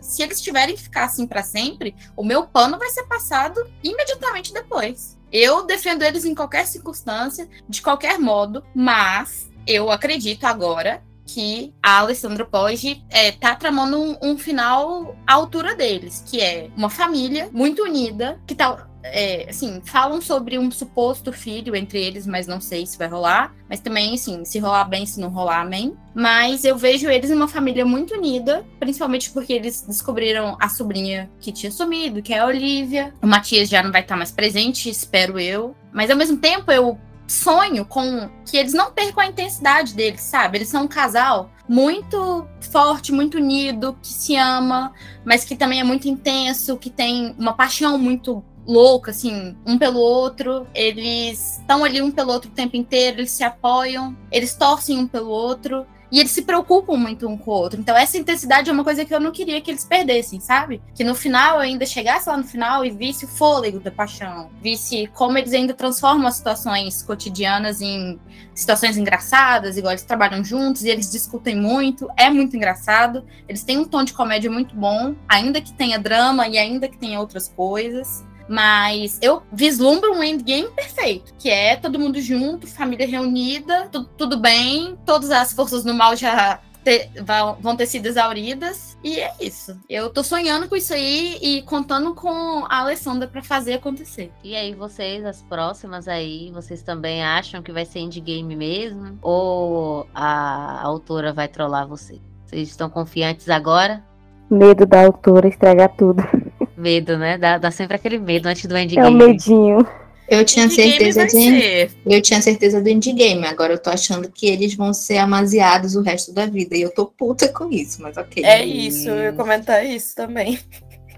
Se 0.02 0.22
eles 0.22 0.40
tiverem 0.40 0.74
que 0.74 0.82
ficar 0.82 1.04
assim 1.04 1.26
pra 1.26 1.42
sempre, 1.42 1.94
o 2.16 2.24
meu 2.24 2.46
pano 2.46 2.78
vai 2.78 2.88
ser 2.90 3.04
passado 3.04 3.60
imediatamente 3.82 4.52
depois. 4.52 5.16
Eu 5.32 5.66
defendo 5.66 6.02
eles 6.02 6.24
em 6.24 6.34
qualquer 6.34 6.66
circunstância, 6.66 7.48
de 7.68 7.82
qualquer 7.82 8.18
modo, 8.18 8.64
mas 8.74 9.50
eu 9.66 9.90
acredito 9.90 10.44
agora 10.44 11.02
que 11.26 11.74
a 11.82 11.98
Alessandra 11.98 12.44
Poggi 12.44 13.04
é, 13.10 13.32
tá 13.32 13.54
tramando 13.56 14.00
um, 14.00 14.16
um 14.22 14.38
final 14.38 15.16
à 15.26 15.34
altura 15.34 15.74
deles, 15.74 16.22
que 16.24 16.40
é 16.40 16.70
uma 16.76 16.88
família 16.88 17.50
muito 17.52 17.82
unida, 17.82 18.40
que 18.46 18.54
tá. 18.54 18.88
É, 19.12 19.46
assim, 19.48 19.80
falam 19.84 20.20
sobre 20.20 20.58
um 20.58 20.70
suposto 20.70 21.32
filho 21.32 21.74
entre 21.74 22.02
eles, 22.02 22.26
mas 22.26 22.46
não 22.46 22.60
sei 22.60 22.86
se 22.86 22.98
vai 22.98 23.08
rolar. 23.08 23.54
Mas 23.68 23.80
também, 23.80 24.14
assim, 24.14 24.44
se 24.44 24.58
rolar 24.58 24.84
bem, 24.84 25.04
se 25.06 25.20
não 25.20 25.28
rolar, 25.28 25.60
amém. 25.60 25.96
Mas 26.14 26.64
eu 26.64 26.76
vejo 26.76 27.08
eles 27.08 27.30
uma 27.30 27.48
família 27.48 27.84
muito 27.84 28.14
unida, 28.14 28.64
principalmente 28.78 29.30
porque 29.30 29.52
eles 29.52 29.82
descobriram 29.82 30.56
a 30.60 30.68
sobrinha 30.68 31.30
que 31.40 31.52
tinha 31.52 31.70
sumido, 31.70 32.22
que 32.22 32.32
é 32.32 32.38
a 32.38 32.46
Olivia. 32.46 33.12
O 33.22 33.26
Matias 33.26 33.68
já 33.68 33.82
não 33.82 33.92
vai 33.92 34.02
estar 34.02 34.16
mais 34.16 34.30
presente, 34.30 34.88
espero 34.88 35.38
eu. 35.38 35.74
Mas 35.92 36.10
ao 36.10 36.16
mesmo 36.16 36.36
tempo, 36.36 36.70
eu 36.70 36.98
sonho 37.26 37.84
com 37.84 38.30
que 38.44 38.56
eles 38.56 38.72
não 38.72 38.92
percam 38.92 39.22
a 39.22 39.26
intensidade 39.26 39.94
deles, 39.94 40.20
sabe? 40.20 40.58
Eles 40.58 40.68
são 40.68 40.84
um 40.84 40.88
casal 40.88 41.50
muito 41.68 42.46
forte, 42.60 43.12
muito 43.12 43.38
unido, 43.38 43.96
que 44.00 44.08
se 44.08 44.36
ama, 44.36 44.92
mas 45.24 45.44
que 45.44 45.56
também 45.56 45.80
é 45.80 45.84
muito 45.84 46.08
intenso, 46.08 46.76
que 46.76 46.90
tem 46.90 47.34
uma 47.38 47.52
paixão 47.52 47.98
muito 47.98 48.44
louca, 48.66 49.10
assim, 49.10 49.56
um 49.64 49.78
pelo 49.78 50.00
outro. 50.00 50.66
Eles 50.74 51.58
estão 51.58 51.84
ali 51.84 52.02
um 52.02 52.10
pelo 52.10 52.32
outro 52.32 52.50
o 52.50 52.54
tempo 52.54 52.76
inteiro, 52.76 53.20
eles 53.20 53.30
se 53.30 53.44
apoiam, 53.44 54.16
eles 54.30 54.54
torcem 54.54 54.98
um 54.98 55.06
pelo 55.06 55.30
outro. 55.30 55.86
E 56.10 56.20
eles 56.20 56.30
se 56.30 56.42
preocupam 56.42 56.96
muito 56.96 57.26
um 57.28 57.36
com 57.36 57.50
o 57.50 57.54
outro. 57.54 57.80
Então, 57.80 57.96
essa 57.96 58.16
intensidade 58.16 58.70
é 58.70 58.72
uma 58.72 58.84
coisa 58.84 59.04
que 59.04 59.12
eu 59.12 59.18
não 59.18 59.32
queria 59.32 59.60
que 59.60 59.70
eles 59.70 59.84
perdessem, 59.84 60.38
sabe? 60.38 60.80
Que 60.94 61.02
no 61.02 61.14
final 61.14 61.56
eu 61.56 61.62
ainda 61.62 61.84
chegasse 61.84 62.28
lá 62.28 62.36
no 62.36 62.44
final 62.44 62.84
e 62.84 62.90
visse 62.90 63.24
o 63.24 63.28
fôlego 63.28 63.80
da 63.80 63.90
paixão. 63.90 64.50
Visse 64.62 65.08
como 65.14 65.36
eles 65.36 65.52
ainda 65.52 65.74
transformam 65.74 66.26
as 66.26 66.36
situações 66.36 67.02
cotidianas 67.02 67.80
em 67.80 68.20
situações 68.54 68.96
engraçadas, 68.96 69.76
igual 69.76 69.92
eles 69.92 70.04
trabalham 70.04 70.42
juntos 70.44 70.84
e 70.84 70.88
eles 70.88 71.10
discutem 71.10 71.56
muito. 71.56 72.08
É 72.16 72.30
muito 72.30 72.56
engraçado. 72.56 73.24
Eles 73.48 73.64
têm 73.64 73.78
um 73.78 73.84
tom 73.84 74.04
de 74.04 74.12
comédia 74.12 74.50
muito 74.50 74.76
bom, 74.76 75.14
ainda 75.28 75.60
que 75.60 75.72
tenha 75.72 75.98
drama 75.98 76.46
e 76.46 76.56
ainda 76.56 76.88
que 76.88 76.96
tenha 76.96 77.20
outras 77.20 77.48
coisas. 77.48 78.24
Mas 78.48 79.18
eu 79.22 79.42
vislumbro 79.52 80.12
um 80.12 80.22
endgame 80.22 80.68
perfeito, 80.70 81.34
que 81.38 81.50
é 81.50 81.76
todo 81.76 81.98
mundo 81.98 82.20
junto, 82.20 82.66
família 82.66 83.06
reunida, 83.06 83.88
tu- 83.90 84.04
tudo 84.16 84.38
bem, 84.38 84.96
todas 85.04 85.30
as 85.30 85.52
forças 85.52 85.82
do 85.84 85.92
mal 85.92 86.14
já 86.14 86.60
te- 86.84 87.10
vão, 87.24 87.56
vão 87.60 87.74
ter 87.76 87.86
sido 87.86 88.06
exauridas. 88.06 88.96
E 89.02 89.18
é 89.18 89.32
isso. 89.40 89.76
Eu 89.90 90.10
tô 90.10 90.22
sonhando 90.22 90.68
com 90.68 90.76
isso 90.76 90.94
aí 90.94 91.38
e 91.42 91.62
contando 91.62 92.14
com 92.14 92.64
a 92.68 92.80
Alessandra 92.80 93.26
pra 93.28 93.42
fazer 93.42 93.74
acontecer. 93.74 94.32
E 94.44 94.54
aí, 94.54 94.74
vocês, 94.74 95.24
as 95.24 95.42
próximas 95.42 96.06
aí, 96.08 96.50
vocês 96.52 96.82
também 96.82 97.24
acham 97.24 97.62
que 97.62 97.72
vai 97.72 97.84
ser 97.84 97.98
endgame 98.00 98.54
mesmo? 98.56 99.18
Ou 99.22 100.06
a 100.14 100.80
autora 100.82 101.32
vai 101.32 101.48
trollar 101.48 101.86
vocês? 101.88 102.20
Vocês 102.46 102.68
estão 102.68 102.88
confiantes 102.88 103.48
agora? 103.48 104.02
Medo 104.48 104.86
da 104.86 105.04
autora 105.04 105.48
estragar 105.48 105.92
tudo. 105.96 106.22
Medo, 106.76 107.16
né? 107.16 107.38
Dá, 107.38 107.58
dá 107.58 107.70
sempre 107.70 107.96
aquele 107.96 108.18
medo 108.18 108.46
antes 108.46 108.66
do 108.66 108.76
É 108.76 108.80
o 108.80 108.82
endgame. 108.84 109.16
medinho. 109.26 109.86
Eu 110.28 110.44
tinha 110.44 110.64
Endgame 110.64 110.90
certeza 110.90 111.24
de. 111.24 111.30
ser. 111.30 111.90
Eu 112.04 112.20
tinha 112.20 112.42
certeza 112.42 112.82
do 112.82 112.88
endgame. 112.88 113.46
Agora 113.46 113.72
eu 113.74 113.78
tô 113.78 113.90
achando 113.90 114.28
que 114.28 114.46
eles 114.48 114.74
vão 114.74 114.92
ser 114.92 115.18
amaziados 115.18 115.94
o 115.94 116.02
resto 116.02 116.32
da 116.32 116.46
vida. 116.46 116.76
E 116.76 116.82
eu 116.82 116.92
tô 116.92 117.06
puta 117.06 117.48
com 117.52 117.70
isso, 117.70 118.02
mas 118.02 118.16
ok. 118.16 118.44
É 118.44 118.64
isso, 118.64 119.08
eu 119.08 119.22
ia 119.24 119.32
comentar 119.32 119.84
isso 119.86 120.14
também. 120.14 120.58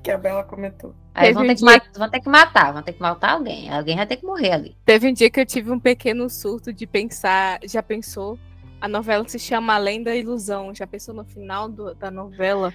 Que 0.01 0.13
a 0.13 0.17
Bela 0.17 0.45
comentou. 0.45 0.95
Aí 1.13 1.33
vão 1.33 1.43
Teve 1.43 1.57
ter, 1.57 1.65
um 1.65 1.69
que 1.69 1.81
dia- 1.81 1.91
vão 1.99 2.09
ter 2.09 2.21
que 2.21 2.29
matar, 2.29 2.73
vão 2.73 2.83
ter 2.83 2.93
que 2.93 3.01
matar 3.03 3.33
alguém. 3.33 3.69
Alguém 3.69 3.97
vai 3.97 4.07
ter 4.07 4.17
que 4.17 4.25
morrer 4.25 4.53
ali. 4.53 4.77
Teve 4.87 5.09
um 5.09 5.13
dia 5.13 5.29
que 5.29 5.41
eu 5.41 5.45
tive 5.45 5.73
um 5.73 5.79
pequeno 5.81 6.31
surto 6.31 6.73
de 6.73 6.87
pensar. 6.87 7.59
Já 7.65 7.83
pensou? 7.83 8.39
A 8.81 8.87
novela 8.87 9.25
se 9.29 9.41
chama 9.41 9.75
Além 9.75 10.03
da 10.05 10.15
Ilusão. 10.15 10.73
Já 10.73 10.87
pensou 10.87 11.13
no 11.13 11.25
final 11.25 11.69
do- 11.69 11.95
da 11.97 12.13
novela? 12.13 12.73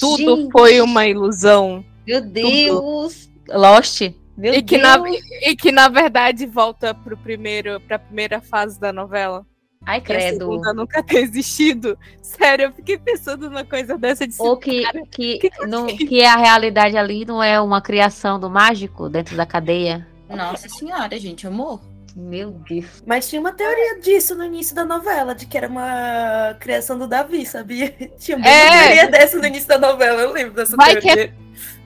Tudo 0.00 0.36
Gente, 0.36 0.50
foi 0.50 0.80
uma 0.80 1.06
ilusão. 1.06 1.84
Meu 2.06 2.20
Deus! 2.20 3.30
Lost. 3.48 4.00
Meu 4.36 4.54
E 4.54 4.62
que, 4.62 4.78
Deus. 4.78 4.82
na, 4.88 5.10
e 5.42 5.56
que 5.56 5.70
na 5.70 5.88
verdade 5.88 6.46
volta 6.46 6.94
pro 6.94 7.16
primeiro, 7.16 7.80
pra 7.80 7.98
primeira 7.98 8.40
fase 8.40 8.80
da 8.80 8.92
novela. 8.92 9.44
Ai, 9.84 9.98
a 9.98 10.00
credo. 10.00 10.38
segunda 10.38 10.72
nunca 10.72 11.02
ter 11.04 11.18
existido. 11.18 11.98
Sério, 12.22 12.66
eu 12.66 12.72
fiquei 12.72 12.96
pensando 12.96 13.50
numa 13.50 13.64
coisa 13.64 13.98
dessa 13.98 14.26
de 14.26 14.34
Ou 14.38 14.56
que, 14.56 14.82
cara, 14.84 15.02
que, 15.10 15.38
que 15.38 15.50
que 15.50 15.62
eu 15.62 15.66
não, 15.68 15.88
fiz? 15.88 16.08
que 16.08 16.22
a 16.24 16.36
realidade 16.36 16.96
ali 16.96 17.24
não 17.24 17.42
é 17.42 17.60
uma 17.60 17.80
criação 17.82 18.38
do 18.38 18.48
mágico 18.48 19.08
dentro 19.08 19.36
da 19.36 19.44
cadeia. 19.44 20.06
Nossa 20.30 20.68
senhora, 20.68 21.18
gente, 21.18 21.46
morro. 21.48 21.82
Meu 22.14 22.50
Deus. 22.52 23.02
Mas 23.06 23.28
tinha 23.28 23.40
uma 23.40 23.52
teoria 23.52 23.98
disso 24.00 24.34
no 24.34 24.44
início 24.44 24.74
da 24.74 24.84
novela, 24.84 25.34
de 25.34 25.46
que 25.46 25.56
era 25.56 25.66
uma 25.68 26.54
criação 26.60 26.98
do 26.98 27.06
Davi, 27.08 27.44
sabia? 27.46 27.90
Tinha 28.20 28.36
uma 28.36 28.46
É. 28.46 28.82
teoria 28.82 29.10
dessa 29.10 29.38
no 29.38 29.46
início 29.46 29.66
da 29.68 29.78
novela, 29.78 30.20
eu 30.22 30.30
lembro 30.32 30.52
dessa 30.54 30.76
Vai 30.76 30.94
que 30.96 31.00
teoria. 31.02 31.34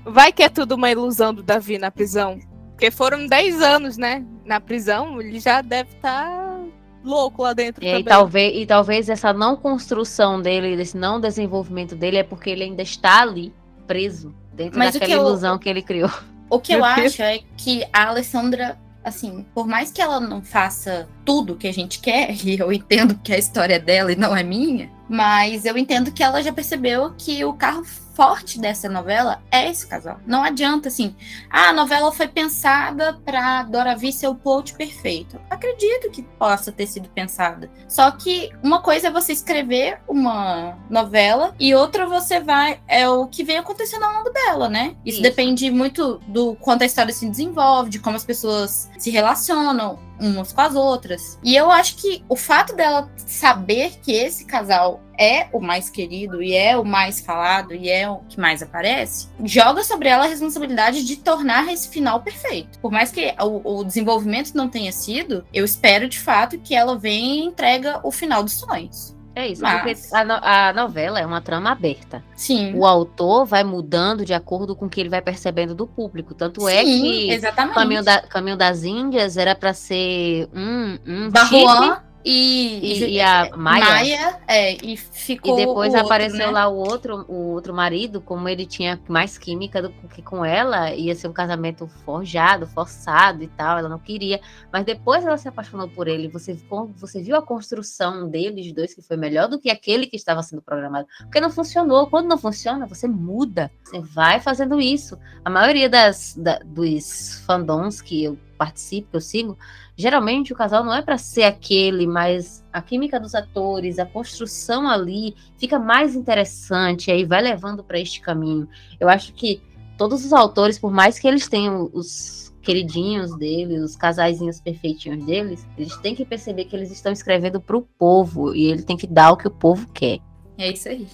Vai 0.07 0.33
que 0.33 0.43
é 0.43 0.49
tudo 0.49 0.77
uma 0.77 0.91
ilusão 0.91 1.35
do 1.35 1.43
Davi 1.43 1.79
na 1.79 1.91
prisão. 1.91 2.39
Porque 2.71 2.91
foram 2.91 3.27
10 3.27 3.61
anos, 3.63 3.97
né? 3.97 4.25
Na 4.45 4.61
prisão, 4.61 5.21
ele 5.21 5.41
já 5.41 5.61
deve 5.63 5.91
estar 5.97 6.61
louco 7.03 7.43
lá 7.43 7.53
dentro 7.53 7.83
E, 7.85 7.87
aí, 7.87 7.93
também. 7.95 8.05
talvez, 8.05 8.57
e 8.57 8.67
talvez 8.67 9.09
essa 9.09 9.33
não 9.33 9.57
construção 9.57 10.41
dele, 10.41 10.81
esse 10.81 10.97
não 10.97 11.21
desenvolvimento 11.21 11.95
dele, 11.97 12.19
é 12.19 12.23
porque 12.23 12.51
ele 12.51 12.65
ainda 12.65 12.83
está 12.83 13.23
ali, 13.23 13.53
preso, 13.87 14.35
dentro 14.53 14.79
Mas 14.79 14.95
daquela 14.95 15.11
que 15.13 15.17
eu- 15.17 15.27
ilusão 15.27 15.59
que 15.59 15.69
ele 15.69 15.83
criou. 15.83 16.11
O 16.51 16.59
que 16.61 16.73
eu 16.75 16.85
acho 16.85 17.23
é 17.23 17.41
que 17.57 17.85
a 17.93 18.09
Alessandra, 18.09 18.79
assim, 19.03 19.45
por 19.55 19.67
mais 19.67 19.91
que 19.91 20.01
ela 20.03 20.21
não 20.21 20.43
faça 20.43 21.09
tudo 21.27 21.57
que 21.57 21.67
a 21.67 21.73
gente 21.73 21.99
quer, 21.99 22.33
e 22.47 22.57
eu 22.59 22.73
entendo 22.73 23.17
que 23.17 23.35
a 23.35 23.39
história 23.39 23.75
é 23.75 23.79
dela 23.81 24.13
e 24.13 24.17
não 24.17 24.35
é 24.35 24.45
minha, 24.45 24.91
mas 25.09 25.65
eu 25.65 25.77
entendo 25.77 26.13
que 26.13 26.23
ela 26.23 26.43
já 26.43 26.53
percebeu 26.53 27.13
que 27.19 27.45
o 27.45 27.53
carro 27.53 27.85
forte 28.17 28.59
dessa 28.59 28.89
novela 28.89 29.43
é 29.51 29.71
esse 29.71 29.87
casal. 29.87 30.19
Não 30.27 30.43
adianta, 30.43 30.89
assim, 30.89 31.15
ah, 31.51 31.69
a 31.69 31.73
novela 31.75 32.11
foi 32.11 32.27
pensada 32.27 33.13
pra 33.25 33.63
Doravi 33.65 34.11
ser 34.11 34.27
o 34.27 34.35
plot 34.35 34.73
perfeito. 34.73 35.39
Acredito 35.51 36.11
que 36.11 36.23
possa 36.23 36.73
ter 36.73 36.87
sido 36.87 37.11
pensada. 37.11 37.71
Só 37.87 38.11
que 38.11 38.51
uma 38.63 38.81
coisa 38.81 39.09
é 39.09 39.11
você 39.11 39.33
escrever 39.33 40.01
uma 40.09 40.79
novela 40.89 41.55
e 41.61 41.75
outra 41.75 42.07
você 42.07 42.41
vai. 42.41 42.81
É 42.89 43.07
o 43.07 43.27
que 43.27 43.45
vem 43.45 43.59
acontecendo 43.59 44.05
ao 44.05 44.15
longo 44.15 44.31
dela, 44.31 44.69
né? 44.71 44.97
Isso, 45.05 45.17
Isso. 45.17 45.23
depende 45.23 45.71
muito 45.71 46.19
do 46.27 46.57
quanto 46.57 46.83
a 46.83 46.87
história 46.87 47.13
se 47.13 47.29
desenvolve, 47.29 47.91
de 47.91 47.99
como 47.99 48.17
as 48.17 48.25
pessoas 48.25 48.91
se 48.99 49.11
relacionam. 49.11 49.99
Umas 50.21 50.53
com 50.53 50.61
as 50.61 50.75
outras. 50.75 51.39
E 51.43 51.55
eu 51.55 51.71
acho 51.71 51.97
que 51.97 52.25
o 52.29 52.37
fato 52.37 52.75
dela 52.75 53.11
saber 53.17 53.99
que 54.03 54.13
esse 54.13 54.45
casal 54.45 55.01
é 55.19 55.49
o 55.53 55.61
mais 55.61 55.89
querido 55.89 56.43
e 56.43 56.55
é 56.55 56.77
o 56.77 56.85
mais 56.85 57.21
falado 57.21 57.75
e 57.75 57.89
é 57.89 58.09
o 58.09 58.19
que 58.29 58.39
mais 58.39 58.63
aparece, 58.63 59.29
joga 59.43 59.83
sobre 59.83 60.09
ela 60.09 60.25
a 60.25 60.29
responsabilidade 60.29 61.05
de 61.05 61.17
tornar 61.17 61.73
esse 61.73 61.89
final 61.89 62.21
perfeito. 62.21 62.79
Por 62.81 62.93
mais 62.93 63.11
que 63.11 63.35
o, 63.41 63.79
o 63.79 63.85
desenvolvimento 63.85 64.55
não 64.55 64.69
tenha 64.69 64.93
sido, 64.93 65.45
eu 65.53 65.65
espero 65.65 66.09
de 66.09 66.19
fato 66.19 66.59
que 66.59 66.75
ela 66.75 66.99
venha 66.99 67.43
e 67.43 67.47
entrega 67.47 68.01
o 68.03 68.13
final 68.13 68.43
dos 68.43 68.55
sonhos. 68.55 69.16
É 69.39 69.47
isso, 69.49 69.61
Mas- 69.63 69.83
porque 69.83 70.17
a, 70.17 70.25
no- 70.25 70.41
a 70.43 70.73
novela 70.73 71.21
é 71.21 71.27
uma 71.27 71.43
trama 71.43 71.71
aberta. 71.71 72.25
Sim. 72.35 72.73
O 72.75 72.87
autor 72.87 73.45
vai 73.45 73.63
mudando 73.63 74.25
de 74.25 74.33
acordo 74.33 74.75
com 74.75 74.87
o 74.87 74.89
que 74.89 74.99
ele 74.99 75.11
vai 75.11 75.21
percebendo 75.21 75.75
do 75.75 75.87
público. 75.87 76.33
Tanto 76.33 76.67
é 76.67 76.83
Sim, 76.83 77.03
que 77.03 77.31
exatamente. 77.33 77.75
Caminho, 77.75 78.03
da- 78.03 78.23
Caminho 78.23 78.57
das 78.57 78.83
Índias 78.83 79.37
era 79.37 79.55
pra 79.55 79.75
ser 79.75 80.49
um, 80.55 80.99
um 81.07 81.31
Barruan 81.31 81.99
e, 82.29 83.05
e, 83.05 83.11
e 83.15 83.21
a 83.21 83.57
Maia. 83.57 84.41
é, 84.49 84.75
e 84.85 84.97
ficou 84.97 85.55
E 85.55 85.65
depois 85.65 85.93
o 85.93 85.97
outro, 85.97 86.07
apareceu 86.07 86.47
né? 86.47 86.51
lá 86.51 86.67
o 86.69 86.75
outro, 86.77 87.25
o 87.29 87.53
outro 87.53 87.73
marido, 87.73 88.21
como 88.21 88.49
ele 88.49 88.67
tinha 88.67 89.01
mais 89.09 89.39
química 89.39 89.81
do 89.81 89.91
que 90.09 90.21
com 90.23 90.45
ela, 90.45 90.93
ia 90.93 91.15
ser 91.15 91.29
um 91.29 91.33
casamento 91.33 91.87
forjado, 92.05 92.67
forçado 92.67 93.43
e 93.45 93.49
tal, 93.49 93.79
ela 93.79 93.89
não 93.89 93.99
queria. 93.99 94.41
Mas 94.73 94.85
depois 94.85 95.25
ela 95.25 95.39
se 95.39 95.47
apaixonou 95.49 95.89
por 95.89 96.09
ele. 96.09 96.27
Você, 96.29 96.59
você 96.97 97.23
viu 97.23 97.37
a 97.37 97.43
construção 97.43 98.29
deles 98.29 98.73
dois, 98.73 98.93
que 98.93 99.03
foi 99.03 99.17
melhor 99.17 99.49
do 99.49 99.61
que 99.61 99.71
aquele 99.71 100.07
que 100.07 100.17
estava 100.17 100.43
sendo 100.43 100.61
programado. 100.63 101.07
Porque 101.21 101.41
não 101.41 101.51
funcionou. 101.51 102.09
Quando 102.09 102.27
não 102.27 102.39
funciona, 102.39 102.87
você 102.87 103.07
muda. 103.07 103.71
Você 103.85 104.01
vai 104.01 104.41
fazendo 104.41 104.81
isso. 104.81 105.17
A 105.45 105.51
maioria 105.51 105.89
das, 105.89 106.35
da- 106.37 106.59
dos 106.65 107.43
fandoms 107.47 108.01
que 108.01 108.25
eu 108.25 108.37
participo, 108.59 109.11
que 109.11 109.17
eu 109.17 109.21
sigo, 109.21 109.59
geralmente 109.97 110.53
o 110.53 110.57
casal 110.57 110.85
não 110.85 110.93
é 110.93 111.01
para 111.01 111.17
ser 111.17 111.45
aquele, 111.45 112.07
mas 112.07 112.65
a 112.73 112.83
química 112.83 113.19
dos 113.19 113.35
atores, 113.35 113.99
a 113.99 114.05
construção 114.05 114.89
ali 114.89 115.35
fica 115.57 115.79
mais 115.79 116.15
interessante, 116.15 117.11
aí 117.11 117.25
vai 117.25 117.41
levando 117.41 117.83
para 117.83 117.99
este 117.99 118.21
caminho. 118.21 118.69
Eu 119.01 119.09
acho 119.09 119.33
que 119.33 119.63
todos 119.97 120.25
os 120.25 120.33
autores, 120.33 120.79
por 120.79 120.93
mais 120.93 121.19
que 121.19 121.27
eles 121.27 121.49
tenham 121.49 121.91
os 121.95 122.55
queridinhos 122.61 123.35
deles, 123.39 123.83
os 123.83 123.97
casaizinhos 123.97 124.61
perfeitinhos 124.61 125.25
deles, 125.25 125.67
eles 125.79 125.97
têm 125.99 126.15
que 126.15 126.25
perceber 126.25 126.65
que 126.65 126.77
eles 126.77 126.91
estão 126.91 127.13
escrevendo 127.13 127.61
para 127.61 127.77
o 127.77 127.83
povo 127.83 128.55
e 128.55 128.67
ele 128.67 128.83
tem 128.83 128.97
que 128.97 129.07
dar 129.07 129.31
o 129.31 129.37
que 129.37 129.47
o 129.47 129.51
povo 129.51 129.87
quer. 129.95 130.19
É 130.59 130.73
isso 130.73 130.89
aí. 130.89 131.07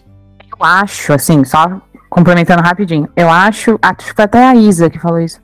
Eu 0.51 0.65
acho, 0.65 1.13
assim, 1.13 1.45
só 1.45 1.81
complementando 2.09 2.63
rapidinho, 2.63 3.09
eu 3.17 3.31
acho, 3.31 3.79
acho 3.81 4.09
que 4.09 4.15
foi 4.15 4.25
até 4.25 4.45
a 4.45 4.55
Isa 4.55 4.91
que 4.91 4.99
falou 4.99 5.21
isso, 5.21 5.41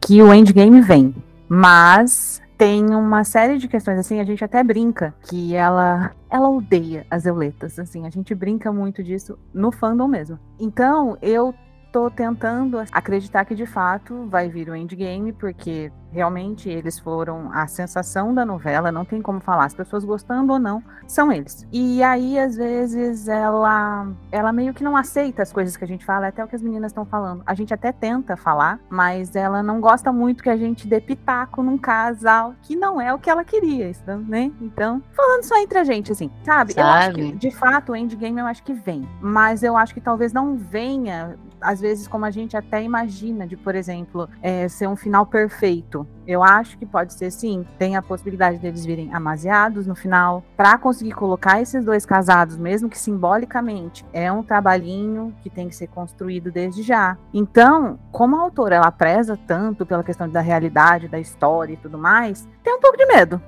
que 0.00 0.22
o 0.22 0.32
endgame 0.32 0.80
vem, 0.80 1.14
mas 1.48 2.40
tem 2.58 2.92
uma 2.92 3.22
série 3.22 3.56
de 3.56 3.68
questões, 3.68 4.00
assim, 4.00 4.18
a 4.18 4.24
gente 4.24 4.44
até 4.44 4.64
brinca 4.64 5.14
que 5.22 5.54
ela, 5.54 6.10
ela 6.28 6.50
odeia 6.50 7.06
as 7.08 7.24
euletas, 7.24 7.78
assim, 7.78 8.04
a 8.04 8.10
gente 8.10 8.34
brinca 8.34 8.72
muito 8.72 9.00
disso 9.00 9.38
no 9.54 9.70
fandom 9.70 10.08
mesmo. 10.08 10.40
Então, 10.58 11.16
eu 11.22 11.54
tô 11.92 12.10
tentando 12.10 12.78
acreditar 12.92 13.44
que 13.44 13.54
de 13.54 13.66
fato 13.66 14.26
vai 14.28 14.48
vir 14.48 14.68
o 14.68 14.76
endgame, 14.76 15.32
porque 15.32 15.90
realmente 16.10 16.68
eles 16.68 16.98
foram 16.98 17.50
a 17.52 17.66
sensação 17.66 18.34
da 18.34 18.44
novela, 18.44 18.90
não 18.90 19.04
tem 19.04 19.20
como 19.20 19.40
falar, 19.40 19.66
as 19.66 19.74
pessoas 19.74 20.04
gostando 20.04 20.52
ou 20.52 20.58
não, 20.58 20.82
são 21.06 21.30
eles. 21.30 21.66
E 21.72 22.02
aí, 22.02 22.38
às 22.38 22.56
vezes, 22.56 23.28
ela 23.28 24.06
ela 24.32 24.52
meio 24.52 24.72
que 24.72 24.82
não 24.82 24.96
aceita 24.96 25.42
as 25.42 25.52
coisas 25.52 25.76
que 25.76 25.84
a 25.84 25.86
gente 25.86 26.04
fala, 26.04 26.26
é 26.26 26.28
até 26.28 26.44
o 26.44 26.48
que 26.48 26.56
as 26.56 26.62
meninas 26.62 26.90
estão 26.90 27.04
falando. 27.04 27.42
A 27.46 27.54
gente 27.54 27.72
até 27.74 27.92
tenta 27.92 28.36
falar, 28.36 28.80
mas 28.88 29.36
ela 29.36 29.62
não 29.62 29.80
gosta 29.80 30.12
muito 30.12 30.42
que 30.42 30.50
a 30.50 30.56
gente 30.56 30.86
dê 30.86 31.00
pitaco 31.00 31.62
num 31.62 31.78
casal 31.78 32.54
que 32.62 32.74
não 32.74 33.00
é 33.00 33.12
o 33.12 33.18
que 33.18 33.30
ela 33.30 33.44
queria, 33.44 33.90
né? 34.26 34.50
Então, 34.60 35.02
falando 35.14 35.44
só 35.44 35.56
entre 35.58 35.78
a 35.78 35.84
gente, 35.84 36.12
assim, 36.12 36.30
sabe? 36.44 36.74
Eu 36.76 36.84
acho 36.84 37.12
que, 37.12 37.26
Sabe? 37.26 37.36
de 37.36 37.50
fato, 37.50 37.92
o 37.92 37.96
endgame 37.96 38.40
eu 38.40 38.46
acho 38.46 38.62
que 38.62 38.72
vem, 38.72 39.08
mas 39.20 39.62
eu 39.62 39.76
acho 39.76 39.94
que 39.94 40.00
talvez 40.00 40.32
não 40.32 40.56
venha 40.56 41.36
às 41.60 41.80
vezes, 41.80 42.06
como 42.08 42.24
a 42.24 42.30
gente 42.30 42.56
até 42.56 42.82
imagina, 42.82 43.46
de, 43.46 43.56
por 43.56 43.74
exemplo, 43.74 44.28
é, 44.42 44.68
ser 44.68 44.86
um 44.86 44.96
final 44.96 45.26
perfeito. 45.26 46.06
Eu 46.26 46.42
acho 46.42 46.76
que 46.78 46.84
pode 46.84 47.14
ser 47.14 47.30
sim. 47.30 47.64
Tem 47.78 47.96
a 47.96 48.02
possibilidade 48.02 48.58
deles 48.58 48.84
virem 48.84 49.12
amaziados 49.14 49.86
no 49.86 49.94
final, 49.94 50.44
para 50.56 50.76
conseguir 50.78 51.12
colocar 51.12 51.60
esses 51.60 51.84
dois 51.84 52.04
casados, 52.04 52.56
mesmo 52.56 52.88
que 52.88 52.98
simbolicamente, 52.98 54.04
é 54.12 54.30
um 54.30 54.42
trabalhinho 54.42 55.34
que 55.42 55.48
tem 55.48 55.68
que 55.68 55.74
ser 55.74 55.88
construído 55.88 56.52
desde 56.52 56.82
já. 56.82 57.16
Então, 57.32 57.98
como 58.12 58.36
a 58.36 58.40
autora 58.40 58.76
ela 58.76 58.92
preza 58.92 59.38
tanto 59.46 59.86
pela 59.86 60.04
questão 60.04 60.28
da 60.28 60.40
realidade, 60.40 61.08
da 61.08 61.18
história 61.18 61.72
e 61.72 61.76
tudo 61.76 61.98
mais, 61.98 62.48
tem 62.62 62.74
um 62.74 62.80
pouco 62.80 62.96
de 62.96 63.06
medo. 63.06 63.40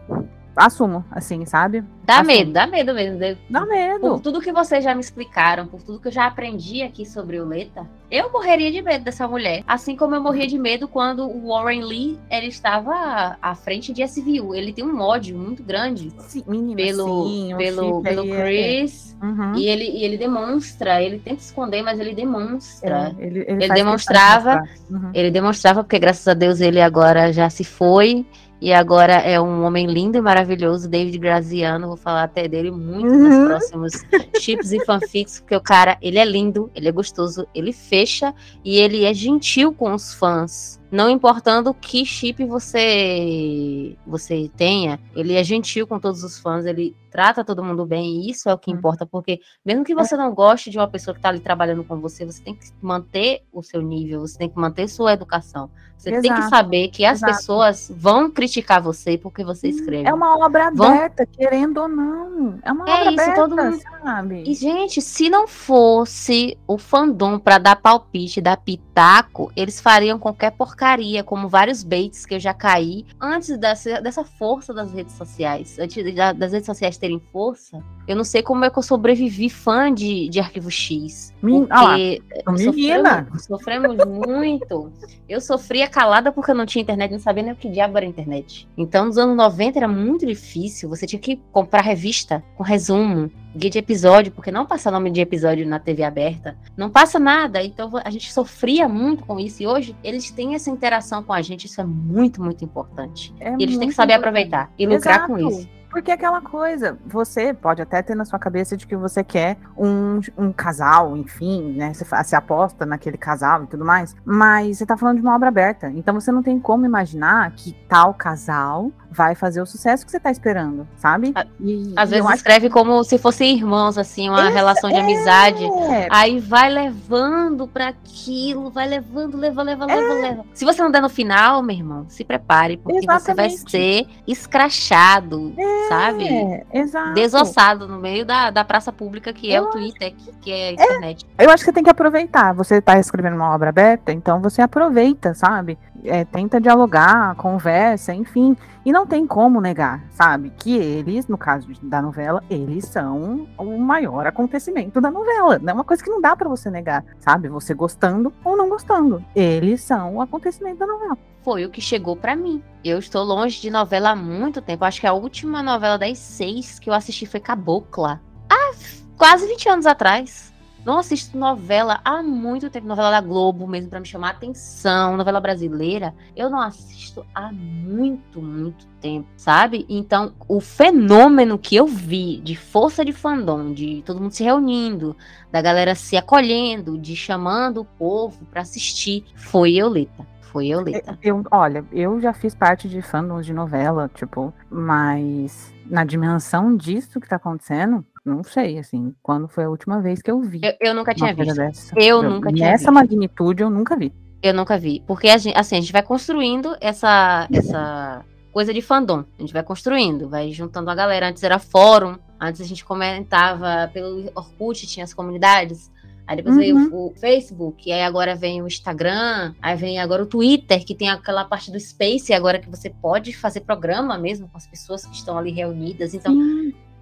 Assumo, 0.57 1.05
assim, 1.11 1.45
sabe? 1.47 1.83
Dá 2.05 2.15
Assumo. 2.21 2.27
medo, 2.27 2.53
dá 2.53 2.67
medo 2.67 2.93
mesmo. 2.93 3.39
Dá 3.49 3.65
medo. 3.65 4.01
Por 4.01 4.21
tudo 4.21 4.41
que 4.41 4.53
vocês 4.53 4.83
já 4.83 4.95
me 4.95 5.01
explicaram, 5.01 5.67
por 5.67 5.81
tudo 5.83 6.01
que 6.01 6.09
eu 6.09 6.13
já 6.13 6.27
aprendi 6.27 6.83
aqui 6.83 7.07
sobre 7.07 7.39
o 7.39 7.47
Leta, 7.47 7.87
eu 8.11 8.33
morreria 8.33 8.71
de 8.73 8.83
medo 8.83 9.05
dessa 9.05 9.29
mulher. 9.29 9.63
Assim 9.67 9.97
como 9.97 10.15
eu 10.15 10.21
morria 10.23 10.47
de 10.47 10.59
medo 10.59 10.89
quando 10.89 11.25
o 11.29 11.49
Warren 11.49 11.85
Lee 11.85 12.19
ele 12.29 12.47
estava 12.49 13.37
à 13.41 13.55
frente 13.55 13.93
de 13.93 14.03
SVU. 14.03 14.55
Ele 14.55 14.73
tem 14.73 14.85
um 14.85 15.01
ódio 15.01 15.39
muito 15.39 15.63
grande 15.63 16.13
Sim, 16.19 16.43
menina, 16.47 16.77
pelo, 16.77 17.29
sim, 17.29 17.55
pelo, 17.57 18.03
pelo 18.03 18.23
aí 18.23 18.31
é- 18.33 18.43
Chris. 18.81 19.17
Uhum. 19.23 19.55
E 19.55 19.67
ele, 19.67 19.85
e 19.85 20.03
ele 20.05 20.17
demonstra, 20.17 21.01
ele 21.03 21.19
tenta 21.19 21.41
esconder, 21.43 21.83
mas 21.83 22.01
ele 22.01 22.15
demonstra. 22.15 23.15
É, 23.19 23.25
ele, 23.27 23.41
ele 23.47 23.65
Ele 23.65 23.75
demonstrava. 23.75 24.63
Uhum. 24.91 25.11
ele 25.15 25.31
demonstrava, 25.31 25.85
porque 25.85 25.99
graças 25.99 26.27
a 26.27 26.35
Deus 26.35 26.61
ele 26.61 26.81
agora 26.81 27.33
já 27.33 27.49
se 27.51 27.63
foi. 27.63 28.27
E 28.61 28.73
agora 28.73 29.15
é 29.15 29.41
um 29.41 29.65
homem 29.65 29.87
lindo 29.87 30.19
e 30.19 30.21
maravilhoso, 30.21 30.89
David 30.89 31.17
Graziano. 31.19 31.89
Vou 31.89 31.97
falar 31.97 32.25
até 32.25 32.47
dele 32.47 32.71
muito 32.71 33.07
Uhum. 33.09 33.29
nos 33.29 33.47
próximos 33.49 33.93
chips 34.39 34.73
e 34.73 34.85
fanfics, 34.85 35.41
porque 35.41 35.57
o 35.57 35.61
cara, 35.61 35.97
ele 36.03 36.19
é 36.19 36.25
lindo, 36.25 36.71
ele 36.75 36.89
é 36.89 36.93
gostoso, 36.93 37.47
ele 37.55 37.73
fecha 37.73 38.35
e 38.65 38.77
ele 38.79 39.05
é 39.05 39.15
gentil 39.15 39.73
com 39.73 39.95
os 39.95 40.13
fãs. 40.15 40.80
Não 40.91 41.09
importando 41.09 41.73
que 41.73 42.05
chip 42.05 42.45
você 42.45 43.97
você 44.07 44.51
tenha, 44.57 44.99
ele 45.15 45.35
é 45.35 45.45
gentil 45.45 45.87
com 45.87 45.99
todos 45.99 46.23
os 46.25 46.39
fãs, 46.39 46.65
ele 46.67 46.97
trata 47.11 47.45
todo 47.45 47.65
mundo 47.65 47.85
bem, 47.85 48.23
e 48.23 48.31
isso 48.31 48.49
é 48.49 48.53
o 48.53 48.57
Hum. 48.57 48.59
que 48.59 48.71
importa, 48.71 49.05
porque 49.05 49.41
mesmo 49.65 49.85
que 49.85 49.95
você 49.95 50.17
não 50.17 50.33
goste 50.33 50.71
de 50.71 50.79
uma 50.79 50.87
pessoa 50.89 51.13
que 51.15 51.21
tá 51.21 51.29
ali 51.29 51.41
trabalhando 51.41 51.83
com 51.85 51.99
você, 52.01 52.25
você 52.25 52.41
tem 52.43 52.55
que 52.55 52.67
manter 52.81 53.43
o 53.53 53.63
seu 53.63 53.83
nível, 53.83 54.21
você 54.21 54.39
tem 54.39 54.49
que 54.49 54.59
manter 54.59 54.89
sua 54.89 55.13
educação. 55.13 55.69
Você 55.99 56.13
tem 56.13 56.23
que 56.33 56.39
Exato, 56.39 56.49
saber 56.49 56.89
que 56.89 57.05
as 57.05 57.19
exato. 57.19 57.33
pessoas 57.35 57.93
vão 57.95 58.31
criticar 58.31 58.81
você 58.81 59.19
porque 59.19 59.45
você 59.45 59.69
escreve. 59.69 60.09
É 60.09 60.15
uma 60.15 60.39
obra 60.47 60.71
Vão- 60.71 60.87
aberta, 60.89 61.27
querendo 61.27 61.77
ou 61.79 61.89
não. 61.89 62.59
É 62.63 62.73
uma 62.73 62.89
É 62.89 62.93
obra 62.95 63.11
isso, 63.13 63.21
aberta, 63.21 63.35
todo 63.43 63.57
mundo- 63.57 63.83
sabe? 64.03 64.45
E, 64.47 64.55
gente, 64.55 65.03
se 65.03 65.29
não 65.29 65.47
fosse 65.47 66.57
o 66.67 66.79
fandom 66.79 67.39
pra 67.39 67.59
dar 67.59 67.77
palpite, 67.77 68.41
dar 68.41 68.57
pitaco, 68.57 69.53
eles 69.55 69.79
fariam 69.79 70.19
qualquer 70.19 70.53
porcaria, 70.53 70.80
como 71.27 71.49
vários 71.49 71.83
baits 71.85 72.25
que 72.25 72.35
eu 72.35 72.41
já 72.41 72.55
caí 72.55 73.05
antes 73.21 73.57
dessa, 73.59 74.01
dessa 74.01 74.25
força 74.25 74.73
das 74.73 74.93
redes 74.93 75.15
sociais. 75.15 75.79
Antes 75.79 76.15
da- 76.15 76.33
das 76.33 76.53
redes 76.53 76.67
sociais 76.67 76.97
terem 76.97 77.21
força, 77.33 77.83
eu 78.09 78.17
não 78.17 78.25
sei 78.25 78.43
como 78.43 78.65
é 78.65 78.71
que 78.71 78.79
eu 78.79 78.83
sobrevivi 78.83 79.51
fã 79.51 79.93
de, 79.93 80.29
de 80.29 80.41
Arquivo 80.41 80.71
X. 80.71 81.33
Porque 81.41 82.23
menina. 82.53 83.27
sofremos, 83.29 83.45
sofremos 83.45 83.97
muito. 84.07 84.93
Eu 85.29 85.41
sofria 85.41 85.87
calada 85.87 86.33
porque 86.33 86.51
eu 86.51 86.55
não 86.55 86.67
tinha 86.67 86.83
internet, 86.83 87.11
não 87.13 87.19
sabia 87.19 87.43
nem 87.43 87.53
o 87.53 87.57
que 87.57 87.69
diabo 87.69 87.97
era 87.99 88.07
internet. 88.07 88.67
Então, 88.77 89.05
nos 89.07 89.19
anos 89.19 89.37
90 89.37 89.79
era 89.79 89.89
muito 89.89 90.27
difícil. 90.27 90.89
Você 90.89 91.07
tinha 91.07 91.21
que 91.21 91.37
comprar 91.53 91.83
revista 91.83 92.43
com 92.57 92.63
resumo, 92.65 93.31
guia 93.55 93.71
de 93.71 93.79
episódio, 93.79 94.33
porque 94.33 94.51
não 94.51 94.67
passa 94.67 94.91
nome 94.91 95.11
de 95.11 95.21
episódio 95.21 95.67
na 95.67 95.79
TV 95.79 96.03
aberta. 96.03 96.57
Não 96.77 96.91
passa 96.91 97.19
nada. 97.19 97.63
Então, 97.63 97.91
a 98.05 98.11
gente 98.11 98.33
sofria 98.33 98.89
muito 98.89 99.25
com 99.25 99.39
isso. 99.39 99.63
E 99.63 99.67
hoje, 99.67 99.97
eles 100.03 100.31
têm 100.31 100.55
essa 100.55 100.71
interação 100.71 101.23
com 101.23 101.33
a 101.33 101.43
gente. 101.43 101.67
Isso 101.67 101.81
é 101.81 101.85
muito, 101.85 102.43
muito 102.43 102.65
importante. 102.65 103.35
É 103.41 103.51
e 103.59 103.63
eles 103.63 103.79
têm 103.79 103.89
que 103.89 103.95
saber 103.95 104.15
importante. 104.15 104.29
aproveitar 104.29 104.73
e 104.79 104.87
lucrar 104.87 105.27
com 105.27 105.39
Exato. 105.39 105.61
isso. 105.61 105.81
Porque 105.91 106.13
é 106.13 106.15
aquela 106.15 106.41
coisa, 106.41 106.97
você 107.05 107.53
pode 107.53 107.83
até 107.83 108.01
ter 108.01 108.15
na 108.15 108.25
sua 108.25 108.39
cabeça 108.39 108.77
de 108.77 108.87
que 108.87 108.95
você 108.95 109.25
quer 109.25 109.57
um, 109.77 110.21
um 110.39 110.53
casal, 110.53 111.17
enfim, 111.17 111.73
né? 111.73 111.93
Você, 111.93 112.05
você 112.05 112.37
aposta 112.37 112.87
naquele 112.87 113.19
casal 113.19 113.65
e 113.65 113.67
tudo 113.67 113.85
mais, 113.85 114.15
mas 114.25 114.79
você 114.79 114.87
tá 114.87 114.97
falando 114.97 115.17
de 115.17 115.23
uma 115.23 115.35
obra 115.35 115.49
aberta. 115.49 115.91
Então 115.91 116.15
você 116.15 116.31
não 116.31 116.45
tem 116.45 116.61
como 116.61 116.87
imaginar 116.87 117.51
que 117.57 117.73
tal 117.89 118.15
casal 118.15 118.93
vai 119.11 119.35
fazer 119.35 119.61
o 119.61 119.67
sucesso 119.67 120.05
que 120.05 120.11
você 120.13 120.21
tá 120.21 120.31
esperando, 120.31 120.87
sabe? 120.97 121.35
E, 121.61 121.93
Às 121.97 122.11
e 122.11 122.15
vezes 122.15 122.31
escreve 122.35 122.71
como 122.71 123.03
se 123.03 123.19
fossem 123.19 123.57
irmãos, 123.57 123.99
assim, 123.99 124.29
uma 124.29 124.43
Essa- 124.43 124.51
relação 124.51 124.91
de 124.91 124.97
é. 124.97 125.01
amizade. 125.01 125.65
É. 125.65 126.07
Aí 126.11 126.39
vai 126.39 126.71
levando 126.71 127.67
pra 127.67 127.89
aquilo, 127.89 128.71
vai 128.71 128.87
levando, 128.89 129.37
leva, 129.37 129.63
leva, 129.63 129.85
leva, 129.85 130.15
leva. 130.15 130.45
Se 130.55 130.65
você 130.65 130.81
não 130.83 130.91
der 130.91 131.03
no 131.03 131.09
final, 131.09 131.63
meu 131.63 131.75
irmão, 131.77 132.07
se 132.09 132.25
prepare, 132.25 132.77
porque 132.77 133.01
você 133.01 133.35
vai 133.35 133.47
Exatamente. 133.47 133.71
ser 133.71 134.07
escrachado, 134.27 135.53
sabe? 135.89 136.29
É, 136.29 136.65
exato. 136.73 137.15
Desossado 137.15 137.89
no 137.89 137.99
meio 137.99 138.25
da, 138.25 138.51
da 138.51 138.65
praça 138.65 138.93
pública, 138.93 139.33
que 139.33 139.53
é 139.53 139.59
Eu 139.59 139.65
o 139.65 139.71
Twitter, 139.71 140.15
que, 140.15 140.33
que 140.41 140.53
é 140.53 140.69
a 140.69 140.73
internet. 140.73 141.27
Eu 141.39 141.51
acho 141.51 141.59
que 141.59 141.65
você 141.65 141.73
tem 141.73 141.83
que 141.83 141.91
aproveitar. 141.91 142.53
Você 142.55 142.81
tá 142.81 142.99
escrevendo 142.99 143.37
uma 143.37 143.53
obra 143.55 143.71
aberta, 143.71 144.13
então 144.13 144.41
você 144.41 144.63
aproveita, 144.63 145.35
sabe? 145.35 145.79
É, 146.05 146.25
tenta 146.25 146.61
dialogar, 146.61 147.35
conversa, 147.37 148.15
enfim. 148.15 148.57
E 148.85 148.93
não 148.93 149.07
tem 149.07 149.27
como 149.27 149.61
negar, 149.61 150.03
sabe? 150.11 150.51
Que 150.57 150.75
eles, 150.75 151.27
no 151.29 151.37
caso 151.37 151.69
da 151.83 152.01
novela, 152.01 152.43
eles 152.49 152.87
são 152.87 153.47
o 153.59 153.79
maior 153.79 154.27
acontecimento 154.27 155.01
da 155.01 155.11
novela. 155.11 155.61
É 155.65 155.73
uma 155.73 155.85
coisa 155.85 156.03
que 156.03 156.11
não 156.11 156.21
dá 156.21 156.35
para 156.35 156.49
você 156.49 156.71
negar, 156.71 157.05
sabe? 157.19 157.49
Você 157.49 157.75
gostando 157.75 158.33
ou 158.43 158.57
não 158.57 158.69
gostando. 158.69 159.23
Eles 159.35 159.83
são 159.83 160.17
o 160.17 160.23
acontecimento 160.23 160.79
da 160.79 160.87
novela. 160.87 161.19
Foi 161.43 161.65
o 161.65 161.71
que 161.71 161.81
chegou 161.81 162.17
para 162.17 162.37
mim. 162.37 162.63
Eu 162.83 162.99
estou 162.99 163.23
longe 163.23 163.61
de 163.61 163.71
novela 163.71 164.11
há 164.11 164.17
muito 164.17 164.63
tempo. 164.63 164.85
Acho 164.85 165.01
que 165.01 165.07
a 165.07 165.13
última 165.13 165.63
novela 165.63 165.99
das 165.99 166.19
seis 166.19 166.79
que 166.79 166.89
eu 166.89 166.95
assisti 166.95 167.27
foi 167.27 167.41
Cabocla. 167.41 168.21
Ah, 168.49 168.73
quase 169.17 169.47
20 169.47 169.69
anos 169.69 169.87
atrás. 169.87 170.50
Não 170.85 170.99
assisto 170.99 171.37
novela 171.37 172.01
há 172.05 172.23
muito 172.23 172.71
tempo, 172.71 172.87
novela 172.87 173.11
da 173.11 173.21
Globo 173.21 173.67
mesmo, 173.67 173.91
para 173.91 174.01
me 174.01 174.07
chamar 174.07 174.29
a 174.29 174.31
atenção, 174.31 175.17
novela 175.17 175.41
brasileira. 175.41 176.15
Eu 176.35 176.49
não 176.49 176.61
assisto 176.61 177.25
há 177.35 177.53
muito, 177.53 178.41
muito 178.41 178.87
tempo, 179.01 179.29
sabe? 179.37 179.85
Então, 179.89 180.33
o 180.49 180.61
fenômeno 180.61 181.59
que 181.59 181.77
eu 181.77 181.87
vi 181.87 182.41
de 182.41 182.57
força 182.57 183.05
de 183.05 183.13
fandom, 183.13 183.73
de 183.73 184.03
todo 184.07 184.21
mundo 184.21 184.33
se 184.33 184.43
reunindo, 184.43 185.15
da 185.53 185.61
galera 185.61 185.95
se 185.95 186.17
acolhendo, 186.17 186.99
de 186.99 187.15
chamando 187.15 187.83
o 187.83 187.85
povo 187.85 188.45
para 188.47 188.63
assistir, 188.63 189.25
foi 189.37 189.77
Euleta. 189.77 190.27
Foi 190.41 190.67
Euleta. 190.67 191.19
Eu, 191.23 191.45
olha, 191.51 191.85
eu 191.93 192.21
já 192.21 192.33
fiz 192.33 192.55
parte 192.55 192.89
de 192.89 193.01
fandoms 193.01 193.47
de 193.47 193.53
novela, 193.53 194.11
tipo, 194.13 194.53
mas 194.69 195.73
na 195.91 196.05
dimensão 196.05 196.77
disso 196.77 197.21
que 197.21 197.29
tá 197.29 197.37
acontecendo, 197.37 198.05
não 198.25 198.43
sei, 198.43 198.79
assim, 198.79 199.15
quando 199.23 199.49
foi 199.49 199.65
a 199.65 199.71
última 199.71 200.01
vez 200.01 200.21
que 200.23 200.31
eu 200.31 200.41
vi. 200.41 200.61
Eu, 200.63 200.75
eu 200.81 200.95
nunca 200.95 201.15
tinha 201.15 201.35
visto. 201.35 201.55
Dessa. 201.55 201.95
Eu, 201.97 202.23
eu 202.23 202.31
nunca 202.31 202.53
tinha 202.53 202.71
Nessa 202.71 202.91
magnitude 202.91 203.63
eu 203.63 203.71
nunca 203.71 203.97
vi. 203.97 204.13
Eu 204.43 204.55
nunca 204.55 204.79
vi. 204.79 205.03
Porque, 205.07 205.29
a 205.29 205.39
gente, 205.39 205.57
assim, 205.57 205.77
a 205.77 205.81
gente 205.81 205.93
vai 205.93 206.03
construindo 206.03 206.77
essa, 206.81 207.47
essa 207.53 208.25
coisa 208.53 208.73
de 208.73 208.81
fandom. 208.83 209.25
A 209.39 209.41
gente 209.43 209.53
vai 209.53 209.63
construindo, 209.63 210.29
vai 210.29 210.51
juntando 210.51 210.91
a 210.91 210.95
galera. 210.95 211.29
Antes 211.29 211.43
era 211.43 211.59
fórum, 211.59 212.17
antes 212.41 212.61
a 212.61 212.65
gente 212.65 212.85
comentava 212.85 213.91
pelo 213.93 214.31
Orkut, 214.35 214.87
tinha 214.87 215.05
as 215.05 215.15
comunidades. 215.15 215.91
Aí 216.27 216.37
depois 216.37 216.55
Uhum. 216.55 216.61
veio 216.61 216.95
o 216.95 217.13
Facebook, 217.17 217.91
aí 217.91 218.03
agora 218.03 218.37
vem 218.37 218.63
o 218.63 218.67
Instagram, 218.69 219.53
aí 219.61 219.75
vem 219.77 219.99
agora 219.99 220.23
o 220.23 220.27
Twitter, 220.27 220.85
que 220.85 220.95
tem 220.95 221.09
aquela 221.11 221.45
parte 221.45 221.73
do 221.73 221.81
Space, 221.81 222.33
agora 222.33 222.61
que 222.61 222.71
você 222.71 222.89
pode 222.89 223.37
fazer 223.37 223.63
programa 223.63 224.17
mesmo 224.17 224.49
com 224.49 224.57
as 224.57 224.65
pessoas 224.65 225.05
que 225.05 225.17
estão 225.17 225.37
ali 225.37 225.51
reunidas. 225.51 226.15
Então, 226.15 226.33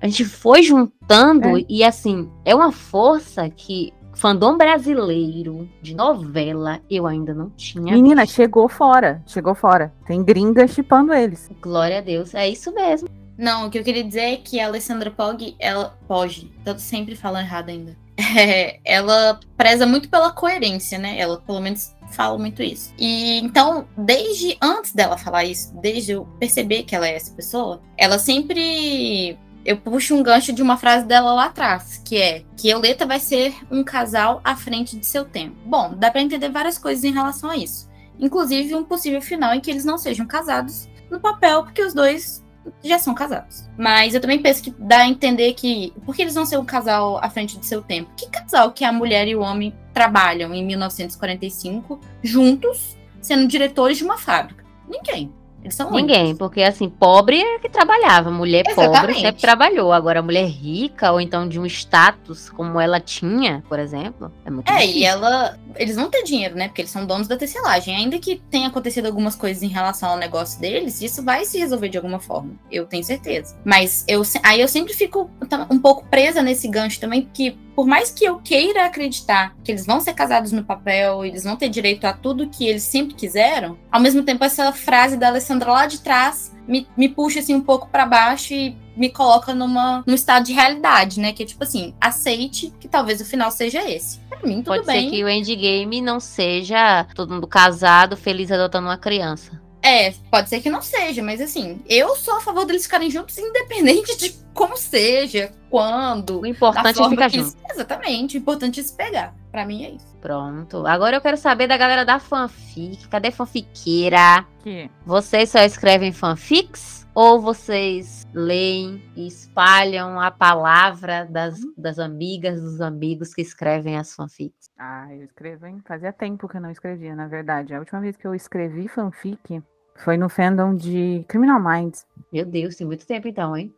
a 0.01 0.07
gente 0.07 0.25
foi 0.25 0.63
juntando 0.63 1.59
É. 1.59 1.65
e 1.69 1.85
assim, 1.85 2.29
é 2.45 2.55
uma 2.55 2.73
força 2.73 3.49
que 3.51 3.93
fandom 4.15 4.57
brasileiro 4.57 5.69
de 5.81 5.95
novela 5.95 6.81
eu 6.91 7.07
ainda 7.07 7.33
não 7.33 7.51
tinha. 7.51 7.93
Menina, 7.95 8.27
chegou 8.27 8.69
fora, 8.69 9.23
chegou 9.27 9.55
fora. 9.55 9.93
Tem 10.07 10.23
gringa 10.23 10.67
chipando 10.67 11.15
eles. 11.15 11.49
Glória 11.61 11.99
a 11.99 12.01
Deus, 12.01 12.35
é 12.35 12.49
isso 12.49 12.73
mesmo. 12.75 13.09
Não, 13.37 13.67
o 13.67 13.71
que 13.71 13.79
eu 13.79 13.85
queria 13.85 14.03
dizer 14.03 14.21
é 14.21 14.37
que 14.37 14.59
a 14.59 14.67
Alessandra 14.67 15.13
Pog, 15.13 15.55
ela 15.61 15.97
pode, 16.09 16.51
eu 16.67 16.77
sempre 16.79 17.15
falo 17.15 17.39
errado 17.39 17.69
ainda. 17.69 17.97
É, 18.37 18.81
ela 18.85 19.39
preza 19.57 19.87
muito 19.87 20.09
pela 20.09 20.33
coerência, 20.33 20.99
né? 20.99 21.17
Ela 21.17 21.41
pelo 21.41 21.61
menos 21.61 21.95
fala 22.11 22.37
muito 22.37 22.61
isso. 22.61 22.93
E 22.99 23.39
então, 23.39 23.87
desde 23.97 24.57
antes 24.61 24.93
dela 24.93 25.17
falar 25.17 25.45
isso, 25.45 25.73
desde 25.81 26.13
eu 26.13 26.27
perceber 26.41 26.83
que 26.83 26.97
ela 26.97 27.07
é 27.07 27.15
essa 27.15 27.33
pessoa, 27.33 27.81
ela 27.97 28.19
sempre 28.19 29.39
eu 29.69 29.77
puxo 29.77 30.15
um 30.15 30.23
gancho 30.23 30.51
de 30.51 30.63
uma 30.63 30.79
frase 30.79 31.05
dela 31.05 31.35
lá 31.35 31.45
atrás, 31.45 32.01
que 32.03 32.17
é 32.17 32.43
que 32.57 32.71
Euleta 32.71 33.05
vai 33.05 33.21
ser 33.21 33.55
um 33.71 33.85
casal 33.85 34.41
à 34.43 34.57
frente 34.57 34.99
de 34.99 35.05
seu 35.05 35.27
tempo. 35.27 35.57
Bom, 35.67 35.93
dá 35.95 36.11
pra 36.11 36.23
entender 36.23 36.49
várias 36.49 36.79
coisas 36.79 37.05
em 37.05 37.13
relação 37.13 37.51
a 37.51 37.57
isso. 37.57 37.87
Inclusive 38.19 38.75
um 38.75 38.83
possível 38.83 39.21
final 39.21 39.53
em 39.53 39.61
que 39.61 39.71
eles 39.71 39.85
não 39.85 39.99
sejam 39.99 40.27
casados 40.27 40.89
no 41.11 41.21
papel, 41.21 41.65
porque 41.65 41.83
os 41.83 41.93
dois 41.93 42.43
já 42.83 42.99
são 42.99 43.15
casados. 43.15 43.69
Mas 43.77 44.15
eu 44.15 44.23
também 44.23 44.41
penso 44.41 44.63
que 44.63 44.71
dá 44.71 45.01
a 45.01 45.09
entender 45.09 45.53
que. 45.53 45.93
Por 46.07 46.17
que 46.17 46.23
eles 46.23 46.35
vão 46.35 46.47
ser 46.47 46.57
um 46.57 46.65
casal 46.65 47.23
à 47.23 47.29
frente 47.29 47.59
de 47.59 47.67
seu 47.67 47.83
tempo? 47.83 48.11
Que 48.17 48.27
casal 48.31 48.73
que 48.73 48.87
a 48.87 48.93
mulher 48.93 49.29
e 49.29 49.37
o 49.37 49.41
homem 49.41 49.75
trabalham 49.93 50.55
em 50.55 50.65
1945 50.65 52.01
juntos, 52.23 52.97
sendo 53.21 53.47
diretores 53.47 53.99
de 53.99 54.05
uma 54.05 54.17
fábrica? 54.17 54.65
Ninguém. 54.89 55.31
Eles 55.63 55.75
são 55.75 55.91
Ninguém, 55.91 56.21
únicos. 56.27 56.39
porque 56.39 56.63
assim, 56.63 56.89
pobre 56.89 57.41
é 57.41 57.59
que 57.59 57.69
trabalhava, 57.69 58.31
mulher 58.31 58.65
pobre 58.65 58.85
Exatamente. 58.85 59.21
sempre 59.21 59.41
trabalhou. 59.41 59.93
Agora, 59.93 60.23
mulher 60.23 60.47
rica 60.47 61.11
ou 61.13 61.21
então 61.21 61.49
de 61.49 61.59
um 61.59 61.67
status 61.67 62.49
como 62.51 62.81
ela 62.81 63.01
tinha, 63.01 63.63
por 63.69 63.79
exemplo, 63.79 64.33
é 64.45 64.51
muito 64.51 64.71
É, 64.71 64.79
difícil. 64.79 65.01
e 65.01 65.05
ela. 65.05 65.59
Eles 65.77 65.95
vão 65.97 66.09
ter 66.11 66.23
dinheiro, 66.25 66.57
né? 66.57 66.69
Porque 66.69 66.81
eles 66.83 66.91
são 66.91 67.05
donos 67.07 67.29
da 67.29 67.37
tecelagem. 67.37 67.95
Ainda 67.95 68.19
que 68.19 68.41
tenha 68.51 68.67
acontecido 68.69 69.07
algumas 69.07 69.37
coisas 69.37 69.63
em 69.63 69.69
relação 69.69 70.11
ao 70.11 70.17
negócio 70.17 70.61
deles, 70.61 71.01
isso 71.03 71.23
vai 71.23 71.45
se 71.45 71.59
resolver 71.59 71.89
de 71.89 71.97
alguma 71.99 72.19
forma. 72.19 72.53
Eu 72.71 72.87
tenho 72.87 73.05
certeza. 73.05 73.57
Mas 73.65 74.05
eu 74.09 74.23
aí 74.43 74.61
eu 74.61 74.67
sempre 74.69 74.93
fico 74.95 75.31
um 75.71 75.79
pouco 75.79 76.05
presa 76.07 76.43
nesse 76.43 76.67
gancho 76.69 76.99
também, 76.99 77.23
porque 77.23 77.57
por 77.77 77.87
mais 77.87 78.11
que 78.11 78.25
eu 78.25 78.39
queira 78.41 78.87
acreditar 78.87 79.55
que 79.63 79.71
eles 79.71 79.87
vão 79.87 80.01
ser 80.01 80.13
casados 80.15 80.51
no 80.51 80.65
papel, 80.65 81.25
eles 81.25 81.45
vão 81.45 81.55
ter 81.55 81.69
direito 81.69 82.07
a 82.07 82.13
tudo 82.13 82.49
que 82.49 82.67
eles 82.67 82.83
sempre 82.83 83.15
quiseram, 83.15 83.79
ao 83.93 84.01
mesmo 84.01 84.25
tempo 84.25 84.43
essa 84.45 84.73
frase 84.73 85.17
da 85.17 85.29
Alessandra 85.29 85.48
lá 85.57 85.87
de 85.87 86.01
trás 86.01 86.53
me, 86.67 86.87
me 86.97 87.09
puxa 87.09 87.41
assim 87.41 87.55
um 87.55 87.61
pouco 87.61 87.89
pra 87.89 88.05
baixo 88.05 88.53
e 88.53 88.77
me 88.97 89.09
coloca 89.09 89.55
numa, 89.55 90.05
num 90.07 90.15
estado 90.15 90.45
de 90.45 90.53
realidade, 90.53 91.19
né? 91.19 91.33
Que 91.33 91.43
é 91.43 91.47
tipo 91.47 91.65
assim, 91.65 91.95
aceite 92.01 92.73
que 92.79 92.87
talvez 92.87 93.21
o 93.21 93.25
final 93.25 93.51
seja 93.51 93.89
esse. 93.89 94.19
Pra 94.29 94.41
mim, 94.43 94.57
tudo 94.57 94.75
Pode 94.77 94.87
bem. 94.87 95.09
ser 95.09 95.17
que 95.17 95.25
o 95.25 95.29
endgame 95.29 96.01
não 96.01 96.21
seja 96.21 97.05
todo 97.15 97.33
mundo 97.33 97.47
casado, 97.47 98.17
feliz 98.17 98.53
adotando 98.53 98.89
uma 98.89 98.99
criança. 98.99 99.61
É, 99.83 100.13
pode 100.31 100.49
ser 100.49 100.61
que 100.61 100.71
não 100.71 100.83
seja, 100.83 101.23
mas 101.23 101.41
assim, 101.41 101.81
eu 101.89 102.17
sou 102.17 102.35
a 102.35 102.41
favor 102.41 102.65
deles 102.65 102.85
ficarem 102.85 103.11
juntos, 103.11 103.39
independente 103.39 104.17
de 104.19 104.35
como 104.53 104.77
seja, 104.77 105.53
quando. 105.71 106.41
O 106.41 106.47
importante 106.47 107.01
é 107.01 107.09
ficar 107.09 107.29
junto. 107.29 107.57
Exatamente, 107.71 108.37
o 108.37 108.39
importante 108.39 108.81
é 108.81 108.83
se 108.83 108.93
pegar. 108.93 109.35
Pra 109.53 109.65
mim 109.65 109.85
é 109.85 109.91
isso. 109.91 110.17
Pronto. 110.21 110.87
Agora 110.87 111.17
eu 111.17 111.21
quero 111.21 111.37
saber 111.37 111.69
da 111.69 111.77
galera 111.77 112.05
da 112.05 112.19
fanfic. 112.19 113.07
Cadê 113.09 113.31
fanfiqueira? 113.31 114.45
Que 114.63 114.91
Vocês 115.07 115.51
só 115.51 115.61
escrevem 115.61 116.13
fanfics? 116.13 117.07
Ou 117.15 117.41
vocês 117.41 118.27
leem 118.33 119.03
e 119.17 119.27
espalham 119.27 120.21
a 120.21 120.31
palavra 120.31 121.25
das, 121.25 121.59
das 121.77 121.99
amigas, 121.99 122.61
dos 122.61 122.81
amigos 122.81 123.35
que 123.35 123.43
escrevem 123.43 123.97
as 123.97 124.15
fanfics? 124.15 124.58
Ah, 124.79 125.09
eu 125.13 125.25
escrevo, 125.25 125.67
hein? 125.67 125.81
Fazia 125.85 126.13
tempo 126.13 126.49
que 126.49 126.57
eu 126.57 126.61
não 126.61 126.71
escrevia, 126.71 127.15
na 127.15 127.27
verdade. 127.27 127.75
A 127.75 127.81
última 127.81 128.01
vez 128.01 128.17
que 128.17 128.27
eu 128.27 128.35
escrevi 128.35 128.87
fanfic 128.87 129.61
foi 129.97 130.17
no 130.17 130.29
fandom 130.29 130.75
de 130.75 131.25
Criminal 131.27 131.61
Minds. 131.61 132.07
Meu 132.33 132.47
Deus, 132.47 132.77
tem 132.77 132.87
muito 132.87 133.05
tempo 133.05 133.27
então, 133.27 133.57
hein? 133.57 133.75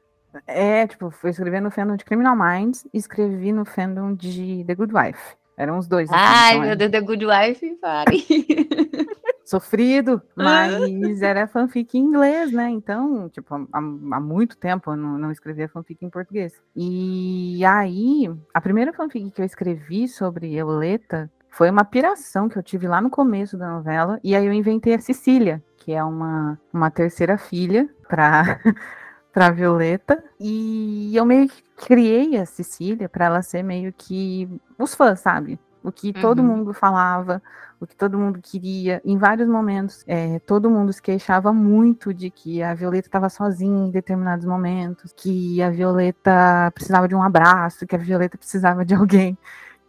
É, 0.47 0.87
tipo, 0.87 1.11
fui 1.11 1.31
escrever 1.31 1.61
no 1.61 1.71
fandom 1.71 1.97
de 1.97 2.05
Criminal 2.05 2.37
Minds 2.37 2.87
e 2.93 2.99
escrevi 2.99 3.51
no 3.51 3.65
fandom 3.65 4.15
de 4.15 4.63
The 4.67 4.75
Good 4.75 4.95
Wife. 4.95 5.37
Eram 5.57 5.79
os 5.79 5.89
dois. 5.89 6.11
assim, 6.11 6.19
Ai, 6.23 6.51
então 6.53 6.65
é 6.65 6.67
meu 6.69 6.77
Deus, 6.77 6.91
The 6.91 7.01
Good 7.01 7.27
Wife, 7.27 7.75
pare. 7.81 8.27
Sofrido, 9.51 10.23
mas 10.37 11.23
era 11.23 11.45
fanfic 11.49 11.99
em 11.99 12.03
inglês, 12.03 12.53
né? 12.53 12.71
Então, 12.71 13.29
tipo, 13.31 13.53
há, 13.53 13.79
há 13.79 14.21
muito 14.21 14.57
tempo 14.57 14.93
eu 14.93 14.97
não, 14.97 15.19
não 15.19 15.33
escrevia 15.33 15.69
fanfic 15.69 16.05
em 16.05 16.09
português. 16.09 16.55
E 16.77 17.65
aí, 17.65 18.31
a 18.55 18.61
primeira 18.61 18.93
fanfic 18.93 19.29
que 19.33 19.43
eu 19.43 19.45
escrevi 19.45 20.07
sobre 20.07 20.55
Euleta 20.55 21.29
foi 21.49 21.69
uma 21.69 21.85
piração 21.85 22.49
que 22.49 22.57
eu 22.57 22.63
tive 22.63 22.87
lá 22.87 23.01
no 23.01 23.11
começo 23.11 23.59
da 23.59 23.69
novela. 23.69 24.21
E 24.23 24.37
aí 24.37 24.47
eu 24.47 24.53
inventei 24.53 24.95
a 24.95 25.01
Cecília, 25.01 25.61
que 25.79 25.93
é 25.93 26.05
uma, 26.05 26.57
uma 26.73 26.89
terceira 26.89 27.37
filha 27.37 27.91
pra, 28.09 28.61
pra 29.35 29.51
Violeta. 29.51 30.23
E 30.39 31.11
eu 31.17 31.25
meio 31.25 31.49
que 31.49 31.61
criei 31.77 32.37
a 32.37 32.47
Cecília 32.47 33.09
pra 33.09 33.25
ela 33.25 33.43
ser 33.43 33.65
meio 33.65 33.93
que 33.93 34.49
os 34.79 34.95
fãs, 34.95 35.19
sabe? 35.19 35.59
O 35.83 35.91
que 35.91 36.13
todo 36.13 36.41
Uhum. 36.41 36.49
mundo 36.49 36.75
falava, 36.75 37.43
o 37.81 37.87
que 37.87 37.97
todo 37.97 38.19
mundo 38.19 38.41
queria. 38.43 39.01
Em 39.05 39.17
vários 39.17 39.49
momentos, 39.49 40.05
é, 40.07 40.39
todo 40.41 40.71
mundo 40.71 40.93
se 40.93 41.01
queixava 41.01 41.53
muito 41.53 42.13
de 42.13 42.31
que 42.31 42.63
a 42.63 42.75
Violeta 42.75 43.09
estava 43.09 43.29
sozinha 43.31 43.87
em 43.87 43.91
determinados 43.91 44.45
momentos, 44.45 45.13
que 45.17 45.63
a 45.63 45.71
Violeta 45.71 46.71
precisava 46.75 47.09
de 47.09 47.15
um 47.15 47.23
abraço, 47.23 47.87
que 47.87 47.95
a 47.97 47.99
Violeta 47.99 48.37
precisava 48.37 48.85
de 48.85 48.95
alguém 48.95 49.39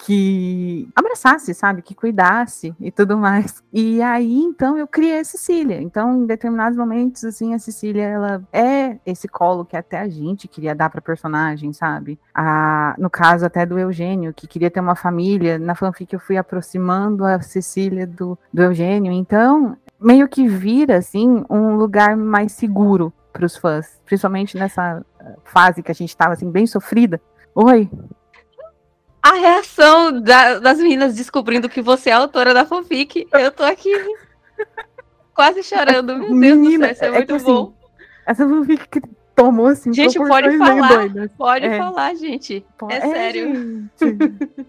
que 0.03 0.89
abraçasse, 0.95 1.53
sabe, 1.53 1.83
que 1.83 1.93
cuidasse 1.93 2.75
e 2.79 2.91
tudo 2.91 3.17
mais. 3.17 3.61
E 3.71 4.01
aí, 4.01 4.39
então, 4.39 4.77
eu 4.77 4.87
criei 4.87 5.19
a 5.19 5.23
Cecília. 5.23 5.79
Então, 5.79 6.23
em 6.23 6.25
determinados 6.25 6.77
momentos, 6.77 7.23
assim, 7.23 7.53
a 7.53 7.59
Cecília, 7.59 8.03
ela 8.03 8.43
é 8.51 8.97
esse 9.05 9.27
colo 9.27 9.63
que 9.63 9.77
até 9.77 9.99
a 9.99 10.09
gente 10.09 10.47
queria 10.47 10.73
dar 10.73 10.89
pra 10.89 11.01
personagem, 11.01 11.71
sabe? 11.71 12.19
A, 12.33 12.95
no 12.97 13.09
caso 13.09 13.45
até 13.45 13.63
do 13.63 13.77
Eugênio, 13.77 14.33
que 14.33 14.47
queria 14.47 14.71
ter 14.71 14.79
uma 14.79 14.95
família. 14.95 15.59
Na 15.59 15.75
fanfic 15.75 16.11
eu 16.13 16.19
fui 16.19 16.35
aproximando 16.35 17.23
a 17.23 17.39
Cecília 17.41 18.07
do, 18.07 18.37
do 18.51 18.63
Eugênio. 18.63 19.11
Então, 19.11 19.77
meio 19.99 20.27
que 20.27 20.47
vira, 20.47 20.97
assim, 20.97 21.43
um 21.47 21.75
lugar 21.75 22.17
mais 22.17 22.53
seguro 22.53 23.13
pros 23.31 23.55
fãs. 23.55 24.01
Principalmente 24.05 24.57
nessa 24.57 25.05
eh, 25.19 25.35
fase 25.43 25.83
que 25.83 25.91
a 25.91 25.95
gente 25.95 26.17
tava, 26.17 26.33
assim, 26.33 26.49
bem 26.49 26.65
sofrida. 26.65 27.21
Oi, 27.53 27.89
A 29.23 29.33
reação 29.33 30.19
da- 30.21 30.59
das 30.59 30.79
meninas 30.79 31.15
descobrindo 31.15 31.69
que 31.69 31.81
você 31.81 32.09
é 32.09 32.13
a 32.13 32.17
autora 32.17 32.53
da 32.53 32.65
fanfic. 32.65 33.27
Eu 33.33 33.51
tô 33.51 33.63
aqui. 33.63 33.91
quase 35.33 35.63
chorando. 35.63 36.17
Meu 36.17 36.27
Deus 36.27 36.31
Menina, 36.57 36.87
do 36.89 36.95
céu, 36.95 36.95
isso 36.95 37.03
é, 37.03 37.07
é 37.07 37.11
muito 37.11 37.27
que, 37.27 37.33
assim, 37.35 37.45
bom. 37.45 37.73
Essa 38.25 38.47
fanfic 38.47 38.87
que 38.89 39.01
tomou 39.35 39.67
assim. 39.67 39.93
Gente, 39.93 40.17
pode 40.17 40.57
falar. 40.57 41.09
Pode 41.37 41.65
É. 41.65 41.77
falar, 41.77 42.15
gente. 42.15 42.65
É, 42.89 42.95
É, 42.97 43.01
sério. 43.01 43.53
gente. 43.99 44.17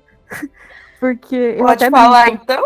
Porque 1.01 1.35
eu 1.37 1.65
Pode 1.65 1.85
até 1.85 1.91
falar 1.91 2.25
brinco- 2.27 2.43
então? 2.45 2.65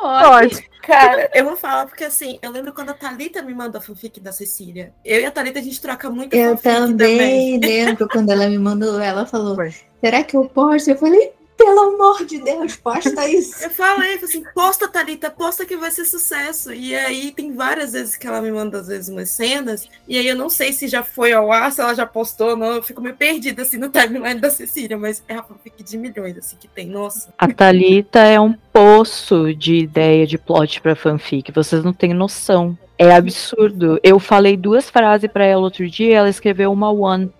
Pode. 0.00 0.70
Cara, 0.82 1.30
eu 1.34 1.44
vou 1.44 1.56
falar 1.56 1.86
porque 1.86 2.04
assim, 2.04 2.38
eu 2.42 2.50
lembro 2.50 2.72
quando 2.72 2.90
a 2.90 2.94
Thalita 2.94 3.42
me 3.42 3.54
mandou 3.54 3.78
a 3.78 3.82
fanfic 3.82 4.18
da 4.18 4.32
Cecília. 4.32 4.92
Eu 5.04 5.20
e 5.20 5.24
a 5.26 5.30
Thalita 5.30 5.58
a 5.58 5.62
gente 5.62 5.80
troca 5.80 6.08
muito 6.10 6.34
Eu 6.34 6.56
fanfic 6.56 6.98
também 6.98 7.58
lembro 7.58 8.08
quando 8.08 8.30
ela 8.30 8.48
me 8.48 8.58
mandou, 8.58 8.98
ela 8.98 9.26
falou: 9.26 9.56
será 10.00 10.24
que 10.24 10.36
eu 10.36 10.48
posto? 10.48 10.90
Eu 10.90 10.96
falei, 10.96 11.32
pelo 11.60 11.94
amor 11.94 12.24
de 12.24 12.38
Deus, 12.38 12.74
posta 12.76 13.28
isso. 13.28 13.62
Eu 13.62 13.70
falei, 13.70 14.14
falei 14.14 14.24
assim, 14.24 14.42
posta, 14.54 14.88
Thalita, 14.88 15.30
posta 15.30 15.66
que 15.66 15.76
vai 15.76 15.90
ser 15.90 16.06
sucesso. 16.06 16.72
E 16.72 16.94
aí 16.94 17.32
tem 17.32 17.54
várias 17.54 17.92
vezes 17.92 18.16
que 18.16 18.26
ela 18.26 18.40
me 18.40 18.50
manda, 18.50 18.78
às 18.78 18.88
vezes, 18.88 19.10
umas 19.10 19.28
cenas, 19.28 19.86
e 20.08 20.16
aí 20.16 20.26
eu 20.26 20.36
não 20.36 20.48
sei 20.48 20.72
se 20.72 20.88
já 20.88 21.02
foi 21.02 21.34
ao 21.34 21.52
ar, 21.52 21.70
se 21.70 21.82
ela 21.82 21.94
já 21.94 22.06
postou 22.06 22.50
ou 22.50 22.56
não. 22.56 22.74
Eu 22.74 22.82
fico 22.82 23.02
meio 23.02 23.14
perdida, 23.14 23.62
assim, 23.62 23.76
no 23.76 23.90
timeline 23.90 24.40
da 24.40 24.50
Cecília, 24.50 24.96
mas 24.96 25.22
é 25.28 25.34
a 25.34 25.42
fanfic 25.42 25.82
de 25.82 25.98
milhões, 25.98 26.38
assim, 26.38 26.56
que 26.58 26.66
tem. 26.66 26.86
Nossa. 26.86 27.32
A 27.38 27.46
Thalita 27.46 28.20
é 28.20 28.40
um 28.40 28.54
poço 28.72 29.54
de 29.54 29.74
ideia 29.74 30.26
de 30.26 30.38
plot 30.38 30.80
pra 30.80 30.96
fanfic. 30.96 31.52
Vocês 31.52 31.84
não 31.84 31.92
têm 31.92 32.14
noção. 32.14 32.76
É 32.96 33.12
absurdo. 33.12 33.98
Eu 34.02 34.18
falei 34.18 34.56
duas 34.56 34.88
frases 34.88 35.30
pra 35.30 35.44
ela 35.44 35.62
outro 35.62 35.88
dia, 35.88 36.16
ela 36.16 36.28
escreveu 36.28 36.72
uma 36.72 36.90
one. 36.90 37.30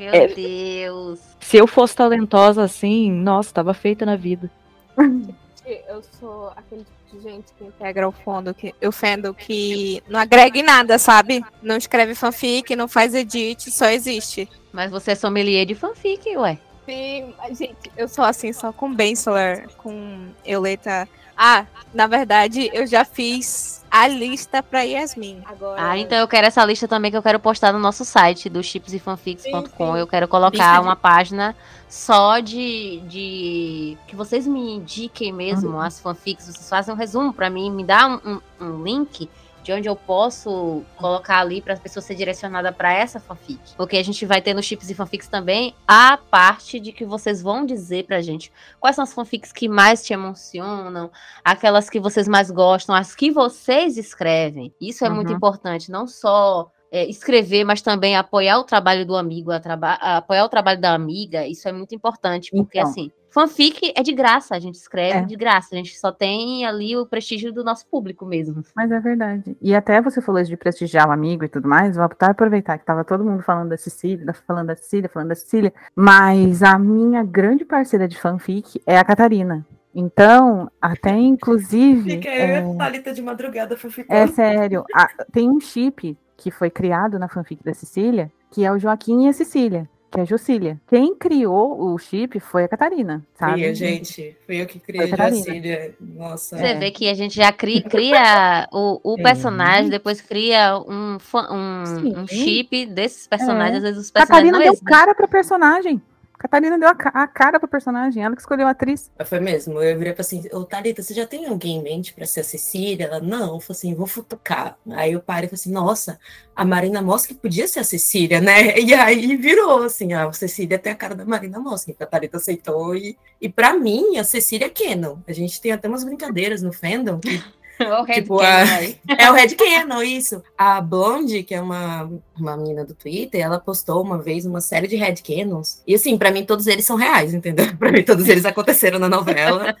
Meu 0.00 0.14
É. 0.14 0.28
Deus. 0.28 1.20
Se 1.40 1.58
eu 1.58 1.66
fosse 1.66 1.94
talentosa 1.94 2.62
assim, 2.62 3.10
nossa, 3.12 3.52
tava 3.52 3.74
feita 3.74 4.06
na 4.06 4.16
vida. 4.16 4.50
Eu 4.96 6.02
sou 6.18 6.50
aquele 6.56 6.84
tipo 6.84 7.16
de 7.16 7.22
gente 7.22 7.52
que 7.58 7.64
integra 7.64 8.08
o 8.08 8.12
fundo, 8.12 8.54
que, 8.54 8.74
o 8.82 8.90
fandom 8.90 9.34
que 9.34 10.02
não 10.08 10.18
agrega 10.18 10.58
em 10.58 10.62
nada, 10.62 10.98
sabe? 10.98 11.44
Não 11.62 11.76
escreve 11.76 12.14
fanfic, 12.14 12.74
não 12.74 12.88
faz 12.88 13.14
edit, 13.14 13.70
só 13.70 13.90
existe. 13.90 14.48
Mas 14.72 14.90
você 14.90 15.10
é 15.10 15.14
sommelier 15.14 15.66
de 15.66 15.74
fanfic, 15.74 16.34
ué. 16.36 16.58
Sim, 16.86 17.34
mas, 17.36 17.58
gente, 17.58 17.92
eu 17.94 18.08
sou 18.08 18.24
assim 18.24 18.54
só 18.54 18.72
com 18.72 18.92
Bensler, 18.94 19.68
com 19.76 20.28
Euleta. 20.44 21.06
Ah, 21.42 21.64
na 21.94 22.06
verdade, 22.06 22.68
eu 22.74 22.86
já 22.86 23.02
fiz 23.02 23.82
a 23.90 24.06
lista 24.06 24.62
pra 24.62 24.82
Yasmin. 24.82 25.42
Agora. 25.46 25.82
Ah, 25.82 25.96
então 25.98 26.18
eu 26.18 26.28
quero 26.28 26.46
essa 26.46 26.62
lista 26.66 26.86
também 26.86 27.10
que 27.10 27.16
eu 27.16 27.22
quero 27.22 27.40
postar 27.40 27.72
no 27.72 27.78
nosso 27.78 28.04
site 28.04 28.50
do 28.50 28.62
chipsandfanfics.com. 28.62 29.96
Eu 29.96 30.06
quero 30.06 30.28
colocar 30.28 30.74
de- 30.74 30.82
uma 30.84 30.94
página 30.94 31.56
só 31.88 32.40
de, 32.40 33.00
de 33.08 33.96
que 34.06 34.14
vocês 34.14 34.46
me 34.46 34.76
indiquem 34.76 35.32
mesmo 35.32 35.80
as 35.80 35.98
fanfics, 35.98 36.44
vocês 36.44 36.68
fazem 36.68 36.94
um 36.94 36.96
resumo 36.98 37.32
pra 37.32 37.48
mim, 37.48 37.70
me 37.70 37.84
dá 37.84 38.06
um, 38.06 38.20
um- 38.32 38.40
um 38.60 38.82
link 38.84 39.28
de 39.62 39.72
onde 39.72 39.88
eu 39.88 39.94
posso 39.96 40.82
colocar 40.96 41.38
ali 41.40 41.60
para 41.60 41.74
as 41.74 41.78
pessoas 41.80 42.04
ser 42.04 42.14
direcionada 42.14 42.72
para 42.72 42.92
essa 42.92 43.20
fanfic. 43.20 43.60
Porque 43.76 43.96
a 43.96 44.02
gente 44.02 44.24
vai 44.24 44.40
ter 44.40 44.54
no 44.54 44.62
Chips 44.62 44.88
e 44.90 44.94
Fanfics 44.94 45.28
também 45.28 45.74
a 45.86 46.16
parte 46.16 46.80
de 46.80 46.92
que 46.92 47.04
vocês 47.04 47.42
vão 47.42 47.64
dizer 47.66 48.04
pra 48.06 48.20
gente 48.20 48.50
quais 48.78 48.96
são 48.96 49.02
as 49.04 49.12
fanfics 49.12 49.52
que 49.52 49.68
mais 49.68 50.02
te 50.04 50.12
emocionam, 50.12 51.10
aquelas 51.44 51.90
que 51.90 52.00
vocês 52.00 52.26
mais 52.26 52.50
gostam, 52.50 52.94
as 52.94 53.14
que 53.14 53.30
vocês 53.30 53.96
escrevem. 53.96 54.74
Isso 54.80 55.04
é 55.04 55.08
muito 55.10 55.30
Uhum. 55.30 55.36
importante, 55.36 55.90
não 55.90 56.06
só 56.06 56.70
é, 56.92 57.06
escrever, 57.08 57.62
mas 57.62 57.80
também 57.80 58.16
apoiar 58.16 58.58
o 58.58 58.64
trabalho 58.64 59.06
do 59.06 59.14
amigo, 59.16 59.52
apoiar 59.52 60.44
o 60.44 60.48
trabalho 60.48 60.80
da 60.80 60.92
amiga. 60.92 61.46
Isso 61.46 61.68
é 61.68 61.72
muito 61.72 61.94
importante, 61.94 62.50
porque 62.50 62.78
Então. 62.80 62.90
assim, 62.90 63.12
fanfic 63.30 63.92
é 63.96 64.02
de 64.02 64.12
graça, 64.12 64.54
a 64.54 64.58
gente 64.58 64.74
escreve 64.74 65.18
É. 65.18 65.22
de 65.22 65.36
graça, 65.36 65.68
a 65.72 65.76
gente 65.76 65.98
só 65.98 66.10
tem 66.12 66.64
ali 66.66 66.96
o 66.96 67.06
prestígio 67.06 67.52
do 67.52 67.62
nosso 67.64 67.86
público 67.86 68.26
mesmo. 68.26 68.62
Mas 68.74 68.90
é 68.90 69.00
verdade. 69.00 69.56
E 69.62 69.74
até 69.74 70.00
você 70.00 70.20
falou 70.20 70.40
isso 70.40 70.50
de 70.50 70.56
prestigiar 70.56 71.08
o 71.08 71.12
amigo 71.12 71.44
e 71.44 71.48
tudo 71.48 71.68
mais, 71.68 71.96
vou 71.96 72.04
até 72.04 72.26
aproveitar 72.26 72.78
que 72.78 72.84
tava 72.84 73.04
todo 73.04 73.24
mundo 73.24 73.42
falando 73.42 73.70
da 73.70 73.76
Cecília, 73.76 74.32
falando 74.46 74.66
da 74.68 74.76
Cecília, 74.76 75.08
falando 75.08 75.28
da 75.28 75.34
Cecília, 75.34 75.72
mas 75.94 76.62
a 76.62 76.78
minha 76.78 77.22
grande 77.24 77.64
parceira 77.64 78.06
de 78.08 78.18
fanfic 78.18 78.80
é 78.86 78.98
a 78.98 79.04
Catarina. 79.04 79.64
Então, 79.94 80.70
até 80.80 81.10
inclusive. 81.18 82.10
Fica 82.10 82.28
é, 82.28 82.60
eu 82.60 82.72
e 82.72 82.74
a 82.74 82.78
Thalita 82.78 83.12
de 83.12 83.22
madrugada 83.22 83.76
fanficando. 83.76 84.18
é 84.20 84.26
sério, 84.28 84.84
a- 84.94 85.08
tem 85.32 85.48
um 85.50 85.60
chip 85.60 86.16
que 86.36 86.50
foi 86.50 86.70
criado 86.70 87.18
na 87.18 87.28
fanfic 87.28 87.62
da 87.62 87.74
Cecília, 87.74 88.30
que 88.50 88.64
é 88.64 88.72
o 88.72 88.78
Joaquim 88.78 89.26
e 89.26 89.28
a 89.28 89.32
Cecília, 89.32 89.88
que 90.10 90.20
é 90.20 90.24
a. 90.26 90.78
Quem 90.88 91.14
criou 91.14 91.80
o 91.92 91.98
chip 91.98 92.40
foi 92.40 92.64
a 92.64 92.68
Catarina, 92.68 93.22
sabe? 93.38 93.62
Eu, 93.62 93.74
gente. 93.74 94.36
Fui 94.44 94.60
eu 94.60 94.66
que 94.66 94.80
criei 94.80 95.06
Foi 95.06 95.14
a 95.14 95.16
Catarina. 95.16 95.44
Jacília. 95.44 95.94
Nossa. 96.00 96.56
Você 96.58 96.74
vê 96.74 96.90
que 96.90 97.08
a 97.08 97.14
gente 97.14 97.36
já 97.36 97.52
cria, 97.52 97.82
cria 97.82 98.68
o, 98.72 99.00
o 99.04 99.16
Sim. 99.16 99.22
personagem, 99.22 99.88
depois 99.90 100.20
cria 100.20 100.76
um, 100.78 101.16
um, 101.34 102.20
um 102.22 102.26
chip 102.26 102.86
desses 102.86 103.26
personagens, 103.26 103.74
É. 103.74 103.76
às 103.76 103.82
vezes 103.82 104.06
os 104.06 104.10
personagens 104.10 104.50
Catarina 104.50 104.52
não 104.52 104.58
deu 104.64 104.72
existem. 104.72 104.92
cara 104.92 105.14
pro 105.14 105.28
personagem. 105.28 106.02
Catarina 106.40 106.78
deu 106.78 106.88
a, 106.88 106.92
a 107.22 107.26
cara 107.26 107.60
pro 107.60 107.68
personagem, 107.68 108.24
ela 108.24 108.34
que 108.34 108.40
escolheu 108.40 108.66
a 108.66 108.70
atriz. 108.70 109.12
Foi 109.26 109.40
mesmo. 109.40 109.78
Eu 109.82 109.98
virei 109.98 110.14
pra 110.14 110.22
assim, 110.22 110.42
ô 110.52 110.64
Thalita, 110.64 111.02
você 111.02 111.12
já 111.12 111.26
tem 111.26 111.46
alguém 111.46 111.76
em 111.76 111.82
mente 111.82 112.14
pra 112.14 112.24
ser 112.24 112.40
a 112.40 112.44
Cecília? 112.44 113.04
Ela, 113.04 113.20
não. 113.20 113.56
Eu 113.56 113.60
falei 113.60 113.78
assim, 113.78 113.94
vou 113.94 114.06
futucar. 114.06 114.78
Aí 114.92 115.12
eu 115.12 115.20
parei 115.20 115.44
e 115.44 115.50
falei 115.50 115.60
assim, 115.60 115.70
nossa, 115.70 116.18
a 116.56 116.64
Marina 116.64 117.02
Mosca 117.02 117.34
podia 117.34 117.68
ser 117.68 117.80
a 117.80 117.84
Cecília, 117.84 118.40
né? 118.40 118.74
E 118.80 118.94
aí 118.94 119.36
virou 119.36 119.82
assim, 119.82 120.14
a 120.14 120.32
Cecília 120.32 120.78
tem 120.78 120.92
a 120.92 120.96
cara 120.96 121.14
da 121.14 121.26
Marina 121.26 121.60
Mosca, 121.60 121.92
que 121.92 122.02
a 122.02 122.06
Thalita 122.06 122.38
aceitou. 122.38 122.96
E, 122.96 123.18
e 123.38 123.46
pra 123.50 123.74
mim, 123.74 124.16
a 124.16 124.24
Cecília 124.24 124.64
é 124.64 124.70
Canon. 124.70 125.18
A 125.28 125.32
gente 125.34 125.60
tem 125.60 125.72
até 125.72 125.88
umas 125.88 126.04
brincadeiras 126.04 126.62
no 126.62 126.72
fandom 126.72 127.20
que 127.20 127.38
O 128.00 128.02
Red 128.04 128.14
Tipo, 128.14 128.38
Canon 128.38 128.46
a- 128.70 128.74
aí. 128.76 128.98
É 129.18 129.30
o 129.30 129.34
Red 129.34 129.48
Canon, 129.56 130.02
isso. 130.02 130.42
A 130.56 130.80
Blonde, 130.80 131.42
que 131.42 131.54
é 131.54 131.60
uma, 131.60 132.10
uma 132.36 132.56
menina 132.56 132.84
do 132.84 132.94
Twitter, 132.94 133.40
ela 133.40 133.58
postou 133.58 134.02
uma 134.02 134.18
vez 134.18 134.44
uma 134.46 134.60
série 134.60 134.86
de 134.86 134.96
Red 134.96 135.16
Canons. 135.16 135.82
E 135.86 135.94
assim, 135.94 136.16
pra 136.18 136.30
mim 136.30 136.44
todos 136.44 136.66
eles 136.66 136.84
são 136.84 136.96
reais, 136.96 137.32
entendeu? 137.34 137.66
Pra 137.78 137.90
mim 137.92 138.02
todos 138.02 138.28
eles 138.28 138.44
aconteceram 138.44 138.98
na 138.98 139.08
novela. 139.08 139.74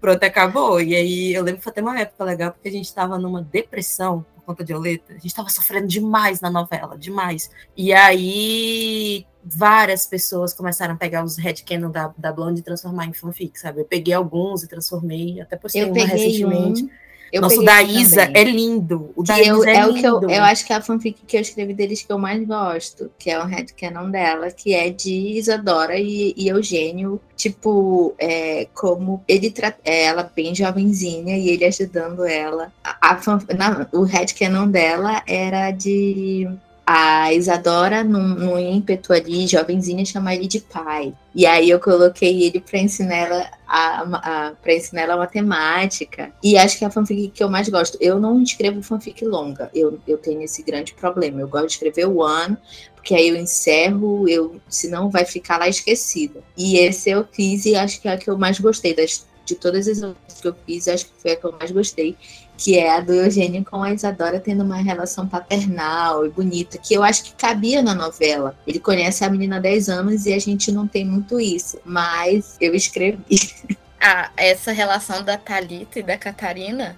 Pronto, 0.00 0.22
acabou. 0.22 0.80
E 0.80 0.94
aí 0.94 1.34
eu 1.34 1.42
lembro 1.42 1.58
que 1.58 1.64
foi 1.64 1.70
até 1.72 1.80
uma 1.82 1.98
época 1.98 2.24
legal, 2.24 2.52
porque 2.52 2.68
a 2.68 2.72
gente 2.72 2.92
tava 2.94 3.18
numa 3.18 3.42
depressão 3.42 4.24
por 4.34 4.42
conta 4.44 4.64
de 4.64 4.74
Oleta. 4.74 5.12
A 5.14 5.18
gente 5.18 5.34
tava 5.34 5.48
sofrendo 5.50 5.86
demais 5.86 6.40
na 6.40 6.50
novela, 6.50 6.96
demais. 6.96 7.50
E 7.76 7.92
aí 7.92 9.26
várias 9.44 10.04
pessoas 10.06 10.52
começaram 10.52 10.94
a 10.94 10.96
pegar 10.96 11.24
os 11.24 11.36
Red 11.38 11.54
Canon 11.66 11.90
da, 11.90 12.12
da 12.18 12.32
Blonde 12.32 12.60
e 12.60 12.62
transformar 12.62 13.06
em 13.06 13.12
fanfic, 13.12 13.58
sabe? 13.58 13.80
Eu 13.80 13.84
peguei 13.84 14.12
alguns 14.14 14.62
e 14.62 14.68
transformei, 14.68 15.40
até 15.40 15.56
postei 15.56 15.82
Eu 15.82 15.88
uma 15.92 16.04
recentemente. 16.04 16.84
um. 16.84 16.88
Eu 17.32 17.42
Nossa, 17.42 17.56
o 17.60 17.64
peguei 17.64 17.74
da 17.94 18.00
Isa 18.00 18.26
também. 18.26 18.42
é 18.42 18.44
lindo. 18.44 19.10
O 19.14 19.22
da 19.22 19.38
eu, 19.38 19.58
Isa 19.58 19.70
é, 19.70 19.76
é 19.76 19.86
o 19.86 19.94
que 19.94 20.04
eu, 20.04 20.14
lindo. 20.20 20.30
eu 20.32 20.42
acho 20.44 20.66
que 20.66 20.72
é 20.72 20.76
a 20.76 20.80
fanfic 20.80 21.18
que 21.26 21.36
eu 21.36 21.40
escrevi 21.40 21.74
deles 21.74 22.02
que 22.02 22.10
eu 22.12 22.18
mais 22.18 22.42
gosto, 22.46 23.10
que 23.18 23.30
é 23.30 23.38
o 23.42 23.46
headcanon 23.46 24.10
dela, 24.10 24.50
que 24.50 24.74
é 24.74 24.90
de 24.90 25.12
Isadora 25.38 25.98
e, 25.98 26.32
e 26.36 26.48
Eugênio, 26.48 27.20
tipo, 27.36 28.14
é, 28.18 28.66
como 28.74 29.22
ele 29.28 29.50
tra- 29.50 29.74
é, 29.84 30.04
ela 30.04 30.30
bem 30.34 30.54
jovenzinha 30.54 31.36
e 31.36 31.48
ele 31.50 31.64
ajudando 31.64 32.24
ela. 32.24 32.72
A, 32.82 33.10
a 33.12 33.16
fan- 33.16 33.40
na- 33.56 33.86
o 33.92 34.02
headcanon 34.04 34.68
dela 34.68 35.22
era 35.26 35.70
de 35.70 36.48
a 36.90 37.34
Isadora, 37.34 38.02
num, 38.02 38.28
num 38.28 38.58
ímpeto 38.58 39.12
ali, 39.12 39.46
jovenzinha, 39.46 40.06
chamar 40.06 40.36
ele 40.36 40.46
de 40.46 40.58
pai. 40.58 41.12
E 41.34 41.44
aí 41.44 41.68
eu 41.68 41.78
coloquei 41.78 42.44
ele 42.44 42.60
pra 42.60 42.78
ensinar 42.78 43.14
ela 43.14 43.50
a, 43.68 44.46
a, 44.46 44.52
pra 44.52 44.72
ensinar 44.72 45.02
ela 45.02 45.18
matemática. 45.18 46.32
E 46.42 46.56
acho 46.56 46.78
que 46.78 46.84
é 46.84 46.88
a 46.88 46.90
fanfic 46.90 47.28
que 47.28 47.44
eu 47.44 47.50
mais 47.50 47.68
gosto. 47.68 47.98
Eu 48.00 48.18
não 48.18 48.42
escrevo 48.42 48.80
fanfic 48.80 49.22
longa. 49.22 49.70
Eu, 49.74 50.00
eu 50.08 50.16
tenho 50.16 50.40
esse 50.40 50.62
grande 50.62 50.94
problema. 50.94 51.42
Eu 51.42 51.48
gosto 51.48 51.66
de 51.66 51.72
escrever 51.72 52.06
o 52.06 52.22
ano, 52.22 52.56
porque 52.94 53.14
aí 53.14 53.28
eu 53.28 53.36
encerro, 53.36 54.26
eu, 54.26 54.58
senão 54.66 55.10
vai 55.10 55.26
ficar 55.26 55.58
lá 55.58 55.68
esquecida. 55.68 56.40
E 56.56 56.78
esse 56.78 57.10
eu 57.10 57.22
fiz 57.30 57.66
e 57.66 57.76
acho 57.76 58.00
que 58.00 58.08
é 58.08 58.12
a 58.12 58.16
que 58.16 58.30
eu 58.30 58.38
mais 58.38 58.58
gostei. 58.58 58.94
Das, 58.94 59.26
de 59.44 59.54
todas 59.56 59.86
as 59.86 60.00
que 60.40 60.48
eu 60.48 60.56
fiz, 60.64 60.88
acho 60.88 61.04
que 61.04 61.12
foi 61.20 61.32
a 61.32 61.36
que 61.36 61.44
eu 61.44 61.52
mais 61.52 61.70
gostei. 61.70 62.16
Que 62.58 62.76
é 62.76 62.90
a 62.96 63.00
do 63.00 63.14
Eugênio 63.14 63.64
com 63.64 63.82
a 63.82 63.92
Isadora 63.92 64.40
tendo 64.40 64.64
uma 64.64 64.76
relação 64.76 65.26
paternal 65.28 66.26
e 66.26 66.28
bonita, 66.28 66.76
que 66.76 66.92
eu 66.92 67.02
acho 67.04 67.22
que 67.22 67.32
cabia 67.34 67.80
na 67.82 67.94
novela. 67.94 68.54
Ele 68.66 68.80
conhece 68.80 69.24
a 69.24 69.30
menina 69.30 69.56
há 69.56 69.60
10 69.60 69.88
anos 69.88 70.26
e 70.26 70.34
a 70.34 70.38
gente 70.40 70.72
não 70.72 70.86
tem 70.86 71.04
muito 71.06 71.38
isso. 71.40 71.78
Mas 71.84 72.56
eu 72.60 72.74
escrevi. 72.74 73.18
Ah, 74.00 74.30
essa 74.36 74.70
relação 74.70 75.24
da 75.24 75.36
Thalita 75.36 75.98
e 75.98 76.02
da 76.04 76.16
Catarina, 76.16 76.96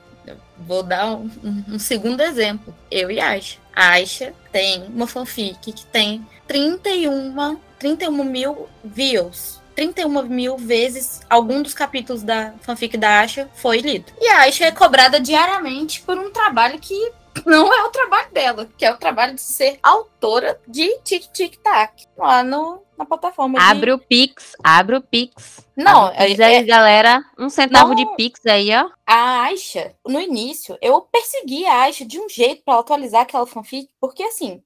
vou 0.59 0.83
dar 0.83 1.07
um, 1.15 1.31
um- 1.43 1.65
um 1.75 1.79
segundo 1.79 2.21
exemplo. 2.23 2.75
Eu 2.91 3.11
e 3.11 3.19
Aisha. 3.19 3.57
A 3.75 3.93
Aisha 3.93 4.35
tem 4.53 4.83
uma 4.85 5.07
fanfic 5.07 5.73
que 5.73 5.87
tem 5.87 6.23
31, 6.47 7.57
31 7.79 8.23
mil 8.25 8.69
views. 8.85 9.60
31 9.85 10.23
mil 10.25 10.59
vezes 10.59 11.23
algum 11.31 11.63
dos 11.63 11.73
capítulos 11.73 12.23
da 12.23 12.53
fanfic 12.61 12.99
da 12.99 13.21
Aisha 13.21 13.49
foi 13.55 13.79
lido. 13.79 14.13
E 14.21 14.29
a 14.29 14.41
Aisha 14.41 14.67
é 14.67 14.71
cobrada 14.71 15.19
diariamente 15.19 16.03
por 16.03 16.19
um 16.19 16.31
trabalho 16.31 16.79
que 16.79 17.13
não 17.47 17.73
é 17.73 17.83
o 17.85 17.89
trabalho 17.89 18.31
dela, 18.31 18.69
que 18.77 18.85
é 18.85 18.93
o 18.93 18.99
trabalho 18.99 19.35
de 19.35 19.41
ser 19.41 19.79
autora 19.83 20.61
de 20.69 20.99
Tic 20.99 21.29
Tic 21.33 21.57
Tac 21.63 22.05
lá 22.19 22.43
no, 22.43 22.83
na 22.99 23.07
plataforma. 23.07 23.59
de- 23.59 23.65
Abre 23.65 23.93
o 23.93 23.99
Pix, 23.99 24.53
abre 24.63 24.97
o 24.97 25.01
Pix. 25.01 25.65
Não, 25.75 26.09
Abre 26.09 26.25
o 26.25 26.27
Pix 26.27 26.41
é- 26.41 26.45
aí, 26.45 26.55
é- 26.57 26.63
galera. 26.63 27.25
Um 27.39 27.49
centavo 27.49 27.89
Não. 27.89 27.95
de 27.95 28.05
Pix 28.17 28.45
aí, 28.45 28.69
ó. 28.77 28.87
A 29.07 29.45
Aisha, 29.45 29.95
no 30.07 30.21
início, 30.21 30.77
eu 30.83 31.01
persegui 31.11 31.65
a 31.65 31.85
Aisha 31.85 32.05
de 32.05 32.21
um 32.21 32.29
jeito 32.29 32.63
pra 32.63 32.75
ela 32.75 32.83
atualizar 32.83 33.23
aquela 33.23 33.47
fanfic, 33.47 33.89
porque 33.99 34.23
assim, 34.25 34.61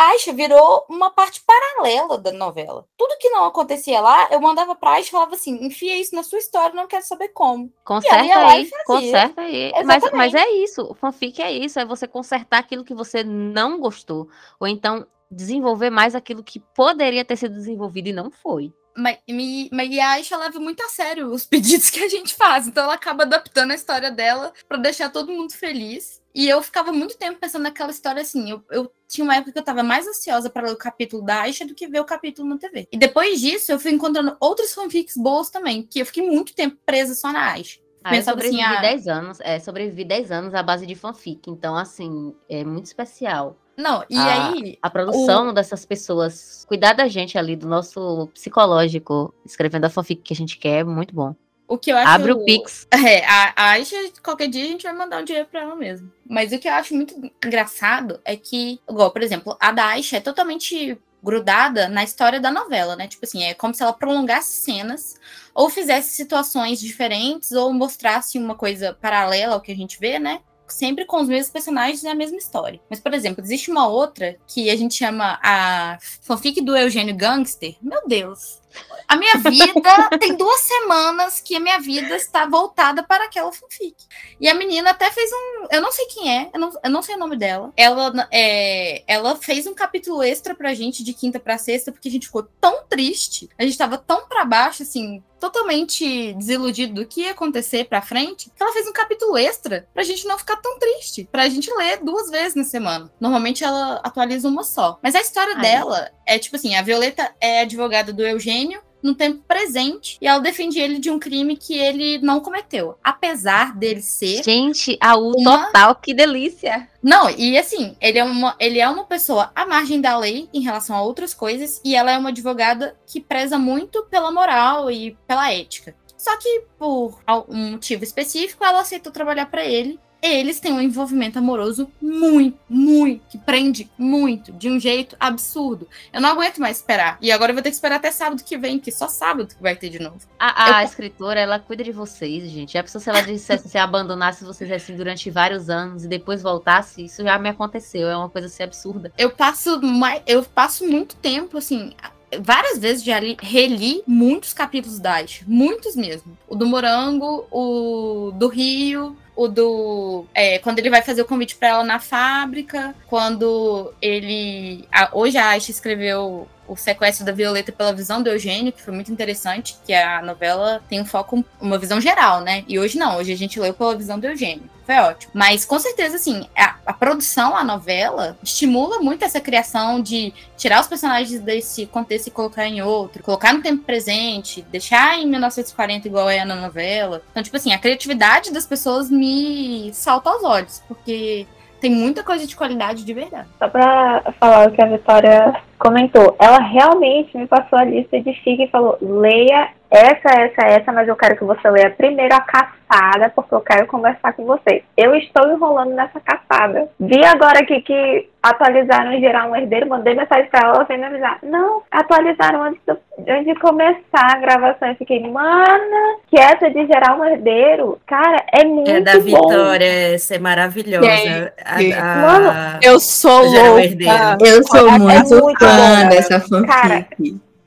Aisha 0.00 0.32
virou 0.32 0.86
uma 0.88 1.10
parte 1.10 1.42
paralela 1.42 2.16
da 2.16 2.32
novela. 2.32 2.86
Tudo 2.96 3.18
que 3.18 3.28
não 3.28 3.44
acontecia 3.44 4.00
lá, 4.00 4.28
eu 4.30 4.40
mandava 4.40 4.74
pra 4.74 4.92
Aisha 4.92 5.08
e 5.08 5.12
falava 5.12 5.34
assim: 5.34 5.64
enfia 5.64 5.98
isso 5.98 6.14
na 6.14 6.22
sua 6.22 6.38
história, 6.38 6.74
não 6.74 6.86
quero 6.86 7.04
saber 7.04 7.28
como. 7.28 7.70
Conserta 7.84 8.24
e 8.24 8.30
aí, 8.32 8.70
conserta 8.86 9.42
aí. 9.42 9.72
Mas, 9.84 10.10
mas 10.12 10.34
é 10.34 10.50
isso, 10.52 10.82
o 10.82 10.94
fanfic 10.94 11.42
é 11.42 11.52
isso, 11.52 11.78
é 11.78 11.84
você 11.84 12.08
consertar 12.08 12.58
aquilo 12.58 12.84
que 12.84 12.94
você 12.94 13.22
não 13.22 13.78
gostou. 13.78 14.28
Ou 14.58 14.66
então 14.66 15.06
desenvolver 15.30 15.90
mais 15.90 16.14
aquilo 16.14 16.42
que 16.42 16.60
poderia 16.74 17.24
ter 17.24 17.36
sido 17.36 17.54
desenvolvido 17.54 18.08
e 18.08 18.12
não 18.12 18.30
foi. 18.30 18.72
Mas, 18.96 19.18
me, 19.28 19.70
mas 19.72 19.96
a 19.98 20.10
Aisha 20.10 20.36
leva 20.36 20.58
muito 20.58 20.82
a 20.82 20.88
sério 20.88 21.28
os 21.28 21.46
pedidos 21.46 21.90
que 21.90 22.00
a 22.00 22.08
gente 22.08 22.34
faz. 22.34 22.66
Então 22.66 22.84
ela 22.84 22.94
acaba 22.94 23.22
adaptando 23.22 23.70
a 23.70 23.74
história 23.74 24.10
dela 24.10 24.52
pra 24.68 24.78
deixar 24.78 25.10
todo 25.10 25.32
mundo 25.32 25.52
feliz. 25.52 26.20
E 26.34 26.48
eu 26.48 26.62
ficava 26.62 26.92
muito 26.92 27.18
tempo 27.18 27.40
pensando 27.40 27.62
naquela 27.62 27.90
história 27.90 28.22
assim. 28.22 28.50
Eu, 28.50 28.64
eu 28.70 28.92
tinha 29.08 29.24
uma 29.24 29.36
época 29.36 29.52
que 29.52 29.58
eu 29.58 29.64
tava 29.64 29.82
mais 29.82 30.06
ansiosa 30.06 30.50
para 30.50 30.66
ler 30.66 30.72
o 30.72 30.76
capítulo 30.76 31.24
da 31.24 31.42
Aisha 31.42 31.66
do 31.66 31.74
que 31.74 31.88
ver 31.88 32.00
o 32.00 32.04
capítulo 32.04 32.48
na 32.48 32.58
TV. 32.58 32.88
E 32.92 32.96
depois 32.96 33.40
disso, 33.40 33.72
eu 33.72 33.80
fui 33.80 33.92
encontrando 33.92 34.36
outras 34.38 34.72
fanfics 34.72 35.16
boas 35.16 35.50
também, 35.50 35.82
que 35.82 36.00
eu 36.00 36.06
fiquei 36.06 36.28
muito 36.28 36.54
tempo 36.54 36.76
presa 36.84 37.14
só 37.14 37.32
na 37.32 37.52
Aisha. 37.52 37.80
Ah, 38.02 38.14
eu 38.14 38.20
assim, 38.20 38.30
sobrevivi 38.30 38.62
ah, 38.62 38.80
10 38.80 39.08
anos, 39.08 39.40
é, 39.40 39.58
sobrevivi 39.58 40.04
10 40.04 40.30
anos 40.30 40.54
à 40.54 40.62
base 40.62 40.86
de 40.86 40.94
fanfic. 40.94 41.50
Então, 41.50 41.76
assim, 41.76 42.34
é 42.48 42.64
muito 42.64 42.86
especial. 42.86 43.58
Não, 43.80 44.04
e 44.08 44.16
a, 44.16 44.50
aí. 44.50 44.78
A 44.80 44.90
produção 44.90 45.52
dessas 45.52 45.84
pessoas, 45.84 46.64
cuidar 46.68 46.92
da 46.92 47.08
gente 47.08 47.38
ali, 47.38 47.56
do 47.56 47.66
nosso 47.66 48.28
psicológico, 48.34 49.34
escrevendo 49.44 49.86
a 49.86 49.90
fanfic 49.90 50.22
que 50.22 50.32
a 50.32 50.36
gente 50.36 50.58
quer, 50.58 50.80
é 50.80 50.84
muito 50.84 51.14
bom. 51.14 51.34
O 51.66 51.78
que 51.78 51.92
eu 51.92 51.96
acho. 51.96 52.08
Abre 52.08 52.32
o 52.32 52.44
Pix. 52.44 52.86
É, 52.90 53.24
a 53.24 53.52
a 53.56 53.70
Aisha, 53.70 53.96
qualquer 54.22 54.48
dia 54.48 54.64
a 54.64 54.68
gente 54.68 54.82
vai 54.82 54.92
mandar 54.92 55.22
um 55.22 55.24
dinheiro 55.24 55.48
pra 55.48 55.60
ela 55.60 55.76
mesmo. 55.76 56.12
Mas 56.28 56.52
o 56.52 56.58
que 56.58 56.68
eu 56.68 56.72
acho 56.72 56.94
muito 56.94 57.14
engraçado 57.44 58.20
é 58.24 58.36
que, 58.36 58.80
igual, 58.88 59.12
por 59.12 59.22
exemplo, 59.22 59.56
a 59.60 59.70
da 59.70 59.86
Aisha 59.86 60.16
é 60.16 60.20
totalmente 60.20 60.98
grudada 61.22 61.88
na 61.88 62.02
história 62.02 62.40
da 62.40 62.50
novela, 62.50 62.96
né? 62.96 63.06
Tipo 63.06 63.24
assim, 63.24 63.44
é 63.44 63.54
como 63.54 63.74
se 63.74 63.82
ela 63.82 63.92
prolongasse 63.92 64.62
cenas, 64.62 65.14
ou 65.54 65.70
fizesse 65.70 66.10
situações 66.10 66.80
diferentes, 66.80 67.52
ou 67.52 67.72
mostrasse 67.72 68.38
uma 68.38 68.54
coisa 68.54 68.96
paralela 69.00 69.54
ao 69.54 69.60
que 69.60 69.70
a 69.70 69.76
gente 69.76 69.98
vê, 70.00 70.18
né? 70.18 70.40
Sempre 70.70 71.04
com 71.04 71.20
os 71.20 71.28
mesmos 71.28 71.50
personagens 71.50 72.02
e 72.02 72.08
a 72.08 72.14
mesma 72.14 72.38
história. 72.38 72.80
Mas, 72.88 73.00
por 73.00 73.12
exemplo, 73.12 73.42
existe 73.42 73.70
uma 73.70 73.88
outra 73.88 74.36
que 74.46 74.70
a 74.70 74.76
gente 74.76 74.94
chama 74.94 75.38
a 75.42 75.98
fanfic 76.22 76.60
do 76.62 76.76
Eugênio 76.76 77.16
Gangster. 77.16 77.76
Meu 77.82 78.06
Deus! 78.06 78.60
A 79.08 79.16
minha 79.16 79.34
vida 79.38 80.18
tem 80.20 80.36
duas 80.36 80.60
semanas 80.60 81.40
que 81.40 81.56
a 81.56 81.60
minha 81.60 81.80
vida 81.80 82.14
está 82.14 82.46
voltada 82.46 83.02
para 83.02 83.24
aquela 83.24 83.52
fanfic. 83.52 83.96
E 84.40 84.48
a 84.48 84.54
menina 84.54 84.90
até 84.90 85.10
fez 85.10 85.30
um. 85.32 85.66
Eu 85.70 85.80
não 85.80 85.90
sei 85.90 86.06
quem 86.06 86.32
é, 86.32 86.50
eu 86.54 86.60
não, 86.60 86.72
eu 86.84 86.90
não 86.90 87.02
sei 87.02 87.16
o 87.16 87.18
nome 87.18 87.36
dela. 87.36 87.72
Ela, 87.76 88.28
é, 88.30 89.02
ela 89.06 89.36
fez 89.36 89.66
um 89.66 89.74
capítulo 89.74 90.22
extra 90.22 90.54
pra 90.54 90.74
gente 90.74 91.02
de 91.02 91.12
quinta 91.12 91.40
pra 91.40 91.58
sexta, 91.58 91.90
porque 91.90 92.08
a 92.08 92.12
gente 92.12 92.26
ficou 92.26 92.44
tão 92.60 92.84
triste, 92.88 93.48
a 93.58 93.64
gente 93.64 93.76
tava 93.76 93.98
tão 93.98 94.28
pra 94.28 94.44
baixo, 94.44 94.82
assim, 94.82 95.22
totalmente 95.40 96.34
desiludido 96.34 96.94
do 96.94 97.06
que 97.06 97.22
ia 97.22 97.30
acontecer 97.30 97.86
pra 97.86 98.02
frente, 98.02 98.50
que 98.54 98.62
ela 98.62 98.72
fez 98.72 98.86
um 98.86 98.92
capítulo 98.92 99.36
extra 99.38 99.88
pra 99.92 100.02
gente 100.02 100.26
não 100.26 100.38
ficar 100.38 100.56
tão 100.56 100.78
triste, 100.78 101.28
pra 101.32 101.48
gente 101.48 101.72
ler 101.74 102.04
duas 102.04 102.30
vezes 102.30 102.54
na 102.54 102.64
semana. 102.64 103.10
Normalmente 103.18 103.64
ela 103.64 104.00
atualiza 104.04 104.46
uma 104.46 104.62
só. 104.62 104.98
Mas 105.02 105.14
a 105.14 105.20
história 105.20 105.54
Ai. 105.56 105.62
dela 105.62 106.10
é 106.26 106.38
tipo 106.38 106.56
assim: 106.56 106.74
a 106.74 106.82
Violeta 106.82 107.34
é 107.40 107.62
advogada 107.62 108.12
do 108.12 108.24
Eugênio 108.24 108.59
no 109.02 109.14
tempo 109.14 109.42
presente 109.46 110.18
e 110.20 110.26
ela 110.26 110.40
defende 110.40 110.78
ele 110.78 110.98
de 110.98 111.10
um 111.10 111.18
crime 111.18 111.56
que 111.56 111.76
ele 111.78 112.18
não 112.18 112.40
cometeu, 112.40 112.96
apesar 113.02 113.76
dele 113.76 114.02
ser 114.02 114.42
Gente, 114.42 114.96
a 115.00 115.16
U 115.16 115.32
Uma- 115.36 115.66
total, 115.66 115.94
que 115.96 116.12
delícia! 116.14 116.88
não, 117.02 117.30
e 117.30 117.56
assim, 117.58 117.96
ele 118.00 118.18
é, 118.18 118.24
uma, 118.24 118.54
ele 118.58 118.78
é 118.78 118.88
uma 118.88 119.04
pessoa 119.04 119.50
à 119.54 119.66
margem 119.66 120.00
da 120.00 120.16
lei 120.18 120.48
em 120.52 120.60
relação 120.60 120.94
a 120.96 121.02
outras 121.02 121.32
coisas, 121.32 121.80
e 121.84 121.94
ela 121.94 122.10
é 122.10 122.18
uma 122.18 122.28
advogada 122.30 122.96
que 123.06 123.20
preza 123.20 123.58
muito 123.58 124.02
pela 124.04 124.30
moral 124.30 124.90
e 124.90 125.16
pela 125.26 125.52
ética. 125.52 125.94
Só 126.16 126.36
que, 126.36 126.64
por 126.78 127.18
um 127.48 127.70
motivo 127.70 128.04
específico, 128.04 128.62
ela 128.62 128.82
aceitou 128.82 129.10
trabalhar 129.10 129.46
pra 129.46 129.64
ele. 129.64 129.98
Eles 130.22 130.60
têm 130.60 130.72
um 130.72 130.80
envolvimento 130.80 131.38
amoroso 131.38 131.90
muito, 132.00 132.58
muito, 132.68 133.22
que 133.28 133.38
prende 133.38 133.90
muito, 133.98 134.52
de 134.52 134.68
um 134.68 134.78
jeito 134.78 135.16
absurdo. 135.18 135.88
Eu 136.12 136.20
não 136.20 136.28
aguento 136.30 136.58
mais 136.58 136.76
esperar. 136.76 137.16
E 137.22 137.32
agora 137.32 137.50
eu 137.52 137.54
vou 137.54 137.62
ter 137.62 137.70
que 137.70 137.74
esperar 137.76 137.96
até 137.96 138.10
sábado 138.10 138.42
que 138.44 138.58
vem, 138.58 138.78
que 138.78 138.92
só 138.92 139.08
sábado 139.08 139.54
que 139.54 139.62
vai 139.62 139.74
ter 139.76 139.88
de 139.88 139.98
novo. 139.98 140.18
A, 140.38 140.76
a 140.76 140.82
Eu- 140.82 140.86
escritora, 140.88 141.40
ela 141.40 141.58
cuida 141.58 141.82
de 141.82 141.92
vocês, 141.92 142.50
gente. 142.50 142.74
Já 142.74 142.82
pensou 142.82 143.00
se 143.00 143.08
ela 143.08 143.22
dissesse, 143.22 143.68
se 143.68 143.78
abandonasse 143.78 144.44
vocês 144.44 144.70
assim 144.70 144.94
durante 144.94 145.30
vários 145.30 145.70
anos 145.70 146.04
e 146.04 146.08
depois 146.08 146.42
voltasse? 146.42 147.04
Isso 147.04 147.22
já 147.22 147.38
me 147.38 147.48
aconteceu. 147.48 148.08
É 148.08 148.16
uma 148.16 148.28
coisa 148.28 148.46
assim 148.46 148.62
absurda. 148.62 149.12
eu 149.16 149.30
passo 149.30 149.80
mais, 149.82 150.22
eu 150.26 150.42
passo 150.44 150.86
muito 150.86 151.16
tempo 151.16 151.56
assim 151.58 151.92
várias 152.40 152.78
vezes 152.78 153.02
já 153.02 153.18
li- 153.18 153.36
reli 153.42 154.02
muitos 154.06 154.52
capítulos 154.52 155.00
da 155.00 155.14
Aisha, 155.14 155.44
muitos 155.48 155.96
mesmo 155.96 156.38
o 156.48 156.54
do 156.54 156.64
morango 156.64 157.44
o 157.50 158.30
do 158.36 158.46
Rio 158.46 159.16
o 159.36 159.48
do 159.48 160.26
é, 160.34 160.58
quando 160.58 160.78
ele 160.78 160.90
vai 160.90 161.02
fazer 161.02 161.22
o 161.22 161.24
convite 161.24 161.56
para 161.56 161.68
ela 161.68 161.84
na 161.84 161.98
fábrica 161.98 162.94
quando 163.06 163.92
ele 164.02 164.86
a- 164.92 165.10
hoje 165.12 165.38
a 165.38 165.48
Aisha 165.50 165.70
escreveu 165.70 166.48
o 166.70 166.76
sequestro 166.76 167.26
da 167.26 167.32
Violeta 167.32 167.72
pela 167.72 167.92
visão 167.92 168.22
do 168.22 168.30
Eugênio, 168.30 168.72
que 168.72 168.80
foi 168.80 168.94
muito 168.94 169.10
interessante, 169.10 169.76
que 169.84 169.92
a 169.92 170.22
novela 170.22 170.80
tem 170.88 171.00
um 171.00 171.04
foco, 171.04 171.44
uma 171.60 171.76
visão 171.76 172.00
geral, 172.00 172.42
né? 172.42 172.62
E 172.68 172.78
hoje 172.78 172.96
não, 172.96 173.16
hoje 173.16 173.32
a 173.32 173.36
gente 173.36 173.58
leu 173.58 173.74
pela 173.74 173.96
visão 173.96 174.20
do 174.20 174.26
Eugênio. 174.28 174.70
Foi 174.86 174.94
ótimo. 174.96 175.32
Mas 175.34 175.64
com 175.64 175.78
certeza, 175.80 176.14
assim, 176.16 176.48
a, 176.56 176.76
a 176.86 176.92
produção, 176.92 177.56
a 177.56 177.64
novela, 177.64 178.38
estimula 178.42 179.00
muito 179.00 179.24
essa 179.24 179.40
criação 179.40 180.00
de 180.00 180.32
tirar 180.56 180.80
os 180.80 180.86
personagens 180.86 181.40
desse 181.40 181.86
contexto 181.86 182.28
e 182.28 182.30
colocar 182.30 182.66
em 182.66 182.80
outro, 182.82 183.22
colocar 183.22 183.52
no 183.52 183.62
tempo 183.62 183.82
presente, 183.84 184.62
deixar 184.70 185.18
em 185.18 185.26
1940 185.26 186.06
igual 186.06 186.30
é 186.30 186.44
na 186.44 186.54
novela. 186.54 187.22
Então, 187.32 187.42
tipo 187.42 187.56
assim, 187.56 187.72
a 187.72 187.78
criatividade 187.78 188.52
das 188.52 188.66
pessoas 188.66 189.10
me 189.20 189.90
salta 189.92 190.30
aos 190.30 190.42
olhos, 190.42 190.82
porque 190.88 191.46
tem 191.80 191.90
muita 191.90 192.22
coisa 192.24 192.46
de 192.46 192.56
qualidade 192.56 193.04
de 193.04 193.14
verdade. 193.14 193.48
Só 193.58 193.68
pra 193.68 194.22
falar 194.38 194.68
o 194.68 194.72
que 194.72 194.82
a 194.82 194.86
Vitória 194.86 195.54
comentou, 195.78 196.36
ela 196.38 196.58
realmente 196.58 197.36
me 197.36 197.46
passou 197.46 197.78
a 197.78 197.84
lista 197.84 198.20
de 198.20 198.32
fic 198.42 198.62
e 198.62 198.68
falou: 198.70 198.98
leia 199.00 199.68
essa, 199.90 200.28
essa, 200.40 200.62
essa, 200.66 200.92
mas 200.92 201.08
eu 201.08 201.16
quero 201.16 201.36
que 201.36 201.44
você 201.44 201.68
leia 201.70 201.90
primeiro 201.90 202.34
a 202.34 202.40
caçada, 202.40 203.30
porque 203.34 203.54
eu 203.54 203.60
quero 203.60 203.86
conversar 203.86 204.32
com 204.34 204.44
você. 204.44 204.84
Eu 204.96 205.14
estou 205.16 205.50
enrolando 205.50 205.92
nessa 205.94 206.20
caçada. 206.20 206.88
Vi 207.00 207.24
agora 207.24 207.60
aqui 207.60 207.80
que 207.80 208.28
atualizaram 208.42 209.12
em 209.12 209.20
geral 209.20 209.50
um 209.50 209.56
herdeiro, 209.56 209.88
mandei 209.88 210.14
mensagem 210.14 210.48
pra 210.50 210.60
ela, 210.68 210.84
veio 210.84 211.00
me 211.00 211.06
avisar. 211.06 211.38
Não, 211.42 211.82
atualizaram 211.90 212.62
antes, 212.62 212.80
do- 212.86 212.98
antes 213.28 213.44
de 213.46 213.54
começar 213.60 214.00
a 214.34 214.38
gravação. 214.38 214.88
Eu 214.88 214.96
fiquei, 214.96 215.20
mana, 215.30 216.16
que 216.28 216.38
essa 216.38 216.70
de 216.70 216.86
gerar 216.86 217.18
um 217.18 217.24
herdeiro, 217.24 217.98
cara, 218.06 218.44
é 218.52 218.64
muito 218.64 218.90
É 218.90 219.00
da 219.00 219.14
bom. 219.14 219.20
Vitória, 219.20 220.14
essa 220.14 220.34
é 220.34 220.38
maravilhosa. 220.38 221.52
A- 221.64 221.76
a- 221.76 222.16
Mano, 222.16 222.78
eu 222.82 222.98
sou 223.00 223.42
louca. 223.42 223.82
Herdeiro. 223.82 224.14
Eu 224.44 224.62
sou 224.64 224.88
É 224.88 224.98
muito, 224.98 225.42
muito 225.42 225.58
fã 225.58 226.02
bom. 226.02 226.08
dessa 226.08 226.40
fanfic. 226.40 226.66
Cara, 226.66 227.06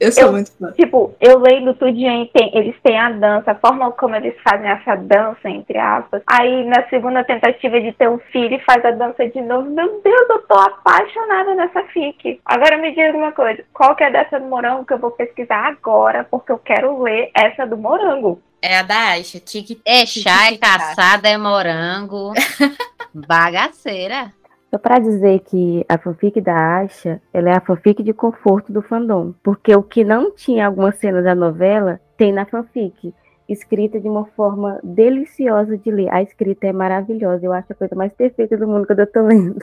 eu 0.03 0.11
sou 0.11 0.23
eu- 0.25 0.31
muito 0.31 0.51
fã. 0.57 0.71
Tipo, 0.73 1.13
eu 1.19 1.39
lendo 1.39 1.73
tudinho, 1.73 2.27
tem- 2.27 2.51
eles 2.55 2.75
têm 2.83 2.99
a 2.99 3.09
dança, 3.11 3.51
a 3.51 3.55
forma 3.55 3.91
como 3.91 4.15
eles 4.15 4.35
fazem 4.43 4.69
essa 4.69 4.95
dança, 4.95 5.49
entre 5.49 5.77
aspas. 5.77 6.21
Aí 6.27 6.65
na 6.65 6.87
segunda 6.89 7.23
tentativa 7.23 7.79
de 7.79 7.91
ter 7.93 8.09
um 8.09 8.19
filho, 8.31 8.59
faz 8.65 8.83
a 8.85 8.91
dança 8.91 9.27
de 9.27 9.41
novo. 9.41 9.69
Meu 9.69 10.01
Deus, 10.03 10.29
eu 10.29 10.41
tô 10.47 10.55
apaixonada 10.55 11.55
nessa 11.55 11.83
fic. 11.85 12.39
Agora 12.45 12.77
me 12.77 12.89
diga 12.91 13.17
uma 13.17 13.31
coisa, 13.31 13.63
qual 13.73 13.95
que 13.95 14.03
é 14.03 14.11
dessa 14.11 14.39
do 14.39 14.45
morango 14.45 14.85
que 14.85 14.93
eu 14.93 14.99
vou 14.99 15.11
pesquisar 15.11 15.67
agora, 15.67 16.25
porque 16.29 16.51
eu 16.51 16.57
quero 16.59 17.01
ler 17.01 17.31
essa 17.33 17.65
do 17.65 17.77
morango. 17.77 18.41
É 18.61 18.77
a 18.77 18.83
da 18.83 19.09
Aisha, 19.09 19.39
tique 19.41 19.81
É 19.85 20.05
chá, 20.05 20.51
é 20.53 20.57
caçada, 20.57 21.27
é 21.27 21.37
morango. 21.37 22.31
Bagaceira. 23.13 24.31
Só 24.73 24.79
pra 24.79 24.97
dizer 24.97 25.41
que 25.41 25.85
a 25.87 25.99
fanfic 25.99 26.41
da 26.41 26.79
Asha, 26.79 27.21
ela 27.31 27.51
é 27.51 27.53
a 27.55 27.61
fanfic 27.61 28.01
de 28.01 28.11
conforto 28.11 28.73
do 28.73 28.81
fandom. 28.81 29.31
Porque 29.43 29.75
o 29.75 29.83
que 29.83 30.03
não 30.03 30.31
tinha 30.31 30.65
algumas 30.65 30.97
cenas 30.97 31.23
da 31.23 31.35
novela, 31.35 32.01
tem 32.17 32.33
na 32.33 32.43
fanfic. 32.43 33.13
Escrita 33.47 33.99
de 33.99 34.09
uma 34.09 34.25
forma 34.35 34.79
deliciosa 34.83 35.77
de 35.77 35.91
ler. 35.91 36.11
A 36.11 36.23
escrita 36.23 36.65
é 36.65 36.73
maravilhosa. 36.73 37.45
Eu 37.45 37.53
acho 37.53 37.71
a 37.71 37.75
coisa 37.75 37.93
mais 37.93 38.11
perfeita 38.13 38.57
do 38.57 38.67
mundo 38.67 38.87
quando 38.87 39.01
eu 39.01 39.11
tô 39.11 39.21
lendo. 39.21 39.59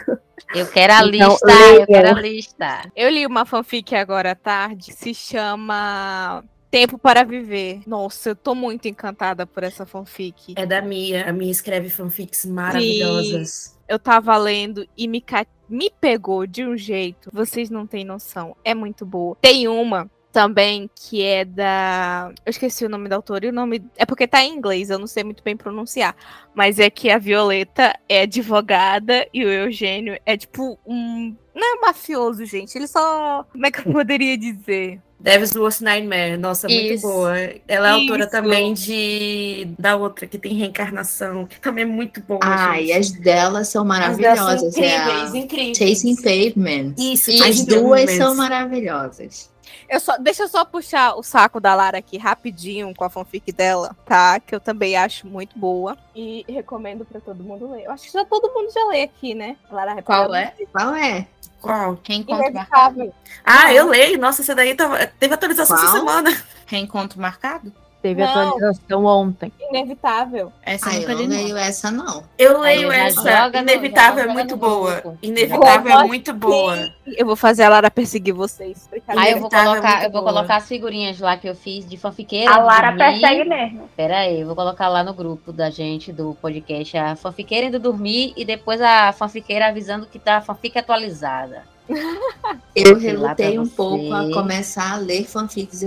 Eu 0.55 0.67
quero 0.69 0.93
a 0.93 0.99
Então, 0.99 1.31
lista, 1.31 1.53
eu 1.75 1.87
quero 1.89 2.09
a 2.09 2.21
lista. 2.21 2.67
Eu 2.95 3.11
li 3.11 3.27
uma 3.27 3.45
fanfic 3.45 3.97
agora 3.97 4.31
à 4.31 4.35
tarde, 4.37 4.93
se 4.93 5.13
chama 5.13 6.45
Tempo 6.71 6.97
para 6.97 7.25
Viver. 7.25 7.81
Nossa, 7.87 8.31
eu 8.31 8.37
tô 8.37 8.55
muito 8.55 8.87
encantada 8.87 9.47
por 9.47 9.63
essa 9.63 9.85
fanfic. 9.85 10.55
É 10.57 10.65
da 10.65 10.81
Mia. 10.81 11.29
A 11.29 11.33
Mia 11.33 11.51
escreve 11.51 11.91
fanfics 11.91 12.45
maravilhosas. 12.45 13.77
Eu 13.89 13.99
tava 13.99 14.37
lendo 14.37 14.87
e 14.97 15.09
me, 15.09 15.25
me 15.69 15.91
pegou 16.01 16.47
de 16.47 16.65
um 16.65 16.77
jeito. 16.77 17.29
Vocês 17.33 17.71
não 17.71 17.87
têm 17.87 18.05
noção. 18.05 18.57
É 18.65 18.73
muito 18.73 19.05
boa. 19.05 19.37
Tem 19.41 19.67
uma 19.67 20.09
também 20.33 20.89
que 20.95 21.23
é 21.23 21.45
da. 21.45 22.33
Eu 22.45 22.51
esqueci 22.51 22.85
o 22.85 22.89
nome 22.89 23.09
da 23.09 23.17
autora 23.17 23.47
e 23.47 23.49
o 23.49 23.53
nome. 23.53 23.85
É 23.97 24.07
porque 24.07 24.27
tá 24.27 24.43
em 24.43 24.55
inglês, 24.55 24.91
eu 24.91 24.99
não 24.99 25.07
sei 25.07 25.25
muito 25.25 25.43
bem 25.43 25.57
pronunciar. 25.57 26.15
Mas 26.55 26.79
é 26.79 26.89
que 26.89 27.11
a 27.11 27.19
Violeta 27.19 27.99
é 28.09 28.23
advogada 28.23 29.27
e 29.35 29.45
o 29.45 29.49
Eugênio 29.49 30.19
é 30.25 30.37
tipo 30.37 30.79
um. 30.87 31.35
Não 31.61 31.77
é 31.77 31.81
mafioso, 31.81 32.45
gente. 32.47 32.77
Ele 32.77 32.87
só. 32.87 33.45
Como 33.53 33.67
é 33.67 33.71
que 33.71 33.87
eu 33.87 33.93
poderia 33.93 34.37
dizer? 34.39 35.01
Devil's 35.21 35.53
Worst 35.55 35.83
Nightmare, 35.83 36.39
nossa, 36.39 36.67
muito 36.67 36.95
Isso. 36.95 37.07
boa. 37.07 37.35
Ela 37.69 37.89
é 37.89 37.91
autora 37.91 38.23
Isso. 38.23 38.31
também 38.31 38.73
de 38.73 39.69
da 39.79 39.95
outra 39.95 40.27
que 40.27 40.39
tem 40.39 40.55
reencarnação, 40.55 41.45
que 41.45 41.61
também 41.61 41.85
é 41.85 41.87
muito 41.87 42.23
boa. 42.23 42.41
Ai, 42.43 42.87
gente. 42.87 42.99
as 42.99 43.11
delas 43.11 43.69
são 43.69 43.83
As 43.93 44.17
delas 44.17 44.39
são 44.39 44.47
maravilhosas. 44.47 44.77
é 44.79 44.97
a 44.97 45.03
incríveis, 45.27 45.35
incríveis. 45.35 45.77
Chasing 45.77 46.17
Pavement. 46.17 46.95
Isso, 46.97 47.31
As 47.33 47.37
Chasing 47.37 47.67
duas 47.67 48.11
são 48.13 48.35
maravilhosas. 48.35 49.51
Eu 49.89 50.01
só, 50.01 50.17
deixa 50.17 50.45
eu 50.45 50.49
só 50.49 50.65
puxar 50.65 51.17
o 51.17 51.23
saco 51.23 51.61
da 51.61 51.75
Lara 51.75 51.99
aqui 51.99 52.17
rapidinho 52.17 52.95
com 52.95 53.05
a 53.05 53.11
fanfic 53.11 53.53
dela, 53.53 53.95
tá? 54.07 54.39
Que 54.41 54.55
eu 54.55 54.61
também 54.61 54.97
acho 54.97 55.27
muito 55.27 55.59
boa. 55.59 55.99
E 56.15 56.45
recomendo 56.49 57.05
pra 57.05 57.21
todo 57.21 57.43
mundo 57.43 57.71
ler. 57.73 57.85
Eu 57.85 57.91
acho 57.91 58.05
que 58.05 58.13
já 58.13 58.25
todo 58.25 58.53
mundo 58.55 58.73
já 58.73 58.85
lê 58.87 59.03
aqui, 59.03 59.35
né? 59.35 59.57
Lara 59.71 60.01
Qual 60.01 60.35
é? 60.35 60.55
Qual 60.73 60.95
é? 60.95 61.27
Qual? 61.61 62.01
Reencontro 62.07 62.53
marcado. 62.53 63.15
Ah, 63.45 63.73
eu 63.73 63.89
leio. 63.89 64.19
Nossa, 64.19 64.43
essa 64.43 64.55
daí 64.55 64.75
tava- 64.75 65.07
teve 65.07 65.35
atualização 65.35 65.77
essa 65.77 65.87
Qual? 65.87 65.99
semana. 65.99 66.43
Reencontro 66.67 67.21
marcado? 67.21 67.73
Teve 68.03 68.23
Não. 68.25 68.31
atualização 68.31 69.05
ontem. 69.05 69.53
Inevitável. 69.61 70.51
Essa 70.63 70.89
Ah, 70.89 70.97
eu 70.99 71.09
não 71.11 71.17
não. 71.17 71.29
leio 71.29 71.57
essa, 71.57 71.91
não. 71.91 72.25
Eu 72.39 72.59
leio 72.61 72.91
essa. 72.91 73.23
joga 73.45 73.61
Inevitável 73.61 74.25
já 74.25 74.31
é 74.31 74.33
muito 74.33 74.57
boa. 74.57 74.93
grupo. 75.01 75.19
Inevitável 75.23 75.99
é 75.99 76.05
muito 76.05 76.33
boa. 76.33 76.91
Eu 77.07 77.27
vou 77.27 77.37
fazer 77.37 77.65
a 77.65 77.69
Lara 77.69 77.91
perseguir 77.91 78.33
vocês. 78.33 78.89
Aí 79.07 79.33
eu 79.33 79.39
vou 79.41 79.49
é 79.53 79.65
colocar, 79.65 79.91
muito 79.91 80.05
eu 80.05 80.11
vou 80.13 80.23
boa. 80.23 80.33
colocar 80.33 80.57
as 80.57 80.67
figurinhas 80.67 81.21
lá 81.21 81.37
que 81.37 81.47
eu 81.49 81.55
fiz 81.55 81.87
de 81.87 81.97
fanfiqueira. 81.99 82.51
A 82.55 82.59
Lara 82.59 82.91
dormir. 82.93 83.21
persegue 83.21 83.49
mesmo. 83.49 83.89
Pera 83.95 84.21
aí, 84.21 84.41
eu 84.41 84.47
vou 84.47 84.57
colocar 84.57 84.89
lá 84.89 85.05
no 85.05 85.13
grupo 85.13 85.53
da 85.53 85.69
gente, 85.69 86.11
do 86.11 86.35
podcast, 86.41 86.97
a 86.97 87.17
fanfiqueira 87.17 87.67
indo 87.67 87.79
dormir 87.79 88.33
e 88.37 88.45
depois 88.47 88.81
a 88.81 89.13
fanfiqueira 89.13 89.67
avisando 89.67 90.07
que 90.07 90.19
tá 90.19 90.39
a 90.39 90.41
fanfic 90.41 90.79
atualizada. 90.79 91.65
Eu 92.75 92.97
relutei 92.97 93.59
um 93.59 93.65
você. 93.65 93.75
pouco 93.75 94.13
a 94.13 94.33
começar 94.33 94.93
a 94.93 94.97
ler 94.97 95.25
fanfics 95.25 95.81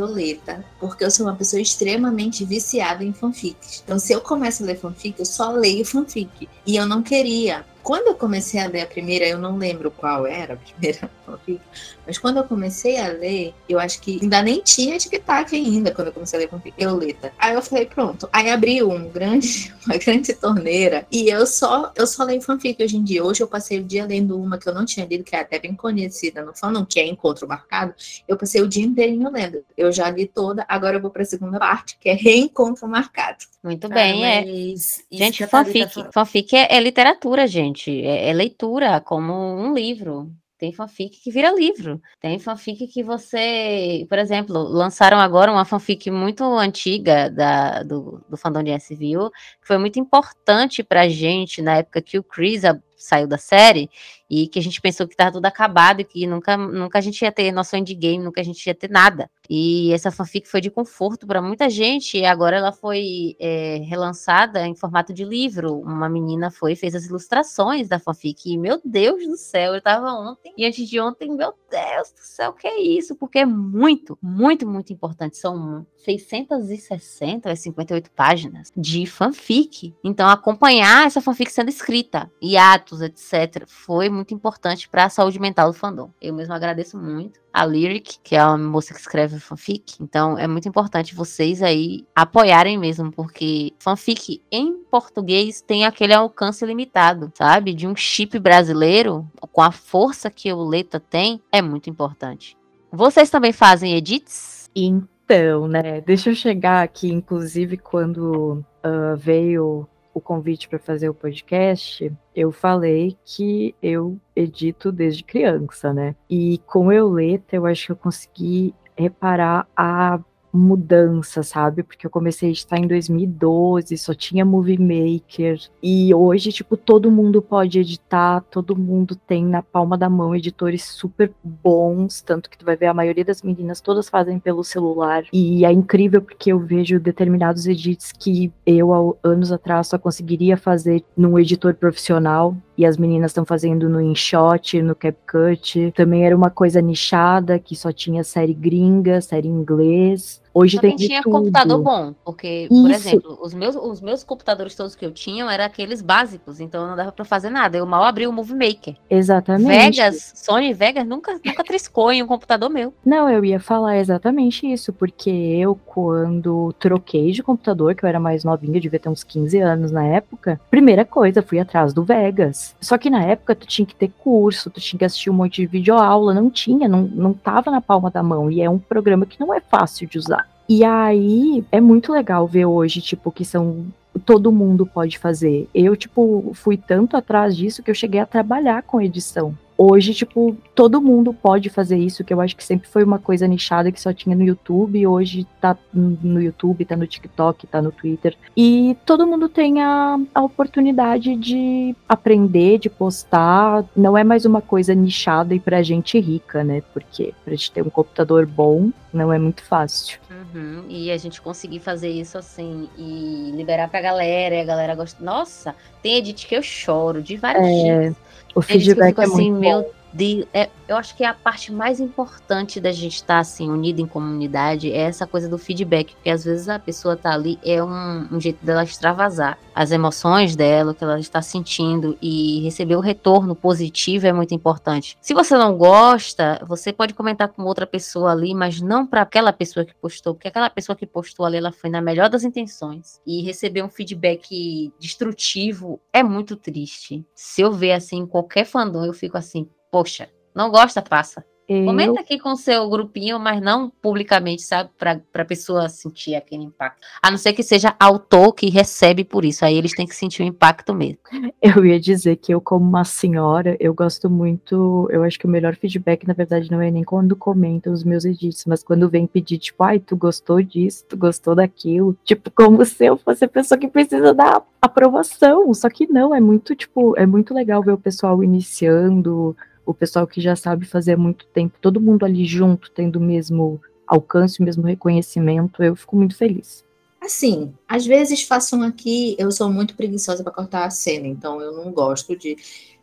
tá? 0.45 0.63
Porque 0.80 1.03
eu 1.03 1.11
sou 1.11 1.25
uma 1.25 1.35
pessoa 1.35 1.61
extremamente 1.61 2.43
viciada 2.43 3.03
em 3.03 3.13
fanfics. 3.13 3.81
Então, 3.83 3.97
se 3.97 4.11
eu 4.13 4.22
começo 4.22 4.63
a 4.63 4.65
ler 4.65 4.77
fanfic, 4.77 5.19
eu 5.19 5.25
só 5.25 5.51
leio 5.51 5.85
fanfic. 5.85 6.49
E 6.65 6.75
eu 6.75 6.85
não 6.85 7.01
queria. 7.01 7.65
Quando 7.81 8.07
eu 8.07 8.15
comecei 8.15 8.59
a 8.59 8.67
ler 8.67 8.81
a 8.81 8.85
primeira, 8.85 9.27
eu 9.27 9.38
não 9.38 9.57
lembro 9.57 9.91
qual 9.91 10.25
era 10.25 10.53
a 10.53 10.57
primeira 10.57 11.09
fanfic, 11.25 11.61
mas 12.05 12.17
quando 12.17 12.37
eu 12.37 12.43
comecei 12.43 12.99
a 12.99 13.07
ler, 13.07 13.53
eu 13.67 13.79
acho 13.79 14.01
que 14.01 14.19
ainda 14.21 14.41
nem 14.41 14.61
tinha 14.61 14.97
TikTok 14.97 15.55
ainda 15.55 15.91
quando 15.91 16.07
eu 16.07 16.13
comecei 16.13 16.39
a 16.39 16.41
ler 16.41 16.49
fanfic, 16.49 16.73
eu 16.77 16.95
leta. 16.95 17.31
Aí 17.37 17.53
eu 17.53 17.61
falei, 17.61 17.85
pronto. 17.85 18.29
Aí 18.31 18.49
abriu 18.49 18.89
um 18.89 19.09
grande, 19.09 19.73
uma 19.85 19.97
grande 19.97 20.33
torneira 20.33 21.05
e 21.11 21.29
eu 21.29 21.45
só, 21.45 21.91
eu 21.95 22.05
só 22.05 22.23
leio 22.23 22.41
fanfic 22.41 22.81
hoje 22.83 22.97
em 22.97 23.03
dia. 23.03 23.23
Hoje 23.23 23.41
eu 23.41 23.47
passei 23.47 23.79
o 23.79 23.83
dia 23.83 24.05
lendo 24.05 24.39
uma 24.39 24.57
que 24.57 24.67
eu 24.67 24.73
não 24.73 24.85
tinha 24.85 25.05
lido, 25.05 25.23
que 25.23 25.35
é 25.35 25.39
até 25.39 25.59
bem 25.59 25.75
conhecida 25.75 26.43
no 26.43 26.53
fandom, 26.55 26.85
que 26.85 26.99
é 26.99 27.07
Encontro 27.07 27.47
Marcado. 27.47 27.93
Eu 28.27 28.37
passei 28.37 28.61
o 28.61 28.67
dia 28.67 28.85
inteirinho 28.85 29.31
lendo. 29.31 29.63
Eu 29.77 29.91
já 29.91 30.09
li 30.09 30.27
toda, 30.27 30.65
agora 30.67 30.97
eu 30.97 31.01
vou 31.01 31.11
pra 31.11 31.25
segunda 31.25 31.59
parte, 31.59 31.97
que 31.99 32.09
é 32.09 32.13
Reencontro 32.13 32.87
Marcado. 32.87 33.45
Muito 33.63 33.87
Cara, 33.87 34.01
bem, 34.01 34.25
é. 34.25 34.41
mas 34.41 35.03
Gente, 35.09 35.47
fanfic, 35.47 36.11
fanfic 36.11 36.55
é, 36.55 36.75
é 36.75 36.79
literatura, 36.79 37.47
gente. 37.47 38.03
É, 38.03 38.29
é 38.29 38.33
leitura, 38.33 38.99
como 38.99 39.33
um 39.33 39.73
livro. 39.73 40.31
Tem 40.64 40.72
fanfic 40.72 41.19
que 41.22 41.30
vira 41.30 41.51
livro. 41.51 42.01
Tem 42.22 42.40
fanfic 42.40 42.88
que 42.88 43.03
você, 43.03 44.06
por 44.08 44.17
exemplo, 44.17 44.58
lançaram 44.58 45.19
agora 45.19 45.51
uma 45.51 45.66
fanfic 45.66 46.09
muito 46.09 46.42
antiga 46.58 47.30
da, 47.30 47.83
do, 47.83 48.24
do 48.30 48.38
fandom 48.38 48.64
de 48.64 48.72
SVU, 48.72 49.30
que 49.59 49.67
foi 49.67 49.77
muito 49.77 50.00
importante 50.00 50.82
pra 50.82 51.09
gente 51.09 51.61
na 51.61 51.80
época 51.80 52.01
que 52.01 52.17
o 52.17 52.24
Chris 52.24 52.61
saiu 52.95 53.27
da 53.27 53.38
série 53.38 53.90
e 54.33 54.47
que 54.47 54.57
a 54.57 54.61
gente 54.63 54.81
pensou 54.81 55.07
que 55.07 55.13
estava 55.13 55.33
tudo 55.33 55.45
acabado 55.45 55.99
e 55.99 56.03
que 56.03 56.25
nunca, 56.25 56.57
nunca 56.57 56.97
a 56.97 57.01
gente 57.01 57.21
ia 57.21 57.31
ter 57.31 57.51
noção 57.51 57.79
de 57.83 57.93
game, 57.93 58.23
nunca 58.23 58.41
a 58.41 58.43
gente 58.43 58.65
ia 58.65 58.73
ter 58.73 58.89
nada. 58.89 59.29
E 59.47 59.93
essa 59.93 60.09
fanfic 60.09 60.47
foi 60.47 60.59
de 60.59 60.71
conforto 60.71 61.27
para 61.27 61.39
muita 61.39 61.69
gente 61.69 62.17
e 62.17 62.25
agora 62.25 62.57
ela 62.57 62.71
foi 62.71 63.35
é, 63.39 63.83
relançada 63.85 64.65
em 64.65 64.73
formato 64.73 65.13
de 65.13 65.23
livro. 65.23 65.77
Uma 65.79 66.09
menina 66.09 66.49
foi 66.49 66.75
fez 66.75 66.95
as 66.95 67.05
ilustrações 67.05 67.87
da 67.87 67.99
fanfic 67.99 68.51
e, 68.51 68.57
meu 68.57 68.81
Deus 68.83 69.23
do 69.27 69.37
céu, 69.37 69.75
eu 69.75 69.81
tava 69.81 70.11
ontem 70.13 70.51
e 70.57 70.65
antes 70.65 70.89
de 70.89 70.99
ontem, 70.99 71.29
meu 71.29 71.53
Deus 71.69 72.11
do 72.11 72.21
céu, 72.21 72.53
que 72.53 72.67
é 72.67 72.81
isso? 72.81 73.15
Porque 73.15 73.39
é 73.39 73.45
muito, 73.45 74.17
muito, 74.19 74.67
muito 74.67 74.91
importante. 74.91 75.37
São 75.37 75.85
660 75.97 77.49
ou 77.49 77.55
58 77.55 78.11
páginas 78.11 78.71
de 78.75 79.05
fanfic. 79.05 79.93
Então, 80.03 80.27
acompanhar 80.27 81.05
essa 81.05 81.21
fanfic 81.21 81.51
sendo 81.51 81.69
escrita, 81.69 82.31
e 82.41 82.57
atos, 82.57 83.01
etc., 83.01 83.65
foi 83.67 84.09
muito 84.09 84.22
importante 84.31 84.87
para 84.87 85.05
a 85.05 85.09
saúde 85.09 85.39
mental 85.39 85.71
do 85.71 85.73
fandom. 85.73 86.11
Eu 86.21 86.35
mesmo 86.35 86.53
agradeço 86.53 86.95
muito 86.99 87.41
a 87.51 87.65
Lyric, 87.65 88.19
que 88.23 88.35
é 88.35 88.45
uma 88.45 88.57
moça 88.57 88.93
que 88.93 88.99
escreve 88.99 89.39
fanfic. 89.39 89.95
Então, 89.99 90.37
é 90.37 90.47
muito 90.47 90.67
importante 90.67 91.15
vocês 91.15 91.63
aí 91.63 92.05
apoiarem 92.15 92.77
mesmo, 92.77 93.11
porque 93.11 93.73
fanfic 93.79 94.41
em 94.51 94.83
português 94.89 95.61
tem 95.61 95.85
aquele 95.85 96.13
alcance 96.13 96.63
limitado, 96.65 97.31
sabe? 97.35 97.73
De 97.73 97.87
um 97.87 97.95
chip 97.95 98.37
brasileiro, 98.37 99.27
com 99.51 99.61
a 99.61 99.71
força 99.71 100.29
que 100.29 100.53
o 100.53 100.63
Leta 100.63 100.99
tem, 100.99 101.41
é 101.51 101.61
muito 101.61 101.89
importante. 101.89 102.55
Vocês 102.91 103.29
também 103.29 103.51
fazem 103.51 103.95
edits? 103.95 104.69
Então, 104.75 105.67
né? 105.67 106.01
Deixa 106.01 106.29
eu 106.29 106.35
chegar 106.35 106.83
aqui, 106.83 107.11
inclusive, 107.11 107.77
quando 107.77 108.63
ah, 108.83 109.15
veio 109.17 109.87
o 110.14 110.22
convite 110.22 110.69
para 110.69 110.80
fazer 110.80 111.09
o 111.09 111.14
podcast, 111.14 112.11
eu 112.35 112.51
falei 112.51 113.17
que 113.25 113.75
eu 113.82 114.19
edito 114.35 114.92
desde 114.92 115.24
criança, 115.24 115.93
né? 115.93 116.16
E 116.30 116.59
com 116.67 116.92
eu 116.92 117.08
Euleta, 117.08 117.56
eu 117.56 117.66
acho 117.66 117.88
que 117.88 117.92
eu 117.92 117.95
consegui 117.95 118.74
reparar 118.95 119.67
a 119.75 120.19
mudança, 120.53 121.41
sabe? 121.41 121.82
Porque 121.82 122.06
eu 122.06 122.11
comecei 122.11 122.49
a 122.49 122.51
editar 122.51 122.77
em 122.77 122.88
2012, 122.88 123.98
só 123.98 124.14
tinha 124.14 124.45
Movie 124.45 124.77
Maker. 124.77 125.59
E 125.82 126.14
hoje, 126.14 126.51
tipo, 126.51 126.77
todo 126.77 127.09
mundo 127.09 127.41
pode 127.41 127.80
editar, 127.80 128.41
todo 128.51 128.75
mundo 128.75 129.15
tem 129.15 129.43
na 129.43 129.64
palma 129.64 129.98
da 129.98 130.09
mão 130.09 130.35
editores 130.35 130.83
super 130.83 131.32
bons, 131.43 132.22
tanto 132.22 132.49
que 132.49 132.57
tu 132.57 132.65
vai 132.65 132.75
ver 132.75 132.85
a 132.85 132.93
maioria 132.93 133.25
das 133.25 133.41
meninas 133.41 133.82
todas 133.82 134.07
fazem 134.07 134.38
pelo 134.40 134.64
celular. 134.64 135.23
E 135.33 135.65
é 135.65 135.72
incrível 135.72 136.22
porque 136.22 136.51
eu 136.51 136.59
vejo 136.59 136.99
determinados 136.99 137.65
edits 137.65 138.11
que 138.11 138.51
eu, 138.65 138.93
há 138.93 139.27
anos 139.27 139.51
atrás, 139.51 139.88
só 139.88 139.98
conseguiria 139.98 140.56
fazer 140.56 141.03
num 141.17 141.40
editor 141.40 141.73
profissional. 141.73 142.56
E 142.77 142.85
as 142.85 142.98
meninas 142.98 143.32
estão 143.32 143.45
fazendo 143.45 143.88
no 143.88 144.01
InShot, 144.01 144.82
no 144.82 144.95
CapCut. 144.95 145.91
Também 145.95 146.25
era 146.25 146.35
uma 146.35 146.49
coisa 146.49 146.82
nichada, 146.82 147.59
que 147.59 147.75
só 147.75 147.91
tinha 147.91 148.23
série 148.23 148.53
gringa, 148.53 149.22
série 149.22 149.48
inglês. 149.48 150.42
Hoje 150.53 150.77
Também 150.77 150.95
tem 150.95 151.07
tinha 151.07 151.22
tudo. 151.23 151.32
computador 151.32 151.82
bom, 151.82 152.14
porque, 152.23 152.67
por 152.69 152.91
Isso. 152.91 153.07
exemplo, 153.09 153.40
os 153.41 153.53
meus, 153.53 153.75
os 153.75 154.01
meus 154.01 154.23
computadores 154.23 154.75
todos 154.75 154.95
que 154.95 155.03
eu 155.03 155.11
tinha 155.11 155.51
eram 155.51 155.65
aqueles 155.65 156.01
básicos, 156.01 156.59
então 156.59 156.88
não 156.88 156.95
dava 156.95 157.11
pra 157.11 157.25
fazer 157.25 157.49
nada. 157.49 157.77
Eu 157.77 157.85
mal 157.88 158.03
abri 158.03 158.27
o 158.27 158.32
Movie 158.32 158.53
Maker. 158.56 158.95
Exatamente. 159.09 159.98
Vegas, 159.98 160.33
Sony 160.35 160.73
Vegas 160.73 161.07
nunca, 161.07 161.40
nunca 161.43 161.64
triscou 161.64 162.11
em 162.11 162.22
um 162.22 162.27
computador 162.27 162.69
meu. 162.69 162.93
Não, 163.03 163.27
eu 163.27 163.43
ia 163.43 163.59
falar 163.59 163.98
exatamente 163.98 164.72
isso, 164.72 164.93
porque 164.93 165.30
eu, 165.30 165.75
quando 165.85 166.73
troquei 166.80 167.32
de 167.32 167.41
computador, 167.41 167.95
que 167.95 168.06
eu 168.06 168.09
era 168.09 168.19
mais 168.19 168.43
novinha, 168.43 168.77
eu 168.77 168.82
devia 168.82 168.99
ter 168.99 169.09
uns 169.09 169.23
15 169.23 169.57
anos 169.59 169.91
na 169.91 170.06
época, 170.06 170.59
primeira 170.69 171.03
coisa, 171.03 171.41
fui 171.41 171.59
atrás 171.59 171.93
do 171.93 172.03
Vegas. 172.03 172.75
Só 172.80 172.98
que 172.98 173.09
na 173.09 173.23
época 173.23 173.56
tu 173.56 173.65
tinha 173.65 173.85
que 173.85 173.95
ter 173.95 174.11
curso, 174.19 174.69
tu 174.69 174.80
tinha 174.80 174.99
que 174.99 175.06
assistir 175.06 175.32
um 175.32 175.33
monte 175.33 175.61
de 175.61 175.65
videoaula, 175.67 176.33
não 176.33 176.49
tinha, 176.49 176.88
não, 176.88 177.01
não 177.01 177.33
tava 177.33 177.72
na 177.72 177.82
palma 177.82 178.11
da 178.11 178.22
mão, 178.22 178.51
e 178.51 178.61
é 178.61 178.69
um 178.69 178.77
programa 178.77 179.25
que 179.25 179.40
não 179.40 179.51
é 179.51 179.59
fácil 179.59 180.07
de 180.07 180.17
usar. 180.19 180.42
E 180.75 180.83
aí, 180.83 181.63
é 181.71 181.79
muito 181.79 182.11
legal 182.11 182.47
ver 182.47 182.65
hoje, 182.65 182.99
tipo, 182.99 183.31
que 183.31 183.45
são 183.45 183.85
todo 184.25 184.51
mundo 184.51 184.87
pode 184.87 185.19
fazer. 185.19 185.69
Eu, 185.71 185.95
tipo, 185.95 186.51
fui 186.55 186.77
tanto 186.77 187.15
atrás 187.15 187.55
disso 187.55 187.83
que 187.83 187.91
eu 187.91 187.95
cheguei 187.95 188.19
a 188.19 188.25
trabalhar 188.25 188.81
com 188.81 188.99
edição. 188.99 189.55
Hoje, 189.77 190.13
tipo, 190.13 190.55
todo 190.75 191.01
mundo 191.01 191.33
pode 191.33 191.69
fazer 191.69 191.97
isso, 191.97 192.23
que 192.23 192.33
eu 192.33 192.39
acho 192.39 192.55
que 192.55 192.63
sempre 192.63 192.87
foi 192.87 193.03
uma 193.03 193.19
coisa 193.19 193.47
nichada 193.47 193.91
que 193.91 193.99
só 193.99 194.13
tinha 194.13 194.35
no 194.35 194.43
YouTube, 194.43 194.99
e 194.99 195.07
hoje 195.07 195.47
tá 195.59 195.77
no 195.93 196.41
YouTube, 196.41 196.85
tá 196.85 196.95
no 196.95 197.07
TikTok, 197.07 197.67
tá 197.67 197.81
no 197.81 197.91
Twitter. 197.91 198.35
E 198.55 198.95
todo 199.05 199.27
mundo 199.27 199.49
tem 199.49 199.81
a, 199.81 200.19
a 200.33 200.41
oportunidade 200.43 201.35
de 201.35 201.95
aprender, 202.07 202.79
de 202.79 202.89
postar. 202.89 203.83
Não 203.95 204.17
é 204.17 204.23
mais 204.23 204.45
uma 204.45 204.61
coisa 204.61 204.93
nichada 204.93 205.55
e 205.55 205.59
pra 205.59 205.81
gente 205.81 206.19
rica, 206.19 206.63
né? 206.63 206.81
Porque 206.93 207.33
pra 207.43 207.53
gente 207.53 207.71
ter 207.71 207.81
um 207.81 207.89
computador 207.89 208.45
bom 208.45 208.91
não 209.11 209.31
é 209.31 209.37
muito 209.37 209.63
fácil. 209.63 210.19
Uhum. 210.29 210.85
E 210.89 211.11
a 211.11 211.17
gente 211.17 211.41
conseguir 211.41 211.79
fazer 211.79 212.09
isso 212.09 212.37
assim 212.37 212.89
e 212.97 213.51
liberar 213.55 213.87
pra 213.89 214.01
galera, 214.01 214.55
e 214.55 214.61
a 214.61 214.65
galera 214.65 214.95
gosta. 214.95 215.23
Nossa, 215.23 215.75
tem 216.01 216.17
edit 216.17 216.47
que 216.47 216.55
eu 216.55 216.63
choro 216.63 217.21
de 217.21 217.37
vários 217.37 217.67
É. 217.67 218.15
o 218.56 218.59
eu 218.59 218.61
feedback 218.61 219.17
é 219.19 219.23
assim, 219.23 219.51
muito 219.51 219.59
meu 219.59 219.93
Deus. 220.14 220.45
É, 220.53 220.69
eu 220.88 220.98
acho 220.98 221.16
que 221.16 221.24
é 221.24 221.27
a 221.27 221.33
parte 221.33 221.72
mais 221.72 222.00
importante 222.00 222.80
da 222.80 222.92
gente 222.92 223.16
estar 223.16 223.40
assim, 223.40 223.69
unido 223.69 224.00
em 224.00 224.06
comunidade, 224.06 224.92
é 224.92 225.01
essa 225.01 225.25
coisa 225.25 225.50
do 225.50 225.58
feedback. 225.58 226.14
Porque 226.14 226.30
às 226.30 226.43
vezes 226.43 226.69
a 226.69 226.80
pessoa 226.80 227.16
tá 227.16 227.33
ali, 227.33 227.59
é 227.64 227.83
um, 227.83 228.27
um 228.32 228.40
jeito 228.40 228.64
dela 228.66 228.83
extravasar 228.83 229.58
as 229.74 229.92
emoções 229.92 230.56
dela, 230.56 230.92
o 230.92 230.95
que 230.95 231.03
ela 231.03 231.19
está 231.19 231.42
sentindo, 231.42 232.17
e 232.22 232.61
receber 232.64 232.95
o 232.95 233.00
retorno 233.00 233.56
positivo 233.56 234.27
é 234.27 234.33
muito 234.33 234.53
importante. 234.53 235.17
Se 235.22 235.33
você 235.33 235.56
não 235.58 235.75
gosta, 235.75 236.61
você 236.67 236.93
pode 236.93 237.14
comentar 237.14 237.48
com 237.50 237.64
outra 237.64 237.88
pessoa 237.88 238.32
ali, 238.32 238.53
mas 238.53 238.80
não 238.80 239.06
para 239.06 239.22
aquela 239.22 239.51
pessoa 239.51 239.85
que 239.85 239.95
postou, 239.95 240.33
porque 240.35 240.48
aquela 240.48 240.69
pessoa 240.69 240.95
que 240.95 241.06
postou 241.06 241.45
ali, 241.45 241.58
ela 241.58 241.72
foi 241.72 241.90
na 241.90 242.01
melhor 242.01 242.30
das 242.30 242.43
intenções. 242.43 243.19
E 243.25 243.42
receber 243.42 243.83
um 243.83 243.90
feedback 243.90 244.93
destrutivo 245.00 246.00
é 246.11 246.22
muito 246.22 246.56
triste. 246.56 247.25
Se 247.33 247.61
eu 247.61 247.72
ver 247.72 247.93
assim, 247.93 248.25
qualquer 248.25 248.66
fandom, 248.66 249.06
eu 249.06 249.14
fico 249.14 249.38
assim, 249.38 249.67
poxa, 249.93 250.27
não 250.55 250.72
gosta, 250.72 251.03
passa. 251.03 251.45
Eu- 251.69 251.85
Comenta 251.85 252.19
aqui 252.19 252.38
com 252.38 252.51
o 252.51 252.57
seu 252.57 252.89
grupinho, 252.89 253.39
mas 253.39 253.61
não 253.61 253.89
publicamente, 254.01 254.63
sabe? 254.63 254.89
Pra, 254.97 255.22
pra 255.31 255.45
pessoa 255.45 255.88
sentir 255.88 256.35
aquele 256.35 256.63
impacto. 256.63 256.99
A 257.22 257.31
não 257.31 257.38
ser 257.38 257.53
que 257.53 257.63
seja 257.63 257.95
autor 257.97 258.51
que 258.53 258.69
recebe 258.69 259.23
por 259.23 259.45
isso. 259.45 259.63
Aí 259.63 259.77
eles 259.77 259.93
têm 259.95 260.05
que 260.05 260.13
sentir 260.13 260.41
o 260.43 260.45
impacto 260.45 260.93
mesmo. 260.93 261.19
Eu 261.61 261.85
ia 261.85 261.97
dizer 261.97 262.35
que 262.35 262.53
eu, 262.53 262.59
como 262.59 262.83
uma 262.85 263.05
senhora, 263.05 263.77
eu 263.80 263.93
gosto 263.93 264.30
muito. 264.30 265.07
Eu 265.09 265.23
acho 265.23 265.39
que 265.39 265.45
o 265.45 265.49
melhor 265.49 265.73
feedback, 265.77 266.27
na 266.27 266.33
verdade, 266.33 266.69
não 266.69 266.81
é 266.81 266.91
nem 266.91 267.01
quando 267.03 267.33
comentam 267.33 267.93
os 267.93 268.03
meus 268.03 268.25
edits, 268.25 268.65
mas 268.67 268.83
quando 268.83 269.07
vem 269.09 269.25
pedir, 269.25 269.57
tipo, 269.57 269.81
ai, 269.85 269.99
tu 269.99 270.17
gostou 270.17 270.61
disso, 270.61 271.05
tu 271.07 271.15
gostou 271.15 271.55
daquilo. 271.55 272.13
Tipo, 272.25 272.51
como 272.51 272.83
se 272.85 273.05
eu 273.05 273.15
fosse 273.15 273.45
a 273.45 273.47
pessoa 273.47 273.77
que 273.80 273.88
precisa 273.88 274.33
dar 274.33 274.61
aprovação. 274.81 275.73
Só 275.73 275.89
que 275.89 276.07
não, 276.11 276.35
é 276.35 276.41
muito, 276.41 276.75
tipo, 276.75 277.17
é 277.17 277.25
muito 277.25 277.53
legal 277.53 277.81
ver 277.81 277.93
o 277.93 277.97
pessoal 277.97 278.43
iniciando, 278.43 279.55
o 279.85 279.93
pessoal 279.93 280.25
que 280.25 280.41
já 280.41 280.55
sabe 280.55 280.85
fazer 280.85 281.13
há 281.13 281.17
muito 281.17 281.45
tempo, 281.47 281.77
todo 281.81 282.01
mundo 282.01 282.25
ali 282.25 282.45
junto, 282.45 282.91
tendo 282.91 283.17
o 283.17 283.21
mesmo 283.21 283.81
alcance, 284.07 284.59
o 284.59 284.63
mesmo 284.63 284.83
reconhecimento. 284.83 285.83
Eu 285.83 285.95
fico 285.95 286.15
muito 286.15 286.35
feliz. 286.35 286.83
Assim, 287.21 287.73
às 287.87 288.05
vezes 288.05 288.43
faço 288.43 288.75
um 288.75 288.83
aqui, 288.83 289.35
eu 289.39 289.49
sou 289.51 289.71
muito 289.71 289.95
preguiçosa 289.95 290.43
para 290.43 290.51
cortar 290.51 290.85
a 290.85 290.89
cena, 290.89 291.27
então 291.27 291.61
eu 291.61 291.73
não 291.73 291.91
gosto 291.91 292.35
de. 292.35 292.57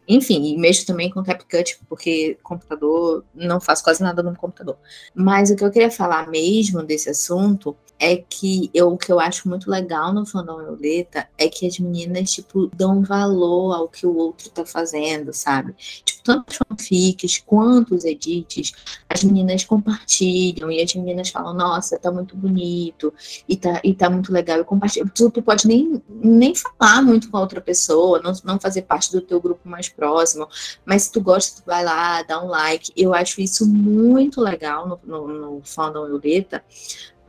Enfim, 0.07 0.45
e 0.45 0.59
mexo 0.59 0.85
também 0.85 1.09
com 1.09 1.23
CapCut, 1.23 1.79
porque 1.89 2.37
computador, 2.43 3.25
não 3.35 3.61
faço 3.61 3.85
quase 3.85 4.03
nada 4.03 4.23
no 4.23 4.35
computador. 4.37 4.77
Mas 5.15 5.51
o 5.51 5.57
que 5.57 5.65
eu 5.65 5.71
queria 5.71 5.91
falar 5.91 6.29
mesmo 6.29 6.83
desse 6.83 7.09
assunto 7.09 7.77
é 8.01 8.17
que 8.17 8.71
eu, 8.73 8.89
o 8.93 8.97
que 8.97 9.13
eu 9.13 9.21
acho 9.21 9.47
muito 9.47 9.71
legal 9.71 10.13
no 10.13 10.25
fandom 10.25 10.57
Violeta 10.57 11.29
é 11.37 11.49
que 11.51 11.67
as 11.67 11.79
meninas, 11.79 12.33
tipo, 12.33 12.67
dão 12.75 13.03
valor 13.03 13.75
ao 13.75 13.89
que 13.89 14.07
o 14.07 14.17
outro 14.17 14.49
tá 14.49 14.65
fazendo, 14.65 15.35
sabe? 15.35 15.75
Tipo, 16.03 16.23
tanto 16.25 16.45
as 16.49 16.57
fanfics 16.57 17.43
quanto 17.45 17.95
os 17.95 18.07
edits, 18.07 18.73
as 19.07 19.23
meninas 19.23 19.65
compartilham 19.65 20.71
e 20.73 20.81
as 20.81 20.95
meninas 20.95 21.29
falam, 21.29 21.53
nossa, 21.53 21.99
tá 21.99 22.11
muito 22.11 22.35
bonito 22.35 23.13
e 23.47 23.55
tá, 23.55 23.81
e 23.85 23.93
tá 23.93 24.09
muito 24.09 24.33
legal. 24.33 24.57
Eu 24.57 24.65
compartilho. 24.65 25.11
Tu, 25.15 25.31
tu 25.31 25.43
pode 25.43 25.67
nem, 25.69 26.03
nem 26.09 26.55
falar 26.55 27.03
muito 27.03 27.31
com 27.31 27.37
a 27.37 27.41
outra 27.41 27.61
pessoa, 27.61 28.21
não, 28.23 28.33
não 28.45 28.59
fazer 28.59 28.83
parte 28.83 29.13
do 29.13 29.21
teu 29.21 29.41
grupo 29.43 29.69
mais 29.69 29.91
próximo, 29.91 30.49
mas 30.87 31.03
se 31.03 31.13
tu 31.13 31.21
gosta, 31.21 31.61
tu 31.61 31.67
vai 31.67 31.85
lá, 31.85 32.23
dá 32.23 32.43
um 32.43 32.49
like. 32.49 32.93
Eu 32.97 33.13
acho 33.13 33.43
isso 33.43 33.67
muito 33.69 34.41
legal 34.41 34.89
no, 34.89 35.01
no, 35.05 35.29
no 35.29 35.63
fandom 35.63 36.07
Violeta, 36.07 36.65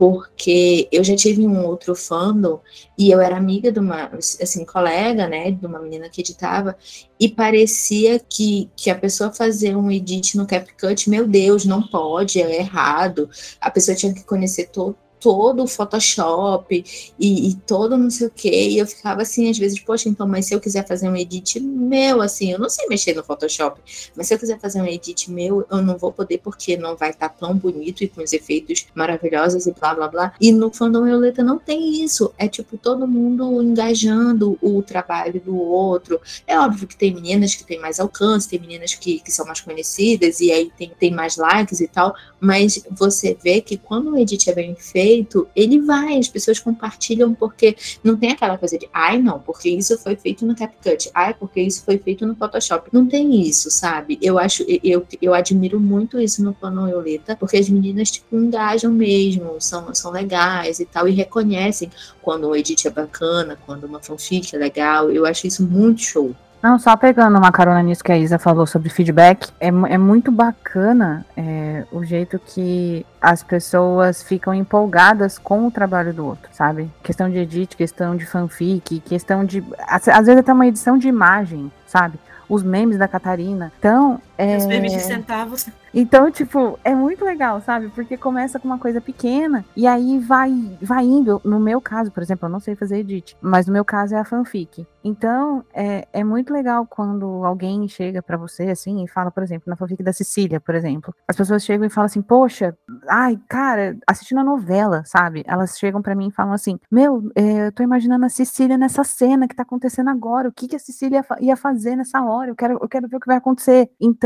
porque 0.02 0.88
eu 0.90 1.04
já 1.04 1.14
tive 1.14 1.46
um 1.46 1.64
outro 1.64 1.94
fandom 1.94 2.60
e 2.98 3.08
eu 3.08 3.20
era 3.20 3.36
amiga 3.36 3.70
de 3.70 3.78
uma, 3.78 4.10
assim, 4.16 4.64
colega, 4.64 5.28
né, 5.28 5.52
de 5.52 5.64
uma 5.64 5.78
menina 5.78 6.08
que 6.08 6.22
editava, 6.22 6.76
e 7.20 7.28
parecia 7.28 8.18
que, 8.18 8.68
que 8.74 8.90
a 8.90 8.98
pessoa 8.98 9.32
fazer 9.32 9.76
um 9.76 9.88
edit 9.92 10.36
no 10.36 10.44
CapCut, 10.44 11.08
meu 11.08 11.24
Deus, 11.24 11.64
não 11.64 11.80
pode, 11.86 12.42
é 12.42 12.56
errado. 12.58 13.30
A 13.60 13.70
pessoa 13.70 13.96
tinha 13.96 14.12
que 14.12 14.24
conhecer 14.24 14.70
to, 14.70 14.96
todo 15.22 15.62
o 15.62 15.68
Photoshop 15.68 16.84
e, 17.18 17.48
e 17.48 17.54
todo 17.54 17.96
não 17.96 18.10
sei 18.10 18.26
o 18.26 18.30
que, 18.30 18.50
e 18.50 18.78
eu 18.78 18.86
ficava 18.86 19.22
assim, 19.22 19.48
às 19.48 19.56
vezes, 19.56 19.78
poxa, 19.78 20.08
então, 20.08 20.26
mas 20.26 20.46
se 20.46 20.54
eu 20.54 20.60
quiser 20.60 20.86
fazer 20.86 21.08
um 21.08 21.16
edit 21.16 21.60
meu, 21.60 22.20
assim, 22.20 22.52
eu 22.52 22.58
não 22.58 22.68
sei 22.68 22.86
mexer 22.88 23.14
no 23.14 23.22
Photoshop, 23.22 23.80
mas 24.16 24.26
se 24.26 24.34
eu 24.34 24.38
quiser 24.38 24.58
fazer 24.58 24.82
um 24.82 24.86
edit 24.86 25.30
meu, 25.30 25.64
eu 25.70 25.80
não 25.80 25.96
vou 25.96 26.12
poder 26.12 26.38
porque 26.38 26.76
não 26.76 26.96
vai 26.96 27.10
estar 27.10 27.28
tão 27.28 27.56
bonito 27.56 28.02
e 28.02 28.08
com 28.08 28.22
os 28.22 28.32
efeitos 28.32 28.86
maravilhosos 28.94 29.66
e 29.66 29.72
blá 29.72 29.94
blá 29.94 30.08
blá. 30.08 30.34
E 30.40 30.50
no 30.50 30.72
Fandom 30.72 31.04
Violeta 31.04 31.42
não 31.42 31.58
tem 31.58 32.02
isso. 32.02 32.32
É 32.36 32.48
tipo 32.48 32.76
todo 32.76 33.06
mundo 33.06 33.62
engajando 33.62 34.58
o 34.60 34.82
trabalho 34.82 35.40
do 35.40 35.56
outro. 35.56 36.20
É 36.46 36.58
óbvio 36.58 36.88
que 36.88 36.96
tem 36.96 37.14
meninas 37.14 37.54
que 37.54 37.64
têm 37.64 37.78
mais 37.78 38.00
alcance, 38.00 38.48
tem 38.48 38.58
meninas 38.58 38.94
que, 38.94 39.20
que 39.20 39.30
são 39.30 39.46
mais 39.46 39.60
conhecidas 39.60 40.40
e 40.40 40.50
aí 40.50 40.70
tem, 40.76 40.90
tem 40.98 41.10
mais 41.12 41.36
likes 41.36 41.80
e 41.80 41.86
tal, 41.86 42.14
mas 42.40 42.82
você 42.90 43.36
vê 43.42 43.60
que 43.60 43.76
quando 43.76 44.10
o 44.10 44.18
edit 44.18 44.50
é 44.50 44.54
bem 44.54 44.74
feito, 44.74 45.11
ele 45.54 45.80
vai, 45.80 46.18
as 46.18 46.28
pessoas 46.28 46.58
compartilham 46.58 47.34
porque 47.34 47.76
não 48.02 48.16
tem 48.16 48.32
aquela 48.32 48.58
coisa 48.58 48.78
de 48.78 48.88
ai 48.92 49.20
não, 49.20 49.38
porque 49.40 49.68
isso 49.68 49.98
foi 49.98 50.16
feito 50.16 50.46
no 50.46 50.54
CapCut, 50.54 51.10
ai 51.14 51.34
porque 51.34 51.60
isso 51.60 51.84
foi 51.84 51.98
feito 51.98 52.26
no 52.26 52.34
Photoshop. 52.34 52.88
Não 52.92 53.06
tem 53.06 53.40
isso, 53.40 53.70
sabe? 53.70 54.18
Eu 54.22 54.38
acho, 54.38 54.64
eu, 54.82 55.06
eu 55.20 55.34
admiro 55.34 55.80
muito 55.80 56.20
isso 56.20 56.42
no 56.42 56.52
Plano 56.52 56.86
Violeta, 56.86 57.36
porque 57.36 57.56
as 57.56 57.68
meninas 57.68 58.10
tipo 58.10 58.36
engajam 58.36 58.92
mesmo, 58.92 59.60
são, 59.60 59.94
são 59.94 60.10
legais 60.10 60.80
e 60.80 60.84
tal, 60.84 61.08
e 61.08 61.12
reconhecem 61.12 61.90
quando 62.20 62.48
o 62.48 62.56
edit 62.56 62.86
é 62.86 62.90
bacana, 62.90 63.58
quando 63.66 63.84
uma 63.84 64.00
fanfic 64.00 64.54
é 64.54 64.58
legal. 64.58 65.10
Eu 65.10 65.26
acho 65.26 65.46
isso 65.46 65.66
muito 65.66 66.02
show. 66.02 66.34
Não, 66.62 66.78
só 66.78 66.96
pegando 66.96 67.36
uma 67.36 67.50
carona 67.50 67.82
nisso 67.82 68.04
que 68.04 68.12
a 68.12 68.16
Isa 68.16 68.38
falou 68.38 68.66
sobre 68.66 68.88
feedback, 68.88 69.50
é, 69.58 69.66
é 69.66 69.98
muito 69.98 70.30
bacana 70.30 71.26
é, 71.36 71.84
o 71.90 72.04
jeito 72.04 72.38
que 72.38 73.04
as 73.20 73.42
pessoas 73.42 74.22
ficam 74.22 74.54
empolgadas 74.54 75.38
com 75.38 75.66
o 75.66 75.70
trabalho 75.72 76.14
do 76.14 76.24
outro, 76.24 76.48
sabe? 76.52 76.88
Questão 77.02 77.28
de 77.28 77.38
edit, 77.38 77.76
questão 77.76 78.14
de 78.14 78.24
fanfic, 78.24 79.00
questão 79.00 79.44
de. 79.44 79.64
Às, 79.88 80.06
às 80.06 80.26
vezes 80.26 80.38
até 80.38 80.52
uma 80.52 80.66
edição 80.66 80.96
de 80.96 81.08
imagem, 81.08 81.70
sabe? 81.84 82.16
Os 82.48 82.62
memes 82.62 82.96
da 82.96 83.08
Catarina. 83.08 83.72
Então. 83.78 84.20
É... 84.36 84.56
Os 84.56 84.66
memes 84.66 84.92
de 84.92 85.00
centavos. 85.00 85.68
Então, 85.94 86.30
tipo, 86.30 86.78
é 86.82 86.94
muito 86.94 87.24
legal, 87.24 87.60
sabe? 87.60 87.88
Porque 87.88 88.16
começa 88.16 88.58
com 88.58 88.66
uma 88.66 88.78
coisa 88.78 89.00
pequena 89.00 89.64
e 89.76 89.86
aí 89.86 90.18
vai, 90.18 90.50
vai 90.80 91.04
indo. 91.04 91.40
No 91.44 91.60
meu 91.60 91.80
caso, 91.80 92.10
por 92.10 92.22
exemplo, 92.22 92.46
eu 92.46 92.50
não 92.50 92.60
sei 92.60 92.74
fazer 92.74 93.00
edit, 93.00 93.36
mas 93.42 93.66
no 93.66 93.72
meu 93.72 93.84
caso 93.84 94.14
é 94.14 94.18
a 94.18 94.24
fanfic. 94.24 94.86
Então, 95.04 95.64
é, 95.74 96.06
é 96.12 96.24
muito 96.24 96.52
legal 96.52 96.86
quando 96.86 97.44
alguém 97.44 97.86
chega 97.88 98.22
pra 98.22 98.36
você, 98.36 98.70
assim, 98.70 99.04
e 99.04 99.08
fala, 99.08 99.30
por 99.30 99.42
exemplo, 99.42 99.64
na 99.68 99.76
fanfic 99.76 100.02
da 100.02 100.12
Cecília, 100.12 100.60
por 100.60 100.74
exemplo. 100.74 101.14
As 101.28 101.36
pessoas 101.36 101.64
chegam 101.64 101.86
e 101.86 101.90
falam 101.90 102.06
assim, 102.06 102.22
poxa, 102.22 102.74
ai, 103.08 103.38
cara, 103.48 103.96
assistindo 104.06 104.38
a 104.38 104.44
novela, 104.44 105.02
sabe? 105.04 105.42
Elas 105.46 105.76
chegam 105.76 106.00
pra 106.00 106.14
mim 106.14 106.28
e 106.28 106.32
falam 106.32 106.52
assim, 106.52 106.78
meu, 106.90 107.30
é, 107.34 107.66
eu 107.66 107.72
tô 107.72 107.82
imaginando 107.82 108.24
a 108.24 108.28
Cecília 108.30 108.78
nessa 108.78 109.04
cena 109.04 109.46
que 109.48 109.56
tá 109.56 109.62
acontecendo 109.64 110.08
agora, 110.08 110.48
o 110.48 110.52
que, 110.52 110.68
que 110.68 110.76
a 110.76 110.78
Cecília 110.78 111.24
ia 111.40 111.56
fazer 111.56 111.96
nessa 111.96 112.22
hora, 112.22 112.50
eu 112.50 112.56
quero, 112.56 112.78
eu 112.80 112.88
quero 112.88 113.08
ver 113.08 113.16
o 113.16 113.20
que 113.20 113.26
vai 113.26 113.36
acontecer. 113.36 113.90
Então, 114.00 114.21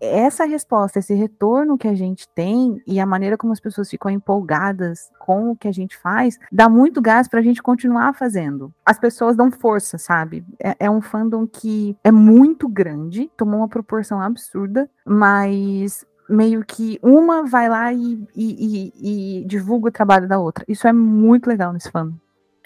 essa 0.00 0.44
resposta, 0.44 0.98
esse 0.98 1.14
retorno 1.14 1.78
que 1.78 1.88
a 1.88 1.94
gente 1.94 2.28
tem 2.34 2.82
e 2.86 3.00
a 3.00 3.06
maneira 3.06 3.36
como 3.38 3.52
as 3.52 3.60
pessoas 3.60 3.88
ficam 3.88 4.10
empolgadas 4.10 5.10
com 5.18 5.50
o 5.50 5.56
que 5.56 5.66
a 5.68 5.72
gente 5.72 5.96
faz, 5.96 6.38
dá 6.52 6.68
muito 6.68 7.00
gás 7.00 7.26
pra 7.28 7.40
gente 7.40 7.62
continuar 7.62 8.14
fazendo. 8.14 8.72
As 8.84 8.98
pessoas 8.98 9.36
dão 9.36 9.50
força, 9.50 9.96
sabe? 9.96 10.44
É, 10.62 10.76
é 10.86 10.90
um 10.90 11.00
fandom 11.00 11.46
que 11.46 11.96
é 12.04 12.12
muito 12.12 12.68
grande, 12.68 13.30
tomou 13.36 13.60
uma 13.60 13.68
proporção 13.68 14.20
absurda, 14.20 14.88
mas 15.04 16.04
meio 16.28 16.64
que 16.64 16.98
uma 17.02 17.44
vai 17.46 17.68
lá 17.68 17.92
e, 17.92 18.22
e- 18.34 18.92
e- 18.94 19.40
e 19.40 19.44
divulga 19.46 19.88
o 19.88 19.92
trabalho 19.92 20.28
da 20.28 20.38
outra. 20.38 20.64
Isso 20.68 20.86
é 20.86 20.92
muito 20.92 21.46
legal 21.46 21.72
nesse 21.72 21.90
fandom. 21.90 22.16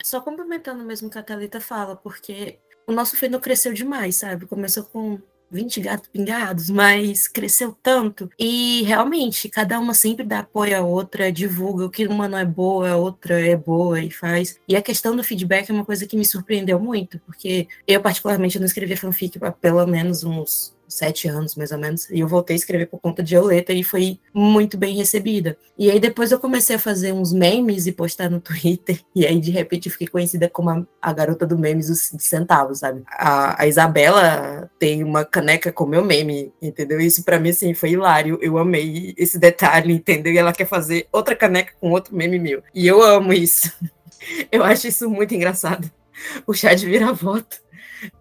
Só 0.02 0.20
complementando 0.20 0.82
mesmo 0.84 1.08
o 1.08 1.10
que 1.10 1.18
a 1.18 1.22
Thalita 1.22 1.60
fala, 1.60 1.94
porque 1.94 2.58
o 2.86 2.92
nosso 2.92 3.16
fandom 3.16 3.38
cresceu 3.38 3.72
demais, 3.74 4.16
sabe? 4.16 4.46
Começou 4.46 4.84
com 4.84 5.18
20 5.50 5.80
gatos 5.80 6.08
pingados, 6.08 6.70
mas 6.70 7.26
cresceu 7.26 7.76
tanto. 7.82 8.30
E 8.38 8.82
realmente, 8.82 9.48
cada 9.48 9.78
uma 9.78 9.94
sempre 9.94 10.24
dá 10.24 10.40
apoio 10.40 10.76
à 10.76 10.80
outra, 10.80 11.32
divulga 11.32 11.84
o 11.84 11.90
que 11.90 12.06
uma 12.06 12.28
não 12.28 12.38
é 12.38 12.44
boa, 12.44 12.90
a 12.90 12.96
outra 12.96 13.40
é 13.40 13.56
boa 13.56 14.00
e 14.00 14.10
faz. 14.10 14.58
E 14.68 14.76
a 14.76 14.82
questão 14.82 15.16
do 15.16 15.24
feedback 15.24 15.70
é 15.70 15.72
uma 15.72 15.84
coisa 15.84 16.06
que 16.06 16.16
me 16.16 16.24
surpreendeu 16.24 16.78
muito, 16.78 17.18
porque 17.20 17.68
eu, 17.86 18.00
particularmente, 18.00 18.58
não 18.58 18.66
escrevi 18.66 18.96
fanfic 18.96 19.38
há 19.42 19.52
pelo 19.52 19.86
menos 19.86 20.24
uns 20.24 20.74
sete 20.90 21.28
anos, 21.28 21.54
mais 21.54 21.70
ou 21.70 21.78
menos. 21.78 22.10
E 22.10 22.20
eu 22.20 22.28
voltei 22.28 22.54
a 22.54 22.58
escrever 22.58 22.86
por 22.86 23.00
conta 23.00 23.22
de 23.22 23.30
Violeta 23.30 23.72
e 23.72 23.82
foi 23.82 24.18
muito 24.34 24.76
bem 24.76 24.96
recebida. 24.96 25.56
E 25.78 25.90
aí 25.90 26.00
depois 26.00 26.32
eu 26.32 26.38
comecei 26.38 26.76
a 26.76 26.78
fazer 26.78 27.12
uns 27.12 27.32
memes 27.32 27.86
e 27.86 27.92
postar 27.92 28.28
no 28.28 28.40
Twitter. 28.42 29.00
E 29.14 29.26
aí, 29.26 29.40
de 29.40 29.50
repente, 29.50 29.86
eu 29.86 29.92
fiquei 29.92 30.08
conhecida 30.08 30.48
como 30.48 30.70
a, 30.70 30.84
a 31.00 31.12
garota 31.12 31.46
do 31.46 31.58
memes 31.58 31.88
dos 31.88 32.12
centavos, 32.22 32.80
sabe? 32.80 33.02
A, 33.06 33.62
a, 33.62 33.66
Isabela 33.66 34.70
tem 34.78 35.02
uma 35.04 35.24
caneca 35.24 35.72
com 35.72 35.86
meu 35.86 36.04
meme, 36.04 36.52
entendeu? 36.60 37.00
Isso 37.00 37.24
para 37.24 37.38
mim, 37.38 37.50
assim, 37.50 37.72
foi 37.72 37.90
hilário. 37.90 38.38
Eu 38.42 38.58
amei 38.58 39.14
esse 39.16 39.38
detalhe, 39.38 39.94
entendeu? 39.94 40.32
E 40.32 40.38
ela 40.38 40.52
quer 40.52 40.66
fazer 40.66 41.06
outra 41.12 41.36
caneca 41.36 41.72
com 41.80 41.90
outro 41.90 42.14
meme 42.14 42.38
meu. 42.38 42.62
E 42.74 42.86
eu 42.86 43.02
amo 43.02 43.32
isso. 43.32 43.72
Eu 44.52 44.62
acho 44.62 44.86
isso 44.86 45.08
muito 45.08 45.34
engraçado. 45.34 45.90
O 46.46 46.52
chá 46.52 46.74
de 46.74 46.84
vira-voto. 46.84 47.56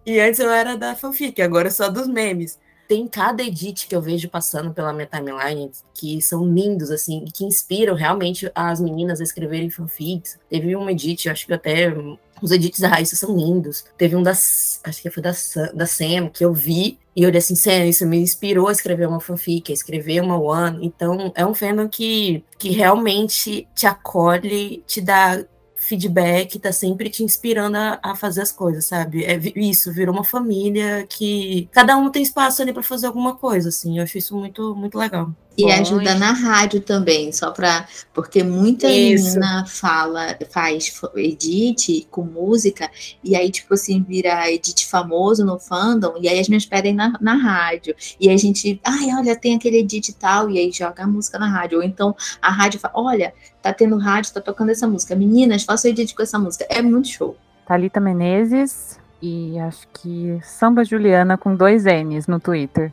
E 0.04 0.20
antes 0.20 0.40
eu 0.40 0.50
era 0.50 0.76
da 0.76 0.94
fanfic, 0.94 1.40
agora 1.40 1.70
só 1.70 1.88
dos 1.88 2.06
memes. 2.06 2.58
Tem 2.88 3.06
cada 3.06 3.42
edit 3.42 3.86
que 3.86 3.94
eu 3.94 4.02
vejo 4.02 4.28
passando 4.28 4.74
pela 4.74 4.92
minha 4.92 5.06
timeline 5.06 5.70
que 5.94 6.20
são 6.20 6.44
lindos, 6.44 6.90
assim, 6.90 7.24
que 7.32 7.44
inspiram 7.44 7.94
realmente 7.94 8.50
as 8.54 8.80
meninas 8.80 9.20
a 9.20 9.24
escreverem 9.24 9.70
fanfics. 9.70 10.38
Teve 10.48 10.74
um 10.74 10.90
edit, 10.90 11.28
acho 11.28 11.46
que 11.46 11.52
até 11.52 11.94
os 12.42 12.50
edits 12.50 12.80
da 12.80 12.88
Raíssa 12.88 13.14
são 13.14 13.36
lindos. 13.36 13.84
Teve 13.96 14.16
um 14.16 14.22
das, 14.22 14.80
acho 14.82 15.00
que 15.00 15.10
foi 15.10 15.22
da, 15.22 15.32
da 15.72 15.86
Sam, 15.86 16.28
que 16.32 16.44
eu 16.44 16.52
vi 16.52 16.98
e 17.14 17.24
eu 17.24 17.28
olhei 17.28 17.38
assim, 17.38 17.56
Sam, 17.56 17.86
isso 17.86 18.06
me 18.06 18.18
inspirou 18.18 18.68
a 18.68 18.72
escrever 18.72 19.08
uma 19.08 19.20
fanfic, 19.20 19.70
a 19.70 19.74
escrever 19.74 20.22
uma 20.22 20.38
one. 20.38 20.86
Então, 20.86 21.32
é 21.34 21.44
um 21.44 21.52
fandom 21.52 21.88
que, 21.88 22.44
que 22.58 22.70
realmente 22.70 23.66
te 23.74 23.86
acolhe, 23.86 24.82
te 24.86 25.00
dá 25.00 25.44
feedback, 25.80 26.58
tá 26.58 26.70
sempre 26.70 27.08
te 27.08 27.24
inspirando 27.24 27.76
a, 27.76 27.98
a, 28.02 28.14
fazer 28.14 28.42
as 28.42 28.52
coisas, 28.52 28.84
sabe? 28.84 29.24
É 29.24 29.40
isso, 29.56 29.92
virou 29.92 30.14
uma 30.14 30.24
família 30.24 31.06
que 31.08 31.68
cada 31.72 31.96
um 31.96 32.10
tem 32.10 32.22
espaço 32.22 32.60
ali 32.60 32.72
para 32.72 32.82
fazer 32.82 33.06
alguma 33.06 33.34
coisa, 33.34 33.70
assim. 33.70 33.98
Eu 33.98 34.04
acho 34.04 34.18
isso 34.18 34.36
muito, 34.36 34.74
muito 34.76 34.98
legal. 34.98 35.34
E 35.58 35.70
ajuda 35.70 36.14
na 36.14 36.32
rádio 36.32 36.80
também, 36.80 37.32
só 37.32 37.50
para 37.50 37.86
porque 38.14 38.42
muita 38.42 38.88
Isso. 38.88 39.24
menina 39.24 39.66
fala, 39.66 40.38
faz 40.50 41.00
edit 41.16 42.06
com 42.10 42.22
música, 42.22 42.90
e 43.22 43.36
aí, 43.36 43.50
tipo 43.50 43.74
assim, 43.74 44.02
vira 44.02 44.50
edit 44.50 44.86
famoso 44.86 45.44
no 45.44 45.58
fandom, 45.58 46.14
e 46.20 46.28
aí 46.28 46.38
as 46.38 46.48
minhas 46.48 46.64
pedem 46.64 46.94
na, 46.94 47.12
na 47.20 47.34
rádio. 47.34 47.94
E 48.18 48.28
aí 48.28 48.34
a 48.34 48.38
gente, 48.38 48.80
ai, 48.84 49.14
olha, 49.16 49.36
tem 49.36 49.54
aquele 49.54 49.78
edit 49.78 50.10
e 50.10 50.14
tal, 50.14 50.50
e 50.50 50.58
aí 50.58 50.70
joga 50.72 51.04
a 51.04 51.06
música 51.06 51.38
na 51.38 51.48
rádio. 51.48 51.78
Ou 51.78 51.84
então 51.84 52.16
a 52.40 52.50
rádio 52.50 52.80
fala, 52.80 52.94
olha, 52.96 53.34
tá 53.60 53.72
tendo 53.72 53.98
rádio, 53.98 54.32
tá 54.32 54.40
tocando 54.40 54.70
essa 54.70 54.86
música. 54.86 55.14
Meninas, 55.14 55.64
faça 55.64 55.88
o 55.88 55.90
edit 55.90 56.14
com 56.14 56.22
essa 56.22 56.38
música. 56.38 56.66
É 56.70 56.80
muito 56.80 57.08
show. 57.08 57.36
Thalita 57.66 58.00
Menezes 58.00 58.98
e 59.22 59.58
acho 59.58 59.86
que 59.92 60.40
Samba 60.42 60.84
Juliana 60.84 61.36
com 61.36 61.54
dois 61.54 61.84
N's 61.84 62.26
no 62.26 62.40
Twitter. 62.40 62.92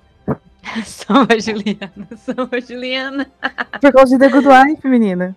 Samba 0.85 1.39
Juliana, 1.39 2.07
Samba 2.17 2.61
Juliana. 2.61 3.31
Por 3.81 3.91
causa 3.91 4.17
de 4.17 4.25
The 4.25 4.31
Good 4.31 4.47
Wife, 4.47 4.87
menina. 4.87 5.35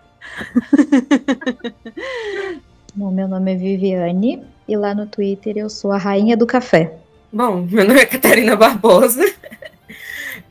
Bom, 2.94 3.10
meu 3.10 3.28
nome 3.28 3.55
é 3.55 3.57
Viviane 3.57 4.42
e 4.68 4.76
lá 4.76 4.94
no 4.94 5.07
Twitter 5.07 5.57
eu 5.57 5.70
sou 5.70 5.92
a 5.92 5.99
rainha 5.99 6.36
do 6.36 6.47
café. 6.47 6.92
Bom, 7.33 7.67
meu 7.70 7.86
nome 7.86 8.00
é 8.00 8.07
Catarina 8.07 8.57
Barbosa. 8.57 9.25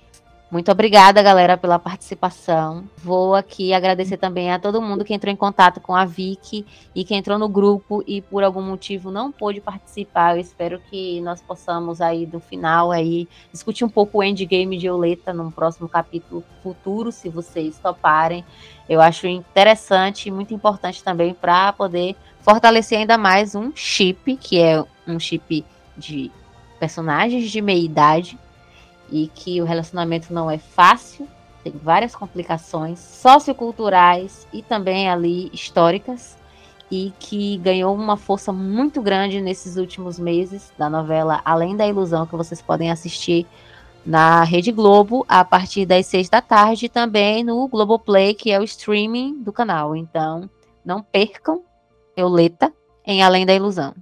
Muito 0.50 0.72
obrigada, 0.72 1.22
galera, 1.22 1.58
pela 1.58 1.78
participação. 1.78 2.88
Vou 2.96 3.34
aqui 3.34 3.74
agradecer 3.74 4.16
também 4.16 4.50
a 4.50 4.58
todo 4.58 4.80
mundo 4.80 5.04
que 5.04 5.12
entrou 5.12 5.30
em 5.30 5.36
contato 5.36 5.78
com 5.78 5.94
a 5.94 6.06
Vicky 6.06 6.64
e 6.94 7.04
que 7.04 7.14
entrou 7.14 7.38
no 7.38 7.50
grupo 7.50 8.02
e 8.06 8.22
por 8.22 8.42
algum 8.42 8.62
motivo 8.62 9.10
não 9.10 9.30
pôde 9.30 9.60
participar. 9.60 10.34
Eu 10.34 10.40
espero 10.40 10.80
que 10.88 11.20
nós 11.20 11.42
possamos 11.42 12.00
aí 12.00 12.24
do 12.24 12.40
final 12.40 12.90
aí 12.90 13.28
discutir 13.52 13.84
um 13.84 13.90
pouco 13.90 14.18
o 14.18 14.24
endgame 14.24 14.78
de 14.78 14.88
Oleta 14.88 15.34
num 15.34 15.50
próximo 15.50 15.86
capítulo 15.86 16.42
futuro, 16.62 17.12
se 17.12 17.28
vocês 17.28 17.78
toparem. 17.78 18.42
Eu 18.88 19.02
acho 19.02 19.26
interessante 19.26 20.30
e 20.30 20.32
muito 20.32 20.54
importante 20.54 21.04
também 21.04 21.34
para 21.34 21.74
poder 21.74 22.16
fortalecer 22.40 22.98
ainda 22.98 23.18
mais 23.18 23.54
um 23.54 23.70
chip, 23.76 24.34
que 24.38 24.58
é 24.58 24.82
um 25.06 25.20
chip 25.20 25.62
de 25.94 26.32
personagens 26.80 27.50
de 27.50 27.60
meia 27.60 27.84
idade 27.84 28.38
e 29.10 29.28
que 29.34 29.60
o 29.60 29.64
relacionamento 29.64 30.32
não 30.32 30.50
é 30.50 30.58
fácil, 30.58 31.28
tem 31.62 31.72
várias 31.72 32.14
complicações 32.14 32.98
socioculturais 32.98 34.46
e 34.52 34.62
também 34.62 35.08
ali 35.08 35.50
históricas 35.52 36.36
e 36.90 37.12
que 37.18 37.58
ganhou 37.58 37.94
uma 37.94 38.16
força 38.16 38.52
muito 38.52 39.02
grande 39.02 39.40
nesses 39.40 39.76
últimos 39.76 40.18
meses 40.18 40.72
da 40.78 40.88
novela 40.88 41.40
Além 41.44 41.76
da 41.76 41.86
Ilusão, 41.86 42.26
que 42.26 42.36
vocês 42.36 42.62
podem 42.62 42.90
assistir 42.90 43.46
na 44.04 44.42
Rede 44.42 44.72
Globo 44.72 45.24
a 45.28 45.44
partir 45.44 45.84
das 45.84 46.06
seis 46.06 46.30
da 46.30 46.40
tarde 46.40 46.88
também 46.88 47.44
no 47.44 47.68
Globoplay, 47.68 48.32
que 48.32 48.50
é 48.50 48.58
o 48.58 48.64
streaming 48.64 49.42
do 49.42 49.52
canal. 49.52 49.94
Então, 49.94 50.48
não 50.84 51.02
percam 51.02 51.62
Euleta 52.16 52.72
em 53.04 53.22
Além 53.22 53.44
da 53.44 53.54
Ilusão. 53.54 53.94